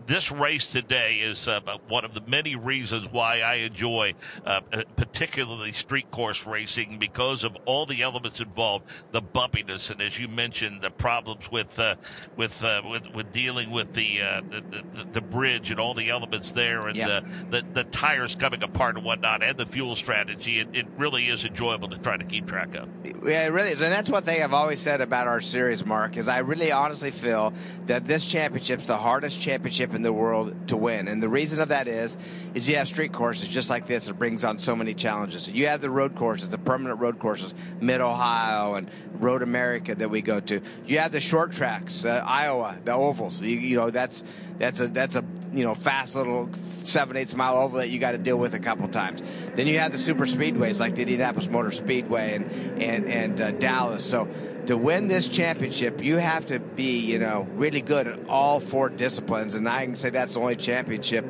this 0.06 0.31
race 0.31 0.66
today 0.66 1.16
is 1.16 1.47
uh, 1.48 1.60
one 1.89 2.05
of 2.05 2.14
the 2.14 2.22
many 2.27 2.56
reasons 2.56 3.09
why 3.10 3.40
I 3.40 3.55
enjoy 3.55 4.14
uh, 4.44 4.60
particularly 4.97 5.72
street 5.72 6.10
course 6.10 6.47
racing 6.47 6.98
because 6.98 7.44
of 7.44 7.56
all 7.64 7.86
the 7.86 8.02
elements 8.02 8.40
involved, 8.40 8.86
the 9.12 9.22
bumpiness, 9.22 9.90
and 9.90 10.01
as 10.01 10.18
you 10.18 10.28
mentioned, 10.28 10.82
the 10.82 10.90
problems 10.90 11.51
with 11.51 11.78
uh, 11.78 11.97
with, 12.36 12.62
uh, 12.62 12.82
with, 12.89 13.02
with 13.14 13.32
dealing 13.32 13.70
with 13.70 13.93
the, 13.94 14.20
uh, 14.20 14.40
the, 14.51 14.60
the, 14.60 15.05
the 15.12 15.20
bridge 15.20 15.70
and 15.70 15.81
all 15.81 15.94
the 15.94 16.10
elements 16.10 16.52
there, 16.52 16.89
and 16.89 16.97
the, 16.97 17.24
the, 17.51 17.64
the 17.72 17.85
tires 17.85 18.35
coming 18.35 18.62
apart 18.62 18.97
and 18.97 19.05
whatnot, 19.05 19.43
and 19.43 19.56
the 19.59 19.66
fuel 19.66 19.97
strategy. 19.97 20.60
It, 20.60 20.68
it 20.72 20.86
really 20.97 21.28
is 21.28 21.44
enjoyable 21.44 21.89
to 21.89 21.98
try 21.98 22.16
to 22.16 22.24
keep 22.24 22.47
track 22.47 22.74
of. 22.74 22.89
Yeah, 23.24 23.44
it 23.44 23.52
really 23.52 23.70
is, 23.70 23.81
and 23.81 23.93
that's 23.93 24.10
one 24.10 24.22
thing 24.22 24.43
I've 24.43 24.55
always 24.55 24.81
said 24.81 25.01
about 25.01 25.27
our 25.27 25.40
series, 25.40 25.85
Mark. 25.85 26.16
Is 26.16 26.28
I 26.28 26.39
really 26.39 26.72
honestly 26.72 27.10
feel 27.10 27.52
that 27.86 28.06
this 28.06 28.31
championship's 28.31 28.86
the 28.86 28.97
hardest 28.97 29.40
championship 29.40 29.94
in 29.94 29.99
the 30.02 30.12
world 30.12 30.68
to 30.68 30.77
win. 30.77 31.09
And 31.09 31.22
the 31.22 31.28
reason 31.28 31.60
of 31.60 31.68
that 31.68 31.89
is, 31.89 32.18
is 32.55 32.68
you 32.68 32.77
have 32.77 32.89
street 32.89 33.12
courses 33.12 33.48
just 33.48 33.70
like 33.70 33.86
this. 33.86 34.09
It 34.09 34.18
brings 34.18 34.44
on 34.44 34.59
so 34.59 34.74
many 34.74 34.94
challenges. 34.94 35.48
You 35.48 35.66
have 35.66 35.81
the 35.81 35.90
road 35.90 36.14
courses, 36.14 36.48
the 36.48 36.59
permanent 36.59 37.01
road 37.01 37.18
courses, 37.18 37.55
Mid 37.81 38.01
Ohio 38.01 38.74
and 38.74 38.90
Road 39.14 39.43
America 39.43 39.94
that 39.94 40.10
we 40.10 40.22
go 40.22 40.40
to. 40.40 40.60
You 40.86 40.98
have 40.98 41.12
the 41.12 41.20
short 41.20 41.52
tracks, 41.52 42.05
uh, 42.05 42.22
Iowa, 42.27 42.78
the 42.85 42.94
ovals. 42.94 43.43
You, 43.43 43.59
you 43.59 43.77
know 43.77 43.90
that's 43.90 44.24
that's 44.59 44.81
a 44.81 44.89
that's 44.89 45.16
a 45.16 45.24
you 45.52 45.64
know 45.64 45.74
fast 45.74 46.14
little 46.14 46.48
seven 46.62 47.16
eighths 47.16 47.35
mile 47.35 47.56
oval 47.56 47.78
that 47.78 47.90
you 47.90 47.98
got 47.98 48.12
to 48.12 48.18
deal 48.18 48.39
with 48.39 48.55
a 48.55 48.59
couple 48.59 48.89
times. 48.89 49.22
Then 49.55 49.66
you 49.66 49.78
have 49.78 49.93
the 49.93 49.98
super 49.98 50.27
speedways 50.27 50.81
like 50.81 50.94
the 50.94 51.02
Indianapolis 51.02 51.48
Motor 51.48 51.72
Speedway 51.72 52.35
and 52.35 52.82
and 52.82 53.06
and 53.06 53.40
uh, 53.40 53.51
Dallas. 53.52 54.05
So 54.05 54.28
to 54.66 54.77
win 54.77 55.09
this 55.09 55.28
championship, 55.28 56.03
you 56.03 56.16
have 56.16 56.47
to 56.47 56.59
be, 56.59 56.99
you 56.99 57.19
know, 57.19 57.47
really 57.55 57.81
good 57.81 58.07
at 58.07 58.28
all 58.28 58.61
four 58.61 58.89
disciplines, 58.89 59.55
and 59.55 59.69
I 59.69 59.85
can 59.85 59.97
say 59.97 60.11
that's 60.11 60.35
the 60.35 60.41
only 60.41 60.57
championship 60.57 61.24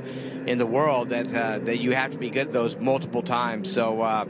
in 0.47 0.59
the 0.59 0.67
world 0.67 1.11
that 1.11 1.35
uh, 1.35 1.59
that 1.61 1.79
you 1.79 1.93
have 1.93 2.11
to 2.13 2.19
be 2.19 2.31
good 2.31 2.49
at 2.49 2.53
those 2.53 2.77
multiple 2.77 3.23
times. 3.23 3.71
So. 3.73 4.03
Uh, 4.03 4.27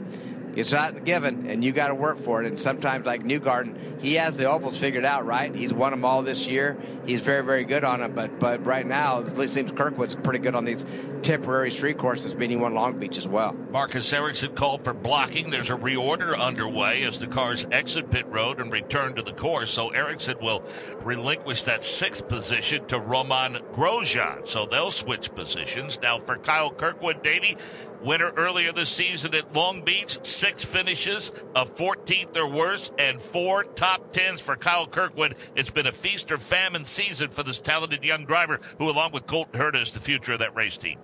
it's 0.55 0.71
not 0.71 1.03
given, 1.05 1.49
and 1.49 1.63
you 1.63 1.71
got 1.71 1.87
to 1.87 1.95
work 1.95 2.19
for 2.19 2.41
it. 2.41 2.47
And 2.47 2.59
sometimes, 2.59 3.05
like 3.05 3.23
Newgarden, 3.23 4.01
he 4.01 4.15
has 4.15 4.35
the 4.35 4.49
ovals 4.49 4.77
figured 4.77 5.05
out, 5.05 5.25
right? 5.25 5.53
He's 5.53 5.73
won 5.73 5.91
them 5.91 6.03
all 6.03 6.21
this 6.23 6.47
year. 6.47 6.77
He's 7.05 7.19
very, 7.19 7.43
very 7.43 7.63
good 7.63 7.83
on 7.83 7.99
them. 7.99 8.13
But 8.13 8.39
but 8.39 8.65
right 8.65 8.85
now, 8.85 9.19
at 9.19 9.37
least 9.37 9.53
seems 9.53 9.71
Kirkwood's 9.71 10.15
pretty 10.15 10.39
good 10.39 10.55
on 10.55 10.65
these 10.65 10.85
temporary 11.21 11.71
street 11.71 11.97
courses, 11.97 12.35
meaning 12.35 12.59
one 12.59 12.73
Long 12.73 12.99
Beach 12.99 13.17
as 13.17 13.27
well. 13.27 13.53
Marcus 13.71 14.11
Ericsson 14.11 14.55
called 14.55 14.83
for 14.83 14.93
blocking. 14.93 15.49
There's 15.49 15.69
a 15.69 15.73
reorder 15.73 16.37
underway 16.37 17.03
as 17.03 17.19
the 17.19 17.27
cars 17.27 17.67
exit 17.71 18.09
pit 18.11 18.25
road 18.27 18.59
and 18.59 18.71
return 18.71 19.15
to 19.15 19.21
the 19.21 19.33
course. 19.33 19.71
So 19.71 19.89
Ericsson 19.89 20.37
will 20.41 20.63
relinquish 21.03 21.63
that 21.63 21.83
sixth 21.85 22.27
position 22.27 22.85
to 22.87 22.99
Romain 22.99 23.59
Grosjean. 23.73 24.47
So 24.47 24.65
they'll 24.65 24.91
switch 24.91 25.33
positions. 25.33 25.99
Now 26.01 26.19
for 26.19 26.37
Kyle 26.37 26.71
Kirkwood, 26.71 27.23
Davey, 27.23 27.57
winner 28.03 28.31
earlier 28.31 28.71
this 28.71 28.89
season 28.89 29.33
at 29.35 29.53
Long 29.53 29.83
Beach, 29.83 30.19
six 30.23 30.63
finishes, 30.63 31.31
a 31.55 31.65
14th 31.65 32.35
or 32.35 32.47
worse, 32.47 32.91
and 32.97 33.21
four 33.21 33.63
top 33.63 34.13
tens 34.13 34.41
for 34.41 34.55
Kyle 34.55 34.87
Kirkwood. 34.87 35.35
It's 35.55 35.69
been 35.69 35.87
a 35.87 35.91
feast 35.91 36.31
or 36.31 36.37
famine 36.37 36.85
season 36.85 37.29
for 37.29 37.43
this 37.43 37.59
talented 37.59 38.03
young 38.03 38.25
driver 38.25 38.59
who, 38.77 38.89
along 38.89 39.11
with 39.11 39.27
Colton 39.27 39.59
Herta, 39.59 39.81
is 39.81 39.91
the 39.91 39.99
future 39.99 40.33
of 40.33 40.39
that 40.39 40.55
race 40.55 40.77
team. 40.77 40.99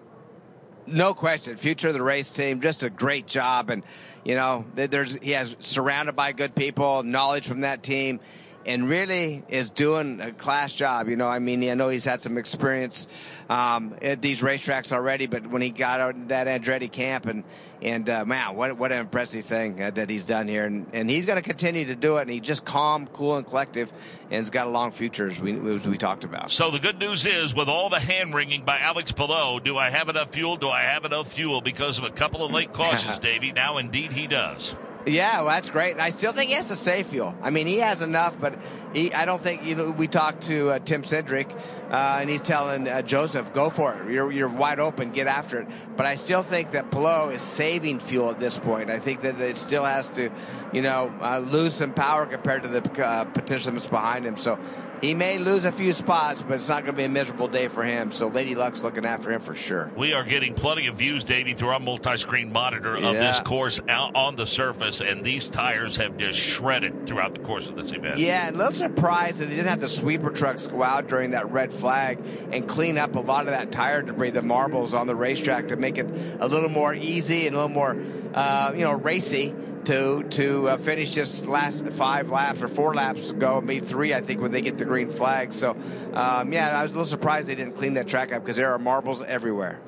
No 0.85 1.13
question, 1.13 1.57
future 1.57 1.89
of 1.89 1.93
the 1.93 2.01
race 2.01 2.31
team. 2.31 2.61
Just 2.61 2.81
a 2.81 2.89
great 2.89 3.27
job, 3.27 3.69
and 3.69 3.83
you 4.23 4.35
know, 4.35 4.65
there's 4.75 5.15
he 5.15 5.31
has 5.31 5.55
surrounded 5.59 6.15
by 6.15 6.31
good 6.31 6.55
people, 6.55 7.03
knowledge 7.03 7.45
from 7.47 7.61
that 7.61 7.83
team 7.83 8.21
and 8.67 8.89
really 8.89 9.43
is 9.47 9.69
doing 9.69 10.19
a 10.19 10.31
class 10.31 10.73
job. 10.73 11.07
You 11.07 11.15
know, 11.15 11.27
I 11.27 11.39
mean, 11.39 11.67
I 11.69 11.73
know 11.73 11.89
he's 11.89 12.05
had 12.05 12.21
some 12.21 12.37
experience 12.37 13.07
um, 13.49 13.95
at 14.01 14.21
these 14.21 14.41
racetracks 14.41 14.91
already, 14.91 15.25
but 15.27 15.47
when 15.47 15.61
he 15.61 15.69
got 15.69 15.99
out 15.99 16.15
in 16.15 16.27
that 16.27 16.47
Andretti 16.47 16.91
camp 16.91 17.25
and 17.25 17.43
and 17.81 18.09
uh, 18.09 18.25
man, 18.25 18.55
what 18.55 18.77
what 18.77 18.91
an 18.91 18.99
impressive 18.99 19.45
thing 19.45 19.81
uh, 19.81 19.91
that 19.91 20.09
he's 20.09 20.25
done 20.25 20.47
here, 20.47 20.65
and, 20.65 20.87
and 20.93 21.09
he's 21.09 21.25
going 21.25 21.37
to 21.37 21.43
continue 21.43 21.85
to 21.85 21.95
do 21.95 22.17
it. 22.17 22.21
And 22.23 22.31
he's 22.31 22.41
just 22.41 22.65
calm, 22.65 23.07
cool, 23.07 23.35
and 23.37 23.45
collective, 23.45 23.93
and 24.25 24.33
has 24.33 24.49
got 24.49 24.67
a 24.67 24.69
long 24.69 24.91
future 24.91 25.29
as 25.29 25.39
we 25.39 25.53
as 25.75 25.87
we 25.87 25.97
talked 25.97 26.23
about. 26.23 26.51
So 26.51 26.71
the 26.71 26.79
good 26.79 26.99
news 26.99 27.25
is, 27.25 27.53
with 27.53 27.69
all 27.69 27.89
the 27.89 27.99
hand 27.99 28.33
wringing 28.33 28.63
by 28.63 28.79
Alex 28.79 29.11
Palou, 29.11 29.59
do 29.59 29.77
I 29.77 29.91
have 29.91 30.09
enough 30.09 30.31
fuel? 30.31 30.57
Do 30.57 30.69
I 30.69 30.81
have 30.81 31.05
enough 31.05 31.31
fuel 31.31 31.61
because 31.61 31.97
of 31.97 32.03
a 32.03 32.09
couple 32.09 32.43
of 32.43 32.51
late 32.51 32.73
cautions, 32.73 33.19
Davey? 33.19 33.51
Now, 33.51 33.77
indeed, 33.77 34.11
he 34.11 34.27
does. 34.27 34.75
Yeah, 35.07 35.37
well, 35.37 35.47
that's 35.47 35.71
great. 35.71 35.93
And 35.93 36.01
I 36.01 36.09
still 36.09 36.33
think 36.33 36.49
he 36.49 36.55
has 36.55 36.67
to 36.67 36.75
save 36.75 37.07
fuel. 37.07 37.33
I 37.41 37.49
mean, 37.49 37.65
he 37.65 37.77
has 37.77 38.01
enough, 38.01 38.37
but 38.39 38.59
he, 38.93 39.13
I 39.13 39.25
don't 39.25 39.41
think 39.41 39.65
you 39.65 39.75
know. 39.75 39.91
We 39.91 40.07
talked 40.07 40.43
to 40.43 40.69
uh, 40.69 40.79
Tim 40.79 41.03
Cindric, 41.03 41.49
uh, 41.89 42.17
and 42.19 42.29
he's 42.29 42.41
telling 42.41 42.87
uh, 42.89 43.01
Josef, 43.03 43.53
"Go 43.53 43.69
for 43.69 43.93
it. 43.93 44.11
You're 44.11 44.31
you're 44.31 44.49
wide 44.49 44.81
open. 44.81 45.11
Get 45.11 45.27
after 45.27 45.61
it." 45.61 45.67
But 45.95 46.05
I 46.05 46.15
still 46.15 46.43
think 46.43 46.71
that 46.71 46.91
Palou 46.91 47.29
is 47.29 47.41
saving 47.41 47.99
fuel 47.99 48.29
at 48.31 48.39
this 48.41 48.57
point. 48.57 48.89
I 48.89 48.99
think 48.99 49.21
that 49.21 49.39
it 49.39 49.55
still 49.55 49.85
has 49.85 50.09
to, 50.09 50.29
you 50.73 50.81
know, 50.81 51.13
uh, 51.21 51.39
lose 51.39 51.73
some 51.73 51.93
power 51.93 52.25
compared 52.25 52.63
to 52.63 52.69
the 52.69 53.05
uh, 53.07 53.23
potential 53.25 53.71
that's 53.71 53.87
behind 53.87 54.25
him. 54.25 54.35
So 54.35 54.59
he 55.01 55.13
may 55.13 55.37
lose 55.37 55.65
a 55.65 55.71
few 55.71 55.93
spots, 55.93 56.41
but 56.41 56.55
it's 56.55 56.69
not 56.69 56.83
going 56.83 56.93
to 56.93 56.97
be 56.97 57.03
a 57.03 57.09
miserable 57.09 57.47
day 57.47 57.67
for 57.67 57.83
him. 57.83 58.11
So 58.11 58.27
Lady 58.27 58.55
Luck's 58.55 58.83
looking 58.83 59.05
after 59.05 59.31
him 59.31 59.41
for 59.41 59.55
sure. 59.55 59.91
We 59.95 60.13
are 60.13 60.23
getting 60.23 60.53
plenty 60.53 60.87
of 60.87 60.95
views, 60.95 61.23
Davey, 61.23 61.53
through 61.53 61.69
our 61.69 61.79
multi-screen 61.79 62.51
monitor 62.51 62.95
of 62.95 63.01
Yeah. 63.03 63.13
this 63.13 63.39
course 63.41 63.79
out 63.89 64.15
on 64.15 64.35
the 64.35 64.47
surface, 64.47 65.01
and 65.01 65.23
these 65.23 65.47
tires 65.47 65.97
have 65.97 66.17
just 66.17 66.39
shredded 66.39 67.05
throughout 67.05 67.33
the 67.33 67.39
course 67.39 67.67
of 67.67 67.75
this 67.75 67.91
event. 67.91 68.17
Yeah, 68.19 68.49
a 68.49 68.51
little 68.51 68.73
surprised 68.73 69.37
that 69.37 69.45
they 69.45 69.55
didn't 69.55 69.69
have 69.69 69.81
the 69.81 69.89
sweeper 69.89 70.31
trucks 70.31 70.67
go 70.67 70.83
out 70.83 71.07
during 71.07 71.31
that 71.31 71.51
red 71.51 71.71
flag 71.73 72.19
and 72.51 72.67
clean 72.67 72.97
up 72.97 73.15
a 73.15 73.19
lot 73.19 73.45
of 73.45 73.51
that 73.51 73.71
tire 73.71 74.01
debris, 74.01 74.31
the 74.31 74.41
marbles 74.41 74.93
on 74.93 75.07
the 75.07 75.15
racetrack 75.15 75.67
to 75.69 75.75
make 75.75 75.97
it 75.97 76.07
a 76.39 76.47
little 76.47 76.69
more 76.69 76.93
easy 76.93 77.45
and 77.47 77.55
a 77.55 77.59
little 77.59 77.73
more, 77.73 77.97
uh, 78.33 78.71
you 78.73 78.81
know, 78.81 78.93
racy 78.93 79.53
to 79.85 80.23
to 80.23 80.69
uh, 80.69 80.77
finish 80.77 81.13
just 81.13 81.45
last 81.47 81.87
five 81.89 82.29
laps 82.29 82.61
or 82.61 82.67
four 82.67 82.93
laps 82.93 83.29
ago, 83.29 83.61
maybe 83.61 83.85
three, 83.85 84.13
I 84.13 84.21
think, 84.21 84.41
when 84.41 84.51
they 84.51 84.61
get 84.61 84.77
the 84.77 84.85
green 84.85 85.09
flag. 85.09 85.53
So, 85.53 85.77
um, 86.13 86.51
yeah, 86.51 86.77
I 86.77 86.83
was 86.83 86.91
a 86.91 86.95
little 86.95 87.05
surprised 87.05 87.47
they 87.47 87.55
didn't 87.55 87.75
clean 87.75 87.93
that 87.95 88.07
track 88.07 88.33
up 88.33 88.43
because 88.43 88.57
there 88.57 88.71
are 88.71 88.79
marbles 88.79 89.21
everywhere. 89.21 89.79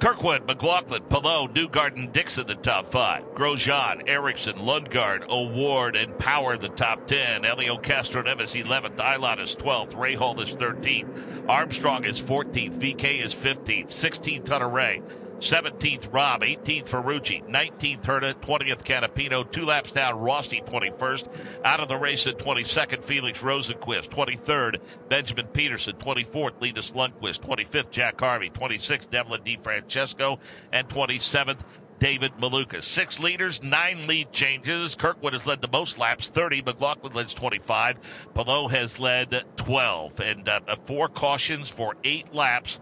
Kirkwood, 0.00 0.46
McLaughlin, 0.46 1.02
Palou, 1.04 1.48
Newgarden, 1.48 2.12
Dixon, 2.12 2.46
the 2.46 2.56
top 2.56 2.90
five. 2.90 3.22
Grosjean, 3.34 4.06
Ericsson, 4.08 4.54
Lundgaard, 4.56 5.26
O'Ward, 5.30 5.96
and 5.96 6.18
Power, 6.18 6.58
the 6.58 6.68
top 6.68 7.06
10. 7.06 7.44
Helio 7.44 7.78
Castroneves, 7.78 8.52
11th. 8.52 8.96
Ilott 8.96 9.40
is 9.40 9.54
12th. 9.54 9.92
Rahal 9.92 10.42
is 10.42 10.52
13th. 10.56 11.48
Armstrong 11.48 12.04
is 12.04 12.20
14th. 12.20 12.78
VeeKay 12.78 13.24
is 13.24 13.34
15th. 13.34 13.86
16th, 13.86 14.48
Hunter-Reay. 14.48 15.00
17th, 15.50 16.12
Robb. 16.12 16.42
18th, 16.42 16.88
Ferrucci. 16.88 17.46
19th, 17.48 18.02
Herta. 18.02 18.34
20th, 18.34 18.82
Canapino. 18.84 19.50
Two 19.50 19.64
laps 19.64 19.92
down, 19.92 20.18
Rossi, 20.18 20.62
21st. 20.66 21.28
Out 21.64 21.80
of 21.80 21.88
the 21.88 21.96
race 21.96 22.26
at 22.26 22.38
22nd, 22.38 23.04
Felix 23.04 23.40
Rosenqvist. 23.40 24.08
23rd, 24.08 24.80
Benjamin 25.08 25.46
Pedersen. 25.52 25.96
24th, 25.96 26.60
Linus 26.60 26.90
Lundqvist. 26.92 27.40
25th, 27.40 27.90
Jack 27.90 28.18
Harvey. 28.20 28.50
26th, 28.50 29.10
Devlin 29.10 29.42
DeFrancesco. 29.42 30.38
And 30.72 30.88
27th, 30.88 31.58
David 31.98 32.32
Maluka. 32.38 32.82
Six 32.82 33.18
leaders, 33.18 33.62
nine 33.62 34.06
lead 34.06 34.32
changes. 34.32 34.94
Kirkwood 34.94 35.32
has 35.32 35.46
led 35.46 35.62
the 35.62 35.68
most 35.68 35.98
laps, 35.98 36.28
30. 36.28 36.62
McLaughlin 36.62 37.14
leads 37.14 37.34
25. 37.34 37.96
Palou 38.34 38.68
has 38.68 38.98
led 38.98 39.44
12. 39.56 40.20
And 40.20 40.48
uh, 40.48 40.60
four 40.86 41.08
cautions 41.08 41.68
for 41.68 41.94
eight 42.04 42.34
laps 42.34 42.78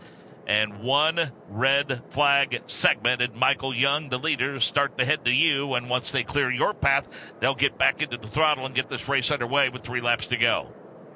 and 0.47 0.81
one 0.81 1.33
red 1.49 2.03
flag 2.11 2.63
segment. 2.67 3.23
And 3.23 3.35
Michael 3.37 3.75
Young, 3.75 4.09
the 4.09 4.19
leader, 4.19 4.61
start 4.61 4.99
to 4.99 5.05
head 5.05 5.25
to 5.25 5.33
you. 5.33 5.75
And 5.75 5.89
once 5.89 6.13
they 6.13 6.25
clear 6.25 6.51
your 6.51 6.75
path, 6.75 7.07
they'll 7.41 7.55
get 7.55 7.79
back 7.79 8.03
into 8.03 8.17
the 8.17 8.29
throttle 8.29 8.67
and 8.67 8.75
get 8.75 8.89
this 8.89 9.09
race 9.09 9.31
underway 9.31 9.69
with 9.69 9.83
three 9.83 10.01
laps 10.01 10.27
to 10.29 10.37
go. 10.37 10.69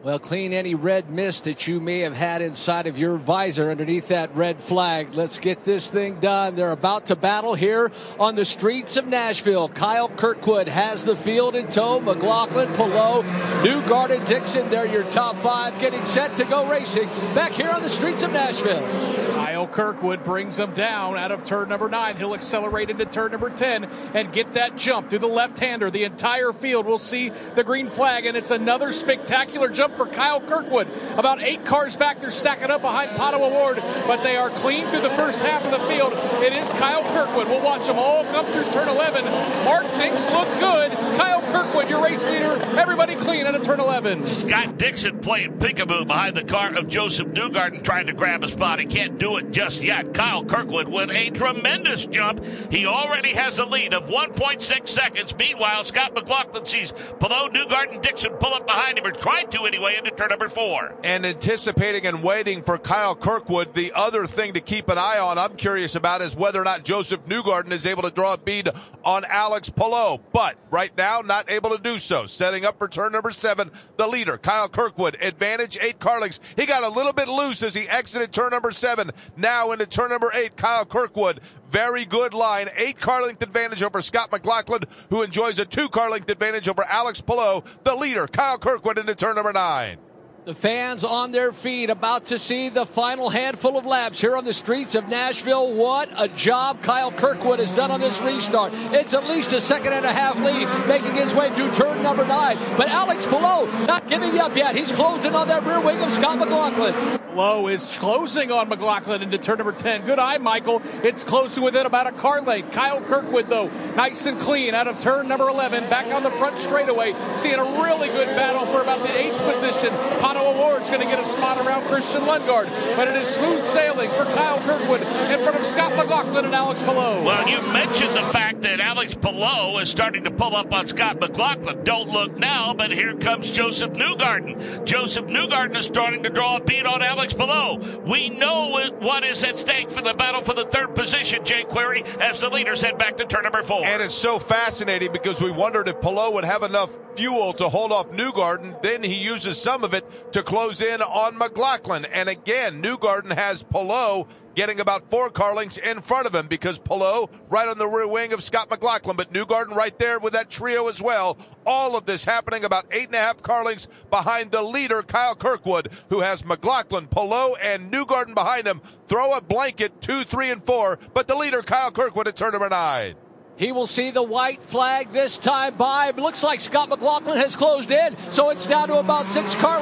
Well, 0.06 0.20
clean 0.20 0.52
any 0.52 0.76
red 0.76 1.10
mist 1.10 1.42
that 1.46 1.66
you 1.66 1.80
may 1.80 1.98
have 1.98 2.14
had 2.14 2.40
inside 2.40 2.86
of 2.86 2.96
your 2.96 3.16
visor 3.16 3.72
underneath 3.72 4.06
that 4.06 4.32
red 4.36 4.60
flag. 4.60 5.14
Let's 5.14 5.40
get 5.40 5.64
this 5.64 5.90
thing 5.90 6.20
done. 6.20 6.54
They're 6.54 6.70
about 6.70 7.06
to 7.06 7.16
battle 7.16 7.54
here 7.54 7.90
on 8.20 8.36
the 8.36 8.44
streets 8.44 8.96
of 8.96 9.08
Nashville. 9.08 9.68
Kyle 9.68 10.08
Kirkwood 10.08 10.68
has 10.68 11.04
the 11.04 11.16
field 11.16 11.56
in 11.56 11.66
tow. 11.66 11.98
McLaughlin, 11.98 12.68
Palou, 12.74 13.24
Newgard, 13.64 14.12
and 14.12 14.24
Dixon. 14.28 14.70
They're 14.70 14.86
your 14.86 15.02
top 15.10 15.34
five 15.38 15.76
getting 15.80 16.04
set 16.04 16.36
to 16.36 16.44
go 16.44 16.70
racing 16.70 17.08
back 17.34 17.50
here 17.50 17.70
on 17.70 17.82
the 17.82 17.88
streets 17.88 18.22
of 18.22 18.30
Nashville. 18.30 18.86
Kyle 19.34 19.66
Kirkwood 19.66 20.22
brings 20.22 20.58
him 20.58 20.72
down 20.74 21.16
out 21.16 21.32
of 21.32 21.42
turn 21.42 21.68
number 21.68 21.88
nine. 21.88 22.16
He'll 22.16 22.34
accelerate 22.34 22.90
into 22.90 23.06
turn 23.06 23.32
number 23.32 23.50
10 23.50 23.84
and 24.14 24.32
get 24.32 24.54
that 24.54 24.76
jump 24.76 25.08
through 25.08 25.20
the 25.20 25.26
left 25.26 25.58
hander. 25.58 25.90
The 25.90 26.04
entire 26.04 26.52
field 26.52 26.84
will 26.84 26.98
see 26.98 27.30
the 27.54 27.64
green 27.64 27.88
flag, 27.88 28.26
and 28.26 28.36
it's 28.36 28.50
another 28.50 28.92
spectacular 28.92 29.68
jump 29.68 29.95
for 29.96 30.06
Kyle 30.06 30.40
Kirkwood. 30.40 30.88
About 31.16 31.40
eight 31.40 31.64
cars 31.64 31.96
back, 31.96 32.20
they're 32.20 32.30
stacking 32.30 32.70
up 32.70 32.82
behind 32.82 33.10
Pato 33.10 33.40
O'Ward, 33.40 33.82
but 34.06 34.22
they 34.22 34.36
are 34.36 34.50
clean 34.50 34.84
through 34.86 35.00
the 35.00 35.10
first 35.10 35.42
half 35.42 35.64
of 35.64 35.70
the 35.70 35.78
field. 35.86 36.12
It 36.42 36.52
is 36.52 36.72
Kyle 36.74 37.02
Kirkwood. 37.14 37.48
We'll 37.48 37.64
watch 37.64 37.86
them 37.86 37.98
all 37.98 38.24
come 38.24 38.46
through 38.46 38.64
turn 38.72 38.88
11. 38.88 39.24
Mark, 39.64 39.84
things 39.96 40.30
look 40.32 40.48
good. 40.60 40.92
Kyle 41.16 41.42
Kirkwood, 41.52 41.88
your 41.88 42.02
race 42.02 42.26
leader. 42.26 42.52
Everybody 42.78 43.16
clean 43.16 43.46
out 43.46 43.54
of 43.54 43.62
turn 43.62 43.80
11. 43.80 44.26
Scott 44.26 44.78
Dixon 44.78 45.18
playing 45.20 45.54
peekaboo 45.54 46.06
behind 46.06 46.36
the 46.36 46.44
car 46.44 46.74
of 46.74 46.88
Josef 46.88 47.28
Newgarden 47.28 47.82
trying 47.82 48.06
to 48.06 48.12
grab 48.12 48.44
a 48.44 48.50
spot. 48.50 48.78
He 48.78 48.86
can't 48.86 49.18
do 49.18 49.36
it 49.36 49.50
just 49.50 49.80
yet. 49.82 50.14
Kyle 50.14 50.44
Kirkwood 50.44 50.88
with 50.88 51.10
a 51.10 51.30
tremendous 51.30 52.06
jump. 52.06 52.44
He 52.70 52.86
already 52.86 53.30
has 53.30 53.58
a 53.58 53.64
lead 53.64 53.94
of 53.94 54.08
1.6 54.08 54.88
seconds. 54.88 55.34
Meanwhile, 55.36 55.84
Scott 55.84 56.14
McLaughlin 56.14 56.66
sees 56.66 56.92
Palou 57.20 57.50
Newgarden 57.50 58.02
Dixon 58.02 58.32
pull 58.34 58.54
up 58.54 58.66
behind 58.66 58.98
him 58.98 59.06
or 59.06 59.12
try 59.12 59.44
to 59.44 59.64
anyway 59.76 59.96
into 59.96 60.10
turn 60.10 60.28
number 60.28 60.48
four. 60.48 60.94
and 61.04 61.26
anticipating 61.26 62.06
and 62.06 62.22
waiting 62.22 62.62
for 62.62 62.78
Kyle 62.78 63.14
Kirkwood. 63.14 63.74
The 63.74 63.92
other 63.94 64.26
thing 64.26 64.54
to 64.54 64.60
keep 64.60 64.88
an 64.88 64.96
eye 64.98 65.18
on, 65.18 65.38
I'm 65.38 65.56
curious 65.56 65.94
about, 65.94 66.22
is 66.22 66.34
whether 66.34 66.60
or 66.60 66.64
not 66.64 66.82
Josef 66.84 67.20
Newgarden 67.26 67.72
is 67.72 67.86
able 67.86 68.02
to 68.02 68.10
draw 68.10 68.32
a 68.34 68.38
bead 68.38 68.70
on 69.04 69.24
Alex 69.28 69.68
Palou. 69.68 70.18
But 70.32 70.56
right 70.70 70.96
now, 70.96 71.20
not 71.20 71.50
able 71.50 71.70
to 71.70 71.78
do 71.78 71.98
so. 71.98 72.26
Setting 72.26 72.64
up 72.64 72.78
for 72.78 72.88
turn 72.88 73.12
number 73.12 73.32
seven, 73.32 73.70
the 73.96 74.06
leader, 74.06 74.38
Kyle 74.38 74.68
Kirkwood. 74.68 75.18
Advantage 75.20 75.76
eight 75.80 75.98
car 75.98 76.20
lengths. 76.20 76.40
He 76.56 76.64
got 76.66 76.82
a 76.82 76.88
little 76.88 77.12
bit 77.12 77.28
loose 77.28 77.62
as 77.62 77.74
he 77.74 77.88
exited 77.88 78.32
turn 78.32 78.50
number 78.50 78.72
seven. 78.72 79.10
Now 79.36 79.72
into 79.72 79.86
turn 79.86 80.10
number 80.10 80.30
eight, 80.34 80.56
Kyle 80.56 80.86
Kirkwood. 80.86 81.40
Very 81.76 82.06
good 82.06 82.32
line. 82.32 82.70
Eight 82.74 82.98
car 82.98 83.22
length 83.22 83.42
advantage 83.42 83.82
over 83.82 84.00
Scott 84.00 84.32
McLaughlin, 84.32 84.84
who 85.10 85.20
enjoys 85.20 85.58
a 85.58 85.66
two 85.66 85.90
car 85.90 86.08
length 86.08 86.30
advantage 86.30 86.70
over 86.70 86.82
Alex 86.84 87.20
Palou. 87.20 87.62
The 87.84 87.94
leader, 87.94 88.26
Kyle 88.26 88.56
Kirkwood, 88.56 88.96
into 88.96 89.14
turn 89.14 89.34
number 89.34 89.52
nine. 89.52 89.98
The 90.46 90.54
fans 90.54 91.02
on 91.02 91.32
their 91.32 91.50
feet 91.50 91.90
about 91.90 92.26
to 92.26 92.38
see 92.38 92.68
the 92.68 92.86
final 92.86 93.28
handful 93.28 93.76
of 93.76 93.84
laps 93.84 94.20
here 94.20 94.36
on 94.36 94.44
the 94.44 94.52
streets 94.52 94.94
of 94.94 95.08
Nashville. 95.08 95.74
What 95.74 96.08
a 96.16 96.28
job 96.28 96.82
Kyle 96.82 97.10
Kirkwood 97.10 97.58
has 97.58 97.72
done 97.72 97.90
on 97.90 97.98
this 97.98 98.20
restart. 98.20 98.72
It's 98.92 99.12
at 99.12 99.24
least 99.24 99.52
a 99.54 99.60
second 99.60 99.92
and 99.92 100.06
a 100.06 100.12
half 100.12 100.36
lead 100.36 100.68
making 100.86 101.16
his 101.16 101.34
way 101.34 101.50
through 101.50 101.72
turn 101.72 102.00
number 102.00 102.24
nine. 102.24 102.58
But 102.76 102.86
Alex 102.90 103.26
Palou 103.26 103.66
not 103.88 104.08
giving 104.08 104.38
up 104.38 104.54
yet. 104.56 104.76
He's 104.76 104.92
closing 104.92 105.34
on 105.34 105.48
that 105.48 105.64
rear 105.64 105.80
wing 105.80 106.00
of 106.00 106.12
Scott 106.12 106.38
McLaughlin. 106.38 106.94
Low 107.34 107.68
is 107.68 107.98
closing 107.98 108.50
on 108.50 108.70
McLaughlin 108.70 109.22
into 109.22 109.36
turn 109.36 109.58
number 109.58 109.72
10. 109.72 110.06
Good 110.06 110.18
eye, 110.18 110.38
Michael. 110.38 110.80
It's 111.02 111.22
close 111.22 111.54
to 111.56 111.60
within 111.60 111.84
about 111.84 112.06
a 112.06 112.12
car 112.12 112.40
length. 112.40 112.72
Kyle 112.72 113.02
Kirkwood, 113.02 113.50
though, 113.50 113.68
nice 113.94 114.24
and 114.24 114.40
clean 114.40 114.74
out 114.74 114.88
of 114.88 114.98
turn 115.00 115.28
number 115.28 115.46
11. 115.46 115.90
Back 115.90 116.14
on 116.14 116.22
the 116.22 116.30
front 116.30 116.56
straightaway. 116.56 117.14
Seeing 117.36 117.58
a 117.58 117.64
really 117.82 118.08
good 118.08 118.28
battle 118.28 118.64
for 118.66 118.80
about 118.80 119.00
the 119.00 119.18
eighth 119.18 119.36
position. 119.36 119.92
Pato 120.36 120.54
O'Ward's 120.54 120.88
going 120.90 121.00
to 121.00 121.06
get 121.06 121.18
a 121.18 121.24
spot 121.24 121.58
around 121.64 121.84
Christian 121.84 122.22
Lundgaard. 122.22 122.66
But 122.96 123.08
it 123.08 123.16
is 123.16 123.28
smooth 123.28 123.62
sailing 123.62 124.10
for 124.10 124.24
Kyle 124.24 124.58
Kirkwood 124.60 125.00
in 125.00 125.40
front 125.40 125.58
of 125.58 125.64
Scott 125.64 125.96
McLaughlin 125.96 126.44
and 126.44 126.54
Alex 126.54 126.82
Palou. 126.82 127.24
Well, 127.24 127.48
you 127.48 127.60
mentioned 127.72 128.14
the 128.14 128.22
fact 128.32 128.62
that 128.62 128.80
Alex 128.80 129.14
Palou 129.14 129.78
is 129.78 129.88
starting 129.88 130.24
to 130.24 130.30
pull 130.30 130.54
up 130.54 130.72
on 130.72 130.88
Scott 130.88 131.20
McLaughlin. 131.20 131.84
Don't 131.84 132.08
look 132.10 132.36
now, 132.36 132.74
but 132.74 132.90
here 132.90 133.14
comes 133.14 133.50
Josef 133.50 133.92
Newgarden. 133.92 134.84
Josef 134.84 135.24
Newgarden 135.26 135.76
is 135.76 135.86
starting 135.86 136.22
to 136.22 136.30
draw 136.30 136.56
a 136.56 136.60
beat 136.60 136.86
on 136.86 137.02
Alex 137.02 137.32
Palou. 137.32 137.78
We 138.06 138.28
know 138.28 138.68
what- 138.68 139.00
what 139.00 139.24
is 139.24 139.42
at 139.42 139.58
stake 139.58 139.90
for 139.90 140.02
the 140.02 140.14
battle 140.14 140.42
for 140.42 140.52
the 140.52 140.64
third 140.64 140.94
position, 140.94 141.44
Jake 141.44 141.68
Query, 141.68 142.04
as 142.20 142.40
the 142.40 142.50
leaders 142.50 142.82
head 142.82 142.98
back 142.98 143.16
to 143.18 143.24
turn 143.24 143.44
number 143.44 143.62
four. 143.62 143.84
And 143.84 144.02
it's 144.02 144.14
so 144.14 144.38
fascinating 144.38 145.12
because 145.12 145.40
we 145.40 145.50
wondered 145.50 145.88
if 145.88 146.00
Palou 146.00 146.30
would 146.32 146.44
have 146.44 146.62
enough 146.62 146.90
fuel 147.16 147.54
to 147.54 147.68
hold 147.68 147.92
off 147.92 148.10
Newgarden. 148.10 148.82
Then 148.82 149.02
he 149.02 149.14
uses 149.14 149.56
some 149.58 149.82
of 149.84 149.94
it 149.94 150.04
to 150.32 150.42
close 150.42 150.80
in 150.82 151.02
on 151.02 151.36
McLaughlin. 151.38 152.04
And 152.06 152.28
again, 152.28 152.82
Newgarden 152.82 153.34
has 153.34 153.62
Palou 153.62 154.26
getting 154.54 154.80
about 154.80 155.08
four 155.10 155.28
car 155.30 155.54
lengths 155.54 155.76
in 155.76 156.00
front 156.00 156.26
of 156.26 156.34
him 156.34 156.46
because 156.46 156.78
Palou 156.78 157.28
right 157.50 157.68
on 157.68 157.78
the 157.78 157.86
rear 157.86 158.08
wing 158.08 158.32
of 158.32 158.42
Scott 158.42 158.70
McLaughlin, 158.70 159.16
but 159.16 159.32
Newgarden 159.32 159.74
right 159.74 159.96
there 159.98 160.18
with 160.18 160.32
that 160.32 160.50
trio 160.50 160.88
as 160.88 161.00
well. 161.00 161.36
All 161.66 161.94
of 161.96 162.06
this 162.06 162.24
happening 162.24 162.64
about 162.64 162.86
eight 162.90 163.06
and 163.06 163.14
a 163.14 163.18
half 163.18 163.42
car 163.42 163.64
lengths 163.64 163.88
behind 164.10 164.50
the 164.50 164.62
leader, 164.62 165.02
Kyle 165.02 165.34
Kirkwood, 165.34 165.90
who 166.08 166.20
has 166.20 166.44
McLaughlin, 166.44 167.06
Palou, 167.06 167.54
and 167.56 167.92
Newgarden 167.92 168.34
behind 168.34 168.66
him. 168.66 168.80
Throw 169.08 169.34
a 169.34 169.40
blanket, 169.40 170.00
two, 170.00 170.24
three, 170.24 170.50
and 170.50 170.64
four, 170.64 170.98
but 171.12 171.28
the 171.28 171.36
leader, 171.36 171.62
Kyle 171.62 171.90
Kirkwood, 171.90 172.26
at 172.26 172.36
turn 172.36 172.52
number 172.52 172.68
nine. 172.70 173.14
He 173.56 173.72
will 173.72 173.86
see 173.86 174.10
the 174.10 174.22
white 174.22 174.62
flag 174.64 175.12
this 175.12 175.38
time 175.38 175.76
by. 175.76 176.10
Looks 176.10 176.42
like 176.42 176.60
Scott 176.60 176.90
McLaughlin 176.90 177.38
has 177.38 177.56
closed 177.56 177.90
in, 177.90 178.14
so 178.30 178.50
it's 178.50 178.66
down 178.66 178.88
to 178.88 178.98
about 178.98 179.28
six 179.28 179.54
car. 179.54 179.76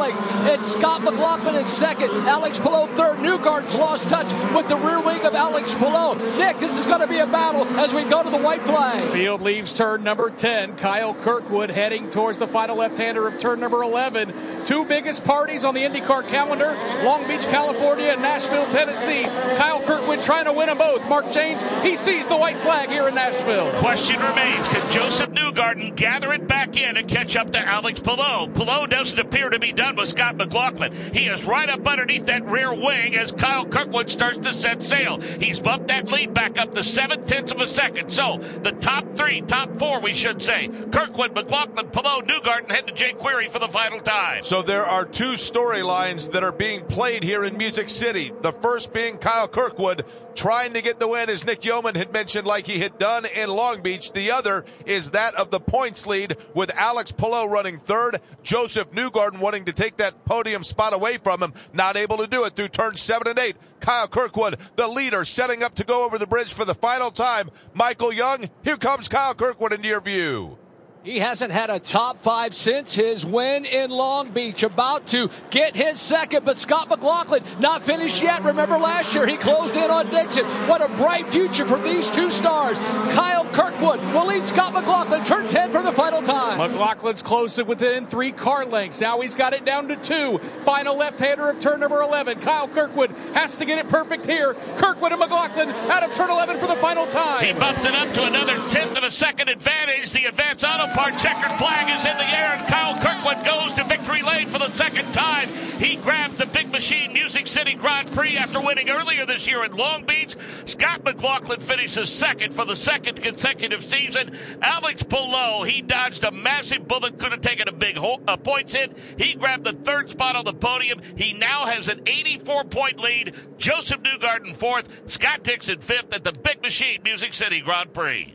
It's 0.47 0.73
Scott 0.73 1.03
McLaughlin 1.03 1.57
in 1.57 1.67
second, 1.67 2.11
Alex 2.29 2.59
Palou 2.59 2.87
third. 2.89 3.19
Newgarden's 3.19 3.75
lost 3.75 4.09
touch 4.09 4.33
with 4.55 4.69
the 4.69 4.77
rear 4.77 5.01
wing 5.01 5.21
of 5.23 5.35
Alex 5.35 5.75
Palou. 5.75 6.15
Nick, 6.39 6.59
this 6.61 6.79
is 6.79 6.87
going 6.87 7.01
to 7.01 7.07
be 7.07 7.19
a 7.19 7.27
battle 7.27 7.65
as 7.79 7.93
we 7.93 8.05
go 8.05 8.23
to 8.23 8.31
the 8.31 8.39
white 8.39 8.63
flag. 8.63 9.11
Field 9.13 9.41
leaves 9.41 9.75
turn 9.75 10.05
number 10.05 10.31
10. 10.31 10.77
Kyle 10.77 11.15
Kirkwood 11.15 11.71
heading 11.71 12.11
towards 12.11 12.39
the 12.39 12.49
final 12.49 12.77
left-hander 12.77 13.27
of 13.27 13.39
turn 13.39 13.61
number 13.61 13.83
11. 13.83 14.33
Two 14.65 14.85
biggest 14.85 15.25
parties 15.25 15.65
on 15.65 15.75
the 15.75 15.83
IndyCar 15.83 16.27
calendar: 16.29 16.77
Long 17.05 17.27
Beach, 17.27 17.47
California, 17.47 18.07
and 18.07 18.23
Nashville, 18.23 18.67
Tennessee. 18.67 19.25
Kyle 19.57 19.81
Kirkwood 19.81 20.23
trying 20.23 20.45
to 20.45 20.53
win 20.53 20.67
them 20.67 20.79
both. 20.79 21.07
Mark 21.09 21.27
Jaynes, 21.27 21.63
he 21.83 21.97
sees 21.97 22.29
the 22.29 22.37
white 22.37 22.57
flag 22.59 22.89
here 22.89 23.09
in 23.09 23.15
Nashville. 23.15 23.64
Question 23.73 24.21
remains: 24.21 24.69
Can 24.69 24.93
Josef 24.93 25.31
Newgarden 25.31 25.95
gather 25.97 26.33
it 26.33 26.47
back 26.47 26.77
in 26.77 26.97
and 26.97 27.09
catch 27.09 27.37
up 27.37 27.53
to 27.53 27.59
Alex 27.59 28.01
Palou? 28.01 28.49
Palou 28.53 28.87
doesn't 28.87 29.19
appear 29.19 29.51
to 29.51 29.59
be 29.59 29.73
done 29.73 29.97
with 29.97 30.09
Scott 30.09 30.37
McLaughlin. 30.37 30.93
He 31.13 31.27
is 31.27 31.45
right 31.45 31.69
up 31.69 31.87
underneath 31.87 32.27
that 32.27 32.45
rear 32.45 32.73
wing 32.73 33.17
as 33.17 33.33
Kyle 33.33 33.65
Kirkwood 33.67 34.11
starts 34.11 34.39
to 34.47 34.55
set 34.55 34.83
sail. 34.83 35.21
He's 35.21 35.61
bumped 35.61 35.89
that 35.89 36.07
lead 36.07 36.35
back 36.35 36.59
up 36.59 36.75
to 36.75 36.85
seven 36.85 37.27
tenths 37.27 37.53
of 37.53 37.61
a 37.61 37.69
second. 37.69 38.13
So 38.13 38.39
the 38.63 38.73
top 38.73 39.17
three, 39.17 39.41
top 39.43 39.79
four, 39.79 40.01
we 40.01 40.15
should 40.15 40.43
say: 40.43 40.69
Kirkwood, 40.93 41.35
McLaughlin, 41.35 41.89
Palou, 41.91 42.23
Newgarden 42.23 42.71
head 42.71 42.87
to 42.87 42.93
Jay 42.93 43.15
for 43.51 43.59
the 43.59 43.69
final 43.69 44.01
time. 44.01 44.43
So 44.43 44.63
there 44.63 44.85
are 44.85 45.05
two 45.05 45.33
storylines 45.33 46.33
that 46.33 46.45
are 46.45 46.53
being 46.53 46.83
played 46.83 47.23
here 47.23 47.45
in 47.45 47.57
Music 47.57 47.89
City. 47.89 48.33
The 48.43 48.53
first 48.53 48.93
being 48.93 49.19
Kyle 49.19 49.49
Kirkwood 49.49 50.05
trying 50.35 50.73
to 50.75 50.83
get 50.83 50.99
the 50.99 51.09
win, 51.09 51.31
as 51.31 51.45
Nick 51.45 51.65
Yeoman 51.65 51.95
had 51.95 52.13
mentioned, 52.13 52.47
like 52.47 52.67
he 52.67 52.81
had 52.81 52.99
done 52.99 53.25
in 53.25 53.49
Long 53.55 53.83
Beach. 53.83 54.13
The 54.13 54.31
other 54.31 54.65
is 54.85 55.13
that 55.13 55.35
of 55.35 55.51
the 55.51 55.61
points 55.61 56.07
lead 56.07 56.37
with 56.55 56.75
Alex 56.75 57.13
Palou 57.13 57.49
running 57.49 57.79
third, 57.79 58.21
Josef 58.43 58.91
Newgarden 58.91 59.39
wanting 59.39 59.65
to 59.67 59.73
take 59.73 59.97
that 59.99 60.25
podium 60.25 60.65
spot 60.65 60.93
away 60.93 61.19
from 61.19 61.43
him, 61.43 61.55
not 61.73 61.97
able 61.97 62.19
to 62.19 62.27
do 62.27 62.45
it 62.45 62.55
through 62.55 62.69
turns 62.69 63.01
seven 63.01 63.29
and 63.29 63.39
eight. 63.39 63.57
Kyle 63.81 64.09
Kirkwood, 64.09 64.59
the 64.77 64.89
leader, 64.89 65.25
setting 65.25 65.63
up 65.63 65.75
to 65.77 65.85
go 65.85 66.05
over 66.05 66.19
the 66.19 66.27
bridge 66.27 66.55
for 66.55 66.65
the 66.65 66.75
final 66.75 67.11
time. 67.11 67.51
Michael 67.75 68.13
Young, 68.13 68.49
here 68.63 68.77
comes 68.77 69.09
Kyle 69.09 69.35
Kirkwood 69.35 69.73
into 69.73 69.89
your 69.89 70.01
view. 70.01 70.59
He 71.05 71.19
hasn't 71.19 71.53
had 71.53 71.69
a 71.69 71.79
top 71.79 72.19
five 72.19 72.55
since 72.55 72.95
his 72.95 73.27
win 73.27 73.67
in 73.67 73.91
Long 73.91 74.31
Beach. 74.31 74.63
About 74.63 75.07
to 75.09 75.29
get 75.51 75.77
his 75.77 76.01
second, 76.01 76.47
but 76.47 76.57
Scott 76.57 76.89
McLaughlin 76.89 77.45
not 77.61 77.83
finished 77.83 78.23
yet. 78.23 78.43
Remember 78.43 78.79
last 78.79 79.15
year 79.15 79.27
he 79.27 79.37
closed 79.37 79.77
in 79.77 79.91
on 79.91 80.09
Dixon. 80.09 80.47
What 80.67 80.81
a 80.81 80.89
bright 80.97 81.27
future 81.27 81.67
for 81.67 81.77
these 81.77 82.11
two 82.11 82.31
stars. 82.31 82.79
Kyle 83.13 83.45
Kirkwood 83.53 84.01
will 84.15 84.29
lead 84.29 84.47
Scott 84.47 84.73
McLaughlin 84.73 85.23
turn 85.27 85.47
10 85.47 85.73
for 85.73 85.83
the 85.83 85.93
final 85.93 86.23
time. 86.23 86.59
McLaughlin's 86.59 87.21
closed 87.21 87.59
it 87.59 87.67
within 87.67 88.07
three 88.07 88.33
car 88.33 88.65
lengths. 88.65 89.03
Now 89.03 89.21
he's 89.21 89.35
got 89.35 89.53
it 89.53 89.67
down 89.67 89.89
to 89.89 89.97
two. 89.97 90.39
Final 90.65 90.97
left-hander 90.97 91.51
of 91.51 91.61
turn 91.61 91.81
number 91.81 92.01
11. 92.01 92.41
Kyle 92.41 92.67
Kirkwood 92.67 93.11
has 93.35 93.59
to 93.59 93.67
get 93.67 93.77
it 93.77 93.91
perfect 93.91 94.25
here. 94.25 94.55
Kirkwood 94.79 95.13
and 95.13 95.21
McLaughlin 95.21 95.69
out 95.69 96.03
of 96.03 96.15
turn 96.15 96.31
11 96.31 96.57
for 96.57 96.67
the 96.67 96.77
final 96.77 97.07
time. 97.09 97.45
He 97.45 97.53
bumps 97.53 97.85
it 97.85 97.95
up 97.95 98.11
to 98.15 98.25
another 98.25 98.57
tenth 98.71 98.97
of 98.97 99.05
a 99.05 99.11
second 99.11 99.51
advantage. 99.51 100.11
The 100.11 100.25
advance 100.25 100.65
auto 100.65 100.94
part 100.95 101.19
checkered 101.19 101.59
flag 101.59 101.91
is 101.91 102.05
in 102.05 102.17
the 102.17 102.39
air, 102.39 102.55
and 102.55 102.67
Kyle 102.69 102.95
Kirkwood 102.95 103.45
goes 103.45 103.73
to 103.75 103.83
victory 103.85 104.23
lane 104.23 104.49
for 104.49 104.61
the 104.61 104.71
second 104.77 105.13
time. 105.13 105.49
He 105.81 105.97
grabs 105.97 106.39
the 106.39 106.47
Big 106.47 106.71
Machine 106.71 107.13
Music 107.13 107.49
City 107.49 107.75
Grand 107.75 108.13
Prix 108.13 108.37
after 108.37 108.61
winning 108.61 108.89
earlier 108.89 109.27
this 109.27 109.45
year 109.45 109.65
in 109.65 109.73
Long 109.77 110.05
Beach. 110.05 110.37
Scott 110.67 111.05
McLaughlin 111.05 111.59
finishes 111.61 112.11
second 112.11 112.55
for 112.55 112.65
the 112.65 112.77
second 112.77 113.21
consecutive 113.21 113.85
season. 113.85 114.39
Alex 114.63 115.03
Palou, 115.03 115.65
he 115.65 115.83
dodged 115.83 116.23
a 116.23 116.31
massive 116.31 116.87
bullet, 116.87 117.19
could 117.19 117.33
have 117.33 117.41
taken 117.41 117.67
a 117.67 117.73
big 117.73 117.97
ho- 117.97 118.23
a 118.29 118.39
points 118.39 118.73
hit. 118.73 118.97
He 119.19 119.35
grabbed 119.35 119.65
the 119.65 119.73
third 119.73 120.09
spot 120.11 120.37
on 120.37 120.45
the 120.45 120.55
podium. 120.55 121.01
He 121.17 121.33
now 121.33 121.67
has 121.67 121.89
an 121.89 122.03
84 122.07 122.65
point 122.65 123.01
lead. 123.01 123.35
Josef 123.59 124.01
Newgarden 124.01 124.55
fourth, 124.57 124.87
Scott 125.09 125.43
Dixon 125.43 125.81
fifth 125.81 126.15
at 126.15 126.23
the 126.23 126.33
Big 126.33 126.63
Machine 126.63 127.03
Music 127.03 127.35
City 127.35 127.61
Grand 127.61 127.93
Prix. 127.93 128.33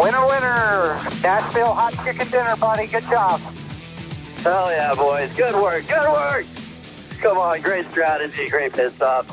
Winner, 0.00 0.26
winner. 0.26 0.94
Nashville 1.22 1.74
hot 1.74 1.92
chicken 2.04 2.28
dinner, 2.30 2.56
buddy. 2.56 2.86
Good 2.86 3.02
job. 3.04 3.40
Hell 4.38 4.70
yeah, 4.70 4.94
boys. 4.94 5.30
Good 5.36 5.54
work. 5.54 5.86
Good 5.86 6.10
work. 6.10 6.46
Come 7.20 7.38
on. 7.38 7.60
Great 7.60 7.84
strategy. 7.86 8.48
Great 8.48 8.72
pit 8.72 8.92
stop. 8.94 9.26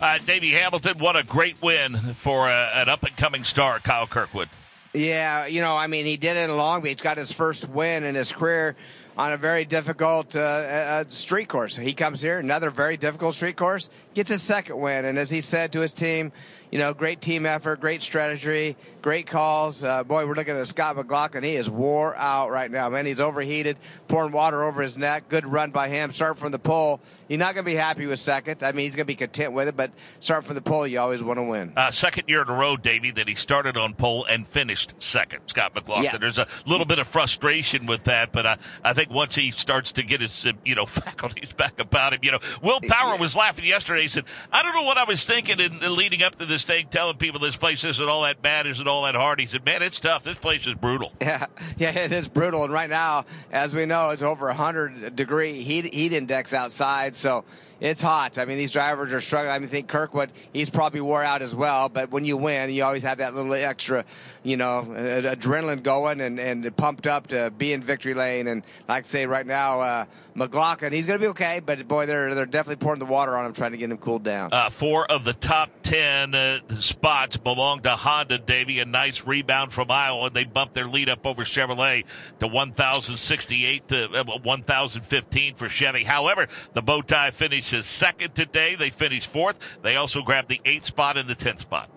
Uh, 0.00 0.18
Davey 0.24 0.50
Hamilton, 0.52 0.98
what 0.98 1.16
a 1.16 1.24
great 1.24 1.60
win 1.60 1.96
for 2.18 2.48
uh, 2.48 2.70
an 2.74 2.88
up 2.88 3.02
and 3.02 3.16
coming 3.16 3.42
star, 3.42 3.80
Kyle 3.80 4.06
Kirkwood. 4.06 4.48
Yeah, 4.94 5.46
you 5.46 5.60
know, 5.60 5.76
I 5.76 5.88
mean, 5.88 6.06
he 6.06 6.16
did 6.16 6.36
it 6.36 6.48
in 6.48 6.56
Long 6.56 6.82
Beach, 6.82 7.02
got 7.02 7.18
his 7.18 7.32
first 7.32 7.68
win 7.68 8.04
in 8.04 8.14
his 8.14 8.32
career 8.32 8.76
on 9.18 9.32
a 9.32 9.36
very 9.36 9.64
difficult 9.64 10.36
uh, 10.36 10.38
uh, 10.38 11.04
street 11.08 11.48
course. 11.48 11.76
He 11.76 11.92
comes 11.92 12.22
here, 12.22 12.38
another 12.38 12.70
very 12.70 12.96
difficult 12.96 13.34
street 13.34 13.56
course, 13.56 13.90
gets 14.14 14.30
his 14.30 14.40
second 14.40 14.78
win. 14.78 15.04
And 15.04 15.18
as 15.18 15.28
he 15.30 15.40
said 15.40 15.72
to 15.72 15.80
his 15.80 15.92
team, 15.92 16.30
you 16.70 16.78
know, 16.78 16.92
great 16.92 17.20
team 17.20 17.46
effort, 17.46 17.80
great 17.80 18.02
strategy, 18.02 18.76
great 19.00 19.26
calls. 19.26 19.82
Uh, 19.82 20.04
boy, 20.04 20.26
we're 20.26 20.34
looking 20.34 20.56
at 20.56 20.66
Scott 20.68 20.96
McLaughlin. 20.96 21.42
He 21.42 21.56
is 21.56 21.70
wore 21.70 22.14
out 22.16 22.50
right 22.50 22.70
now, 22.70 22.88
man. 22.90 23.06
He's 23.06 23.20
overheated, 23.20 23.78
pouring 24.08 24.32
water 24.32 24.62
over 24.64 24.82
his 24.82 24.98
neck. 24.98 25.28
Good 25.28 25.46
run 25.46 25.70
by 25.70 25.88
him. 25.88 26.12
Start 26.12 26.38
from 26.38 26.52
the 26.52 26.58
pole. 26.58 27.00
You're 27.28 27.38
not 27.38 27.54
going 27.54 27.64
to 27.64 27.70
be 27.70 27.76
happy 27.76 28.06
with 28.06 28.18
second. 28.18 28.62
I 28.62 28.72
mean, 28.72 28.84
he's 28.84 28.94
going 28.94 29.06
to 29.06 29.10
be 29.10 29.14
content 29.14 29.52
with 29.52 29.68
it, 29.68 29.76
but 29.76 29.92
start 30.20 30.44
from 30.44 30.54
the 30.54 30.62
pole, 30.62 30.86
you 30.86 31.00
always 31.00 31.22
want 31.22 31.38
to 31.38 31.42
win. 31.42 31.72
Uh, 31.76 31.90
second 31.90 32.28
year 32.28 32.42
in 32.42 32.48
a 32.48 32.54
row, 32.54 32.76
Davey, 32.76 33.10
that 33.12 33.28
he 33.28 33.34
started 33.34 33.76
on 33.76 33.94
pole 33.94 34.24
and 34.24 34.46
finished 34.46 34.94
second. 34.98 35.40
Scott 35.46 35.74
McLaughlin. 35.74 36.04
Yeah. 36.04 36.18
There's 36.18 36.38
a 36.38 36.46
little 36.66 36.86
bit 36.86 36.98
of 36.98 37.06
frustration 37.08 37.86
with 37.86 38.04
that, 38.04 38.32
but 38.32 38.46
I, 38.46 38.58
I 38.84 38.92
think 38.92 39.10
once 39.10 39.34
he 39.34 39.50
starts 39.52 39.92
to 39.92 40.02
get 40.02 40.20
his, 40.20 40.44
uh, 40.44 40.52
you 40.64 40.74
know, 40.74 40.86
faculties 40.98 41.52
back 41.52 41.78
about 41.78 42.12
him, 42.12 42.20
you 42.22 42.32
know, 42.32 42.40
Will 42.62 42.80
Power 42.82 43.16
was 43.16 43.34
laughing 43.34 43.64
yesterday. 43.64 44.02
He 44.02 44.08
said, 44.08 44.24
"I 44.52 44.62
don't 44.62 44.74
know 44.74 44.82
what 44.82 44.98
I 44.98 45.04
was 45.04 45.24
thinking 45.24 45.60
in, 45.60 45.82
in 45.82 45.96
leading 45.96 46.22
up 46.22 46.36
to 46.36 46.46
this 46.46 46.57
thing, 46.64 46.88
telling 46.90 47.16
people 47.16 47.40
this 47.40 47.56
place 47.56 47.84
isn't 47.84 48.08
all 48.08 48.22
that 48.22 48.42
bad, 48.42 48.66
isn't 48.66 48.88
all 48.88 49.04
that 49.04 49.14
hard." 49.14 49.40
He 49.40 49.46
said, 49.46 49.64
"Man, 49.64 49.82
it's 49.82 50.00
tough. 50.00 50.24
This 50.24 50.38
place 50.38 50.66
is 50.66 50.74
brutal." 50.74 51.12
Yeah, 51.28 51.46
yeah, 51.76 51.90
it 51.90 52.12
is 52.12 52.26
brutal. 52.26 52.64
And 52.64 52.72
right 52.72 52.88
now, 52.88 53.26
as 53.52 53.74
we 53.74 53.84
know, 53.84 54.10
it's 54.10 54.22
over 54.22 54.46
100 54.46 55.14
degree 55.14 55.52
heat 55.62 55.92
heat 55.92 56.14
index 56.14 56.54
outside, 56.54 57.14
so 57.14 57.44
it's 57.80 58.02
hot. 58.02 58.38
I 58.38 58.44
mean, 58.44 58.58
these 58.58 58.72
drivers 58.72 59.12
are 59.12 59.20
struggling. 59.20 59.54
I 59.54 59.58
mean, 59.58 59.68
think 59.68 59.88
Kirkwood, 59.88 60.30
he's 60.52 60.70
probably 60.70 61.00
wore 61.00 61.22
out 61.22 61.42
as 61.42 61.54
well. 61.54 61.88
But 61.88 62.10
when 62.10 62.24
you 62.24 62.36
win, 62.36 62.70
you 62.70 62.82
always 62.82 63.02
have 63.04 63.18
that 63.18 63.34
little 63.34 63.54
extra, 63.54 64.04
you 64.42 64.56
know, 64.56 64.84
adrenaline 64.88 65.82
going 65.82 66.20
and, 66.20 66.40
and 66.40 66.76
pumped 66.76 67.06
up 67.06 67.28
to 67.28 67.52
be 67.56 67.72
in 67.72 67.82
victory 67.82 68.14
lane. 68.14 68.48
And 68.48 68.64
like 68.88 69.04
I 69.04 69.06
say, 69.06 69.26
right 69.26 69.46
now, 69.46 69.80
uh, 69.80 70.04
McLaughlin, 70.38 70.92
he's 70.92 71.06
going 71.06 71.18
to 71.18 71.24
be 71.24 71.28
okay. 71.30 71.60
But 71.60 71.86
boy, 71.86 72.06
they're 72.06 72.34
they're 72.34 72.46
definitely 72.46 72.82
pouring 72.82 72.98
the 72.98 73.06
water 73.06 73.36
on 73.36 73.46
him, 73.46 73.52
trying 73.52 73.72
to 73.72 73.76
get 73.76 73.90
him 73.90 73.98
cooled 73.98 74.22
down. 74.22 74.50
Uh, 74.52 74.70
four 74.70 75.10
of 75.10 75.24
the 75.24 75.32
top 75.34 75.70
ten 75.82 76.34
uh, 76.34 76.60
spots 76.80 77.36
belong 77.36 77.80
to 77.82 77.90
Honda. 77.90 78.38
Davey, 78.38 78.80
a 78.80 78.84
nice 78.84 79.26
rebound 79.26 79.72
from 79.72 79.90
Iowa. 79.90 80.26
And 80.26 80.34
they 80.34 80.44
bumped 80.44 80.74
their 80.74 80.86
lead 80.86 81.08
up 81.08 81.26
over 81.26 81.44
Chevrolet 81.44 82.04
to 82.40 82.46
1,068 82.46 83.88
to 83.88 84.10
uh, 84.12 84.38
1,015 84.42 85.54
for 85.54 85.68
Chevy. 85.68 86.04
However, 86.04 86.48
the 86.72 86.82
bow 86.82 87.02
tie 87.02 87.30
finishes 87.30 87.86
second 87.86 88.34
today. 88.34 88.74
They 88.74 88.90
finished 88.90 89.28
fourth. 89.28 89.56
They 89.82 89.96
also 89.96 90.22
grabbed 90.22 90.48
the 90.48 90.60
eighth 90.64 90.86
spot 90.86 91.16
and 91.16 91.28
the 91.28 91.34
tenth 91.34 91.60
spot. 91.60 91.90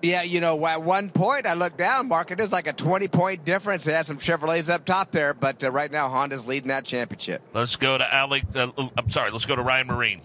Yeah, 0.00 0.22
you 0.22 0.40
know, 0.40 0.64
at 0.64 0.82
one 0.82 1.10
point 1.10 1.44
I 1.46 1.54
looked 1.54 1.78
down, 1.78 2.06
Mark, 2.06 2.30
it 2.30 2.38
is 2.38 2.52
like 2.52 2.68
a 2.68 2.72
20 2.72 3.08
point 3.08 3.44
difference. 3.44 3.84
They 3.84 3.92
had 3.92 4.06
some 4.06 4.18
Chevrolets 4.18 4.70
up 4.70 4.84
top 4.84 5.10
there, 5.10 5.34
but 5.34 5.64
uh, 5.64 5.70
right 5.70 5.90
now 5.90 6.08
Honda's 6.08 6.46
leading 6.46 6.68
that 6.68 6.84
championship. 6.84 7.42
Let's 7.52 7.74
go 7.74 7.98
to 7.98 8.14
Alec. 8.14 8.44
Uh, 8.54 8.70
I'm 8.96 9.10
sorry. 9.10 9.32
Let's 9.32 9.44
go 9.44 9.56
to 9.56 9.62
Ryan 9.62 9.88
Myrehn. 9.88 10.20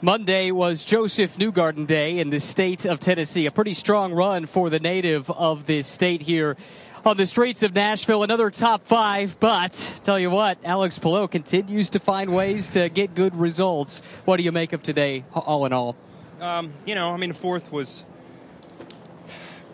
Monday 0.00 0.52
was 0.52 0.84
Josef 0.84 1.36
Newgarden 1.38 1.88
Day 1.88 2.20
in 2.20 2.30
the 2.30 2.38
state 2.38 2.86
of 2.86 3.00
Tennessee. 3.00 3.46
A 3.46 3.50
pretty 3.50 3.74
strong 3.74 4.12
run 4.12 4.46
for 4.46 4.70
the 4.70 4.78
native 4.78 5.28
of 5.28 5.66
this 5.66 5.88
state 5.88 6.22
here 6.22 6.56
on 7.04 7.16
the 7.16 7.26
streets 7.26 7.64
of 7.64 7.74
Nashville. 7.74 8.22
Another 8.22 8.48
top 8.48 8.86
five, 8.86 9.40
but 9.40 9.72
tell 10.04 10.20
you 10.20 10.30
what, 10.30 10.58
Alex 10.62 11.00
Palou 11.00 11.26
continues 11.26 11.90
to 11.90 11.98
find 11.98 12.32
ways 12.32 12.68
to 12.70 12.88
get 12.88 13.16
good 13.16 13.34
results. 13.34 14.02
What 14.24 14.36
do 14.36 14.44
you 14.44 14.52
make 14.52 14.72
of 14.72 14.84
today, 14.84 15.24
all 15.34 15.66
in 15.66 15.72
all? 15.72 15.96
Um, 16.40 16.72
you 16.86 16.94
know, 16.94 17.10
I 17.10 17.16
mean, 17.16 17.32
fourth 17.32 17.72
was 17.72 18.04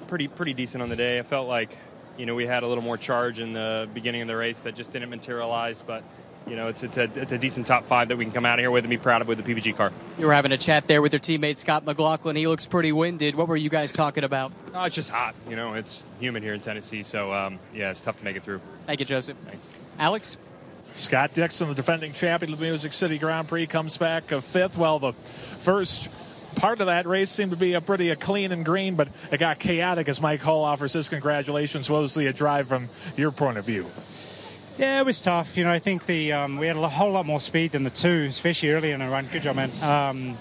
pretty 0.05 0.29
pretty 0.29 0.55
decent 0.55 0.83
on 0.83 0.89
the 0.89 0.97
day. 0.97 1.19
I 1.19 1.23
felt 1.23 1.49
like, 1.49 1.77
you 2.17 2.27
know, 2.27 2.35
we 2.35 2.47
had 2.47 2.63
a 2.63 2.67
little 2.67 2.85
more 2.85 2.97
charge 2.97 3.41
in 3.41 3.53
the 3.53 3.89
beginning 3.93 4.23
of 4.23 4.29
the 4.29 4.37
race 4.37 4.61
that 4.61 4.75
just 4.75 4.93
didn't 4.93 5.11
materialize, 5.11 5.83
but. 5.83 6.03
You 6.47 6.57
know, 6.57 6.69
it's, 6.69 6.83
it's, 6.83 6.99
a, 6.99 7.05
it's 7.15 7.33
a 7.33 7.39
decent 7.39 7.67
top 7.67 7.87
five 7.87 8.09
that 8.09 8.19
we 8.19 8.25
can 8.27 8.35
come 8.35 8.45
out 8.45 8.59
of 8.59 8.63
here 8.63 8.71
with 8.71 8.85
and 8.85 8.91
be 8.91 8.99
proud 8.99 9.23
of 9.23 9.29
with 9.29 9.43
the 9.43 9.55
PPG 9.55 9.79
car. 9.79 9.91
You 10.19 10.27
were 10.27 10.35
having 10.35 10.53
a 10.53 10.59
chat 10.59 10.87
there 10.87 11.01
with 11.01 11.15
your 11.15 11.21
teammate 11.21 11.57
Scott 11.57 11.87
McLaughlin. 11.87 12.37
He 12.37 12.47
looks 12.47 12.67
pretty 12.67 12.93
winded. 12.93 13.35
What 13.35 13.49
were 13.49 13.57
you 13.57 13.71
guys 13.71 13.93
talking 13.93 14.25
about? 14.25 14.53
Oh, 14.75 14.85
it's 14.85 14.95
just 14.95 15.09
hot. 15.09 15.35
You 15.49 15.57
know, 15.57 15.73
it's 15.73 16.05
humid 16.21 16.43
here 16.43 16.53
in 16.53 16.61
Tennessee, 16.61 17.03
so 17.03 17.33
um, 17.33 17.59
yeah, 17.75 17.91
it's 17.91 18.03
tough 18.03 18.19
to 18.19 18.25
make 18.25 18.37
it 18.37 18.43
through. 18.43 18.61
Thank 18.85 19.01
you, 19.01 19.07
Josef. 19.07 19.39
Thanks. 19.47 19.67
Alex? 19.99 20.37
Scott 20.95 21.33
Dixon, 21.33 21.69
the 21.69 21.75
defending 21.75 22.13
champion 22.13 22.53
of 22.53 22.59
the 22.59 22.67
Music 22.67 22.93
City 22.93 23.19
Grand 23.19 23.49
Prix, 23.49 23.67
comes 23.67 23.97
back 23.97 24.31
a 24.31 24.43
fifth. 24.43 24.77
Well, 24.77 24.99
the 24.99 25.13
first 25.61 26.09
part 26.55 26.81
of 26.81 26.87
that 26.87 27.07
race 27.07 27.31
seemed 27.31 27.51
to 27.51 27.57
be 27.57 27.75
a 27.75 27.81
pretty 27.81 28.11
a 28.11 28.17
clean 28.17 28.53
and 28.53 28.65
green, 28.65 28.95
but 28.95 29.09
it 29.31 29.39
got 29.39 29.59
chaotic 29.59 30.09
as 30.09 30.21
Mike 30.21 30.41
Hull 30.41 30.65
offers 30.65 30.93
his 30.93 31.09
congratulations. 31.09 31.91
What 31.91 32.03
was 32.03 32.15
the 32.15 32.33
drive 32.33 32.69
from 32.69 32.89
your 33.17 33.31
point 33.31 33.59
of 33.59 33.65
view? 33.65 33.87
Yeah, 34.79 35.01
it 35.01 35.07
was 35.07 35.21
tough. 35.21 35.57
You 35.57 35.65
know, 35.65 35.71
I 35.71 35.79
think 35.79 36.07
the 36.07 36.33
um, 36.33 36.59
we 36.59 36.67
had 36.67 36.77
a 36.77 36.89
whole 36.89 37.13
lot 37.13 37.27
more 37.27 37.39
speed 37.41 37.73
than 37.73 37.85
the 37.85 37.91
two, 37.91 38.27
especially 38.29 38.71
early 38.71 38.91
in 38.91 39.01
the 39.01 39.09
run. 39.09 39.29
Good 39.31 39.43
job, 39.43 39.57
man. 39.57 39.71
Um, 39.83 40.37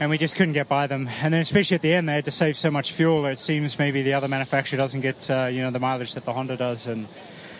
and 0.00 0.10
we 0.10 0.18
just 0.18 0.36
couldn't 0.36 0.54
get 0.54 0.68
by 0.68 0.86
them. 0.86 1.08
And 1.22 1.32
then, 1.32 1.40
especially 1.40 1.74
at 1.74 1.82
the 1.82 1.92
end, 1.92 2.08
they 2.08 2.14
had 2.14 2.24
to 2.26 2.30
save 2.30 2.56
so 2.56 2.70
much 2.70 2.92
fuel. 2.92 3.26
It 3.26 3.38
seems 3.38 3.78
maybe 3.78 4.02
the 4.02 4.14
other 4.14 4.28
manufacturer 4.28 4.78
doesn't 4.78 5.00
get 5.00 5.30
uh, 5.30 5.46
you 5.46 5.60
know 5.62 5.70
the 5.70 5.78
mileage 5.78 6.14
that 6.14 6.24
the 6.24 6.32
Honda 6.32 6.56
does, 6.56 6.86
and 6.86 7.06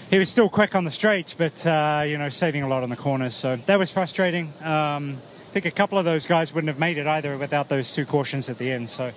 he 0.09 0.19
was 0.19 0.29
still 0.29 0.49
quick 0.49 0.75
on 0.75 0.85
the 0.85 0.91
straights, 0.91 1.35
but 1.35 1.67
uh, 1.67 2.05
you 2.07 2.17
know 2.17 2.29
saving 2.29 2.63
a 2.63 2.69
lot 2.69 2.83
on 2.83 2.91
the 2.91 2.97
corners. 2.97 3.35
So 3.35 3.57
that 3.67 3.79
was 3.79 3.91
frustrating. 3.91 4.53
Um, 4.63 5.19
think 5.61 5.73
a 5.73 5.75
couple 5.75 5.97
of 5.97 6.05
those 6.05 6.27
guys 6.27 6.53
wouldn't 6.53 6.69
have 6.69 6.79
made 6.79 6.99
it 6.99 7.07
either 7.07 7.39
without 7.39 7.71
those 7.71 7.91
two 7.91 8.05
cautions 8.05 8.51
at 8.51 8.59
the 8.59 8.71
end. 8.71 8.91
So 8.91 9.11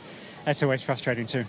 that's 0.45 0.64
always 0.64 0.82
frustrating 0.82 1.28
too. 1.28 1.44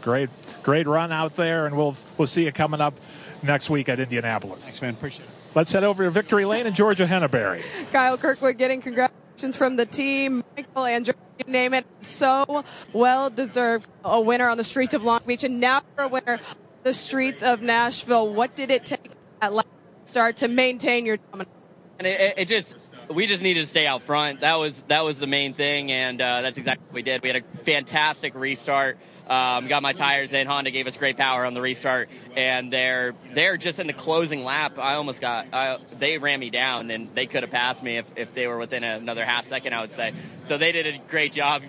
Great, 0.00 0.30
great 0.62 0.86
run 0.86 1.12
out 1.12 1.36
there, 1.36 1.66
and 1.66 1.76
we'll 1.76 1.94
we'll 2.16 2.26
see 2.26 2.46
you 2.46 2.52
coming 2.52 2.80
up 2.80 2.94
next 3.42 3.68
week 3.68 3.90
at 3.90 4.00
Indianapolis. 4.00 4.64
Thanks, 4.64 4.80
man. 4.80 4.94
Appreciate 4.94 5.26
it. 5.26 5.30
Let's 5.54 5.72
head 5.72 5.84
over 5.84 6.04
to 6.04 6.10
Victory 6.10 6.46
Lane 6.46 6.66
in 6.66 6.72
Georgia 6.72 7.04
Henneberry. 7.04 7.62
Kyle 7.92 8.16
Kirkwood 8.16 8.56
getting 8.56 8.80
congratulations 8.80 9.58
from 9.58 9.76
the 9.76 9.84
team. 9.84 10.42
Michael 10.56 10.84
Andretti, 10.84 11.14
you 11.46 11.52
name 11.52 11.74
it. 11.74 11.84
So 12.00 12.64
well 12.94 13.28
deserved. 13.28 13.86
A 14.04 14.18
winner 14.18 14.48
on 14.48 14.56
the 14.56 14.64
streets 14.64 14.94
of 14.94 15.04
Long 15.04 15.20
Beach, 15.26 15.44
and 15.44 15.60
now 15.60 15.82
for 15.96 16.04
a 16.04 16.08
winner 16.08 16.40
on 16.50 16.56
the 16.82 16.94
streets 16.94 17.42
of 17.42 17.60
Nashville. 17.60 18.32
What 18.32 18.56
did 18.56 18.70
it 18.70 18.86
take 18.86 19.10
at 19.42 19.52
last 19.52 19.68
start 20.04 20.38
to 20.38 20.48
maintain 20.48 21.04
your 21.04 21.18
dominance? 21.18 21.50
And 21.98 22.06
it, 22.06 22.34
it, 22.38 22.44
just 22.46 22.74
we 23.10 23.26
just 23.26 23.42
needed 23.42 23.60
to 23.60 23.66
stay 23.66 23.86
out 23.86 24.02
front. 24.02 24.40
That 24.40 24.56
was 24.56 24.82
that 24.88 25.04
was 25.04 25.18
the 25.18 25.26
main 25.26 25.52
thing, 25.52 25.92
and 25.92 26.20
uh, 26.20 26.42
that's 26.42 26.58
exactly 26.58 26.84
what 26.86 26.94
we 26.94 27.02
did. 27.02 27.22
We 27.22 27.28
had 27.28 27.36
a 27.36 27.58
fantastic 27.58 28.34
restart. 28.34 28.98
Um, 29.28 29.68
got 29.68 29.82
my 29.82 29.92
tires 29.92 30.32
in. 30.32 30.46
Honda 30.46 30.70
gave 30.70 30.86
us 30.86 30.96
great 30.96 31.18
power 31.18 31.44
on 31.44 31.52
the 31.52 31.60
restart, 31.60 32.08
and 32.36 32.72
they're 32.72 33.14
they're 33.34 33.56
just 33.56 33.78
in 33.78 33.86
the 33.86 33.92
closing 33.92 34.44
lap. 34.44 34.78
I 34.78 34.94
almost 34.94 35.20
got 35.20 35.46
I, 35.52 35.78
they 35.98 36.18
ran 36.18 36.40
me 36.40 36.50
down, 36.50 36.90
and 36.90 37.08
they 37.08 37.26
could 37.26 37.42
have 37.42 37.52
passed 37.52 37.82
me 37.82 37.98
if, 37.98 38.06
if 38.16 38.34
they 38.34 38.46
were 38.46 38.58
within 38.58 38.84
another 38.84 39.24
half 39.24 39.44
second. 39.44 39.74
I 39.74 39.80
would 39.80 39.92
say 39.92 40.14
so. 40.44 40.56
They 40.56 40.72
did 40.72 40.86
a 40.86 40.98
great 41.08 41.32
job 41.32 41.62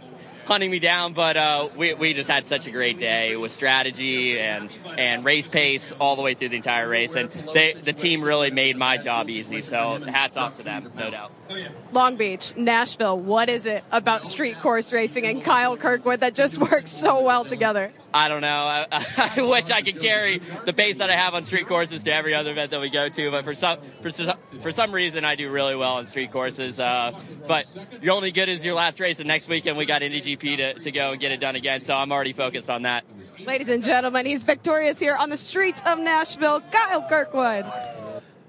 hunting 0.50 0.70
me 0.70 0.80
down, 0.80 1.14
but 1.14 1.38
uh, 1.38 1.70
we, 1.78 1.94
we 1.94 2.14
just 2.14 2.30
had 2.30 2.46
such 2.46 2.68
a 2.68 2.72
great 2.72 3.00
day 3.00 3.38
with 3.38 3.52
strategy 3.52 4.40
and 4.40 4.70
and 4.98 5.24
race 5.24 5.48
pace 5.48 5.94
all 5.94 6.16
the 6.16 6.22
way 6.22 6.34
through 6.34 6.50
the 6.50 6.58
entire 6.58 6.90
race, 6.90 7.16
and 7.16 7.32
they, 7.54 7.74
the 7.74 7.94
team 7.94 8.22
really 8.22 8.52
made 8.52 8.76
my 8.76 8.98
job 8.98 9.30
easy. 9.30 9.62
So 9.62 10.00
hats 10.00 10.36
off 10.36 10.56
to 10.56 10.64
them, 10.64 10.92
no 10.98 11.10
doubt. 11.10 11.32
Long 11.94 12.18
Beach, 12.18 12.54
Nashville. 12.58 13.18
What 13.18 13.48
is 13.48 13.66
it 13.66 13.84
about 13.92 14.28
street 14.28 14.60
course 14.60 14.92
racing 14.92 15.26
and 15.26 15.44
Kyle 15.44 15.78
Kirkwood 15.78 16.20
that 16.20 16.34
just 16.34 16.58
works 16.72 16.92
so 16.92 17.22
well 17.22 17.46
together? 17.46 17.94
I 18.14 18.28
don't 18.28 18.42
know. 18.42 18.48
I, 18.48 18.88
I, 19.38 19.42
wish 19.42 19.70
I 19.70 19.82
could 19.82 20.00
carry 20.00 20.42
the 20.66 20.74
pace 20.74 20.98
that 20.98 21.10
I 21.10 21.14
have 21.16 21.34
on 21.34 21.44
street 21.44 21.68
courses 21.68 22.04
to 22.04 22.14
every 22.14 22.34
other 22.34 22.52
event 22.52 22.72
that 22.72 22.82
we 22.82 22.90
go 22.90 23.10
to, 23.10 23.32
but 23.32 23.46
for 23.46 23.54
some 23.54 23.80
for 24.02 24.12
some, 24.12 24.38
for 24.62 24.72
some 24.72 24.92
reason 24.92 25.26
I 25.26 25.36
do 25.36 25.50
really 25.50 25.76
well 25.76 25.94
on 25.94 26.08
street 26.08 26.32
courses. 26.32 26.80
Uh, 26.80 27.20
but 27.48 27.66
you're 28.02 28.14
only 28.14 28.32
good 28.32 28.50
as 28.50 28.66
your 28.66 28.74
last 28.74 29.00
race, 29.00 29.20
and 29.20 29.28
next 29.28 29.48
weekend 29.48 29.78
we 29.78 29.86
got 29.86 30.02
Indy 30.02 30.22
GP 30.22 30.58
to, 30.58 30.74
to 30.76 30.92
go 30.92 31.12
and 31.12 31.22
get 31.22 31.32
it 31.32 31.40
done 31.40 31.56
again. 31.56 31.82
So 31.82 31.96
I'm 31.96 32.12
already 32.12 32.34
focused 32.34 32.70
on 32.70 32.84
that. 32.84 33.04
Ladies 33.46 33.70
and 33.70 33.84
gentlemen, 33.84 34.26
he's 34.26 34.44
victorious 34.44 35.00
here 35.00 35.16
on 35.16 35.30
the 35.30 35.38
streets 35.38 35.84
of 35.86 36.00
Nashville. 36.00 36.62
Kyle 36.72 37.08
Kirkwood. 37.08 37.66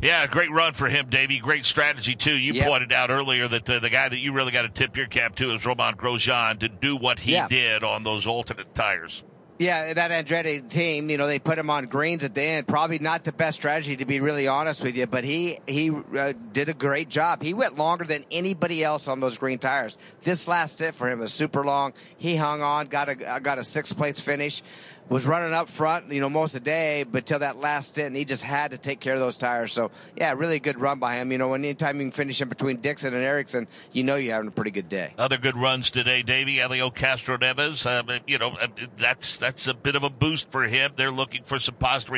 Yeah, 0.02 0.26
great 0.26 0.50
run 0.50 0.72
for 0.72 0.88
him, 0.88 1.10
Davey. 1.10 1.38
Great 1.38 1.66
strategy 1.66 2.14
too. 2.14 2.32
You 2.32 2.54
yep. 2.54 2.66
pointed 2.66 2.92
out 2.92 3.10
earlier 3.10 3.46
that 3.48 3.68
uh, 3.68 3.80
the 3.80 3.90
guy 3.90 4.08
that 4.08 4.18
you 4.18 4.32
really 4.32 4.50
got 4.50 4.62
to 4.62 4.70
tip 4.70 4.96
your 4.96 5.06
cap 5.06 5.34
to 5.36 5.52
is 5.52 5.66
Romain 5.66 5.94
Grosjean 5.94 6.58
to 6.60 6.68
do 6.68 6.96
what 6.96 7.18
he 7.18 7.32
yeah. 7.32 7.48
did 7.48 7.84
on 7.84 8.02
those 8.02 8.26
alternate 8.26 8.74
tires. 8.74 9.22
Yeah, 9.60 9.92
that 9.92 10.10
Andretti 10.10 10.66
team, 10.70 11.10
you 11.10 11.18
know, 11.18 11.26
they 11.26 11.38
put 11.38 11.58
him 11.58 11.68
on 11.68 11.84
greens 11.84 12.24
at 12.24 12.34
the 12.34 12.40
end. 12.40 12.66
Probably 12.66 12.98
not 12.98 13.24
the 13.24 13.32
best 13.32 13.58
strategy, 13.58 13.94
to 13.96 14.06
be 14.06 14.18
really 14.18 14.48
honest 14.48 14.82
with 14.82 14.96
you. 14.96 15.06
But 15.06 15.22
he 15.22 15.58
he 15.66 15.90
uh, 15.90 16.32
did 16.52 16.70
a 16.70 16.72
great 16.72 17.10
job. 17.10 17.42
He 17.42 17.52
went 17.52 17.76
longer 17.76 18.06
than 18.06 18.24
anybody 18.30 18.82
else 18.82 19.06
on 19.06 19.20
those 19.20 19.36
green 19.36 19.58
tires. 19.58 19.98
This 20.22 20.48
last 20.48 20.78
sit 20.78 20.94
for 20.94 21.10
him 21.10 21.18
was 21.18 21.34
super 21.34 21.62
long. 21.62 21.92
He 22.16 22.36
hung 22.36 22.62
on, 22.62 22.86
got 22.86 23.10
a 23.10 23.14
got 23.14 23.58
a 23.58 23.64
sixth 23.64 23.98
place 23.98 24.18
finish 24.18 24.62
was 25.10 25.26
running 25.26 25.52
up 25.52 25.68
front, 25.68 26.10
you 26.12 26.20
know, 26.20 26.30
most 26.30 26.54
of 26.54 26.62
the 26.62 26.70
day, 26.70 27.02
but 27.02 27.26
till 27.26 27.40
that 27.40 27.56
last 27.56 27.90
stint, 27.90 28.14
he 28.14 28.24
just 28.24 28.44
had 28.44 28.70
to 28.70 28.78
take 28.78 29.00
care 29.00 29.14
of 29.14 29.20
those 29.20 29.36
tires. 29.36 29.72
So, 29.72 29.90
yeah, 30.16 30.32
really 30.34 30.60
good 30.60 30.80
run 30.80 31.00
by 31.00 31.16
him. 31.16 31.32
You 31.32 31.38
know, 31.38 31.52
anytime 31.52 31.96
you 31.98 32.04
can 32.04 32.12
finish 32.12 32.40
in 32.40 32.48
between 32.48 32.76
Dixon 32.76 33.12
and 33.12 33.24
Ericsson, 33.24 33.66
you 33.92 34.04
know 34.04 34.14
you're 34.14 34.34
having 34.34 34.48
a 34.48 34.52
pretty 34.52 34.70
good 34.70 34.88
day. 34.88 35.12
Other 35.18 35.36
good 35.36 35.56
runs 35.56 35.90
today, 35.90 36.22
Davey. 36.22 36.54
Helio 36.54 36.90
Castroneves, 36.90 37.84
um, 37.86 38.20
you 38.26 38.38
know, 38.38 38.50
uh, 38.50 38.68
that's 38.98 39.36
that's 39.36 39.66
a 39.66 39.74
bit 39.74 39.96
of 39.96 40.04
a 40.04 40.10
boost 40.10 40.50
for 40.52 40.62
him. 40.62 40.92
They're 40.96 41.10
looking 41.10 41.42
for 41.42 41.58
some 41.58 41.74
positive 41.74 42.14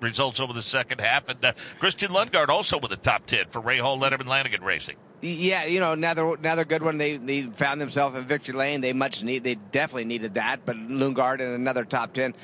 results 0.00 0.40
over 0.40 0.52
the 0.52 0.62
second 0.62 1.00
half. 1.00 1.28
And 1.28 1.44
uh, 1.44 1.52
Christian 1.78 2.10
Lundgaard 2.10 2.48
also 2.48 2.78
with 2.78 2.90
a 2.90 2.96
top 2.96 3.26
10 3.26 3.46
for 3.50 3.62
Rahal, 3.62 4.00
Letterman 4.00 4.26
Lanigan 4.26 4.64
Racing. 4.64 4.96
Yeah, 5.24 5.66
you 5.66 5.78
know, 5.78 5.92
another 5.92 6.34
another 6.34 6.64
good 6.64 6.82
one. 6.82 6.98
They 6.98 7.16
they 7.16 7.42
found 7.42 7.80
themselves 7.80 8.16
in 8.16 8.24
victory 8.24 8.54
lane. 8.54 8.80
They 8.80 8.92
much 8.92 9.22
need. 9.22 9.44
They 9.44 9.54
definitely 9.54 10.06
needed 10.06 10.34
that. 10.34 10.66
But 10.66 10.76
Lundgaard 10.76 11.38
in 11.38 11.46
another 11.46 11.84
top 11.84 12.12
ten. 12.12 12.34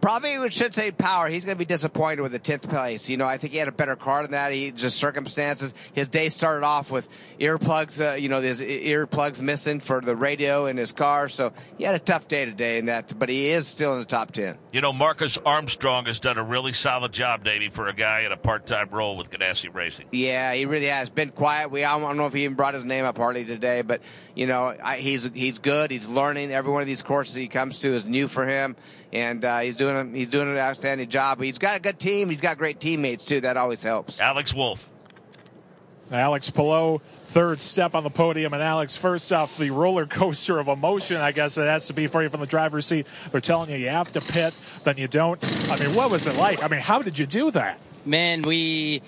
Probably 0.00 0.38
we 0.38 0.50
should 0.50 0.74
say 0.74 0.90
power. 0.90 1.28
He's 1.28 1.44
going 1.44 1.56
to 1.56 1.58
be 1.58 1.64
disappointed 1.64 2.20
with 2.20 2.32
the 2.32 2.38
tenth 2.38 2.68
place. 2.68 3.08
You 3.08 3.16
know, 3.16 3.26
I 3.26 3.38
think 3.38 3.52
he 3.52 3.58
had 3.58 3.68
a 3.68 3.72
better 3.72 3.96
car 3.96 4.22
than 4.22 4.32
that. 4.32 4.52
He 4.52 4.70
just 4.70 4.98
circumstances. 4.98 5.72
His 5.94 6.08
day 6.08 6.28
started 6.28 6.64
off 6.64 6.90
with 6.90 7.08
earplugs. 7.40 8.00
Uh, 8.00 8.16
you 8.16 8.28
know, 8.28 8.40
his 8.40 8.60
earplugs 8.60 9.40
missing 9.40 9.80
for 9.80 10.00
the 10.00 10.14
radio 10.14 10.66
in 10.66 10.76
his 10.76 10.92
car. 10.92 11.28
So 11.28 11.52
he 11.78 11.84
had 11.84 11.94
a 11.94 11.98
tough 11.98 12.28
day 12.28 12.44
today 12.44 12.78
in 12.78 12.86
that. 12.86 13.18
But 13.18 13.28
he 13.28 13.46
is 13.46 13.66
still 13.66 13.94
in 13.94 14.00
the 14.00 14.04
top 14.04 14.32
ten. 14.32 14.58
You 14.72 14.80
know, 14.80 14.92
Marcus 14.92 15.38
Armstrong 15.38 16.06
has 16.06 16.18
done 16.18 16.36
a 16.36 16.44
really 16.44 16.72
solid 16.74 17.12
job, 17.12 17.44
Davey, 17.44 17.70
for 17.70 17.88
a 17.88 17.94
guy 17.94 18.20
in 18.20 18.32
a 18.32 18.36
part-time 18.36 18.90
role 18.90 19.16
with 19.16 19.30
Ganassi 19.30 19.72
Racing. 19.72 20.06
Yeah, 20.12 20.52
he 20.52 20.66
really 20.66 20.86
has 20.86 21.08
been 21.08 21.30
quiet. 21.30 21.70
We 21.70 21.84
I 21.84 21.98
don't 21.98 22.16
know 22.16 22.26
if 22.26 22.34
he 22.34 22.44
even 22.44 22.56
brought 22.56 22.74
his 22.74 22.84
name 22.84 23.04
up 23.04 23.16
hardly 23.16 23.44
today, 23.44 23.82
but 23.82 24.02
you 24.34 24.46
know, 24.46 24.74
I, 24.82 24.96
he's 24.96 25.24
he's 25.32 25.60
good. 25.60 25.90
He's 25.90 26.08
learning. 26.08 26.52
Every 26.52 26.72
one 26.72 26.82
of 26.82 26.88
these 26.88 27.02
courses 27.02 27.34
he 27.34 27.48
comes 27.48 27.80
to 27.80 27.88
is 27.88 28.06
new 28.06 28.28
for 28.28 28.46
him 28.46 28.76
and 29.14 29.44
uh, 29.44 29.60
he's 29.60 29.76
doing 29.76 30.14
he's 30.14 30.28
doing 30.28 30.48
an 30.48 30.58
outstanding 30.58 31.08
job. 31.08 31.40
He's 31.40 31.58
got 31.58 31.78
a 31.78 31.80
good 31.80 31.98
team. 31.98 32.28
He's 32.28 32.40
got 32.40 32.58
great 32.58 32.80
teammates 32.80 33.24
too. 33.24 33.40
That 33.40 33.56
always 33.56 33.82
helps. 33.82 34.20
Alex 34.20 34.52
Wolf. 34.52 34.90
Alex 36.10 36.50
Palou, 36.50 37.00
third 37.24 37.62
step 37.62 37.94
on 37.94 38.04
the 38.04 38.10
podium, 38.10 38.52
and 38.52 38.62
Alex, 38.62 38.94
first 38.94 39.32
off, 39.32 39.56
the 39.56 39.70
roller 39.70 40.04
coaster 40.06 40.58
of 40.58 40.68
emotion, 40.68 41.16
I 41.16 41.32
guess 41.32 41.56
it 41.56 41.62
has 41.62 41.86
to 41.86 41.94
be 41.94 42.08
for 42.08 42.22
you 42.22 42.28
from 42.28 42.40
the 42.40 42.46
driver's 42.46 42.84
seat. 42.84 43.06
They're 43.32 43.40
telling 43.40 43.70
you 43.70 43.76
you 43.76 43.88
have 43.88 44.12
to 44.12 44.20
pit, 44.20 44.52
then 44.84 44.98
you 44.98 45.08
don't. 45.08 45.42
I 45.70 45.78
mean, 45.78 45.94
what 45.94 46.10
was 46.10 46.26
it 46.26 46.36
like? 46.36 46.62
I 46.62 46.68
mean, 46.68 46.80
how 46.80 47.00
did 47.00 47.18
you 47.18 47.24
do 47.24 47.50
that? 47.52 47.80
Man, 48.04 48.42
we 48.42 49.00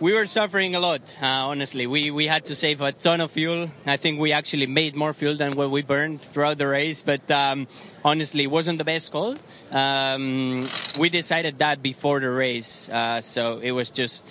we 0.00 0.14
were 0.14 0.24
suffering 0.24 0.74
a 0.74 0.80
lot. 0.80 1.02
Uh, 1.20 1.26
honestly, 1.26 1.86
we 1.86 2.10
we 2.10 2.26
had 2.26 2.46
to 2.46 2.54
save 2.54 2.80
a 2.80 2.90
ton 2.90 3.20
of 3.20 3.30
fuel. 3.30 3.70
I 3.84 3.98
think 3.98 4.18
we 4.18 4.32
actually 4.32 4.66
made 4.66 4.96
more 4.96 5.12
fuel 5.12 5.36
than 5.36 5.52
what 5.52 5.70
we 5.70 5.82
burned 5.82 6.22
throughout 6.22 6.56
the 6.56 6.66
race. 6.66 7.02
But 7.02 7.30
um, 7.30 7.68
honestly, 8.02 8.44
it 8.44 8.50
wasn't 8.50 8.78
the 8.78 8.84
best 8.84 9.12
call. 9.12 9.36
Um, 9.70 10.68
we 10.98 11.10
decided 11.10 11.58
that 11.58 11.82
before 11.82 12.18
the 12.20 12.30
race, 12.30 12.88
uh, 12.88 13.20
so 13.20 13.58
it 13.58 13.72
was 13.72 13.90
just 13.90 14.24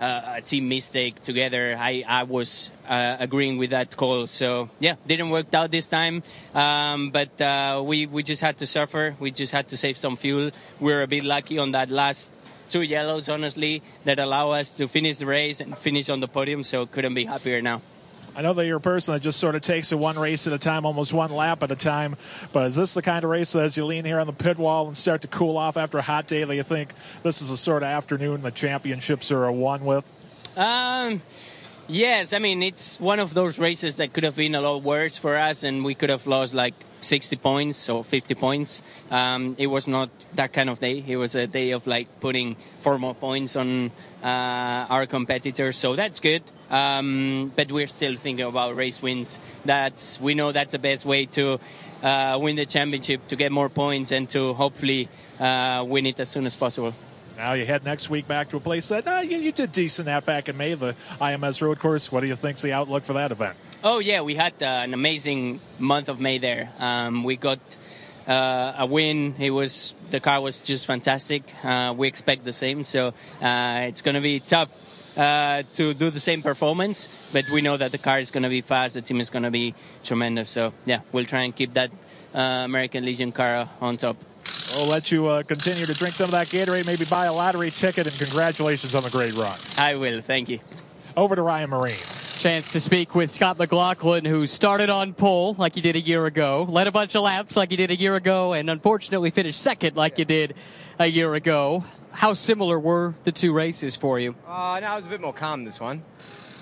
uh, 0.00 0.36
a 0.36 0.40
team 0.40 0.68
mistake 0.68 1.20
together. 1.22 1.76
I 1.76 2.04
I 2.06 2.22
was 2.22 2.70
uh, 2.88 3.16
agreeing 3.18 3.58
with 3.58 3.70
that 3.70 3.96
call. 3.96 4.28
So 4.28 4.70
yeah, 4.78 4.94
didn't 5.04 5.30
work 5.30 5.52
out 5.52 5.72
this 5.72 5.88
time. 5.88 6.22
Um, 6.54 7.10
but 7.10 7.40
uh, 7.40 7.82
we 7.84 8.06
we 8.06 8.22
just 8.22 8.40
had 8.40 8.58
to 8.58 8.68
suffer. 8.68 9.16
We 9.18 9.32
just 9.32 9.52
had 9.52 9.66
to 9.70 9.76
save 9.76 9.98
some 9.98 10.16
fuel. 10.16 10.52
We 10.78 10.92
were 10.92 11.02
a 11.02 11.08
bit 11.08 11.24
lucky 11.24 11.58
on 11.58 11.72
that 11.72 11.90
last 11.90 12.32
two 12.72 12.82
yellows, 12.82 13.28
honestly, 13.28 13.82
that 14.04 14.18
allow 14.18 14.50
us 14.50 14.70
to 14.78 14.88
finish 14.88 15.18
the 15.18 15.26
race 15.26 15.60
and 15.60 15.76
finish 15.78 16.08
on 16.08 16.20
the 16.20 16.28
podium. 16.28 16.64
So 16.64 16.86
couldn't 16.86 17.14
be 17.14 17.24
happier 17.24 17.62
now. 17.62 17.82
I 18.34 18.40
know 18.40 18.54
that 18.54 18.64
you're 18.64 18.78
a 18.78 18.80
person 18.80 19.12
that 19.12 19.20
just 19.20 19.38
sort 19.38 19.56
of 19.56 19.62
takes 19.62 19.92
it 19.92 19.98
one 19.98 20.18
race 20.18 20.46
at 20.46 20.54
a 20.54 20.58
time, 20.58 20.86
almost 20.86 21.12
one 21.12 21.30
lap 21.30 21.62
at 21.62 21.70
a 21.70 21.76
time. 21.76 22.16
But 22.52 22.68
is 22.68 22.76
this 22.76 22.94
the 22.94 23.02
kind 23.02 23.22
of 23.24 23.30
race 23.30 23.52
that 23.52 23.64
as 23.64 23.76
you 23.76 23.84
lean 23.84 24.06
here 24.06 24.18
on 24.18 24.26
the 24.26 24.32
pit 24.32 24.56
wall 24.56 24.86
and 24.86 24.96
start 24.96 25.20
to 25.22 25.28
cool 25.28 25.58
off 25.58 25.76
after 25.76 25.98
a 25.98 26.02
hot 26.02 26.28
day 26.28 26.42
that 26.42 26.56
you 26.56 26.62
think 26.62 26.94
this 27.22 27.42
is 27.42 27.50
a 27.50 27.58
sort 27.58 27.82
of 27.82 27.88
afternoon 27.90 28.40
the 28.40 28.50
championships 28.50 29.30
are 29.32 29.44
a 29.44 29.52
one 29.52 29.84
with? 29.84 30.04
Um, 30.56 31.20
yes. 31.92 32.32
I 32.32 32.38
mean, 32.38 32.62
it's 32.62 32.98
one 32.98 33.20
of 33.20 33.34
those 33.34 33.58
races 33.58 33.96
that 33.96 34.12
could 34.12 34.24
have 34.24 34.36
been 34.36 34.54
a 34.54 34.60
lot 34.60 34.82
worse 34.82 35.16
for 35.16 35.36
us, 35.36 35.62
and 35.62 35.84
we 35.84 35.94
could 35.94 36.10
have 36.10 36.26
lost 36.26 36.54
like 36.54 36.74
60 37.02 37.36
points 37.36 37.88
or 37.88 38.02
50 38.02 38.34
points. 38.34 38.82
Um, 39.10 39.54
it 39.58 39.66
was 39.66 39.86
not 39.86 40.10
that 40.34 40.52
kind 40.52 40.70
of 40.70 40.80
day. 40.80 41.04
It 41.06 41.16
was 41.16 41.34
a 41.34 41.46
day 41.46 41.72
of 41.72 41.86
like 41.86 42.08
putting 42.20 42.56
four 42.80 42.98
more 42.98 43.14
points 43.14 43.56
on 43.56 43.90
uh, 44.22 44.86
our 44.88 45.06
competitors, 45.06 45.76
so 45.76 45.94
that's 45.94 46.20
good. 46.20 46.42
Um, 46.70 47.52
but 47.54 47.70
we're 47.70 47.88
still 47.88 48.16
thinking 48.16 48.46
about 48.46 48.76
race 48.76 49.02
wins. 49.02 49.40
That's 49.64 50.20
we 50.20 50.34
know 50.34 50.52
that's 50.52 50.72
the 50.72 50.78
best 50.78 51.04
way 51.04 51.26
to 51.26 51.60
uh, 52.02 52.38
win 52.40 52.56
the 52.56 52.66
championship, 52.66 53.26
to 53.28 53.36
get 53.36 53.52
more 53.52 53.68
points, 53.68 54.10
and 54.12 54.28
to 54.30 54.54
hopefully 54.54 55.08
uh, 55.38 55.84
win 55.86 56.06
it 56.06 56.18
as 56.18 56.30
soon 56.30 56.46
as 56.46 56.56
possible. 56.56 56.94
Now 57.36 57.54
you 57.54 57.66
head 57.66 57.84
next 57.84 58.10
week 58.10 58.28
back 58.28 58.50
to 58.50 58.56
a 58.56 58.60
place 58.60 58.88
that 58.88 59.06
uh, 59.06 59.20
you, 59.20 59.38
you 59.38 59.52
did 59.52 59.72
decent 59.72 60.08
at 60.08 60.26
back 60.26 60.48
in 60.48 60.56
May, 60.56 60.74
the 60.74 60.94
IMS 61.20 61.62
Road 61.62 61.78
Course. 61.78 62.12
What 62.12 62.20
do 62.20 62.26
you 62.26 62.36
think's 62.36 62.62
the 62.62 62.72
outlook 62.72 63.04
for 63.04 63.14
that 63.14 63.32
event? 63.32 63.56
Oh 63.82 63.98
yeah, 63.98 64.20
we 64.22 64.34
had 64.34 64.54
uh, 64.62 64.66
an 64.66 64.94
amazing 64.94 65.60
month 65.78 66.08
of 66.08 66.20
May 66.20 66.38
there. 66.38 66.70
Um, 66.78 67.24
we 67.24 67.36
got 67.36 67.58
uh, 68.28 68.74
a 68.78 68.86
win. 68.86 69.34
It 69.38 69.50
was 69.50 69.94
the 70.10 70.20
car 70.20 70.40
was 70.40 70.60
just 70.60 70.86
fantastic. 70.86 71.42
Uh, 71.64 71.94
we 71.96 72.06
expect 72.06 72.44
the 72.44 72.52
same, 72.52 72.84
so 72.84 73.08
uh, 73.40 73.86
it's 73.88 74.02
going 74.02 74.14
to 74.14 74.20
be 74.20 74.40
tough 74.40 75.18
uh, 75.18 75.62
to 75.74 75.94
do 75.94 76.10
the 76.10 76.20
same 76.20 76.42
performance. 76.42 77.30
But 77.32 77.48
we 77.50 77.60
know 77.60 77.76
that 77.76 77.92
the 77.92 77.98
car 77.98 78.18
is 78.18 78.30
going 78.30 78.44
to 78.44 78.48
be 78.48 78.60
fast. 78.60 78.94
The 78.94 79.02
team 79.02 79.20
is 79.20 79.30
going 79.30 79.42
to 79.44 79.50
be 79.50 79.74
tremendous. 80.04 80.50
So 80.50 80.72
yeah, 80.84 81.00
we'll 81.12 81.24
try 81.24 81.42
and 81.42 81.54
keep 81.54 81.74
that 81.74 81.90
uh, 82.34 82.38
American 82.38 83.04
Legion 83.04 83.32
car 83.32 83.68
on 83.80 83.96
top. 83.96 84.16
We'll 84.74 84.86
let 84.86 85.12
you 85.12 85.26
uh, 85.26 85.42
continue 85.42 85.84
to 85.84 85.94
drink 85.94 86.14
some 86.14 86.26
of 86.26 86.30
that 86.30 86.46
Gatorade, 86.48 86.86
maybe 86.86 87.04
buy 87.04 87.26
a 87.26 87.32
lottery 87.32 87.70
ticket, 87.70 88.06
and 88.06 88.16
congratulations 88.16 88.94
on 88.94 89.02
the 89.02 89.10
great 89.10 89.34
run. 89.34 89.58
I 89.76 89.96
will. 89.96 90.22
Thank 90.22 90.48
you. 90.48 90.60
Over 91.16 91.36
to 91.36 91.42
Ryan 91.42 91.70
Myrehn. 91.70 92.38
Chance 92.38 92.72
to 92.72 92.80
speak 92.80 93.14
with 93.14 93.30
Scott 93.30 93.58
McLaughlin, 93.58 94.24
who 94.24 94.46
started 94.46 94.88
on 94.88 95.12
pole 95.12 95.54
like 95.58 95.74
he 95.74 95.80
did 95.80 95.94
a 95.94 96.00
year 96.00 96.26
ago, 96.26 96.66
led 96.68 96.86
a 96.86 96.90
bunch 96.90 97.14
of 97.14 97.22
laps 97.22 97.54
like 97.54 97.70
he 97.70 97.76
did 97.76 97.90
a 97.90 97.96
year 97.96 98.16
ago, 98.16 98.54
and 98.54 98.70
unfortunately 98.70 99.30
finished 99.30 99.60
second 99.60 99.96
like 99.96 100.18
you 100.18 100.24
did 100.24 100.54
a 100.98 101.06
year 101.06 101.34
ago. 101.34 101.84
How 102.10 102.32
similar 102.32 102.80
were 102.80 103.14
the 103.24 103.32
two 103.32 103.52
races 103.52 103.94
for 103.94 104.18
you? 104.18 104.34
Uh, 104.46 104.78
no, 104.80 104.86
I 104.88 104.96
was 104.96 105.06
a 105.06 105.08
bit 105.08 105.20
more 105.20 105.32
calm 105.32 105.64
this 105.64 105.78
one. 105.78 106.02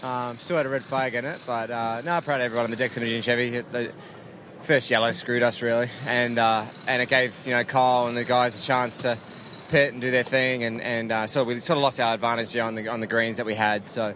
Um, 0.02 0.38
still 0.38 0.56
had 0.56 0.66
a 0.66 0.68
red 0.68 0.84
flag 0.84 1.14
in 1.14 1.24
it, 1.24 1.40
but 1.46 1.70
uh, 1.70 2.02
no, 2.04 2.20
proud 2.20 2.40
of 2.40 2.46
everyone 2.46 2.64
on 2.64 2.70
the 2.70 2.76
Dixon 2.76 3.02
Engine 3.02 3.22
Chevy. 3.22 3.60
The 3.60 3.92
first 4.62 4.90
yellow 4.90 5.12
screwed 5.12 5.42
us 5.42 5.62
really, 5.62 5.88
and 6.06 6.38
uh, 6.38 6.64
and 6.86 7.02
it 7.02 7.08
gave 7.08 7.34
you 7.44 7.52
know 7.52 7.64
Kyle 7.64 8.06
and 8.06 8.16
the 8.16 8.24
guys 8.24 8.58
a 8.58 8.62
chance 8.62 8.98
to 8.98 9.18
pit 9.68 9.92
and 9.92 10.00
do 10.00 10.10
their 10.10 10.24
thing, 10.24 10.64
and 10.64 10.80
and 10.80 11.12
uh, 11.12 11.26
so 11.26 11.44
we 11.44 11.58
sort 11.60 11.76
of 11.76 11.82
lost 11.82 12.00
our 12.00 12.14
advantage 12.14 12.56
on 12.56 12.74
the 12.74 12.88
on 12.88 13.00
the 13.00 13.06
greens 13.06 13.38
that 13.38 13.46
we 13.46 13.54
had. 13.54 13.86
So 13.86 14.14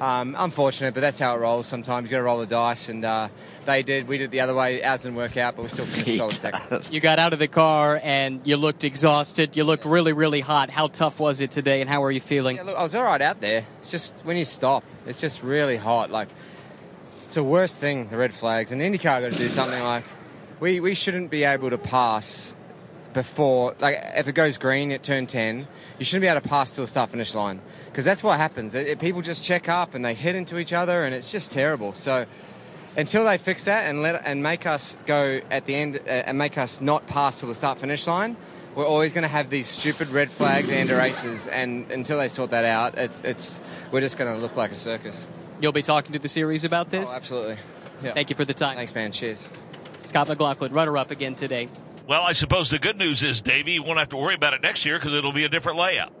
um, 0.00 0.34
unfortunate, 0.38 0.94
but 0.94 1.00
that's 1.00 1.18
how 1.18 1.34
it 1.34 1.38
rolls. 1.38 1.66
Sometimes 1.66 2.10
you 2.10 2.16
got 2.16 2.18
to 2.18 2.24
roll 2.24 2.38
the 2.38 2.46
dice, 2.46 2.88
and 2.88 3.04
uh, 3.04 3.28
they 3.64 3.82
did. 3.82 4.08
We 4.08 4.18
did 4.18 4.30
the 4.30 4.40
other 4.40 4.54
way. 4.54 4.82
Ours 4.82 5.02
didn't 5.02 5.16
work 5.16 5.36
out, 5.36 5.56
but 5.56 5.62
we 5.62 5.68
still 5.68 5.86
finished 5.86 6.18
solid 6.18 6.32
second. 6.32 6.90
You 6.92 7.00
got 7.00 7.18
out 7.18 7.32
of 7.32 7.38
the 7.38 7.48
car 7.48 8.00
and 8.02 8.40
you 8.44 8.56
looked 8.56 8.84
exhausted. 8.84 9.56
You 9.56 9.64
looked 9.64 9.84
really, 9.84 10.12
really 10.12 10.40
hot. 10.40 10.70
How 10.70 10.88
tough 10.88 11.18
was 11.18 11.40
it 11.40 11.50
today, 11.50 11.80
and 11.80 11.88
how 11.88 12.04
are 12.04 12.10
you 12.10 12.20
feeling? 12.20 12.56
Yeah, 12.56 12.62
look, 12.62 12.76
I 12.76 12.82
was 12.82 12.94
all 12.94 13.04
right 13.04 13.22
out 13.22 13.40
there. 13.40 13.64
It's 13.80 13.90
just 13.90 14.14
when 14.24 14.36
you 14.36 14.44
stop, 14.44 14.84
it's 15.06 15.20
just 15.20 15.42
really 15.42 15.76
hot. 15.76 16.10
Like 16.10 16.28
it's 17.36 17.44
the 17.44 17.44
worst 17.44 17.78
thing, 17.78 18.08
the 18.08 18.16
red 18.16 18.32
flags. 18.32 18.72
And 18.72 18.80
IndyCar 18.80 19.20
got 19.20 19.30
to 19.32 19.36
do 19.36 19.50
something 19.50 19.82
like 19.82 20.04
we 20.58 20.80
we 20.80 20.94
shouldn't 20.94 21.30
be 21.30 21.44
able 21.44 21.68
to 21.68 21.76
pass 21.76 22.54
before 23.12 23.74
like 23.78 23.98
if 24.16 24.26
it 24.26 24.32
goes 24.32 24.56
green 24.56 24.90
at 24.90 25.02
turn 25.02 25.26
10 25.26 25.66
you 25.98 26.04
shouldn't 26.06 26.22
be 26.22 26.28
able 26.28 26.40
to 26.40 26.48
pass 26.48 26.70
to 26.70 26.80
the 26.80 26.86
start 26.86 27.10
finish 27.10 27.34
line. 27.34 27.60
Because 27.90 28.06
that's 28.06 28.22
what 28.22 28.38
happens. 28.38 28.74
It, 28.74 28.86
it- 28.86 29.00
people 29.00 29.20
just 29.20 29.44
check 29.44 29.68
up 29.68 29.94
and 29.94 30.02
they 30.02 30.14
hit 30.14 30.34
into 30.34 30.58
each 30.58 30.72
other 30.72 31.04
and 31.04 31.14
it's 31.14 31.30
just 31.30 31.52
terrible. 31.52 31.92
So 31.92 32.24
until 32.96 33.26
they 33.26 33.36
fix 33.36 33.66
that 33.66 33.84
and 33.84 34.00
let 34.00 34.22
and 34.24 34.42
make 34.42 34.64
us 34.64 34.96
go 35.04 35.42
at 35.50 35.66
the 35.66 35.74
end 35.74 35.96
uh, 36.06 36.08
and 36.08 36.38
make 36.38 36.56
us 36.56 36.80
not 36.80 37.06
pass 37.06 37.40
to 37.40 37.46
the 37.46 37.54
start 37.54 37.78
finish 37.78 38.06
line 38.06 38.34
we're 38.74 38.86
always 38.86 39.12
going 39.12 39.22
to 39.22 39.28
have 39.28 39.50
these 39.50 39.66
stupid 39.66 40.08
red 40.08 40.30
flags 40.30 40.70
and 40.70 40.88
races 40.88 41.48
and 41.48 41.90
until 41.90 42.16
they 42.18 42.28
sort 42.28 42.50
that 42.52 42.64
out 42.64 42.96
it's, 42.96 43.20
it's 43.24 43.60
we're 43.92 44.00
just 44.00 44.16
going 44.16 44.32
to 44.34 44.40
look 44.40 44.56
like 44.56 44.70
a 44.70 44.74
circus 44.74 45.26
You'll 45.60 45.72
be 45.72 45.82
talking 45.82 46.12
to 46.12 46.18
the 46.18 46.28
series 46.28 46.64
about 46.64 46.90
this? 46.90 47.08
oh 47.10 47.14
absolutely 47.14 47.56
yeah. 48.02 48.12
Thank 48.12 48.30
you 48.30 48.36
for 48.36 48.44
the 48.44 48.54
time. 48.54 48.76
thanks 48.76 48.94
man 48.94 49.12
cheers 49.12 49.48
Scott 50.02 50.28
McLaughlin, 50.28 50.72
runner 50.72 50.96
up 50.96 51.10
again 51.10 51.34
today. 51.34 51.68
Well, 52.06 52.22
I 52.22 52.32
suppose 52.32 52.70
the 52.70 52.78
good 52.78 52.96
news 52.96 53.24
is, 53.24 53.40
Davey, 53.40 53.72
you 53.72 53.82
won't 53.82 53.98
have 53.98 54.10
to 54.10 54.16
worry 54.16 54.34
about 54.34 54.54
it 54.54 54.62
next 54.62 54.84
year 54.84 54.96
because 54.96 55.12
it'll 55.12 55.32
be 55.32 55.42
a 55.42 55.48
different 55.48 55.78
layout. 55.78 56.12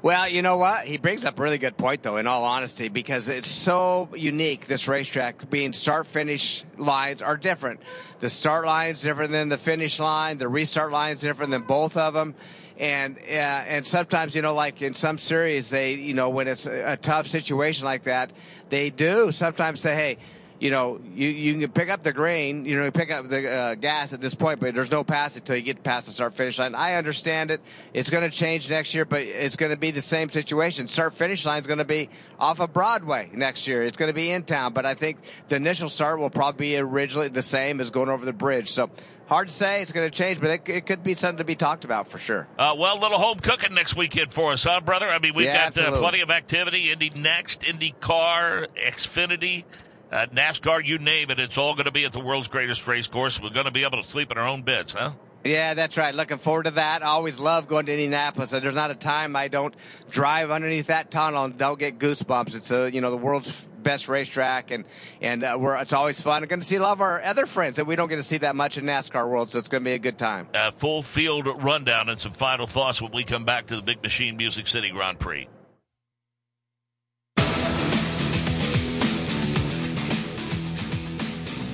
Well, 0.00 0.26
you 0.26 0.40
know 0.40 0.56
what? 0.56 0.86
He 0.86 0.96
brings 0.96 1.26
up 1.26 1.38
a 1.38 1.42
really 1.42 1.58
good 1.58 1.76
point, 1.76 2.02
though, 2.02 2.16
in 2.16 2.26
all 2.26 2.44
honesty, 2.44 2.88
because 2.88 3.28
it's 3.28 3.48
so 3.48 4.08
unique, 4.14 4.66
this 4.66 4.88
racetrack, 4.88 5.50
being 5.50 5.74
start 5.74 6.06
finish 6.06 6.64
lines 6.78 7.20
are 7.20 7.36
different. 7.36 7.80
The 8.20 8.30
start 8.30 8.64
line's 8.64 9.02
different 9.02 9.32
than 9.32 9.50
the 9.50 9.58
finish 9.58 10.00
line, 10.00 10.38
the 10.38 10.48
restart 10.48 10.90
line's 10.90 11.20
different 11.20 11.50
than 11.50 11.62
both 11.62 11.98
of 11.98 12.14
them. 12.14 12.34
And 12.78 13.16
uh, 13.18 13.30
and 13.30 13.86
sometimes 13.86 14.34
you 14.34 14.42
know 14.42 14.54
like 14.54 14.82
in 14.82 14.94
some 14.94 15.18
series 15.18 15.70
they 15.70 15.94
you 15.94 16.14
know 16.14 16.30
when 16.30 16.48
it's 16.48 16.66
a, 16.66 16.92
a 16.92 16.96
tough 16.96 17.28
situation 17.28 17.84
like 17.84 18.04
that 18.04 18.32
they 18.68 18.90
do 18.90 19.30
sometimes 19.30 19.80
say 19.80 19.94
hey 19.94 20.18
you 20.60 20.70
know, 20.70 21.00
you, 21.14 21.28
you 21.28 21.58
can 21.58 21.70
pick 21.72 21.90
up 21.90 22.02
the 22.02 22.12
grain, 22.12 22.64
you 22.64 22.78
know, 22.78 22.90
pick 22.90 23.10
up 23.10 23.28
the 23.28 23.50
uh, 23.50 23.74
gas 23.74 24.12
at 24.12 24.20
this 24.20 24.34
point, 24.34 24.60
but 24.60 24.74
there's 24.74 24.90
no 24.90 25.02
pass 25.02 25.36
until 25.36 25.56
you 25.56 25.62
get 25.62 25.82
past 25.82 26.06
the 26.06 26.12
start 26.12 26.32
finish 26.32 26.58
line. 26.58 26.74
I 26.74 26.94
understand 26.94 27.50
it. 27.50 27.60
It's 27.92 28.08
going 28.08 28.22
to 28.22 28.34
change 28.34 28.70
next 28.70 28.94
year, 28.94 29.04
but 29.04 29.22
it's 29.22 29.56
going 29.56 29.72
to 29.72 29.76
be 29.76 29.90
the 29.90 30.00
same 30.00 30.30
situation. 30.30 30.86
Start 30.86 31.14
finish 31.14 31.44
line 31.44 31.60
is 31.60 31.66
going 31.66 31.80
to 31.80 31.84
be 31.84 32.08
off 32.38 32.60
of 32.60 32.72
Broadway 32.72 33.30
next 33.34 33.66
year. 33.66 33.82
It's 33.82 33.96
going 33.96 34.08
to 34.08 34.14
be 34.14 34.30
in 34.30 34.44
town, 34.44 34.72
but 34.72 34.86
I 34.86 34.94
think 34.94 35.18
the 35.48 35.56
initial 35.56 35.88
start 35.88 36.18
will 36.18 36.30
probably 36.30 36.66
be 36.66 36.78
originally 36.78 37.28
the 37.28 37.42
same 37.42 37.80
as 37.80 37.90
going 37.90 38.08
over 38.08 38.24
the 38.24 38.32
bridge. 38.32 38.70
So 38.70 38.90
hard 39.26 39.48
to 39.48 39.54
say 39.54 39.82
it's 39.82 39.92
going 39.92 40.08
to 40.10 40.16
change, 40.16 40.40
but 40.40 40.50
it, 40.50 40.68
it 40.68 40.86
could 40.86 41.02
be 41.02 41.14
something 41.14 41.38
to 41.38 41.44
be 41.44 41.54
talked 41.54 41.84
about 41.84 42.08
for 42.08 42.18
sure. 42.18 42.46
Uh, 42.58 42.74
well, 42.76 42.98
little 43.00 43.18
home 43.18 43.38
cooking 43.38 43.74
next 43.74 43.96
weekend 43.96 44.32
for 44.32 44.52
us, 44.52 44.62
huh, 44.64 44.80
brother? 44.80 45.08
I 45.08 45.18
mean, 45.18 45.34
we've 45.34 45.46
Yeah, 45.46 45.70
got 45.70 45.78
uh, 45.78 45.98
plenty 45.98 46.20
of 46.20 46.30
activity. 46.30 46.90
Indy 46.90 47.10
NXT, 47.10 47.68
Indy 47.68 47.94
Car, 48.00 48.66
Xfinity, 48.76 49.64
uh, 50.12 50.26
NASCAR, 50.34 50.84
you 50.84 50.98
name 50.98 51.30
it. 51.30 51.38
It's 51.40 51.56
all 51.58 51.74
going 51.74 51.86
to 51.86 51.90
be 51.90 52.04
at 52.04 52.12
the 52.12 52.20
world's 52.20 52.48
greatest 52.48 52.86
race 52.86 53.06
course. 53.06 53.40
We're 53.40 53.50
going 53.50 53.66
to 53.66 53.72
be 53.72 53.84
able 53.84 54.02
to 54.02 54.08
sleep 54.08 54.30
in 54.30 54.38
our 54.38 54.46
own 54.46 54.62
beds, 54.62 54.92
huh? 54.92 55.12
Yeah, 55.44 55.74
that's 55.74 55.98
right. 55.98 56.14
Looking 56.14 56.38
forward 56.38 56.62
to 56.64 56.70
that. 56.72 57.02
I 57.02 57.08
always 57.08 57.38
love 57.38 57.68
going 57.68 57.84
to 57.86 57.92
Indianapolis. 57.92 58.54
and 58.54 58.64
There's 58.64 58.74
not 58.74 58.90
a 58.90 58.94
time 58.94 59.36
I 59.36 59.48
don't 59.48 59.74
drive 60.10 60.50
underneath 60.50 60.86
that 60.86 61.10
tunnel 61.10 61.44
and 61.44 61.58
don't 61.58 61.78
get 61.78 61.98
goosebumps. 61.98 62.54
It's 62.54 62.70
a, 62.70 62.90
you 62.90 63.02
know 63.02 63.10
the 63.10 63.18
world's 63.18 63.66
best 63.84 64.08
racetrack, 64.08 64.70
and 64.70 64.84
and 65.20 65.44
uh, 65.44 65.56
we're, 65.60 65.76
it's 65.76 65.92
always 65.92 66.20
fun. 66.20 66.42
Going 66.44 66.60
to 66.60 66.66
see 66.66 66.76
a 66.76 66.82
lot 66.82 66.92
of 66.92 67.00
our 67.00 67.22
other 67.22 67.46
friends 67.46 67.76
that 67.76 67.86
we 67.86 67.94
don't 67.94 68.08
get 68.08 68.16
to 68.16 68.22
see 68.22 68.38
that 68.38 68.56
much 68.56 68.78
in 68.78 68.84
NASCAR 68.84 69.28
world, 69.28 69.50
so 69.50 69.58
it's 69.58 69.68
going 69.68 69.84
to 69.84 69.88
be 69.88 69.94
a 69.94 69.98
good 69.98 70.18
time. 70.18 70.48
Uh, 70.54 70.72
full 70.72 71.02
field 71.02 71.46
rundown 71.62 72.08
and 72.08 72.20
some 72.20 72.32
final 72.32 72.66
thoughts 72.66 73.00
when 73.00 73.12
we 73.12 73.22
come 73.22 73.44
back 73.44 73.66
to 73.68 73.76
the 73.76 73.82
Big 73.82 74.02
Machine 74.02 74.36
Music 74.36 74.66
City 74.66 74.90
Grand 74.90 75.20
Prix. 75.20 75.48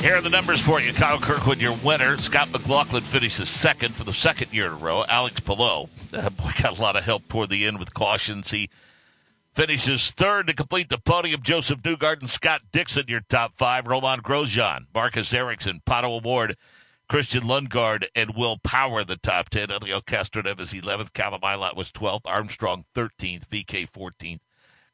Here 0.00 0.16
are 0.16 0.22
the 0.22 0.30
numbers 0.30 0.62
for 0.62 0.80
you. 0.80 0.94
Kyle 0.94 1.20
Kirkwood, 1.20 1.60
your 1.60 1.76
winner. 1.84 2.16
Scott 2.16 2.50
McLaughlin 2.50 3.02
finishes 3.02 3.50
second 3.50 3.94
for 3.94 4.04
the 4.04 4.14
second 4.14 4.50
year 4.50 4.64
in 4.64 4.72
a 4.72 4.76
row. 4.76 5.04
Alex 5.06 5.40
Palou, 5.40 5.90
uh, 6.14 6.30
boy, 6.30 6.50
got 6.62 6.78
a 6.78 6.80
lot 6.80 6.96
of 6.96 7.04
help 7.04 7.28
toward 7.28 7.50
the 7.50 7.66
end 7.66 7.78
with 7.78 7.92
cautions. 7.92 8.50
He 8.50 8.70
finishes 9.54 10.10
third 10.12 10.46
to 10.46 10.54
complete 10.54 10.88
the 10.88 10.98
podium. 10.98 11.42
Josef 11.42 11.78
Newgarden, 11.80 12.28
Scott 12.28 12.62
Dixon, 12.72 13.04
your 13.08 13.20
top 13.28 13.52
five. 13.56 13.86
Romain 13.86 14.20
Grosjean, 14.20 14.86
Marcus 14.94 15.32
Ericsson, 15.32 15.82
Pato 15.86 16.18
O'Ward, 16.18 16.56
Christian 17.08 17.42
Lundgaard, 17.42 18.06
and 18.14 18.36
Will 18.36 18.58
Power, 18.58 19.02
the 19.04 19.16
top 19.16 19.48
10. 19.50 19.70
Helio 19.70 20.00
Castroneves, 20.00 20.80
11th. 20.80 21.12
Callum 21.12 21.40
Ilott 21.40 21.76
was 21.76 21.90
12th. 21.90 22.20
Armstrong, 22.24 22.84
13th. 22.94 23.48
VeeKay, 23.48 23.88
14th. 23.90 24.40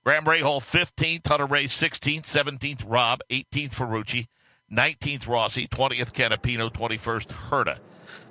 Graham 0.05 0.25
Rahal, 0.25 0.62
15th. 0.62 1.26
Hunter-Reay, 1.26 1.65
16th. 1.65 2.25
17th. 2.25 2.85
Robb, 2.86 3.20
18th. 3.31 3.75
Ferrucci, 3.75 4.28
19th. 4.73 5.28
Rossi, 5.28 5.68
20th. 5.68 6.12
Canapino, 6.12 6.73
21st. 6.73 7.26
Herta. 7.51 7.78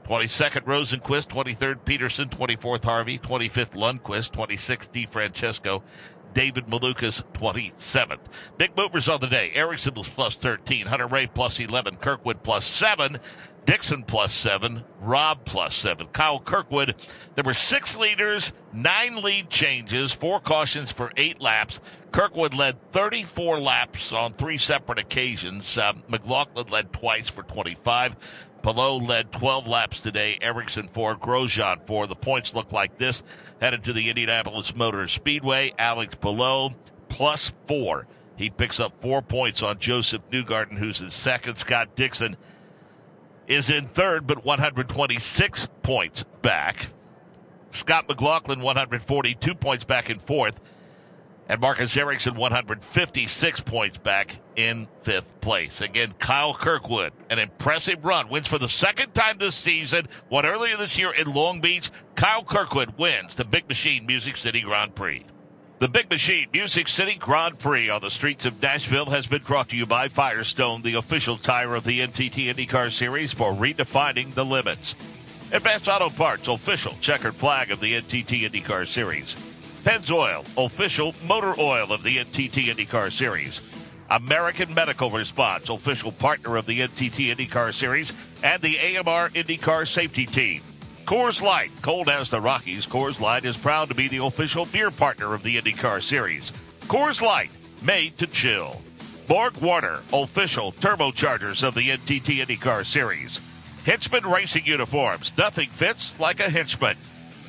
22nd, 0.06 0.66
Rosenqvist. 0.66 1.28
23rd, 1.28 1.86
Pedersen. 1.86 2.30
24th, 2.30 2.84
Harvey. 2.84 3.20
25th, 3.20 3.74
Lundqvist. 3.74 4.32
26th, 4.32 4.90
DeFrancesco. 4.90 5.84
David 6.36 6.68
Malukas, 6.68 7.24
27th. 7.34 8.20
Big 8.58 8.76
movers 8.78 9.08
on 9.08 9.22
the 9.22 9.28
day. 9.28 9.52
Ericsson 9.56 9.94
was 9.96 10.08
plus 10.08 10.36
13. 10.36 10.86
Hunter-Reay 10.86 11.34
plus 11.34 11.60
11. 11.60 11.96
Kirkwood 11.96 12.44
plus 12.44 12.66
7. 12.66 13.18
Dixon 13.66 14.04
plus 14.04 14.34
7. 14.34 14.84
Robb 15.00 15.46
plus 15.46 15.76
7. 15.78 16.08
Kyle 16.14 16.40
Kirkwood. 16.40 16.96
There 17.36 17.44
were 17.44 17.54
six 17.54 17.98
leaders, 17.98 18.52
nine 18.74 19.24
lead 19.24 19.50
changes, 19.50 20.12
four 20.12 20.40
cautions 20.40 20.92
for 20.92 21.12
eight 21.18 21.42
laps. 21.42 21.80
Kirkwood 22.12 22.54
led 22.54 22.92
34 22.92 23.60
laps 23.60 24.12
on 24.12 24.34
three 24.34 24.58
separate 24.58 25.00
occasions. 25.00 25.78
Uh, 25.78 25.94
McLaughlin 26.08 26.68
led 26.68 26.94
twice 26.94 27.30
for 27.30 27.44
25. 27.44 28.16
Palou 28.66 28.98
led 28.98 29.32
12 29.32 29.68
laps 29.68 30.00
today. 30.00 30.40
Ericsson 30.42 30.90
4, 30.92 31.18
Grosjean 31.18 31.86
4. 31.86 32.08
The 32.08 32.16
points 32.16 32.56
look 32.56 32.72
like 32.72 32.98
this. 32.98 33.22
Headed 33.62 33.84
to 33.84 33.94
the 33.94 34.10
Indianapolis 34.10 34.76
Motor 34.76 35.08
Speedway. 35.08 35.72
Alex 35.78 36.16
Palou 36.16 36.72
plus 37.08 37.52
4. 37.68 38.08
He 38.38 38.50
picks 38.50 38.80
up 38.80 39.00
four 39.04 39.22
points 39.22 39.62
on 39.62 39.78
Josef 39.78 40.24
Newgarden, 40.32 40.80
who's 40.80 41.00
in 41.00 41.12
second. 41.12 41.58
Scott 41.58 41.96
Dixon 41.96 42.38
is 43.46 43.70
in 43.70 43.88
third, 43.88 44.26
but 44.26 44.44
126 44.44 45.68
points 45.84 46.26
back. 46.42 46.88
Scott 47.70 48.08
McLaughlin, 48.10 48.62
142 48.62 49.54
points 49.54 49.86
back 49.86 50.10
in 50.10 50.18
fourth. 50.18 50.60
And 51.48 51.62
Marcus 51.62 51.96
Ericsson, 51.96 52.36
156 52.36 53.62
points 53.62 54.00
back 54.00 54.38
in 54.56 54.88
fifth 55.04 55.42
place. 55.42 55.80
Again, 55.82 56.14
Kyle 56.18 56.56
Kirkwood, 56.56 57.14
an 57.30 57.38
impressive 57.38 58.04
run, 58.04 58.30
wins 58.30 58.48
for 58.48 58.58
the 58.58 58.68
second 58.68 59.14
time 59.14 59.38
this 59.38 59.56
season. 59.56 60.08
Won 60.30 60.46
earlier 60.46 60.76
this 60.76 60.98
year 60.98 61.12
in 61.12 61.32
Long 61.32 61.62
Beach. 61.62 61.92
Kyle 62.16 62.44
Kirkwood 62.44 62.98
wins 62.98 63.36
the 63.36 63.46
Big 63.46 63.68
Machine 63.68 64.08
Music 64.08 64.38
City 64.38 64.62
Grand 64.62 64.96
Prix. 64.96 65.24
The 65.78 65.88
Big 65.88 66.10
Machine 66.10 66.48
Music 66.52 66.88
City 66.88 67.16
Grand 67.16 67.60
Prix 67.60 67.90
on 67.90 68.02
the 68.02 68.10
streets 68.10 68.46
of 68.46 68.60
Nashville 68.62 69.08
has 69.08 69.28
been 69.28 69.44
brought 69.44 69.70
to 69.70 69.76
you 69.76 69.86
by 69.86 70.08
Firestone, 70.08 70.82
the 70.82 70.96
official 70.96 71.38
tire 71.38 71.76
of 71.76 71.84
the 71.84 72.00
NTT 72.00 72.54
IndyCar 72.54 72.92
Series 72.92 73.34
for 73.34 73.52
redefining 73.54 74.34
the 74.34 74.46
limits. 74.46 74.96
Advanced 75.52 75.88
Auto 75.88 76.10
Parts, 76.10 76.48
official 76.48 76.96
checkered 77.02 77.36
flag 77.36 77.70
of 77.70 77.82
the 77.82 77.94
NTT 78.02 78.50
IndyCar 78.50 78.88
Series. 78.88 79.55
Pennzoil, 79.86 80.44
official 80.58 81.14
motor 81.28 81.54
oil 81.60 81.94
of 81.94 82.02
the 82.02 82.18
NTT 82.18 82.74
IndyCar 82.74 83.12
Series. 83.12 83.62
American 84.10 84.74
Medical 84.74 85.12
Response, 85.12 85.70
official 85.70 86.12
partner 86.12 86.58
of 86.58 86.66
the 86.66 86.80
NTT 86.80 87.36
IndyCar 87.36 87.72
Series, 87.72 88.12
and 88.42 88.60
the 88.64 88.80
AMR 88.80 89.30
IndyCar 89.30 89.88
Safety 89.88 90.26
Team. 90.26 90.64
Coors 91.06 91.40
Light, 91.40 91.70
cold 91.84 92.10
as 92.10 92.32
the 92.32 92.42
Rockies, 92.42 92.88
Coors 92.88 93.20
Light 93.20 93.46
is 93.46 93.56
proud 93.56 93.90
to 93.90 93.94
be 93.94 94.08
the 94.08 94.26
official 94.26 94.66
beer 94.66 94.90
partner 94.90 95.36
of 95.36 95.44
the 95.44 95.62
IndyCar 95.62 96.02
Series. 96.02 96.52
Coors 96.88 97.22
Light, 97.22 97.52
made 97.84 98.18
to 98.18 98.26
chill. 98.26 98.82
Borg 99.28 99.56
Warner, 99.58 100.00
official 100.12 100.72
turbochargers 100.72 101.62
of 101.62 101.76
the 101.76 101.90
NTT 101.90 102.44
IndyCar 102.44 102.88
Series. 102.88 103.40
Hinchman 103.86 104.26
Racing 104.26 104.66
Uniforms, 104.66 105.32
nothing 105.38 105.70
fits 105.70 106.20
like 106.20 106.40
a 106.40 106.50
Hinchman. 106.50 106.98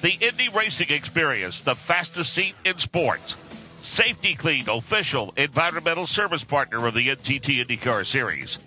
The 0.02 0.12
Indy 0.20 0.50
Racing 0.50 0.90
Experience, 0.90 1.62
the 1.62 1.74
fastest 1.74 2.34
seat 2.34 2.54
in 2.64 2.78
sports. 2.78 3.34
Safety-Kleen, 3.80 4.68
official 4.68 5.32
environmental 5.38 6.06
service 6.06 6.44
partner 6.44 6.86
of 6.86 6.92
the 6.92 7.08
NTT 7.08 7.64
IndyCar 7.64 8.04
Series. 8.04 8.58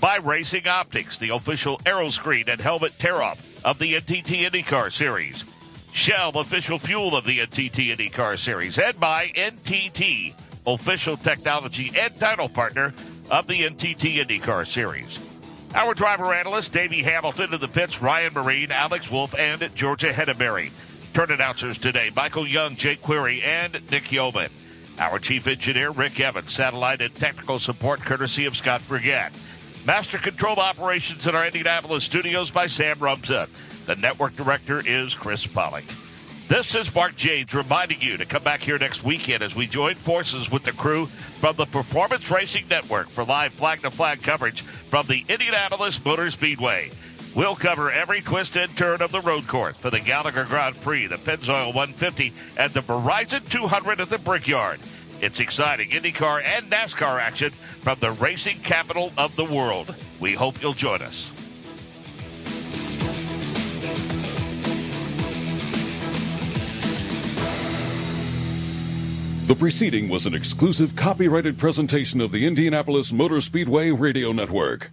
By 0.00 0.16
Racing 0.16 0.66
Optics, 0.66 1.18
the 1.18 1.28
official 1.30 1.78
aeroscreen 1.80 2.48
and 2.48 2.60
helmet 2.60 2.98
tear-off 2.98 3.64
of 3.66 3.78
the 3.78 3.94
NTT 3.94 4.50
IndyCar 4.50 4.90
Series. 4.90 5.44
Shell, 5.92 6.38
official 6.38 6.78
fuel 6.78 7.14
of 7.14 7.26
the 7.26 7.40
NTT 7.40 7.94
IndyCar 7.94 8.38
Series. 8.38 8.78
And 8.78 8.98
by 8.98 9.28
NTT, 9.28 10.34
official 10.66 11.18
technology 11.18 11.92
and 11.98 12.18
title 12.18 12.48
partner 12.48 12.94
of 13.30 13.46
the 13.46 13.62
NTT 13.62 14.24
IndyCar 14.24 14.66
Series. 14.66 15.18
Our 15.74 15.92
driver 15.92 16.32
analyst, 16.32 16.72
Davey 16.72 17.02
Hamilton, 17.02 17.52
in 17.52 17.60
the 17.60 17.68
pits, 17.68 18.00
Ryan 18.00 18.32
Myrehn, 18.32 18.70
Alex 18.70 19.10
Wolf, 19.10 19.34
and 19.38 19.74
Georgia 19.74 20.12
Henneberry. 20.12 20.72
Turn 21.12 21.30
announcers 21.30 21.78
today, 21.78 22.10
Michael 22.16 22.46
Young, 22.46 22.74
Jake 22.74 23.02
Query, 23.02 23.42
and 23.42 23.78
Nick 23.90 24.10
Yeoman. 24.10 24.50
Our 24.98 25.18
chief 25.18 25.46
engineer, 25.46 25.90
Rick 25.90 26.18
Evans. 26.20 26.52
Satellite 26.52 27.02
and 27.02 27.14
technical 27.14 27.58
support 27.58 28.00
courtesy 28.00 28.46
of 28.46 28.56
Scott 28.56 28.82
Brigette. 28.88 29.32
Master 29.84 30.18
control 30.18 30.56
operations 30.56 31.26
in 31.26 31.34
our 31.34 31.46
Indianapolis 31.46 32.02
studios 32.02 32.50
by 32.50 32.66
Sam 32.66 32.96
Rumsa. 32.96 33.48
The 33.86 33.96
network 33.96 34.36
director 34.36 34.82
is 34.84 35.14
Chris 35.14 35.46
Pollock. 35.46 35.84
This 36.48 36.74
is 36.74 36.94
Mark 36.94 37.14
Jaynes 37.14 37.52
reminding 37.52 38.00
you 38.00 38.16
to 38.16 38.24
come 38.24 38.42
back 38.42 38.62
here 38.62 38.78
next 38.78 39.04
weekend 39.04 39.42
as 39.42 39.54
we 39.54 39.66
join 39.66 39.96
forces 39.96 40.50
with 40.50 40.62
the 40.62 40.72
crew 40.72 41.04
from 41.04 41.56
the 41.56 41.66
Performance 41.66 42.30
Racing 42.30 42.66
Network 42.68 43.10
for 43.10 43.22
live 43.22 43.52
flag 43.52 43.82
to 43.82 43.90
flag 43.90 44.22
coverage 44.22 44.62
from 44.62 45.06
the 45.08 45.26
Indianapolis 45.28 46.02
Motor 46.02 46.30
Speedway. 46.30 46.90
We'll 47.34 47.54
cover 47.54 47.90
every 47.92 48.22
twist 48.22 48.56
and 48.56 48.74
turn 48.78 49.02
of 49.02 49.12
the 49.12 49.20
road 49.20 49.46
course 49.46 49.76
for 49.76 49.90
the 49.90 50.00
Gallagher 50.00 50.44
Grand 50.44 50.80
Prix, 50.80 51.08
the 51.08 51.18
Pennzoil 51.18 51.66
150, 51.66 52.32
and 52.56 52.72
the 52.72 52.80
Verizon 52.80 53.46
200 53.50 54.00
at 54.00 54.08
the 54.08 54.16
Brickyard. 54.16 54.80
It's 55.20 55.40
exciting 55.40 55.90
IndyCar 55.90 56.42
and 56.42 56.70
NASCAR 56.70 57.20
action 57.20 57.50
from 57.82 57.98
the 58.00 58.12
racing 58.12 58.60
capital 58.60 59.12
of 59.18 59.36
the 59.36 59.44
world. 59.44 59.94
We 60.18 60.32
hope 60.32 60.62
you'll 60.62 60.72
join 60.72 61.02
us. 61.02 61.30
The 69.48 69.54
preceding 69.54 70.10
was 70.10 70.26
an 70.26 70.34
exclusive 70.34 70.94
copyrighted 70.94 71.56
presentation 71.56 72.20
of 72.20 72.32
the 72.32 72.44
Indianapolis 72.44 73.14
Motor 73.14 73.40
Speedway 73.40 73.90
Radio 73.90 74.30
Network. 74.30 74.90